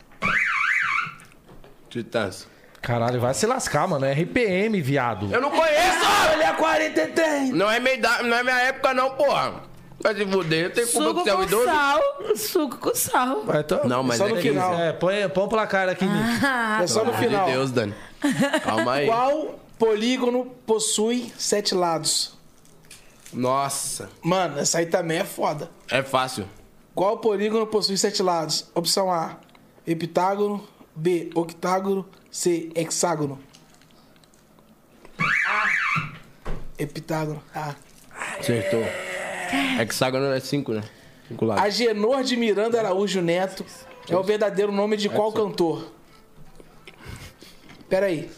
Titãs. 1.88 2.46
Caralho, 2.80 3.18
vai 3.20 3.32
se 3.32 3.46
lascar, 3.46 3.88
mano. 3.88 4.04
É 4.04 4.12
RPM, 4.12 4.80
viado. 4.82 5.32
Eu 5.32 5.40
não 5.40 5.50
conheço! 5.50 6.06
Olha 6.32 6.50
a 6.50 6.54
43! 6.54 7.50
Não 7.50 7.70
é, 7.70 7.80
minha 7.80 7.94
idade, 7.94 8.28
não 8.28 8.36
é 8.36 8.42
minha 8.42 8.58
época, 8.60 8.92
não, 8.92 9.10
porra. 9.12 9.62
Vai 10.00 10.14
se 10.14 10.26
fuder, 10.26 10.70
tenho 10.72 10.86
culpa 10.88 11.08
Suco 11.08 11.24
que 11.24 11.24
você 11.24 11.30
é 11.30 11.34
um 11.34 11.36
com 11.38 11.42
idoso. 11.44 11.64
sal. 11.64 12.00
Suco 12.36 12.76
com 12.78 12.94
sal. 12.94 13.42
Vai, 13.44 13.60
então- 13.60 13.84
Não, 13.84 14.02
mas 14.02 14.18
Só 14.18 14.26
é 14.26 14.28
no 14.28 14.36
que- 14.36 14.42
final. 14.50 14.74
É, 14.78 14.92
põe, 14.92 15.26
põe 15.30 15.44
o 15.44 15.48
placar 15.48 15.88
aqui. 15.88 16.04
Ah, 16.44 16.80
É 16.82 16.86
só 16.86 17.04
no 17.04 17.12
final. 17.14 17.46
de 17.46 17.52
Deus, 17.52 17.70
Dani. 17.70 17.94
Calma 18.62 18.92
aí. 18.94 19.06
Qual 19.06 19.58
polígono 19.78 20.46
possui 20.66 21.32
sete 21.38 21.74
lados? 21.74 22.34
Nossa, 23.32 24.08
Mano, 24.22 24.58
essa 24.60 24.78
aí 24.78 24.86
também 24.86 25.18
é 25.18 25.24
foda. 25.24 25.70
é 25.90 26.02
fácil. 26.02 26.48
Qual 26.94 27.18
polígono 27.18 27.66
possui 27.66 27.96
sete 27.96 28.22
lados? 28.22 28.70
Opção 28.74 29.10
A, 29.10 29.38
heptágono. 29.86 30.66
B, 30.96 31.30
octágono. 31.34 32.06
C, 32.30 32.70
hexágono. 32.76 33.40
Heptágono. 36.78 37.42
Ah. 37.54 37.74
Acertou. 38.38 38.82
Hexágono 39.80 40.26
é 40.26 40.40
5, 40.40 40.72
né? 40.72 40.84
5 41.28 41.44
lados. 41.44 41.64
Agenor 41.64 42.22
de 42.22 42.36
Miranda 42.36 42.78
Araújo 42.78 43.20
Neto 43.20 43.64
é 44.08 44.16
o 44.16 44.22
verdadeiro 44.22 44.70
nome 44.72 44.96
de 44.96 45.08
qual 45.08 45.32
cantor? 45.32 45.92
Pera 47.88 48.06
aí. 48.06 48.30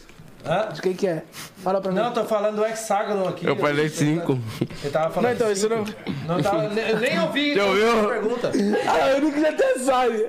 Hã? 0.45 0.69
De 0.73 0.81
quem 0.81 0.93
que 0.93 1.07
é? 1.07 1.23
Fala 1.63 1.81
pra 1.81 1.91
mim. 1.91 1.97
Não, 1.99 2.13
tô 2.13 2.23
falando 2.23 2.55
do 2.57 2.65
hexágono 2.65 3.27
aqui. 3.27 3.45
Eu 3.45 3.55
falei 3.57 3.89
5. 3.89 4.39
Ele 4.83 4.91
tava 4.91 5.13
falando. 5.13 5.29
Não, 5.29 5.35
então, 5.35 5.51
isso 5.51 5.67
não... 5.67 5.83
Não 6.27 6.41
tava, 6.41 6.69
ne- 6.69 6.91
eu 6.91 6.99
nem 6.99 7.19
ouvi 7.19 7.53
Você 7.53 7.59
ouviu? 7.61 7.99
a 7.99 8.07
pergunta. 8.09 8.51
Ah, 8.87 9.09
eu 9.11 9.21
nunca 9.21 9.39
já 9.41 9.49
até 9.49 9.73
sabe. 9.79 10.25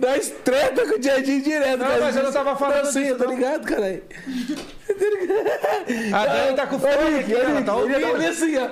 Nós 0.00 0.32
treta 0.44 0.86
com 0.86 0.98
o 0.98 1.02
Jardim 1.02 1.40
direto. 1.42 1.78
Não, 1.78 1.86
cara. 1.86 2.00
mas 2.00 2.16
eu 2.16 2.22
não 2.24 2.32
tava 2.32 2.56
falando 2.56 2.84
Não, 2.84 2.92
sim, 2.92 3.00
disso, 3.00 3.12
eu 3.12 3.18
tô 3.18 3.24
não. 3.24 3.34
ligado, 3.34 3.64
caralho. 3.66 4.02
A 6.12 6.26
Dani 6.26 6.56
tá 6.56 6.66
com 6.66 6.78
fome 6.78 7.18
aqui, 7.20 7.32
ela 7.34 7.44
tá 7.44 7.50
Ele 7.50 7.64
tá 7.64 7.76
ouvindo. 7.76 7.96
olhando 7.96 8.24
assim, 8.26 8.56
ó. 8.56 8.68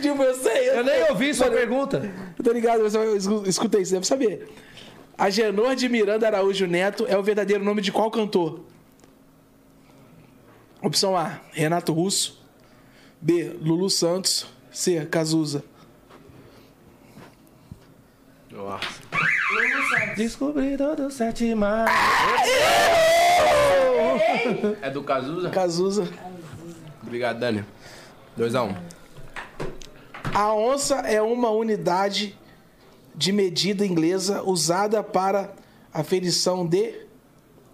Tipo, 0.00 0.22
eu 0.22 0.34
sei. 0.36 0.70
Eu 0.70 0.84
nem 0.84 1.10
ouvi 1.10 1.34
sua 1.34 1.46
Mano, 1.46 1.58
pergunta. 1.58 2.10
Eu 2.38 2.44
tô 2.44 2.52
ligado, 2.52 2.82
mas 2.82 2.94
eu 2.94 3.16
escu- 3.16 3.42
escutei, 3.46 3.84
você 3.84 3.94
deve 3.94 4.06
saber. 4.06 4.48
Agenor 5.16 5.74
de 5.74 5.88
Miranda 5.88 6.26
Araújo 6.26 6.66
Neto 6.66 7.04
é 7.08 7.16
o 7.16 7.22
verdadeiro 7.22 7.64
nome 7.64 7.80
de 7.82 7.90
qual 7.90 8.10
cantor? 8.10 8.60
Opção 10.82 11.16
A, 11.16 11.40
Renato 11.52 11.92
Russo. 11.92 12.38
B, 13.20 13.56
Lulu 13.60 13.90
Santos. 13.90 14.46
C, 14.70 15.04
Cazuza. 15.06 15.64
Nossa. 18.50 18.86
Descobri 20.16 20.76
todo 20.76 21.10
sete 21.10 21.54
mar. 21.54 21.88
É 24.82 24.90
do 24.90 25.02
Cazuza? 25.02 25.50
Cazuza. 25.50 26.08
Obrigado, 27.02 27.40
Dani. 27.40 27.64
2x1. 28.38 28.70
Um. 28.70 28.74
A 30.34 30.54
onça 30.54 30.96
é 31.00 31.20
uma 31.20 31.50
unidade 31.50 32.38
de 33.14 33.32
medida 33.32 33.84
inglesa 33.84 34.42
usada 34.42 35.02
para 35.02 35.52
aferição 35.92 36.64
de 36.66 36.94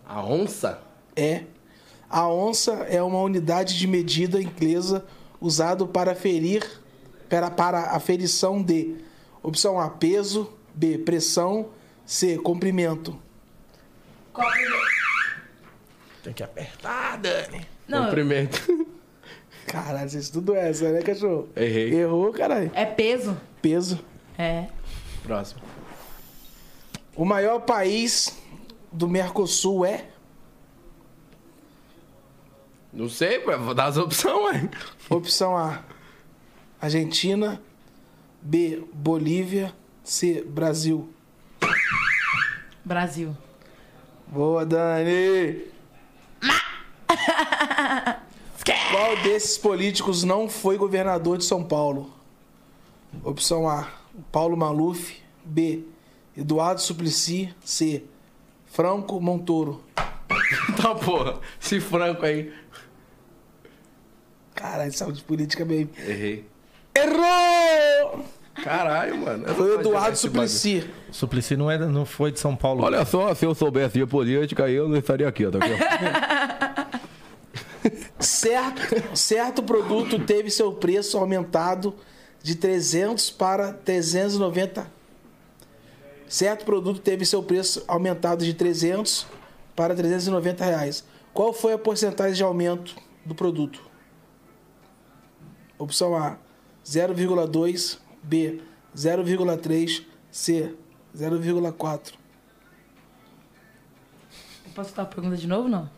A 0.06 0.22
onça? 0.24 0.80
é. 1.14 1.42
A 2.14 2.28
onça 2.28 2.74
é 2.88 3.02
uma 3.02 3.20
unidade 3.20 3.76
de 3.76 3.88
medida 3.88 4.40
inglesa 4.40 5.04
usado 5.40 5.84
para 5.84 6.12
aferir 6.12 6.64
para, 7.28 7.50
para 7.50 7.90
aferição 7.90 8.62
de 8.62 8.94
opção 9.42 9.80
A 9.80 9.90
peso, 9.90 10.48
B 10.72 10.96
pressão, 10.96 11.70
C 12.06 12.38
comprimento. 12.38 13.20
Tem 16.22 16.32
que 16.32 16.44
apertar, 16.44 17.18
Dani. 17.18 17.66
Não, 17.88 18.04
Cumprimento. 18.04 18.62
Caralho, 19.66 20.08
você 20.08 20.18
estudou 20.20 20.54
essa, 20.54 20.92
né, 20.92 21.02
cachorro? 21.02 21.48
Errei. 21.56 21.94
Errou, 21.94 22.32
caralho. 22.32 22.70
é 22.74 22.86
peso. 22.86 23.36
Peso. 23.60 23.98
É. 24.38 24.66
Próximo. 25.24 25.62
O 27.16 27.24
maior 27.24 27.58
país 27.62 28.38
do 28.92 29.08
Mercosul 29.08 29.84
é 29.84 30.13
Não 32.94 33.08
sei, 33.08 33.40
pô, 33.40 33.58
vou 33.58 33.74
dar 33.74 33.86
as 33.86 33.96
opções, 33.96 34.44
ué. 34.44 34.70
Opção 35.10 35.56
A: 35.56 35.82
Argentina. 36.80 37.60
B: 38.40 38.84
Bolívia. 38.92 39.74
C: 40.04 40.44
Brasil. 40.46 41.08
Brasil. 42.84 43.36
Boa, 44.28 44.64
Dani! 44.64 45.62
Qual 48.92 49.16
desses 49.24 49.58
políticos 49.58 50.22
não 50.22 50.48
foi 50.48 50.76
governador 50.76 51.38
de 51.38 51.44
São 51.44 51.64
Paulo? 51.64 52.14
Opção 53.24 53.68
A: 53.68 53.88
Paulo 54.30 54.56
Maluf. 54.56 55.16
B: 55.44 55.84
Eduardo 56.36 56.80
Suplicy. 56.80 57.52
C: 57.64 58.04
Franco 58.66 59.20
Montoro. 59.20 59.82
Tá, 60.76 60.94
porra. 60.94 61.40
Esse 61.60 61.80
franco 61.80 62.24
aí. 62.24 62.52
Caralho, 64.54 64.92
saúde 64.92 65.22
política 65.22 65.64
bem. 65.64 65.90
Errei. 65.98 66.46
Errou! 66.96 68.24
Caralho, 68.62 69.18
mano. 69.18 69.54
Foi 69.54 69.74
Eduardo 69.80 70.12
esse 70.12 70.28
bagulho. 70.28 70.48
Suplicy. 70.48 70.90
Suplicy 71.10 71.56
não, 71.56 71.70
é, 71.70 71.78
não 71.78 72.06
foi 72.06 72.30
de 72.30 72.38
São 72.38 72.54
Paulo. 72.54 72.84
Olha 72.84 73.04
só, 73.04 73.34
se 73.34 73.44
eu 73.44 73.54
soubesse 73.54 73.98
de 73.98 74.06
política, 74.06 74.68
eu 74.70 74.88
não 74.88 74.96
estaria 74.96 75.26
aqui, 75.26 75.44
tá 75.50 75.58
vendo? 75.58 76.94
Certo, 78.18 78.80
certo 79.14 79.62
produto 79.62 80.18
teve 80.18 80.50
seu 80.50 80.72
preço 80.72 81.18
aumentado 81.18 81.94
de 82.42 82.54
300 82.54 83.30
para 83.30 83.74
390. 83.74 84.90
Certo 86.26 86.64
produto 86.64 87.00
teve 87.00 87.26
seu 87.26 87.42
preço 87.42 87.84
aumentado 87.86 88.44
de 88.44 88.54
300 88.54 89.26
para 89.76 89.94
390 89.94 90.64
reais. 90.64 91.04
Qual 91.34 91.52
foi 91.52 91.74
a 91.74 91.78
porcentagem 91.78 92.34
de 92.34 92.42
aumento 92.42 92.96
do 93.24 93.34
produto? 93.34 93.82
Opção 95.78 96.16
A, 96.16 96.36
0,2. 96.84 97.98
B, 98.22 98.60
0,3. 98.96 100.04
C, 100.30 100.74
0,4. 101.16 102.12
Posso 104.74 104.94
dar 104.94 105.02
a 105.02 105.06
pergunta 105.06 105.36
de 105.36 105.46
novo, 105.46 105.68
não? 105.68 105.88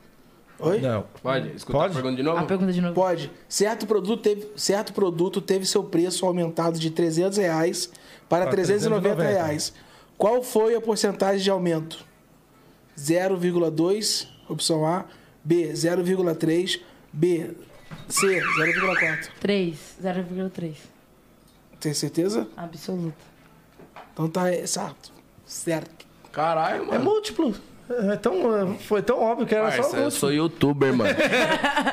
Oi? 0.59 0.81
Não. 0.81 1.05
Pode? 1.23 1.55
Escuta 1.55 1.79
Pode? 1.79 1.91
a 1.93 1.95
pergunta 1.95 2.17
de 2.17 2.23
novo? 2.23 2.39
A 2.39 2.45
pergunta 2.45 2.73
de 2.73 2.81
novo. 2.81 2.95
Pode. 2.95 3.31
Certo 3.49 3.87
produto, 3.87 4.23
teve, 4.23 4.49
certo 4.57 4.93
produto 4.93 5.41
teve 5.41 5.67
seu 5.67 5.85
preço 5.85 6.25
aumentado 6.27 6.79
de 6.79 6.91
300 6.91 7.39
reais 7.39 7.91
para 8.29 8.47
390 8.47 9.17
390. 9.17 9.23
reais. 9.23 9.73
Qual 10.17 10.43
foi 10.43 10.75
a 10.75 10.81
porcentagem 10.81 11.43
de 11.43 11.51
aumento? 11.51 12.05
0,2, 12.99 14.29
opção 14.49 14.87
A. 14.87 15.05
B, 15.45 15.73
0,3. 15.73 16.81
B, 17.13 17.55
C, 18.09 18.27
0,4. 18.41 19.29
3, 19.41 19.77
0,3. 20.03 20.75
Tem 21.81 21.93
certeza? 21.95 22.47
Absoluta. 22.57 23.17
Então 24.13 24.29
tá 24.29 24.53
exato. 24.53 25.13
Certo. 25.45 26.07
Caralho, 26.33 26.83
É 26.85 26.87
mano. 26.87 27.05
múltiplo. 27.05 27.55
É 27.89 28.17
tão, 28.17 28.77
foi 28.81 29.01
tão 29.01 29.21
óbvio 29.21 29.47
que 29.47 29.55
era 29.55 29.71
Parça, 29.71 29.91
só 29.91 29.97
eu 29.97 30.11
sou 30.11 30.33
youtuber, 30.33 30.93
mano. 30.93 31.15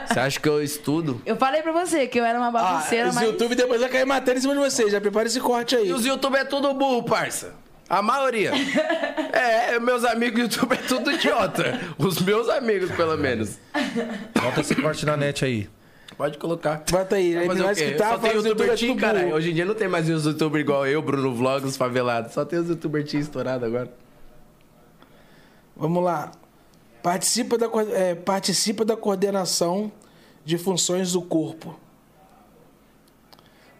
Você 0.07 0.19
acha 0.19 0.39
que 0.39 0.49
eu 0.49 0.63
estudo? 0.63 1.22
Eu 1.23 1.35
falei 1.35 1.61
pra 1.61 1.72
você 1.72 2.07
que 2.07 2.19
eu 2.19 2.25
era 2.25 2.39
uma 2.39 2.47
Ah, 2.47 2.51
bagunceira, 2.51 3.09
esse 3.09 3.15
mas... 3.15 3.27
YouTube 3.27 3.53
depois 3.53 3.80
vai 3.80 3.89
cair 3.89 4.05
matando 4.05 4.39
em 4.39 4.41
cima 4.41 4.53
de 4.55 4.59
você. 4.59 4.89
Já 4.89 4.99
prepara 4.99 5.27
esse 5.27 5.39
corte 5.39 5.75
aí. 5.75 5.89
E 5.89 5.93
os 5.93 6.03
youtubers 6.03 6.45
é 6.45 6.47
tudo 6.47 6.73
burro, 6.73 7.03
parça. 7.03 7.53
A 7.88 8.01
maioria. 8.01 8.51
é, 9.33 9.77
meus 9.80 10.03
amigos 10.03 10.39
youtubers 10.39 10.81
é 10.83 10.88
tudo 10.88 11.11
idiota. 11.11 11.80
Os 11.99 12.19
meus 12.19 12.49
amigos, 12.49 12.89
pelo 12.91 13.15
menos. 13.15 13.59
Bota 14.41 14.61
esse 14.61 14.73
corte 14.75 15.05
na 15.05 15.15
net 15.15 15.45
aí. 15.45 15.69
Pode 16.17 16.38
colocar. 16.38 16.83
Bota 16.90 17.16
aí. 17.16 17.33
Vai 17.33 17.43
Aí 17.43 17.48
fazer 17.48 17.61
nós 17.64 17.77
o 17.77 17.82
quê? 17.82 17.92
que 17.92 17.98
tá, 17.98 18.09
Só 18.11 18.17
tem 18.19 18.32
youtuber 18.33 18.69
é 18.72 18.95
caralho. 18.95 19.25
burro. 19.25 19.38
Hoje 19.38 19.51
em 19.51 19.53
dia 19.53 19.66
não 19.66 19.75
tem 19.75 19.88
mais 19.88 20.09
os 20.09 20.25
youtubers 20.25 20.64
igual 20.64 20.85
eu, 20.88 21.01
Bruno 21.01 21.33
Vlogs, 21.33 21.75
favelado. 21.75 22.32
Só 22.32 22.45
tem 22.45 22.59
os 22.59 22.69
youtubers 22.69 23.09
teen 23.09 23.22
estourados 23.22 23.67
agora. 23.67 23.92
Vamos 25.75 26.03
lá. 26.03 26.32
Participa 27.01 27.58
da, 27.58 27.67
é, 27.93 28.16
participa 28.16 28.85
da 28.85 28.95
coordenação 28.95 29.92
de 30.45 30.58
funções 30.58 31.14
do 31.14 31.22
corpo. 31.22 31.77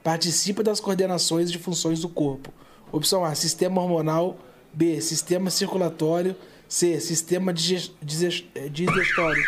Participa 0.04 0.64
das 0.64 0.80
coordenações 0.80 1.52
de 1.52 1.58
funções 1.58 2.02
do 2.02 2.10
corpo. 2.10 2.54
Opção 2.92 3.24
A, 3.24 3.34
sistema 3.36 3.82
hormonal. 3.82 4.38
B, 4.74 5.00
sistema 5.00 5.50
circulatório. 5.50 6.36
C, 6.68 7.00
sistema 7.00 7.52
eh, 7.52 8.70
digestório. 8.70 9.44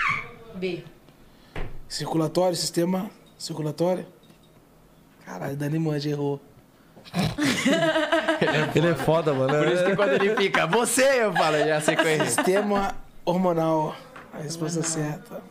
B. 0.56 0.84
Circulatório, 1.96 2.58
sistema 2.58 3.10
circulatório. 3.38 4.06
Caralho, 5.26 5.56
Dani 5.56 5.80
Mande 5.80 6.10
errou. 6.10 6.42
Ele 8.76 8.88
é 8.88 8.96
foda, 8.96 9.34
mano. 9.34 9.58
Por 9.58 9.68
isso 9.72 9.86
que 9.86 9.96
quando 9.96 10.12
ele 10.12 10.36
fica, 10.36 10.68
você, 10.68 11.24
eu 11.24 11.32
falo, 11.32 11.58
já 11.58 11.80
sei 11.80 11.96
que 11.96 12.02
errei. 12.02 12.28
Sistema 12.28 12.94
hormonal. 13.24 13.96
A 14.34 14.40
resposta 14.40 14.84
certa. 14.84 15.42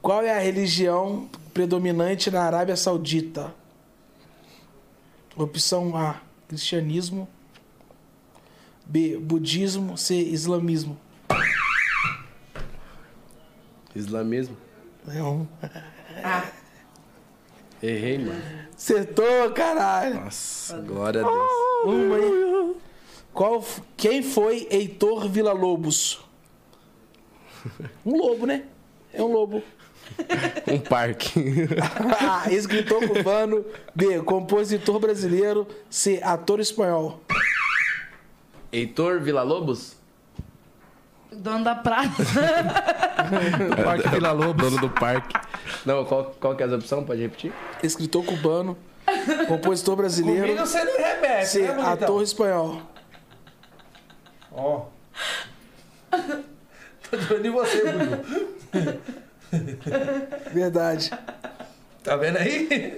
Qual 0.00 0.22
é 0.22 0.34
a 0.34 0.40
religião 0.40 1.28
predominante 1.52 2.30
na 2.30 2.44
Arábia 2.44 2.74
Saudita? 2.74 3.54
Opção 5.36 5.94
A: 5.94 6.22
cristianismo. 6.48 7.28
B: 8.86 9.18
budismo. 9.18 9.98
C: 9.98 10.14
islamismo. 10.14 10.98
Islamismo? 13.94 14.63
Não. 15.06 15.48
Errei, 17.82 18.18
mano. 18.18 18.42
Acertou, 18.74 19.50
caralho. 19.52 20.14
Nossa, 20.24 20.78
glória 20.78 21.20
a 21.20 21.24
Deus. 21.24 21.50
Uma 21.84 22.16
aí. 22.16 22.76
Qual, 23.32 23.64
quem 23.96 24.22
foi 24.22 24.66
Heitor 24.70 25.28
Villa-Lobos? 25.28 26.24
Um 28.04 28.16
lobo, 28.16 28.46
né? 28.46 28.64
É 29.12 29.22
um 29.22 29.32
lobo. 29.32 29.62
Um 30.70 30.78
parque. 30.78 31.32
A. 32.20 32.52
Escritor 32.52 33.08
cubano. 33.08 33.64
B. 33.94 34.20
Compositor 34.20 34.98
brasileiro. 35.00 35.66
C. 35.88 36.20
Ator 36.22 36.60
espanhol. 36.60 37.20
Heitor 38.70 39.20
Villa-Lobos? 39.20 39.93
Dono 41.36 41.64
da 41.64 41.74
praça. 41.74 42.22
Parque 43.84 44.08
Vila 44.08 44.32
Lobos. 44.32 44.62
Dono 44.70 44.80
do 44.80 44.90
parque. 44.90 45.34
Não, 45.84 46.04
qual, 46.04 46.34
qual 46.40 46.56
que 46.56 46.62
é 46.62 46.66
as 46.66 46.72
opções? 46.72 47.04
Pode 47.06 47.20
repetir? 47.20 47.52
Escritor 47.82 48.24
cubano. 48.24 48.76
Compositor 49.48 49.96
brasileiro. 49.96 50.42
Comigo 50.42 50.66
você 50.66 50.82
não 50.82 50.96
remete, 50.96 51.46
C. 51.46 51.62
né? 51.62 51.82
Ator 51.84 52.22
espanhol. 52.22 52.82
Ó. 54.52 54.86
Tô 57.10 57.16
de 57.16 57.34
olho 57.34 57.46
em 57.46 57.50
você, 57.50 57.82
Bruno. 57.82 58.20
Verdade. 60.52 61.10
Tá 62.02 62.16
vendo 62.16 62.38
aí? 62.38 62.96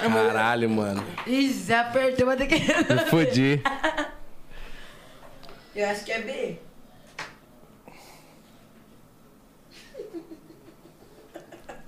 Caralho, 0.00 0.70
mano. 0.70 1.04
Ih, 1.26 1.52
já 1.52 1.82
apertou, 1.82 2.26
vou 2.26 2.36
ter 2.36 2.46
que... 2.46 2.54
Me 2.54 3.04
fodi. 3.10 3.62
Eu 5.74 5.88
acho 5.88 6.04
que 6.04 6.12
é 6.12 6.20
B. 6.20 6.58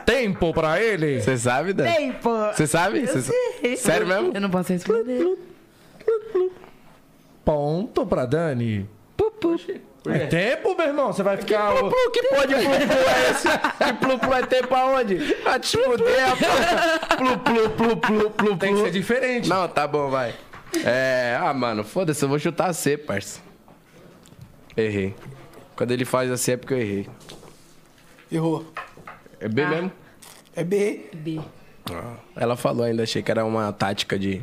Tempo 0.05 0.53
pra 0.53 0.81
ele. 0.83 1.21
Você 1.21 1.37
sabe, 1.39 1.73
Dan? 1.73 1.85
Tem, 1.85 2.13
pô. 2.13 2.31
Você 2.53 2.67
sabe? 2.67 3.01
Eu 3.01 3.07
Cê 3.09 3.23
sa- 3.23 3.33
sei. 3.61 3.77
Sério 3.77 4.07
mesmo? 4.07 4.33
Eu 4.35 4.41
não 4.41 4.51
posso 4.51 4.73
responder. 4.73 5.37
Ponto 7.45 8.07
pra 8.07 8.25
Dani. 8.27 8.89
É 10.07 10.27
tempo, 10.27 10.75
meu 10.77 10.87
irmão? 10.87 11.13
Você 11.13 11.23
vai 11.23 11.37
ficar... 11.39 11.73
Plu, 11.75 11.91
que 12.13 12.23
pô 12.25 12.47
de 12.47 12.55
plu, 12.55 12.65
plu 12.65 13.09
é 13.09 13.31
esse? 13.31 13.49
Que 13.49 13.93
plu, 14.01 14.19
plu 14.19 14.35
é 14.35 14.43
tempo 14.47 14.75
aonde? 14.75 15.37
Ah, 15.47 15.59
te 15.59 15.79
fuder, 15.79 16.27
rapaz. 16.27 17.17
Plu, 17.17 17.39
plu, 17.39 17.71
plu, 17.71 17.97
plu, 17.97 18.31
plu, 18.31 18.57
Tem 18.59 18.71
que 18.71 18.75
plu. 18.77 18.85
ser 18.85 18.91
diferente. 18.91 19.49
Não, 19.49 19.67
tá 19.69 19.87
bom, 19.87 20.11
vai. 20.11 20.35
É. 20.85 21.39
Ah, 21.41 21.55
mano, 21.55 21.85
foda-se, 21.85 22.23
eu 22.23 22.29
vou 22.29 22.39
chutar 22.39 22.73
C, 22.75 22.99
parça. 22.99 23.41
Errei. 24.77 25.15
Quando 25.77 25.91
ele 25.93 26.05
faz 26.05 26.31
assim 26.31 26.53
é 26.53 26.57
porque 26.59 26.75
eu 26.75 26.79
errei. 26.81 27.09
Errou. 28.31 28.65
É 29.45 29.49
B 29.49 29.63
Ah. 29.63 29.69
mesmo? 29.69 29.93
É 30.57 30.65
B. 30.65 31.01
B. 31.13 31.41
Ela 32.35 32.57
falou 32.57 32.85
ainda, 32.85 33.03
achei 33.03 33.23
que 33.23 33.31
era 33.31 33.45
uma 33.45 33.71
tática 33.73 34.19
de, 34.19 34.41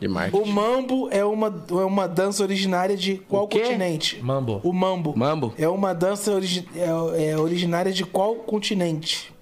de 0.00 0.08
O 0.08 0.10
marketing. 0.10 0.50
mambo 0.50 1.08
é 1.12 1.24
uma, 1.24 1.64
é 1.70 1.74
uma 1.84 2.08
dança 2.08 2.42
originária 2.42 2.96
de 2.96 3.18
qual 3.28 3.44
O 3.44 3.48
quê? 3.48 3.60
continente? 3.60 4.20
Mambo. 4.20 4.60
O 4.64 4.72
mambo. 4.72 5.16
Mambo? 5.16 5.54
É 5.56 5.68
uma 5.68 5.94
dança 5.94 6.32
origi 6.32 6.68
é, 6.74 7.30
é 7.30 7.38
originária 7.38 7.92
de 7.92 8.04
qual 8.04 8.34
continente? 8.36 9.32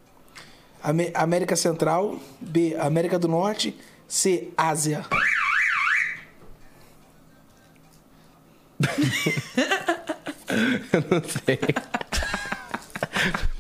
América 1.14 1.56
Central. 1.56 2.16
B. 2.38 2.76
América 2.78 3.18
do 3.18 3.28
Norte. 3.28 3.74
C. 4.06 4.50
Ásia. 4.56 5.06
não 11.10 11.22
sei. 11.24 11.58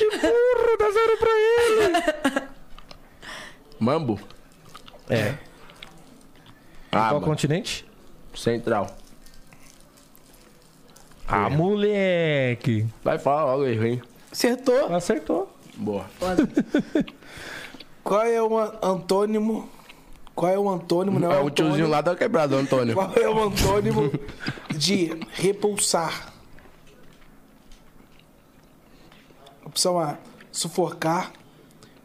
Que 0.00 0.18
burro, 0.18 0.76
dá 0.78 0.90
zero 0.90 1.16
pra 1.18 1.30
ele. 1.30 2.48
Mambo? 3.78 4.18
É. 5.08 5.34
Ah, 6.92 7.08
Qual 7.10 7.14
mano. 7.14 7.26
continente? 7.26 7.84
Central. 8.34 8.86
Ah, 11.28 11.48
moleque. 11.50 12.86
Vai 13.04 13.18
falar 13.18 13.44
logo, 13.44 13.64
eu 13.64 13.72
errei. 13.72 14.02
Acertou. 14.32 14.94
Acertou. 14.94 15.56
Boa. 15.76 16.04
Qual 18.02 18.22
é 18.22 18.42
o 18.42 18.58
an- 18.58 18.72
antônimo? 18.82 19.68
Qual 20.34 20.50
é 20.50 20.58
o 20.58 20.68
antônimo? 20.68 21.20
Não 21.20 21.30
É 21.32 21.36
é, 21.36 21.40
o 21.40 21.50
tiozinho 21.50 21.88
lá 21.88 22.00
da 22.00 22.16
quebrada, 22.16 22.56
Antônio. 22.56 22.94
Qual 22.94 23.12
é 23.14 23.28
o 23.28 23.42
antônimo 23.42 24.10
de 24.74 25.20
repulsar? 25.34 26.29
Opção 29.70 30.00
A: 30.00 30.18
sufocar. 30.50 31.32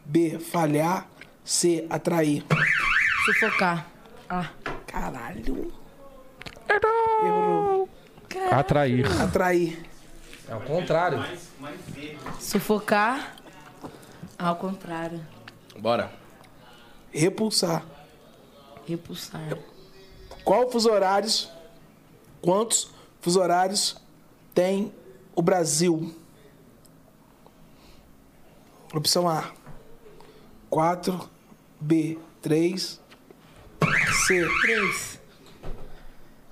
B: 0.04 0.38
falhar. 0.38 1.08
C: 1.44 1.84
atrair. 1.90 2.44
Sufocar. 3.24 3.88
Ah. 4.28 4.50
Caralho. 4.86 5.72
Errou. 7.24 7.88
Atrair. 8.52 9.20
Atrair. 9.20 9.82
É 10.48 10.54
o 10.54 10.60
contrário. 10.60 11.24
Sufocar. 12.38 13.36
Ao 14.38 14.54
contrário. 14.54 15.26
Bora. 15.76 16.12
Repulsar. 17.10 17.84
Repulsar. 18.86 19.58
Qual 20.44 20.70
fuso 20.70 20.88
horários? 20.88 21.50
Quantos 22.40 22.92
fuso 23.20 23.40
horários 23.40 23.96
tem 24.54 24.94
o 25.34 25.42
Brasil? 25.42 26.14
Opção 28.94 29.28
A: 29.28 29.44
4. 30.70 31.28
B: 31.80 32.18
3. 32.42 33.00
C: 34.26 34.48
3. 34.62 35.20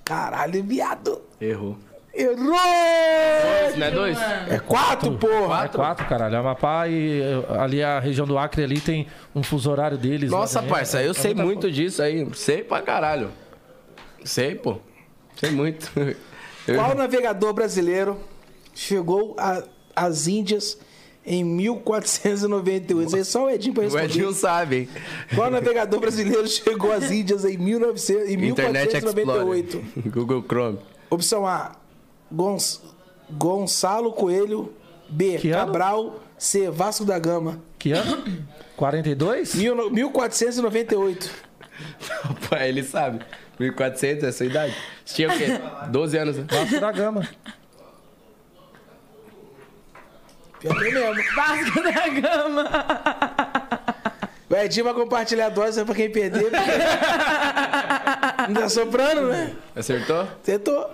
Caralho, 0.04 0.62
viado. 0.62 1.22
Errou. 1.40 1.78
Errou! 2.12 2.36
Não 3.76 3.86
é 3.86 3.90
dois? 3.90 4.18
É 4.48 4.58
quatro, 4.60 5.16
porra. 5.18 5.64
É 5.64 5.68
quatro, 5.68 6.06
caralho. 6.06 6.36
Amapá 6.38 6.86
e 6.86 7.20
eh, 7.20 7.44
ali 7.58 7.82
a 7.82 7.98
região 7.98 8.24
do 8.26 8.38
Acre 8.38 8.62
ali 8.62 8.80
tem 8.80 9.08
um 9.34 9.42
fuso 9.42 9.68
horário 9.70 9.98
deles. 9.98 10.30
lá 10.30 10.38
Nossa, 10.40 10.60
também. 10.60 10.70
parça, 10.74 11.02
eu 11.02 11.10
É 11.10 11.14
sei 11.14 11.34
muito 11.34 11.70
disso 11.72 12.00
aí. 12.02 12.28
Sei 12.34 12.62
pra 12.62 12.82
caralho. 12.82 13.30
Sei, 14.24 14.54
pô. 14.54 14.76
Sei 15.36 15.50
muito. 15.50 15.90
Eu- 16.68 16.76
Qual 16.76 16.94
navegador 16.94 17.52
brasileiro 17.52 18.18
chegou 18.74 19.34
a- 19.38 19.64
às 19.96 20.26
Índias 20.28 20.78
em 21.27 21.43
1498? 21.44 23.07
Isso 23.07 23.17
aí 23.17 23.25
só 23.25 23.44
o 23.47 23.51
Edinho 23.51 23.75
pra 23.75 23.83
O 23.83 23.85
responder. 23.85 24.05
Edinho 24.07 24.33
sabe, 24.33 24.77
hein? 24.77 24.89
Qual 25.35 25.51
navegador 25.51 26.01
brasileiro 26.01 26.47
chegou 26.47 26.93
às 26.93 27.11
Índias 27.11 27.44
em, 27.44 27.57
1900, 27.57 28.28
em 28.31 28.44
Internet 28.49 28.97
Explorer. 28.97 29.27
1498? 29.27 30.11
Google 30.11 30.43
Chrome. 30.47 30.78
Opção 31.11 31.47
A, 31.47 31.73
Gonç- 32.33 32.81
Gonçalo 33.31 34.12
Coelho. 34.12 34.73
B, 35.09 35.36
Que 35.39 35.51
ano? 35.51 35.67
Cabral. 35.67 36.20
C, 36.39 36.70
Vasco 36.70 37.05
da 37.05 37.19
Gama. 37.19 37.61
Que 37.78 37.93
ano? 37.93 38.25
42? 38.77 39.55
Mil- 39.55 39.91
1498. 39.91 41.31
Pai, 42.49 42.69
ele 42.69 42.83
sabe. 42.83 43.20
1400, 43.59 44.25
essa 44.25 44.44
idade. 44.44 44.75
Você 45.05 45.15
tinha 45.15 45.28
o 45.28 45.36
quê? 45.39 45.47
12 45.91 46.19
anos, 46.19 46.36
né? 46.39 46.47
Vasco 46.51 46.81
da 46.81 46.91
Gama. 46.91 47.28
Pior 50.65 50.78
que 50.78 50.89
é 50.89 50.91
mesmo. 50.93 51.23
Vasco 51.36 51.83
da 51.83 52.09
Gama. 52.09 52.65
O 54.49 54.57
Edinho 54.57 54.84
vai 54.84 54.94
compartilhar 54.94 55.47
a 55.47 55.49
dose 55.51 55.84
pra 55.84 55.94
quem 55.94 56.10
perder. 56.10 56.44
porque- 56.51 56.57
Não 58.52 58.60
tá 58.62 58.68
soprando, 58.68 59.28
né? 59.28 59.55
Acertou? 59.76 60.26
Tentou. 60.44 60.91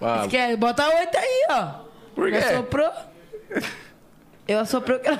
Ah, 0.00 0.26
Quer 0.30 0.56
botar 0.56 0.88
oito 0.88 1.16
aí, 1.16 1.46
ó. 1.50 1.66
Por 2.14 2.30
quê? 2.30 2.36
Eu 2.36 2.40
assoprou. 2.48 2.90
Eu 4.48 4.58
que 4.98 5.08
ela 5.08 5.18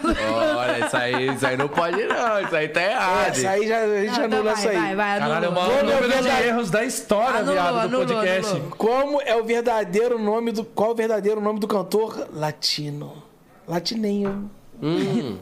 Olha, 0.58 0.84
isso 0.86 0.96
aí, 0.96 1.28
isso 1.28 1.46
aí 1.46 1.56
não 1.56 1.68
pode 1.68 2.04
não. 2.04 2.40
Isso 2.40 2.56
aí 2.56 2.68
tá 2.68 2.82
errado. 2.82 3.28
Essa 3.28 3.50
aí 3.50 3.68
já, 3.68 3.78
a 3.78 3.86
gente 3.86 4.06
Não, 4.06 4.12
então 4.12 4.24
anula 4.24 4.42
vai, 4.42 4.52
essa 4.52 4.70
aí. 4.70 4.76
vai, 4.76 4.96
vai, 4.96 5.18
Caralho, 5.20 5.44
é 5.44 5.48
o 5.48 5.50
anulou. 5.50 5.62
maior 5.62 5.78
Como 5.78 5.78
é 5.78 5.82
o 5.82 5.94
número 6.02 6.08
de 6.08 6.22
verdade- 6.22 6.48
erros 6.48 6.70
da 6.70 6.84
história, 6.84 7.38
Anulou, 7.38 7.54
viado, 7.54 7.72
do 7.74 7.78
anulou, 7.80 8.06
podcast. 8.06 8.50
anulou. 8.52 8.70
Como 8.76 9.22
é 9.22 9.36
o 9.36 9.44
verdadeiro 9.44 10.18
nome 10.18 10.50
do. 10.52 10.64
Qual 10.64 10.90
o 10.90 10.94
verdadeiro 10.94 11.40
nome 11.40 11.60
do 11.60 11.68
cantor 11.68 12.28
latino? 12.32 13.22
Latininho. 13.68 14.50
Hum, 14.82 15.38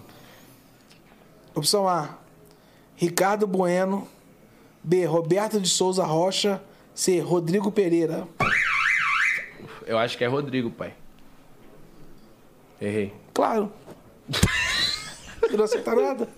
Opção 1.54 1.88
A. 1.88 2.10
Ricardo 2.96 3.46
Bueno. 3.46 4.06
B. 4.84 5.04
Roberto 5.06 5.58
de 5.58 5.68
Souza 5.68 6.04
Rocha. 6.04 6.62
C. 6.94 7.18
Rodrigo 7.20 7.72
Pereira. 7.72 8.28
eu 9.86 9.98
acho 9.98 10.18
que 10.18 10.24
é 10.24 10.26
Rodrigo, 10.26 10.70
pai. 10.70 10.92
Errei. 12.80 13.14
Claro. 13.34 13.72
Não 15.52 15.64
acertar 15.64 15.96
nada. 15.96 16.28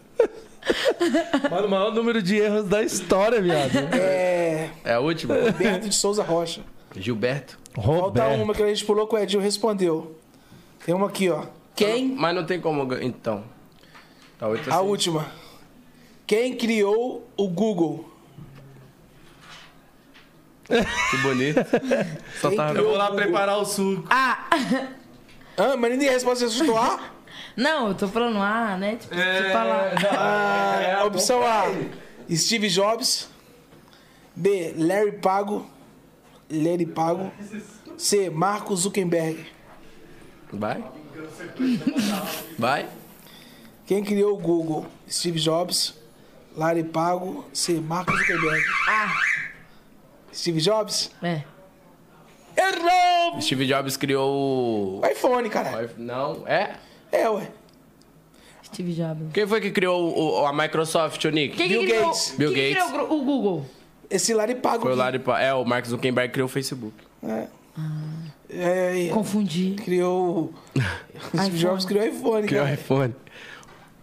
Mano, 1.50 1.66
o 1.66 1.70
maior 1.70 1.92
número 1.92 2.22
de 2.22 2.36
erros 2.36 2.68
da 2.68 2.82
história, 2.82 3.40
viado. 3.42 3.76
É. 3.94 4.70
É 4.84 4.94
a 4.94 5.00
última? 5.00 5.34
Roberto 5.34 5.88
de 5.88 5.94
Souza 5.94 6.22
Rocha. 6.22 6.62
Gilberto. 6.96 7.58
Falta 7.74 7.90
Roberto. 8.22 8.42
uma 8.42 8.54
que 8.54 8.62
a 8.62 8.68
gente 8.68 8.84
pulou 8.84 9.06
que 9.06 9.14
o 9.14 9.18
Edinho 9.18 9.42
respondeu. 9.42 10.16
Tem 10.84 10.94
uma 10.94 11.08
aqui, 11.08 11.28
ó. 11.30 11.46
Quem? 11.74 12.08
Mas 12.10 12.34
não 12.34 12.44
tem 12.46 12.60
como. 12.60 12.92
Então. 13.00 13.44
Tá 14.38 14.46
oito 14.48 14.70
A 14.70 14.76
assim. 14.76 14.86
última. 14.86 15.26
Quem 16.26 16.56
criou 16.56 17.28
o 17.36 17.48
Google? 17.48 18.08
Que 21.10 21.16
bonito. 21.18 21.60
Só 22.40 22.50
tava. 22.54 22.78
Eu 22.78 22.84
vou 22.84 22.96
lá 22.96 23.10
preparar 23.10 23.58
o 23.58 23.64
suco. 23.64 24.04
Ah, 24.08 24.46
Ah, 25.56 25.76
mas 25.76 25.90
ninguém 25.92 26.08
responde 26.10 26.38
se 26.38 26.44
assustou 26.46 26.76
A? 26.78 27.00
não, 27.56 27.88
eu 27.88 27.94
tô 27.94 28.08
falando 28.08 28.38
ah, 28.38 28.76
né? 28.78 28.96
Tipo, 28.96 29.14
É, 29.14 29.36
tipo 29.38 29.52
falar. 29.52 29.92
Ah, 31.00 31.04
opção 31.04 31.42
A. 31.44 31.64
Steve 32.34 32.68
Jobs. 32.68 33.28
B. 34.34 34.74
Larry 34.76 35.12
Pago. 35.12 35.66
Larry 36.50 36.86
Pago. 36.86 37.30
C. 37.98 38.30
Marco 38.30 38.74
Zuckerberg. 38.74 39.46
Vai. 40.52 40.82
Vai. 42.58 42.88
Quem 43.86 44.02
criou 44.04 44.34
o 44.38 44.40
Google? 44.40 44.86
Steve 45.08 45.38
Jobs. 45.38 45.94
Larry 46.56 46.84
Pago. 46.84 47.44
C. 47.52 47.74
Marco 47.80 48.16
Zuckerberg. 48.16 48.62
Ah, 48.88 49.12
Steve 50.32 50.60
Jobs? 50.60 51.10
é. 51.22 51.44
Errou! 52.56 53.40
Steve 53.40 53.66
Jobs 53.66 53.96
criou 53.96 55.00
O 55.02 55.06
iPhone, 55.06 55.48
cara. 55.48 55.90
Não, 55.96 56.46
é? 56.46 56.76
É, 57.10 57.28
ué. 57.28 57.48
Steve 58.64 58.92
Jobs. 58.94 59.32
Quem 59.32 59.46
foi 59.46 59.60
que 59.60 59.70
criou 59.70 60.40
o- 60.42 60.46
a 60.46 60.52
Microsoft, 60.52 61.22
o 61.24 61.30
Nick? 61.30 61.56
Quem 61.56 61.68
Bill 61.68 61.82
criou, 61.82 62.06
Gates. 62.06 62.34
Bill 62.38 62.52
quem 62.52 62.62
que 62.74 62.74
Gates. 62.78 62.90
criou 62.92 63.12
o 63.20 63.24
Google? 63.24 63.66
Esse 64.10 64.32
Larry 64.34 64.54
Pago. 64.56 64.82
Foi 64.82 64.92
o. 64.92 64.96
Larry 64.96 65.18
Pa- 65.18 65.40
É, 65.40 65.52
o 65.54 65.64
Mark 65.64 65.84
Zuckerberg 65.86 66.32
criou 66.32 66.46
o 66.46 66.48
Facebook. 66.48 66.94
É. 67.22 67.46
É, 68.50 69.06
é, 69.06 69.08
Confundi. 69.08 69.76
criou. 69.82 70.52
Steve 71.36 71.58
Jobs 71.58 71.84
criou 71.84 72.04
o 72.04 72.08
iPhone, 72.08 72.46
Criou 72.46 72.62
o 72.62 72.66
cara. 72.66 72.74
iPhone. 72.78 73.14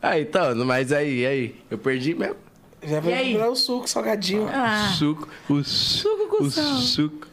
Ah, 0.02 0.20
então, 0.20 0.56
mas 0.66 0.92
aí, 0.92 1.26
aí. 1.26 1.56
Eu 1.70 1.78
perdi 1.78 2.16
mesmo. 2.16 2.36
Já 2.82 3.00
vai 3.02 3.14
aí? 3.14 3.38
o 3.38 3.56
suco 3.56 3.88
salgadinho. 3.90 4.48
Ah, 4.52 4.94
Suco. 4.98 5.28
O 5.50 5.64
suco 5.64 6.38
com 6.38 6.44
o 6.46 6.50
sal. 6.52 6.64
suco. 6.64 6.78
o 6.78 6.82
suco. 6.82 7.28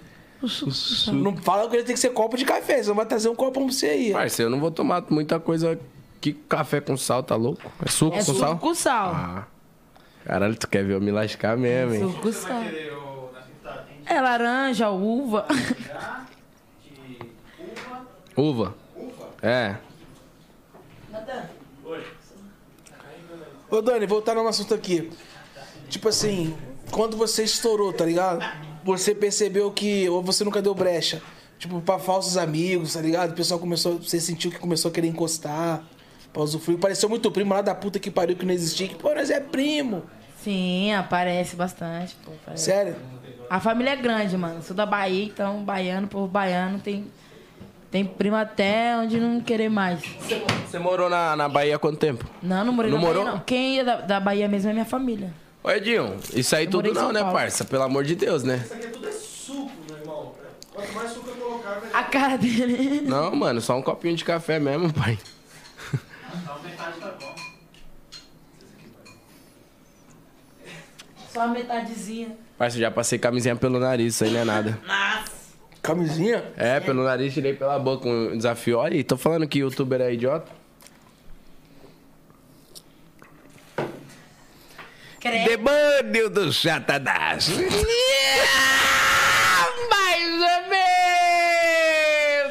Não 1.13 1.37
fala 1.37 1.69
que 1.69 1.77
ele 1.77 1.85
tem 1.85 1.95
que 1.95 2.01
ser 2.01 2.11
copo 2.11 2.37
de 2.37 2.45
café, 2.45 2.83
senão 2.83 2.95
vai 2.97 3.07
trazer 3.07 3.29
um 3.29 3.35
copo 3.35 3.53
pra 3.53 3.63
você 3.73 3.87
aí. 3.87 4.13
Parceiro, 4.13 4.49
eu 4.49 4.53
não 4.53 4.61
vou 4.61 4.71
tomar 4.71 5.05
muita 5.11 5.41
coisa. 5.41 5.79
Que 6.21 6.33
café 6.33 6.81
com 6.81 6.97
sal, 6.97 7.23
tá 7.23 7.37
louco? 7.37 7.63
É 7.85 7.89
suco 7.89 8.17
É 8.17 8.19
com 8.19 8.25
suco 8.25 8.39
sal? 8.39 8.59
com 8.59 8.75
sal. 8.75 9.13
Ah. 9.15 9.47
Caralho, 10.25 10.57
tu 10.57 10.67
quer 10.69 10.85
ver 10.85 10.95
eu 10.95 11.01
me 11.01 11.11
lascar 11.11 11.57
mesmo, 11.57 11.95
hein? 11.95 12.01
Suco 12.01 12.21
com 12.23 12.33
sal. 12.33 12.63
É 14.05 14.21
laranja, 14.21 14.91
uva. 14.91 15.47
Uva. 18.37 18.75
É. 19.43 19.77
Ô, 23.71 23.81
Dani, 23.81 24.07
voltar 24.07 24.35
num 24.35 24.47
assunto 24.47 24.75
aqui. 24.75 25.11
Tipo 25.89 26.09
assim, 26.09 26.57
quando 26.91 27.17
você 27.17 27.43
estourou, 27.45 27.93
tá 27.93 28.05
ligado? 28.05 28.45
Você 28.87 29.15
percebeu 29.15 29.71
que. 29.71 30.09
Ou 30.09 30.23
você 30.23 30.45
nunca 30.45 30.63
deu 30.63 30.75
brecha. 30.75 31.21
Tipo, 31.59 31.81
pra 31.81 31.99
falsos 31.99 32.37
amigos, 32.37 32.95
tá 32.95 33.01
ligado? 33.01 33.33
O 33.33 33.35
pessoal 33.35 33.59
começou. 33.61 33.99
Você 33.99 34.21
sentiu 34.21 34.51
que 34.51 34.59
começou 34.59 34.91
a 34.91 34.95
querer 34.95 35.09
encostar. 35.09 35.83
Pra 36.33 36.43
usufruir. 36.43 36.79
Pareceu 36.79 37.09
muito 37.09 37.31
primo 37.31 37.53
lá 37.55 37.63
da 37.63 37.75
puta 37.75 37.99
que 37.99 38.11
pariu 38.11 38.37
que 38.37 38.45
não 38.47 38.53
existia. 38.55 38.89
Que, 38.89 38.95
pô, 38.95 39.15
nós 39.15 39.29
é 39.31 39.41
primo. 39.41 40.03
Sim, 40.43 40.93
aparece 40.95 41.57
bastante. 41.57 42.15
Pô, 42.25 42.31
aparece. 42.43 42.65
Sério? 42.65 42.97
A 43.51 43.59
família 43.59 43.91
é 43.91 43.97
grande, 43.97 44.37
mano. 44.37 44.63
Sou 44.63 44.77
da 44.77 44.85
Bahia, 44.87 45.25
então 45.25 45.65
baiano, 45.65 46.07
povo 46.09 46.27
baiano 46.29 46.79
tem. 46.79 47.07
Tem 47.91 48.05
primo 48.05 48.37
até 48.37 48.97
onde 48.99 49.19
não 49.19 49.41
querer 49.41 49.69
mais. 49.71 50.01
Você 50.69 50.79
morou 50.79 51.09
na, 51.09 51.35
na 51.37 51.49
Bahia 51.49 51.77
há 51.77 51.79
quanto 51.79 51.97
tempo? 51.99 52.27
Não, 52.43 52.65
não 52.65 52.73
morei 52.73 52.91
Não 52.91 52.99
na 52.99 53.05
Bahia, 53.07 53.19
morou? 53.23 53.33
não. 53.35 53.41
Quem 53.45 53.77
ia 53.77 53.85
da, 53.85 54.01
da 54.03 54.21
Bahia 54.21 54.47
mesmo 54.49 54.69
é 54.71 54.73
minha 54.73 54.85
família. 54.85 55.33
Ô, 55.67 55.71
Edinho, 55.73 56.17
isso 56.33 56.55
aí 56.55 56.65
Eu 56.65 56.71
tudo 56.71 56.95
não, 56.95 57.11
né, 57.11 57.25
parça? 57.25 57.65
Pelo 57.65 57.83
amor 57.83 58.05
de 58.05 58.15
Deus, 58.15 58.45
né? 58.45 58.65
A 61.93 62.05
cara 62.05 62.37
dele. 62.39 63.01
Não, 63.01 63.35
mano, 63.35 63.61
só 63.61 63.77
um 63.77 63.83
copinho 63.83 64.15
de 64.15 64.25
café 64.25 64.61
mesmo, 64.61 64.93
pai. 64.93 65.19
Só 71.33 71.41
a 71.41 71.49
metadezinha. 71.49 72.39
Parça, 72.57 72.77
eu 72.77 72.83
já 72.83 72.91
passei 72.93 73.19
camisinha 73.19 73.57
pelo 73.57 73.81
nariz, 73.81 74.15
isso 74.15 74.23
aí 74.23 74.31
não 74.31 74.41
é 74.41 74.45
nada. 74.45 74.79
Camisinha? 75.83 76.45
É, 76.57 76.79
pelo 76.79 77.03
nariz, 77.03 77.35
tirei 77.35 77.55
pela 77.55 77.77
boca 77.77 78.09
um 78.09 78.37
desafio. 78.37 78.79
Olha 78.79 78.95
aí, 78.95 79.03
tô 79.03 79.17
falando 79.17 79.49
que 79.49 79.59
youtuber 79.59 80.01
é 80.01 80.13
idiota. 80.15 80.49
Demônio 85.47 86.31
do 86.31 86.53
Satanás. 86.53 87.49
Mais 89.91 90.33
ou 90.33 90.63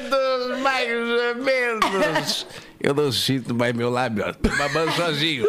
menos, 0.10 0.62
mais 0.62 0.92
ou 0.92 1.36
menos. 1.44 2.48
Eu 2.82 2.94
não 2.94 3.12
sinto 3.12 3.54
mais 3.56 3.74
meu 3.74 3.90
lábio, 3.90 4.26
ó. 4.28 4.34
Tô 4.34 4.50
babando 4.58 4.92
sozinho. 4.94 5.46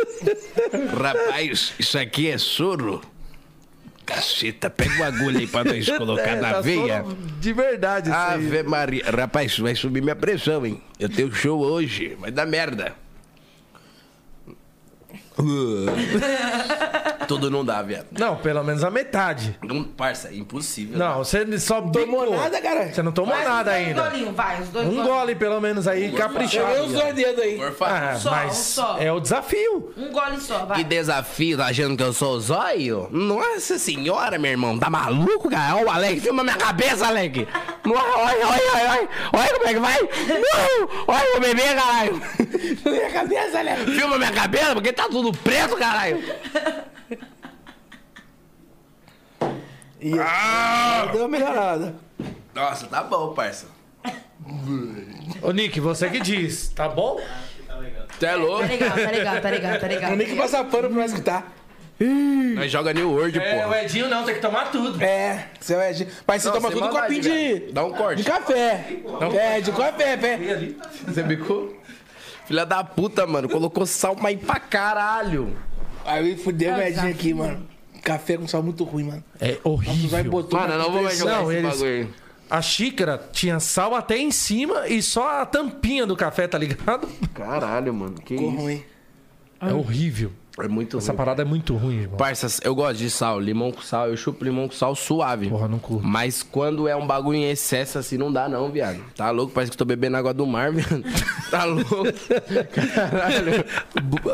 Rapaz, 0.99 1.75
isso 1.79 1.99
aqui 1.99 2.29
é 2.31 2.39
soro. 2.39 3.01
Caceta, 4.05 4.71
pega 4.71 4.95
uma 4.95 5.07
agulha 5.07 5.41
aí 5.41 5.47
pra 5.47 5.65
nós 5.65 5.89
colocar 5.91 6.37
na 6.37 6.55
Tá 6.55 6.61
veia. 6.61 7.05
De 7.41 7.53
verdade, 7.53 8.09
isso 8.09 8.17
aí. 8.19 8.35
Ave 8.35 8.63
Maria. 8.63 9.05
Rapaz, 9.11 9.59
vai 9.59 9.75
subir 9.75 10.01
minha 10.01 10.15
pressão, 10.17 10.65
hein? 10.65 10.81
Eu 10.99 11.09
tenho 11.09 11.33
show 11.35 11.59
hoje, 11.61 12.17
vai 12.21 12.31
dar 12.31 12.47
merda. 12.47 12.95
Tudo 17.27 17.51
não 17.51 17.65
dá, 17.65 17.83
viado. 17.83 18.07
Não, 18.13 18.37
pelo 18.37 18.63
menos 18.63 18.85
a 18.85 18.91
metade. 18.91 19.59
Não, 19.63 19.83
parça, 19.83 20.29
é 20.29 20.37
impossível. 20.37 20.97
Não, 20.97 21.19
você 21.19 21.59
só 21.59 21.81
Tomou 21.81 22.31
nada, 22.31 22.61
cara. 22.61 22.93
Você 22.93 23.03
não 23.03 23.11
tomou 23.11 23.35
Vai, 23.35 23.45
nada 23.45 23.73
ainda. 23.73 24.03
golinhos, 24.09 24.35
vai, 24.35 24.63
os 24.63 24.69
dois 24.69 24.87
Um 24.89 25.03
gole, 25.03 25.35
pelo 25.35 25.61
menos, 25.61 25.89
aí, 25.89 26.07
Eu 26.07 26.13
caprichado. 26.13 26.85
os 26.85 26.93
dois 26.93 27.15
dedos 27.15 27.43
aí. 27.43 27.57
Por 27.57 27.73
favor. 27.73 27.95
Ah, 27.97 28.17
só, 28.17 28.31
mas 28.31 28.51
um 28.53 28.55
só. 28.55 28.97
é 29.01 29.11
o 29.13 29.19
desafio. 29.19 29.93
Um 29.97 30.13
gole 30.13 30.41
só, 30.41 30.65
vai. 30.67 30.79
Que 30.79 30.85
desafio, 30.85 31.57
tá 31.59 31.67
achando 31.67 31.97
que 31.97 32.03
eu 32.03 32.13
sou 32.13 32.37
o 32.37 32.41
zóio? 32.41 33.09
Nossa 33.11 33.77
senhora, 33.79 34.39
meu 34.39 34.53
irmão, 34.53 34.79
tá 34.79 34.89
maluco, 34.89 35.51
cara? 35.51 35.77
Ó, 35.77 35.83
o 35.85 35.91
Alec, 35.91 36.21
filma 36.21 36.45
minha 36.45 36.57
cabeça, 36.57 37.09
Alec. 37.09 37.47
Olha, 37.85 37.99
olha, 37.99 38.47
olha, 38.47 38.91
olha, 38.91 39.09
olha 39.33 39.53
como 39.55 39.69
é 39.69 39.75
que 39.75 39.81
vai. 39.81 40.01
Não, 40.01 40.89
olha 41.09 41.37
o 41.37 41.41
bebê, 41.41 41.63
caralho. 41.75 42.23
Minha 42.85 43.11
cabeça, 43.11 43.63
Léo. 43.63 43.87
Filma 43.87 44.17
minha 44.19 44.33
cabeça, 44.33 44.75
porque 44.75 44.93
tá 44.93 45.09
tudo 45.09 45.26
preto, 45.33 45.77
caralho. 45.77 46.23
E 50.01 50.13
ah! 50.19 51.09
deu 51.13 51.23
uma 51.23 51.29
melhorada. 51.29 51.95
Nossa, 52.55 52.87
tá 52.87 53.03
bom, 53.03 53.35
parça. 53.35 53.67
Ô, 55.43 55.51
Nick, 55.53 55.81
você 55.81 56.09
que 56.09 56.21
diz, 56.21 56.69
tá 56.69 56.89
bom? 56.89 57.21
Você 58.19 58.27
é 58.27 58.37
louco? 58.37 58.63
Tá 58.63 58.69
legal, 58.69 58.91
tá 58.91 59.11
legal, 59.11 59.41
tá 59.41 59.51
legal, 59.51 59.81
tá 59.81 59.87
legal. 59.87 60.17
Nem 60.17 60.27
que 60.27 60.37
passar 60.37 60.65
pano 60.65 60.89
pra 60.89 60.97
nós 60.99 61.13
escutar. 61.13 61.53
Nós 62.55 62.71
joga 62.71 62.93
New 62.93 63.11
World, 63.11 63.39
É, 63.39 63.57
o 63.57 63.63
porra. 63.63 63.83
Edinho 63.83 64.09
não, 64.09 64.25
tem 64.25 64.35
que 64.35 64.41
tomar 64.41 64.71
tudo. 64.71 65.03
É, 65.03 65.49
você 65.59 65.75
é 65.75 65.93
de... 65.93 66.07
Mas 66.27 66.43
você 66.43 66.49
Não, 66.49 66.55
toma 66.57 66.71
tudo 66.71 66.89
com 66.89 66.93
maldade, 66.93 67.15
copinho 67.15 67.23
de... 67.23 67.73
Dá 67.73 67.85
um 67.85 67.93
corte. 67.93 68.23
De 68.23 68.31
café. 68.31 68.87
É, 69.35 69.61
de 69.61 69.73
café, 69.73 70.17
pé. 70.17 70.39
Você 71.07 71.23
bicou? 71.23 71.75
Filha 72.47 72.65
da 72.65 72.83
puta, 72.85 73.27
mano. 73.27 73.49
Colocou 73.49 73.85
sal, 73.87 74.17
mas 74.21 74.39
pra 74.41 74.59
caralho. 74.61 75.57
Aí 76.05 76.37
fudeu 76.37 76.75
o 76.75 76.77
medinho 76.79 77.09
aqui, 77.11 77.35
mano. 77.35 77.67
Café 78.03 78.37
com 78.37 78.47
sal 78.47 78.63
muito 78.63 78.85
ruim, 78.85 79.05
mano. 79.05 79.25
É 79.41 79.53
Vai 79.55 79.61
horrível. 79.65 80.25
botou 80.31 80.61
Mano, 80.61 80.79
não 80.79 80.93
vou 80.93 81.03
mais 81.03 81.19
jogar 81.19 81.43
Não, 81.43 81.51
esse 81.51 81.59
eles- 81.61 81.71
bagulho 81.73 81.91
aí. 81.91 82.09
A 82.49 82.63
xícara 82.63 83.21
tinha 83.33 83.59
sal 83.59 83.93
até 83.97 84.17
em 84.17 84.31
cima 84.31 84.87
e 84.87 85.03
só 85.03 85.41
a 85.43 85.47
tampinha 85.47 86.07
do 86.07 86.15
café, 86.15 86.47
tá 86.47 86.57
ligado? 86.57 87.09
Caralho, 87.35 87.93
mano. 87.93 88.15
Que 88.21 88.37
Ficou 88.37 88.53
isso? 88.53 88.61
ruim. 88.63 88.85
É 89.61 89.73
horrível. 89.73 90.31
É 90.59 90.69
muito 90.69 90.97
Essa 90.97 91.09
ruim. 91.13 91.17
parada 91.17 91.43
é 91.43 91.45
muito 91.45 91.77
ruim, 91.77 92.01
irmão. 92.01 92.17
Parça, 92.17 92.47
eu 92.65 92.75
gosto 92.75 92.97
de 92.97 93.11
sal, 93.11 93.39
limão 93.39 93.71
com 93.71 93.83
sal. 93.83 94.09
Eu 94.09 94.17
chupo 94.17 94.43
limão 94.43 94.67
com 94.69 94.75
sal 94.75 94.95
suave. 94.95 95.51
Porra, 95.51 95.69
não 95.69 95.79
curto. 95.79 96.07
Mas 96.07 96.43
quando 96.43 96.89
é 96.89 96.97
um 96.97 97.07
bagulho 97.07 97.37
em 97.37 97.51
excesso 97.51 97.99
assim, 97.99 98.17
não 98.17 98.33
dá 98.33 98.49
não, 98.49 98.71
viado. 98.71 99.03
Tá 99.15 99.31
louco? 99.31 99.53
Parece 99.53 99.71
que 99.71 99.75
eu 99.75 99.79
tô 99.79 99.85
bebendo 99.85 100.17
água 100.17 100.33
do 100.33 100.47
mar, 100.47 100.73
viado. 100.73 101.05
Tá 101.51 101.65
louco? 101.65 102.05
Caralho. 102.73 103.65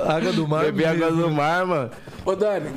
Água 0.06 0.32
do 0.32 0.46
mar. 0.46 0.64
Beber 0.66 0.86
água 0.86 1.10
do 1.10 1.30
mar, 1.30 1.66
mano. 1.66 1.90
Ô, 2.24 2.36
Dani, 2.36 2.70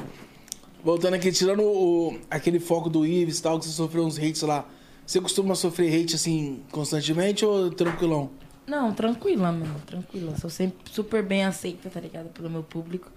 voltando 0.84 1.14
aqui, 1.14 1.32
tirando 1.32 1.62
o, 1.62 2.20
aquele 2.30 2.60
foco 2.60 2.90
do 2.90 3.06
Ives 3.06 3.40
e 3.40 3.44
tal, 3.44 3.60
que 3.60 3.66
você 3.66 3.72
sofreu 3.72 4.06
uns 4.06 4.18
hates 4.18 4.42
lá. 4.42 4.66
Você 5.06 5.22
costuma 5.22 5.54
sofrer 5.54 6.02
hate, 6.02 6.16
assim, 6.16 6.62
constantemente 6.72 7.46
ou 7.46 7.70
tranquilão? 7.70 8.32
Não, 8.66 8.92
tranquila, 8.92 9.52
mano, 9.52 9.76
tranquila. 9.86 10.36
Sou 10.38 10.50
sempre 10.50 10.78
super 10.92 11.22
bem 11.22 11.46
aceita, 11.46 11.92
tá 11.92 12.00
ligado? 12.00 12.30
Pelo 12.30 12.50
meu 12.50 12.64
público. 12.64 13.12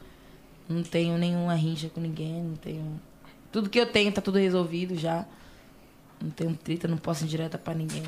Não 0.68 0.82
tenho 0.82 1.16
nenhuma 1.16 1.54
rincha 1.54 1.88
com 1.88 2.00
ninguém, 2.00 2.42
não 2.42 2.56
tenho. 2.56 3.00
Tudo 3.50 3.70
que 3.70 3.78
eu 3.80 3.86
tenho 3.86 4.12
tá 4.12 4.20
tudo 4.20 4.38
resolvido 4.38 4.94
já. 4.96 5.24
Não 6.20 6.30
tenho 6.30 6.54
treta, 6.54 6.86
não 6.88 6.98
posso 6.98 7.24
ir 7.24 7.28
direta 7.28 7.56
pra 7.56 7.72
ninguém. 7.74 8.02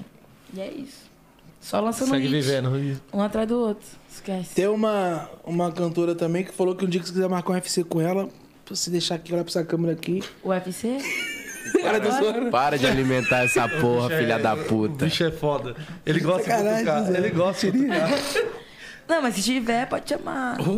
E 0.53 0.61
é 0.61 0.71
isso. 0.71 1.09
Só 1.61 1.81
lançando 1.81 2.11
Segue 2.11 2.27
hit, 2.27 2.33
vivendo. 2.43 3.01
um 3.13 3.21
atrás 3.23 3.47
do 3.49 3.59
outro. 3.59 3.87
Esquece. 4.11 4.55
Tem 4.55 4.67
uma, 4.67 5.29
uma 5.45 5.71
cantora 5.71 6.15
também 6.15 6.45
que 6.45 6.53
falou 6.53 6.75
que 6.75 6.85
um 6.85 6.89
dia 6.89 7.01
que 7.01 7.07
você 7.07 7.13
quiser 7.13 7.29
marcar 7.29 7.53
um 7.53 7.57
FC 7.57 7.85
com 7.85 8.01
ela, 8.01 8.29
pra 8.65 8.75
você 8.75 8.91
deixar 8.91 9.15
aqui, 9.17 9.33
olhar 9.33 9.45
pra 9.45 9.51
essa 9.51 9.65
câmera 9.65 9.93
aqui. 9.93 10.23
O 10.43 10.49
UFC? 10.51 10.99
Para. 11.83 12.51
Para 12.51 12.79
de 12.79 12.87
alimentar 12.87 13.45
essa 13.45 13.69
porra, 13.69 14.09
filha 14.09 14.39
da 14.39 14.55
O 14.55 14.65
puta. 14.65 15.05
bicho 15.05 15.23
é 15.25 15.31
foda. 15.31 15.77
Ele 16.05 16.19
gosta 16.21 16.43
de 16.43 16.49
Sacanagem, 16.49 16.85
cutucar. 16.87 17.05
Zé. 17.05 17.19
Ele 17.19 17.31
gosta 17.31 17.71
de 17.71 17.79
cutucar. 17.79 18.11
Não, 19.07 19.23
mas 19.23 19.35
se 19.35 19.43
tiver, 19.43 19.87
pode 19.87 20.09
chamar. 20.09 20.59
Isso 20.61 20.71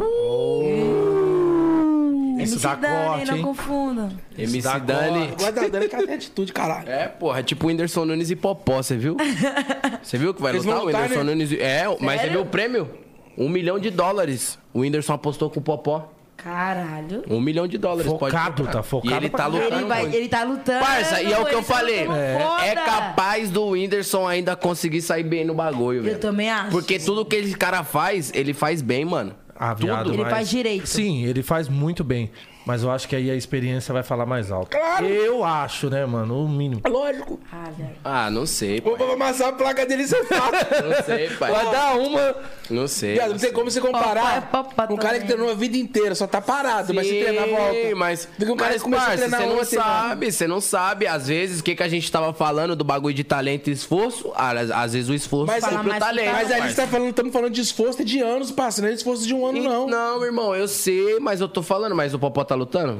MC 2.50 2.62
dá 2.62 2.74
Dani, 2.74 3.06
corte, 3.06 3.26
não 3.30 3.36
hein? 3.36 3.42
confunda. 3.42 4.08
MC 4.38 4.60
dá 4.62 4.78
Dani. 4.78 5.32
Guarda 5.38 5.64
a 5.64 5.68
Dani 5.68 5.88
que 5.88 5.94
ela 5.94 6.06
tem 6.06 6.14
atitude, 6.16 6.52
caralho. 6.52 6.88
É, 6.88 7.08
porra, 7.08 7.40
é 7.40 7.42
tipo 7.42 7.66
o 7.66 7.68
Whindersson 7.68 8.04
Nunes 8.04 8.30
e 8.30 8.36
Popó, 8.36 8.82
você 8.82 8.96
viu? 8.96 9.16
Você 10.02 10.18
viu 10.18 10.34
que 10.34 10.42
vai 10.42 10.52
Eles 10.52 10.64
lutar 10.64 10.76
vão 10.78 10.84
o 10.84 10.86
lutar, 10.88 11.02
Whindersson 11.02 11.24
né? 11.24 11.30
Nunes? 11.32 11.52
e- 11.52 11.60
É, 11.60 11.84
mas 11.86 11.98
você 11.98 12.16
Sério? 12.18 12.32
viu 12.32 12.40
o 12.42 12.46
prêmio? 12.46 12.90
Um 13.38 13.48
milhão 13.48 13.78
de 13.78 13.88
dólares. 13.90 14.58
O 14.74 14.80
Whindersson 14.80 15.12
apostou 15.14 15.48
com 15.48 15.60
o 15.60 15.62
Popó. 15.62 16.10
Caralho. 16.36 17.22
Um 17.30 17.40
milhão 17.40 17.68
de 17.68 17.78
dólares. 17.78 18.10
pode 18.12 18.32
Focado, 18.32 18.56
colocar. 18.56 18.72
tá 18.72 18.82
focado 18.82 19.14
E 19.14 19.16
ele 19.16 19.30
pra 19.30 19.38
tá 19.38 19.44
caralho. 19.44 19.62
lutando 19.64 19.80
Ele, 19.80 19.88
vai, 19.88 20.02
muito. 20.02 20.14
ele 20.16 20.28
tá 20.28 20.42
lutando. 20.42 20.84
Parça, 20.84 21.22
e 21.22 21.32
é 21.32 21.38
o 21.38 21.44
que 21.46 21.54
eu 21.54 21.58
tá 21.58 21.62
falei. 21.74 22.00
lutando 22.00 22.18
É, 22.18 22.38
foda. 22.40 22.80
capaz 22.84 23.48
do 23.50 23.66
Whindersson 23.68 24.26
ainda 24.26 24.56
conseguir 24.56 25.02
sair 25.02 25.22
bem 25.22 25.44
no 25.44 25.54
bagulho, 25.54 26.02
velho. 26.02 26.16
Eu 26.16 26.20
também 26.20 26.50
acho. 26.50 26.70
Porque 26.72 26.98
tudo 26.98 27.24
que 27.24 27.36
esse 27.36 27.56
cara 27.56 27.84
faz, 27.84 28.32
ele 28.34 28.52
faz 28.52 28.82
bem, 28.82 29.04
mano. 29.04 29.34
Ah, 29.64 29.74
viado, 29.74 30.12
Ele 30.12 30.22
mas- 30.22 30.30
faz 30.32 30.50
direito. 30.50 30.86
Sim, 30.88 31.24
ele 31.24 31.40
faz 31.40 31.68
muito 31.68 32.02
bem. 32.02 32.32
Mas 32.64 32.82
eu 32.82 32.90
acho 32.90 33.08
que 33.08 33.16
aí 33.16 33.30
a 33.30 33.34
experiência 33.34 33.92
vai 33.92 34.02
falar 34.02 34.26
mais 34.26 34.50
alto. 34.50 34.76
Eu 35.02 35.44
acho, 35.44 35.90
né, 35.90 36.04
mano? 36.06 36.44
O 36.44 36.48
mínimo. 36.48 36.80
Lógico. 36.86 37.40
Ah, 37.50 37.70
velho. 37.76 37.90
Ah, 38.04 38.30
não 38.30 38.46
sei, 38.46 38.80
pai. 38.80 38.94
Vou 38.96 39.12
amassar 39.12 39.48
a 39.48 39.52
placa 39.52 39.84
dele 39.84 40.06
sem 40.06 40.24
fato. 40.24 40.52
Não 40.82 41.04
sei, 41.04 41.28
pai. 41.30 41.50
Vai 41.50 41.70
dar 41.70 41.96
uma. 41.96 42.36
Não 42.70 42.88
sei. 42.88 43.14
Viado, 43.14 43.32
não 43.32 43.38
tem 43.38 43.52
como 43.52 43.70
você 43.70 43.80
comparar 43.80 44.50
é 44.88 44.92
um 44.92 44.96
cara 44.96 45.18
que 45.20 45.26
treinou 45.26 45.50
a 45.50 45.54
vida 45.54 45.76
inteira, 45.76 46.14
só 46.14 46.26
tá 46.26 46.40
parado, 46.40 46.94
mas 46.94 47.06
se 47.06 47.20
treinar 47.20 47.48
volta. 47.48 47.94
mas, 47.96 48.28
que 48.38 48.44
um 48.50 48.56
cara 48.56 48.72
mas 48.72 48.82
que 48.82 48.84
começou 48.84 49.04
a 49.04 49.08
parça, 49.08 49.28
treinar 49.28 49.40
você 49.40 49.76
não 49.76 49.82
sabe, 49.82 50.32
você 50.32 50.46
não 50.46 50.60
sabe. 50.60 51.06
Às 51.06 51.28
vezes, 51.28 51.60
o 51.60 51.64
que, 51.64 51.74
que 51.74 51.82
a 51.82 51.88
gente 51.88 52.10
tava 52.10 52.32
falando 52.32 52.74
do 52.74 52.84
bagulho 52.84 53.14
de 53.14 53.24
talento 53.24 53.68
e 53.68 53.72
esforço, 53.72 54.32
ah, 54.34 54.50
às, 54.52 54.70
às 54.70 54.92
vezes 54.92 55.08
o 55.08 55.14
esforço 55.14 55.46
Mas, 55.46 55.62
supre 55.64 55.76
Fala 55.76 55.84
o 55.84 55.88
mais 55.88 56.02
que 56.02 56.06
talento. 56.08 56.32
mas 56.32 56.50
a 56.50 56.54
gente 56.54 56.62
parça. 56.62 56.82
tá 56.82 56.88
falando, 56.88 57.10
estamos 57.10 57.32
falando 57.32 57.52
de 57.52 57.60
esforço 57.60 58.04
de 58.04 58.20
anos, 58.20 58.50
parça, 58.50 58.80
não 58.80 58.88
é 58.88 58.92
de 58.92 58.98
esforço 58.98 59.26
de 59.26 59.34
um 59.34 59.46
ano, 59.46 59.62
não. 59.62 59.86
Não, 59.86 60.24
irmão, 60.24 60.54
eu 60.54 60.68
sei, 60.68 61.18
mas 61.20 61.40
eu 61.40 61.48
tô 61.48 61.62
falando, 61.62 61.94
mas 61.94 62.14
o 62.14 62.18
Popó 62.18 62.44
tá 62.44 62.51
lutando? 62.54 62.98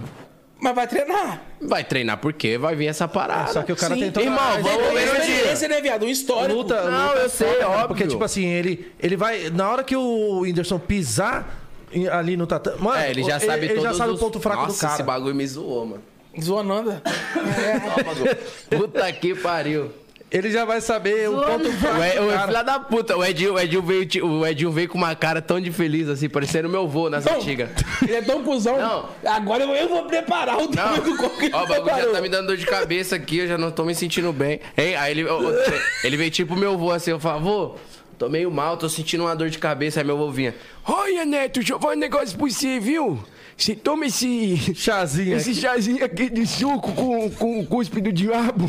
Mas 0.60 0.74
vai 0.76 0.86
treinar. 0.86 1.42
Vai 1.60 1.82
treinar 1.84 2.18
porque 2.18 2.56
vai 2.56 2.76
vir 2.76 2.86
essa 2.86 3.08
parada. 3.08 3.52
Só 3.52 3.62
que 3.62 3.72
o 3.72 3.76
cara 3.76 3.94
Sim. 3.96 4.00
tentou. 4.02 4.22
Irmão, 4.22 4.38
Mas 4.54 4.62
vamos 4.62 4.86
ele 4.86 5.10
ver 5.10 5.20
experiência, 5.20 5.68
né, 5.68 5.80
viado? 5.80 6.04
Um 6.04 6.08
histórico. 6.08 6.58
Luta, 6.58 6.88
Não, 6.88 7.08
luta 7.08 7.18
eu 7.18 7.26
é 7.26 7.28
sei, 7.28 7.48
foda, 7.54 7.68
óbvio. 7.68 7.88
Porque, 7.88 8.06
tipo 8.06 8.22
assim, 8.22 8.46
ele, 8.46 8.92
ele 9.00 9.16
vai. 9.16 9.50
Na 9.50 9.68
hora 9.68 9.82
que 9.82 9.96
o 9.96 10.40
Whindersson 10.40 10.78
pisar 10.78 11.62
ali 12.12 12.36
no 12.36 12.46
tatame. 12.46 12.80
Mano, 12.80 12.96
É, 12.96 13.10
ele 13.10 13.24
já 13.24 13.40
sabe 13.40 13.64
ele, 13.66 13.74
todos 13.74 13.82
já 13.82 13.94
sabe 13.94 14.12
os... 14.12 14.20
o 14.20 14.24
ponto 14.24 14.38
fraco 14.38 14.62
Nossa, 14.62 14.76
do 14.76 14.80
cara. 14.80 14.94
esse 14.94 15.02
bagulho 15.02 15.34
me 15.34 15.46
zoou, 15.46 15.84
mano. 15.84 16.02
Zoananda. 16.40 17.02
Puta 18.70 19.12
que 19.12 19.34
pariu. 19.34 19.90
Ele 20.32 20.50
já 20.50 20.64
vai 20.64 20.80
saber 20.80 21.28
o 21.28 21.42
ponto 21.42 21.70
fraco 21.72 21.98
O, 21.98 22.04
Ed, 22.04 22.16
do 22.18 22.26
o 22.26 22.40
filho 22.40 22.64
da 22.64 22.80
puta, 22.80 23.16
o 23.18 23.22
Edinho, 23.24 23.52
o, 23.52 23.60
Edinho 23.60 23.82
veio, 23.82 24.26
o 24.26 24.46
Edinho 24.46 24.72
veio 24.72 24.88
com 24.88 24.96
uma 24.96 25.14
cara 25.14 25.42
tão 25.42 25.60
de 25.60 25.70
feliz, 25.70 26.08
assim, 26.08 26.26
parecendo 26.26 26.70
meu 26.70 26.88
vô 26.88 27.10
nas 27.10 27.26
Não, 27.26 27.36
antigas. 27.36 27.68
Ele 28.00 28.14
é 28.14 28.22
tão 28.22 28.42
cuzão. 28.42 28.78
Não. 28.78 29.08
Agora 29.30 29.62
eu, 29.62 29.70
eu 29.74 29.88
vou 29.90 30.04
preparar 30.06 30.56
o 30.56 30.62
Não, 30.62 30.68
tamanho 30.70 31.02
do 31.02 31.16
coco 31.18 31.38
que 31.38 31.46
ele 31.46 31.54
ó, 31.54 31.64
o 31.64 31.66
bagulho 31.66 31.96
já 31.96 32.06
tá 32.12 32.20
me 32.22 32.30
dando 32.30 32.46
dor 32.46 32.56
de 32.56 32.64
cabeça 32.64 33.16
aqui, 33.16 33.38
eu 33.38 33.46
já 33.46 33.58
não 33.58 33.70
tô 33.70 33.84
me 33.84 33.94
sentindo 33.94 34.32
bem. 34.32 34.60
Hein? 34.76 34.96
Aí 34.96 35.10
ele, 35.10 35.26
ele 36.02 36.16
veio 36.16 36.30
tipo 36.30 36.56
meu 36.56 36.78
vô, 36.78 36.90
assim, 36.90 37.10
eu 37.10 37.20
falo, 37.20 37.40
vô, 37.40 37.74
tô 38.18 38.30
meio 38.30 38.50
mal, 38.50 38.78
tô 38.78 38.88
sentindo 38.88 39.24
uma 39.24 39.36
dor 39.36 39.50
de 39.50 39.58
cabeça, 39.58 40.00
aí 40.00 40.06
meu 40.06 40.16
vô 40.16 40.30
vinha, 40.30 40.54
olha, 40.86 41.26
Neto, 41.26 41.60
deixa 41.60 41.74
eu 41.74 41.78
falar 41.80 41.94
um 41.94 41.98
negócio 41.98 42.38
pra 42.38 42.48
você, 42.48 42.80
viu? 42.80 43.22
Você 43.62 43.76
toma 43.76 44.06
esse... 44.06 44.74
Chazinho. 44.74 45.36
Esse 45.36 45.54
chazinho 45.54 46.04
aqui 46.04 46.28
de 46.28 46.44
suco 46.44 46.92
com, 46.94 47.30
com 47.30 47.60
o 47.60 47.66
cuspe 47.66 48.00
do 48.00 48.12
diabo 48.12 48.68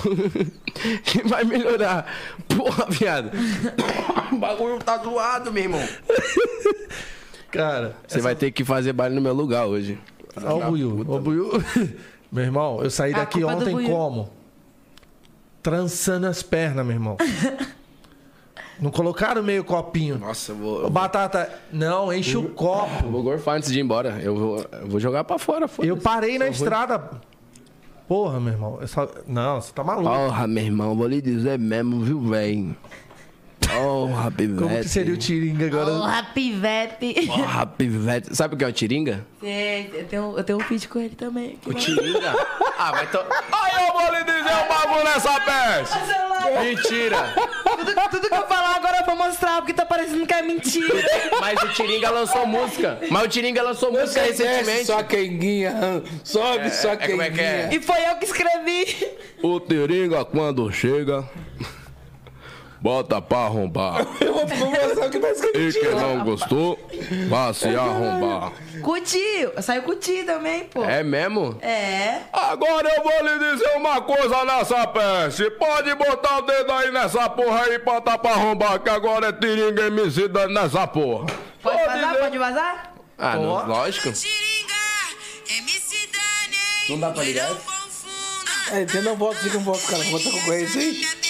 que 1.04 1.22
vai 1.28 1.44
melhorar. 1.44 2.06
Porra, 2.48 2.86
viado. 2.90 3.32
O 4.32 4.38
bagulho 4.38 4.80
tá 4.80 4.98
zoado, 4.98 5.52
meu 5.52 5.64
irmão. 5.64 5.88
Cara, 7.52 7.96
Você 8.08 8.20
vai 8.20 8.36
ter 8.36 8.52
que 8.52 8.64
fazer 8.64 8.94
baile 8.94 9.16
no 9.16 9.22
meu 9.22 9.34
lugar 9.34 9.66
hoje. 9.66 9.98
ó 10.36 10.58
o 10.58 10.72
Buiu. 10.72 11.06
Ó 11.08 11.20
Buiu. 11.20 11.52
Meu 12.32 12.44
irmão, 12.44 12.82
eu 12.82 12.90
saí 12.90 13.14
daqui 13.14 13.44
é 13.44 13.46
ontem 13.46 13.88
como? 13.88 14.34
Trançando 15.62 16.26
as 16.26 16.42
pernas, 16.42 16.84
meu 16.84 16.96
irmão. 16.96 17.18
Não 18.84 18.92
colocaram 18.92 19.42
meio 19.42 19.64
copinho. 19.64 20.18
Nossa, 20.18 20.52
eu 20.52 20.56
vou, 20.58 20.90
Batata, 20.90 21.50
não, 21.72 22.12
enche 22.14 22.36
o 22.36 22.50
copo. 22.50 23.08
vou 23.10 23.24
gorfar 23.24 23.56
antes 23.56 23.72
de 23.72 23.80
ir 23.80 23.82
embora. 23.82 24.20
Eu 24.22 24.36
vou, 24.36 24.66
eu 24.82 24.88
vou 24.90 25.00
jogar 25.00 25.24
pra 25.24 25.40
fora. 25.40 25.70
Eu 25.80 25.96
parei 25.96 26.38
na 26.38 26.50
estrada. 26.50 27.10
Porra, 28.10 28.42
meu 28.42 28.52
irmão. 28.52 28.78
eu 28.82 28.88
só- 28.90 29.08
Não, 29.26 29.62
você 29.62 29.72
tá 29.72 29.86
maluco. 29.86 30.10
Porra, 30.14 30.46
meu 30.46 30.64
irmão, 30.66 30.96
vou 30.98 31.08
lhe 31.08 31.22
dizer 31.22 31.58
mesmo, 31.58 32.02
viu, 32.02 32.20
velho? 32.20 32.76
Porra, 33.68 34.32
pivete. 34.32 34.60
Como 34.62 34.82
que 34.82 34.90
seria 34.90 35.14
o 35.14 35.18
Tiringa 35.18 35.66
agora? 35.68 35.86
Porra, 35.86 36.24
pivete. 36.34 37.28
Porra, 37.28 37.66
pivete. 37.66 38.36
Sabe 38.36 38.56
o 38.56 38.58
que 38.58 38.64
é 38.64 38.68
o 38.68 38.72
Tiringa? 38.72 39.26
Sei, 39.40 39.90
eu 39.94 40.06
tenho, 40.06 40.34
eu 40.38 40.44
tenho 40.44 40.60
um 40.60 40.62
feat 40.62 40.88
com 40.88 41.00
ele 41.00 41.16
também. 41.16 41.58
O 41.66 41.74
Tiringa? 41.74 42.34
ah, 42.78 42.92
vai 42.92 43.10
to... 43.10 43.20
Aí 43.20 43.88
eu 43.88 43.94
vou 43.94 44.12
lhe 44.14 44.24
dizer 44.24 44.54
um 44.54 44.68
bagulho 44.68 45.04
nessa 45.04 45.40
peça. 45.42 46.24
Mentira. 46.62 47.34
tudo, 47.64 47.94
tudo 48.12 48.28
que 48.30 48.34
eu 48.34 48.48
falar 48.48 48.76
agora 48.76 48.98
eu 49.00 49.06
vou 49.06 49.16
mostrar, 49.16 49.58
porque 49.58 49.74
tá 49.74 49.86
parecendo 49.86 50.26
que 50.26 50.34
é 50.34 50.42
mentira. 50.42 50.94
Mas 51.40 51.62
o 51.62 51.70
Tiringa 51.70 52.10
lançou 52.10 52.46
música. 52.46 53.00
Mas 53.10 53.24
o 53.24 53.28
Tiringa 53.28 53.64
lançou 53.64 53.92
música 53.92 54.22
recentemente. 54.22 54.86
Só 54.86 55.04
quenguinha, 55.04 56.04
sobe 56.24 56.70
só 56.70 56.92
é, 56.92 56.98
como 56.98 57.22
é 57.22 57.30
que 57.30 57.42
é? 57.42 57.62
quenguinha. 57.64 57.80
E 57.80 57.82
foi 57.82 58.06
eu 58.08 58.16
que 58.18 58.26
escrevi. 58.26 59.14
O 59.42 59.60
Tiringa, 59.60 60.24
quando 60.26 60.72
chega, 60.72 61.28
bota 62.84 63.22
pra 63.22 63.38
arrombar. 63.46 64.06
Eu 64.20 64.34
vou 64.34 64.46
vou 64.46 64.68
o 64.68 65.10
que 65.10 65.18
escrito. 65.18 65.58
E 65.58 65.72
quem 65.72 65.96
não 65.96 66.26
gostou, 66.26 66.78
vá 67.30 67.54
se 67.54 67.70
arrombar. 67.70 68.52
Cuti, 68.82 69.50
saiu 69.62 69.84
Cuti 69.84 70.24
também, 70.24 70.66
pô. 70.66 70.84
É 70.84 71.02
mesmo? 71.02 71.58
É. 71.62 72.24
Agora 72.34 72.90
eu 72.94 73.02
vou 73.02 73.24
lhe 73.24 73.52
dizer 73.52 73.78
uma 73.78 74.02
coisa 74.02 74.44
nessa 74.44 74.86
peste. 74.88 75.50
Pode 75.52 75.96
botar 75.96 76.40
o 76.40 76.42
dedo 76.42 76.72
aí 76.74 76.92
nessa 76.92 77.30
porra 77.30 77.64
aí, 77.64 77.80
bota 77.80 78.18
pra 78.18 78.32
arrombar, 78.32 78.80
que 78.82 78.90
agora 78.90 79.28
é 79.30 79.32
Tiringa 79.32 79.84
MC 79.84 80.28
dando 80.28 80.54
nessa 80.54 80.86
porra. 80.86 81.28
Pode 81.62 81.86
vazar? 81.86 82.18
Pode 82.18 82.38
vazar? 82.38 82.94
Ah, 83.18 83.36
não, 83.38 83.66
lógico. 83.66 84.12
Não 86.90 87.00
dá 87.00 87.12
pra 87.12 87.24
ligar? 87.24 87.50
É, 88.74 88.86
tendo 88.86 89.12
um 89.12 89.16
voto, 89.16 89.38
fica 89.38 89.58
um 89.58 89.64
voto, 89.64 89.86
cara. 89.88 90.04
Bota 90.04 90.30
concorrência 90.30 90.82
aí. 90.82 91.23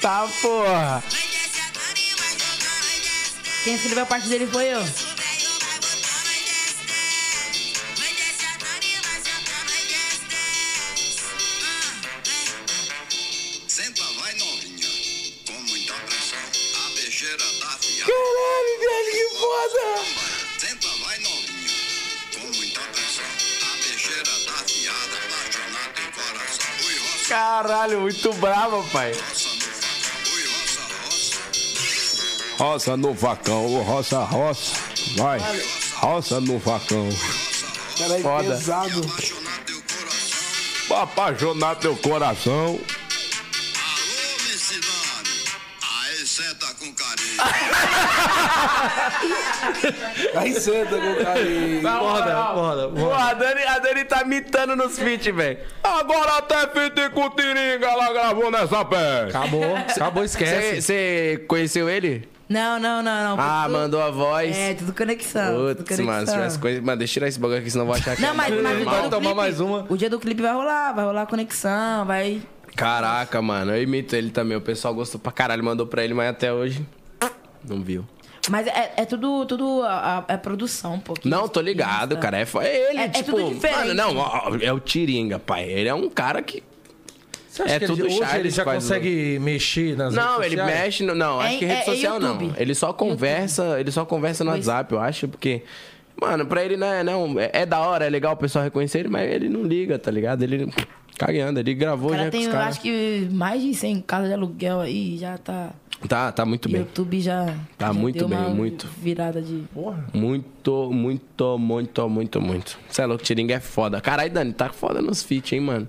Tá, 0.00 0.26
porra. 0.40 1.04
Quem 3.64 3.74
escreveu 3.74 4.02
a 4.02 4.06
parte 4.06 4.28
dele 4.28 4.46
foi 4.46 4.64
eu. 4.64 4.82
Senta, 13.68 14.02
vai 14.18 14.34
novinha, 14.36 14.88
com 15.46 15.52
muita 15.52 15.92
pressão. 15.92 16.38
A 16.38 16.90
peixeira 16.96 17.44
tá 17.60 17.68
afiada. 17.68 18.10
Caralho, 18.10 18.80
velho, 18.80 19.12
que 19.12 19.28
foda! 19.38 20.30
Roça. 32.60 32.96
No 32.96 33.14
facão, 33.14 33.66
ô, 33.74 33.82
roça, 33.82 34.18
roça. 34.20 34.76
Vai. 35.16 35.40
Roça 35.96 36.40
no 36.40 36.60
facão. 36.60 37.08
Caralho, 37.98 38.22
Foda. 38.22 38.50
pesado. 38.50 39.00
Pra 40.86 41.02
apaixonar 41.02 41.76
teu 41.76 41.96
coração. 41.96 42.78
Aí 45.82 46.26
senta 46.26 46.66
com 46.78 46.92
carinho. 46.92 47.40
Aí 50.34 50.54
senta 50.60 50.96
com 50.96 51.24
carinho. 51.24 51.82
Foda, 51.82 52.54
foda, 52.54 52.88
Pô, 52.88 53.12
a 53.12 53.32
Dani, 53.34 53.62
a 53.62 53.78
Dani 53.78 54.04
tá 54.04 54.24
mitando 54.24 54.76
nos 54.76 54.98
feat, 54.98 55.30
velho. 55.32 55.58
Agora 55.82 56.38
até 56.38 56.66
fit 56.68 57.10
com 57.14 57.24
o 57.26 57.30
Tiringa 57.30 57.86
ela 57.86 58.12
gravou 58.12 58.50
nessa 58.50 58.84
peça. 58.84 59.38
Acabou, 59.38 59.76
acabou, 59.76 60.24
esquece. 60.24 60.82
Você 60.82 61.44
conheceu 61.48 61.88
ele? 61.88 62.28
Não, 62.50 62.80
não, 62.80 63.00
não, 63.00 63.36
não. 63.36 63.40
Ah, 63.42 63.62
Tudo- 63.66 63.72
mandou 63.78 64.02
a 64.02 64.10
voz. 64.10 64.56
É, 64.56 64.74
tudo 64.74 64.92
conexão. 64.92 65.54
tudo 65.54 65.76
Putz, 65.76 65.88
conexão. 65.96 66.04
mano, 66.04 66.26
se 66.26 66.32
tivesse 66.32 66.58
coisa... 66.58 66.82
Mano, 66.82 66.98
deixa 66.98 67.12
eu 67.12 67.14
tirar 67.14 67.28
esse 67.28 67.38
bagulho 67.38 67.60
aqui, 67.60 67.70
senão 67.70 67.84
eu 67.84 67.86
vou 67.86 67.96
achar 67.96 68.16
que 68.16 68.22
Não, 68.22 68.30
é 68.30 68.32
mas, 68.32 68.62
mas 68.62 68.72
o 68.74 68.90
dia 68.90 69.02
tomar 69.08 69.20
clipe, 69.20 69.34
mais 69.36 69.60
uma. 69.60 69.86
O 69.88 69.96
dia 69.96 70.10
do 70.10 70.18
clipe 70.18 70.42
vai 70.42 70.52
rolar, 70.52 70.92
vai 70.92 71.04
rolar 71.04 71.26
conexão, 71.26 72.04
vai. 72.04 72.42
Caraca, 72.74 73.40
mano, 73.40 73.72
eu 73.74 73.80
imito 73.82 74.16
ele 74.16 74.30
também. 74.30 74.56
O 74.56 74.60
pessoal 74.60 74.92
gostou 74.92 75.20
pra 75.20 75.30
caralho, 75.30 75.62
mandou 75.62 75.86
pra 75.86 76.02
ele, 76.02 76.12
mas 76.12 76.28
até 76.28 76.52
hoje 76.52 76.84
não 77.64 77.80
viu. 77.82 78.04
Mas 78.48 78.66
é, 78.66 78.94
é 78.96 79.04
tudo, 79.04 79.44
tudo 79.46 79.82
a, 79.84 80.18
a- 80.28 80.32
é 80.32 80.36
produção, 80.36 80.94
um 80.94 81.00
pouquinho. 81.00 81.32
Não, 81.34 81.46
tô 81.46 81.60
ligado, 81.60 82.16
cara. 82.16 82.38
É, 82.38 82.42
é 82.62 82.90
ele, 82.90 82.98
É- 82.98 83.04
é 83.04 83.08
tipo. 83.10 83.30
tudo 83.36 83.54
diferente. 83.54 83.78
Mano, 83.78 83.94
não, 83.94 84.58
é 84.60 84.72
o 84.72 84.80
Tiringa, 84.80 85.38
pai. 85.38 85.64
Ele 85.70 85.88
é 85.88 85.94
um 85.94 86.08
cara 86.10 86.42
que. 86.42 86.62
Você 87.50 87.62
acha 87.62 87.74
É 87.74 87.78
que 87.80 87.86
tudo 87.86 88.06
ele, 88.06 88.14
hoje 88.14 88.36
ele 88.36 88.50
já 88.50 88.64
consegue 88.64 89.38
mexer 89.40 89.96
nas 89.96 90.14
Não, 90.14 90.38
redes 90.38 90.52
ele 90.52 90.60
sociais? 90.60 90.80
mexe. 90.84 91.04
No, 91.04 91.14
não, 91.16 91.40
acho 91.40 91.54
É- 91.54 91.58
que 91.58 91.64
rede 91.64 91.78
é- 91.78 91.82
é 91.82 91.84
social 91.84 92.20
não. 92.20 92.28
YouTube. 92.40 92.54
Ele 92.56 92.74
só 92.74 92.92
conversa. 92.92 93.80
Ele 93.80 93.90
só 93.90 94.04
conversa 94.04 94.44
no. 94.44 94.52
WhatsApp, 94.52 94.92
eu 94.92 95.00
acho, 95.00 95.26
porque. 95.28 95.62
Mano, 96.20 96.46
pra 96.46 96.64
ele 96.64 96.76
não 96.76 96.86
é, 96.86 97.02
não, 97.02 97.40
é, 97.40 97.50
é 97.52 97.66
da 97.66 97.80
hora, 97.80 98.04
é 98.06 98.10
legal 98.10 98.34
o 98.34 98.36
pessoal 98.36 98.62
reconhecer 98.64 98.98
ele, 99.00 99.08
mas 99.08 99.28
ele 99.30 99.48
não 99.48 99.62
liga, 99.64 99.98
tá 99.98 100.10
ligado? 100.10 100.42
Ele 100.42 100.70
cagando, 101.18 101.58
ele 101.58 101.72
gravou 101.74 102.08
O 102.08 102.10
cara 102.12 102.24
já 102.24 102.30
com 102.30 102.30
tem, 102.32 102.40
os 102.40 102.46
eu 102.46 102.52
caras. 102.52 102.68
acho 102.68 102.80
que 102.82 103.28
mais 103.32 103.62
de 103.62 103.74
100 103.74 104.00
casas 104.02 104.28
de 104.28 104.34
aluguel 104.34 104.80
aí, 104.80 105.16
já 105.18 105.36
tá. 105.38 105.70
Tá, 106.08 106.30
tá 106.32 106.44
muito 106.46 106.68
bem. 106.68 106.80
YouTube 106.82 107.20
já. 107.20 107.46
Tá 107.76 107.86
já 107.88 107.92
muito 107.92 108.18
deu 108.20 108.28
bem, 108.28 108.38
uma 108.38 108.48
muito. 108.50 108.86
Virada 109.02 109.40
de. 109.42 109.64
Muito, 110.14 110.90
muito, 110.92 111.58
muito, 111.58 112.08
muito, 112.08 112.40
muito. 112.40 112.78
Você 112.88 113.02
é 113.02 113.06
louco, 113.06 113.22
Tiringa 113.24 113.54
é 113.54 113.60
foda. 113.60 114.00
Caralho, 114.00 114.30
Dani, 114.32 114.52
tá 114.52 114.70
foda 114.70 115.02
nos 115.02 115.22
feat, 115.22 115.54
hein, 115.54 115.60
mano? 115.60 115.88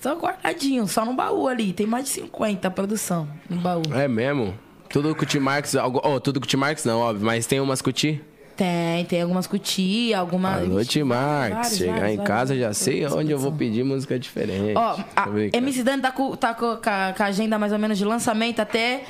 Só 0.00 0.14
guardadinho, 0.14 0.88
só 0.88 1.04
no 1.04 1.12
baú 1.14 1.46
ali. 1.46 1.72
Tem 1.72 1.86
mais 1.86 2.04
de 2.06 2.10
50 2.10 2.66
a 2.68 2.70
produção 2.70 3.28
no 3.48 3.60
baú. 3.60 3.82
É 3.94 4.08
mesmo? 4.08 4.54
Tudo 4.88 5.14
com 5.14 5.22
o 5.22 5.26
T-Marks, 5.26 5.76
algo- 5.76 6.00
oh, 6.02 6.18
tudo 6.18 6.38
o 6.38 6.40
T-Marks 6.40 6.84
não, 6.84 6.98
óbvio, 7.00 7.24
mas 7.24 7.46
tem 7.46 7.60
umas 7.60 7.80
com 7.80 7.90
o 7.90 7.92
T? 7.92 8.20
Tem, 8.56 9.04
tem 9.06 9.22
algumas 9.22 9.46
cutia, 9.46 10.18
algumas. 10.18 10.62
Alô, 10.64 10.84
T-Marks, 10.84 11.54
vários, 11.54 11.76
chegar 11.78 11.92
vários, 11.92 12.12
em 12.12 12.16
vários, 12.16 12.26
casa 12.28 12.54
já 12.54 12.60
vários, 12.62 12.78
sei 12.78 13.00
vários, 13.02 13.12
onde 13.18 13.30
eu 13.30 13.38
vou 13.38 13.52
pedir 13.52 13.84
música 13.84 14.18
diferente. 14.18 14.74
Ó, 14.76 14.96
brincando. 15.30 15.56
MC 15.64 15.82
Dani 15.82 16.02
tá, 16.02 16.10
com, 16.12 16.36
tá 16.36 16.52
com, 16.54 16.76
com 16.76 16.90
a, 16.90 17.14
com 17.16 17.22
a 17.22 17.26
agenda 17.26 17.58
mais 17.58 17.72
ou 17.72 17.78
menos 17.78 17.96
de 17.96 18.04
lançamento 18.04 18.60
até 18.60 19.04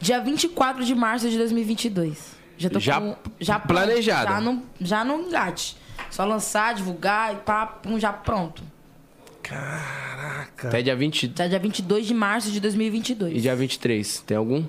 dia 0.00 0.20
24 0.20 0.84
de 0.84 0.94
março 0.94 1.28
de 1.30 1.36
2022. 1.38 2.32
Já 2.58 2.70
tô 2.70 2.78
Já 2.78 3.00
com, 3.00 3.16
já 3.40 3.58
pronto, 3.58 3.68
planejado. 3.68 4.28
Já 4.28 4.40
no, 4.40 4.62
já 4.80 5.04
no 5.04 5.20
engate. 5.20 5.76
Só 6.10 6.24
lançar, 6.24 6.74
divulgar 6.74 7.32
e 7.32 7.36
pá, 7.38 7.66
pum, 7.66 7.98
já 7.98 8.12
pronto. 8.12 8.62
Até 10.64 10.80
dia 10.82 10.94
20 10.94 11.26
Até 11.34 11.48
dia 11.48 11.58
22 11.58 12.06
de 12.06 12.14
março 12.14 12.50
de 12.50 12.60
2022. 12.60 13.36
e 13.36 13.40
dia 13.40 13.56
23, 13.56 14.20
tem 14.20 14.36
algum? 14.36 14.64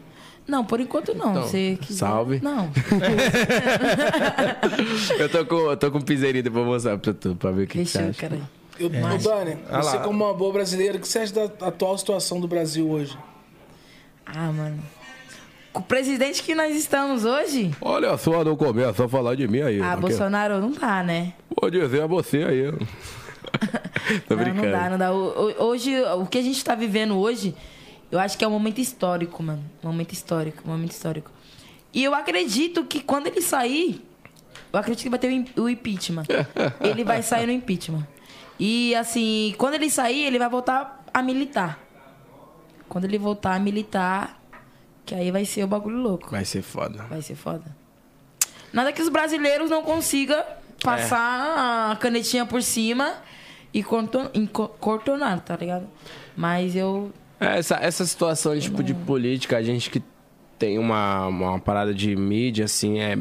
Não, 0.48 0.66
por 0.66 0.80
enquanto 0.82 1.14
não. 1.14 1.32
Então, 1.32 1.44
Você 1.48 1.78
quiser- 1.82 2.00
salve. 2.00 2.40
Não. 2.44 2.70
eu 5.18 5.30
tô 5.30 5.46
com, 5.46 5.56
eu 5.72 5.78
tô 5.78 5.92
com 5.92 6.02
piseirinho 6.02 6.52
vou 6.52 6.66
mostrar 6.66 6.98
pra 6.98 7.14
tu, 7.14 7.36
pra 7.36 7.52
ver 7.52 7.64
o 7.64 7.68
que, 7.68 7.80
que 7.80 7.86
você 7.86 8.00
Deixa 8.04 8.26
eu, 8.26 8.30
acha. 8.30 8.30
cara. 8.30 8.42
Eu, 8.80 8.88
Ô, 8.88 8.90
Dani, 8.90 9.58
Ah 9.70 9.82
você 9.84 9.98
lá. 9.98 10.04
como 10.04 10.26
uma 10.26 10.34
boa 10.34 10.52
brasileira, 10.52 10.98
o 10.98 11.00
que 11.00 11.08
você 11.08 11.20
acha 11.20 11.34
da 11.34 11.44
atual 11.68 11.98
situação 11.98 12.40
do 12.42 12.48
Brasil 12.48 12.90
hoje? 12.90 13.18
Ah, 14.26 14.52
mano. 14.52 14.80
Com 15.72 15.80
o 15.80 15.84
presidente 15.84 16.44
que 16.44 16.54
nós 16.54 16.76
estamos 16.76 17.26
hoje, 17.26 17.72
Olha 17.82 18.16
só, 18.18 18.44
não 18.44 18.56
começa 18.56 19.06
a 19.06 19.10
falar 19.10 19.36
de 19.36 19.48
mim 19.48 19.62
aí. 19.62 19.82
ah, 19.82 19.92
porque- 19.96 20.08
Bolsonaro 20.10 20.60
não 20.60 20.72
tá, 20.74 21.04
né? 21.04 21.34
Vou 21.60 21.70
dizer 21.70 22.02
a 22.02 22.08
você 22.08 22.44
aí. 22.44 22.74
Tô 24.28 24.36
não, 24.36 24.44
brincando. 24.44 24.68
não 24.68 24.72
dá, 24.72 24.90
não 24.90 24.98
dá. 24.98 25.12
O- 25.14 25.50
o- 25.60 25.64
Hoje, 25.66 25.94
o 26.02 26.26
que 26.26 26.38
a 26.38 26.42
gente 26.42 26.64
tá 26.64 26.76
vivendo 26.76 27.18
hoje, 27.18 27.56
eu 28.12 28.20
acho 28.20 28.38
que 28.38 28.44
é 28.44 28.48
um 28.48 28.52
momento 28.52 28.80
histórico, 28.80 29.42
mano. 29.42 29.64
Um 29.84 29.88
momento 29.88 30.14
histórico, 30.14 30.64
um 30.66 30.72
momento 30.72 30.92
histórico. 30.92 31.32
E 31.94 32.04
eu 32.04 32.14
acredito 32.16 32.84
que 32.86 33.00
quando 33.02 33.28
ele 33.28 33.42
sair, 33.42 34.04
eu 34.72 34.80
acredito 34.80 35.04
que 35.04 35.10
vai 35.10 35.20
ter 35.20 35.28
o 35.28 35.32
im- 35.32 35.46
o 35.58 35.70
impeachment. 35.70 36.24
ele 36.82 37.04
vai 37.04 37.22
sair 37.22 37.46
no 37.46 37.52
impeachment. 37.52 38.08
E 38.60 38.94
assim, 38.96 39.54
quando 39.58 39.76
ele 39.76 39.90
sair, 39.90 40.26
ele 40.26 40.40
vai 40.40 40.50
voltar 40.50 41.04
a 41.14 41.22
militar. 41.22 41.80
Quando 42.90 43.06
ele 43.06 43.18
voltar 43.18 43.56
a 43.56 43.60
militar, 43.60 44.40
que 45.06 45.16
aí 45.16 45.32
vai 45.32 45.46
ser 45.46 45.64
o 45.64 45.68
bagulho 45.68 45.98
louco. 45.98 46.30
Vai 46.30 46.46
ser 46.46 46.62
foda. 46.62 47.04
Vai 47.10 47.22
ser 47.22 47.36
foda. 47.36 47.76
Nada 48.72 48.92
que 48.92 49.02
os 49.02 49.10
brasileiros 49.10 49.70
não 49.70 49.84
consigam 49.84 50.42
passar 50.84 51.92
a 51.92 51.96
canetinha 51.96 52.46
por 52.46 52.62
cima 52.62 53.16
e 53.74 53.84
contor- 53.84 54.30
em 54.34 54.46
co- 54.46 54.68
contornar, 54.80 55.40
tá 55.42 55.56
ligado? 55.56 55.86
Mas 56.36 56.76
eu. 56.76 57.12
Essa, 57.40 57.76
essa 57.78 58.06
situação 58.06 58.58
tipo, 58.58 58.82
de 58.84 58.94
política, 58.94 59.58
a 59.58 59.62
gente 59.64 59.90
que 59.90 60.02
tem 60.58 60.78
uma, 60.80 61.28
uma 61.28 61.60
parada 61.60 61.94
de 61.94 62.16
mídia, 62.16 62.66
assim, 62.66 63.00
é, 63.00 63.18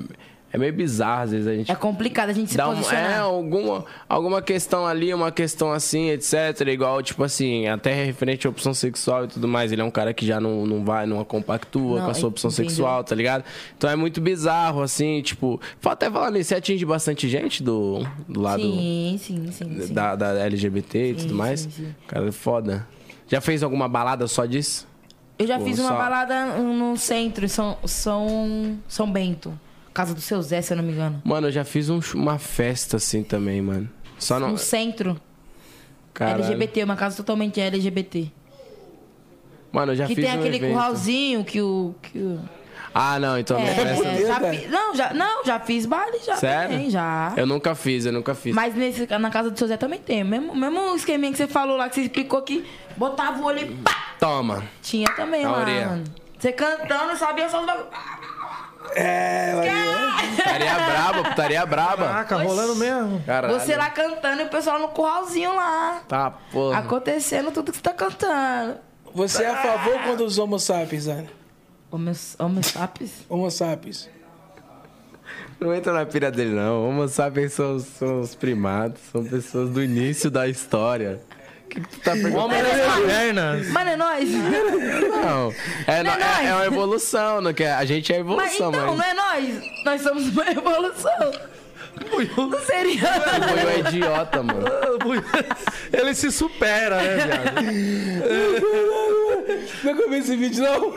É 0.52 0.58
meio 0.58 0.72
bizarro, 0.72 1.22
às 1.22 1.30
vezes 1.30 1.46
a 1.46 1.54
gente. 1.54 1.72
É 1.72 1.74
complicado 1.74 2.28
a 2.28 2.32
gente 2.34 2.50
se 2.50 2.56
Dá 2.58 2.68
um, 2.68 2.74
posicionar. 2.76 3.10
é, 3.10 3.16
alguma, 3.18 3.84
alguma 4.06 4.42
questão 4.42 4.86
ali, 4.86 5.14
uma 5.14 5.32
questão 5.32 5.72
assim, 5.72 6.10
etc. 6.10 6.34
Igual, 6.68 7.02
tipo 7.02 7.24
assim, 7.24 7.66
até 7.68 8.04
referente 8.04 8.46
à 8.46 8.50
opção 8.50 8.74
sexual 8.74 9.24
e 9.24 9.28
tudo 9.28 9.48
mais. 9.48 9.72
Ele 9.72 9.80
é 9.80 9.84
um 9.84 9.90
cara 9.90 10.12
que 10.12 10.26
já 10.26 10.38
não, 10.38 10.66
não 10.66 10.84
vai, 10.84 11.06
não 11.06 11.24
compactua 11.24 11.98
Não, 12.00 12.04
com 12.04 12.10
a 12.10 12.14
sua 12.14 12.28
opção 12.28 12.50
entendeu. 12.50 12.68
sexual, 12.70 13.02
tá 13.02 13.14
ligado? 13.14 13.44
Então 13.78 13.88
é 13.88 13.96
muito 13.96 14.20
bizarro, 14.20 14.82
assim, 14.82 15.22
tipo. 15.22 15.58
Até 15.82 16.10
falar 16.10 16.30
nisso, 16.30 16.50
você 16.50 16.56
atinge 16.56 16.84
bastante 16.84 17.28
gente 17.30 17.62
do, 17.62 18.06
do 18.28 18.40
lado 18.42 18.62
Sim, 18.62 19.18
sim, 19.22 19.50
sim. 19.52 19.80
sim. 19.86 19.94
da, 19.94 20.14
da 20.14 20.38
LGBT 20.44 21.12
e 21.12 21.14
tudo 21.14 21.34
mais. 21.34 21.60
sim, 21.60 21.70
sim. 21.70 21.94
Cara, 22.06 22.28
é 22.28 22.32
foda. 22.32 22.86
Já 23.26 23.40
fez 23.40 23.62
alguma 23.62 23.88
balada 23.88 24.26
só 24.26 24.44
disso? 24.44 24.86
Eu 25.38 25.46
já 25.46 25.58
Pô, 25.58 25.64
fiz 25.64 25.78
uma 25.78 25.88
só- 25.88 25.96
balada 25.96 26.44
no 26.58 26.94
centro, 26.98 27.46
em 27.46 27.48
São, 27.48 27.78
São, 27.86 28.78
São 28.86 29.10
Bento. 29.10 29.58
Casa 29.92 30.14
do 30.14 30.20
seu 30.20 30.40
Zé, 30.42 30.62
se 30.62 30.72
eu 30.72 30.76
não 30.76 30.84
me 30.84 30.92
engano. 30.92 31.20
Mano, 31.24 31.48
eu 31.48 31.52
já 31.52 31.64
fiz 31.64 31.90
um- 31.90 32.00
uma 32.14 32.38
festa 32.38 32.96
assim 32.96 33.22
também, 33.22 33.60
mano. 33.60 33.88
Só 34.18 34.38
não. 34.40 34.50
No 34.52 34.58
centro. 34.58 35.20
Caralho. 36.14 36.42
LGBT, 36.44 36.84
uma 36.84 36.96
casa 36.96 37.16
totalmente 37.16 37.60
LGBT. 37.60 38.30
Mano, 39.70 39.92
eu 39.92 39.96
já 39.96 40.06
que 40.06 40.14
fiz 40.14 40.24
tem 40.24 40.34
um 40.34 40.38
aquele 40.40 40.56
evento. 40.56 40.72
curralzinho 40.72 41.44
que 41.44 41.60
o. 41.60 41.94
Que 42.02 42.18
o... 42.18 42.40
Ah, 42.94 43.18
não, 43.18 43.38
então 43.38 43.58
não 43.58 43.66
é 43.66 43.74
festa. 43.74 44.06
É, 44.06 44.26
já 44.26 44.40
fi- 44.40 44.66
não, 44.68 44.94
já, 44.94 45.14
não, 45.14 45.44
já 45.46 45.58
fiz 45.60 45.86
baile, 45.86 46.18
já 46.26 46.36
Sério? 46.36 46.70
também, 46.72 46.90
já. 46.90 47.32
Eu 47.38 47.46
nunca 47.46 47.74
fiz, 47.74 48.04
eu 48.04 48.12
nunca 48.12 48.34
fiz. 48.34 48.54
Mas 48.54 48.74
nesse, 48.74 49.06
na 49.18 49.30
casa 49.30 49.50
do 49.50 49.58
seu 49.58 49.66
Zé 49.66 49.78
também 49.78 49.98
tem. 49.98 50.22
Mesmo, 50.22 50.54
mesmo 50.54 50.94
esqueminha 50.94 51.32
que 51.32 51.38
você 51.38 51.46
falou 51.48 51.78
lá, 51.78 51.88
que 51.88 51.94
você 51.94 52.02
explicou 52.02 52.42
que 52.42 52.66
botava 52.98 53.40
o 53.40 53.44
olho 53.46 53.60
e 53.60 53.74
pá! 53.76 54.14
Toma. 54.20 54.62
Tinha 54.82 55.06
também 55.16 55.42
Na 55.42 55.52
lá, 55.52 55.64
mano. 55.64 56.04
Você 56.38 56.52
cantando, 56.52 57.16
sabia 57.16 57.48
só 57.48 57.60
os 57.60 57.66
bagulho. 57.66 57.86
É, 58.94 59.54
mas... 59.54 60.36
Putaria 60.36 60.74
braba, 60.74 61.22
putaria 61.24 61.66
braba. 61.66 62.04
Caraca, 62.08 62.36
rolando 62.36 62.76
mesmo. 62.76 63.22
Caralho. 63.24 63.58
Você 63.58 63.76
lá 63.76 63.90
cantando 63.90 64.42
e 64.42 64.44
o 64.44 64.48
pessoal 64.48 64.78
no 64.78 64.88
curralzinho 64.88 65.54
lá. 65.54 66.02
Tá, 66.08 66.30
porra. 66.30 66.78
Acontecendo 66.78 67.50
tudo 67.50 67.70
que 67.70 67.78
você 67.78 67.82
tá 67.82 67.92
cantando. 67.92 68.76
Você 69.14 69.42
é 69.42 69.50
a 69.50 69.56
favor 69.56 70.00
quando 70.02 70.24
os 70.24 70.38
homo 70.38 70.58
sapiens, 70.58 71.04
Zane? 71.04 71.28
Homo, 71.90 72.12
homo 72.38 72.62
sapiens? 72.62 73.12
Homo 73.28 73.50
sapiens. 73.50 74.08
Não 75.60 75.74
entra 75.74 75.92
na 75.92 76.06
pira 76.06 76.30
dele, 76.30 76.54
não. 76.54 76.88
Homo 76.88 77.06
sapiens 77.08 77.52
são, 77.52 77.78
são 77.78 78.20
os 78.20 78.34
primatas, 78.34 79.00
são 79.12 79.24
pessoas 79.24 79.70
do 79.70 79.82
início 79.82 80.30
da 80.30 80.48
história. 80.48 81.20
O 81.72 81.74
que, 81.74 81.80
tu 81.80 81.98
tá 82.00 82.12
perguntando? 82.12 82.38
Homem 82.38 82.62
das 82.62 82.80
cavernas. 82.86 83.66
Mano, 83.68 83.90
é 83.90 83.96
nóis. 83.96 84.28
Não. 84.30 85.54
É, 85.86 86.02
Não 86.02 86.12
é 86.12 86.16
no- 86.16 86.22
é, 86.22 86.26
nóis. 86.34 86.46
é 86.48 86.54
uma 86.54 86.66
evolução, 86.66 87.40
não 87.40 87.54
que 87.54 87.64
a 87.64 87.84
gente 87.84 88.12
é 88.12 88.22
Mas 88.22 88.54
evolução, 88.54 88.70
então, 88.70 88.86
mas. 88.96 88.98
não 88.98 89.04
é 89.04 89.14
nós. 89.14 89.62
Nós 89.84 90.02
somos 90.02 90.28
uma 90.28 90.50
evolução. 90.50 91.32
Não 92.36 92.60
seria. 92.64 93.02
O 93.04 93.52
Buiu 93.52 93.68
é 93.68 93.78
idiota, 93.80 94.42
mano. 94.42 94.64
Ele 95.92 96.14
se 96.14 96.30
supera, 96.32 96.96
né, 97.00 97.16
viado? 97.16 97.62
Nunca 99.84 100.08
vi 100.08 100.16
esse 100.18 100.36
vídeo, 100.36 100.64
não. 100.64 100.94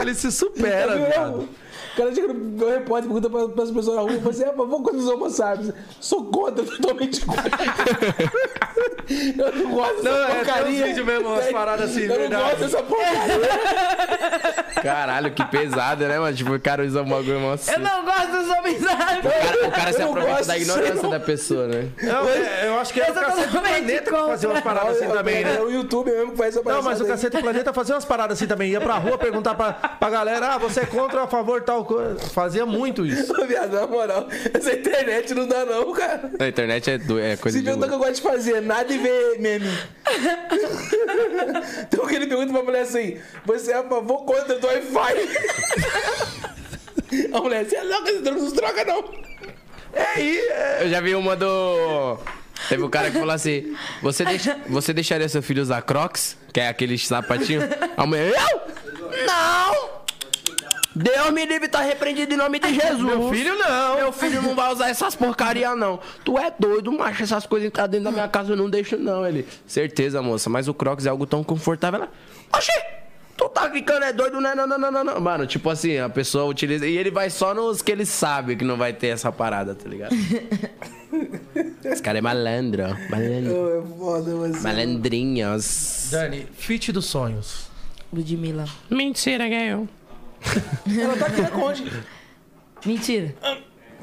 Ele 0.00 0.14
se 0.14 0.30
supera, 0.32 0.96
viado. 0.96 1.48
O 1.92 1.96
cara 1.96 2.14
chega 2.14 2.28
no 2.28 2.34
meu 2.34 2.68
repórter 2.70 3.10
e 3.10 3.12
pergunta 3.20 3.48
para 3.48 3.62
as 3.64 3.70
pessoas 3.70 3.96
na 3.96 4.02
rua: 4.02 4.18
Você 4.20 4.44
é 4.44 4.48
a 4.48 4.52
favor 4.52 4.82
quando 4.82 4.96
os 4.98 5.08
homo 5.08 5.28
sapiens? 5.30 5.72
Sou 6.00 6.24
contra, 6.26 6.64
totalmente 6.64 7.24
contra. 7.26 7.50
Eu 9.10 9.52
não 9.56 9.70
gosto 9.72 10.02
Não, 10.04 10.12
dessa 10.12 10.30
é, 10.32 10.34
porcaria. 10.36 10.70
uns 10.82 10.88
vídeos 10.88 11.06
mesmo, 11.06 11.28
umas 11.28 11.46
paradas 11.46 11.90
assim, 11.90 12.02
Eu 12.02 12.08
não 12.08 12.16
verdade. 12.16 12.42
gosto 12.44 12.58
dessa 12.60 12.82
porcaria. 12.82 13.50
Caralho, 14.82 15.32
que 15.32 15.44
pesado, 15.46 16.06
né, 16.06 16.18
mano? 16.18 16.34
Tipo, 16.36 16.54
o 16.54 16.60
cara 16.60 16.84
usa 16.84 17.02
um 17.02 17.08
bagulho 17.08 17.40
mó 17.40 17.52
assim. 17.54 17.72
Eu 17.72 17.80
não 17.80 18.04
gosto 18.04 18.30
dos 18.30 18.48
homens 18.50 18.80
O 18.82 18.86
cara, 18.86 19.68
o 19.68 19.70
cara 19.72 19.92
se 19.92 20.00
Eu 20.00 20.04
não 20.06 20.08
aproveita 20.10 20.36
gosto 20.36 20.46
da 20.48 20.56
ignorância 20.56 21.02
não. 21.02 21.10
da 21.10 21.20
pessoa, 21.20 21.66
né? 21.66 21.88
Não, 22.02 22.28
é, 22.28 22.68
eu 22.68 22.78
acho 22.80 22.92
que 22.94 23.00
é 23.00 23.04
o 23.04 23.08
Eu 23.08 23.14
Cacete 23.14 23.48
Planeta 23.48 24.02
que 24.04 24.10
contra. 24.10 24.26
fazia 24.28 24.48
umas 24.48 24.62
paradas 24.62 24.96
assim 24.96 25.08
também, 25.08 25.44
né? 25.44 25.56
É 25.56 25.60
o 25.60 25.70
YouTube 25.70 26.10
mesmo 26.10 26.30
que 26.32 26.36
faz 26.38 26.56
essa 26.56 26.68
Não, 26.72 26.82
mas 26.82 27.00
o. 27.00 27.04
Cacete 27.06 27.38
Planeta 27.42 27.72
fazia 27.72 27.94
umas 27.96 28.04
paradas 28.04 28.38
assim 28.38 28.46
também. 28.46 28.70
Ia 28.70 28.80
pra 28.80 28.94
rua 28.94 29.18
perguntar 29.18 29.54
pra, 29.54 29.72
pra 29.72 30.08
galera, 30.08 30.54
ah, 30.54 30.58
você 30.58 30.80
é 30.80 30.86
contra 30.86 31.18
ou 31.18 31.24
a 31.24 31.28
favor 31.28 31.60
tal 31.62 31.79
coisa. 31.84 32.18
Fazia 32.30 32.64
muito 32.66 33.04
isso. 33.06 33.32
Viado, 33.46 33.72
na 33.72 33.86
moral, 33.86 34.28
essa 34.54 34.72
internet 34.72 35.34
não 35.34 35.46
dá 35.46 35.64
não, 35.64 35.92
cara. 35.92 36.30
A 36.38 36.48
internet 36.48 36.90
é, 36.90 36.98
do- 36.98 37.18
é 37.18 37.36
coisa 37.36 37.56
Se 37.58 37.62
de 37.62 37.68
pergunta 37.68 37.86
o 37.86 37.88
que 37.88 37.94
eu 37.94 37.98
gosto 37.98 38.14
de 38.16 38.22
fazer, 38.22 38.60
nada 38.62 38.92
e 38.92 38.98
ver 38.98 39.38
meme. 39.40 39.66
então 41.82 42.06
que 42.06 42.14
ele 42.14 42.26
pergunta 42.26 42.52
pra 42.52 42.62
mulher 42.62 42.82
assim: 42.82 43.18
Você 43.44 43.72
é 43.72 43.76
a 43.76 43.82
favor 43.82 44.24
contra 44.24 44.58
do 44.58 44.66
Wi-Fi? 44.66 45.14
A 47.32 47.40
mulher, 47.40 47.64
você 47.64 47.76
é 47.76 47.82
louca, 47.82 48.12
você 48.12 48.30
não 48.30 48.50
troca 48.52 48.84
não. 48.84 49.04
É 49.92 50.02
aí, 50.14 50.38
é. 50.38 50.78
Eu 50.84 50.90
já 50.90 51.00
vi 51.00 51.14
uma 51.16 51.34
do. 51.34 52.18
Teve 52.68 52.84
um 52.84 52.88
cara 52.90 53.10
que 53.10 53.18
falou 53.18 53.34
assim: 53.34 53.74
Você, 54.00 54.24
deixa, 54.24 54.56
você 54.68 54.92
deixaria 54.92 55.28
seu 55.28 55.42
filho 55.42 55.60
usar 55.60 55.82
Crocs? 55.82 56.36
Que 56.52 56.60
é 56.60 56.68
aquele 56.68 56.96
sapatinho? 56.98 57.62
A 57.96 58.06
mulher, 58.06 58.32
eu? 58.32 59.26
Não! 59.26 59.99
Deus 60.94 61.30
me 61.30 61.44
livre, 61.46 61.68
tá 61.68 61.80
repreendido 61.80 62.34
em 62.34 62.36
nome 62.36 62.58
de 62.58 62.74
Jesus. 62.74 63.00
Meu 63.02 63.30
filho 63.30 63.56
não. 63.56 63.96
Meu 63.96 64.12
filho 64.12 64.42
não 64.42 64.54
vai 64.54 64.72
usar 64.72 64.88
essas 64.88 65.14
porcaria, 65.14 65.74
não. 65.76 66.00
Tu 66.24 66.36
é 66.38 66.52
doido, 66.58 66.90
macho. 66.92 67.22
Essas 67.22 67.46
coisas 67.46 67.68
que 67.70 67.76
tá 67.76 67.86
dentro 67.86 68.04
da 68.06 68.10
minha 68.10 68.28
casa 68.28 68.52
eu 68.52 68.56
não 68.56 68.68
deixo, 68.68 68.96
não. 68.96 69.26
Ele, 69.26 69.46
certeza, 69.66 70.20
moça, 70.20 70.50
mas 70.50 70.66
o 70.68 70.74
Crocs 70.74 71.06
é 71.06 71.08
algo 71.08 71.26
tão 71.26 71.44
confortável. 71.44 72.00
Ela, 72.00 72.10
oxi! 72.52 72.72
Tu 73.36 73.48
tá 73.48 73.70
ficando 73.70 74.04
é 74.04 74.12
doido, 74.12 74.38
né? 74.38 74.54
Não, 74.54 74.66
não, 74.66 74.78
não, 74.78 74.90
não, 74.90 75.04
não. 75.04 75.20
Mano, 75.20 75.46
tipo 75.46 75.70
assim, 75.70 75.96
a 75.96 76.10
pessoa 76.10 76.44
utiliza. 76.44 76.86
E 76.86 76.96
ele 76.98 77.10
vai 77.10 77.30
só 77.30 77.54
nos 77.54 77.80
que 77.80 77.90
ele 77.90 78.04
sabe 78.04 78.54
que 78.54 78.64
não 78.64 78.76
vai 78.76 78.92
ter 78.92 79.06
essa 79.06 79.32
parada, 79.32 79.74
tá 79.74 79.88
ligado? 79.88 80.14
Esse 81.82 82.02
cara 82.02 82.18
é 82.18 82.20
malandro. 82.20 82.82
Malandro. 83.08 83.54
Ô, 83.54 83.78
É 83.78 83.98
foda, 83.98 84.34
mas. 84.36 84.62
Malandrinhos. 84.62 86.08
Dani, 86.10 86.46
fit 86.52 86.92
dos 86.92 87.06
sonhos. 87.06 87.70
Ludmilla. 88.12 88.66
Mentira, 88.90 89.48
ganhou. 89.48 89.88
Ela 91.00 91.16
tá 91.16 91.26
aqui 91.26 91.40
na 91.42 91.50
conde. 91.50 91.92
Mentira. 92.84 93.34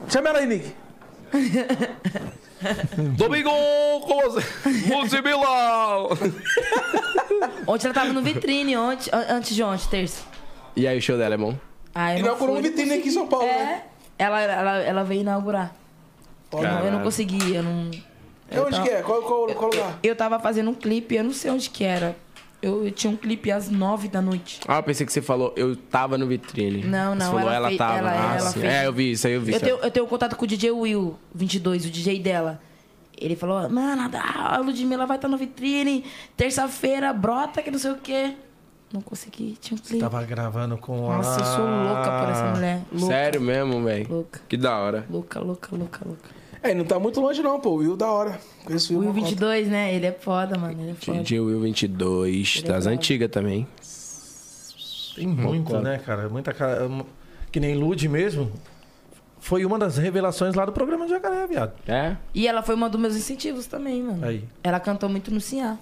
Chama 0.09 0.29
ela 0.29 0.39
aí, 0.39 0.45
Nick. 0.47 0.73
Domingo 3.17 3.49
com 4.01 4.21
você. 4.21 4.45
Musibila. 4.87 6.07
Ontem 7.67 7.85
ela 7.87 7.93
tava 7.93 8.13
no 8.13 8.21
vitrine, 8.21 8.77
ontem, 8.77 9.09
an- 9.13 9.25
antes 9.29 9.55
de 9.55 9.63
ontem, 9.63 9.87
terça. 9.89 10.23
E 10.75 10.87
aí, 10.87 10.97
o 10.97 11.01
show 11.01 11.17
dela 11.17 11.35
é 11.35 11.37
bom? 11.37 11.55
Ah, 11.93 12.13
eu 12.13 12.19
não 12.19 12.25
Inaugurou 12.27 12.57
um 12.57 12.61
vitrine 12.61 12.93
aqui 12.93 13.07
em 13.09 13.11
São 13.11 13.27
Paulo, 13.27 13.45
né? 13.47 13.83
É. 14.19 14.23
Ela, 14.23 14.41
ela, 14.41 14.77
ela 14.77 15.03
veio 15.03 15.21
inaugurar. 15.21 15.75
Eu 16.51 16.61
não- 16.61 16.85
eu 16.85 16.91
não 16.91 17.03
consegui, 17.03 17.53
eu 17.55 17.63
não. 17.63 17.91
É 18.49 18.61
onde 18.61 18.81
que 18.81 18.89
é? 18.89 19.01
Qual, 19.01 19.21
qual, 19.23 19.47
qual 19.47 19.69
lugar? 19.71 19.99
Eu 20.01 20.15
tava 20.15 20.39
fazendo 20.39 20.69
um 20.69 20.73
clipe, 20.73 21.15
eu 21.15 21.23
não 21.23 21.33
sei 21.33 21.51
onde 21.51 21.69
que 21.69 21.83
era. 21.83 22.15
Eu, 22.61 22.85
eu 22.85 22.91
tinha 22.91 23.11
um 23.11 23.15
clipe 23.15 23.51
às 23.51 23.69
nove 23.69 24.07
da 24.07 24.19
noite. 24.21 24.59
Ah, 24.67 24.77
eu 24.77 24.83
pensei 24.83 25.05
que 25.05 25.11
você 25.13 25.21
falou, 25.21 25.53
eu 25.55 25.75
tava 25.75 26.17
no 26.17 26.25
vitrine. 26.25 26.83
Não, 26.83 27.13
não, 27.13 27.25
Você 27.27 27.31
falou, 27.31 27.41
ela 27.41 27.55
ela, 27.55 27.67
fez- 27.67 27.77
tava. 27.77 27.97
ela- 27.99 28.11
ah, 28.33 28.37
ela 28.37 28.51
fez. 28.51 28.65
É, 28.65 28.87
eu 28.87 28.93
vi 28.93 29.11
isso 29.11 29.27
aí, 29.27 29.33
eu 29.33 29.41
vi 29.41 29.51
Eu 29.51 29.55
isso. 29.57 29.65
tenho, 29.65 29.77
eu 29.77 29.91
tenho 29.91 30.07
contato 30.07 30.35
com 30.35 30.43
o 30.43 30.47
DJ 30.47 30.71
Will, 30.71 31.15
22, 31.35 31.85
o 31.85 31.89
DJ 31.89 32.19
dela. 32.19 32.59
Ele 33.19 33.35
falou, 33.35 33.67
mano, 33.69 34.09
a 34.15 34.57
Ludmilla 34.57 35.05
vai 35.05 35.17
estar 35.17 35.27
no 35.27 35.37
vitrine, 35.37 36.03
terça-feira, 36.35 37.11
brota 37.13 37.61
que 37.61 37.69
não 37.71 37.79
sei 37.79 37.91
o 37.91 37.97
quê. 37.97 38.33
Não 38.93 39.01
consegui, 39.01 39.57
tinha 39.59 39.75
um 39.77 39.81
clipe. 39.81 39.99
Tava 39.99 40.23
gravando 40.23 40.77
com 40.77 41.11
a. 41.11 41.17
Nossa, 41.17 41.41
eu 41.41 41.45
sou 41.45 41.65
louca 41.65 42.21
por 42.21 42.29
essa 42.31 42.51
mulher. 42.55 42.81
Louca, 42.91 43.07
Sério 43.07 43.41
mesmo, 43.41 43.83
velho? 43.83 44.07
Louca. 44.09 44.39
Que 44.47 44.55
da 44.55 44.77
hora. 44.77 45.05
Louca, 45.09 45.39
louca, 45.41 45.75
louca, 45.75 45.99
louca. 46.05 46.29
É, 46.67 46.73
não 46.73 46.83
tá 46.83 46.99
muito 46.99 47.21
longe 47.21 47.41
não, 47.41 47.59
pô. 47.59 47.69
O 47.71 47.75
Will 47.75 47.95
da 47.95 48.11
hora. 48.11 48.39
Conheço 48.65 48.93
o 48.93 48.97
Will. 48.99 49.07
Will 49.09 49.17
uma 49.17 49.27
22, 49.27 49.67
né? 49.69 49.93
Ele 49.93 50.05
é 50.05 50.11
foda, 50.11 50.57
mano. 50.57 50.81
Ele 50.81 50.91
é 50.91 50.93
foda. 50.93 51.19
DJ 51.19 51.39
Will 51.39 51.61
22, 51.61 52.61
das 52.63 52.85
antigas 52.85 53.29
também. 53.29 53.65
Tem 55.15 55.25
muita, 55.27 55.81
né, 55.81 55.97
cara? 56.05 56.29
Muita 56.29 56.53
cara. 56.53 56.89
Que 57.51 57.59
nem 57.59 57.73
Lud 57.75 58.07
mesmo. 58.09 58.51
Foi 59.39 59.63
uma 59.63 59.79
das 59.79 59.97
revelações 59.97 60.55
lá 60.55 60.65
do 60.65 60.73
programa 60.73 61.05
de 61.05 61.11
Jacaré, 61.11 61.47
viado. 61.47 61.73
É? 61.87 62.17
E 62.33 62.47
ela 62.47 62.61
foi 62.61 62.75
uma 62.75 62.89
dos 62.89 62.99
meus 62.99 63.15
incentivos 63.15 63.65
também, 63.65 64.03
mano. 64.03 64.25
Aí. 64.25 64.43
Ela 64.61 64.79
cantou 64.79 65.07
muito 65.07 65.33
no 65.33 65.39
Ciá. 65.39 65.77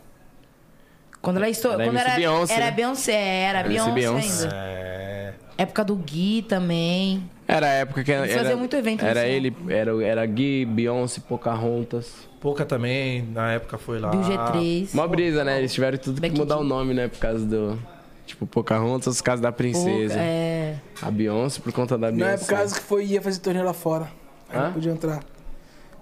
Quando 1.22 1.38
ela 1.38 1.50
estourou. 1.50 1.82
Era 1.82 1.90
Quando 1.90 1.98
MC 1.98 2.10
era 2.12 2.20
Beyoncé, 2.20 2.54
Era 2.54 2.66
né? 2.66 2.72
Beyoncé, 2.72 3.14
era 3.14 3.60
MC 3.62 3.74
Beyoncé, 3.74 3.94
Beyoncé. 3.94 4.44
ainda. 4.44 4.56
É. 4.56 5.34
Época 5.58 5.84
do 5.84 5.96
Gui 5.96 6.46
também. 6.48 7.28
Era 7.48 7.68
a 7.68 7.70
época 7.70 8.04
que 8.04 8.12
era. 8.12 8.26
Eles 8.26 8.36
faziam 8.38 8.58
muito 8.58 8.76
evento 8.76 9.06
Era 9.06 9.20
Ciá. 9.22 9.30
ele, 9.30 9.56
era, 9.70 10.04
era 10.04 10.26
Gui, 10.26 10.66
Beyoncé, 10.66 11.22
Pocahontas. 11.28 12.12
Pouca 12.42 12.66
também, 12.66 13.22
na 13.34 13.52
época 13.54 13.78
foi 13.78 14.00
lá. 14.00 14.10
Bill 14.10 14.22
G3. 14.22 14.90
Mó 14.94 15.08
brisa, 15.08 15.44
né? 15.44 15.60
Eles 15.60 15.74
tiveram 15.74 15.98
tudo 15.98 16.16
que 16.16 16.22
Becky 16.22 16.38
mudar 16.40 16.58
o 16.58 16.64
nome, 16.64 16.94
né? 16.94 17.08
Por 17.08 17.20
causa 17.20 17.46
do. 17.46 17.80
Tipo, 18.26 18.48
Pocahontas, 18.48 19.18
por 19.18 19.24
causa 19.26 19.42
da 19.44 19.52
princesa. 19.52 20.16
Pouca- 20.16 20.20
É. 20.24 20.78
A 21.02 21.12
Beyoncé 21.12 21.62
por 21.62 21.72
conta 21.72 21.96
da 21.98 22.10
Não 22.10 22.18
Beyoncé. 22.18 22.34
é 22.34 22.38
por 22.38 22.48
causa 22.48 22.76
que 22.76 22.82
foi, 22.82 23.06
ia 23.06 23.22
fazer 23.22 23.40
torneio 23.40 23.64
lá 23.66 23.74
fora. 23.74 24.08
Aí 24.50 24.58
Hã? 24.60 24.64
não 24.66 24.74
podia 24.74 24.92
entrar. 24.92 25.20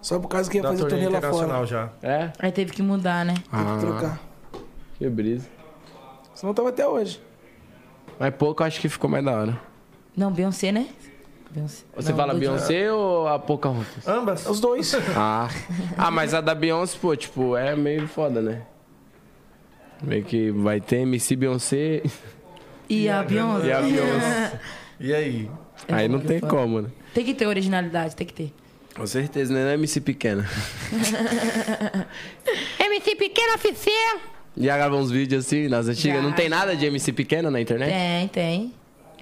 Só 0.01 0.19
por 0.19 0.27
causa 0.29 0.49
que 0.49 0.57
ia 0.57 0.63
Da 0.63 0.69
fazer 0.69 0.81
torneio 0.87 1.11
torneio 1.11 1.31
lá 1.47 1.47
fora. 1.49 1.65
já. 1.65 1.89
É? 2.01 2.31
Aí 2.39 2.51
teve 2.51 2.71
que 2.71 2.81
mudar, 2.81 3.25
né? 3.25 3.33
Tem 3.33 3.43
Ah. 3.51 3.75
que 3.79 3.85
trocar. 3.85 4.19
Que 4.97 5.09
brisa. 5.09 5.47
Senão 6.33 6.53
tava 6.53 6.69
até 6.69 6.87
hoje. 6.87 7.21
Mas 8.19 8.33
pouco 8.35 8.63
eu 8.63 8.67
acho 8.67 8.79
que 8.79 8.87
ficou 8.89 9.09
mais 9.09 9.23
da 9.23 9.31
hora. 9.31 9.59
Não, 10.15 10.31
Beyoncé, 10.31 10.71
né? 10.71 10.87
Beyoncé. 11.53 11.83
Você 11.95 12.09
Não, 12.09 12.17
fala 12.17 12.33
Beyoncé 12.33 12.91
ou 12.91 13.27
a 13.27 13.37
Pocahontas? 13.37 14.07
Ambas. 14.07 14.45
Os 14.47 14.59
dois. 14.59 14.93
Ah. 15.15 15.47
ah, 15.97 16.11
mas 16.11 16.33
a 16.33 16.41
da 16.41 16.55
Beyoncé, 16.55 16.97
pô, 16.99 17.15
tipo, 17.15 17.55
é 17.55 17.75
meio 17.75 18.07
foda, 18.07 18.41
né? 18.41 18.63
Meio 20.01 20.23
que 20.23 20.51
vai 20.51 20.81
ter 20.81 20.97
MC 20.97 21.35
Beyoncé. 21.35 22.01
E 22.89 23.07
a 23.07 23.23
Beyoncé. 23.23 23.67
E 23.67 23.71
a 23.71 23.81
Beyoncé. 23.81 24.59
E 24.99 25.13
aí? 25.13 25.51
Aí 25.87 26.07
não 26.07 26.19
tem 26.19 26.39
como, 26.39 26.81
né? 26.81 26.89
Tem 27.13 27.23
que 27.23 27.33
ter 27.33 27.45
originalidade, 27.45 28.15
tem 28.15 28.25
que 28.25 28.33
ter. 28.33 28.53
Com 28.95 29.05
certeza, 29.07 29.53
né? 29.53 29.63
Não 29.63 29.69
é 29.71 29.73
MC 29.73 30.01
pequena. 30.01 30.47
MC 32.79 33.15
Pequeno 33.15 33.55
Oficial. 33.55 34.19
Já 34.55 34.77
grava 34.77 34.95
uns 34.95 35.09
vídeos 35.09 35.45
assim 35.45 35.67
nas 35.67 35.87
antigas. 35.87 36.17
Já, 36.17 36.21
não 36.21 36.31
tem 36.31 36.47
nada 36.47 36.75
de 36.75 36.85
MC 36.85 37.11
pequena 37.11 37.49
na 37.49 37.59
internet? 37.59 37.91
Tem, 37.91 38.27
tem. 38.27 38.73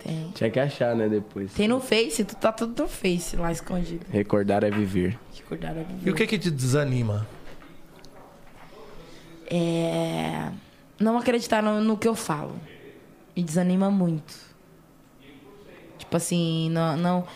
Tem. 0.03 0.31
Tinha 0.33 0.49
que 0.49 0.59
achar, 0.59 0.95
né, 0.95 1.07
depois. 1.07 1.53
Tem 1.53 1.67
no 1.67 1.79
Face, 1.79 2.23
tu 2.23 2.35
tá 2.35 2.51
tudo 2.51 2.81
no 2.81 2.89
Face 2.89 3.35
lá 3.35 3.51
escondido. 3.51 4.05
Recordar 4.09 4.63
é 4.63 4.71
viver. 4.71 5.17
Recordar 5.35 5.77
a 5.77 5.85
E 6.03 6.09
o 6.09 6.15
que 6.15 6.25
que 6.25 6.39
te 6.39 6.49
desanima? 6.49 7.27
É. 9.47 10.49
Não 10.99 11.17
acreditar 11.17 11.61
no, 11.61 11.81
no 11.81 11.97
que 11.97 12.07
eu 12.07 12.15
falo. 12.15 12.55
Me 13.35 13.43
desanima 13.43 13.91
muito. 13.91 14.33
Tipo 15.99 16.17
assim, 16.17 16.69
não, 16.71 16.97
não. 16.97 17.27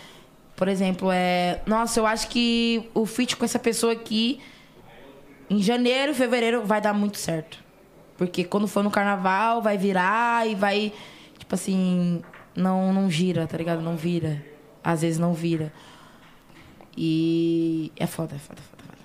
Por 0.56 0.68
exemplo, 0.68 1.10
é. 1.12 1.62
Nossa, 1.68 2.00
eu 2.00 2.08
acho 2.08 2.28
que 2.30 2.90
o 2.94 3.06
feat 3.06 3.36
com 3.36 3.46
essa 3.46 3.60
pessoa 3.60 3.94
aqui, 3.94 4.40
em 5.50 5.62
janeiro, 5.62 6.16
fevereiro, 6.16 6.66
vai 6.66 6.82
dar 6.82 6.94
muito 6.94 7.18
certo. 7.18 7.64
Porque 8.18 8.44
quando 8.44 8.68
for 8.68 8.84
no 8.84 8.90
carnaval, 8.90 9.62
vai 9.62 9.78
virar 9.78 10.48
e 10.48 10.56
vai. 10.56 10.92
Tipo 11.38 11.54
assim. 11.54 12.24
Não, 12.56 12.94
não 12.94 13.10
gira, 13.10 13.46
tá 13.48 13.58
ligado? 13.58 13.82
Não 13.82 13.96
vira. 13.96 14.44
Às 14.84 15.02
vezes 15.02 15.20
não 15.20 15.34
vira. 15.34 15.74
E. 16.98 17.92
É 17.98 18.08
foda, 18.08 18.36
é 18.36 18.40
foda, 18.40 18.60
é 18.60 18.64
foda. 18.64 18.84
é 18.84 18.86
foda. 18.86 18.98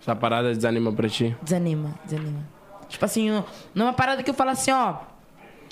Essa 0.00 0.16
parada 0.16 0.52
desanima 0.52 0.92
pra 0.92 1.08
ti? 1.08 1.36
Desanima, 1.42 1.94
desanima. 2.04 2.46
Tipo 2.88 3.04
assim, 3.04 3.30
não 3.74 3.86
é 3.86 3.88
uma 3.88 3.92
parada 3.92 4.22
que 4.22 4.30
eu 4.30 4.34
falo 4.34 4.50
assim, 4.50 4.70
ó. 4.70 4.98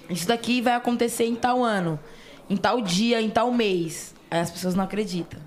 Isso 0.09 0.29
daqui 0.29 0.61
vai 0.61 0.75
acontecer 0.75 1.25
em 1.25 1.35
tal 1.35 1.65
ano, 1.65 1.99
em 2.49 2.57
tal 2.57 2.81
dia, 2.81 3.21
em 3.21 3.31
tal 3.31 3.51
mês. 3.53 4.15
Aí 4.31 4.41
as 4.41 4.51
pessoas 4.51 4.75
não 4.75 4.85
acreditam. 4.85 5.41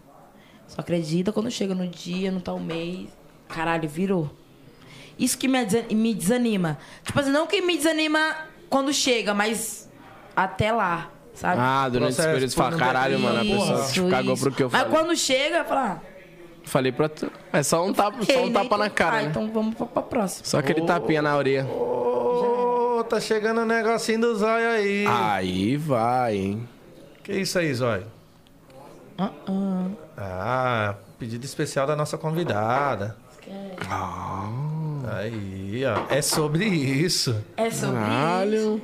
Só 0.67 0.81
acredita 0.81 1.31
quando 1.31 1.49
chega 1.51 1.75
no 1.75 1.87
dia, 1.87 2.31
no 2.31 2.41
tal 2.41 2.59
mês. 2.59 3.09
Caralho, 3.47 3.87
virou. 3.87 4.29
Isso 5.17 5.37
que 5.37 5.47
me 5.47 6.13
desanima. 6.13 6.77
Tipo 7.03 7.19
assim, 7.19 7.31
não 7.31 7.47
que 7.47 7.61
me 7.61 7.77
desanima 7.77 8.35
quando 8.69 8.93
chega, 8.93 9.33
mas 9.33 9.89
até 10.35 10.71
lá, 10.71 11.11
sabe? 11.37 11.61
Ah, 11.61 11.87
durante 11.89 12.11
esse 12.13 12.21
período 12.21 12.49
você 12.49 12.55
fala, 12.55 12.77
caralho, 12.77 13.19
mano, 13.19 13.39
a 13.39 13.43
pessoa 13.43 13.79
Isso, 13.81 13.93
tipo, 13.93 14.09
cagou 14.09 14.33
isso. 14.33 14.43
pro 14.43 14.51
que 14.51 14.63
eu 14.63 14.69
Mas 14.71 14.81
falei. 14.81 14.97
quando 14.97 15.15
chega, 15.17 15.63
fala. 15.63 16.01
Falei 16.65 16.91
pra 16.91 17.07
tu. 17.07 17.31
É 17.53 17.63
só 17.63 17.85
um 17.85 17.93
tapa, 17.93 18.17
só 18.25 18.43
um 18.43 18.51
tapa 18.51 18.77
né? 18.77 18.83
na 18.83 18.89
cara, 18.89 19.17
Ah, 19.17 19.21
né? 19.21 19.27
então 19.29 19.49
vamos 19.51 19.73
pra, 19.75 19.85
pra 19.85 20.01
próxima. 20.01 20.45
Só 20.45 20.57
aquele 20.59 20.81
tapinha 20.81 21.21
na 21.21 21.37
orelha. 21.37 21.65
Ô, 21.65 23.03
tá 23.07 23.21
chegando 23.21 23.61
o 23.61 23.65
negocinho 23.65 24.19
do 24.19 24.35
zóio 24.35 24.67
aí. 24.69 25.05
Aí 25.07 25.77
vai, 25.77 26.35
hein? 26.35 26.69
Que 27.23 27.33
isso 27.39 27.57
aí, 27.57 27.73
zóio? 27.73 28.05
Uh-uh. 29.17 29.91
Ah, 30.17 30.95
pedido 31.17 31.45
especial 31.45 31.87
da 31.87 31.95
nossa 31.95 32.17
convidada. 32.17 33.15
Ah. 33.89 34.49
Aí, 35.19 35.83
ó. 35.85 36.13
É 36.13 36.21
sobre 36.21 36.65
isso. 36.65 37.41
É 37.55 37.69
sobre 37.71 37.95
isso. 37.97 38.07
Caralho. 38.09 38.81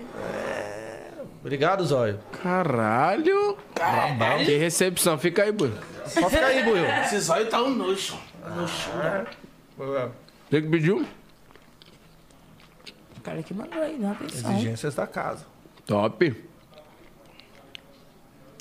Obrigado, 1.44 1.86
zóio. 1.86 2.20
Caralho. 2.42 3.58
Caralho. 3.76 4.46
Que 4.46 4.58
recepção. 4.58 5.18
Fica 5.18 5.44
aí, 5.44 5.52
Buio. 5.52 5.78
Só 6.08 6.30
fica 6.30 6.46
aí, 6.46 6.64
Buiu. 6.64 6.86
Esse 6.86 7.20
zóio 7.20 7.50
tá 7.50 7.62
um 7.62 7.70
nojo. 7.70 8.18
Você 9.78 10.62
que 10.62 10.70
pediu? 10.70 11.06
O 13.18 13.22
cara 13.22 13.44
que 13.44 13.54
mandou 13.54 13.82
aí, 13.82 13.98
dá 13.98 14.12
atenção. 14.12 14.52
Exigências 14.54 14.96
da 14.96 15.06
casa. 15.06 15.46
Top. 15.86 16.44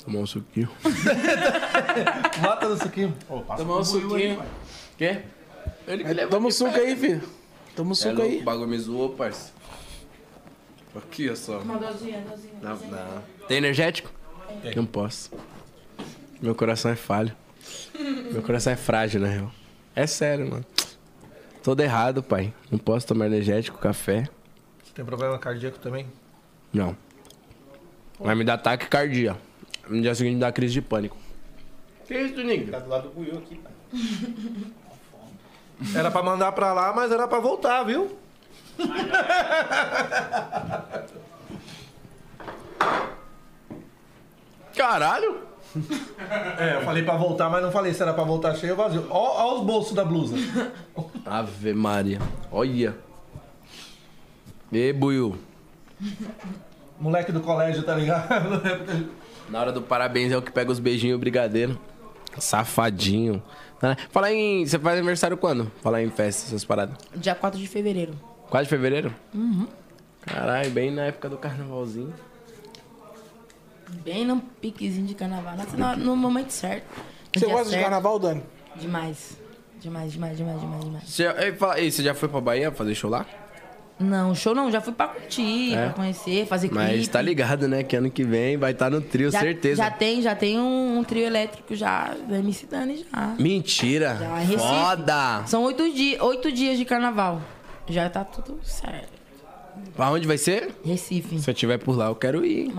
Tomar 0.03 0.19
um 0.19 0.25
suquinho. 0.25 0.69
Mata 2.41 2.67
no 2.67 2.77
suquinho. 2.77 3.15
Tomar 3.57 3.77
um 3.77 3.83
suquinho. 3.85 4.43
Quê? 4.97 5.21
Ele. 5.87 6.27
Toma 6.27 6.47
um 6.47 6.51
suco 6.51 6.75
aí, 6.77 6.95
filho. 6.97 7.23
Toma 7.75 7.91
um 7.91 7.93
É 7.93 7.95
suco 7.95 8.15
louco, 8.15 8.29
aí. 8.29 8.41
o 8.41 8.43
bagulho 8.43 8.67
me 8.67 8.77
zoou, 8.77 9.09
parça. 9.11 9.52
Aqui, 10.95 11.29
ó 11.29 11.35
só. 11.35 11.59
Uma 11.59 11.77
dosinha, 11.77 12.21
dosinha. 12.21 12.53
Não, 12.61 12.75
não. 12.75 13.23
Tem 13.47 13.57
energético? 13.57 14.11
Não 14.75 14.85
posso. 14.85 15.31
Meu 16.41 16.53
coração 16.53 16.91
é 16.91 16.95
falho. 16.95 17.35
Meu 18.31 18.41
coração 18.41 18.73
é 18.73 18.75
frágil, 18.75 19.21
na 19.21 19.27
real. 19.27 19.51
É 19.95 20.05
sério, 20.05 20.49
mano. 20.49 20.65
Todo 21.63 21.81
errado, 21.81 22.21
pai. 22.21 22.53
Não 22.69 22.77
posso 22.77 23.07
tomar 23.07 23.25
energético, 23.25 23.77
café. 23.77 24.27
Você 24.83 24.93
tem 24.93 25.05
problema 25.05 25.39
cardíaco 25.39 25.79
também? 25.79 26.05
Não. 26.71 26.95
Vai 28.19 28.35
me 28.35 28.43
dar 28.43 28.55
ataque 28.55 28.87
cardíaco. 28.87 29.39
No 29.87 30.01
dia 30.01 30.13
seguinte 30.13 30.35
me 30.35 30.39
dá 30.41 30.51
crise 30.51 30.73
de 30.73 30.81
pânico. 30.81 31.17
Que 32.05 32.17
isso, 32.17 32.41
Nick? 32.43 32.69
Tá 32.69 32.79
do 32.79 32.89
lado 32.89 33.09
do 33.09 33.15
Buiu 33.15 33.37
aqui, 33.37 33.55
pai. 33.55 33.71
Era 35.95 36.11
pra 36.11 36.23
mandar 36.23 36.51
pra 36.51 36.71
lá, 36.71 36.93
mas 36.93 37.11
era 37.11 37.27
pra 37.27 37.39
voltar, 37.39 37.83
viu? 37.83 38.17
Caralho! 44.75 45.41
É, 46.59 46.75
eu 46.75 46.81
falei 46.81 47.03
pra 47.03 47.15
voltar, 47.15 47.49
mas 47.49 47.63
não 47.63 47.71
falei 47.71 47.93
se 47.93 48.01
era 48.01 48.13
pra 48.13 48.23
voltar 48.23 48.55
cheio 48.55 48.73
ou 48.73 48.77
vazio. 48.77 49.07
Ó, 49.09 49.43
ó 49.43 49.59
os 49.59 49.65
bolsos 49.65 49.93
da 49.93 50.05
blusa. 50.05 50.35
Ave 51.25 51.73
Maria. 51.73 52.19
Olha. 52.51 52.95
E 54.71 54.93
Buiu. 54.93 55.37
Moleque 56.99 57.31
do 57.31 57.41
colégio, 57.41 57.83
tá 57.83 57.95
ligado? 57.95 58.29
Na 59.49 59.61
hora 59.61 59.71
do 59.71 59.81
parabéns 59.81 60.31
é 60.31 60.37
o 60.37 60.41
que 60.41 60.51
pega 60.51 60.71
os 60.71 60.79
beijinhos 60.79 61.13
e 61.13 61.15
o 61.15 61.19
brigadeiro. 61.19 61.79
Safadinho. 62.37 63.41
Falar 64.09 64.31
em. 64.31 64.65
Você 64.65 64.79
faz 64.79 64.97
aniversário 64.97 65.37
quando? 65.37 65.71
Falar 65.81 66.01
em 66.01 66.09
festa, 66.09 66.47
essas 66.47 66.63
paradas. 66.63 66.95
Dia 67.15 67.35
4 67.35 67.59
de 67.59 67.67
fevereiro. 67.67 68.13
4 68.53 68.65
de 68.65 68.69
fevereiro? 68.69 69.11
Uhum. 69.33 69.65
Caralho, 70.21 70.69
bem 70.69 70.91
na 70.91 71.05
época 71.05 71.27
do 71.27 71.37
carnavalzinho. 71.37 72.13
Bem 74.05 74.27
no 74.27 74.39
piquezinho 74.61 75.07
de 75.07 75.15
carnaval. 75.15 75.57
Nasce 75.57 75.75
no, 75.75 75.97
no 75.97 76.15
momento 76.15 76.51
certo. 76.51 76.85
No 77.35 77.39
Você 77.39 77.47
gosta 77.47 77.63
de 77.63 77.69
certo. 77.71 77.81
carnaval, 77.81 78.19
Dani? 78.19 78.43
Demais. 78.75 79.39
Demais, 79.81 80.13
demais, 80.13 80.37
demais, 80.37 80.59
demais, 80.61 80.83
demais. 80.83 81.03
Você, 81.09 81.23
ei, 81.39 81.53
fala, 81.53 81.79
ei, 81.79 81.89
você 81.89 82.03
já 82.03 82.13
foi 82.13 82.29
pra 82.29 82.39
Bahia 82.39 82.71
fazer 82.71 82.93
show 82.93 83.09
lá? 83.09 83.25
Não, 83.99 84.35
show 84.35 84.53
não. 84.53 84.71
Já 84.71 84.79
fui 84.81 84.93
pra 84.93 85.07
curtir, 85.07 85.73
É? 85.73 85.85
pra 85.85 85.93
conhecer, 85.93 86.45
fazer 86.45 86.69
clipe. 86.69 86.83
Mas 86.83 87.07
tá 87.07 87.23
ligado, 87.23 87.67
né? 87.67 87.81
Que 87.81 87.95
ano 87.95 88.11
que 88.11 88.23
vem 88.23 88.55
vai 88.55 88.73
estar 88.73 88.91
no 88.91 89.01
trio, 89.01 89.31
já, 89.31 89.39
certeza. 89.39 89.77
Já 89.83 89.89
tem, 89.89 90.21
já 90.21 90.35
tem 90.35 90.59
um, 90.59 90.99
um 90.99 91.03
trio 91.03 91.25
elétrico 91.25 91.75
já 91.75 92.15
da 92.29 92.37
MC 92.37 92.67
Dani 92.67 93.03
já. 93.11 93.35
Mentira! 93.39 94.15
Já. 94.47 94.57
Foda! 94.59 95.43
São 95.47 95.63
oito, 95.63 95.91
di 95.91 96.17
oito 96.21 96.51
dias 96.51 96.77
de 96.77 96.85
carnaval. 96.85 97.41
Já 97.87 98.09
tá 98.09 98.23
tudo 98.23 98.59
certo. 98.63 99.11
Pra 99.95 100.11
onde 100.11 100.27
vai 100.27 100.37
ser? 100.37 100.73
Recife. 100.85 101.39
Se 101.39 101.49
eu 101.49 101.53
tiver 101.53 101.77
por 101.77 101.97
lá, 101.97 102.05
eu 102.05 102.15
quero 102.15 102.45
ir. 102.45 102.71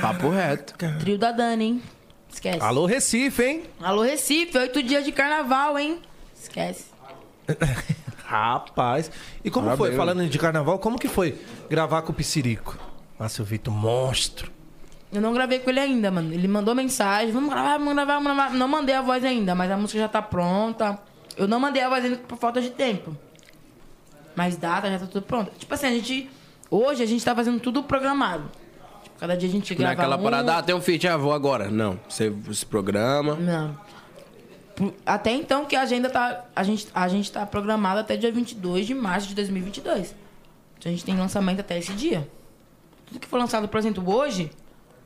Papo 0.00 0.28
reto. 0.30 0.74
Trio 0.98 1.16
da 1.18 1.32
Dani, 1.32 1.64
hein? 1.64 1.82
Esquece. 2.32 2.60
Alô, 2.60 2.86
Recife, 2.86 3.42
hein? 3.42 3.62
Alô, 3.80 4.02
Recife. 4.02 4.58
Oito 4.58 4.82
dias 4.82 5.04
de 5.04 5.12
carnaval, 5.12 5.78
hein? 5.78 6.00
Esquece. 6.34 6.86
Rapaz. 8.24 9.10
E 9.44 9.50
como 9.50 9.66
Parabéns, 9.66 9.88
foi, 9.88 9.96
falando 9.96 10.28
de 10.28 10.38
carnaval, 10.38 10.78
como 10.78 10.98
que 10.98 11.08
foi 11.08 11.38
gravar 11.70 12.02
com 12.02 12.10
o 12.10 12.14
Piscirico? 12.14 12.76
Márcio 13.18 13.44
Vitor, 13.44 13.72
monstro. 13.72 14.50
Eu 15.12 15.20
não 15.20 15.32
gravei 15.32 15.60
com 15.60 15.70
ele 15.70 15.78
ainda, 15.78 16.10
mano. 16.10 16.34
Ele 16.34 16.48
mandou 16.48 16.74
mensagem, 16.74 17.32
vamos 17.32 17.50
gravar, 17.50 17.78
vamos 17.78 17.94
gravar, 17.94 18.14
vamos 18.14 18.34
gravar. 18.34 18.50
Não 18.54 18.66
mandei 18.66 18.94
a 18.96 19.02
voz 19.02 19.24
ainda, 19.24 19.54
mas 19.54 19.70
a 19.70 19.76
música 19.76 20.00
já 20.00 20.08
tá 20.08 20.20
pronta. 20.20 20.98
Eu 21.36 21.46
não 21.46 21.60
mandei 21.60 21.82
a 21.82 21.88
voz 21.88 22.04
ainda 22.04 22.16
por 22.16 22.36
falta 22.36 22.60
de 22.60 22.70
tempo. 22.70 23.16
Mas 24.34 24.56
data 24.56 24.90
já 24.90 24.98
tá 24.98 25.06
tudo 25.06 25.22
pronto. 25.22 25.52
Tipo 25.58 25.74
assim, 25.74 25.86
a 25.86 25.90
gente. 25.90 26.30
Hoje 26.70 27.02
a 27.02 27.06
gente 27.06 27.24
tá 27.24 27.34
fazendo 27.34 27.60
tudo 27.60 27.82
programado. 27.82 28.50
Tipo, 29.02 29.18
cada 29.18 29.36
dia 29.36 29.48
a 29.48 29.52
gente 29.52 29.70
Não 29.74 29.76
é 29.76 29.94
grava. 29.94 30.02
aquela 30.02 30.16
um... 30.16 30.22
parada, 30.22 30.56
ah, 30.56 30.62
tem 30.62 30.74
um 30.74 30.80
feat, 30.80 31.06
ah, 31.06 31.16
vou 31.16 31.32
agora. 31.32 31.70
Não. 31.70 31.98
Você 32.08 32.32
se 32.52 32.66
programa. 32.66 33.36
Não. 33.36 33.78
Até 35.06 35.30
então 35.32 35.64
que 35.66 35.76
a 35.76 35.82
agenda 35.82 36.10
tá. 36.10 36.44
A 36.54 36.62
gente, 36.64 36.88
a 36.92 37.06
gente 37.06 37.30
tá 37.30 37.46
programado 37.46 38.00
até 38.00 38.16
dia 38.16 38.32
22 38.32 38.86
de 38.86 38.94
março 38.94 39.28
de 39.28 39.34
2022. 39.34 40.14
Então 40.78 40.90
a 40.90 40.94
gente 40.94 41.04
tem 41.04 41.16
lançamento 41.16 41.60
até 41.60 41.78
esse 41.78 41.92
dia. 41.92 42.28
Tudo 43.06 43.20
que 43.20 43.28
for 43.28 43.38
lançado, 43.38 43.68
por 43.68 43.78
exemplo, 43.78 44.04
hoje, 44.12 44.50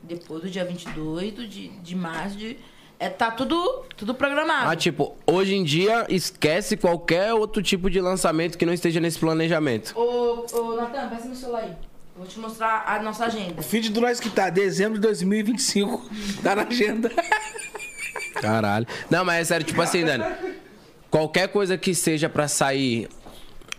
depois 0.01 0.41
do 0.41 0.49
dia 0.49 0.65
22 0.65 1.33
do 1.33 1.47
de, 1.47 1.69
de 1.69 1.95
março, 1.95 2.35
de, 2.35 2.57
é, 2.99 3.07
tá 3.09 3.31
tudo, 3.31 3.85
tudo 3.95 4.13
programado. 4.13 4.69
Ah, 4.69 4.75
tipo, 4.75 5.15
hoje 5.25 5.55
em 5.55 5.63
dia, 5.63 6.05
esquece 6.09 6.75
qualquer 6.75 7.33
outro 7.33 7.63
tipo 7.63 7.89
de 7.89 8.01
lançamento 8.01 8.57
que 8.57 8.65
não 8.65 8.73
esteja 8.73 8.99
nesse 8.99 9.17
planejamento. 9.17 9.93
Ô, 9.97 10.45
ô 10.51 10.75
Natan, 10.75 11.07
peça 11.07 11.25
meu 11.27 11.35
celular 11.35 11.63
aí. 11.63 11.71
Vou 12.17 12.27
te 12.27 12.37
mostrar 12.37 12.83
a 12.85 13.01
nossa 13.01 13.25
agenda. 13.27 13.61
O 13.61 13.63
feed 13.63 13.89
do 13.91 14.01
nós 14.01 14.19
que 14.19 14.29
tá, 14.29 14.49
dezembro 14.49 14.95
de 14.95 15.01
2025. 15.07 16.09
Tá 16.43 16.53
na 16.55 16.63
agenda. 16.63 17.09
Caralho. 18.41 18.85
Não, 19.09 19.23
mas 19.23 19.41
é 19.41 19.43
sério, 19.45 19.65
tipo 19.65 19.81
assim, 19.81 20.03
Dani. 20.03 20.25
Qualquer 21.09 21.47
coisa 21.47 21.77
que 21.77 21.95
seja 21.95 22.27
pra 22.29 22.47
sair. 22.47 23.07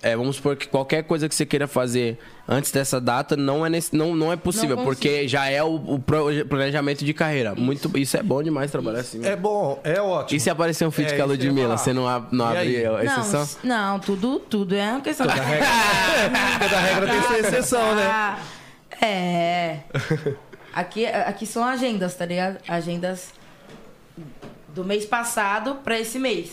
é, 0.02 0.16
vamos 0.16 0.36
supor 0.36 0.56
que 0.56 0.66
qualquer 0.66 1.04
coisa 1.04 1.28
que 1.28 1.34
você 1.34 1.44
queira 1.44 1.66
fazer 1.66 2.18
antes 2.52 2.72
dessa 2.72 3.00
data 3.00 3.36
não 3.36 3.64
é, 3.64 3.70
nesse- 3.70 3.94
não, 3.96 4.14
não 4.16 4.32
é 4.32 4.36
possível, 4.36 4.76
Não 4.76 4.82
porque 4.84 5.28
já 5.28 5.46
é 5.48 5.62
o, 5.62 5.76
o 5.76 6.00
planejamento 6.48 7.04
de 7.04 7.14
carreira. 7.14 7.54
Muito, 7.54 7.96
isso 7.96 8.16
é 8.16 8.22
bom 8.22 8.42
demais 8.42 8.70
trabalhar 8.70 9.00
assim. 9.00 9.24
É 9.24 9.36
bom, 9.36 9.80
é 9.84 10.00
ótimo. 10.02 10.36
E 10.36 10.40
se 10.40 10.50
aparecer 10.50 10.84
um 10.86 10.90
feat 10.90 11.12
É, 11.12 11.16
com 11.16 11.22
a 11.22 11.26
isso 11.26 11.34
Ludmilla, 11.46 11.78
você 11.78 11.92
não, 11.92 12.08
ab- 12.08 12.28
não 12.32 12.46
aí? 12.48 12.84
abre 12.84 12.86
a 12.86 13.04
exceção? 13.04 13.48
Não, 13.62 13.92
não, 13.92 14.00
tudo, 14.00 14.40
tudo 14.40 14.74
é 14.74 14.90
uma 14.90 15.00
questão. 15.00 15.26
Toda 15.26 15.40
regra, 15.40 15.66
toda 16.60 16.76
regra 16.80 17.06
tem 17.08 17.22
sua 17.22 17.38
exceção, 17.38 17.94
né? 17.94 18.06
Ah, 18.06 18.38
É. 19.00 19.78
Aqui, 20.74 21.06
aqui 21.06 21.46
são 21.46 21.64
agendas, 21.64 22.14
tá 22.14 22.26
ligado? 22.26 22.58
Agendas 22.68 23.30
do 24.74 24.84
mês 24.84 25.04
passado 25.06 25.76
pra 25.84 25.98
esse 25.98 26.18
mês. 26.18 26.52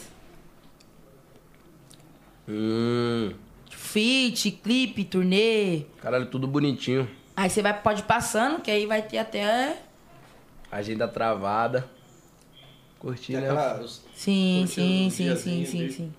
Hum, 2.47 3.31
Fit, 3.87 4.51
clipe, 4.51 5.05
turnê. 5.05 5.83
caralho, 6.01 6.25
tudo 6.25 6.45
bonitinho. 6.47 7.09
Aí 7.35 7.49
você 7.49 7.61
vai, 7.61 7.79
pode 7.81 8.01
ir 8.01 8.05
passando, 8.05 8.61
que 8.61 8.69
aí 8.69 8.85
vai 8.85 9.01
ter 9.01 9.17
até. 9.19 9.77
Agenda 10.71 11.07
travada. 11.07 11.79
Né? 11.79 11.85
Sim, 11.85 11.89
Curtindo 12.99 14.67
sim, 14.67 15.07
um 15.07 15.09
sim, 15.09 15.23
diazinho 15.23 15.65
sim, 15.65 15.71
sim, 15.71 15.79
ali. 15.83 15.91
sim. 15.93 16.13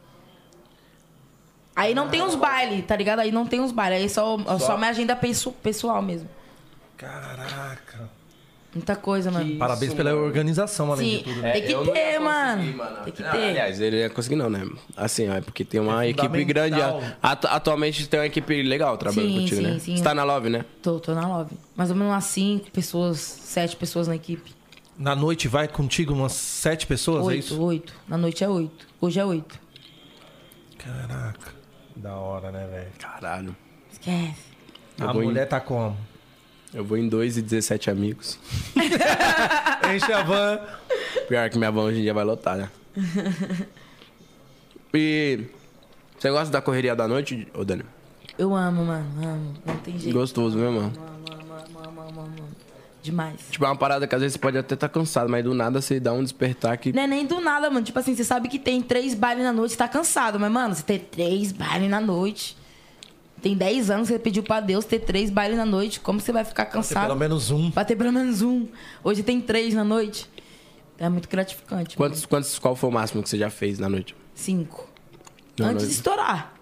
Aí 1.76 1.94
não 1.94 2.08
tem 2.08 2.22
os 2.22 2.34
bailes, 2.34 2.86
tá 2.86 2.96
ligado? 2.96 3.18
Aí 3.20 3.30
não 3.30 3.46
tem 3.46 3.60
os 3.60 3.70
bailes. 3.72 4.00
Aí 4.02 4.08
só, 4.08 4.38
só, 4.38 4.58
Só- 4.58 4.76
minha 4.78 4.90
agenda 4.90 5.14
pesso- 5.14 5.52
pessoal 5.52 6.00
mesmo. 6.00 6.28
Caraca. 6.96 8.08
Muita 8.78 8.96
coisa, 8.96 9.30
mano. 9.30 9.56
Parabéns 9.56 9.92
pela 9.94 10.14
organização, 10.14 10.92
além 10.92 11.10
Sim, 11.10 11.16
de 11.18 11.24
tudo. 11.24 11.40
né? 11.42 11.52
tem 11.52 11.62
que 11.62 11.68
É, 11.72 11.74
eu 11.74 11.86
ter, 11.92 12.18
mano. 12.18 12.76
mano. 12.76 12.96
Tem 13.04 13.12
que 13.12 13.22
Não, 13.22 13.30
ter. 13.32 13.48
aliás, 13.50 13.80
ele 13.80 13.96
não 13.96 14.02
ia 14.02 14.10
conseguir 14.10 14.36
não, 14.36 14.48
né? 14.48 14.66
Assim, 14.96 15.28
é 15.28 15.40
porque 15.40 15.64
tem 15.64 15.80
uma 15.80 16.04
É 16.04 16.10
equipe 16.10 16.44
grande. 16.44 16.76
Atu- 17.22 17.48
atualmente 17.48 18.08
tem 18.08 18.20
uma 18.20 18.26
equipe 18.26 18.62
legal 18.62 18.96
trabalhando 18.96 19.32
Sim, 19.32 19.40
contigo, 19.40 19.60
sim, 19.62 19.66
né? 19.66 19.78
sim. 19.78 19.96
Você 19.96 20.02
tá 20.02 20.14
na 20.14 20.24
Love, 20.24 20.48
né? 20.48 20.64
Tô, 20.82 20.98
tô 21.00 21.14
na 21.14 21.26
love. 21.28 21.56
Mais 21.76 21.90
ou 21.90 21.96
menos 21.96 22.12
umas 22.12 22.24
5 22.24 22.70
pessoas, 22.70 23.18
7 23.18 23.76
pessoas 23.76 24.08
na 24.08 24.16
equipe. 24.16 24.56
Na 24.96 25.14
noite 25.14 25.46
vai 25.46 25.68
contigo 25.68 26.12
umas 26.12 26.32
sete 26.32 26.84
pessoas, 26.86 27.28
é 27.28 27.36
isso? 27.36 27.54
Oito, 27.54 27.64
oito. 27.88 27.94
Na 28.08 28.16
noite 28.18 28.42
é 28.42 28.48
oito. 28.48 28.84
Hoje 29.00 29.20
é 29.20 29.24
oito. 29.24 29.56
Caraca. 30.76 31.52
Da 31.96 32.14
hora, 32.16 32.50
né, 32.50 32.66
velho? 32.66 32.90
Caralho. 32.98 33.56
Esquece. 33.92 34.34
A 35.00 35.12
vou 35.12 35.22
em- 35.22 35.26
mulher 35.26 35.46
tá 35.46 35.60
como? 35.60 35.96
Eu 36.72 36.84
vou 36.84 36.98
em 36.98 37.08
2 37.08 37.38
e 37.38 37.42
17 37.42 37.90
amigos. 37.90 38.38
Enche 39.94 40.12
a 40.12 40.22
van. 40.22 40.60
Pior 41.26 41.48
que 41.48 41.58
minha 41.58 41.70
van 41.70 41.82
hoje 41.82 41.98
em 42.00 42.02
dia 42.02 42.12
vai 42.12 42.24
lotar, 42.24 42.56
né? 42.56 42.70
E. 44.92 45.44
Você 46.18 46.30
gosta 46.30 46.50
da 46.50 46.60
correria 46.60 46.94
da 46.96 47.06
noite, 47.06 47.46
ô 47.54 47.64
Dani? 47.64 47.84
Eu 48.36 48.54
amo, 48.54 48.84
mano. 48.84 49.06
Amo. 49.22 49.54
Não 49.64 49.76
tem 49.78 49.98
jeito. 49.98 50.14
Gostoso 50.14 50.58
mesmo, 50.58 50.80
mano. 50.80 50.92
Amo, 50.96 51.40
amo, 51.40 51.54
amo, 51.54 51.88
amo, 51.88 52.00
amo, 52.00 52.20
amo. 52.20 52.48
Demais. 53.02 53.40
Tipo, 53.50 53.64
é 53.64 53.68
uma 53.68 53.76
parada 53.76 54.06
que 54.06 54.14
às 54.14 54.20
vezes 54.20 54.34
você 54.34 54.38
pode 54.38 54.58
até 54.58 54.74
estar 54.74 54.88
cansado, 54.88 55.30
mas 55.30 55.42
do 55.42 55.54
nada 55.54 55.80
você 55.80 55.98
dá 55.98 56.12
um 56.12 56.22
despertar 56.22 56.76
que. 56.76 56.92
Não 56.92 57.02
é 57.02 57.06
nem 57.06 57.24
do 57.24 57.40
nada, 57.40 57.70
mano. 57.70 57.86
Tipo 57.86 57.98
assim, 57.98 58.14
você 58.14 58.24
sabe 58.24 58.48
que 58.48 58.58
tem 58.58 58.82
três 58.82 59.14
bailes 59.14 59.42
na 59.42 59.52
noite, 59.52 59.70
você 59.72 59.78
tá 59.78 59.88
cansado. 59.88 60.38
Mas, 60.38 60.50
mano, 60.52 60.74
você 60.74 60.82
ter 60.82 60.98
três 60.98 61.50
bailes 61.52 61.88
na 61.88 62.00
noite. 62.00 62.57
Tem 63.40 63.56
10 63.56 63.90
anos 63.90 64.08
que 64.08 64.14
você 64.14 64.18
pediu 64.18 64.42
pra 64.42 64.60
Deus 64.60 64.84
ter 64.84 64.98
três 65.00 65.30
bailes 65.30 65.56
na 65.56 65.64
noite. 65.64 66.00
Como 66.00 66.20
você 66.20 66.32
vai 66.32 66.44
ficar 66.44 66.66
cansado? 66.66 67.06
Pelo 67.06 67.18
menos 67.18 67.50
um. 67.50 67.70
Pra 67.70 67.84
ter 67.84 67.94
pelo 67.96 68.12
menos 68.12 68.42
um. 68.42 68.66
Hoje 69.02 69.22
tem 69.22 69.40
três 69.40 69.74
na 69.74 69.84
noite. 69.84 70.28
É 70.98 71.08
muito 71.08 71.28
gratificante. 71.28 71.96
Quantos, 71.96 72.26
quantos, 72.26 72.58
qual 72.58 72.74
foi 72.74 72.90
o 72.90 72.92
máximo 72.92 73.22
que 73.22 73.28
você 73.28 73.38
já 73.38 73.48
fez 73.50 73.78
na 73.78 73.88
noite? 73.88 74.16
Cinco. 74.34 74.88
Na 75.58 75.66
Antes 75.68 75.82
de 75.82 75.84
noite. 75.86 75.96
estourar. 75.96 76.54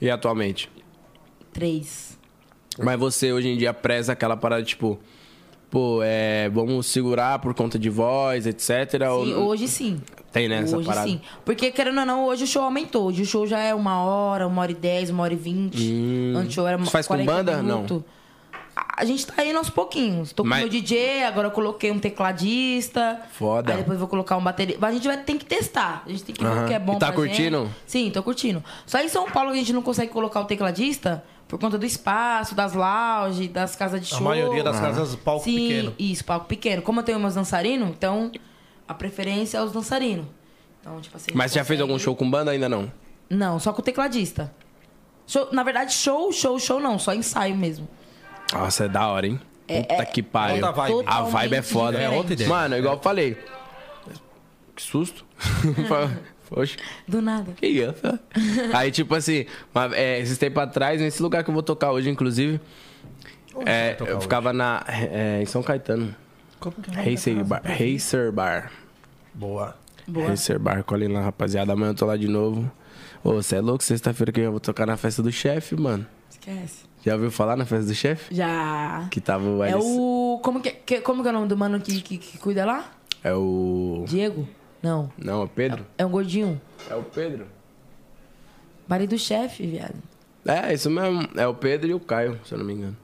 E 0.00 0.08
atualmente? 0.08 0.70
Três. 1.52 2.16
Mas 2.78 2.98
você 2.98 3.32
hoje 3.32 3.48
em 3.48 3.56
dia 3.56 3.74
preza 3.74 4.12
aquela 4.12 4.36
parada, 4.36 4.62
tipo, 4.62 5.00
pô, 5.68 6.00
é, 6.04 6.48
vamos 6.50 6.86
segurar 6.86 7.40
por 7.40 7.52
conta 7.54 7.76
de 7.76 7.90
voz, 7.90 8.46
etc. 8.46 8.70
ou 9.10 9.24
Sim, 9.26 9.34
hoje 9.34 9.68
sim. 9.68 10.00
Tem, 10.32 10.48
né, 10.48 10.58
essa 10.62 10.76
hoje 10.76 10.86
parada? 10.86 11.06
sim. 11.08 11.20
Porque, 11.44 11.70
querendo 11.70 12.00
ou 12.00 12.06
não, 12.06 12.26
hoje 12.26 12.44
o 12.44 12.46
show 12.46 12.62
aumentou. 12.62 13.06
Hoje 13.06 13.22
o 13.22 13.26
show 13.26 13.46
já 13.46 13.58
é 13.60 13.74
uma 13.74 14.02
hora, 14.02 14.46
uma 14.46 14.60
hora 14.62 14.72
e 14.72 14.74
dez, 14.74 15.08
uma 15.10 15.22
hora 15.22 15.32
e 15.32 15.36
vinte. 15.36 15.82
Hum. 15.82 16.34
Antes 16.36 16.50
o 16.50 16.54
show 16.54 16.66
era 16.66 16.76
Você 16.76 16.90
faz 16.90 17.06
com 17.06 17.14
40 17.14 17.32
banda? 17.32 17.62
minutos. 17.62 18.02
A- 18.76 19.02
A 19.02 19.04
gente 19.04 19.26
tá 19.26 19.44
indo 19.44 19.56
aos 19.58 19.70
pouquinhos. 19.70 20.32
Tô 20.32 20.42
com 20.42 20.48
Mas- 20.48 20.60
meu 20.60 20.68
DJ, 20.68 21.24
agora 21.24 21.46
eu 21.48 21.50
coloquei 21.50 21.90
um 21.90 21.98
tecladista. 21.98 23.20
Foda. 23.32 23.72
Aí 23.72 23.78
depois 23.78 23.98
vou 23.98 24.06
colocar 24.08 24.36
um 24.36 24.42
bateria. 24.42 24.76
Mas 24.80 24.90
a 24.90 24.92
gente 24.94 25.06
vai 25.08 25.16
ter 25.16 25.34
que 25.34 25.44
testar. 25.44 26.02
A 26.06 26.08
gente 26.10 26.22
tem 26.24 26.34
que 26.34 26.44
ver 26.44 26.50
o 26.62 26.66
que 26.66 26.74
é 26.74 26.78
bom 26.78 26.96
E 26.96 26.98
tá 26.98 27.10
pra 27.12 27.22
gente. 27.24 27.28
curtindo? 27.36 27.70
Sim, 27.86 28.10
tô 28.10 28.22
curtindo. 28.22 28.62
Só 28.86 29.00
em 29.00 29.08
São 29.08 29.28
Paulo 29.30 29.50
que 29.50 29.56
a 29.56 29.60
gente 29.60 29.72
não 29.72 29.82
consegue 29.82 30.12
colocar 30.12 30.40
o 30.40 30.44
tecladista 30.44 31.24
por 31.48 31.58
conta 31.58 31.78
do 31.78 31.86
espaço, 31.86 32.54
das 32.54 32.74
lounge, 32.74 33.48
das 33.48 33.74
casas 33.74 34.00
de 34.06 34.12
A 34.14 34.18
show. 34.18 34.26
maioria 34.26 34.62
das 34.62 34.78
casas, 34.78 35.14
palco 35.16 35.44
Sim, 35.44 35.56
pequeno. 35.56 35.94
isso, 35.98 36.24
palco 36.24 36.46
pequeno. 36.46 36.82
Como 36.82 37.00
eu 37.00 37.04
tenho 37.04 37.18
meus 37.18 37.34
dançarinos, 37.34 37.88
então 37.88 38.30
a 38.88 38.94
preferência 38.94 39.58
é 39.58 39.62
os 39.62 39.70
dançarinos. 39.72 40.26
Então, 40.80 41.00
tipo 41.00 41.16
assim. 41.16 41.30
a 41.32 41.36
Mas 41.36 41.52
você 41.52 41.58
já 41.58 41.64
fez 41.64 41.80
algum 41.80 41.98
show 41.98 42.16
com 42.16 42.28
banda 42.28 42.50
ainda 42.50 42.68
não? 42.68 42.90
Não, 43.28 43.58
só 43.58 43.72
com 43.72 43.80
o 43.80 43.84
tecladista. 43.84 44.52
Show- 45.26 45.48
na 45.52 45.62
verdade, 45.62 45.92
show, 45.92 46.32
show, 46.32 46.58
show 46.58 46.80
não, 46.80 46.98
só 46.98 47.12
ensaio 47.14 47.54
mesmo. 47.54 47.86
Nossa, 48.52 48.86
é 48.86 48.88
da 48.88 49.06
hora, 49.08 49.26
hein? 49.26 49.38
Puta 49.66 50.06
que 50.06 50.22
pariu. 50.22 50.64
outra 50.64 50.72
vibe. 50.72 51.04
A 51.06 51.20
vibe 51.22 51.54
é 51.56 51.62
foda. 51.62 51.98
É 52.00 52.08
outra 52.08 52.32
ideia. 52.32 52.48
Mano, 52.48 52.76
igual 52.78 52.94
eu 52.96 53.00
falei. 53.02 53.36
Que 54.74 54.82
susto. 54.82 55.26
Poxa. 56.48 56.78
Do 57.06 57.20
nada. 57.20 57.52
Que 57.52 57.66
isso? 57.66 58.00
Aí, 58.72 58.90
tipo 58.90 59.14
assim, 59.14 59.44
uma- 59.74 59.94
é, 59.94 60.18
esses 60.20 60.38
tempos 60.38 60.62
atrás, 60.62 60.98
nesse 60.98 61.20
lugar 61.22 61.44
que 61.44 61.50
eu 61.50 61.54
vou 61.54 61.62
tocar 61.62 61.92
hoje, 61.92 62.08
inclusive, 62.08 62.58
é, 63.66 63.92
tocar 63.92 64.10
eu 64.10 64.16
hoje? 64.16 64.22
ficava 64.22 64.52
na, 64.54 64.82
é, 64.88 65.42
em 65.42 65.46
São 65.46 65.62
Caetano. 65.62 66.14
Como 66.60 66.74
que 66.76 66.90
é 66.90 66.92
o 66.92 66.96
nome 66.96 67.04
da 67.06 67.10
Racer? 67.10 67.44
Bar. 67.44 67.62
Racer 67.64 68.32
Bar. 68.32 68.72
Boa. 69.34 69.76
Boa. 70.06 70.28
Racer 70.28 70.58
Bar, 70.58 70.82
colhem 70.84 71.08
lá, 71.08 71.20
rapaziada. 71.22 71.72
Amanhã 71.72 71.90
eu 71.90 71.94
tô 71.94 72.06
lá 72.06 72.16
de 72.16 72.28
novo. 72.28 72.70
Ô, 73.22 73.34
você 73.34 73.56
é 73.56 73.60
louco? 73.60 73.82
Sexta-feira 73.84 74.32
que 74.32 74.40
eu 74.40 74.50
vou 74.50 74.60
tocar 74.60 74.86
na 74.86 74.96
festa 74.96 75.22
do 75.22 75.30
chefe, 75.30 75.76
mano. 75.76 76.06
Esquece. 76.30 76.84
Já 77.04 77.14
ouviu 77.14 77.30
falar 77.30 77.56
na 77.56 77.64
festa 77.64 77.86
do 77.86 77.94
chefe? 77.94 78.34
Já. 78.34 79.06
Que 79.10 79.20
tava 79.20 79.44
o 79.48 79.62
É 79.62 79.72
Alice. 79.72 79.86
o. 79.88 80.40
Como 80.42 80.60
que, 80.60 80.70
que- 80.70 81.00
como 81.00 81.22
que 81.22 81.28
é 81.28 81.30
o 81.30 81.34
nome 81.34 81.48
do 81.48 81.56
mano 81.56 81.80
que, 81.80 82.00
que, 82.00 82.18
que 82.18 82.38
cuida 82.38 82.64
lá? 82.64 82.90
É 83.22 83.32
o. 83.34 84.04
Diego? 84.06 84.48
Não. 84.82 85.10
Não, 85.18 85.42
é 85.42 85.44
o 85.44 85.48
Pedro? 85.48 85.84
É 85.96 86.04
um 86.06 86.10
gordinho. 86.10 86.60
É 86.90 86.94
o 86.94 87.02
Pedro. 87.02 87.46
Baile 88.86 89.06
do 89.06 89.18
chefe, 89.18 89.66
viado. 89.66 89.94
É, 90.46 90.72
isso 90.72 90.88
mesmo. 90.90 91.28
É 91.36 91.46
o 91.46 91.54
Pedro 91.54 91.90
e 91.90 91.94
o 91.94 92.00
Caio, 92.00 92.38
se 92.44 92.52
eu 92.52 92.58
não 92.58 92.64
me 92.64 92.72
engano. 92.74 92.96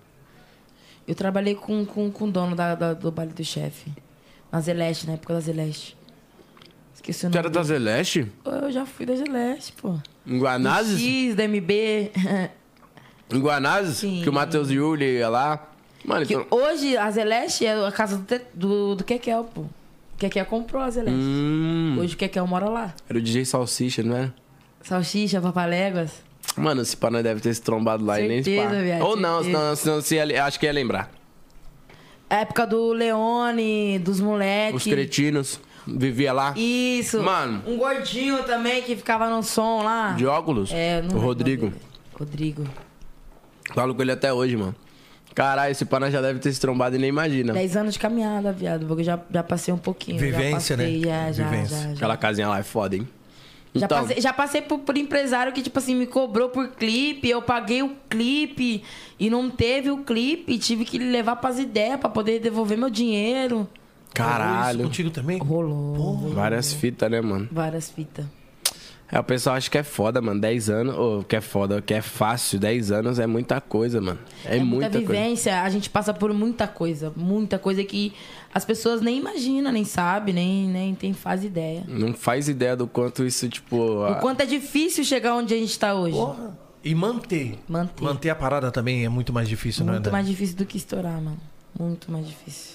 Eu 1.07 1.15
trabalhei 1.15 1.55
com, 1.55 1.85
com, 1.85 2.11
com 2.11 2.25
o 2.27 2.31
dono 2.31 2.55
da, 2.57 2.75
da- 2.75 2.95
do 2.95 3.11
baile 3.11 3.33
do 3.33 3.45
chefe. 3.45 3.91
Na 4.51 4.61
Zeleste, 4.61 5.07
na 5.07 5.15
época 5.15 5.35
da 5.35 5.41
Zeleste. 5.41 5.97
Esqueci 6.95 7.27
o 7.27 7.29
nome. 7.29 7.39
era 7.39 7.51
da. 7.51 7.63
Zeleste? 7.63 8.31
Eu 8.45 8.71
já 8.73 8.87
fui 8.87 9.05
da 9.05 9.15
Zeleste, 9.17 9.73
pô. 9.73 9.99
Em 10.27 10.39
Guanazes? 10.39 10.99
X, 11.01 11.35
da 11.35 11.45
MB. 11.47 12.11
Em 13.33 13.39
Guanazes? 13.41 13.99
Sim. 13.99 14.21
Que 14.23 14.29
o 14.29 14.33
Matheus 14.33 14.71
Yuli 14.71 15.05
ia 15.19 15.29
lá. 15.29 15.69
Mano, 16.05 16.25
Que 16.27 16.35
então... 16.35 16.47
hoje 16.59 16.97
a 16.97 17.11
Zeleste 17.11 17.67
é 17.67 17.87
a 17.87 17.91
casa 17.93 18.19
do, 18.19 18.41
do, 18.55 18.95
do 18.97 19.05
Kekel, 19.05 19.45
pô. 19.45 19.65
Kekel 20.19 20.47
comprou 20.47 20.81
a 20.83 20.91
Zeleste. 20.91 21.19
Hum, 21.19 21.97
Hoje 21.99 22.15
o 22.15 22.17
Kekel 22.19 22.47
mora 22.47 22.69
lá. 22.69 22.95
era 23.09 23.19
o 23.19 23.23
DJ 23.23 23.45
Salsicha, 23.45 24.03
não 24.03 24.15
era? 24.17 24.35
Salsicha, 24.83 25.41
papaléguas. 25.41 26.13
Mano, 26.57 26.83
esse 26.83 26.97
pá 26.97 27.11
nós 27.11 27.23
deve 27.23 27.41
ter 27.41 27.53
se 27.55 27.61
trombado 27.63 28.05
lá 28.05 28.21
e 28.21 28.29
nem 28.29 28.43
se 28.43 28.51
Certeza, 28.55 28.75
pá. 28.77 28.81
viado, 28.83 29.03
Ou 29.03 29.17
não, 29.17 29.43
certeza. 29.43 29.59
senão, 29.59 29.77
senão 29.77 30.01
se 30.01 30.15
ia- 30.17 30.45
acho 30.45 30.59
que 30.61 30.67
ia 30.67 30.73
lembrar. 30.73 31.11
A 32.31 32.37
época 32.37 32.67
do 32.67 32.93
Leone, 32.93 33.99
dos 33.99 34.21
moleques. 34.21 34.77
Os 34.77 34.85
cretinos 34.93 35.61
vivia 35.87 36.33
lá. 36.33 36.55
Isso. 36.57 37.23
Mano. 37.23 37.63
Um 37.67 37.77
gordinho 37.77 38.43
também 38.45 38.83
que 38.83 38.97
ficava 38.97 39.29
no 39.29 39.43
som 39.43 39.83
lá. 39.83 40.13
De 40.13 40.27
óculos? 40.27 40.71
É, 40.73 41.03
não 41.03 41.17
O 41.17 41.21
Rodrigo. 41.21 41.73
Rodrigo. 42.19 42.65
Falo 43.75 43.95
com 43.95 44.03
ele 44.03 44.13
até 44.13 44.33
hoje, 44.33 44.57
mano. 44.57 44.75
Caralho, 45.35 45.73
esse 45.73 45.85
pana 45.85 46.11
já 46.11 46.21
deve 46.21 46.39
ter 46.39 46.53
se 46.53 46.61
trombado 46.61 46.95
e 46.95 46.99
nem 46.99 47.09
imagina. 47.09 47.53
10 47.53 47.77
anos 47.77 47.95
de 47.95 47.99
caminhada, 47.99 48.53
viado. 48.53 48.87
porque 48.87 49.01
Eu 49.03 49.07
já, 49.07 49.19
já 49.33 49.43
passei 49.43 49.75
um 49.75 49.79
pouquinho. 49.79 50.19
Vivência, 50.19 50.77
já 50.77 50.83
passei, 50.85 51.01
né? 51.01 51.09
Já, 51.09 51.33
já, 51.33 51.49
Vivência. 51.49 51.77
já, 51.77 51.83
já. 51.89 51.93
Aquela 51.95 52.17
casinha 52.17 52.49
lá 52.49 52.61
é 52.61 52.63
foda, 52.63 52.95
hein? 52.97 53.09
Já 53.75 53.87
Então, 53.87 54.01
passei, 54.03 54.21
já 54.21 54.33
passei 54.33 54.63
por, 54.63 54.79
por 54.81 54.97
empresário 54.97 55.53
que, 55.53 55.61
tipo 55.63 55.79
assim, 55.79 55.95
me 55.95 56.07
cobrou 56.07 56.49
por 56.49 56.69
clipe, 56.69 57.29
eu 57.29 57.43
paguei 57.43 57.83
o 57.83 57.91
clipe 58.09 58.83
e 59.19 59.29
não 59.29 59.51
teve 59.51 59.91
o 59.91 59.99
clipe, 59.99 60.57
tive 60.59 60.85
que 60.85 60.97
levar 60.99 61.37
pras 61.37 61.59
ideias 61.59 61.99
pra 61.99 62.09
poder 62.09 62.39
devolver 62.41 62.79
meu 62.79 62.89
dinheiro. 62.91 63.57
Rolou 63.57 63.69
Isso 64.05 64.13
caralho. 64.15 64.85
contigo 64.85 65.11
também? 65.11 65.39
Rolou. 65.39 66.31
Várias 66.31 66.73
fitas, 66.73 67.11
né, 67.11 67.21
mano? 67.21 67.49
Várias 67.51 67.91
fitas. 67.91 68.25
É, 69.11 69.19
o 69.21 69.25
pessoal 69.25 69.57
acha 69.57 69.69
que 69.71 69.77
é 69.77 69.83
foda, 69.83 70.21
mano. 70.21 70.41
10 70.41 70.71
anos, 70.71 70.97
ou 70.97 71.23
que 71.25 71.37
é 71.37 71.41
foda, 71.41 71.83
que 71.83 71.93
é 71.93 72.01
fácil. 72.01 72.59
10 72.59 72.91
anos 72.91 73.19
é 73.19 73.27
muita 73.27 73.61
coisa, 73.61 74.01
mano. 74.01 74.19
É, 74.45 74.57
É 74.57 74.59
muita, 74.61 74.89
muita, 74.89 74.91
coisa. 74.91 75.07
vivência, 75.13 75.63
a 75.63 75.69
gente 75.69 75.91
passa 75.91 76.15
por 76.15 76.33
muita 76.33 76.67
coisa. 76.67 77.13
Muita 77.15 77.59
coisa 77.59 77.85
que 77.85 78.13
as 78.55 78.65
pessoas 78.65 79.01
nem 79.01 79.19
imaginam, 79.19 79.73
nem 79.73 79.85
sabem, 79.85 80.33
nem, 80.33 80.69
nem 80.69 80.95
tem, 80.95 81.13
faz 81.13 81.43
ideia. 81.45 81.83
Não 81.89 82.15
faz 82.15 82.49
ideia 82.49 82.77
do 82.77 82.87
quanto 82.87 83.25
isso, 83.25 83.49
tipo. 83.49 83.77
O 83.77 84.05
a- 84.05 84.15
quanto 84.17 84.41
é 84.43 84.47
difícil 84.47 85.03
chegar 85.05 85.35
onde 85.35 85.53
a 85.53 85.57
gente 85.59 85.77
tá 85.79 85.93
hoje. 85.95 86.17
E 86.85 86.95
manter. 86.95 87.59
Manter. 87.69 88.05
Manter 88.05 88.31
a 88.31 88.35
parada 88.35 88.71
também 88.71 89.05
é 89.05 89.09
muito 89.09 89.33
mais 89.33 89.49
difícil, 89.49 89.85
não 89.85 89.95
é? 89.95 89.97
Muito 89.97 90.13
mais 90.13 90.27
difícil 90.27 90.57
do 90.57 90.65
que 90.65 90.77
estourar, 90.77 91.21
mano. 91.21 91.39
Muito 91.79 92.13
mais 92.13 92.27
difícil. 92.27 92.75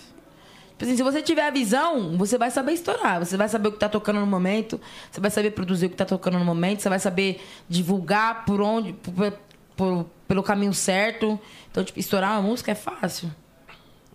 Tipo 0.71 0.85
assim, 0.85 0.95
se 0.97 1.03
você 1.03 1.21
tiver 1.21 1.45
a 1.45 1.51
visão, 1.51 2.17
você 2.17 2.37
vai 2.37 2.49
saber 2.49 2.71
estourar. 2.73 3.19
Você 3.19 3.35
vai 3.37 3.47
saber 3.49 3.67
o 3.67 3.71
que 3.71 3.77
tá 3.79 3.87
tocando 3.89 4.19
no 4.19 4.25
momento. 4.25 4.79
Você 5.11 5.19
vai 5.21 5.29
saber 5.29 5.51
produzir 5.51 5.85
o 5.87 5.89
que 5.89 5.95
tá 5.95 6.05
tocando 6.05 6.39
no 6.39 6.45
momento. 6.45 6.81
Você 6.81 6.89
vai 6.89 6.99
saber 6.99 7.41
divulgar 7.69 8.45
por 8.45 8.61
onde, 8.61 8.93
por- 8.93 9.33
por- 9.75 10.05
pelo 10.27 10.41
caminho 10.41 10.73
certo. 10.73 11.39
Então, 11.69 11.83
tipo, 11.83 11.99
estourar 11.99 12.31
uma 12.39 12.41
música 12.49 12.71
é 12.71 12.75
fácil. 12.75 13.29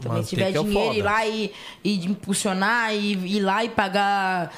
Também, 0.01 0.23
se 0.25 0.37
Manter 0.37 0.47
tiver 0.47 0.49
é 0.49 0.63
dinheiro, 0.63 0.87
foda. 0.87 0.99
ir 0.99 1.03
lá 1.03 1.27
e, 1.27 1.53
e 1.85 2.07
impulsionar, 2.07 2.95
e 2.95 3.13
ir 3.37 3.41
lá 3.41 3.65
e 3.65 3.69
pagar 3.69 4.53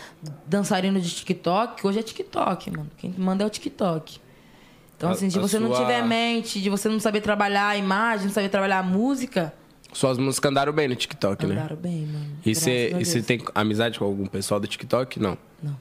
dançarino 0.47 1.01
de 1.01 1.11
TikTok. 1.11 1.87
Hoje 1.87 1.99
é 1.99 2.03
TikTok, 2.03 2.71
mano. 2.71 2.91
Quem 2.97 3.15
manda 3.19 3.45
é 3.45 3.47
o 3.47 3.51
TikTok. 3.51 4.19
Então, 4.97 5.11
A- 5.11 5.13
assim, 5.13 5.29
se 5.29 5.39
você 5.39 5.59
não 5.59 5.69
sua- 5.69 5.81
tiver 5.81 6.03
mente, 6.05 6.61
de 6.61 6.71
você 6.71 6.89
não 6.89 6.99
saber 6.99 7.21
trabalhar 7.21 7.69
a 7.69 7.77
imagem, 7.77 8.27
não 8.27 8.33
saber 8.33 8.49
trabalhar 8.49 8.79
a 8.79 8.83
música, 8.83 9.53
Suas 9.93 10.19
músicas 10.19 10.51
andaram 10.51 10.73
bem 10.75 10.89
no 10.89 10.95
TikTok, 10.97 11.47
né? 11.47 11.55
andaram 11.55 11.77
bem, 11.77 12.07
mano. 12.07 12.27
E 12.45 12.55
você 12.55 13.23
tem 13.23 13.41
amizade 13.55 13.99
com 13.99 14.05
algum 14.05 14.27
pessoal 14.27 14.59
do 14.61 14.67
TikTok? 14.67 15.19
Não. 15.21 15.39
Não. 15.63 15.77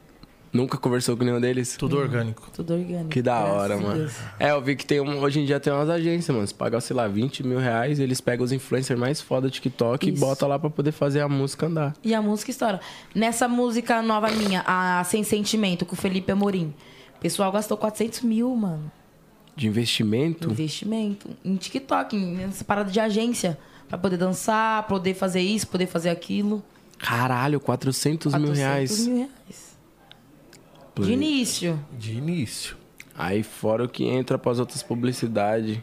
Nunca 0.56 0.77
conversou 0.77 1.17
com 1.17 1.24
nenhum 1.25 1.42
deles? 1.42 1.75
Tudo 1.77 1.98
orgânico. 1.98 2.50
Tudo 2.53 2.74
orgânico. 2.75 3.09
Que 3.09 3.22
da 3.22 3.40
graças 3.42 3.56
hora, 3.56 3.77
mano. 3.77 3.95
Deus. 4.00 4.14
É, 4.40 4.51
eu 4.51 4.61
vi 4.61 4.75
que 4.77 4.85
tem 4.85 5.01
um, 5.01 5.19
hoje 5.19 5.42
em 5.42 5.45
dia 5.45 5.59
tem 5.59 5.74
umas 5.74 5.90
agências, 5.90 6.34
mano. 6.34 6.48
Você 6.48 6.53
paga, 6.53 6.80
sei 6.80 6.95
lá, 6.95 7.08
20 7.09 7.45
mil 7.45 7.59
reais, 7.59 8.00
eles 8.00 8.22
pegam 8.22 8.45
os 8.45 8.53
influencers 8.53 8.98
mais 8.98 9.19
foda 9.19 9.48
do 9.48 9.51
TikTok 9.51 10.08
e 10.08 10.14
Isso. 10.14 10.19
bota 10.22 10.48
lá 10.48 10.58
pra 10.58 10.69
poder 10.69 10.93
fazer 10.93 11.19
a 11.19 11.27
música 11.27 11.66
andar. 11.66 11.93
E 12.01 12.14
a 12.14 12.22
música 12.22 12.51
estoura. 12.51 12.80
Nessa 13.14 13.50
música 13.50 14.01
nova 14.01 14.30
minha, 14.32 14.64
a 14.66 15.03
Sem 15.03 15.24
Sentimento, 15.25 15.85
com 15.85 15.93
o 15.93 15.98
Felipe 15.98 16.32
Amorim, 16.32 16.74
o 17.17 17.19
pessoal 17.19 17.51
gastou 17.51 17.75
400 17.75 18.22
mil, 18.22 18.56
mano. 18.56 18.90
De 19.58 19.67
investimento? 19.67 20.50
Investimento. 20.51 21.30
Em 21.43 21.56
TikTok, 21.58 22.16
em- 22.16 22.35
nessa 22.38 22.64
parada 22.64 22.90
de 22.90 23.00
agência. 23.00 23.58
Pra 23.90 23.98
poder 23.98 24.16
dançar, 24.17 24.88
poder 24.88 25.14
fazer 25.16 25.42
isso, 25.42 25.67
poder 25.67 25.85
fazer 25.88 26.09
aquilo. 26.11 26.64
Caralho, 26.98 27.59
400, 27.59 28.34
mil 28.34 28.42
400 28.53 28.58
reais. 28.58 29.08
mil 29.08 29.17
reais. 29.17 29.65
De 30.99 31.11
início. 31.14 31.80
De 31.98 32.14
início. 32.14 32.75
Aí 33.17 33.43
fora 33.43 33.83
o 33.83 33.90
que 33.90 34.06
entra 34.06 34.38
pras 34.38 34.59
outras 34.59 34.82
publicidades. 34.83 35.77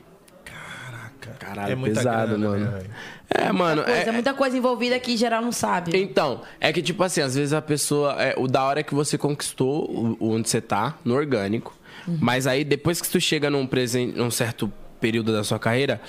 Caraca. 0.44 1.30
Caralho, 1.38 1.72
É 1.72 1.74
muita 1.74 1.96
pesado, 1.96 2.28
grana, 2.38 2.48
mano. 2.48 2.64
né, 2.70 2.84
é, 3.30 3.52
mano. 3.52 3.82
Coisa, 3.84 4.00
é- 4.00 4.12
muita 4.12 4.34
coisa 4.34 4.56
envolvida 4.56 4.98
que 4.98 5.16
geral 5.16 5.40
não 5.42 5.52
sabe. 5.52 5.96
Então, 5.96 6.42
é 6.60 6.72
que 6.72 6.82
tipo 6.82 7.02
assim, 7.02 7.20
às 7.20 7.34
vezes 7.34 7.52
a 7.52 7.62
pessoa. 7.62 8.14
é, 8.22 8.34
o 8.36 8.46
da 8.46 8.62
hora 8.64 8.80
é 8.80 8.82
que 8.82 8.94
você 8.94 9.16
conquistou 9.16 9.90
o, 9.90 10.32
onde 10.34 10.48
você 10.48 10.60
tá, 10.60 10.96
no 11.04 11.14
orgânico. 11.14 11.74
Uhum. 12.06 12.18
Mas 12.20 12.46
aí 12.46 12.64
depois 12.64 13.00
que 13.00 13.08
tu 13.08 13.20
chega 13.20 13.48
num, 13.48 13.66
presen, 13.66 14.08
num 14.08 14.30
certo 14.30 14.70
período 15.00 15.32
da 15.32 15.42
sua 15.44 15.58
carreira, 15.58 16.00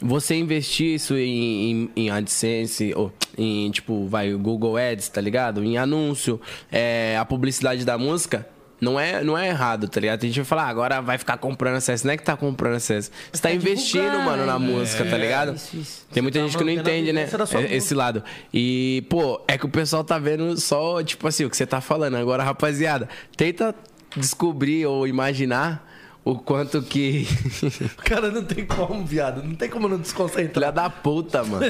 você 0.00 0.34
investir 0.34 0.94
isso 0.94 1.16
em, 1.16 1.70
em, 1.70 1.90
em 1.96 2.10
AdSense, 2.10 2.92
ou 2.94 3.12
em 3.36 3.70
tipo, 3.70 4.06
vai, 4.06 4.32
Google 4.32 4.76
Ads, 4.76 5.08
tá 5.08 5.20
ligado? 5.20 5.62
Em 5.62 5.78
anúncio, 5.78 6.40
é, 6.70 7.16
a 7.18 7.24
publicidade 7.24 7.84
da 7.84 7.96
música. 7.96 8.48
Não 8.80 9.00
é, 9.00 9.24
não 9.24 9.38
é 9.38 9.48
errado, 9.48 9.88
tá 9.88 9.98
ligado? 9.98 10.20
Tem 10.20 10.28
gente 10.28 10.34
que 10.34 10.40
vai 10.42 10.48
falar, 10.48 10.64
ah, 10.64 10.68
agora 10.68 11.00
vai 11.00 11.16
ficar 11.16 11.38
comprando 11.38 11.76
acesso. 11.76 12.06
Não 12.06 12.12
é 12.12 12.16
que 12.18 12.24
tá 12.24 12.36
comprando 12.36 12.74
acesso. 12.74 13.10
Você 13.32 13.40
tá 13.40 13.50
investindo, 13.50 14.02
divulgando, 14.02 14.24
mano, 14.24 14.44
na 14.44 14.56
é. 14.56 14.58
música, 14.58 15.04
tá 15.06 15.16
ligado? 15.16 15.54
Isso, 15.54 15.76
isso. 15.76 16.06
Tem 16.12 16.22
muita 16.22 16.38
tá 16.38 16.44
gente 16.44 16.58
que 16.58 16.64
não 16.64 16.72
entende, 16.72 17.12
né? 17.12 17.22
É- 17.22 17.76
Esse 17.76 17.94
lado. 17.94 18.22
E, 18.52 19.04
pô, 19.08 19.40
é 19.48 19.56
que 19.56 19.64
o 19.64 19.70
pessoal 19.70 20.04
tá 20.04 20.18
vendo 20.18 20.60
só, 20.60 21.02
tipo 21.02 21.26
assim, 21.26 21.44
o 21.44 21.50
que 21.50 21.56
você 21.56 21.64
tá 21.64 21.80
falando. 21.80 22.16
Agora, 22.16 22.42
rapaziada, 22.42 23.08
tenta 23.36 23.74
descobrir 24.16 24.84
ou 24.84 25.06
imaginar 25.06 25.93
o 26.24 26.36
quanto 26.36 26.80
que. 26.82 27.26
Cara, 28.02 28.30
não 28.30 28.42
tem 28.42 28.64
como, 28.64 29.04
viado. 29.04 29.42
Não 29.42 29.54
tem 29.54 29.68
como 29.68 29.88
não 29.88 29.98
desconcentrar. 29.98 30.52
Filha 30.54 30.70
da 30.70 30.88
puta, 30.88 31.44
mano. 31.44 31.66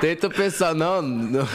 Tenta 0.00 0.30
pensar, 0.30 0.74
não. 0.74 1.02
não... 1.02 1.48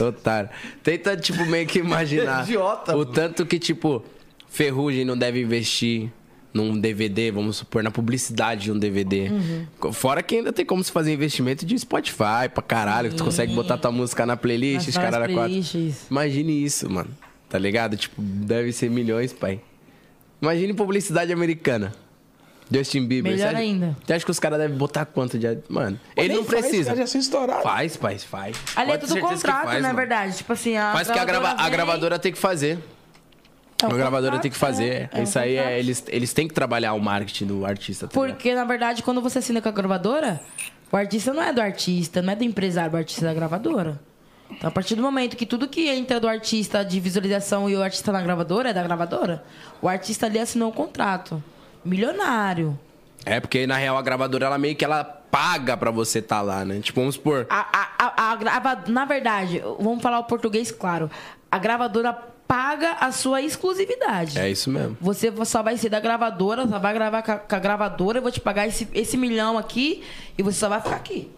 Otário. 0.08 0.48
Tenta, 0.82 1.16
tipo, 1.16 1.44
meio 1.44 1.66
que 1.66 1.80
imaginar. 1.80 2.44
Idiota, 2.44 2.94
O 2.94 3.00
mano. 3.00 3.12
tanto 3.12 3.44
que, 3.44 3.58
tipo, 3.58 4.02
Ferrugem 4.48 5.04
não 5.04 5.16
deve 5.16 5.42
investir 5.42 6.10
num 6.54 6.78
DVD, 6.78 7.32
vamos 7.32 7.56
supor, 7.56 7.82
na 7.82 7.90
publicidade 7.90 8.64
de 8.64 8.72
um 8.72 8.78
DVD. 8.78 9.28
Uhum. 9.28 9.92
Fora 9.92 10.22
que 10.22 10.36
ainda 10.36 10.52
tem 10.52 10.64
como 10.64 10.82
se 10.82 10.92
fazer 10.92 11.12
investimento 11.12 11.66
de 11.66 11.76
Spotify 11.76 12.48
pra 12.52 12.62
caralho, 12.62 13.10
que 13.10 13.16
tu 13.16 13.24
consegue 13.24 13.52
botar 13.52 13.76
tua 13.76 13.90
música 13.90 14.24
na 14.24 14.36
playlist, 14.36 14.92
caralho 14.94 15.24
a 15.24 15.28
quatro. 15.28 15.60
Imagine 16.08 16.64
isso, 16.64 16.88
mano. 16.88 17.10
Tá 17.48 17.58
ligado? 17.58 17.96
Tipo, 17.96 18.22
deve 18.22 18.72
ser 18.72 18.88
milhões, 18.88 19.32
pai. 19.32 19.60
Imagine 20.44 20.74
publicidade 20.74 21.32
americana. 21.32 21.92
Justin 22.70 23.06
Bieber. 23.06 23.32
Melhor 23.32 23.48
Você 23.50 23.54
acha- 23.54 23.58
ainda. 23.58 23.96
Você 24.04 24.12
acha 24.14 24.24
que 24.24 24.30
os 24.30 24.38
caras 24.40 24.58
devem 24.58 24.76
botar 24.76 25.04
quanto 25.04 25.38
de. 25.38 25.58
Mano, 25.68 26.00
ele 26.16 26.34
não 26.34 26.44
faz, 26.44 26.60
precisa. 26.62 26.90
cara, 26.90 26.96
já 27.02 27.06
são 27.06 27.20
estourados. 27.20 27.62
Faz, 27.62 27.96
pai, 27.96 28.18
faz. 28.18 28.56
Ali 28.74 28.92
é 28.92 28.98
tudo 28.98 29.20
contrato, 29.20 29.64
faz, 29.66 29.82
na 29.82 29.88
mano. 29.88 29.96
verdade. 29.98 30.36
Tipo 30.38 30.52
assim, 30.54 30.76
a 30.76 30.92
Faz 30.92 31.10
que 31.10 31.18
a, 31.18 31.24
grava- 31.24 31.50
a 31.50 31.62
vem- 31.62 31.70
gravadora 31.72 32.18
tem 32.18 32.32
que 32.32 32.38
fazer. 32.38 32.78
É 33.82 33.86
um 33.86 33.90
a 33.90 33.96
gravadora 33.96 34.38
tem 34.38 34.50
que 34.50 34.56
fazer. 34.56 35.10
é, 35.12 35.20
é 35.20 35.22
Isso 35.24 35.38
aí 35.38 35.56
contrato. 35.56 35.72
é. 35.72 35.78
Eles, 35.78 36.04
eles 36.08 36.32
têm 36.32 36.48
que 36.48 36.54
trabalhar 36.54 36.94
o 36.94 37.00
marketing 37.00 37.46
do 37.46 37.66
artista. 37.66 38.08
Tá 38.08 38.18
ligado? 38.18 38.36
Porque, 38.36 38.54
na 38.54 38.64
verdade, 38.64 39.02
quando 39.02 39.20
você 39.20 39.40
assina 39.40 39.60
com 39.60 39.68
a 39.68 39.72
gravadora, 39.72 40.40
o 40.90 40.96
artista 40.96 41.34
não 41.34 41.42
é 41.42 41.52
do 41.52 41.60
artista, 41.60 42.22
não 42.22 42.32
é 42.32 42.36
do 42.36 42.44
empresário, 42.44 42.94
o 42.94 42.96
artista 42.96 43.26
é 43.26 43.28
da 43.28 43.34
gravadora. 43.34 44.00
Então, 44.50 44.68
a 44.68 44.70
partir 44.70 44.94
do 44.94 45.02
momento 45.02 45.36
que 45.36 45.46
tudo 45.46 45.68
que 45.68 45.88
entra 45.88 46.20
do 46.20 46.28
artista 46.28 46.84
de 46.84 47.00
visualização 47.00 47.68
e 47.68 47.76
o 47.76 47.82
artista 47.82 48.12
na 48.12 48.22
gravadora 48.22 48.70
é 48.70 48.72
da 48.72 48.82
gravadora, 48.82 49.44
o 49.80 49.88
artista 49.88 50.26
ali 50.26 50.38
assinou 50.38 50.68
um 50.68 50.72
contrato. 50.72 51.42
Milionário. 51.84 52.78
É, 53.24 53.40
porque 53.40 53.66
na 53.66 53.76
real 53.76 53.96
a 53.96 54.02
gravadora, 54.02 54.46
ela 54.46 54.58
meio 54.58 54.76
que 54.76 54.84
ela 54.84 55.02
paga 55.02 55.76
pra 55.76 55.90
você 55.90 56.20
tá 56.22 56.40
lá, 56.40 56.64
né? 56.64 56.80
Tipo, 56.80 57.00
vamos 57.00 57.16
supor. 57.16 57.46
A, 57.50 57.66
a, 57.98 58.32
a, 58.32 58.78
Na 58.86 59.04
verdade, 59.04 59.62
vamos 59.78 60.02
falar 60.02 60.18
o 60.18 60.24
português 60.24 60.70
claro. 60.70 61.10
A 61.50 61.58
gravadora 61.58 62.12
paga 62.46 62.92
a 63.00 63.10
sua 63.10 63.40
exclusividade. 63.40 64.38
É 64.38 64.48
isso 64.50 64.70
mesmo. 64.70 64.96
Você 65.00 65.32
só 65.44 65.62
vai 65.62 65.76
ser 65.76 65.88
da 65.88 66.00
gravadora, 66.00 66.68
só 66.68 66.78
vai 66.78 66.92
gravar 66.94 67.22
com 67.22 67.32
a, 67.32 67.36
com 67.38 67.56
a 67.56 67.58
gravadora, 67.58 68.18
eu 68.18 68.22
vou 68.22 68.30
te 68.30 68.40
pagar 68.40 68.66
esse, 68.66 68.86
esse 68.92 69.16
milhão 69.16 69.56
aqui 69.58 70.02
e 70.36 70.42
você 70.42 70.58
só 70.58 70.68
vai 70.68 70.80
ficar 70.80 70.96
aqui. 70.96 71.30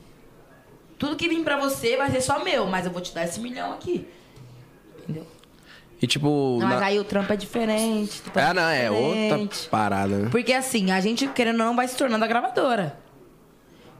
Tudo 0.98 1.16
que 1.16 1.28
vir 1.28 1.42
pra 1.44 1.56
você 1.58 1.96
vai 1.96 2.10
ser 2.10 2.20
só 2.20 2.42
meu, 2.42 2.66
mas 2.66 2.86
eu 2.86 2.92
vou 2.92 3.00
te 3.02 3.12
dar 3.14 3.24
esse 3.24 3.38
milhão 3.40 3.72
aqui. 3.72 4.06
Entendeu? 5.02 5.26
E 6.00 6.06
tipo. 6.06 6.58
Não, 6.60 6.66
mas 6.68 6.80
na- 6.80 6.86
aí 6.86 6.98
o 6.98 7.04
trampo 7.04 7.32
é 7.32 7.36
diferente. 7.36 8.20
tudo 8.22 8.36
Ah, 8.38 8.52
não, 8.54 8.68
é 8.68 8.90
outra 8.90 9.12
diferente. 9.14 9.68
parada, 9.68 10.16
né? 10.18 10.28
Porque 10.30 10.52
assim, 10.52 10.90
a 10.90 11.00
gente, 11.00 11.26
querendo 11.28 11.60
ou 11.60 11.66
não, 11.66 11.76
vai 11.76 11.86
se 11.88 11.96
tornando 11.96 12.24
a 12.24 12.28
gravadora. 12.28 12.98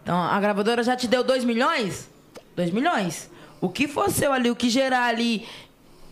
Então, 0.02 0.16
a 0.20 0.39
gravadora 0.41 0.83
já 0.83 0.94
te 0.94 1.08
deu 1.08 1.25
2 1.25 1.44
milhões? 1.44 2.08
2 2.55 2.70
milhões. 2.70 3.31
O 3.60 3.68
que 3.68 3.89
for 3.89 4.10
seu 4.10 4.33
ali, 4.33 4.50
o 4.50 4.57
que 4.57 4.68
gerar 4.70 5.05
ali 5.07 5.47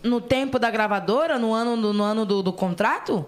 no 0.03 0.19
tempo 0.19 0.59
da 0.59 0.69
gravadora, 0.69 1.39
no 1.39 1.53
ano, 1.53 1.75
no, 1.77 1.93
no 1.93 2.03
ano 2.03 2.25
do, 2.25 2.43
do 2.43 2.51
contrato, 2.51 3.25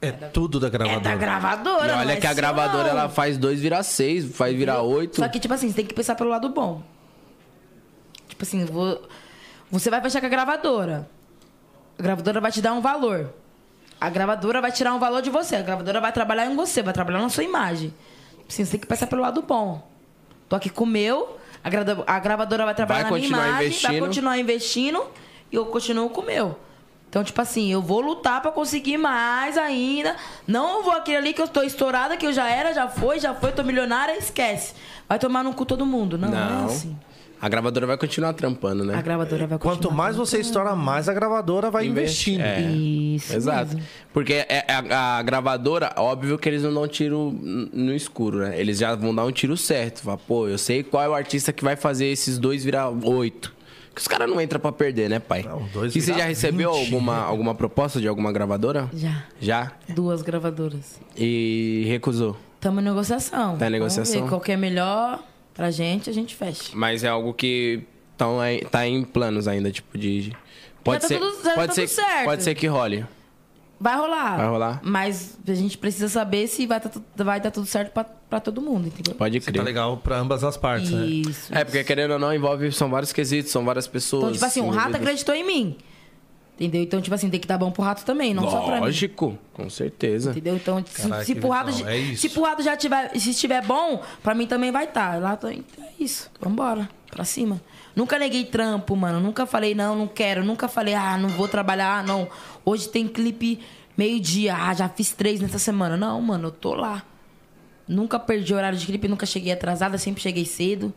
É 0.00 0.12
tudo 0.12 0.60
da 0.60 0.68
é 0.68 0.70
gravadora. 0.70 1.00
da 1.02 1.16
gravadora. 1.16 1.86
E 1.86 1.92
não 1.92 1.98
olha 1.98 2.12
é 2.12 2.16
que 2.16 2.26
a 2.26 2.34
gravadora 2.34 2.84
não. 2.84 2.90
ela 3.00 3.08
faz 3.08 3.36
dois 3.36 3.60
virar 3.60 3.82
seis, 3.82 4.34
faz 4.36 4.54
virar 4.54 4.82
oito. 4.82 5.16
Só 5.16 5.26
que, 5.28 5.40
tipo 5.40 5.52
assim, 5.52 5.68
você 5.68 5.74
tem 5.76 5.86
que 5.86 5.94
pensar 5.94 6.14
pelo 6.14 6.30
lado 6.30 6.48
bom. 6.50 6.82
Tipo 8.34 8.42
assim, 8.42 8.64
vou- 8.64 9.00
você 9.70 9.88
vai 9.90 10.00
fechar 10.00 10.18
com 10.20 10.26
a 10.26 10.28
gravadora. 10.28 11.08
A 11.96 12.02
gravadora 12.02 12.40
vai 12.40 12.50
te 12.50 12.60
dar 12.60 12.72
um 12.72 12.80
valor. 12.80 13.32
A 14.00 14.10
gravadora 14.10 14.60
vai 14.60 14.72
tirar 14.72 14.92
um 14.92 14.98
valor 14.98 15.22
de 15.22 15.30
você. 15.30 15.54
A 15.56 15.62
gravadora 15.62 16.00
vai 16.00 16.12
trabalhar 16.12 16.46
em 16.46 16.56
você, 16.56 16.82
vai 16.82 16.92
trabalhar 16.92 17.20
na 17.20 17.28
sua 17.28 17.44
imagem. 17.44 17.94
Tipo 18.30 18.46
assim, 18.48 18.64
você 18.64 18.72
tem 18.72 18.80
que 18.80 18.86
pensar 18.86 19.06
pelo 19.06 19.22
lado 19.22 19.40
bom. 19.42 19.86
Tô 20.48 20.56
aqui 20.56 20.68
com 20.68 20.82
o 20.84 20.86
meu, 20.86 21.38
a, 21.62 21.70
grada- 21.70 22.02
a 22.06 22.18
gravadora 22.18 22.64
vai 22.64 22.74
trabalhar 22.74 23.02
Vai 23.04 23.10
na 23.12 23.16
minha 23.16 23.28
imagem, 23.28 23.52
vai 23.52 23.66
investindo. 23.66 24.00
continuar 24.00 24.38
investindo 24.38 25.04
e 25.50 25.54
eu 25.56 25.66
continuo 25.66 26.10
com 26.10 26.20
o 26.20 26.26
meu. 26.26 26.58
Então, 27.08 27.22
tipo 27.22 27.40
assim, 27.40 27.70
eu 27.72 27.80
vou 27.80 28.00
lutar 28.00 28.42
pra 28.42 28.50
conseguir 28.50 28.96
mais 28.98 29.56
ainda. 29.56 30.16
Não 30.48 30.82
vou 30.82 30.92
aquele 30.92 31.18
ali 31.18 31.32
que 31.32 31.40
eu 31.40 31.46
tô 31.46 31.62
estourada, 31.62 32.16
que 32.16 32.26
eu 32.26 32.32
já 32.32 32.48
era, 32.50 32.74
já 32.74 32.88
foi, 32.88 33.20
já 33.20 33.32
foi, 33.32 33.52
tô 33.52 33.62
milionária, 33.62 34.18
esquece. 34.18 34.74
Vai 35.08 35.18
tomar 35.20 35.44
no 35.44 35.54
cu 35.54 35.64
todo 35.64 35.86
mundo. 35.86 36.18
Não, 36.18 36.28
não, 36.28 36.50
Não. 36.50 36.62
é 36.62 36.64
assim. 36.66 36.98
A 37.44 37.48
gravadora 37.50 37.86
vai 37.86 37.98
continuar 37.98 38.32
trampando, 38.32 38.84
né? 38.84 38.94
A 38.94 39.02
gravadora 39.02 39.46
vai 39.46 39.58
continuar. 39.58 39.76
Quanto 39.76 39.92
mais 39.92 40.16
você 40.16 40.38
estoura, 40.40 40.74
mais 40.74 41.10
a 41.10 41.12
gravadora 41.12 41.70
vai 41.70 41.86
Investe- 41.86 42.30
investindo. 42.32 42.40
é. 42.42 42.70
Isso. 42.72 43.36
Exato. 43.36 43.74
mesmo. 43.74 43.82
Porque 44.14 44.32
é- 44.48 44.64
a, 44.66 45.18
a 45.18 45.22
gravadora, 45.22 45.92
óbvio 45.98 46.38
que 46.38 46.48
eles 46.48 46.62
não 46.62 46.72
dão 46.72 46.88
tiro 46.88 47.38
n- 47.42 47.68
no 47.70 47.94
escuro, 47.94 48.38
né? 48.38 48.58
Eles 48.58 48.78
já 48.78 48.94
vão 48.94 49.14
dar 49.14 49.26
um 49.26 49.30
tiro 49.30 49.56
certo. 49.58 50.00
Fala, 50.00 50.16
pô, 50.16 50.48
eu 50.48 50.56
sei 50.56 50.82
qual 50.82 51.02
é 51.02 51.08
o 51.08 51.12
artista 51.14 51.52
que 51.52 51.62
vai 51.62 51.76
fazer 51.76 52.06
esses 52.06 52.38
dois 52.38 52.64
virar 52.64 52.88
oito. 52.88 53.52
Que 53.94 54.00
os 54.00 54.08
caras 54.08 54.28
não 54.28 54.40
entram 54.40 54.58
pra 54.58 54.72
perder, 54.72 55.10
né, 55.10 55.18
pai? 55.18 55.44
dois 55.72 55.94
e 55.94 56.00
você 56.00 56.14
já 56.14 56.24
recebeu 56.24 56.72
20, 56.72 56.84
alguma, 56.86 57.14
né? 57.16 57.24
alguma 57.26 57.54
proposta 57.54 58.00
de 58.00 58.08
alguma 58.08 58.32
gravadora? 58.32 58.88
Já. 58.94 59.22
Já? 59.38 59.72
Duas 59.90 60.22
gravadoras. 60.22 60.98
E 61.16 61.84
recusou. 61.88 62.36
Tamo 62.58 62.80
em 62.80 62.84
negociação. 62.84 63.58
Tá 63.58 63.66
em 63.66 63.70
negociação? 63.70 64.14
Vamos 64.14 64.26
ver 64.26 64.28
qual 64.30 64.40
que 64.40 64.50
é 64.50 64.56
melhor 64.56 65.22
pra 65.54 65.70
gente, 65.70 66.10
a 66.10 66.12
gente 66.12 66.34
fecha. 66.34 66.70
Mas 66.74 67.02
é 67.04 67.08
algo 67.08 67.32
que 67.32 67.82
tão 68.16 68.38
tá 68.70 68.86
em 68.86 69.02
planos 69.04 69.48
ainda, 69.48 69.70
tipo, 69.70 69.96
de. 69.96 70.32
Pode 70.82 71.00
tá 71.02 71.08
ser. 71.08 71.18
tudo- 71.18 71.42
já 71.42 71.54
pode 71.54 71.68
tá 71.68 71.74
ser, 71.74 71.86
tudo 71.88 71.94
certo. 71.94 72.24
Pode 72.24 72.42
ser 72.42 72.54
que 72.54 72.66
role. 72.66 73.06
Vai 73.80 73.96
rolar. 73.96 74.36
Vai 74.36 74.46
rolar? 74.48 74.80
Mas 74.82 75.36
a 75.46 75.54
gente 75.54 75.76
precisa 75.76 76.08
saber 76.08 76.46
se 76.46 76.66
vai, 76.66 76.80
tá, 76.80 76.90
vai 77.16 77.40
dar 77.40 77.50
tudo 77.50 77.66
certo 77.66 77.90
pra, 77.92 78.04
pra 78.04 78.40
todo 78.40 78.60
mundo, 78.62 78.86
entendeu? 78.86 79.14
Pode 79.14 79.40
Tá 79.40 79.50
crer. 79.50 79.62
legal 79.64 79.96
pra 79.98 80.16
ambas 80.18 80.44
as 80.44 80.56
partes, 80.56 80.90
né? 80.90 81.04
Isso. 81.06 81.52
É, 81.54 81.64
porque 81.64 81.82
querendo 81.84 82.12
ou 82.12 82.18
não, 82.18 82.32
envolve. 82.32 82.70
São 82.72 82.88
vários 82.88 83.12
quesitos, 83.12 83.50
são 83.50 83.64
várias 83.64 83.86
pessoas. 83.86 84.22
Então, 84.22 84.32
tipo 84.32 84.44
assim, 84.44 84.60
o 84.60 84.64
rato 84.68 84.90
envolvidas. 84.90 85.00
acreditou 85.02 85.34
em 85.34 85.44
mim. 85.44 85.76
Entendeu? 86.54 86.82
Então, 86.82 87.00
tipo 87.00 87.12
assim, 87.14 87.28
tem 87.28 87.40
que 87.40 87.48
dar 87.48 87.58
bom 87.58 87.72
pro 87.72 87.82
rato 87.82 88.04
também, 88.04 88.32
não 88.32 88.48
só 88.48 88.60
pra 88.60 88.76
mim. 88.76 88.82
Lógico, 88.82 89.36
com 89.52 89.68
certeza. 89.68 90.30
Entendeu? 90.30 90.54
Então, 90.54 90.84
se, 90.86 91.02
Caraca, 91.02 91.24
se, 91.24 91.34
que 91.34 91.40
pro 91.40 91.50
rato, 91.50 91.70
é 91.88 91.98
isso. 91.98 92.20
se 92.22 92.28
pro 92.28 92.42
rato 92.44 92.62
já 92.62 92.76
tiver, 92.76 93.10
se 93.18 93.30
estiver 93.30 93.64
bom, 93.66 94.00
pra 94.22 94.34
mim 94.36 94.46
também 94.46 94.70
vai 94.70 94.84
estar. 94.84 95.20
Lá 95.20 95.36
tô- 95.36 95.48
é 95.48 95.58
isso. 95.98 96.30
Vambora, 96.40 96.88
pra 97.10 97.24
cima. 97.24 97.60
Nunca 97.96 98.18
neguei 98.20 98.44
trampo, 98.44 98.94
mano. 98.94 99.18
Nunca 99.18 99.46
falei, 99.46 99.74
não, 99.74 99.96
não 99.96 100.06
quero. 100.06 100.44
Nunca 100.44 100.68
falei, 100.68 100.94
ah, 100.94 101.18
não 101.18 101.28
vou 101.30 101.48
trabalhar, 101.48 101.98
ah, 101.98 102.02
não. 102.04 102.28
Hoje 102.64 102.88
tem 102.88 103.08
clipe 103.08 103.58
meio-dia. 103.96 104.54
Ah, 104.56 104.72
já 104.74 104.88
fiz 104.88 105.10
três 105.10 105.40
nessa 105.40 105.58
semana. 105.58 105.96
Não, 105.96 106.20
mano, 106.22 106.48
eu 106.48 106.52
tô 106.52 106.74
lá. 106.74 107.02
Nunca 107.88 108.16
perdi 108.18 108.54
horário 108.54 108.78
de 108.78 108.86
clipe, 108.86 109.08
nunca 109.08 109.26
cheguei 109.26 109.52
atrasada, 109.52 109.98
sempre 109.98 110.22
cheguei 110.22 110.44
cedo. 110.44 110.94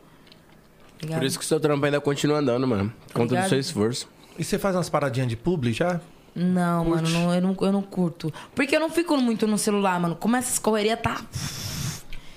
Ligado? 1.02 1.18
Por 1.18 1.26
isso 1.26 1.38
que 1.38 1.44
o 1.44 1.48
seu 1.48 1.58
trampo 1.58 1.84
ainda 1.84 2.00
continua 2.00 2.38
andando, 2.38 2.66
mano. 2.66 2.92
Conta 3.12 3.40
do 3.42 3.48
seu 3.48 3.58
esforço. 3.58 4.08
E 4.38 4.44
você 4.44 4.58
faz 4.58 4.76
umas 4.76 4.88
paradinhas 4.88 5.28
de 5.28 5.36
publi 5.36 5.72
já? 5.72 6.00
Não, 6.34 6.84
mano, 6.84 7.08
não, 7.10 7.34
eu, 7.34 7.40
não, 7.40 7.56
eu 7.60 7.72
não 7.72 7.82
curto. 7.82 8.32
Porque 8.54 8.76
eu 8.76 8.80
não 8.80 8.90
fico 8.90 9.16
muito 9.16 9.46
no 9.46 9.58
celular, 9.58 9.98
mano. 9.98 10.14
Como 10.14 10.36
essas 10.36 10.58
correrias 10.58 11.00
tá. 11.00 11.20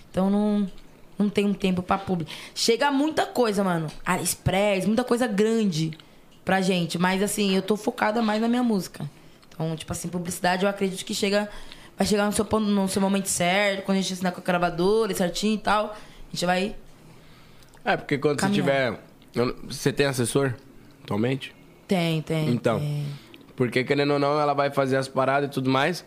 Então 0.10 0.30
não, 0.30 0.70
não 1.20 1.30
tenho 1.30 1.54
tempo 1.54 1.84
pra 1.84 1.98
público. 1.98 2.32
Chega 2.56 2.92
muita 2.92 3.26
coisa, 3.28 3.64
mano. 3.64 3.88
AliExpress, 4.06 4.86
muita 4.88 5.04
coisa 5.04 5.28
grande 5.28 5.92
pra 6.44 6.62
gente. 6.62 6.98
Mas 6.98 7.22
assim, 7.22 7.56
eu 7.56 7.62
tô 7.62 7.78
focada 7.78 8.22
mais 8.22 8.42
na 8.42 8.48
minha 8.48 8.64
música. 8.64 9.08
Então, 9.54 9.76
tipo 9.76 9.92
assim, 9.92 10.08
publicidade 10.08 10.64
eu 10.64 10.70
acredito 10.70 11.06
que 11.06 11.14
chega. 11.14 11.48
Vai 11.98 12.08
chegar 12.08 12.26
no 12.26 12.32
seu, 12.32 12.44
ponto- 12.46 12.66
no 12.66 12.88
seu 12.88 13.02
momento 13.02 13.28
certo, 13.28 13.84
quando 13.86 14.00
a 14.00 14.02
gente 14.02 14.14
assinar 14.14 14.32
com 14.32 14.42
a 14.42 14.44
gravadora 14.44 15.14
certinho 15.14 15.54
e 15.56 15.60
tal. 15.60 15.92
A 15.92 15.96
gente 16.36 16.46
vai. 16.46 16.76
É, 17.86 17.96
porque 17.96 18.18
quando 18.18 18.38
Caminhar. 18.40 18.66
você 18.66 18.72
tiver. 19.36 19.54
Você 19.68 19.94
tem 19.94 20.08
assessor? 20.08 20.56
Atualmente? 21.04 21.54
Tem, 21.92 22.22
tem. 22.22 22.50
Então. 22.50 22.80
tem. 22.80 23.06
Porque 23.56 23.84
querendo 23.84 24.14
ou 24.14 24.20
não, 24.20 24.40
ela 24.40 24.53
vai 24.53 24.72
fazer 24.72 24.95
as 24.95 25.10
paradas 25.10 25.50
e 25.50 25.52
tudo 25.52 25.70
mais. 25.70 26.06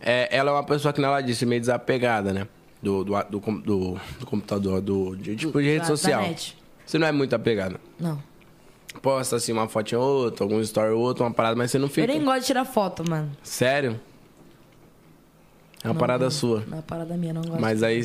É, 0.00 0.34
ela 0.34 0.50
é 0.50 0.54
uma 0.54 0.64
pessoa 0.64 0.94
que, 0.94 1.04
ela 1.04 1.20
disse, 1.20 1.44
meio 1.44 1.60
desapegada, 1.60 2.32
né? 2.32 2.48
Do, 2.82 3.04
do, 3.04 3.12
do, 3.24 3.38
do- 3.60 4.00
do 4.18 4.26
computador, 4.26 4.80
do, 4.80 5.14
de, 5.16 5.36
tipo, 5.36 5.60
de 5.60 5.66
rede 5.66 5.78
Da- 5.80 5.82
da 5.82 5.88
social. 5.88 6.22
net. 6.22 6.56
Você 6.86 6.98
não 6.98 7.06
é 7.06 7.12
muito 7.12 7.34
apegada. 7.36 7.78
Não. 7.98 8.18
Posta 9.02 9.36
assim 9.36 9.52
uma 9.52 9.68
foto 9.68 9.94
ou 9.94 10.24
outra, 10.24 10.42
algum 10.42 10.58
story 10.62 10.90
ou 10.92 11.00
outro, 11.02 11.22
uma 11.22 11.30
parada, 11.34 11.54
mas 11.54 11.70
você 11.70 11.78
não 11.78 11.84
Eu 11.86 11.90
fica. 11.90 12.06
nem 12.06 12.24
gosto 12.24 12.40
de 12.40 12.46
tirar 12.46 12.64
foto, 12.64 13.08
mano. 13.08 13.30
Sério? 13.42 14.00
É 15.84 15.88
uma 15.88 15.92
Não, 15.92 16.00
parada 16.00 16.24
não. 16.24 16.30
sua. 16.30 16.64
Não 16.66 16.78
é 16.78 16.82
parada 16.82 17.14
minha, 17.16 17.34
não 17.34 17.42
gosto. 17.42 17.60
Mas 17.60 17.82
aí 17.82 18.02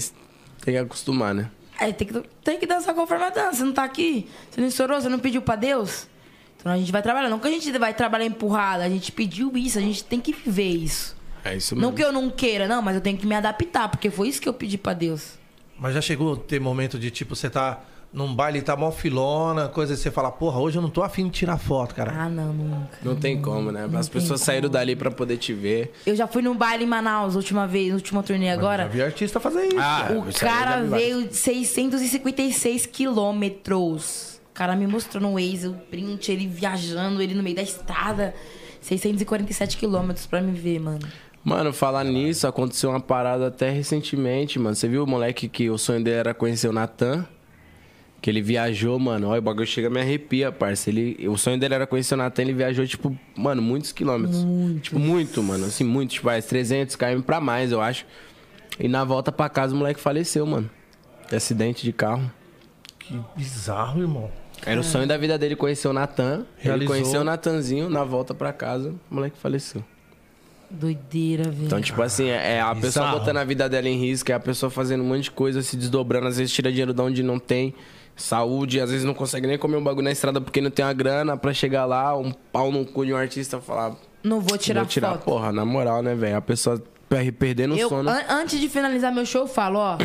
tem 0.64 0.74
que 0.74 0.78
acostumar, 0.78 1.34
né? 1.34 1.50
Aí 1.80 1.94
tem 1.94 2.08
que, 2.08 2.22
tem 2.44 2.60
que 2.60 2.68
dançar 2.68 2.94
conforme 2.94 3.24
a 3.24 3.30
dança. 3.30 3.54
Você 3.54 3.64
não 3.64 3.74
tá 3.74 3.86
aqui? 3.86 4.28
Você 4.52 4.60
não 4.62 4.68
estourou? 4.68 5.00
Você 5.00 5.08
não 5.10 5.20
pediu 5.20 5.42
pra 5.42 5.56
Deus? 5.56 6.08
Então 6.66 6.74
a 6.74 6.78
gente 6.80 6.92
vai 6.92 7.04
trabalhar. 7.04 7.30
Não 7.30 7.38
que 7.38 7.48
a 7.48 7.52
gente 7.52 7.72
vai 7.78 7.94
trabalhar 7.94 8.26
empurrada. 8.26 8.84
A 8.84 8.90
gente 8.90 9.12
pediu 9.12 9.56
isso. 9.56 9.78
A 9.78 9.82
gente 9.82 10.04
tem 10.04 10.20
que 10.20 10.34
viver 10.34 10.68
isso. 10.72 11.16
É 11.44 11.56
isso 11.56 11.76
Não 11.76 11.92
mesmo. 11.92 11.96
que 11.96 12.04
eu 12.04 12.12
não 12.12 12.28
queira, 12.32 12.68
não. 12.68 12.82
Mas 12.82 12.96
eu 12.96 13.02
tenho 13.02 13.16
que 13.20 13.28
me 13.28 13.36
adaptar. 13.36 13.88
Porque 13.88 14.10
foi 14.10 14.30
isso 14.30 14.42
que 14.42 14.50
eu 14.50 14.54
pedi 14.54 14.76
pra 14.76 14.94
Deus. 14.94 15.34
Mas 15.78 15.94
já 15.94 16.02
chegou 16.02 16.34
a 16.34 16.38
ter 16.38 16.60
momento 16.60 16.98
de 16.98 17.12
tipo, 17.12 17.36
você 17.36 17.52
tá 17.52 17.82
num 18.12 18.34
baile, 18.34 18.64
tá 18.64 18.76
mó 18.76 18.90
filona, 18.92 19.68
coisa 19.68 19.94
e 19.94 19.98
você 19.98 20.10
fala, 20.10 20.32
porra, 20.32 20.60
hoje 20.60 20.78
eu 20.80 20.82
não 20.82 20.90
tô 20.90 21.04
afim 21.04 21.26
de 21.26 21.32
tirar 21.32 21.60
foto, 21.60 21.94
cara. 21.94 22.12
Ah, 22.18 22.30
não, 22.30 22.52
nunca. 22.52 22.98
Não 23.04 23.16
tem 23.16 23.40
como, 23.40 23.72
né? 23.72 23.88
As 23.94 24.10
pessoas 24.10 24.42
saíram 24.42 24.68
dali 24.68 24.96
pra 24.96 25.12
poder 25.12 25.38
te 25.38 25.54
ver. 25.54 25.94
Eu 26.04 26.16
já 26.16 26.26
fui 26.26 26.42
num 26.42 26.56
baile 26.56 26.86
em 26.86 26.88
Manaus, 26.88 27.36
última 27.36 27.68
vez, 27.68 27.90
no 27.90 27.96
último 27.98 28.24
turnê 28.24 28.48
Já 28.48 28.54
agora. 28.54 28.88
vi 28.88 29.04
artista 29.04 29.40
fazer 29.40 29.68
isso. 29.68 29.78
Ah, 29.80 30.08
O 30.10 30.14
eu 30.26 30.32
já 30.32 30.40
cara 30.40 30.82
veio 30.82 31.28
de 31.28 31.36
656 31.36 32.88
quilômetros. 32.88 34.35
O 34.56 34.58
cara 34.58 34.74
me 34.74 34.88
mostrou 34.88 35.22
no 35.22 35.34
Waze 35.34 35.68
o 35.68 35.74
print, 35.74 36.32
ele 36.32 36.48
viajando, 36.48 37.22
ele 37.22 37.34
no 37.34 37.44
meio 37.44 37.58
da 37.58 37.62
estrada. 37.62 38.34
647 38.80 39.76
quilômetros 39.76 40.26
pra 40.26 40.42
me 40.42 40.58
ver, 40.58 40.80
mano. 40.80 41.06
Mano, 41.44 41.74
falar 41.74 42.06
nisso, 42.06 42.48
aconteceu 42.48 42.90
uma 42.90 43.02
parada 43.02 43.48
até 43.48 43.70
recentemente, 43.70 44.58
mano. 44.58 44.74
Você 44.74 44.88
viu 44.88 45.04
o 45.04 45.08
moleque 45.08 45.50
que 45.50 45.70
o 45.70 45.78
sonho 45.78 46.02
dele 46.02 46.16
era 46.16 46.34
conhecer 46.34 46.70
o 46.70 46.72
Natan? 46.72 47.28
Que 48.22 48.30
ele 48.30 48.42
viajou, 48.42 48.98
mano. 48.98 49.28
Olha, 49.28 49.40
o 49.40 49.42
bagulho 49.42 49.68
chega 49.68 49.90
a 49.90 49.92
me 49.92 50.00
arrepia, 50.00 50.54
parça. 50.54 50.90
Ele, 50.90 51.28
o 51.28 51.38
sonho 51.38 51.60
dele 51.60 51.74
era 51.74 51.86
conhecer 51.86 52.14
o 52.14 52.18
Natan, 52.18 52.44
ele 52.44 52.54
viajou, 52.54 52.88
tipo, 52.88 53.14
mano, 53.36 53.62
muitos 53.62 53.92
quilômetros. 53.92 54.46
Tipo, 54.82 54.98
muito, 54.98 55.44
mano. 55.44 55.66
Assim, 55.66 55.84
muito. 55.84 56.12
Tipo, 56.12 56.28
mais 56.28 56.46
300 56.46 56.96
km 56.96 57.20
pra 57.26 57.42
mais, 57.42 57.74
eu 57.74 57.82
acho. 57.82 58.06
E 58.80 58.88
na 58.88 59.04
volta 59.04 59.34
pra 59.34 59.50
casa, 59.50 59.76
o 59.76 59.78
moleque 59.78 60.00
faleceu, 60.00 60.46
mano. 60.46 60.70
De 61.30 61.36
acidente 61.36 61.84
de 61.84 61.92
carro. 61.92 62.32
Que 62.98 63.20
bizarro, 63.36 64.00
irmão. 64.00 64.32
Era 64.66 64.80
o 64.80 64.84
sonho 64.84 65.08
da 65.08 65.18
vida 65.18 65.38
dele 65.38 65.56
conhecer 65.56 65.88
o 65.88 65.94
Natan. 65.94 66.46
Ele 66.64 66.86
conheceu 66.86 67.22
o 67.22 67.24
Natanzinho, 67.24 67.90
na 67.90 68.04
volta 68.04 68.34
pra 68.34 68.54
casa, 68.54 68.90
o 69.12 69.16
moleque 69.16 69.38
faleceu. 69.38 69.84
Doideira, 70.70 71.44
velho. 71.44 71.66
Então, 71.66 71.80
tipo 71.80 72.02
assim, 72.02 72.28
é 72.30 72.60
a 72.60 72.74
pessoa 72.74 73.06
Bizarro. 73.06 73.20
botando 73.20 73.38
a 73.38 73.44
vida 73.44 73.70
dela 73.70 73.88
em 73.88 73.98
risco, 74.00 74.32
é 74.32 74.36
a 74.36 74.40
pessoa 74.40 74.70
fazendo 74.70 75.04
um 75.04 75.08
monte 75.08 75.24
de 75.26 75.32
coisa, 75.32 75.62
se 75.62 75.78
desdobrando, 75.78 76.28
às 76.28 76.38
vezes 76.38 76.52
tira 76.52 76.70
dinheiro 76.72 76.94
de 76.94 77.02
onde 77.02 77.22
não 77.24 77.38
tem, 77.38 77.74
saúde, 78.16 78.82
às 78.82 78.90
vezes 78.90 79.06
não 79.06 79.14
consegue 79.14 79.46
nem 79.46 79.58
comer 79.60 79.78
um 79.78 79.84
bagulho 79.84 80.04
na 80.06 80.12
estrada 80.12 80.42
porque 80.42 80.60
não 80.62 80.72
tem 80.72 80.84
a 80.84 80.92
grana 80.92 81.38
pra 81.38 81.54
chegar 81.54 81.86
lá, 81.86 82.18
um 82.18 82.32
pau 82.32 82.72
no 82.72 82.84
cu 82.86 83.06
de 83.06 83.14
um 83.14 83.18
artista 83.18 83.62
falar. 83.62 83.96
Não 84.24 84.42
vou 84.42 84.58
tirar, 84.58 84.82
vou 84.82 84.90
tirar, 84.90 85.12
foto. 85.12 85.24
porra, 85.26 85.52
na 85.52 85.64
moral, 85.64 86.02
né, 86.02 86.16
velho? 86.16 86.36
A 86.36 86.42
pessoa 86.42 86.82
per- 87.08 87.32
perdendo 87.34 87.76
o 87.76 87.78
Eu, 87.78 87.88
sono. 87.88 88.10
an- 88.10 88.24
antes 88.28 88.60
de 88.60 88.68
finalizar 88.68 89.14
meu 89.14 89.26
show, 89.26 89.42
eu 89.42 89.48
falo, 89.48 89.78
ó. 89.78 89.98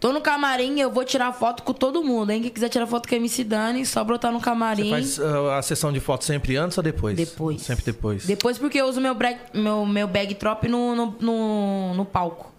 Tô 0.00 0.12
no 0.12 0.20
camarim, 0.20 0.78
eu 0.78 0.92
vou 0.92 1.04
tirar 1.04 1.32
foto 1.32 1.64
com 1.64 1.72
todo 1.72 2.04
mundo, 2.04 2.30
hein? 2.30 2.40
Quem 2.40 2.50
quiser 2.50 2.68
tirar 2.68 2.86
foto 2.86 3.08
com 3.08 3.14
a 3.14 3.18
MC 3.18 3.42
Dani, 3.42 3.84
só 3.84 4.04
brotar 4.04 4.30
no 4.30 4.40
camarim. 4.40 4.90
Faz 4.90 5.18
ah, 5.18 5.58
a 5.58 5.62
sessão 5.62 5.92
de 5.92 5.98
foto 5.98 6.24
sempre 6.24 6.56
antes 6.56 6.78
ou 6.78 6.84
depois? 6.84 7.16
Depois. 7.16 7.62
Sempre 7.62 7.84
depois. 7.84 8.24
Depois 8.24 8.58
porque 8.58 8.80
eu 8.80 8.86
uso 8.86 9.00
meu, 9.00 9.14
brag, 9.14 9.38
meu, 9.52 9.84
meu 9.84 10.06
bag 10.06 10.34
drop 10.34 10.68
no, 10.68 10.94
no, 10.94 11.16
no, 11.20 11.94
no 11.94 12.04
palco. 12.04 12.52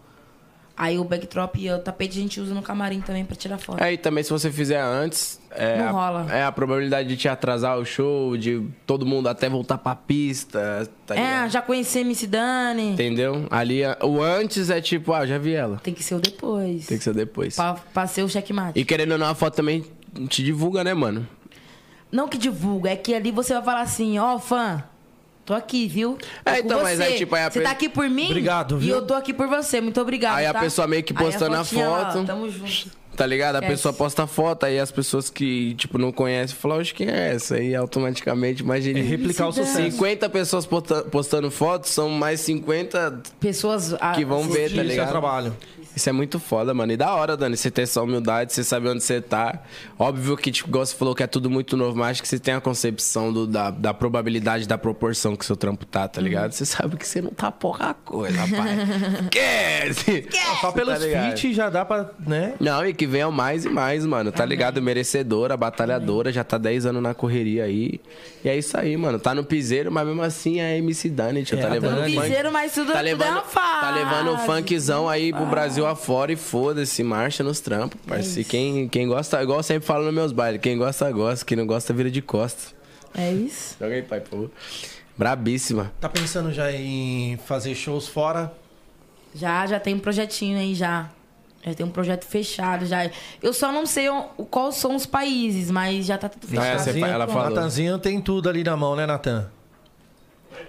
Aí 0.82 0.98
o 0.98 1.04
bag 1.04 1.28
drop 1.28 1.60
e 1.60 1.70
o 1.70 1.78
tapete 1.78 2.18
a 2.18 2.22
gente 2.22 2.40
usa 2.40 2.54
no 2.54 2.62
camarim 2.62 3.02
também 3.02 3.26
pra 3.26 3.36
tirar 3.36 3.58
foto. 3.58 3.84
É, 3.84 3.92
e 3.92 3.98
também 3.98 4.24
se 4.24 4.30
você 4.30 4.50
fizer 4.50 4.80
antes, 4.80 5.38
é, 5.52 5.78
Não 5.78 5.90
a, 5.90 5.92
rola. 5.92 6.28
é 6.34 6.42
a 6.46 6.54
probabilidade 6.54 7.10
de 7.10 7.18
te 7.18 7.28
atrasar 7.28 7.78
o 7.78 7.84
show, 7.84 8.38
de 8.38 8.66
todo 8.88 9.06
mundo 9.06 9.28
até 9.28 9.50
voltar 9.50 9.78
pra 9.78 9.94
pista, 9.94 10.90
tá 11.06 11.18
é, 11.18 11.50
já 11.50 11.62
conheci 11.62 12.00
MC 12.00 12.28
Dani. 12.28 12.94
Entendeu? 12.94 13.46
Ali, 13.52 13.82
o 14.02 14.24
antes 14.24 14.70
é 14.70 14.80
tipo, 14.80 15.12
ah, 15.12 15.26
já 15.26 15.38
vi 15.38 15.54
ela. 15.54 15.82
Tem 15.84 15.94
que 15.94 16.02
ser 16.02 16.16
o 16.16 16.20
depois. 16.22 16.88
Tem 16.88 16.98
que 16.98 17.04
ser 17.04 17.14
depois. 17.14 17.58
Pra, 17.58 17.74
pra 17.74 18.08
ser 18.08 18.24
o 18.24 18.30
checkmate. 18.30 18.80
E 18.80 18.86
querendo 18.86 19.12
ou 19.12 19.18
não, 19.18 19.28
a 19.28 19.36
foto 19.36 19.56
também 19.56 19.84
te 20.30 20.42
divulga, 20.42 20.82
né, 20.82 20.94
mano? 20.94 21.28
Não 22.10 22.30
que 22.30 22.38
divulga, 22.38 22.90
é 22.92 22.96
que 22.96 23.14
ali 23.14 23.32
você 23.32 23.54
vai 23.54 23.64
falar 23.64 23.82
assim, 23.82 24.18
ó, 24.18 24.40
fã, 24.40 24.82
tô 25.50 25.54
aqui, 25.56 25.88
viu? 25.88 26.18
Tô 26.46 26.52
É, 26.52 26.60
com 26.62 26.66
então, 26.68 26.82
mas 26.84 26.98
você. 26.98 27.04
aí, 27.04 27.18
tipo, 27.18 27.36
aí 27.36 27.44
a 27.44 27.50
Você 27.52 27.60
pe- 27.60 27.66
tá 27.66 27.72
aqui 27.72 27.90
por 27.90 28.08
mim? 28.10 28.28
Obrigado, 28.28 28.76
E 28.78 28.80
viu? 28.86 28.96
eu 28.98 29.02
tô 29.02 29.14
aqui 29.16 29.34
por 29.34 29.48
você, 29.48 29.82
muito 29.82 30.00
obrigado, 30.00 30.38
Aí 30.38 30.46
a 30.46 30.54
tá? 30.54 30.60
pessoa 30.60 30.88
meio 30.88 31.04
que 31.04 31.12
Aí 31.14 31.24
postando 31.24 31.56
a 31.56 31.64
fotinha 31.64 31.90
lá, 31.90 32.06
foto. 32.12 32.20
ó, 32.20 32.24
tamo 32.26 32.50
junto. 32.50 33.00
Tá 33.18 33.26
ligado? 33.26 33.56
A 33.56 33.60
Esquece. 33.60 33.74
pessoa 33.74 33.94
posta 33.94 34.24
a 34.24 34.28
foto, 34.28 34.66
aí 34.66 34.80
as 34.80 34.92
pessoas 34.92 35.30
que, 35.30 35.74
tipo, 35.76 35.98
não 35.98 36.10
conhecem 36.10 36.56
falam, 36.56 36.78
oxe, 36.78 36.94
quem 36.94 37.10
é 37.10 37.34
essa? 37.34 37.56
Aí 37.56 37.76
automaticamente, 37.76 38.62
imagine. 38.64 39.00
É 39.02 39.04
replicar 39.04 39.48
o 39.48 39.52
sucesso. 39.52 39.92
50 39.92 40.30
pessoas 40.30 40.66
posta- 40.66 41.02
postando 41.04 41.52
fotos, 41.52 41.90
são 41.90 42.08
mais 42.10 42.40
50 42.40 43.22
Pessoas... 43.40 43.94
ah, 44.00 44.14
que 44.14 44.24
vão 44.24 44.44
ver, 44.44 44.74
tá 44.74 44.80
é 44.80 44.84
ligado? 44.86 45.10
trabalho. 45.10 45.54
Isso 45.96 46.08
é 46.10 46.12
muito 46.14 46.40
foda, 46.40 46.74
mano. 46.74 46.92
E 46.94 46.98
da 46.98 47.14
hora, 47.14 47.36
Dani, 47.36 47.58
você 47.58 47.70
ter 47.70 47.82
essa 47.82 48.02
humildade, 48.02 48.54
você 48.54 48.64
saber 48.64 48.90
onde 48.90 49.04
você 49.04 49.20
tá. 49.20 49.60
Óbvio 49.98 50.38
que, 50.38 50.52
tipo, 50.52 50.70
igual 50.70 50.86
você 50.86 50.96
falou 50.96 51.14
que 51.14 51.24
é 51.24 51.28
tudo 51.28 51.50
muito 51.50 51.76
novo, 51.76 51.98
mas 51.98 52.12
acho 52.12 52.22
que 52.22 52.28
você 52.28 52.40
tem 52.40 52.54
a 52.54 52.62
concepção 52.62 53.34
do- 53.34 53.46
da, 53.48 53.70
da 53.70 53.94
probabilidade, 53.94 54.68
da 54.68 54.78
proporção 54.78 55.36
que 55.36 55.46
seu 55.46 55.56
trampo 55.56 55.86
tá, 55.86 56.08
tá 56.08 56.22
ligado? 56.22 56.52
Você 56.54 56.66
sabe 56.66 56.96
que 56.96 57.08
você 57.08 57.22
não 57.22 57.32
tá 57.32 57.52
pouca 57.52 57.94
coisa, 57.94 58.38
rapaz. 58.46 58.80
Esquece! 59.24 60.28
Só 60.62 60.72
pelos 60.72 60.94
Tá 61.00 61.00
feats 61.00 61.56
já 61.56 61.70
dá 61.70 61.84
pra, 61.86 62.10
né? 62.26 62.54
Não, 62.60 62.86
e 62.86 62.94
que 62.94 63.06
venham 63.08 63.32
mais 63.32 63.66
e 63.66 63.70
mais, 63.70 64.06
mano. 64.06 64.32
Tá 64.32 64.46
ligado? 64.46 64.82
Merecedora, 64.82 65.56
batalhadora, 65.58 66.32
já 66.32 66.44
tá 66.44 66.58
10 66.58 66.86
anos 66.86 67.02
na 67.02 67.14
correria 67.14 67.64
aí. 67.66 68.00
E 68.44 68.50
é 68.50 68.58
isso 68.58 68.78
aí, 68.78 68.96
mano. 68.96 69.20
Tá 69.20 69.34
no 69.36 69.44
piseiro, 69.44 69.92
mas 69.92 70.06
mesmo 70.08 70.22
assim 70.22 70.60
é 70.62 70.78
MC 70.78 71.10
Dani, 71.10 71.44
tio. 71.44 71.58
É, 71.58 71.62
tá 71.62 71.68
a 71.68 71.72
levando 71.72 71.96
Dani. 71.96 72.12
o 72.12 72.16
funk. 72.16 72.28
Piseiro, 72.28 72.52
mas 72.52 72.74
tudo, 72.74 72.88
Tá 72.88 73.00
tudo 73.00 73.08
é 73.08 73.12
levando, 73.12 73.32
uma 73.32 73.42
fase. 73.44 73.82
tá 73.82 73.92
levando 73.92 74.34
o 74.34 74.38
funkzão 74.40 75.10
aí 75.10 75.32
pro 75.34 75.46
Brasil 75.46 75.79
Água 75.86 75.96
fora 75.96 76.32
e 76.32 76.36
foda-se, 76.36 77.04
marcha 77.04 77.44
nos 77.44 77.60
trampos, 77.60 78.00
parceiro. 78.08 78.48
quem, 78.50 78.88
quem 78.88 79.08
gosta, 79.08 79.42
igual 79.42 79.60
eu 79.60 79.64
sempre 79.64 79.86
falo 79.88 80.06
nos 80.06 80.14
meus 80.14 80.32
bailes, 80.32 80.60
quem 80.62 80.78
gosta, 80.78 81.12
gosta. 81.12 81.46
Quem 81.46 81.58
não 81.58 81.66
gosta, 81.68 81.94
vira 81.94 82.10
de 82.12 82.22
costas. 82.22 82.74
É 83.16 83.32
isso. 83.32 83.76
Joga 83.80 83.96
aí, 83.96 84.02
pai, 84.04 84.20
por 84.22 84.30
favor. 84.30 84.52
Brabíssima. 85.18 85.92
Tá 86.00 86.08
pensando 86.08 86.52
já 86.54 86.72
em 86.72 87.38
fazer 87.46 87.76
shows 87.76 88.08
fora? 88.08 88.54
Já, 89.36 89.66
já 89.68 89.80
tem 89.80 89.94
um 89.96 90.00
projetinho 90.00 90.58
aí 90.58 90.74
já. 90.74 91.10
Já 91.62 91.74
tem 91.74 91.86
um 91.86 91.90
projeto 91.92 92.24
fechado 92.26 92.86
já. 92.86 93.10
Eu 93.44 93.52
só 93.54 93.70
não 93.72 93.86
sei 93.86 94.08
o, 94.10 94.24
quais 94.50 94.76
são 94.76 94.96
os 94.96 95.06
países, 95.06 95.70
mas 95.70 96.06
já 96.06 96.18
tá 96.18 96.30
tudo 96.30 96.48
Não, 96.54 96.62
fechado. 96.62 96.80
é, 96.80 96.94
você 96.94 97.00
fa- 97.00 97.08
ela 97.08 97.28
falou. 97.28 97.50
Natanzinho 97.50 98.00
tem 98.00 98.22
tudo 98.22 98.48
ali 98.48 98.64
na 98.64 98.78
mão, 98.78 98.96
né, 98.96 99.06
Natan? 99.06 99.52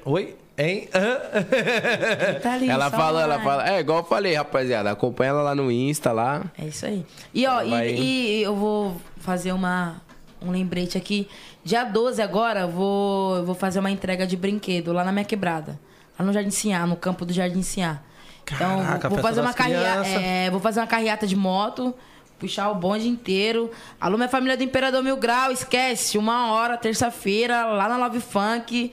Oi? 0.05 0.35
Hein? 0.61 0.89
Tá 2.43 2.53
ali, 2.55 2.69
Ela 2.69 2.91
falou, 2.91 3.21
ela 3.21 3.41
fala. 3.41 3.69
É, 3.69 3.81
igual 3.81 3.99
eu 3.99 4.05
falei, 4.05 4.35
rapaziada. 4.35 4.91
Acompanha 4.91 5.31
ela 5.31 5.43
lá 5.43 5.55
no 5.55 5.71
Insta 5.71 6.13
lá. 6.13 6.45
É 6.59 6.65
isso 6.67 6.85
aí. 6.87 7.05
E 7.33 7.47
ó, 7.47 7.63
e- 7.63 7.71
Vai. 7.71 7.89
e, 7.91 8.43
eu 8.43 8.55
vou 8.55 9.01
fazer 9.19 9.53
uma, 9.53 10.01
um 10.43 10.51
lembrete 10.51 10.99
aqui. 10.99 11.29
Dia 11.65 11.85
12 11.85 12.21
agora, 12.23 12.61
eu 12.61 12.69
vou, 12.69 13.37
eu 13.37 13.45
vou 13.45 13.55
fazer 13.55 13.79
uma 13.79 13.91
entrega 13.91 14.27
de 14.27 14.37
brinquedo 14.37 14.93
lá 14.93 15.05
na 15.05 15.13
minha 15.13 15.25
quebrada. 15.25 15.79
Lá 16.19 16.25
no 16.25 16.33
Jardim 16.33 16.51
Sinhá, 16.51 16.87
no 16.87 16.97
campo 16.97 17.25
do 17.25 17.33
Jardim 17.33 17.63
Sinhá. 17.63 18.01
Então, 18.45 18.83
Caraca, 18.83 19.09
vou 19.09 19.19
festa 19.19 19.29
fazer 19.29 19.41
uma 19.41 19.55
carreata. 19.55 20.09
É, 20.09 20.51
vou 20.51 20.61
fazer 20.61 20.81
uma 20.81 20.87
carreata 20.87 21.27
de 21.27 21.37
moto, 21.37 21.95
puxar 22.39 22.71
o 22.71 22.75
bonde 22.75 23.09
inteiro. 23.09 23.71
Alô, 24.01 24.17
minha 24.17 24.29
família 24.29 24.57
do 24.57 24.63
Imperador 24.65 25.03
Mil 25.03 25.17
Grau, 25.17 25.53
esquece. 25.53 26.19
Uma 26.19 26.53
hora, 26.53 26.77
terça-feira, 26.77 27.65
lá 27.67 27.89
na 27.89 27.97
Love 27.97 28.21
Funk. 28.21 28.93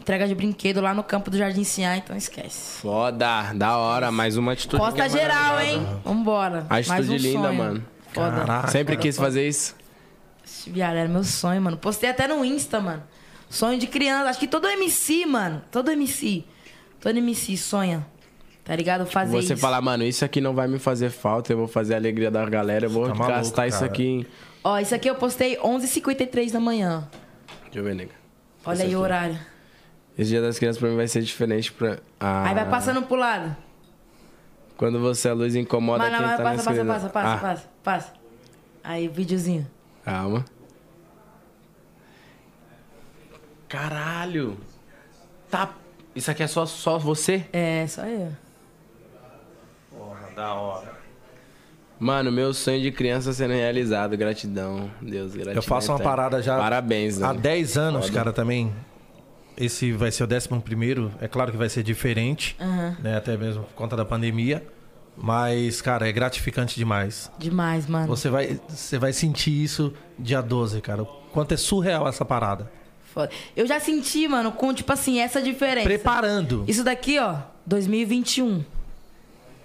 Entrega 0.00 0.26
de 0.26 0.34
brinquedo 0.34 0.80
lá 0.80 0.94
no 0.94 1.04
campo 1.04 1.30
do 1.30 1.36
Jardim 1.36 1.62
Sinhá, 1.62 1.96
então 1.96 2.16
esquece. 2.16 2.80
Foda, 2.80 3.52
da 3.54 3.76
hora. 3.76 4.10
Mais 4.10 4.36
uma 4.36 4.52
atitude. 4.52 4.82
Costa 4.82 5.08
geral, 5.08 5.60
hein? 5.60 5.86
Vambora. 6.04 6.66
A 6.70 6.76
atitude 6.76 6.88
Mais 6.88 7.08
um 7.10 7.16
linda, 7.16 7.42
sonho. 7.48 7.54
mano. 7.54 7.84
Foda. 8.12 8.30
Caraca. 8.30 8.68
Sempre 8.68 8.96
quis 8.96 9.16
fazer 9.16 9.46
isso. 9.46 9.76
Esse 10.44 10.70
Viado, 10.70 10.96
era 10.96 11.08
meu 11.08 11.22
sonho, 11.22 11.60
mano. 11.60 11.76
Postei 11.76 12.08
até 12.10 12.26
no 12.26 12.42
Insta, 12.44 12.80
mano. 12.80 13.02
Sonho 13.48 13.78
de 13.78 13.86
criança. 13.86 14.30
Acho 14.30 14.40
que 14.40 14.48
todo 14.48 14.66
MC, 14.66 15.26
mano. 15.26 15.62
Todo 15.70 15.90
MC. 15.90 16.44
Todo 16.98 17.16
MC 17.18 17.56
sonha. 17.56 18.04
Tá 18.64 18.74
ligado? 18.74 19.04
Fazer 19.06 19.32
Você 19.32 19.52
isso. 19.54 19.60
falar, 19.60 19.80
mano, 19.80 20.02
isso 20.04 20.24
aqui 20.24 20.40
não 20.40 20.54
vai 20.54 20.66
me 20.68 20.78
fazer 20.78 21.10
falta, 21.10 21.52
eu 21.52 21.56
vou 21.56 21.66
fazer 21.68 21.94
a 21.94 21.96
alegria 21.96 22.30
da 22.30 22.44
galera, 22.48 22.86
eu 22.86 22.90
vou 22.90 23.08
Tá 23.08 23.14
maluco, 23.14 23.36
gastar 23.38 23.66
isso 23.66 23.84
aqui 23.84 24.04
em... 24.04 24.26
Ó, 24.62 24.78
isso 24.78 24.94
aqui 24.94 25.08
eu 25.10 25.14
postei 25.14 25.56
11h53 25.56 26.52
da 26.52 26.60
manhã. 26.60 27.08
Deixa 27.64 27.78
eu 27.78 27.82
ver, 27.84 27.94
nega. 27.94 28.10
Olha 28.64 28.74
Esse 28.74 28.82
aí 28.82 28.88
aqui. 28.88 28.96
o 28.96 29.00
horário. 29.00 29.38
Esse 30.20 30.28
dia 30.28 30.42
das 30.42 30.58
crianças 30.58 30.78
pra 30.78 30.90
mim 30.90 30.96
vai 30.96 31.08
ser 31.08 31.22
diferente 31.22 31.72
pra... 31.72 31.96
Ah, 32.20 32.46
Aí 32.46 32.54
vai 32.54 32.68
passando 32.68 33.00
pro 33.00 33.16
lado. 33.16 33.56
Quando 34.76 35.00
você, 35.00 35.30
a 35.30 35.32
luz 35.32 35.54
incomoda 35.56 36.04
Mas 36.04 36.12
não, 36.12 36.18
quem 36.18 36.28
mas 36.28 36.36
tá 36.36 36.42
passa, 36.42 36.62
passa, 36.62 36.84
passa, 36.84 37.08
passa, 37.08 37.32
Ah, 37.32 37.38
passa, 37.38 37.68
passa. 37.82 38.12
Aí, 38.84 39.08
o 39.08 39.12
videozinho. 39.12 39.66
Calma. 40.04 40.44
Caralho. 43.66 44.58
Tá... 45.50 45.70
Isso 46.14 46.30
aqui 46.30 46.42
é 46.42 46.46
só, 46.46 46.66
só 46.66 46.98
você? 46.98 47.46
É, 47.50 47.86
só 47.86 48.04
eu. 48.04 48.30
da 50.36 50.52
hora. 50.52 51.00
Mano, 51.98 52.30
meu 52.30 52.52
sonho 52.52 52.82
de 52.82 52.92
criança 52.92 53.32
sendo 53.32 53.54
realizado. 53.54 54.18
Gratidão, 54.18 54.90
Deus, 55.00 55.32
gratidão. 55.32 55.54
Eu 55.54 55.62
faço 55.62 55.90
uma 55.90 55.98
parada 55.98 56.42
já 56.42 56.58
Parabéns, 56.58 57.22
há 57.22 57.28
Dani. 57.28 57.40
10 57.40 57.78
anos, 57.78 58.06
Foda. 58.06 58.18
cara, 58.18 58.32
também. 58.34 58.70
Esse 59.60 59.92
vai 59.92 60.10
ser 60.10 60.24
o 60.24 60.26
11 60.26 60.48
primeiro. 60.64 61.12
É 61.20 61.28
claro 61.28 61.52
que 61.52 61.58
vai 61.58 61.68
ser 61.68 61.82
diferente, 61.82 62.56
Aham. 62.58 62.96
né? 63.02 63.16
Até 63.16 63.36
mesmo 63.36 63.62
por 63.64 63.74
conta 63.74 63.94
da 63.94 64.06
pandemia. 64.06 64.66
Mas, 65.14 65.82
cara, 65.82 66.08
é 66.08 66.12
gratificante 66.12 66.76
demais. 66.76 67.30
Demais, 67.38 67.86
mano. 67.86 68.06
Você 68.06 68.30
vai, 68.30 68.58
você 68.66 68.98
vai 68.98 69.12
sentir 69.12 69.50
isso 69.62 69.92
dia 70.18 70.40
12, 70.40 70.80
cara. 70.80 71.02
O 71.02 71.06
quanto 71.06 71.52
é 71.52 71.58
surreal 71.58 72.08
essa 72.08 72.24
parada. 72.24 72.72
Foda. 73.12 73.30
Eu 73.54 73.66
já 73.66 73.78
senti, 73.78 74.26
mano, 74.26 74.50
com, 74.50 74.72
tipo 74.72 74.90
assim, 74.92 75.20
essa 75.20 75.42
diferença. 75.42 75.86
Preparando. 75.86 76.64
Isso 76.66 76.82
daqui, 76.82 77.18
ó, 77.18 77.36
2021. 77.66 78.64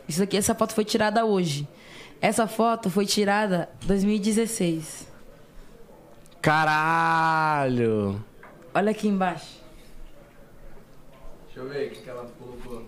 Isso 0.09 0.19
daqui, 0.19 0.35
essa 0.35 0.53
foto 0.53 0.73
foi 0.73 0.83
tirada 0.83 1.23
hoje. 1.23 1.65
Essa 2.19 2.47
foto 2.47 2.89
foi 2.89 3.05
tirada 3.05 3.69
2016. 3.85 5.07
Caralho. 6.41 8.21
Olha 8.73 8.91
aqui 8.91 9.07
embaixo. 9.07 9.64
Deixa 11.55 11.59
eu 11.59 11.69
ver 11.69 11.87
o 11.87 11.89
que, 11.91 12.01
que 12.01 12.09
ela 12.09 12.29
colocou. 12.37 12.85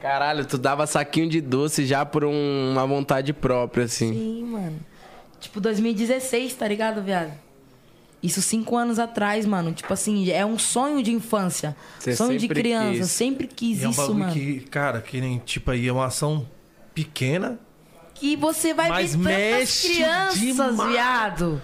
Caralho, 0.00 0.44
tu 0.44 0.56
dava 0.58 0.86
saquinho 0.86 1.28
de 1.28 1.40
doce 1.40 1.84
já 1.86 2.04
por 2.06 2.24
um- 2.24 2.72
uma 2.72 2.86
vontade 2.86 3.32
própria, 3.32 3.84
assim. 3.86 4.12
Sim, 4.12 4.44
mano. 4.44 4.78
Tipo, 5.40 5.60
2016, 5.60 6.54
tá 6.54 6.68
ligado, 6.68 7.02
viado? 7.02 7.32
Isso 8.22 8.42
cinco 8.42 8.76
anos 8.76 8.98
atrás, 8.98 9.46
mano. 9.46 9.72
Tipo 9.72 9.92
assim, 9.92 10.30
é 10.30 10.44
um 10.44 10.58
sonho 10.58 11.02
de 11.02 11.12
infância. 11.12 11.76
Você 11.98 12.14
sonho 12.14 12.34
de 12.38 12.46
sempre 12.46 12.60
criança. 12.60 12.98
quis. 13.00 13.10
Sempre 13.10 13.46
quis 13.46 13.80
E 13.80 13.84
é 13.84 13.88
um 13.88 13.90
isso, 13.90 14.00
bagulho 14.00 14.18
mano. 14.18 14.32
que, 14.32 14.60
cara, 14.60 15.00
que 15.00 15.20
nem, 15.20 15.38
tipo 15.38 15.70
aí, 15.70 15.88
é 15.88 15.92
uma 15.92 16.06
ação 16.06 16.46
pequena. 16.94 17.58
Que 18.14 18.34
você 18.36 18.74
vai 18.74 18.88
Mas 18.88 19.14
ver 19.14 19.22
tantas 19.22 19.58
mexe 19.60 19.88
crianças, 19.94 20.38
demais. 20.40 20.90
viado. 20.92 21.62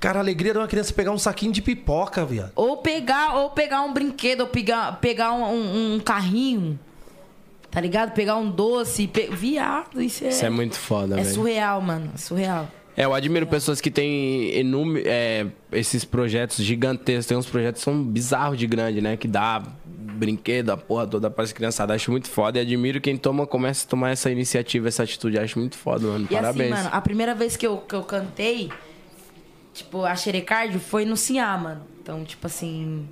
Cara, 0.00 0.18
a 0.18 0.22
alegria 0.22 0.52
de 0.52 0.58
uma 0.58 0.68
criança 0.68 0.92
pegar 0.92 1.12
um 1.12 1.18
saquinho 1.18 1.52
de 1.52 1.62
pipoca, 1.62 2.24
viado. 2.26 2.52
Ou 2.54 2.76
pegar, 2.78 3.34
ou 3.36 3.50
pegar 3.50 3.82
um 3.82 3.92
brinquedo, 3.92 4.42
ou 4.42 4.46
pegar, 4.46 5.00
pegar 5.00 5.32
um, 5.32 5.44
um- 5.44 5.94
um 5.94 6.00
carrinho. 6.00 6.78
Tá 7.70 7.80
ligado? 7.80 8.12
Pegar 8.12 8.36
um 8.36 8.50
doce. 8.50 9.06
Pe... 9.08 9.28
Viado, 9.32 10.00
isso 10.00 10.24
é. 10.24 10.28
Isso 10.28 10.44
é 10.44 10.50
muito 10.50 10.76
foda, 10.78 11.18
É 11.18 11.22
velho. 11.22 11.34
surreal, 11.34 11.80
mano. 11.80 12.10
É 12.14 12.18
surreal. 12.18 12.68
É, 12.96 13.04
eu 13.04 13.12
admiro 13.12 13.46
pessoas 13.48 13.80
que 13.80 13.90
têm 13.90 14.56
inúme- 14.60 15.02
é, 15.04 15.46
esses 15.72 16.04
projetos 16.04 16.58
gigantescos. 16.64 17.26
Tem 17.26 17.36
uns 17.36 17.46
projetos 17.46 17.80
que 17.80 17.84
são 17.84 18.00
bizarros 18.04 18.56
de 18.58 18.66
grande, 18.68 19.00
né? 19.00 19.16
Que 19.16 19.26
dá 19.26 19.60
brinquedo, 19.84 20.70
a 20.70 20.76
porra 20.76 21.04
toda 21.08 21.28
para 21.28 21.42
as 21.42 21.52
criançadas. 21.52 21.96
Acho 21.96 22.12
muito 22.12 22.28
foda. 22.30 22.58
E 22.58 22.62
admiro 22.62 23.00
quem 23.00 23.16
toma, 23.16 23.44
começa 23.46 23.84
a 23.84 23.88
tomar 23.90 24.10
essa 24.10 24.30
iniciativa, 24.30 24.86
essa 24.86 25.02
atitude. 25.02 25.36
Acho 25.38 25.58
muito 25.58 25.76
foda, 25.76 26.06
mano. 26.06 26.28
E 26.30 26.34
Parabéns. 26.34 26.72
assim, 26.72 26.82
mano, 26.84 26.94
a 26.94 27.00
primeira 27.00 27.34
vez 27.34 27.56
que 27.56 27.66
eu, 27.66 27.78
que 27.78 27.94
eu 27.96 28.04
cantei, 28.04 28.70
tipo, 29.74 30.04
a 30.04 30.14
Xerecardio 30.16 30.80
foi 30.80 31.04
no 31.04 31.16
Ciá, 31.16 31.58
mano. 31.58 31.82
Então, 32.00 32.24
tipo 32.24 32.46
assim. 32.46 33.08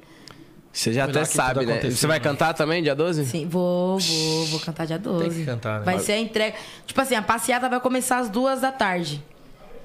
Você 0.72 0.90
já 0.92 1.04
até 1.04 1.22
sabe, 1.26 1.66
né? 1.66 1.72
aconteceu, 1.72 1.98
Você 1.98 2.06
vai 2.06 2.18
né? 2.18 2.24
cantar 2.24 2.54
também, 2.54 2.82
dia 2.82 2.94
12? 2.94 3.26
Sim, 3.26 3.46
vou, 3.46 3.98
vou, 3.98 4.46
vou 4.46 4.60
cantar 4.60 4.86
dia 4.86 4.98
12. 4.98 5.28
Tem 5.28 5.38
que 5.38 5.44
cantar, 5.44 5.80
né? 5.80 5.84
Vai 5.84 5.98
ser 5.98 6.12
a 6.12 6.18
entrega. 6.18 6.56
Tipo 6.86 6.98
assim, 7.00 7.14
a 7.14 7.20
passeata 7.20 7.68
vai 7.68 7.78
começar 7.78 8.18
às 8.18 8.30
duas 8.30 8.62
da 8.62 8.72
tarde. 8.72 9.22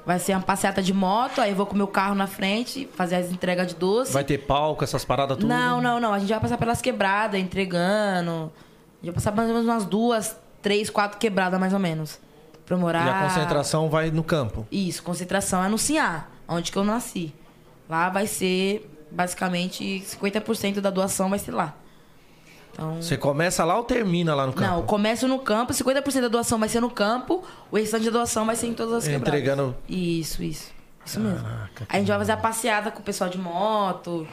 Vai 0.06 0.20
ser 0.20 0.32
uma 0.32 0.42
passeata 0.42 0.82
de 0.82 0.94
moto, 0.94 1.42
aí 1.42 1.50
eu 1.50 1.56
vou 1.58 1.66
com 1.66 1.74
o 1.74 1.78
meu 1.78 1.88
carro 1.88 2.16
na 2.16 2.28
frente, 2.28 2.88
fazer 2.96 3.16
as 3.18 3.30
entregas 3.30 3.68
de 3.68 3.76
doce. 3.76 4.14
Vai 4.14 4.24
ter 4.24 4.38
palco, 4.38 4.82
essas 4.82 5.04
paradas 5.04 5.36
tudo. 5.36 5.50
Não, 5.50 5.82
não, 5.82 6.00
não. 6.00 6.14
A 6.14 6.20
gente 6.20 6.30
vai 6.30 6.40
passar 6.40 6.58
pelas 6.58 6.82
quebradas, 6.82 7.38
entregando. 7.38 8.50
A 9.02 9.06
gente 9.06 9.06
vai 9.08 9.14
passar 9.16 9.36
mais 9.36 9.50
ou 9.50 9.56
menos 9.56 9.70
umas 9.70 9.84
duas, 9.84 10.38
três, 10.62 10.90
quatro 10.90 11.18
quebradas, 11.18 11.60
mais 11.60 11.74
ou 11.74 11.80
menos. 11.80 12.18
Pra 12.66 12.76
eu 12.76 12.80
morar. 12.80 13.06
E 13.06 13.10
a 13.10 13.28
concentração 13.28 13.90
vai 13.90 14.10
no 14.10 14.24
campo. 14.24 14.66
Isso, 14.72 15.04
concentração 15.04 15.62
é 15.62 15.68
no 15.68 15.78
Ciá, 15.78 16.28
onde 16.48 16.72
que 16.72 16.78
eu 16.78 16.84
nasci. 16.84 17.34
Lá 17.90 18.10
vai 18.10 18.28
ser, 18.28 18.90
basicamente, 19.12 20.04
50% 20.06 20.80
da 20.82 20.90
doação 20.90 21.30
vai 21.30 21.40
ser 21.40 21.52
lá. 21.52 21.76
Então. 22.74 23.02
Você 23.02 23.18
começa 23.18 23.64
lá 23.66 23.76
ou 23.78 23.84
termina 23.84 24.36
lá 24.36 24.46
no 24.46 24.54
campo? 24.54 24.70
Não, 24.70 24.78
eu 24.78 24.84
começo 24.84 25.28
no 25.28 25.40
campo, 25.40 25.74
50% 25.74 26.22
da 26.22 26.28
doação 26.28 26.60
vai 26.60 26.70
ser 26.70 26.80
no 26.80 26.90
campo, 26.92 27.44
o 27.72 27.76
restante 27.78 28.06
da 28.06 28.12
doação 28.12 28.46
vai 28.46 28.56
ser 28.56 28.68
em 28.68 28.74
todas 28.74 28.94
as 28.94 29.04
quebradas. 29.06 29.28
Entregando- 29.28 29.76
Isso, 29.90 30.44
isso. 30.44 30.72
Isso 31.06 31.20
mesmo. 31.20 31.48
Aí 31.48 31.86
a 31.90 31.98
gente 32.00 32.08
vai 32.10 32.18
fazer 32.20 32.34
a 32.34 32.38
passeada 32.38 32.92
com 32.92 33.00
o 33.00 33.04
pessoal 33.04 33.30
de 33.30 33.38
moto. 33.38 34.28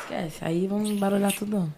Esquece, 0.00 0.44
aí 0.44 0.66
vamos 0.68 0.92
barulhar 0.92 1.32
tudo. 1.32 1.72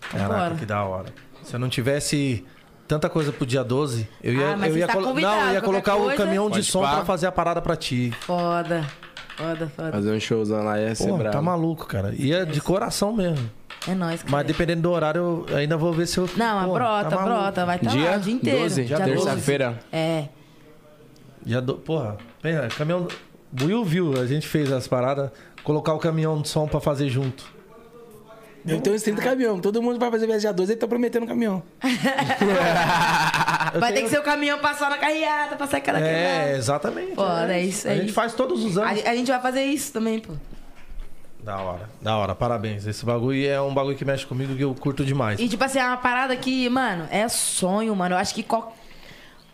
Caraca, 0.00 0.56
que 0.56 0.66
da 0.66 0.82
hora. 0.84 1.12
Se 1.42 1.54
eu 1.54 1.60
não 1.60 1.68
tivesse 1.68 2.44
tanta 2.88 3.08
coisa 3.08 3.32
pro 3.32 3.44
dia 3.46 3.62
12, 3.64 4.08
eu 4.22 4.34
ia, 4.34 4.52
Ah, 4.52 4.56
mas 4.56 4.70
eu 4.72 4.78
ia 4.78 4.86
tá 4.86 4.92
colo- 4.94 5.14
Não, 5.20 5.46
eu 5.48 5.52
ia 5.54 5.60
colocar 5.62 5.96
o 5.96 6.00
coisa. 6.04 6.16
caminhão 6.16 6.46
de 6.46 6.56
Pode 6.56 6.64
som 6.66 6.82
pá. 6.82 6.96
pra 6.96 7.04
fazer 7.04 7.26
a 7.26 7.32
parada 7.32 7.60
pra 7.62 7.76
ti. 7.76 8.12
Foda. 8.20 8.84
Foda, 9.36 9.66
foda. 9.74 9.92
Fazer 9.92 10.12
um 10.12 10.20
showzão 10.20 10.62
lá 10.64 10.78
ia 10.80 10.94
ser 10.94 11.08
Pô, 11.08 11.16
brabo. 11.16 11.32
tá 11.36 11.42
maluco, 11.42 11.86
cara. 11.86 12.14
Ia 12.16 12.46
de 12.46 12.60
coração 12.60 13.12
mesmo. 13.12 13.50
É 13.88 13.94
nóis, 13.94 14.22
cara. 14.22 14.30
Mas 14.32 14.46
dependendo 14.46 14.82
do 14.82 14.90
horário, 14.92 15.44
eu 15.48 15.56
ainda 15.56 15.76
vou 15.76 15.92
ver 15.92 16.06
se 16.06 16.18
eu. 16.18 16.28
Não, 16.36 16.64
Pô, 16.68 16.74
brota, 16.74 17.10
tá 17.10 17.16
brota. 17.24 17.66
Vai 17.66 17.76
estar 17.76 17.90
Dia 17.90 18.10
lá 18.12 18.16
o 18.16 18.20
dia 18.20 18.32
inteiro. 18.32 18.58
12, 18.60 18.84
dia 18.84 19.00
terça-feira. 19.00 19.78
É. 19.92 20.28
Dia 21.44 21.60
do... 21.60 21.74
Porra, 21.74 22.16
pera, 22.40 22.68
caminhão. 22.68 23.06
Buiu 23.52 23.84
viu, 23.84 24.20
a 24.20 24.26
gente 24.26 24.46
fez 24.48 24.72
as 24.72 24.88
paradas, 24.88 25.30
colocar 25.62 25.92
o 25.94 25.98
caminhão 25.98 26.40
de 26.40 26.48
som 26.48 26.66
pra 26.66 26.80
fazer 26.80 27.08
junto. 27.08 27.44
Deve 28.64 28.80
ter 28.80 28.90
uns 28.90 29.02
30 29.02 29.20
caminhão. 29.20 29.60
Todo 29.60 29.82
mundo 29.82 29.98
vai 29.98 30.10
fazer 30.10 30.26
viagem 30.26 30.48
a 30.48 30.52
12 30.52 30.72
ele 30.72 30.80
tá 30.80 30.86
prometendo 30.88 31.26
caminhão. 31.26 31.62
Vai 33.78 33.92
ter 33.92 34.02
que 34.02 34.08
ser 34.08 34.18
o 34.18 34.22
caminhão 34.22 34.58
passar 34.58 34.88
na 34.88 34.98
carreata, 34.98 35.56
passar 35.56 35.78
aquela 35.78 35.98
É, 35.98 36.02
quebrada. 36.02 36.58
exatamente. 36.58 37.14
Foda, 37.14 37.52
é 37.54 37.60
isso 37.62 37.88
A 37.88 37.94
gente 37.94 38.12
faz 38.12 38.32
todos 38.34 38.64
os 38.64 38.78
A, 38.78 38.88
anos. 38.90 39.04
a 39.04 39.14
gente 39.14 39.30
vai 39.30 39.40
fazer 39.40 39.64
isso 39.64 39.92
também, 39.92 40.20
pô. 40.20 40.32
Da 41.42 41.58
hora, 41.58 41.90
da 42.00 42.16
hora, 42.16 42.34
parabéns. 42.34 42.86
Esse 42.86 43.04
bagulho 43.04 43.46
é 43.46 43.60
um 43.60 43.74
bagulho 43.74 43.96
que 43.96 44.04
mexe 44.04 44.24
comigo 44.24 44.54
que 44.56 44.62
eu 44.64 44.74
curto 44.74 45.04
demais. 45.04 45.38
E, 45.38 45.46
tipo 45.48 45.62
assim, 45.62 45.78
é 45.78 45.84
uma 45.86 45.96
parada 45.98 46.34
que, 46.36 46.68
mano, 46.70 47.06
é 47.10 47.28
sonho, 47.28 47.94
mano. 47.94 48.14
Eu 48.14 48.18
acho 48.18 48.34
que 48.34 48.42
qual- 48.42 48.74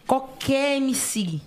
qualquer 0.07 0.77
MC, 0.77 1.41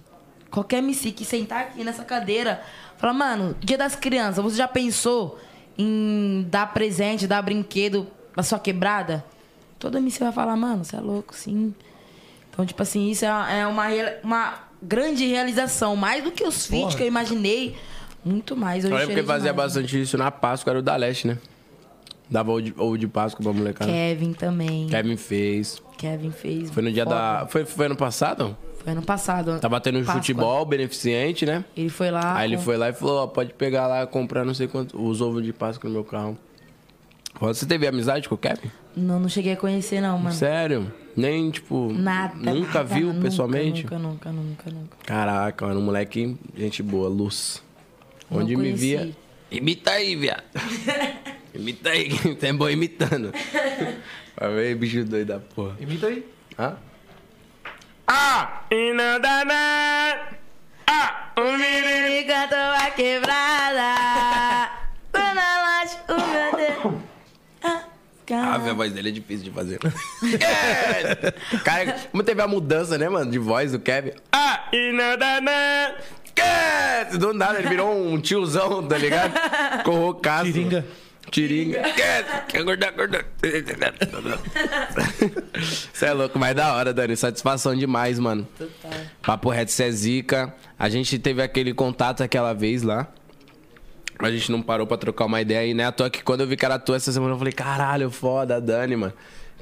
qualquer 0.51 0.79
MC 0.79 1.11
que 1.13 1.23
sentar 1.23 1.61
aqui 1.61 1.83
nessa 1.83 2.03
cadeira, 2.03 2.61
fala, 2.97 3.13
mano, 3.13 3.55
dia 3.61 3.77
das 3.77 3.95
crianças, 3.95 4.43
você 4.43 4.57
já 4.57 4.67
pensou 4.67 5.39
em 5.77 6.45
dar 6.49 6.73
presente, 6.73 7.27
dar 7.27 7.41
brinquedo 7.41 8.07
pra 8.33 8.43
sua 8.43 8.59
quebrada? 8.59 9.23
Todo 9.79 9.97
MC 9.97 10.23
vai 10.23 10.31
falar, 10.31 10.55
mano, 10.55 10.83
você 10.83 10.95
é 10.95 10.99
louco, 10.99 11.35
sim. 11.35 11.73
Então, 12.49 12.65
tipo 12.65 12.81
assim, 12.81 13.09
isso 13.09 13.25
é 13.25 13.67
uma, 13.67 13.91
é 13.91 14.21
uma, 14.23 14.53
grande 14.81 15.25
realização. 15.25 15.95
Mais 15.95 16.23
do 16.23 16.31
que 16.31 16.43
os 16.43 16.65
feats 16.65 16.95
que 16.95 17.03
eu 17.03 17.07
imaginei. 17.07 17.75
Muito 18.23 18.55
mais. 18.55 18.85
Eu 18.85 18.91
Eu 18.91 18.97
lembro 18.97 19.15
que 19.15 19.23
fazia 19.23 19.51
demais. 19.51 19.73
bastante 19.73 20.01
isso 20.01 20.17
na 20.17 20.31
Páscoa, 20.31 20.71
era 20.71 20.79
o 20.79 20.81
da 20.81 20.95
Leste, 20.95 21.27
né? 21.27 21.37
Dava 22.29 22.51
ovo 22.51 22.61
de, 22.61 22.73
ovo 22.77 22.97
de 22.97 23.07
Páscoa 23.07 23.43
pra 23.43 23.51
molecada. 23.51 23.91
Kevin 23.91 24.33
também. 24.33 24.87
Kevin 24.87 25.17
fez. 25.17 25.81
Kevin 25.97 26.31
fez. 26.31 26.69
Foi 26.69 26.81
no 26.81 26.91
dia 26.91 27.03
Foda. 27.03 27.15
da. 27.15 27.47
Foi, 27.47 27.65
foi 27.65 27.85
ano 27.87 27.95
passado? 27.95 28.57
Foi 28.83 28.91
ano 28.91 29.01
passado. 29.01 29.59
Tava 29.59 29.79
tendo 29.79 29.99
um 29.99 30.01
Páscoa. 30.03 30.21
futebol 30.21 30.65
beneficente, 30.65 31.45
né? 31.45 31.63
Ele 31.75 31.89
foi 31.89 32.11
lá. 32.11 32.37
Aí 32.37 32.49
ele 32.49 32.57
com- 32.57 32.63
foi 32.63 32.77
lá 32.77 32.89
e 32.89 32.93
falou, 32.93 33.23
ó, 33.23 33.27
pode 33.27 33.53
pegar 33.53 33.87
lá, 33.87 34.05
comprar 34.05 34.43
não 34.43 34.53
sei 34.53 34.67
quanto, 34.67 35.01
os 35.01 35.21
ovos 35.21 35.43
de 35.43 35.53
Páscoa 35.53 35.87
no 35.87 35.93
meu 35.93 36.03
carro. 36.03 36.37
Você 37.39 37.65
teve 37.65 37.87
amizade 37.87 38.29
com 38.29 38.35
o 38.35 38.37
Kevin? 38.37 38.69
Não, 38.95 39.19
não 39.19 39.27
cheguei 39.27 39.53
a 39.53 39.57
conhecer, 39.57 39.99
não, 40.01 40.17
mano. 40.19 40.35
Sério? 40.35 40.93
Nem, 41.15 41.49
tipo, 41.49 41.91
Nada. 41.93 42.35
nunca 42.35 42.79
nada, 42.79 42.83
viu 42.83 43.07
nunca, 43.07 43.21
pessoalmente? 43.21 43.83
Nunca, 43.83 43.97
nunca, 43.99 44.31
nunca, 44.31 44.69
nunca. 44.71 44.97
Caraca, 45.05 45.65
mano, 45.67 45.79
um 45.79 45.83
moleque, 45.83 46.37
gente 46.55 46.83
boa, 46.83 47.09
luz. 47.09 47.61
Não 48.29 48.39
Onde 48.41 48.55
me 48.55 48.71
via. 48.73 49.11
Imita 49.51 49.91
aí, 49.91 50.15
viado. 50.15 50.43
Imita 51.55 51.89
aí, 51.89 52.09
que 52.09 52.35
tem 52.35 52.53
bom 52.55 52.69
imitando. 52.69 53.31
Vai 54.39 54.53
ver, 54.53 54.75
bicho 54.75 55.03
doido 55.03 55.27
da 55.27 55.39
porra. 55.39 55.75
Imita 55.79 56.07
aí. 56.07 56.25
Hã? 56.57 56.75
Ah, 58.07 58.61
e 58.69 58.93
não 58.93 59.19
dá 59.19 59.45
nada. 59.45 60.19
Ah, 60.87 61.31
o 61.37 61.41
menino. 61.41 61.87
Ele 61.87 62.23
cantou 62.25 62.57
a 62.57 62.91
quebrada. 62.91 64.71
Na 65.13 65.61
laje, 65.63 65.97
o 66.09 66.13
meu 66.13 66.55
Deus. 66.57 67.01
Ah, 67.63 67.79
Ah, 67.79 67.83
cara. 68.25 68.55
a 68.71 68.73
voz 68.73 68.91
dele 68.93 69.09
é 69.09 69.11
difícil 69.11 69.45
de 69.45 69.51
fazer. 69.51 69.79
Cara, 71.63 71.99
como 72.11 72.23
teve 72.23 72.41
a 72.41 72.47
mudança, 72.47 72.97
né, 72.97 73.07
mano, 73.09 73.29
de 73.31 73.39
voz 73.39 73.71
do 73.71 73.79
Kevin. 73.79 74.11
Ah, 74.31 74.65
e 74.71 74.91
não 74.91 75.17
dá 75.17 75.41
nada. 75.41 75.95
Do 77.19 77.33
nada, 77.33 77.59
ele 77.59 77.69
virou 77.69 77.95
um 77.95 78.19
tiozão, 78.19 78.85
tá 78.87 78.97
ligado? 78.97 79.33
Corrocaço. 79.83 80.45
Tiringa. 80.45 80.85
Tiringa. 81.33 81.81
Acordar, 82.53 82.89
acordar. 82.89 83.25
Você 85.91 86.05
é 86.05 86.13
louco, 86.13 86.37
mas 86.37 86.55
da 86.55 86.75
hora, 86.75 86.93
Dani. 86.93 87.17
Satisfação 87.17 87.75
demais, 87.75 88.19
mano. 88.19 88.47
Total. 88.55 88.91
Papo 89.23 89.49
reto, 89.49 89.71
cê 89.71 89.85
é 89.85 89.91
zica. 89.91 90.53
A 90.77 90.87
gente 90.89 91.17
teve 91.17 91.41
aquele 91.41 91.73
contato 91.73 92.21
aquela 92.21 92.53
vez 92.53 92.83
lá. 92.83 93.07
A 94.19 94.29
gente 94.29 94.51
não 94.51 94.61
parou 94.61 94.85
pra 94.85 94.95
trocar 94.95 95.25
uma 95.25 95.41
ideia 95.41 95.61
aí, 95.61 95.73
né? 95.73 95.87
À 95.87 95.91
toa 95.91 96.07
que 96.07 96.23
quando 96.23 96.41
eu 96.41 96.47
vi 96.47 96.55
que 96.55 96.63
era 96.63 96.77
tua 96.77 96.97
essa 96.97 97.11
semana, 97.11 97.33
eu 97.33 97.37
falei, 97.39 97.51
caralho, 97.51 98.11
foda, 98.11 98.61
Dani, 98.61 98.95
mano. 98.95 99.13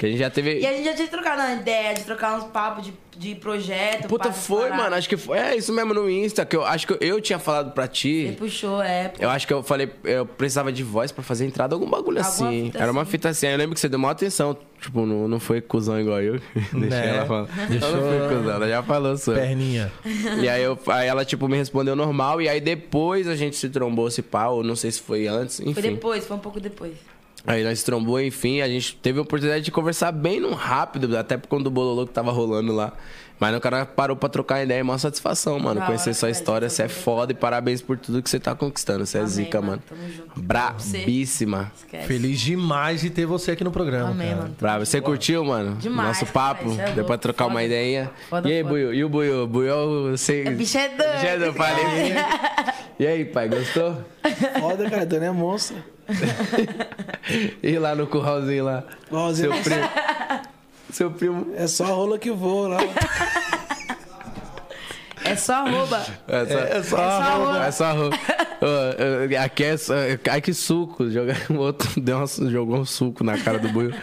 Que 0.02 0.08
a 0.08 0.10
gente 0.10 0.18
já 0.20 0.32
teve. 0.32 0.60
E 0.60 0.66
a 0.66 0.74
gente 0.74 0.84
já 0.86 0.96
tinha 0.96 1.08
trocado 1.08 1.40
uma 1.44 1.54
ideia 1.54 1.94
de 1.94 2.02
trocar 2.04 2.36
uns 2.36 2.46
papos 2.46 2.84
de, 2.84 2.92
de 3.16 3.36
projeto. 3.36 4.08
Puta, 4.08 4.34
foi, 4.34 4.62
paradas. 4.64 4.78
mano. 4.84 4.96
Acho 4.96 5.08
que 5.08 5.16
foi. 5.16 5.38
É 5.38 5.56
isso 5.56 5.72
mesmo 5.72 5.94
no 5.94 6.10
Insta, 6.10 6.44
que 6.44 6.56
eu 6.56 6.66
acho 6.66 6.88
que 6.88 6.94
eu, 6.94 6.98
eu 7.00 7.22
tinha 7.22 7.38
falado 7.38 7.72
pra 7.72 7.84
Você 7.86 7.92
ti. 7.92 8.36
puxou, 8.36 8.82
é. 8.82 9.10
pô. 9.10 9.22
Eu 9.22 9.30
acho 9.30 9.46
que 9.46 9.54
eu 9.54 9.62
falei, 9.62 9.92
eu 10.04 10.26
precisava 10.26 10.72
de 10.72 10.82
voz 10.82 11.12
pra 11.12 11.24
fazer 11.24 11.46
entrada, 11.46 11.76
algum 11.76 11.88
bagulho 11.88 12.18
Alguma 12.18 12.28
assim. 12.48 12.72
Era 12.74 12.92
uma 12.92 13.04
assim. 13.04 13.12
fita 13.12 13.30
assim. 13.30 13.46
Aí 13.46 13.54
Eu 13.54 13.60
lembro 13.60 13.76
que 13.76 13.80
você 13.80 13.88
deu 13.88 14.00
maior 14.00 14.14
atenção. 14.14 14.58
Tipo, 14.82 15.06
não, 15.06 15.28
não 15.28 15.40
foi 15.40 15.62
cuzão 15.62 16.00
igual 16.02 16.20
eu. 16.20 16.40
Deixei 16.74 16.80
Né? 16.90 17.18
ela 17.18 17.26
falar. 17.28 17.48
Deixou- 17.70 17.90
Ela 17.90 18.02
não 18.02 18.28
foi 18.28 18.38
cuzão, 18.38 18.54
ela 18.56 18.68
já 18.70 18.82
falou 18.82 19.18
sobre. 19.18 19.42
Perninha. 19.42 19.92
E 20.42 20.50
aí, 20.50 20.64
eu, 20.64 20.80
aí 20.88 21.08
ela, 21.08 21.24
tipo, 21.24 21.48
me 21.48 21.58
respondeu 21.58 21.96
normal. 21.96 22.42
E 22.42 22.50
aí 22.50 22.60
depois 22.60 23.28
a 23.28 23.36
gente 23.36 23.56
se 23.56 23.70
trombou 23.70 24.08
esse 24.08 24.24
pau. 24.24 24.64
Não 24.64 24.76
sei 24.76 24.90
se 24.90 25.00
foi 25.00 25.28
antes, 25.28 25.60
enfim. 25.60 25.74
Foi 25.74 25.84
depois, 25.84 26.26
foi 26.26 26.36
um 26.38 26.40
pouco 26.40 26.60
depois. 26.60 26.94
Aí 27.46 27.64
nós 27.64 27.82
trombou, 27.84 28.22
enfim. 28.22 28.62
A 28.62 28.68
gente 28.68 28.96
teve 28.98 29.20
a 29.20 29.22
oportunidade 29.24 29.64
de 29.66 29.72
conversar 29.72 30.12
bem 30.12 30.40
no 30.40 30.54
rápido. 30.54 31.18
Até 31.18 31.38
quando 31.38 31.68
o 31.68 31.72
Bololô 31.72 32.06
que 32.06 32.14
tava 32.14 32.32
rolando 32.32 32.72
lá. 32.74 32.94
Mas 33.40 33.56
o 33.56 33.60
cara 33.60 33.84
parou 33.88 34.16
pra 34.16 34.30
trocar 34.30 34.64
ideia. 34.64 34.82
É 34.82 34.84
uma 34.84 35.00
satisfação, 35.00 35.58
mano. 35.58 35.80
Da 35.80 35.88
Conhecer 35.88 36.14
sua 36.14 36.30
história. 36.30 36.70
Você 36.70 36.84
é 36.84 36.88
foda. 36.88 37.32
E 37.32 37.36
parabéns 37.36 37.82
por 37.82 37.98
tudo 37.98 38.22
que 38.22 38.30
você 38.30 38.40
tá 38.40 38.54
conquistando. 38.54 39.04
Você 39.04 39.18
é 39.18 39.22
Amém, 39.22 39.32
zica, 39.34 39.60
mano. 39.60 39.82
mano. 39.90 40.02
Tamo 40.02 40.14
junto. 40.14 40.40
Brabíssima. 40.40 41.72
Esquece. 41.76 42.08
Feliz 42.08 42.40
demais 42.40 43.02
de 43.02 43.10
ter 43.10 43.26
você 43.26 43.52
aqui 43.52 43.64
no 43.64 43.72
programa, 43.72 44.12
Amém, 44.12 44.28
cara. 44.30 44.42
mano. 44.44 44.56
Bravo. 44.60 44.86
Você 44.86 45.02
curtiu, 45.02 45.44
mano? 45.44 45.76
Demais, 45.78 46.08
Nosso 46.20 46.32
papo. 46.32 46.72
é 46.80 46.92
Deu 46.92 47.04
pra 47.06 47.18
trocar 47.18 47.46
uma 47.46 47.54
foda. 47.54 47.66
ideia. 47.66 48.12
Foda, 48.30 48.48
e 48.48 48.54
aí, 48.54 48.62
foda. 48.62 48.70
Buiu? 48.76 48.94
E 48.94 49.04
o 49.04 49.10
Buiu? 49.10 49.48
Buiu, 49.48 50.12
você... 50.12 50.44
É 50.46 50.52
bicho 50.52 50.78
é 50.78 50.90
doido. 50.90 51.12
Bicho 51.14 51.26
é 51.26 51.38
doido, 51.40 51.54
falei. 51.54 52.14
E 53.00 53.08
aí, 53.08 53.26
pai, 53.26 53.50
gostou? 53.50 53.98
Foda, 54.60 54.88
cara. 54.88 55.08
Dani 55.08 55.26
é 55.26 55.32
monstro. 55.32 55.76
E 57.64 57.78
lá 57.78 57.96
no 57.96 58.08
curralzinho 58.08 58.66
lá? 58.66 58.84
Igualzinho. 59.08 59.54
Seu 59.54 59.64
primo. 59.64 59.90
Seu 60.92 61.12
primo. 61.12 61.54
É 61.56 61.68
só 61.68 61.86
a 61.86 61.88
rola 61.90 62.18
que 62.20 62.32
voa 62.32 62.70
lá. 62.70 62.78
É 65.24 65.36
só 65.36 65.54
arroba. 65.66 66.06
É 66.28 66.46
só, 66.46 66.60
É 66.60 66.68
só 66.68 66.78
É 66.78 66.84
só 66.84 66.96
arroba. 66.98 67.66
É 67.66 67.72
só 67.72 67.94
ô, 68.10 69.44
Aqui 69.44 69.64
é 69.64 69.78
só. 69.78 69.94
Ai, 70.30 70.42
que 70.42 70.54
suco. 70.54 71.10
Joga, 71.10 71.38
o 71.50 71.56
outro 71.58 71.90
deu 72.02 72.18
uma- 72.18 72.28
jogou 72.50 72.80
um 72.80 72.86
suco 72.86 73.24
na 73.24 73.38
cara 73.38 73.60
do 73.60 73.70
buio. 73.70 73.94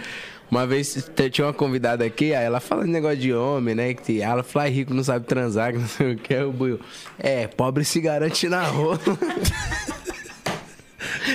Uma 0.51 0.67
vez 0.67 1.11
tinha 1.31 1.47
uma 1.49 1.53
convidada 1.53 2.05
aqui, 2.07 2.35
aí 2.35 2.45
ela 2.47 2.59
fala 2.61 2.85
de 2.85 2.91
negócio 2.91 3.19
de 3.19 3.35
homem, 3.35 3.75
né? 3.75 3.93
Que 3.93 4.23
ela 4.23 4.43
fala, 4.43 4.65
"Ai, 4.65 4.71
rico 4.71 4.95
não 4.95 5.05
sabe 5.05 5.27
transar, 5.27 5.73
que 5.75 5.79
não 5.79 5.89
sei 5.89 6.15
o 6.15 6.17
que. 6.17 6.33
Aí 6.33 6.45
o 6.45 6.53
buio. 6.53 6.81
É, 7.19 7.47
pobre 7.49 7.85
se 7.85 8.01
garante 8.01 8.49
na 8.49 8.63
rua. 8.63 8.99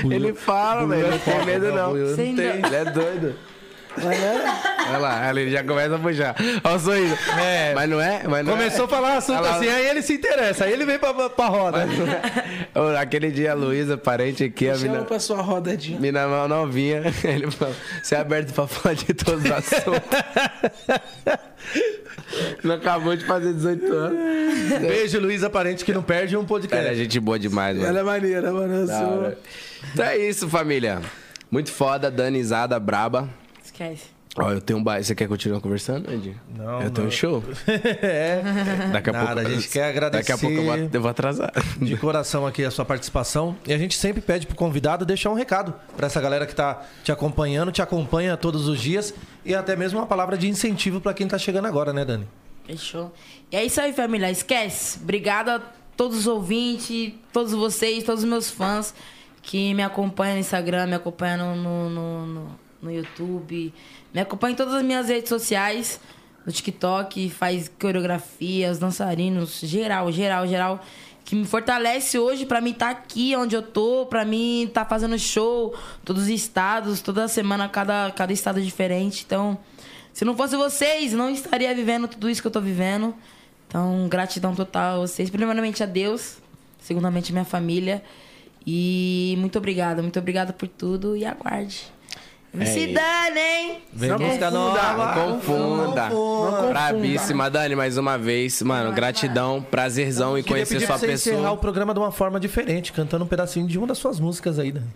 Ele 0.10 0.34
fala, 0.34 0.86
velho, 0.88 1.10
não 1.12 1.20
tem 1.20 1.45
medo 1.45 1.72
não. 1.74 1.92
Buiu 1.92 2.16
Sem 2.16 2.34
não 2.34 2.44
tem. 2.44 2.66
Ele 2.66 2.76
é 2.76 2.86
doido. 2.86 3.36
Mas 3.95 4.20
né? 4.20 4.62
Olha 4.90 4.98
lá, 4.98 5.30
ele 5.30 5.52
já 5.52 5.64
começa 5.64 5.95
a 5.95 6.00
puxar. 6.00 6.36
Olha 6.64 6.76
o 6.76 6.80
sorriso. 6.80 7.16
É. 7.40 7.74
Mas 7.76 7.90
não 7.90 8.02
é? 8.02 8.24
Mas 8.28 8.44
não 8.45 8.53
Começou 8.53 8.82
é. 8.82 8.86
a 8.86 8.88
falar 8.88 9.18
assunto 9.18 9.42
lá. 9.42 9.56
assim, 9.56 9.68
aí 9.68 9.88
ele 9.88 10.02
se 10.02 10.14
interessa, 10.14 10.66
aí 10.66 10.74
ele 10.74 10.84
vem 10.84 10.98
pra, 10.98 11.14
pra 11.30 11.45
roda. 11.45 11.88
Ô, 12.74 12.98
Aquele 12.98 13.30
dia, 13.30 13.52
a 13.52 13.53
Luísa, 13.53 13.95
parente 13.95 14.44
aqui, 14.44 14.68
a 14.68 14.76
Chama 14.76 14.94
mina, 14.94 15.06
pra 15.06 15.20
sua 15.20 15.42
rodadinha. 15.42 16.00
mina 16.00 16.28
mal 16.28 16.48
novinha, 16.48 17.03
ele 17.24 17.52
falou, 17.52 17.76
você 18.02 18.16
é 18.16 18.20
aberto 18.20 18.52
pra 18.52 18.66
falar 18.66 18.95
de 18.95 19.14
todos 19.14 19.45
os 19.45 19.52
assuntos. 19.52 20.02
não 22.64 22.76
acabou 22.76 23.16
de 23.16 23.26
fazer 23.26 23.53
18 23.53 23.94
anos. 23.94 24.80
Beijo, 24.82 25.20
Luísa 25.20 25.52
Parente, 25.52 25.86
que 25.86 25.94
não 25.94 26.02
perde 26.02 26.36
um 26.36 26.40
Ela 26.40 26.45
é 26.45 26.48
podcast. 26.48 26.95
gente 26.95 27.20
boa 27.20 27.38
demais, 27.38 27.78
mano. 27.78 27.88
Ela 27.90 28.00
é 28.00 28.03
maneira, 28.03 28.52
mano. 28.52 28.74
Eu 28.74 28.88
sou... 28.88 29.34
Então 29.92 30.06
é 30.06 30.18
isso, 30.18 30.48
família. 30.48 31.02
Muito 31.52 31.72
foda, 31.72 32.10
danizada, 32.10 32.80
braba. 32.80 33.30
Esquece. 33.64 34.14
Ó, 34.36 34.52
eu 34.52 34.60
tenho 34.60 34.80
um 34.80 34.84
baile. 34.84 35.03
Você 35.06 35.14
quer 35.14 35.28
continuar 35.28 35.62
conversando, 35.62 36.12
Ed? 36.12 36.36
Não, 36.58 36.82
Eu 36.82 36.90
tenho 36.90 37.08
um 37.08 37.12
show. 37.12 37.44
é. 38.02 38.42
Daqui 38.92 39.12
a 39.12 39.14
Nada, 39.14 39.36
pouco. 39.36 39.48
a 39.48 39.53
gente 39.53 39.70
quer 39.70 39.90
agradecer. 39.90 40.24
Daqui 40.24 40.32
a 40.32 40.38
pouco 40.40 40.56
eu 40.56 40.64
vou, 40.64 40.90
eu 40.92 41.02
vou 41.02 41.12
atrasar. 41.12 41.52
de 41.80 41.95
coração 41.98 42.48
aqui 42.48 42.66
a 42.66 42.72
sua 42.72 42.84
participação. 42.84 43.56
E 43.68 43.72
a 43.74 43.78
gente 43.78 43.95
sempre 43.95 44.22
pede 44.22 44.48
pro 44.48 44.56
convidado 44.56 45.06
deixar 45.06 45.30
um 45.30 45.36
recado 45.36 45.76
pra 45.95 46.08
essa 46.08 46.20
galera 46.20 46.48
que 46.48 46.56
tá 46.56 46.82
te 47.03 47.12
acompanhando, 47.12 47.72
te 47.72 47.84
acompanha 47.84 48.36
todos 48.36 48.68
os 48.68 48.82
dias 48.82 49.14
e 49.45 49.53
até 49.53 49.76
mesmo 49.76 50.00
uma 50.00 50.08
palavra 50.08 50.36
de 50.36 50.50
incentivo 50.50 51.00
pra 51.00 51.14
quem 51.14 51.28
tá 51.28 51.38
chegando 51.38 51.68
agora, 51.68 51.94
né, 51.94 52.03
Dani? 52.03 52.28
Fechou. 52.66 53.14
E 53.52 53.56
é 53.56 53.64
isso 53.64 53.80
aí, 53.80 53.94
família. 53.94 54.32
Esquece. 54.32 54.98
Obrigado 55.00 55.50
a 55.50 55.62
todos 55.95 56.18
os 56.18 56.28
ouvintes, 56.28 57.14
todos 57.32 57.52
vocês, 57.53 58.03
todos 58.03 58.24
os 58.24 58.30
meus 58.30 58.50
fãs 58.50 58.95
que 59.44 59.74
me 59.74 59.84
acompanham 59.84 60.36
no 60.36 60.40
Instagram, 60.40 60.88
me 60.88 60.96
acompanham 60.96 61.56
no, 61.56 61.90
no, 61.90 62.26
no, 62.26 62.60
no 62.82 62.92
YouTube, 62.92 63.74
me 64.14 64.22
acompanham 64.22 64.54
em 64.54 64.56
todas 64.56 64.74
as 64.74 64.82
minhas 64.82 65.10
redes 65.10 65.30
sociais, 65.30 66.00
no 66.46 66.52
TikTok, 66.52 67.30
faz 67.30 67.70
coreografia, 67.80 68.72
os 68.72 68.80
dançarinos, 68.80 69.60
geral, 69.60 70.12
geral, 70.12 70.48
geral. 70.48 70.80
Que 71.26 71.36
me 71.36 71.46
fortalece 71.46 72.18
hoje 72.18 72.46
pra 72.46 72.60
mim 72.60 72.72
estar 72.72 72.90
aqui 72.90 73.34
onde 73.36 73.56
eu 73.56 73.62
tô, 73.62 74.06
pra 74.06 74.26
mim 74.26 74.64
estar 74.64 74.86
fazendo 74.86 75.18
show, 75.18 75.74
todos 76.04 76.24
os 76.24 76.30
estados, 76.30 77.02
toda 77.02 77.28
semana 77.28 77.70
cada, 77.70 78.12
cada 78.12 78.34
estado 78.34 78.60
é 78.60 78.62
diferente. 78.62 79.24
Então, 79.26 79.58
se 80.12 80.26
não 80.26 80.36
fosse 80.36 80.56
vocês, 80.58 81.14
não 81.14 81.30
estaria 81.30 81.74
vivendo 81.74 82.08
tudo 82.08 82.30
isso 82.30 82.42
que 82.42 82.48
eu 82.48 82.52
tô 82.52 82.60
vivendo. 82.60 83.16
Então, 83.68 84.08
gratidão 84.10 84.54
total 84.54 84.98
a 84.98 85.08
vocês. 85.08 85.30
Primeiramente 85.30 85.82
a 85.82 85.86
Deus, 85.86 86.38
segundamente 86.80 87.32
a 87.32 87.34
minha 87.34 87.46
família. 87.46 88.04
E 88.66 89.35
muito 89.40 89.58
obrigada, 89.58 90.01
muito 90.01 90.17
obrigada 90.19 90.53
por 90.53 90.67
tudo 90.67 91.16
e 91.17 91.25
aguarde. 91.25 91.83
MC 92.53 92.80
isso. 92.85 92.93
Dani, 92.93 93.40
hein? 93.40 93.82
Vem 93.92 94.09
Não 94.09 94.19
música 94.19 94.51
confunda, 94.51 94.51
nova. 94.51 95.16
não 95.16 95.40
confunda. 95.40 96.09
Brabíssima, 96.69 97.50
Dani, 97.50 97.75
mais 97.75 97.98
uma 97.98 98.16
vez. 98.17 98.61
Mano, 98.61 98.92
gratidão, 98.93 99.59
prazerzão 99.61 100.38
em 100.38 100.43
conhecer 100.43 100.75
pedir 100.75 100.85
sua 100.85 100.98
pra 100.98 101.08
você 101.08 101.14
encerrar 101.14 101.38
o 101.38 101.42
pessoa. 101.42 101.58
programa 101.58 101.93
de 101.95 102.00
uma 102.00 102.11
forma 102.11 102.40
diferente, 102.40 102.93
cantando 102.93 103.25
um 103.25 103.27
pedacinho 103.27 103.66
de 103.67 103.77
uma 103.77 103.88
das 103.88 103.98
suas 103.98 104.19
músicas 104.19 104.59
aí, 104.59 104.72
Dani. 104.72 104.88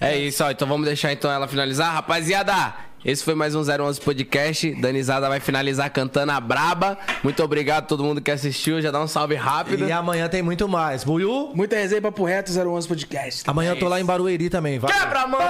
É 0.00 0.16
isso, 0.16 0.42
ó. 0.42 0.50
Então 0.50 0.66
vamos 0.66 0.86
deixar 0.86 1.12
então 1.12 1.30
ela 1.30 1.46
finalizar. 1.46 1.92
Rapaziada, 1.92 2.74
esse 3.04 3.22
foi 3.22 3.34
mais 3.34 3.54
um 3.54 3.60
011 3.62 4.00
Podcast. 4.00 4.70
Danizada 4.80 5.28
vai 5.28 5.40
finalizar 5.40 5.90
cantando 5.90 6.32
a 6.32 6.40
braba. 6.40 6.98
Muito 7.22 7.42
obrigado 7.42 7.84
a 7.84 7.86
todo 7.86 8.02
mundo 8.02 8.20
que 8.20 8.30
assistiu. 8.30 8.80
Já 8.80 8.90
dá 8.90 9.00
um 9.00 9.06
salve 9.06 9.34
rápido. 9.34 9.86
E 9.86 9.92
amanhã 9.92 10.26
tem 10.28 10.42
muito 10.42 10.66
mais. 10.68 11.04
Buiu, 11.04 11.50
Muita 11.54 11.76
resenha, 11.76 12.00
papo 12.00 12.24
reto, 12.24 12.50
011 12.50 12.88
Podcast. 12.88 13.42
amanhã 13.48 13.72
eu 13.72 13.78
tô 13.78 13.88
lá 13.88 14.00
em 14.00 14.04
Barueri 14.04 14.48
também. 14.48 14.78
Vai. 14.78 14.90
Quebra, 14.92 15.26
mamãe! 15.26 15.46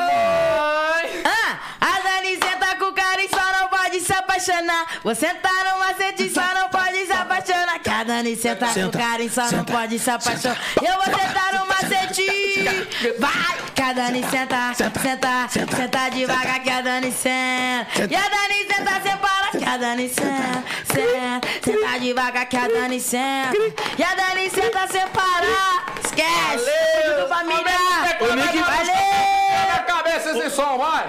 Ah, 1.25 1.59
a 1.81 2.01
Dani 2.03 2.35
senta 2.35 2.75
com 2.77 2.90
pode 4.01 4.05
se 4.05 4.13
apaixonar. 4.13 4.87
Você 5.05 5.35
tá 5.35 5.51
no 5.65 5.79
macete 5.79 6.31
só 6.31 6.55
não 6.55 6.69
pode 6.69 7.07
se 7.07 7.13
apaixonar. 7.13 7.79
Que 7.79 7.91
a 7.91 8.05
Dani 8.05 8.37
senta, 8.37 8.67
com 8.67 8.87
o 8.87 8.91
cara 8.91 9.23
e 9.23 9.29
só 9.31 9.51
não 9.51 9.65
pode 9.65 9.99
se 9.99 10.11
apaixonar. 10.11 10.59
Eu 10.83 10.95
vou 10.95 11.05
sentar 11.05 11.53
no 11.55 11.67
macete. 11.67 12.65
Vai! 13.19 13.59
Que 13.75 13.83
a 13.83 13.93
Dani 13.93 14.25
senta, 14.31 14.75
senta, 14.75 15.49
senta, 15.49 16.09
devagar 16.11 16.63
que 16.63 16.71
a 16.71 16.81
Dani 16.81 17.13
senta. 17.13 18.09
E 18.11 18.17
a 18.17 18.29
Dani 18.29 18.67
senta, 18.67 19.01
separa 19.03 19.51
que 19.59 19.65
a 19.65 19.77
Dani 19.77 20.09
senta, 20.09 20.65
senta, 20.85 21.49
senta 21.63 21.99
devagar 21.99 22.47
que 22.47 22.57
a 22.57 22.69
Dani 22.69 23.01
senta. 23.01 23.57
E 23.99 24.03
a 24.03 24.15
Dani 24.15 24.51
senta, 24.51 24.87
separa. 24.87 25.81
Esquece! 26.05 26.71
Valeu, 27.07 27.29
família! 27.29 28.65
Valeu! 28.65 29.40
Cabeça 30.11 30.31
esse 30.31 30.51
som, 30.51 30.77
vai! 30.77 31.09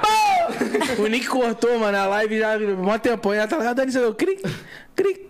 O 0.99 1.07
Nick 1.07 1.27
cortou, 1.27 1.80
mano, 1.80 1.97
a 1.97 2.05
live 2.05 2.39
já. 2.39 2.59
Mó 2.59 2.97
tempo, 2.99 3.33
já 3.33 3.47
tá 3.47 3.57
lá, 3.57 3.73
Dani, 3.73 3.91
você 3.91 3.99
deu 3.99 4.13
cri, 4.13 4.38
cri. 4.95 5.27